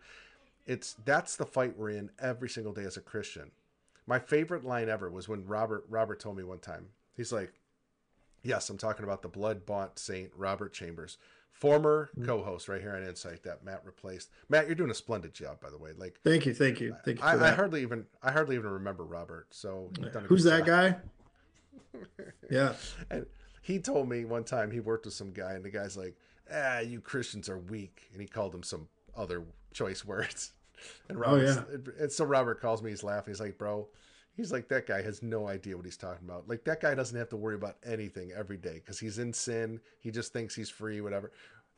it's 0.66 0.96
that's 1.04 1.36
the 1.36 1.46
fight 1.46 1.76
we're 1.78 1.90
in 1.90 2.10
every 2.18 2.48
single 2.48 2.72
day 2.72 2.82
as 2.82 2.96
a 2.96 3.00
christian 3.00 3.52
my 4.08 4.18
favorite 4.18 4.64
line 4.64 4.88
ever 4.88 5.08
was 5.08 5.28
when 5.28 5.46
robert 5.46 5.84
robert 5.88 6.18
told 6.18 6.36
me 6.36 6.42
one 6.42 6.58
time 6.58 6.86
he's 7.16 7.32
like 7.32 7.52
yes 8.46 8.70
i'm 8.70 8.78
talking 8.78 9.04
about 9.04 9.22
the 9.22 9.28
blood 9.28 9.66
bought 9.66 9.98
saint 9.98 10.30
robert 10.36 10.72
chambers 10.72 11.18
former 11.50 12.10
co-host 12.24 12.68
right 12.68 12.82
here 12.82 12.94
on 12.94 13.02
Insite 13.02 13.42
that 13.44 13.64
matt 13.64 13.82
replaced 13.84 14.30
matt 14.48 14.66
you're 14.66 14.74
doing 14.74 14.90
a 14.90 14.94
splendid 14.94 15.32
job 15.32 15.58
by 15.60 15.70
the 15.70 15.78
way 15.78 15.92
like 15.96 16.20
Thank 16.22 16.44
you, 16.46 16.52
thank 16.52 16.80
you, 16.80 16.94
thank 17.04 17.18
you. 17.18 17.22
For 17.22 17.42
I, 17.42 17.48
I 17.48 17.52
hardly 17.52 17.82
even 17.82 18.04
I 18.22 18.30
hardly 18.30 18.56
even 18.56 18.70
remember 18.70 19.04
Robert. 19.04 19.46
So 19.50 19.90
you've 19.98 20.12
done 20.12 20.24
a 20.24 20.26
Who's 20.26 20.44
that 20.44 20.66
guy? 20.66 20.96
yeah. 22.50 22.74
And 23.10 23.26
he 23.62 23.78
told 23.78 24.08
me 24.08 24.24
one 24.24 24.44
time 24.44 24.70
he 24.70 24.80
worked 24.80 25.06
with 25.06 25.14
some 25.14 25.32
guy, 25.32 25.54
and 25.54 25.64
the 25.64 25.70
guy's 25.70 25.96
like, 25.96 26.16
"Ah, 26.52 26.80
you 26.80 27.00
Christians 27.00 27.48
are 27.48 27.58
weak," 27.58 28.08
and 28.12 28.20
he 28.20 28.28
called 28.28 28.54
him 28.54 28.62
some 28.62 28.88
other 29.16 29.44
choice 29.72 30.04
words. 30.12 30.52
And 31.08 31.18
Oh, 31.18 31.20
Robert, 31.22 31.96
and 31.98 32.12
so 32.12 32.24
Robert 32.24 32.60
calls 32.60 32.82
me. 32.82 32.90
He's 32.90 33.02
laughing. 33.02 33.32
He's 33.32 33.40
like, 33.40 33.58
"Bro." 33.58 33.88
He's 34.36 34.52
like 34.52 34.68
that 34.68 34.86
guy 34.86 35.02
has 35.02 35.22
no 35.22 35.48
idea 35.48 35.76
what 35.76 35.86
he's 35.86 35.96
talking 35.96 36.28
about. 36.28 36.48
Like 36.48 36.64
that 36.64 36.80
guy 36.80 36.94
doesn't 36.94 37.18
have 37.18 37.30
to 37.30 37.36
worry 37.36 37.54
about 37.54 37.78
anything 37.84 38.32
every 38.32 38.58
day 38.58 38.74
because 38.74 38.98
he's 38.98 39.18
in 39.18 39.32
sin. 39.32 39.80
He 40.00 40.10
just 40.10 40.32
thinks 40.32 40.54
he's 40.54 40.70
free, 40.70 41.00
whatever. 41.00 41.32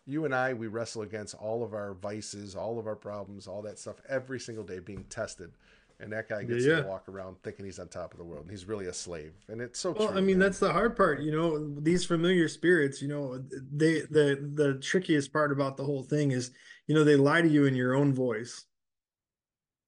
You 0.07 0.25
and 0.25 0.35
I, 0.35 0.55
we 0.55 0.67
wrestle 0.67 1.03
against 1.03 1.35
all 1.35 1.63
of 1.63 1.75
our 1.75 1.95
vices, 1.95 2.57
all 2.57 2.79
of 2.79 2.87
our 2.87 2.97
problems, 2.97 3.47
all 3.47 3.63
that 3.63 3.79
stuff 3.79 3.97
every 4.09 4.41
single 4.41 4.65
day 4.65 4.81
being 4.81 5.05
tested. 5.05 5.53
And 6.01 6.13
that 6.13 6.29
guy 6.29 6.45
gets 6.45 6.67
Yeah, 6.67 6.75
to 6.77 6.77
walk 6.77 7.09
around 7.09 7.37
thinking 7.43 7.65
he's 7.67 7.79
on 7.79 7.89
top 7.89 8.13
of 8.13 8.19
the 8.19 8.25
world. 8.25 8.43
And 8.45 8.51
he's 8.51 8.67
really 8.67 8.87
a 8.87 8.93
slave. 8.95 9.35
And 9.49 9.61
it's 9.61 9.79
so 9.79 9.93
Well, 9.95 10.09
true. 10.09 10.17
I 10.17 10.21
mean, 10.21 10.39
man. 10.39 10.39
that's 10.39 10.59
the 10.61 10.73
hard 10.73 10.97
part, 10.97 11.21
you 11.21 11.33
know, 11.33 11.59
these 11.81 12.05
familiar 12.05 12.49
spirits, 12.49 13.03
you 13.03 13.09
know, 13.09 13.39
they 13.73 14.03
the 14.03 14.51
the 14.55 14.79
trickiest 14.81 15.33
part 15.33 15.51
about 15.53 15.77
the 15.77 15.85
whole 15.85 16.03
thing 16.05 16.31
is, 16.31 16.53
you 16.87 16.95
know, 16.95 17.05
they 17.05 17.17
lie 17.17 17.43
to 17.43 17.49
you 17.49 17.65
in 17.67 17.75
your 17.75 17.95
own 17.95 18.15
voice 18.15 18.65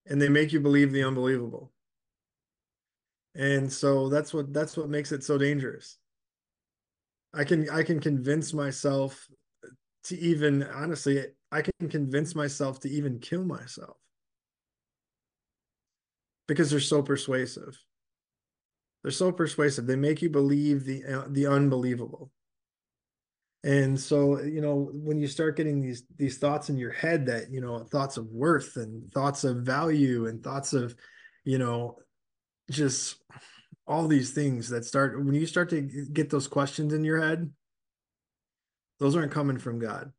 and 0.07 0.21
they 0.21 0.29
make 0.29 0.53
you 0.53 0.61
believe 0.61 0.93
the 0.93 1.03
unbelievable. 1.03 1.73
And 3.35 3.73
so 3.73 4.09
that's 4.09 4.35
what 4.35 4.53
that's 4.53 4.77
what 4.77 4.89
makes 4.89 5.13
it 5.13 5.23
so 5.23 5.39
dangerous. 5.39 5.99
I 7.33 7.45
can 7.45 7.71
I 7.71 7.83
can 7.83 8.01
convince 8.01 8.53
myself 8.53 9.29
to 10.05 10.19
even 10.19 10.63
honestly, 10.65 11.25
I 11.53 11.63
can 11.63 11.89
convince 11.89 12.35
myself 12.35 12.81
to 12.81 12.91
even 12.91 13.21
kill 13.21 13.45
myself 13.45 13.97
because 16.49 16.71
they're 16.71 16.81
so 16.81 17.03
persuasive. 17.03 17.79
They're 19.03 19.13
so 19.13 19.31
persuasive. 19.31 19.87
They 19.87 19.97
make 19.97 20.21
you 20.23 20.31
believe 20.31 20.85
the 20.85 21.05
uh, 21.05 21.25
the 21.29 21.47
unbelievable. 21.47 22.33
And 23.63 24.01
so, 24.01 24.41
you 24.41 24.63
know, 24.63 24.91
when 24.93 25.19
you 25.19 25.27
start 25.27 25.57
getting 25.57 25.81
these 25.81 26.03
these 26.17 26.39
thoughts 26.39 26.71
in 26.71 26.79
your 26.79 26.93
head 26.93 27.27
that, 27.27 27.51
you 27.51 27.61
know, 27.61 27.85
thoughts 27.85 28.17
of 28.17 28.27
worth 28.27 28.77
and 28.77 29.13
thoughts 29.13 29.45
of 29.45 29.59
value 29.59 30.27
and 30.27 30.43
thoughts 30.43 30.73
of, 30.73 30.97
you 31.45 31.59
know, 31.59 31.99
just 32.71 33.17
all 33.87 34.07
these 34.07 34.31
things 34.31 34.69
that 34.71 34.85
start 34.85 35.23
when 35.23 35.35
you 35.35 35.47
start 35.47 35.69
to 35.71 35.81
get 35.81 36.31
those 36.31 36.49
questions 36.49 36.93
in 36.93 37.05
your 37.05 37.21
head, 37.21 37.51
those 38.99 39.17
aren't 39.17 39.33
coming 39.33 39.59
from 39.59 39.79
God. 39.79 40.13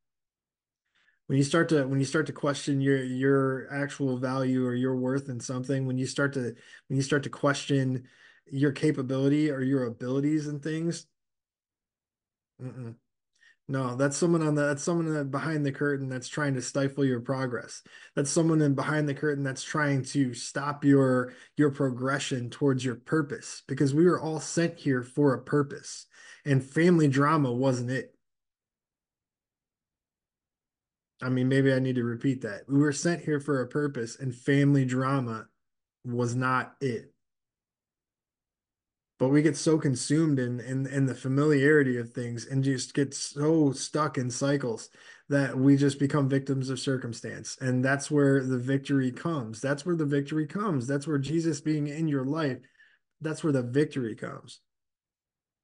When 1.27 1.37
you 1.37 1.43
start 1.43 1.69
to 1.69 1.87
when 1.87 1.99
you 1.99 2.05
start 2.05 2.25
to 2.27 2.33
question 2.33 2.81
your 2.81 3.01
your 3.01 3.67
actual 3.71 4.17
value 4.17 4.65
or 4.65 4.75
your 4.75 4.97
worth 4.97 5.29
in 5.29 5.39
something, 5.39 5.85
when 5.85 5.97
you 5.97 6.05
start 6.05 6.33
to 6.33 6.41
when 6.41 6.97
you 6.97 7.01
start 7.01 7.23
to 7.23 7.29
question 7.29 8.03
your 8.45 8.73
capability 8.73 9.49
or 9.49 9.61
your 9.61 9.85
abilities 9.85 10.47
and 10.47 10.61
things, 10.61 11.05
mm-mm. 12.61 12.95
No, 13.67 13.95
that's 13.95 14.17
someone 14.17 14.41
on 14.41 14.55
the 14.55 14.63
that's 14.63 14.83
someone 14.83 15.29
behind 15.29 15.65
the 15.65 15.71
curtain 15.71 16.09
that's 16.09 16.27
trying 16.27 16.55
to 16.55 16.61
stifle 16.61 17.05
your 17.05 17.21
progress. 17.21 17.81
That's 18.15 18.29
someone 18.29 18.61
in 18.61 18.75
behind 18.75 19.07
the 19.07 19.13
curtain 19.13 19.43
that's 19.43 19.63
trying 19.63 20.03
to 20.05 20.33
stop 20.33 20.83
your 20.83 21.33
your 21.57 21.71
progression 21.71 22.49
towards 22.49 22.83
your 22.83 22.95
purpose 22.95 23.63
because 23.67 23.93
we 23.93 24.05
were 24.05 24.19
all 24.19 24.39
sent 24.39 24.77
here 24.77 25.03
for 25.03 25.33
a 25.33 25.41
purpose, 25.41 26.07
and 26.45 26.63
family 26.63 27.07
drama 27.07 27.51
wasn't 27.51 27.91
it. 27.91 28.13
I 31.21 31.29
mean, 31.29 31.47
maybe 31.47 31.71
I 31.71 31.79
need 31.79 31.95
to 31.95 32.03
repeat 32.03 32.41
that. 32.41 32.61
We 32.67 32.79
were 32.79 32.91
sent 32.91 33.23
here 33.23 33.39
for 33.39 33.61
a 33.61 33.67
purpose, 33.67 34.19
and 34.19 34.35
family 34.35 34.85
drama 34.85 35.45
was 36.03 36.35
not 36.35 36.73
it. 36.81 37.13
But 39.21 39.29
we 39.29 39.43
get 39.43 39.55
so 39.55 39.77
consumed 39.77 40.39
in, 40.39 40.59
in 40.61 40.87
in 40.87 41.05
the 41.05 41.13
familiarity 41.13 41.97
of 41.97 42.11
things 42.11 42.47
and 42.47 42.63
just 42.63 42.95
get 42.95 43.13
so 43.13 43.71
stuck 43.71 44.17
in 44.17 44.31
cycles 44.31 44.89
that 45.29 45.55
we 45.55 45.77
just 45.77 45.99
become 45.99 46.27
victims 46.27 46.71
of 46.71 46.79
circumstance. 46.79 47.55
And 47.61 47.85
that's 47.85 48.09
where 48.09 48.43
the 48.43 48.57
victory 48.57 49.11
comes. 49.11 49.61
That's 49.61 49.85
where 49.85 49.95
the 49.95 50.07
victory 50.07 50.47
comes. 50.47 50.87
That's 50.87 51.05
where 51.05 51.19
Jesus 51.19 51.61
being 51.61 51.85
in 51.85 52.07
your 52.07 52.25
life, 52.25 52.57
that's 53.21 53.43
where 53.43 53.53
the 53.53 53.61
victory 53.61 54.15
comes. 54.15 54.59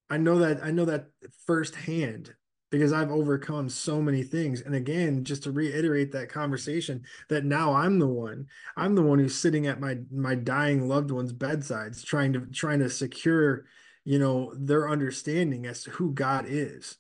I 0.08 0.18
know 0.18 0.38
that 0.38 0.64
I 0.64 0.70
know 0.70 0.86
that 0.86 1.08
firsthand 1.48 2.36
because 2.70 2.92
I've 2.92 3.12
overcome 3.12 3.70
so 3.70 4.02
many 4.02 4.24
things. 4.24 4.62
And 4.62 4.76
again, 4.76 5.24
just 5.24 5.44
to 5.44 5.52
reiterate 5.52 6.12
that 6.12 6.30
conversation, 6.30 7.04
that 7.30 7.46
now 7.46 7.74
I'm 7.74 8.00
the 8.00 8.08
one, 8.08 8.48
I'm 8.76 8.96
the 8.96 9.04
one 9.04 9.20
who's 9.20 9.38
sitting 9.38 9.68
at 9.68 9.80
my 9.80 9.98
my 10.12 10.36
dying 10.36 10.88
loved 10.88 11.12
ones' 11.12 11.34
bedsides, 11.34 12.04
trying 12.04 12.34
to 12.34 12.42
trying 12.48 12.80
to 12.80 12.90
secure, 12.90 13.66
you 14.04 14.20
know, 14.20 14.54
their 14.56 14.90
understanding 14.90 15.66
as 15.66 15.84
to 15.84 15.92
who 15.92 16.14
God 16.14 16.46
is. 16.48 16.98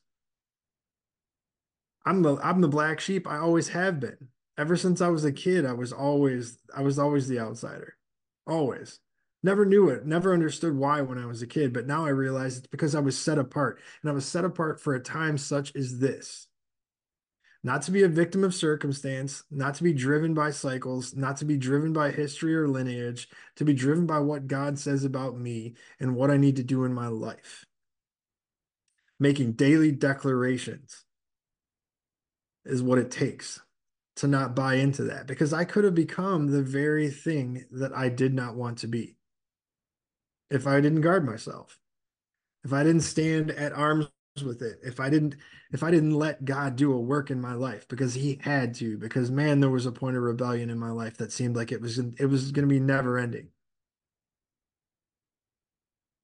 I'm 2.06 2.22
the 2.22 2.38
I'm 2.38 2.62
the 2.62 2.70
black 2.70 3.00
sheep. 3.00 3.28
I 3.28 3.38
always 3.38 3.70
have 3.70 4.00
been. 4.00 4.30
Ever 4.58 4.76
since 4.78 5.02
I 5.02 5.10
was 5.10 5.26
a 5.26 5.32
kid, 5.32 5.66
I 5.66 5.74
was 5.74 5.92
always 5.92 6.58
I 6.76 6.82
was 6.82 6.98
always 6.98 7.28
the 7.28 7.40
outsider. 7.40 7.98
Always. 8.48 9.00
Never 9.48 9.66
knew 9.66 9.88
it, 9.88 10.06
never 10.06 10.34
understood 10.34 10.76
why 10.76 11.00
when 11.00 11.18
I 11.18 11.26
was 11.26 11.42
a 11.42 11.48
kid, 11.48 11.72
but 11.72 11.88
now 11.88 12.06
I 12.06 12.10
realize 12.10 12.58
it's 12.58 12.68
because 12.68 12.94
I 12.94 13.00
was 13.00 13.18
set 13.18 13.38
apart. 13.38 13.80
And 14.02 14.12
I 14.12 14.14
was 14.14 14.26
set 14.26 14.44
apart 14.44 14.82
for 14.82 14.94
a 14.94 15.00
time 15.00 15.38
such 15.38 15.74
as 15.74 16.00
this. 16.00 16.48
Not 17.64 17.84
to 17.84 17.92
be 17.92 18.04
a 18.04 18.10
victim 18.10 18.44
of 18.44 18.54
circumstance, 18.54 19.46
not 19.50 19.76
to 19.76 19.86
be 19.86 19.94
driven 19.94 20.34
by 20.34 20.52
cycles, 20.52 21.16
not 21.16 21.38
to 21.38 21.46
be 21.46 21.56
driven 21.56 21.94
by 21.94 22.12
history 22.12 22.58
or 22.58 22.68
lineage, 22.68 23.30
to 23.56 23.64
be 23.64 23.74
driven 23.74 24.06
by 24.06 24.20
what 24.20 24.48
God 24.48 24.78
says 24.78 25.06
about 25.06 25.40
me 25.40 25.76
and 25.98 26.18
what 26.18 26.30
I 26.30 26.36
need 26.36 26.58
to 26.58 26.64
do 26.64 26.84
in 26.84 26.94
my 26.94 27.08
life. 27.08 27.66
Making 29.18 29.54
daily 29.54 29.94
declarations 29.94 31.06
is 32.66 32.84
what 32.84 33.00
it 33.00 33.12
takes 33.12 33.62
to 34.18 34.28
not 34.28 34.58
buy 34.58 34.74
into 34.74 35.04
that 35.04 35.26
because 35.26 35.54
I 35.54 35.64
could 35.64 35.86
have 35.86 35.96
become 35.96 36.48
the 36.48 36.64
very 36.64 37.10
thing 37.10 37.64
that 37.72 37.96
I 37.96 38.10
did 38.10 38.34
not 38.34 38.58
want 38.58 38.80
to 38.80 38.88
be 38.88 39.17
if 40.50 40.68
I 40.68 40.82
didn't 40.82 41.02
guard 41.02 41.26
myself, 41.26 41.80
if 42.64 42.74
I 42.74 42.84
didn't 42.84 43.02
stand 43.04 43.52
at 43.52 43.74
arms 43.74 44.10
with 44.46 44.62
it, 44.62 44.80
if 44.84 45.00
I 45.00 45.10
didn't 45.10 45.36
if 45.72 45.84
I 45.84 45.92
didn't 45.92 46.16
let 46.16 46.46
God 46.46 46.76
do 46.76 46.94
a 46.94 47.00
work 47.00 47.32
in 47.32 47.42
my 47.42 47.54
life 47.54 47.88
because 47.88 48.14
he 48.16 48.40
had 48.44 48.74
to 48.76 48.98
because 48.98 49.32
man 49.32 49.60
there 49.62 49.70
was 49.70 49.86
a 49.86 49.92
point 49.92 50.18
of 50.18 50.24
rebellion 50.24 50.70
in 50.70 50.80
my 50.80 50.92
life 50.92 51.18
that 51.18 51.32
seemed 51.34 51.56
like 51.56 51.72
it 51.72 51.82
was 51.82 52.00
it 52.00 52.26
was 52.28 52.52
going 52.52 52.68
to 52.68 52.74
be 52.74 52.80
never 52.80 53.18
ending. 53.20 53.50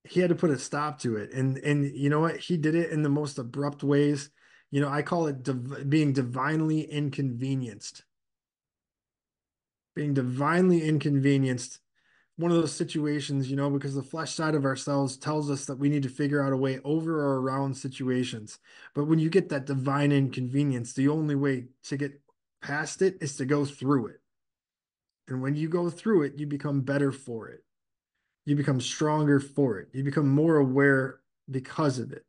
He 0.05 0.19
had 0.19 0.29
to 0.29 0.35
put 0.35 0.49
a 0.49 0.57
stop 0.59 0.99
to 0.99 1.15
it 1.17 1.31
and 1.33 1.57
and 1.59 1.85
you 1.95 2.09
know 2.09 2.19
what 2.21 2.37
he 2.37 2.57
did 2.57 2.75
it 2.75 2.91
in 2.91 3.03
the 3.03 3.09
most 3.09 3.37
abrupt 3.37 3.83
ways 3.83 4.29
You 4.71 4.81
know, 4.81 4.89
I 4.89 5.01
call 5.01 5.27
it 5.27 5.43
div- 5.43 5.89
being 5.89 6.13
divinely 6.13 6.81
inconvenienced. 6.81 8.03
Being 9.95 10.13
divinely 10.13 10.83
inconvenienced. 10.83 11.79
One 12.37 12.49
of 12.49 12.57
those 12.57 12.75
situations, 12.75 13.49
you 13.49 13.55
know, 13.55 13.69
because 13.69 13.93
the 13.93 14.01
flesh 14.01 14.33
side 14.33 14.55
of 14.55 14.65
ourselves 14.65 15.17
tells 15.17 15.51
us 15.51 15.65
that 15.65 15.77
we 15.77 15.89
need 15.89 16.03
to 16.03 16.09
figure 16.09 16.43
out 16.43 16.51
a 16.51 16.57
way 16.57 16.79
over 16.83 17.19
or 17.19 17.41
around 17.41 17.75
situations. 17.75 18.59
But 18.95 19.05
when 19.05 19.19
you 19.19 19.29
get 19.29 19.49
that 19.49 19.65
divine 19.65 20.11
inconvenience, 20.11 20.93
the 20.93 21.09
only 21.09 21.35
way 21.35 21.65
to 21.83 21.97
get 21.97 22.19
past 22.61 23.03
it 23.03 23.17
is 23.21 23.35
to 23.37 23.45
go 23.45 23.65
through 23.65 24.07
it. 24.07 24.21
And 25.27 25.41
when 25.41 25.55
you 25.55 25.69
go 25.69 25.91
through 25.91 26.23
it, 26.23 26.39
you 26.39 26.47
become 26.47 26.81
better 26.81 27.11
for 27.11 27.49
it. 27.49 27.63
You 28.45 28.55
become 28.55 28.81
stronger 28.81 29.39
for 29.39 29.79
it. 29.79 29.89
You 29.93 30.03
become 30.03 30.27
more 30.27 30.57
aware 30.57 31.19
because 31.49 31.99
of 31.99 32.11
it. 32.11 32.25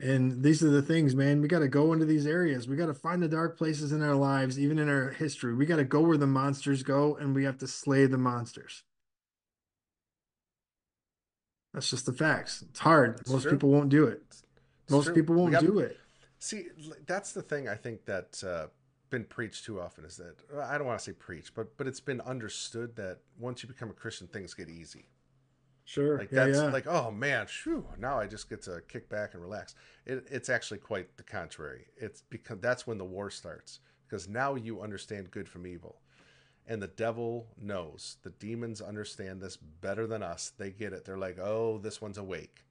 And 0.00 0.42
these 0.42 0.62
are 0.62 0.70
the 0.70 0.82
things, 0.82 1.14
man. 1.14 1.40
We 1.40 1.46
got 1.48 1.60
to 1.60 1.68
go 1.68 1.92
into 1.92 2.04
these 2.04 2.26
areas. 2.26 2.66
We 2.66 2.76
got 2.76 2.86
to 2.86 2.94
find 2.94 3.22
the 3.22 3.28
dark 3.28 3.56
places 3.56 3.92
in 3.92 4.02
our 4.02 4.16
lives, 4.16 4.58
even 4.58 4.78
in 4.78 4.88
our 4.88 5.10
history. 5.10 5.54
We 5.54 5.66
got 5.66 5.76
to 5.76 5.84
go 5.84 6.00
where 6.00 6.16
the 6.16 6.26
monsters 6.26 6.82
go 6.82 7.14
and 7.16 7.34
we 7.34 7.44
have 7.44 7.58
to 7.58 7.68
slay 7.68 8.06
the 8.06 8.18
monsters. 8.18 8.82
That's 11.72 11.90
just 11.90 12.06
the 12.06 12.12
facts. 12.12 12.62
It's 12.70 12.80
hard. 12.80 13.20
It's 13.20 13.30
Most 13.30 13.42
true. 13.42 13.52
people 13.52 13.70
won't 13.70 13.88
do 13.88 14.06
it. 14.06 14.22
It's 14.30 14.42
Most 14.90 15.04
true. 15.06 15.14
people 15.14 15.34
won't 15.36 15.52
got- 15.52 15.62
do 15.62 15.78
it. 15.78 15.98
See, 16.38 16.66
that's 17.06 17.32
the 17.32 17.42
thing 17.42 17.68
I 17.68 17.74
think 17.74 18.04
that's 18.04 18.44
uh, 18.44 18.66
been 19.10 19.24
preached 19.24 19.64
too 19.64 19.80
often 19.80 20.04
is 20.04 20.16
that 20.18 20.34
I 20.60 20.76
don't 20.76 20.86
want 20.86 20.98
to 20.98 21.04
say 21.04 21.12
preach, 21.12 21.54
but 21.54 21.74
but 21.78 21.86
it's 21.86 22.00
been 22.00 22.20
understood 22.20 22.96
that 22.96 23.20
once 23.38 23.62
you 23.62 23.68
become 23.68 23.88
a 23.88 23.94
Christian, 23.94 24.26
things 24.26 24.52
get 24.52 24.68
easy. 24.68 25.06
Sure. 25.84 26.18
Like 26.18 26.32
yeah, 26.32 26.46
that's 26.46 26.58
yeah. 26.58 26.64
like, 26.70 26.86
oh 26.86 27.10
man, 27.10 27.46
phew, 27.46 27.84
now 27.98 28.18
I 28.18 28.26
just 28.26 28.48
get 28.48 28.62
to 28.62 28.82
kick 28.88 29.08
back 29.08 29.34
and 29.34 29.42
relax. 29.42 29.74
It, 30.06 30.26
it's 30.30 30.48
actually 30.48 30.78
quite 30.78 31.16
the 31.16 31.22
contrary. 31.22 31.86
It's 31.96 32.22
because 32.22 32.58
that's 32.60 32.86
when 32.86 32.98
the 32.98 33.04
war 33.04 33.30
starts 33.30 33.80
because 34.06 34.28
now 34.28 34.54
you 34.54 34.80
understand 34.80 35.30
good 35.30 35.48
from 35.48 35.66
evil, 35.66 36.00
and 36.66 36.80
the 36.80 36.86
devil 36.88 37.48
knows. 37.60 38.16
The 38.22 38.30
demons 38.30 38.80
understand 38.80 39.40
this 39.42 39.56
better 39.56 40.06
than 40.06 40.22
us. 40.22 40.52
They 40.56 40.70
get 40.70 40.92
it. 40.92 41.04
They're 41.04 41.18
like, 41.18 41.38
oh, 41.38 41.78
this 41.78 42.00
one's 42.00 42.18
awake. 42.18 42.64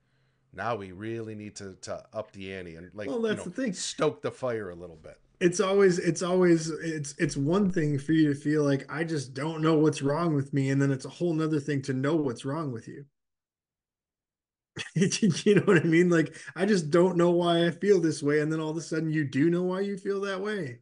Now 0.55 0.75
we 0.75 0.91
really 0.91 1.35
need 1.35 1.55
to, 1.57 1.75
to 1.81 2.03
up 2.13 2.31
the 2.31 2.53
ante 2.53 2.75
and 2.75 2.89
like 2.93 3.07
Well, 3.07 3.21
you 3.21 3.27
that's 3.27 3.45
know, 3.45 3.51
the 3.51 3.61
thing. 3.61 3.73
stoke 3.73 4.21
the 4.21 4.31
fire 4.31 4.69
a 4.69 4.75
little 4.75 4.95
bit. 4.95 5.17
It's 5.39 5.59
always 5.59 5.99
it's 5.99 6.21
always 6.21 6.69
it's 6.69 7.15
it's 7.17 7.35
one 7.35 7.69
thing 7.71 7.97
for 7.97 8.13
you 8.13 8.33
to 8.33 8.39
feel 8.39 8.63
like 8.63 8.85
i 8.91 9.03
just 9.03 9.33
don't 9.33 9.61
know 9.61 9.77
what's 9.77 10.01
wrong 10.01 10.33
with 10.35 10.53
me 10.53 10.69
and 10.69 10.81
then 10.81 10.91
it's 10.91 11.05
a 11.05 11.09
whole 11.09 11.33
nother 11.33 11.59
thing 11.59 11.81
to 11.81 11.93
know 11.93 12.15
what's 12.15 12.45
wrong 12.45 12.71
with 12.71 12.87
you. 12.87 13.05
You 14.95 15.55
know 15.55 15.61
what 15.63 15.77
i 15.81 15.83
mean? 15.83 16.09
Like 16.09 16.35
i 16.55 16.65
just 16.65 16.89
don't 16.91 17.17
know 17.17 17.31
why 17.31 17.65
i 17.67 17.71
feel 17.71 17.99
this 17.99 18.23
way 18.23 18.39
and 18.39 18.51
then 18.51 18.59
all 18.59 18.71
of 18.71 18.77
a 18.77 18.81
sudden 18.81 19.11
you 19.11 19.23
do 19.23 19.49
know 19.49 19.63
why 19.63 19.81
you 19.81 19.97
feel 19.97 20.21
that 20.21 20.41
way. 20.41 20.79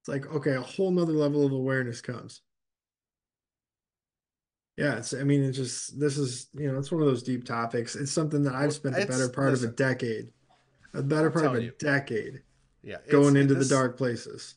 It's 0.00 0.08
like 0.08 0.26
okay 0.34 0.54
a 0.54 0.60
whole 0.60 0.90
nother 0.90 1.12
level 1.12 1.46
of 1.46 1.52
awareness 1.52 2.00
comes. 2.00 2.42
Yeah 4.76 4.96
it's 4.98 5.14
i 5.14 5.22
mean 5.22 5.44
it's 5.44 5.56
just 5.56 5.98
this 6.00 6.18
is 6.18 6.48
you 6.54 6.70
know 6.70 6.78
it's 6.78 6.90
one 6.90 7.00
of 7.00 7.06
those 7.08 7.22
deep 7.22 7.44
topics. 7.44 7.94
It's 7.94 8.10
something 8.12 8.42
that 8.42 8.54
i've 8.54 8.72
spent 8.74 8.96
the 8.96 9.06
better 9.06 9.28
part 9.28 9.52
of 9.54 9.62
a 9.62 9.68
decade 9.68 10.30
a 10.92 11.02
better 11.02 11.30
part 11.30 11.46
of 11.46 11.54
a 11.54 11.62
you. 11.62 11.72
decade 11.78 12.42
Yeah, 12.84 12.98
going 13.10 13.36
into 13.36 13.54
this- 13.54 13.68
the 13.68 13.74
dark 13.74 13.96
places 13.96 14.56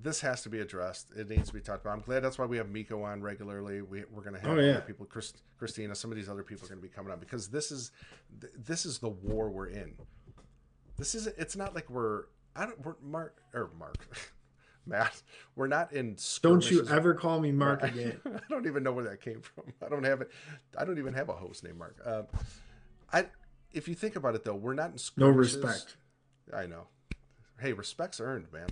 This 0.00 0.20
has 0.20 0.42
to 0.42 0.48
be 0.48 0.60
addressed. 0.60 1.10
It 1.16 1.28
needs 1.28 1.48
to 1.48 1.54
be 1.54 1.60
talked 1.60 1.84
about. 1.84 1.92
I'm 1.94 2.00
glad 2.04 2.20
that's 2.22 2.38
why 2.38 2.46
we 2.46 2.56
have 2.58 2.68
Miko 2.68 3.02
on 3.02 3.20
regularly. 3.20 3.82
We, 3.82 4.04
we're 4.12 4.22
going 4.22 4.34
to 4.34 4.40
have 4.40 4.50
Oh, 4.50 4.60
yeah. 4.60 4.72
other 4.72 4.80
people, 4.82 5.06
Chris, 5.06 5.32
Christina, 5.58 5.94
some 5.94 6.10
of 6.12 6.16
these 6.16 6.28
other 6.28 6.44
people 6.44 6.66
are 6.66 6.68
going 6.68 6.80
to 6.80 6.86
be 6.86 6.92
coming 6.92 7.10
on 7.12 7.18
because 7.18 7.48
this 7.48 7.70
is 7.72 7.90
th- 8.40 8.52
this 8.56 8.86
is 8.86 8.98
the 9.00 9.08
war 9.08 9.48
we're 9.50 9.66
in. 9.68 9.94
This 10.96 11.14
is 11.14 11.26
it's 11.26 11.56
not 11.56 11.74
like 11.74 11.88
we're 11.90 12.24
I 12.56 12.66
don't 12.66 12.84
we're 12.84 12.94
Mark 13.02 13.40
or 13.54 13.70
Mark 13.78 13.96
Matt. 14.86 15.20
We're 15.56 15.66
not 15.68 15.92
in. 15.92 16.16
Don't 16.42 16.68
you 16.70 16.86
ever 16.88 17.14
call 17.14 17.40
me 17.40 17.50
Mark 17.52 17.82
again. 17.82 18.20
I 18.26 18.40
don't 18.48 18.66
even 18.66 18.82
know 18.82 18.92
where 18.92 19.04
that 19.04 19.20
came 19.20 19.40
from. 19.40 19.64
I 19.84 19.88
don't 19.88 20.04
have 20.04 20.20
it. 20.20 20.30
I 20.76 20.84
don't 20.84 20.98
even 20.98 21.14
have 21.14 21.28
a 21.28 21.34
host 21.34 21.62
named 21.64 21.78
Mark. 21.78 21.96
Um, 22.04 22.26
I 23.12 23.26
if 23.72 23.86
you 23.88 23.94
think 23.94 24.14
about 24.16 24.34
it 24.34 24.44
though, 24.44 24.54
we're 24.54 24.74
not 24.74 24.90
in 24.92 24.98
school. 24.98 25.26
No 25.28 25.32
respect. 25.32 25.96
I 26.54 26.66
know. 26.66 26.86
Hey, 27.60 27.72
respect's 27.72 28.20
earned, 28.20 28.46
man. 28.52 28.68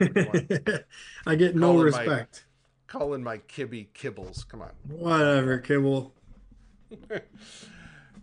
I 1.26 1.34
get 1.34 1.54
no 1.56 1.72
Calling 1.72 1.78
my- 1.78 1.82
respect. 1.98 2.44
Calling 2.86 3.22
my 3.22 3.38
kibby 3.38 3.88
kibbles. 3.92 4.48
Come 4.48 4.62
on. 4.62 4.70
Whatever, 4.88 5.58
Kibble. 5.58 6.14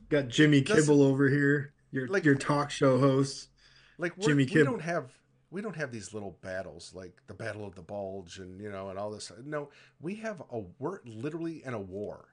Got 0.09 0.27
Jimmy 0.27 0.61
That's- 0.61 0.85
Kibble 0.85 1.01
over 1.03 1.29
here, 1.29 1.73
your 1.91 2.07
Like- 2.07 2.23
your 2.25 2.35
talk 2.35 2.71
show 2.71 2.97
host. 2.97 3.49
Like 3.97 4.17
Jimmy 4.19 4.43
we 4.43 4.49
Kib- 4.49 4.65
don't 4.65 4.81
have 4.81 5.11
we 5.51 5.61
don't 5.61 5.75
have 5.75 5.91
these 5.91 6.13
little 6.13 6.37
battles 6.41 6.91
like 6.93 7.13
the 7.27 7.33
Battle 7.33 7.65
of 7.65 7.75
the 7.75 7.81
Bulge 7.81 8.39
and 8.39 8.59
you 8.59 8.69
know 8.69 8.89
and 8.89 8.99
all 8.99 9.09
this. 9.11 9.31
No, 9.45 9.69
we 10.01 10.15
have 10.15 10.41
a 10.51 10.61
we're 10.79 10.99
literally 11.05 11.63
in 11.65 11.73
a 11.73 11.79
war. 11.79 12.27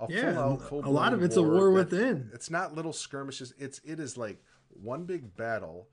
A 0.00 0.06
Yeah, 0.10 0.32
full-out, 0.34 0.60
a 0.60 0.64
full-blown 0.64 0.94
lot 0.94 1.12
of 1.12 1.22
it's 1.22 1.36
a 1.36 1.42
war 1.42 1.70
within. 1.70 2.30
It's 2.32 2.50
not 2.50 2.74
little 2.74 2.92
skirmishes. 2.92 3.52
It's 3.58 3.80
it 3.84 4.00
is 4.00 4.16
like 4.16 4.42
one 4.70 5.04
big 5.04 5.36
battle 5.36 5.88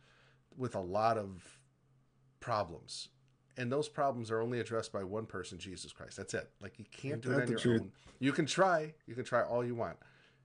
with 0.58 0.76
a 0.76 0.80
lot 0.80 1.18
of 1.18 1.60
problems. 2.40 3.10
And 3.58 3.72
those 3.72 3.88
problems 3.88 4.32
are 4.32 4.42
only 4.42 4.60
addressed 4.60 4.92
by 4.92 5.04
one 5.04 5.26
person, 5.26 5.58
Jesus 5.58 5.94
Christ. 5.94 6.18
That's 6.18 6.34
it. 6.34 6.50
Like 6.62 6.78
you 6.78 6.86
can't 6.92 7.22
do 7.22 7.32
it 7.32 7.42
on 7.42 7.48
your 7.48 7.58
truth? 7.58 7.82
own. 7.82 7.92
You 8.20 8.32
can 8.32 8.46
try. 8.46 8.94
You 9.08 9.16
can 9.16 9.24
try 9.24 9.44
all 9.44 9.64
you 9.64 9.76
want. 9.76 9.98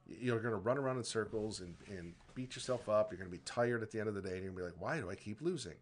You're 0.06 0.40
going 0.40 0.54
to 0.54 0.60
run 0.60 0.78
around 0.78 0.96
in 0.96 1.04
circles 1.04 1.60
and, 1.60 1.74
and 1.88 2.14
beat 2.34 2.54
yourself 2.54 2.88
up. 2.88 3.10
You're 3.10 3.18
going 3.18 3.30
to 3.30 3.36
be 3.36 3.42
tired 3.44 3.82
at 3.82 3.90
the 3.90 3.98
end 3.98 4.08
of 4.08 4.14
the 4.14 4.22
day. 4.22 4.34
And 4.34 4.42
you're 4.42 4.52
going 4.52 4.66
to 4.66 4.74
be 4.74 4.80
like, 4.80 4.80
why 4.80 5.00
do 5.00 5.10
I 5.10 5.14
keep 5.14 5.40
losing? 5.40 5.74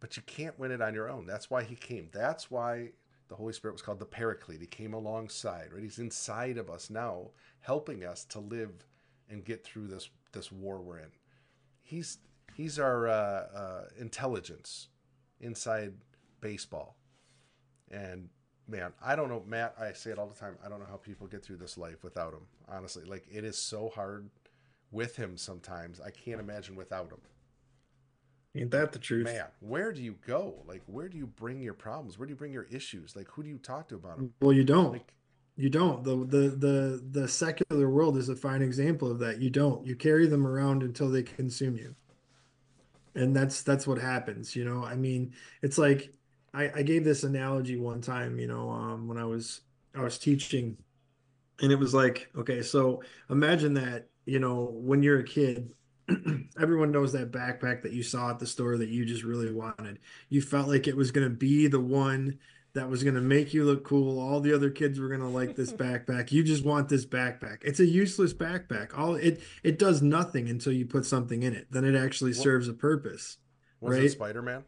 But 0.00 0.16
you 0.16 0.22
can't 0.24 0.58
win 0.58 0.72
it 0.72 0.82
on 0.82 0.94
your 0.94 1.08
own. 1.08 1.26
That's 1.26 1.48
why 1.48 1.62
he 1.62 1.74
came. 1.74 2.08
That's 2.12 2.50
why 2.50 2.90
the 3.28 3.36
Holy 3.36 3.52
Spirit 3.52 3.72
was 3.72 3.82
called 3.82 3.98
the 3.98 4.04
Paraclete. 4.04 4.60
He 4.60 4.66
came 4.66 4.92
alongside, 4.92 5.68
right? 5.72 5.82
He's 5.82 5.98
inside 5.98 6.58
of 6.58 6.68
us 6.68 6.90
now, 6.90 7.28
helping 7.60 8.04
us 8.04 8.24
to 8.26 8.40
live 8.40 8.84
and 9.30 9.44
get 9.44 9.64
through 9.64 9.86
this 9.86 10.10
this 10.32 10.52
war 10.52 10.80
we're 10.80 10.98
in. 10.98 11.10
He's 11.80 12.18
he's 12.56 12.78
our 12.78 13.08
uh, 13.08 13.46
uh, 13.54 13.84
intelligence 13.98 14.88
inside 15.40 15.94
baseball. 16.40 16.96
And 17.90 18.28
man, 18.68 18.92
I 19.04 19.16
don't 19.16 19.28
know, 19.28 19.42
Matt. 19.46 19.74
I 19.78 19.92
say 19.92 20.10
it 20.10 20.18
all 20.18 20.26
the 20.26 20.38
time. 20.38 20.56
I 20.64 20.68
don't 20.68 20.78
know 20.80 20.86
how 20.88 20.96
people 20.96 21.26
get 21.26 21.44
through 21.44 21.58
this 21.58 21.76
life 21.76 22.02
without 22.02 22.32
him. 22.32 22.46
Honestly, 22.68 23.04
like 23.04 23.26
it 23.30 23.44
is 23.44 23.58
so 23.58 23.90
hard 23.94 24.30
with 24.90 25.16
him 25.16 25.36
sometimes. 25.36 26.00
I 26.00 26.10
can't 26.10 26.40
imagine 26.40 26.76
without 26.76 27.10
him. 27.10 27.20
Ain't 28.54 28.70
that 28.72 28.92
the 28.92 28.98
truth? 28.98 29.24
Man, 29.24 29.46
where 29.60 29.92
do 29.92 30.02
you 30.02 30.16
go? 30.26 30.62
Like, 30.66 30.82
where 30.86 31.08
do 31.08 31.16
you 31.16 31.26
bring 31.26 31.62
your 31.62 31.72
problems? 31.72 32.18
Where 32.18 32.26
do 32.26 32.32
you 32.32 32.36
bring 32.36 32.52
your 32.52 32.66
issues? 32.70 33.16
Like, 33.16 33.28
who 33.28 33.42
do 33.42 33.48
you 33.48 33.56
talk 33.56 33.88
to 33.88 33.94
about 33.94 34.18
them? 34.18 34.34
Well, 34.42 34.52
you 34.52 34.62
don't. 34.64 34.92
Like, 34.92 35.14
You 35.56 35.70
don't. 35.70 36.04
The, 36.04 36.16
the 36.16 36.48
the 36.50 37.02
the 37.20 37.28
secular 37.28 37.88
world 37.88 38.16
is 38.18 38.28
a 38.28 38.36
fine 38.36 38.60
example 38.62 39.10
of 39.10 39.18
that. 39.20 39.40
You 39.40 39.48
don't. 39.48 39.86
You 39.86 39.96
carry 39.96 40.26
them 40.26 40.46
around 40.46 40.82
until 40.82 41.08
they 41.10 41.22
consume 41.22 41.78
you. 41.78 41.94
And 43.14 43.36
that's 43.36 43.62
that's 43.62 43.86
what 43.86 43.98
happens, 43.98 44.56
you 44.56 44.64
know. 44.64 44.84
I 44.84 44.94
mean, 44.96 45.34
it's 45.60 45.78
like 45.78 46.14
I, 46.54 46.70
I 46.76 46.82
gave 46.82 47.04
this 47.04 47.24
analogy 47.24 47.76
one 47.76 48.00
time, 48.00 48.38
you 48.38 48.46
know, 48.46 48.70
um, 48.70 49.08
when 49.08 49.18
I 49.18 49.24
was 49.24 49.60
I 49.94 50.02
was 50.02 50.18
teaching, 50.18 50.76
and 51.60 51.70
it 51.72 51.78
was 51.78 51.94
like, 51.94 52.30
okay, 52.36 52.62
so 52.62 53.02
imagine 53.30 53.74
that, 53.74 54.08
you 54.24 54.38
know, 54.38 54.70
when 54.72 55.02
you're 55.02 55.20
a 55.20 55.24
kid, 55.24 55.70
everyone 56.60 56.90
knows 56.90 57.12
that 57.12 57.32
backpack 57.32 57.82
that 57.82 57.92
you 57.92 58.02
saw 58.02 58.30
at 58.30 58.38
the 58.38 58.46
store 58.46 58.76
that 58.78 58.88
you 58.88 59.04
just 59.04 59.22
really 59.22 59.52
wanted. 59.52 59.98
You 60.28 60.42
felt 60.42 60.68
like 60.68 60.88
it 60.88 60.96
was 60.96 61.10
going 61.10 61.28
to 61.28 61.34
be 61.34 61.66
the 61.68 61.80
one 61.80 62.38
that 62.74 62.88
was 62.88 63.02
going 63.02 63.14
to 63.16 63.20
make 63.20 63.52
you 63.52 63.64
look 63.64 63.84
cool. 63.84 64.18
All 64.18 64.40
the 64.40 64.54
other 64.54 64.70
kids 64.70 64.98
were 64.98 65.08
going 65.08 65.20
to 65.20 65.26
like 65.26 65.56
this 65.56 65.72
backpack. 65.84 66.32
You 66.32 66.42
just 66.42 66.64
want 66.64 66.88
this 66.88 67.04
backpack. 67.04 67.58
It's 67.62 67.80
a 67.80 67.86
useless 67.86 68.32
backpack. 68.32 68.96
All 68.98 69.14
it 69.14 69.42
it 69.62 69.78
does 69.78 70.00
nothing 70.02 70.48
until 70.48 70.72
you 70.72 70.86
put 70.86 71.04
something 71.06 71.42
in 71.42 71.54
it. 71.54 71.66
Then 71.70 71.84
it 71.84 71.94
actually 71.94 72.32
Well- 72.32 72.42
serves 72.42 72.68
a 72.68 72.74
purpose. 72.74 73.38
was 73.80 73.96
Right. 73.96 74.04
it 74.04 74.10
Spider 74.10 74.42
Man? 74.42 74.64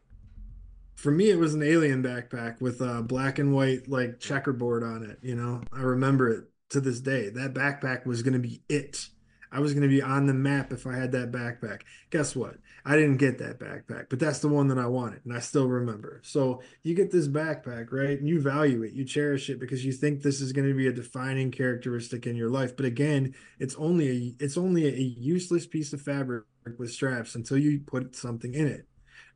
For 0.96 1.10
me, 1.10 1.30
it 1.30 1.38
was 1.38 1.54
an 1.54 1.62
alien 1.62 2.02
backpack 2.02 2.60
with 2.60 2.80
a 2.80 3.02
black 3.02 3.38
and 3.38 3.52
white 3.54 3.88
like 3.88 4.20
checkerboard 4.20 4.82
on 4.82 5.02
it. 5.04 5.18
You 5.22 5.34
know, 5.34 5.62
I 5.72 5.80
remember 5.82 6.30
it 6.30 6.44
to 6.70 6.80
this 6.80 7.00
day. 7.00 7.30
That 7.30 7.52
backpack 7.54 8.06
was 8.06 8.22
going 8.22 8.34
to 8.34 8.38
be 8.38 8.62
it. 8.68 9.08
I 9.50 9.60
was 9.60 9.72
going 9.72 9.82
to 9.82 9.88
be 9.88 10.02
on 10.02 10.26
the 10.26 10.34
map 10.34 10.72
if 10.72 10.86
I 10.86 10.96
had 10.96 11.12
that 11.12 11.30
backpack. 11.32 11.82
Guess 12.10 12.34
what? 12.36 12.56
I 12.86 12.96
didn't 12.96 13.16
get 13.16 13.38
that 13.38 13.58
backpack, 13.58 14.06
but 14.10 14.18
that's 14.18 14.40
the 14.40 14.48
one 14.48 14.68
that 14.68 14.78
I 14.78 14.86
wanted, 14.86 15.24
and 15.24 15.34
I 15.34 15.40
still 15.40 15.68
remember. 15.68 16.20
So 16.22 16.60
you 16.82 16.94
get 16.94 17.10
this 17.10 17.28
backpack, 17.28 17.90
right? 17.90 18.18
And 18.18 18.28
you 18.28 18.42
value 18.42 18.82
it, 18.82 18.92
you 18.92 19.04
cherish 19.06 19.48
it 19.48 19.58
because 19.58 19.86
you 19.86 19.92
think 19.92 20.20
this 20.20 20.40
is 20.42 20.52
going 20.52 20.68
to 20.68 20.74
be 20.74 20.86
a 20.86 20.92
defining 20.92 21.50
characteristic 21.50 22.26
in 22.26 22.36
your 22.36 22.50
life. 22.50 22.76
But 22.76 22.84
again, 22.84 23.34
it's 23.58 23.74
only 23.76 24.10
a 24.10 24.44
it's 24.44 24.58
only 24.58 24.86
a 24.86 25.00
useless 25.00 25.66
piece 25.66 25.94
of 25.94 26.02
fabric 26.02 26.44
with 26.78 26.92
straps 26.92 27.34
until 27.34 27.56
you 27.56 27.80
put 27.80 28.14
something 28.14 28.52
in 28.52 28.66
it. 28.66 28.86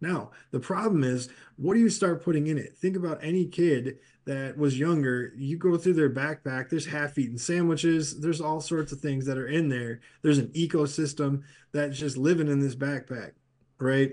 Now, 0.00 0.30
the 0.50 0.60
problem 0.60 1.02
is, 1.02 1.28
what 1.56 1.74
do 1.74 1.80
you 1.80 1.90
start 1.90 2.22
putting 2.22 2.46
in 2.46 2.58
it? 2.58 2.76
Think 2.76 2.96
about 2.96 3.18
any 3.22 3.46
kid 3.46 3.98
that 4.26 4.56
was 4.56 4.78
younger. 4.78 5.32
You 5.36 5.56
go 5.56 5.76
through 5.76 5.94
their 5.94 6.10
backpack, 6.10 6.68
there's 6.68 6.86
half 6.86 7.18
eaten 7.18 7.38
sandwiches, 7.38 8.20
there's 8.20 8.40
all 8.40 8.60
sorts 8.60 8.92
of 8.92 9.00
things 9.00 9.24
that 9.26 9.38
are 9.38 9.48
in 9.48 9.68
there. 9.68 10.00
There's 10.22 10.38
an 10.38 10.48
ecosystem 10.48 11.42
that's 11.72 11.98
just 11.98 12.16
living 12.16 12.48
in 12.48 12.60
this 12.60 12.74
backpack, 12.74 13.32
right? 13.80 14.12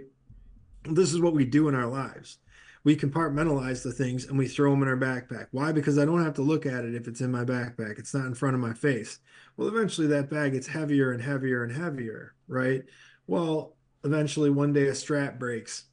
This 0.86 1.14
is 1.14 1.20
what 1.20 1.34
we 1.34 1.46
do 1.46 1.68
in 1.68 1.76
our 1.76 1.88
lives. 1.88 2.38
We 2.86 2.96
compartmentalize 2.96 3.84
the 3.84 3.92
things 3.92 4.26
and 4.26 4.38
we 4.38 4.48
throw 4.48 4.72
them 4.72 4.84
in 4.84 4.88
our 4.88 4.96
backpack. 4.96 5.48
Why? 5.52 5.72
Because 5.72 5.98
I 5.98 6.06
don't 6.06 6.24
have 6.24 6.36
to 6.36 6.44
look 6.44 6.68
at 6.68 6.86
it 6.86 6.94
if 6.94 7.08
it's 7.08 7.22
in 7.22 7.32
my 7.32 7.44
backpack. 7.44 7.98
It's 7.98 8.14
not 8.14 8.28
in 8.28 8.36
front 8.36 8.56
of 8.56 8.62
my 8.62 8.74
face. 8.74 9.20
Well, 9.58 9.68
eventually 9.68 10.08
that 10.08 10.30
bag 10.30 10.54
gets 10.54 10.68
heavier 10.68 11.12
and 11.12 11.22
heavier 11.22 11.64
and 11.64 11.76
heavier, 11.76 12.36
right? 12.48 12.84
Well, 13.26 13.75
eventually 14.06 14.50
one 14.50 14.72
day 14.72 14.88
a 14.88 14.96
strap 14.96 15.38
breaks. 15.38 15.86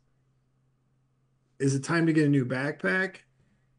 Is 1.59 1.75
it 1.75 1.83
time 1.83 2.07
to 2.07 2.13
get 2.13 2.27
a 2.27 2.31
new 2.31 2.45
backpack? 2.45 3.17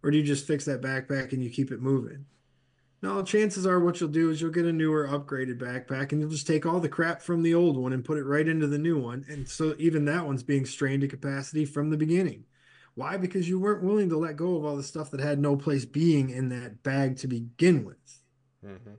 Or 0.02 0.12
do 0.12 0.18
you 0.18 0.24
just 0.24 0.46
fix 0.46 0.66
that 0.66 0.82
backpack 0.82 1.32
and 1.32 1.42
you 1.42 1.50
keep 1.50 1.72
it 1.72 1.82
moving? 1.82 2.26
No, 3.02 3.22
chances 3.22 3.66
are 3.66 3.80
what 3.80 4.00
you'll 4.00 4.10
do 4.10 4.30
is 4.30 4.42
you'll 4.42 4.52
get 4.52 4.66
a 4.66 4.72
newer 4.72 5.08
upgraded 5.08 5.60
backpack 5.60 6.12
and 6.12 6.22
you'll 6.22 6.30
just 6.30 6.48
take 6.48 6.66
all 6.66 6.80
the 6.80 6.90
crap 6.90 7.22
from 7.22 7.44
the 7.44 7.54
old 7.54 7.78
one 7.78 7.94
and 7.94 8.04
put 8.04 8.18
it 8.18 8.24
right 8.24 8.48
into 8.48 8.68
the 8.68 8.78
new 8.78 8.98
one. 8.98 9.26
And 9.30 9.48
so 9.48 9.76
even 9.78 10.06
that 10.06 10.26
one's 10.26 10.44
being 10.44 10.66
strained 10.66 11.02
to 11.02 11.08
capacity 11.08 11.66
from 11.66 11.90
the 11.90 11.98
beginning. 11.98 12.46
Why? 12.96 13.18
Because 13.18 13.50
you 13.50 13.60
weren't 13.60 13.84
willing 13.84 14.10
to 14.10 14.18
let 14.18 14.38
go 14.38 14.56
of 14.56 14.66
all 14.66 14.78
the 14.78 14.84
stuff 14.84 15.12
that 15.12 15.20
had 15.20 15.40
no 15.40 15.58
place 15.58 15.84
being 15.84 16.30
in 16.30 16.50
that 16.50 16.82
bag 16.84 17.18
to 17.18 17.28
begin 17.28 17.84
with. 17.84 18.22
Mm-hmm. 18.66 18.94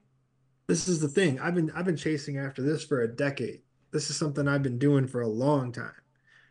This 0.66 0.88
is 0.88 1.00
the 1.00 1.08
thing. 1.08 1.40
I've 1.40 1.54
been 1.54 1.70
I've 1.74 1.84
been 1.84 1.96
chasing 1.96 2.38
after 2.38 2.62
this 2.62 2.84
for 2.84 3.00
a 3.00 3.08
decade. 3.08 3.60
This 3.94 4.10
is 4.10 4.16
something 4.16 4.48
I've 4.48 4.64
been 4.64 4.80
doing 4.80 5.06
for 5.06 5.20
a 5.20 5.28
long 5.28 5.70
time, 5.70 5.94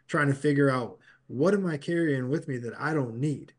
trying 0.08 0.28
to 0.28 0.34
figure 0.34 0.70
out 0.70 0.98
what 1.28 1.54
am 1.54 1.66
I 1.66 1.76
carrying 1.76 2.30
with 2.30 2.48
me 2.48 2.58
that 2.60 2.74
I 2.80 2.94
don't 2.94 3.20
need? 3.20 3.52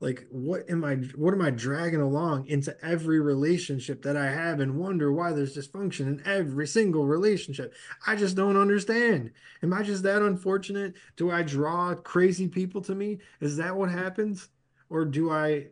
Like 0.00 0.26
what 0.30 0.64
am 0.70 0.82
i 0.82 0.94
what 0.94 1.34
am 1.34 1.42
i 1.42 1.50
dragging 1.50 2.00
along 2.00 2.46
into 2.46 2.74
every 2.82 3.20
relationship 3.20 4.00
that 4.00 4.16
i 4.16 4.30
have 4.30 4.58
and 4.60 4.78
wonder 4.78 5.12
why 5.12 5.32
there's 5.32 5.54
dysfunction 5.54 6.06
in 6.06 6.22
every 6.24 6.66
single 6.66 7.04
relationship? 7.04 7.74
I 8.06 8.16
just 8.16 8.36
don't 8.36 8.56
understand. 8.56 9.32
Am 9.62 9.74
i 9.74 9.82
just 9.82 10.02
that 10.04 10.22
unfortunate? 10.22 10.94
Do 11.16 11.30
i 11.30 11.42
draw 11.42 11.94
crazy 11.96 12.48
people 12.48 12.80
to 12.80 12.94
me? 12.94 13.18
Is 13.42 13.58
that 13.58 13.76
what 13.76 13.90
happens? 13.90 14.48
Or 14.88 15.04
do 15.04 15.30
i 15.30 15.66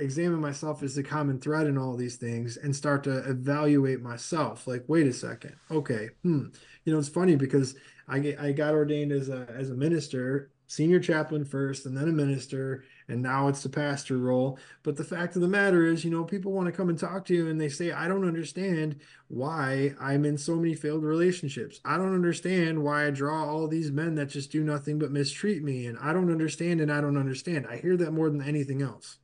examine 0.00 0.40
myself 0.40 0.82
as 0.82 0.94
the 0.94 1.02
common 1.02 1.40
thread 1.40 1.66
in 1.66 1.76
all 1.76 1.96
these 1.96 2.16
things 2.16 2.56
and 2.56 2.74
start 2.74 3.04
to 3.04 3.18
evaluate 3.28 4.00
myself. 4.00 4.66
Like 4.66 4.84
wait 4.86 5.06
a 5.06 5.12
second. 5.12 5.56
Okay 5.70 6.10
hmm. 6.22 6.46
You 6.84 6.92
know 6.92 6.98
it's 6.98 7.08
funny 7.08 7.36
because 7.36 7.74
i 8.06 8.18
get, 8.18 8.40
i 8.40 8.52
got 8.52 8.74
ordained 8.74 9.12
as 9.12 9.28
a 9.28 9.46
as 9.54 9.70
a 9.70 9.74
minister 9.74 10.50
senior 10.66 11.00
chaplain 11.00 11.44
first 11.44 11.86
and 11.86 11.96
then 11.96 12.08
a 12.08 12.12
minister 12.12 12.84
and 13.10 13.22
now 13.22 13.48
it's 13.48 13.62
the 13.62 13.70
pastor 13.70 14.18
role. 14.18 14.58
But 14.82 14.96
the 14.96 15.04
fact 15.04 15.34
of 15.34 15.40
the 15.40 15.48
matter 15.48 15.86
is 15.86 16.04
you 16.04 16.10
know 16.10 16.24
people 16.24 16.52
want 16.52 16.66
to 16.66 16.72
come 16.72 16.90
and 16.90 16.98
talk 16.98 17.24
to 17.26 17.34
you 17.34 17.48
and 17.48 17.60
they 17.60 17.68
say 17.68 17.90
i 17.90 18.06
don't 18.06 18.26
understand 18.26 19.00
why 19.26 19.94
i'm 20.00 20.24
in 20.24 20.38
so 20.38 20.56
many 20.56 20.74
failed 20.74 21.02
relationships. 21.02 21.80
I 21.84 21.96
don't 21.96 22.14
understand 22.14 22.84
why 22.84 23.06
i 23.06 23.10
draw 23.10 23.46
all 23.46 23.66
these 23.66 23.90
men 23.90 24.14
that 24.14 24.26
just 24.26 24.52
do 24.52 24.62
nothing 24.62 24.98
but 24.98 25.10
mistreat 25.10 25.62
me 25.64 25.86
and 25.86 25.98
i 25.98 26.12
don't 26.12 26.30
understand 26.30 26.80
and 26.80 26.92
i 26.92 27.00
don't 27.00 27.18
understand. 27.18 27.66
I 27.68 27.78
hear 27.78 27.96
that 27.96 28.12
more 28.12 28.30
than 28.30 28.42
anything 28.42 28.80
else 28.80 29.18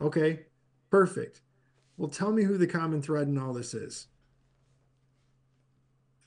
okay 0.00 0.46
perfect 0.90 1.40
well 1.96 2.08
tell 2.08 2.32
me 2.32 2.44
who 2.44 2.56
the 2.56 2.66
common 2.66 3.02
thread 3.02 3.28
in 3.28 3.38
all 3.38 3.52
this 3.52 3.74
is 3.74 4.08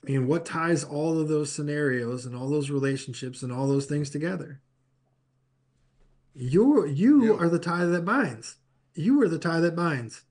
I 0.04 0.10
mean, 0.10 0.26
what 0.26 0.44
ties 0.44 0.82
all 0.82 1.20
of 1.20 1.28
those 1.28 1.52
scenarios 1.52 2.26
and 2.26 2.34
all 2.34 2.48
those 2.48 2.70
relationships 2.70 3.42
and 3.42 3.52
all 3.52 3.68
those 3.68 3.86
things 3.86 4.10
together? 4.10 4.60
You're, 6.34 6.86
you 6.86 7.34
yeah. 7.34 7.40
are 7.40 7.48
the 7.48 7.58
tie 7.58 7.84
that 7.84 8.04
binds. 8.04 8.56
You 8.94 9.20
are 9.22 9.28
the 9.28 9.38
tie 9.38 9.60
that 9.60 9.76
binds. 9.76 10.22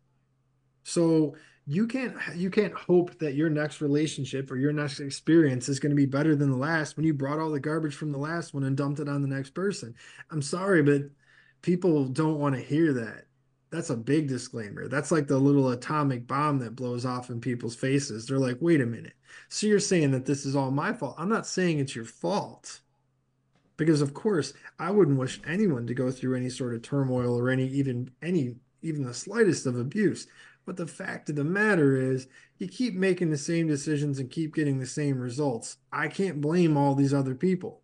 So 0.83 1.35
you 1.67 1.87
can't 1.87 2.15
you 2.35 2.49
can't 2.49 2.73
hope 2.73 3.19
that 3.19 3.35
your 3.35 3.49
next 3.49 3.81
relationship 3.81 4.51
or 4.51 4.57
your 4.57 4.73
next 4.73 4.99
experience 4.99 5.69
is 5.69 5.79
going 5.79 5.91
to 5.91 5.95
be 5.95 6.07
better 6.07 6.35
than 6.35 6.49
the 6.49 6.57
last 6.57 6.97
when 6.97 7.05
you 7.05 7.13
brought 7.13 7.39
all 7.39 7.51
the 7.51 7.59
garbage 7.59 7.93
from 7.93 8.11
the 8.11 8.17
last 8.17 8.53
one 8.53 8.63
and 8.63 8.75
dumped 8.75 8.99
it 8.99 9.07
on 9.07 9.21
the 9.21 9.27
next 9.27 9.51
person. 9.51 9.93
I'm 10.31 10.41
sorry, 10.41 10.81
but 10.81 11.03
people 11.61 12.05
don't 12.05 12.39
want 12.39 12.55
to 12.55 12.61
hear 12.61 12.93
that 12.93 13.25
that's 13.71 13.89
a 13.89 13.95
big 13.95 14.27
disclaimer. 14.27 14.87
That's 14.87 15.11
like 15.11 15.27
the 15.27 15.37
little 15.37 15.69
atomic 15.69 16.27
bomb 16.27 16.59
that 16.59 16.75
blows 16.75 17.05
off 17.05 17.29
in 17.29 17.39
people's 17.39 17.75
faces. 17.75 18.25
They're 18.25 18.37
like, 18.37 18.57
wait 18.59 18.81
a 18.81 18.85
minute. 18.85 19.13
So 19.47 19.65
you're 19.65 19.79
saying 19.79 20.11
that 20.11 20.25
this 20.25 20.45
is 20.45 20.55
all 20.55 20.71
my 20.71 20.91
fault. 20.91 21.15
I'm 21.17 21.29
not 21.29 21.47
saying 21.47 21.79
it's 21.79 21.95
your 21.95 22.05
fault. 22.05 22.81
Because 23.77 24.01
of 24.01 24.13
course, 24.13 24.53
I 24.77 24.91
wouldn't 24.91 25.17
wish 25.17 25.41
anyone 25.47 25.87
to 25.87 25.93
go 25.93 26.11
through 26.11 26.35
any 26.35 26.49
sort 26.49 26.75
of 26.75 26.81
turmoil 26.81 27.39
or 27.39 27.49
any 27.49 27.67
even 27.67 28.11
any 28.21 28.55
even 28.81 29.03
the 29.03 29.13
slightest 29.13 29.65
of 29.65 29.77
abuse. 29.77 30.27
But 30.65 30.77
the 30.77 30.85
fact 30.85 31.29
of 31.29 31.35
the 31.35 31.43
matter 31.43 31.97
is, 31.97 32.27
you 32.59 32.67
keep 32.67 32.93
making 32.93 33.31
the 33.31 33.37
same 33.37 33.67
decisions 33.67 34.19
and 34.19 34.29
keep 34.29 34.53
getting 34.53 34.77
the 34.79 34.85
same 34.85 35.17
results. 35.17 35.77
I 35.91 36.09
can't 36.09 36.41
blame 36.41 36.77
all 36.77 36.93
these 36.93 37.13
other 37.13 37.33
people. 37.33 37.81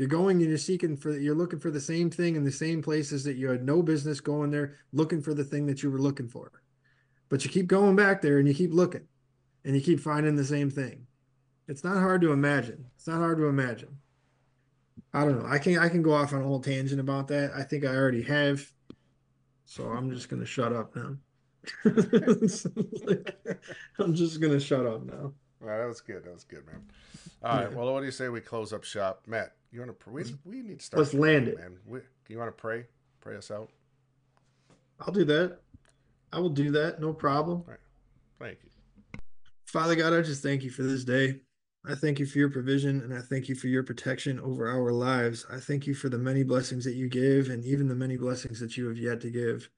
You're 0.00 0.08
going 0.08 0.40
and 0.40 0.48
you're 0.48 0.56
seeking 0.56 0.96
for 0.96 1.12
you're 1.12 1.34
looking 1.34 1.58
for 1.58 1.70
the 1.70 1.78
same 1.78 2.08
thing 2.08 2.34
in 2.34 2.42
the 2.42 2.50
same 2.50 2.80
places 2.80 3.22
that 3.24 3.36
you 3.36 3.50
had 3.50 3.62
no 3.62 3.82
business 3.82 4.18
going 4.18 4.50
there 4.50 4.76
looking 4.94 5.20
for 5.20 5.34
the 5.34 5.44
thing 5.44 5.66
that 5.66 5.82
you 5.82 5.90
were 5.90 5.98
looking 5.98 6.26
for. 6.26 6.50
But 7.28 7.44
you 7.44 7.50
keep 7.50 7.66
going 7.66 7.96
back 7.96 8.22
there 8.22 8.38
and 8.38 8.48
you 8.48 8.54
keep 8.54 8.72
looking 8.72 9.06
and 9.62 9.74
you 9.76 9.82
keep 9.82 10.00
finding 10.00 10.36
the 10.36 10.44
same 10.44 10.70
thing. 10.70 11.06
It's 11.68 11.84
not 11.84 11.98
hard 11.98 12.22
to 12.22 12.32
imagine. 12.32 12.86
It's 12.96 13.08
not 13.08 13.18
hard 13.18 13.36
to 13.36 13.44
imagine. 13.44 13.98
I 15.12 15.26
don't 15.26 15.38
know. 15.38 15.46
I 15.46 15.58
can 15.58 15.76
I 15.76 15.90
can 15.90 16.00
go 16.00 16.14
off 16.14 16.32
on 16.32 16.40
a 16.40 16.46
whole 16.46 16.60
tangent 16.60 16.98
about 16.98 17.28
that. 17.28 17.50
I 17.54 17.62
think 17.62 17.84
I 17.84 17.94
already 17.94 18.22
have. 18.22 18.72
So 19.66 19.84
I'm 19.84 20.10
just 20.10 20.30
gonna 20.30 20.46
shut 20.46 20.72
up 20.72 20.96
now. 20.96 21.14
I'm 23.98 24.14
just 24.14 24.40
gonna 24.40 24.60
shut 24.60 24.86
up 24.86 25.04
now. 25.04 25.34
All 25.60 25.68
right, 25.68 25.76
that 25.76 25.88
was 25.88 26.00
good. 26.00 26.24
That 26.24 26.32
was 26.32 26.44
good, 26.44 26.64
man. 26.64 26.80
All 27.42 27.58
right. 27.58 27.70
Well, 27.70 27.92
what 27.92 28.00
do 28.00 28.06
you 28.06 28.12
say 28.12 28.30
we 28.30 28.40
close 28.40 28.72
up 28.72 28.84
shop, 28.84 29.24
Matt? 29.26 29.52
You 29.72 29.80
want 29.80 29.90
to? 29.90 30.04
Pray? 30.04 30.24
We, 30.24 30.34
we 30.44 30.62
need 30.62 30.80
to 30.80 30.84
start. 30.84 30.98
Let's 30.98 31.14
land 31.14 31.48
it, 31.48 31.58
man. 31.58 31.78
We, 31.86 32.00
you 32.28 32.38
want 32.38 32.48
to 32.48 32.60
pray? 32.60 32.86
Pray 33.20 33.36
us 33.36 33.50
out. 33.50 33.70
I'll 35.00 35.12
do 35.12 35.24
that. 35.24 35.58
I 36.32 36.38
will 36.38 36.50
do 36.50 36.70
that. 36.72 37.00
No 37.00 37.12
problem. 37.12 37.64
Right. 37.66 37.78
Thank 38.38 38.58
you, 38.64 38.70
Father 39.66 39.94
God. 39.94 40.12
I 40.12 40.22
just 40.22 40.42
thank 40.42 40.62
you 40.62 40.70
for 40.70 40.82
this 40.82 41.04
day. 41.04 41.40
I 41.86 41.94
thank 41.94 42.18
you 42.18 42.26
for 42.26 42.38
your 42.38 42.50
provision 42.50 43.00
and 43.00 43.14
I 43.14 43.20
thank 43.20 43.48
you 43.48 43.54
for 43.54 43.68
your 43.68 43.82
protection 43.82 44.38
over 44.40 44.68
our 44.68 44.92
lives. 44.92 45.46
I 45.50 45.58
thank 45.58 45.86
you 45.86 45.94
for 45.94 46.10
the 46.10 46.18
many 46.18 46.42
blessings 46.42 46.84
that 46.84 46.94
you 46.94 47.08
give 47.08 47.48
and 47.48 47.64
even 47.64 47.88
the 47.88 47.94
many 47.94 48.18
blessings 48.18 48.60
that 48.60 48.76
you 48.76 48.86
have 48.88 48.98
yet 48.98 49.20
to 49.22 49.30
give. 49.30 49.70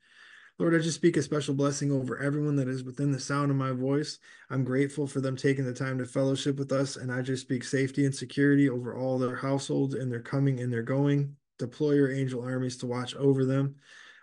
Lord, 0.63 0.77
I 0.77 0.79
just 0.79 0.95
speak 0.95 1.17
a 1.17 1.23
special 1.23 1.55
blessing 1.55 1.91
over 1.91 2.21
everyone 2.21 2.55
that 2.55 2.69
is 2.69 2.85
within 2.85 3.11
the 3.11 3.19
sound 3.19 3.51
of 3.51 3.57
my 3.57 3.73
voice. 3.73 4.21
I'm 4.49 4.63
grateful 4.63 5.09
for 5.09 5.21
them 5.21 5.35
taking 5.35 5.65
the 5.65 5.75
time 5.75 5.99
to 5.99 6.05
fellowship 6.05 6.57
with 6.57 6.71
us, 6.71 6.95
and 6.95 7.11
I 7.11 7.21
just 7.21 7.43
speak 7.43 7.65
safety 7.65 8.05
and 8.05 8.15
security 8.15 8.71
over 8.71 8.95
all 8.97 9.19
their 9.19 9.35
households 9.35 9.95
and 9.95 10.09
their 10.09 10.21
coming 10.21 10.61
and 10.61 10.73
their 10.73 10.85
going. 10.85 11.35
Deploy 11.59 11.95
your 11.95 12.13
angel 12.13 12.45
armies 12.45 12.77
to 12.77 12.87
watch 12.87 13.17
over 13.17 13.45
them. 13.45 13.75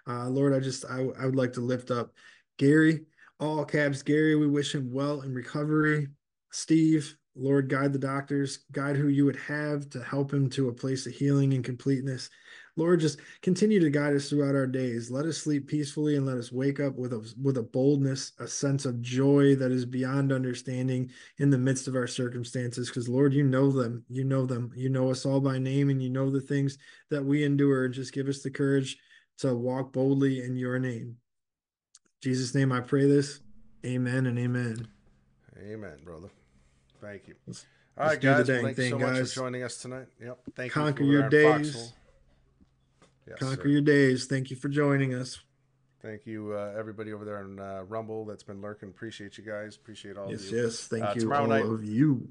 Uh, 0.07 0.29
Lord, 0.29 0.53
I 0.53 0.61
just 0.61 0.85
I, 0.85 1.09
I 1.19 1.25
would 1.25 1.35
like 1.35 1.51
to 1.53 1.59
lift 1.59 1.91
up 1.91 2.13
Gary, 2.57 3.01
all 3.41 3.65
caps 3.65 4.01
Gary. 4.01 4.35
We 4.35 4.47
wish 4.47 4.73
him 4.73 4.93
well 4.93 5.23
in 5.23 5.33
recovery. 5.33 6.07
Steve, 6.53 7.17
Lord, 7.35 7.67
guide 7.67 7.91
the 7.91 7.99
doctors, 7.99 8.59
guide 8.71 8.95
who 8.95 9.09
you 9.09 9.25
would 9.25 9.35
have 9.35 9.89
to 9.89 10.01
help 10.01 10.33
him 10.33 10.49
to 10.51 10.69
a 10.69 10.73
place 10.73 11.05
of 11.05 11.11
healing 11.11 11.53
and 11.53 11.65
completeness. 11.65 12.29
Lord, 12.79 13.01
just 13.01 13.19
continue 13.41 13.79
to 13.79 13.89
guide 13.89 14.15
us 14.15 14.29
throughout 14.29 14.55
our 14.55 14.65
days. 14.65 15.11
Let 15.11 15.25
us 15.25 15.37
sleep 15.37 15.67
peacefully 15.67 16.15
and 16.15 16.25
let 16.25 16.37
us 16.37 16.51
wake 16.51 16.79
up 16.79 16.95
with 16.95 17.13
a 17.13 17.33
with 17.41 17.57
a 17.57 17.63
boldness, 17.63 18.31
a 18.39 18.47
sense 18.47 18.85
of 18.85 19.01
joy 19.01 19.55
that 19.55 19.71
is 19.71 19.85
beyond 19.85 20.31
understanding 20.31 21.11
in 21.37 21.49
the 21.49 21.57
midst 21.57 21.87
of 21.87 21.95
our 21.95 22.07
circumstances. 22.07 22.89
Because 22.89 23.07
Lord, 23.07 23.33
you 23.33 23.43
know 23.43 23.71
them. 23.71 24.03
You 24.09 24.23
know 24.23 24.45
them. 24.45 24.71
You 24.75 24.89
know 24.89 25.11
us 25.11 25.25
all 25.25 25.39
by 25.39 25.59
name, 25.59 25.89
and 25.89 26.01
you 26.01 26.09
know 26.09 26.29
the 26.29 26.41
things 26.41 26.77
that 27.11 27.23
we 27.23 27.43
endure. 27.43 27.85
And 27.85 27.93
just 27.93 28.13
give 28.13 28.27
us 28.27 28.41
the 28.41 28.51
courage 28.51 28.97
to 29.39 29.53
walk 29.53 29.93
boldly 29.93 30.43
in 30.43 30.55
your 30.55 30.79
name. 30.79 31.01
In 31.01 31.17
Jesus' 32.23 32.55
name 32.55 32.71
I 32.71 32.79
pray 32.79 33.05
this. 33.05 33.41
Amen 33.85 34.25
and 34.25 34.39
amen. 34.39 34.87
Amen, 35.61 35.97
brother. 36.03 36.29
Thank 37.01 37.27
you. 37.27 37.35
Let's, 37.47 37.65
all 37.97 38.07
right, 38.07 38.21
guys. 38.21 38.47
Thank 38.47 38.77
you 38.77 38.89
so 38.89 38.97
guys. 38.97 39.19
much 39.19 39.29
for 39.29 39.35
joining 39.35 39.63
us 39.63 39.77
tonight. 39.77 40.07
Yep. 40.21 40.39
Thank 40.55 40.71
Conquer 40.71 41.03
you. 41.03 41.21
Conquer 41.21 41.37
your 41.37 41.57
days. 41.57 41.73
Foxhole. 41.73 41.93
Yes, 43.29 43.39
Conquer 43.39 43.63
sir. 43.63 43.67
your 43.69 43.81
days. 43.81 44.25
Thank 44.25 44.49
you 44.49 44.55
for 44.55 44.69
joining 44.69 45.13
us. 45.13 45.39
Thank 46.01 46.25
you, 46.25 46.53
uh, 46.53 46.73
everybody 46.77 47.11
over 47.11 47.25
there 47.25 47.39
on 47.39 47.59
uh, 47.59 47.83
Rumble 47.87 48.25
that's 48.25 48.43
been 48.43 48.61
lurking. 48.61 48.89
Appreciate 48.89 49.37
you 49.37 49.43
guys. 49.43 49.75
Appreciate 49.75 50.17
all 50.17 50.31
yes, 50.31 50.45
of 50.45 50.51
you. 50.51 50.63
Yes, 50.63 50.87
Thank 50.87 51.03
uh, 51.03 51.13
you, 51.15 51.33
all 51.33 51.45
night, 51.45 51.65
of 51.65 51.83
you. 51.83 52.29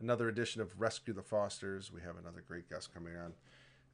Another 0.00 0.28
edition 0.28 0.62
of 0.62 0.72
Rescue 0.80 1.12
the 1.12 1.22
Fosters. 1.22 1.92
We 1.92 2.00
have 2.00 2.16
another 2.16 2.42
great 2.46 2.68
guest 2.70 2.94
coming 2.94 3.12
on. 3.16 3.32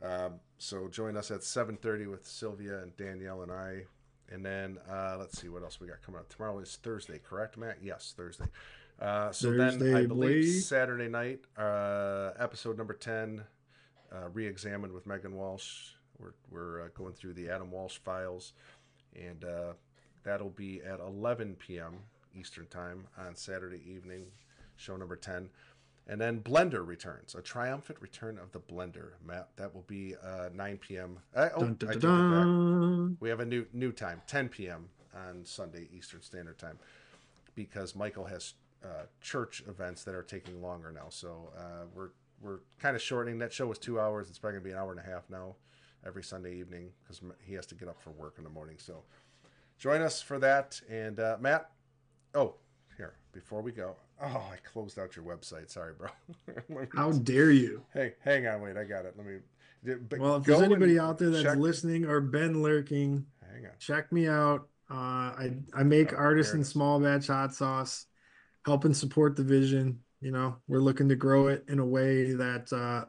Um, 0.02 0.34
so 0.58 0.86
join 0.88 1.16
us 1.16 1.32
at 1.32 1.40
7.30 1.40 2.08
with 2.08 2.26
Sylvia 2.26 2.82
and 2.82 2.96
Danielle 2.96 3.42
and 3.42 3.50
I. 3.50 3.82
And 4.30 4.44
then 4.44 4.78
uh, 4.88 5.16
let's 5.18 5.40
see 5.40 5.48
what 5.48 5.62
else 5.62 5.80
we 5.80 5.88
got 5.88 6.02
coming 6.02 6.20
up. 6.20 6.28
Tomorrow 6.28 6.60
is 6.60 6.78
Thursday, 6.80 7.18
correct, 7.18 7.56
Matt? 7.56 7.78
Yes, 7.82 8.14
Thursday. 8.16 8.46
Uh, 9.00 9.32
so 9.32 9.50
then 9.50 9.60
I 9.60 9.70
Thursday, 9.70 10.06
believe. 10.06 10.62
Saturday 10.62 11.08
night, 11.08 11.40
uh, 11.58 12.30
episode 12.38 12.78
number 12.78 12.94
10, 12.94 13.42
uh, 14.12 14.28
re-examined 14.32 14.92
with 14.92 15.06
Megan 15.06 15.34
Walsh. 15.34 15.95
We're, 16.18 16.34
we're 16.50 16.82
uh, 16.82 16.88
going 16.94 17.14
through 17.14 17.34
the 17.34 17.48
Adam 17.50 17.70
Walsh 17.70 17.98
files, 17.98 18.52
and 19.14 19.44
uh, 19.44 19.72
that'll 20.24 20.50
be 20.50 20.80
at 20.82 21.00
11 21.00 21.56
p.m. 21.58 21.94
Eastern 22.38 22.66
Time 22.66 23.06
on 23.18 23.34
Saturday 23.34 23.82
evening, 23.88 24.26
show 24.76 24.96
number 24.96 25.16
10. 25.16 25.48
And 26.08 26.20
then 26.20 26.40
Blender 26.40 26.86
returns, 26.86 27.34
a 27.34 27.42
triumphant 27.42 28.00
return 28.00 28.38
of 28.38 28.52
the 28.52 28.60
Blender. 28.60 29.10
Matt, 29.26 29.48
that 29.56 29.74
will 29.74 29.84
be 29.88 30.14
uh, 30.22 30.50
9 30.54 30.78
p.m. 30.78 31.18
Uh, 31.34 31.48
oh, 31.56 31.60
Dun, 31.60 31.74
dun, 31.74 31.90
I 31.90 31.94
dun. 31.94 33.16
We 33.18 33.28
have 33.28 33.40
a 33.40 33.44
new 33.44 33.66
new 33.72 33.90
time, 33.90 34.22
10 34.28 34.48
p.m. 34.50 34.88
on 35.14 35.44
Sunday 35.44 35.88
Eastern 35.92 36.22
Standard 36.22 36.58
Time, 36.58 36.78
because 37.56 37.96
Michael 37.96 38.24
has 38.24 38.54
uh, 38.84 39.06
church 39.20 39.64
events 39.68 40.04
that 40.04 40.14
are 40.14 40.22
taking 40.22 40.62
longer 40.62 40.92
now. 40.92 41.06
So 41.08 41.50
uh, 41.58 41.86
we're 41.92 42.10
we're 42.40 42.60
kind 42.78 42.94
of 42.94 43.02
shortening. 43.02 43.38
That 43.38 43.52
show 43.52 43.66
was 43.66 43.78
two 43.78 43.98
hours. 43.98 44.28
It's 44.28 44.38
probably 44.38 44.60
gonna 44.60 44.64
be 44.64 44.70
an 44.72 44.78
hour 44.78 44.92
and 44.92 45.00
a 45.00 45.02
half 45.02 45.28
now, 45.28 45.56
every 46.06 46.22
Sunday 46.22 46.54
evening, 46.56 46.90
because 47.02 47.20
he 47.44 47.54
has 47.54 47.66
to 47.66 47.74
get 47.74 47.88
up 47.88 48.00
for 48.00 48.10
work 48.10 48.34
in 48.38 48.44
the 48.44 48.50
morning. 48.50 48.76
So 48.78 49.02
join 49.78 50.00
us 50.02 50.22
for 50.22 50.38
that. 50.38 50.80
And 50.88 51.18
uh, 51.20 51.36
Matt, 51.40 51.70
oh 52.34 52.54
here 52.96 53.14
before 53.32 53.60
we 53.62 53.72
go. 53.72 53.96
Oh, 54.22 54.26
I 54.50 54.56
closed 54.72 54.98
out 54.98 55.14
your 55.16 55.24
website. 55.26 55.70
Sorry, 55.70 55.92
bro. 55.92 56.08
How 56.94 57.12
dare 57.12 57.50
you? 57.50 57.82
Hey, 57.92 58.14
hang 58.24 58.46
on, 58.46 58.62
wait. 58.62 58.76
I 58.78 58.84
got 58.84 59.04
it. 59.04 59.14
Let 59.16 59.26
me. 59.26 59.38
Well, 60.18 60.36
if 60.36 60.44
there's 60.44 60.62
anybody 60.62 60.98
out 60.98 61.18
there 61.18 61.30
that's 61.30 61.42
check- 61.42 61.58
listening 61.58 62.06
or 62.06 62.20
been 62.20 62.62
lurking, 62.62 63.26
hang 63.52 63.66
on. 63.66 63.72
check 63.78 64.10
me 64.12 64.26
out. 64.26 64.68
Uh, 64.90 64.94
I 64.94 65.56
I 65.74 65.82
make 65.82 66.12
Oh, 66.12 66.16
artisan 66.16 66.54
there 66.54 66.58
it 66.60 66.62
is. 66.62 66.68
small 66.70 66.98
batch 66.98 67.26
hot 67.26 67.54
sauce, 67.54 68.06
helping 68.64 68.94
support 68.94 69.36
the 69.36 69.42
vision. 69.44 70.00
You 70.20 70.30
know, 70.32 70.56
we're 70.66 70.80
looking 70.80 71.08
to 71.10 71.14
grow 71.14 71.48
it 71.48 71.64
in 71.68 71.78
a 71.78 71.84
way 71.86 72.32
that 72.32 72.72
uh, 72.72 73.04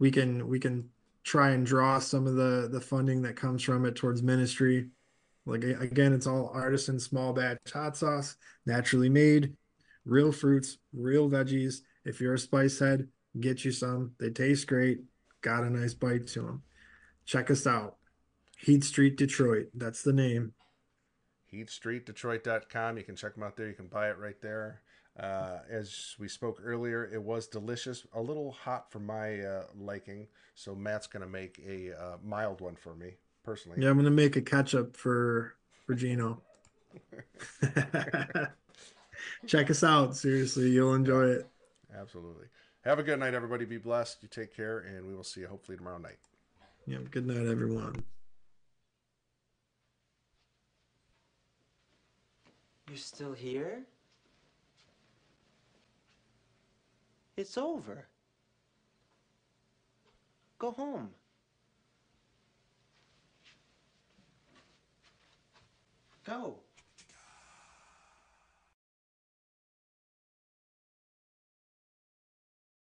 we 0.00 0.10
can 0.10 0.48
we 0.48 0.58
can 0.58 0.90
try 1.28 1.50
and 1.50 1.66
draw 1.66 1.98
some 1.98 2.26
of 2.26 2.34
the 2.34 2.68
the 2.72 2.80
funding 2.80 3.22
that 3.22 3.36
comes 3.36 3.62
from 3.62 3.84
it 3.84 3.94
towards 3.96 4.22
ministry. 4.22 4.88
Like 5.46 5.64
again, 5.64 6.12
it's 6.12 6.26
all 6.26 6.50
artisan 6.54 6.98
small 6.98 7.32
batch 7.32 7.58
hot 7.72 7.96
sauce, 7.96 8.36
naturally 8.66 9.08
made, 9.08 9.54
real 10.04 10.32
fruits, 10.32 10.78
real 10.92 11.28
veggies. 11.28 11.76
If 12.04 12.20
you're 12.20 12.34
a 12.34 12.38
spice 12.38 12.78
head, 12.78 13.08
get 13.40 13.64
you 13.64 13.72
some. 13.72 14.12
They 14.18 14.30
taste 14.30 14.66
great. 14.66 15.00
Got 15.42 15.64
a 15.64 15.70
nice 15.70 15.94
bite 15.94 16.26
to 16.28 16.42
them. 16.42 16.62
Check 17.26 17.50
us 17.50 17.66
out. 17.66 17.96
Heat 18.58 18.84
Street 18.84 19.16
Detroit. 19.16 19.68
That's 19.74 20.02
the 20.02 20.12
name. 20.12 20.52
heatstreetdetroit.com. 21.52 22.96
You 22.98 23.04
can 23.04 23.16
check 23.16 23.34
them 23.34 23.42
out 23.42 23.56
there. 23.56 23.68
You 23.68 23.74
can 23.74 23.86
buy 23.88 24.08
it 24.10 24.18
right 24.18 24.40
there. 24.40 24.82
Uh, 25.18 25.58
as 25.70 26.14
we 26.18 26.28
spoke 26.28 26.60
earlier, 26.62 27.04
it 27.12 27.22
was 27.22 27.48
delicious. 27.48 28.06
A 28.14 28.20
little 28.20 28.52
hot 28.52 28.90
for 28.90 29.00
my 29.00 29.40
uh, 29.40 29.64
liking. 29.76 30.26
So 30.58 30.74
Matt's 30.74 31.06
going 31.06 31.22
to 31.22 31.28
make 31.28 31.62
a 31.64 31.96
uh, 31.96 32.16
mild 32.20 32.60
one 32.60 32.74
for 32.74 32.92
me 32.92 33.12
personally. 33.44 33.78
Yeah, 33.80 33.90
I'm 33.90 33.96
gonna 33.96 34.10
make 34.10 34.34
a 34.34 34.40
ketchup 34.40 34.96
for 34.96 35.54
for 35.86 35.94
Gino. 35.94 36.42
Check 39.46 39.70
us 39.70 39.84
out. 39.84 40.16
Seriously, 40.16 40.70
you'll 40.70 40.94
enjoy 40.94 41.28
it. 41.28 41.48
Absolutely. 41.96 42.46
Have 42.84 42.98
a 42.98 43.04
good 43.04 43.20
night, 43.20 43.34
everybody. 43.34 43.66
Be 43.66 43.78
blessed. 43.78 44.18
You 44.20 44.28
take 44.28 44.52
care, 44.52 44.80
and 44.80 45.06
we 45.06 45.14
will 45.14 45.22
see 45.22 45.42
you 45.42 45.46
hopefully 45.46 45.78
tomorrow 45.78 45.98
night. 45.98 46.18
Yeah, 46.88 46.98
good 47.08 47.28
night, 47.28 47.46
everyone. 47.46 48.02
You're 52.88 52.96
still 52.96 53.32
here? 53.32 53.84
It's 57.36 57.56
over. 57.56 58.08
Go 60.58 60.72
home. 60.72 61.10
Go. 66.26 66.56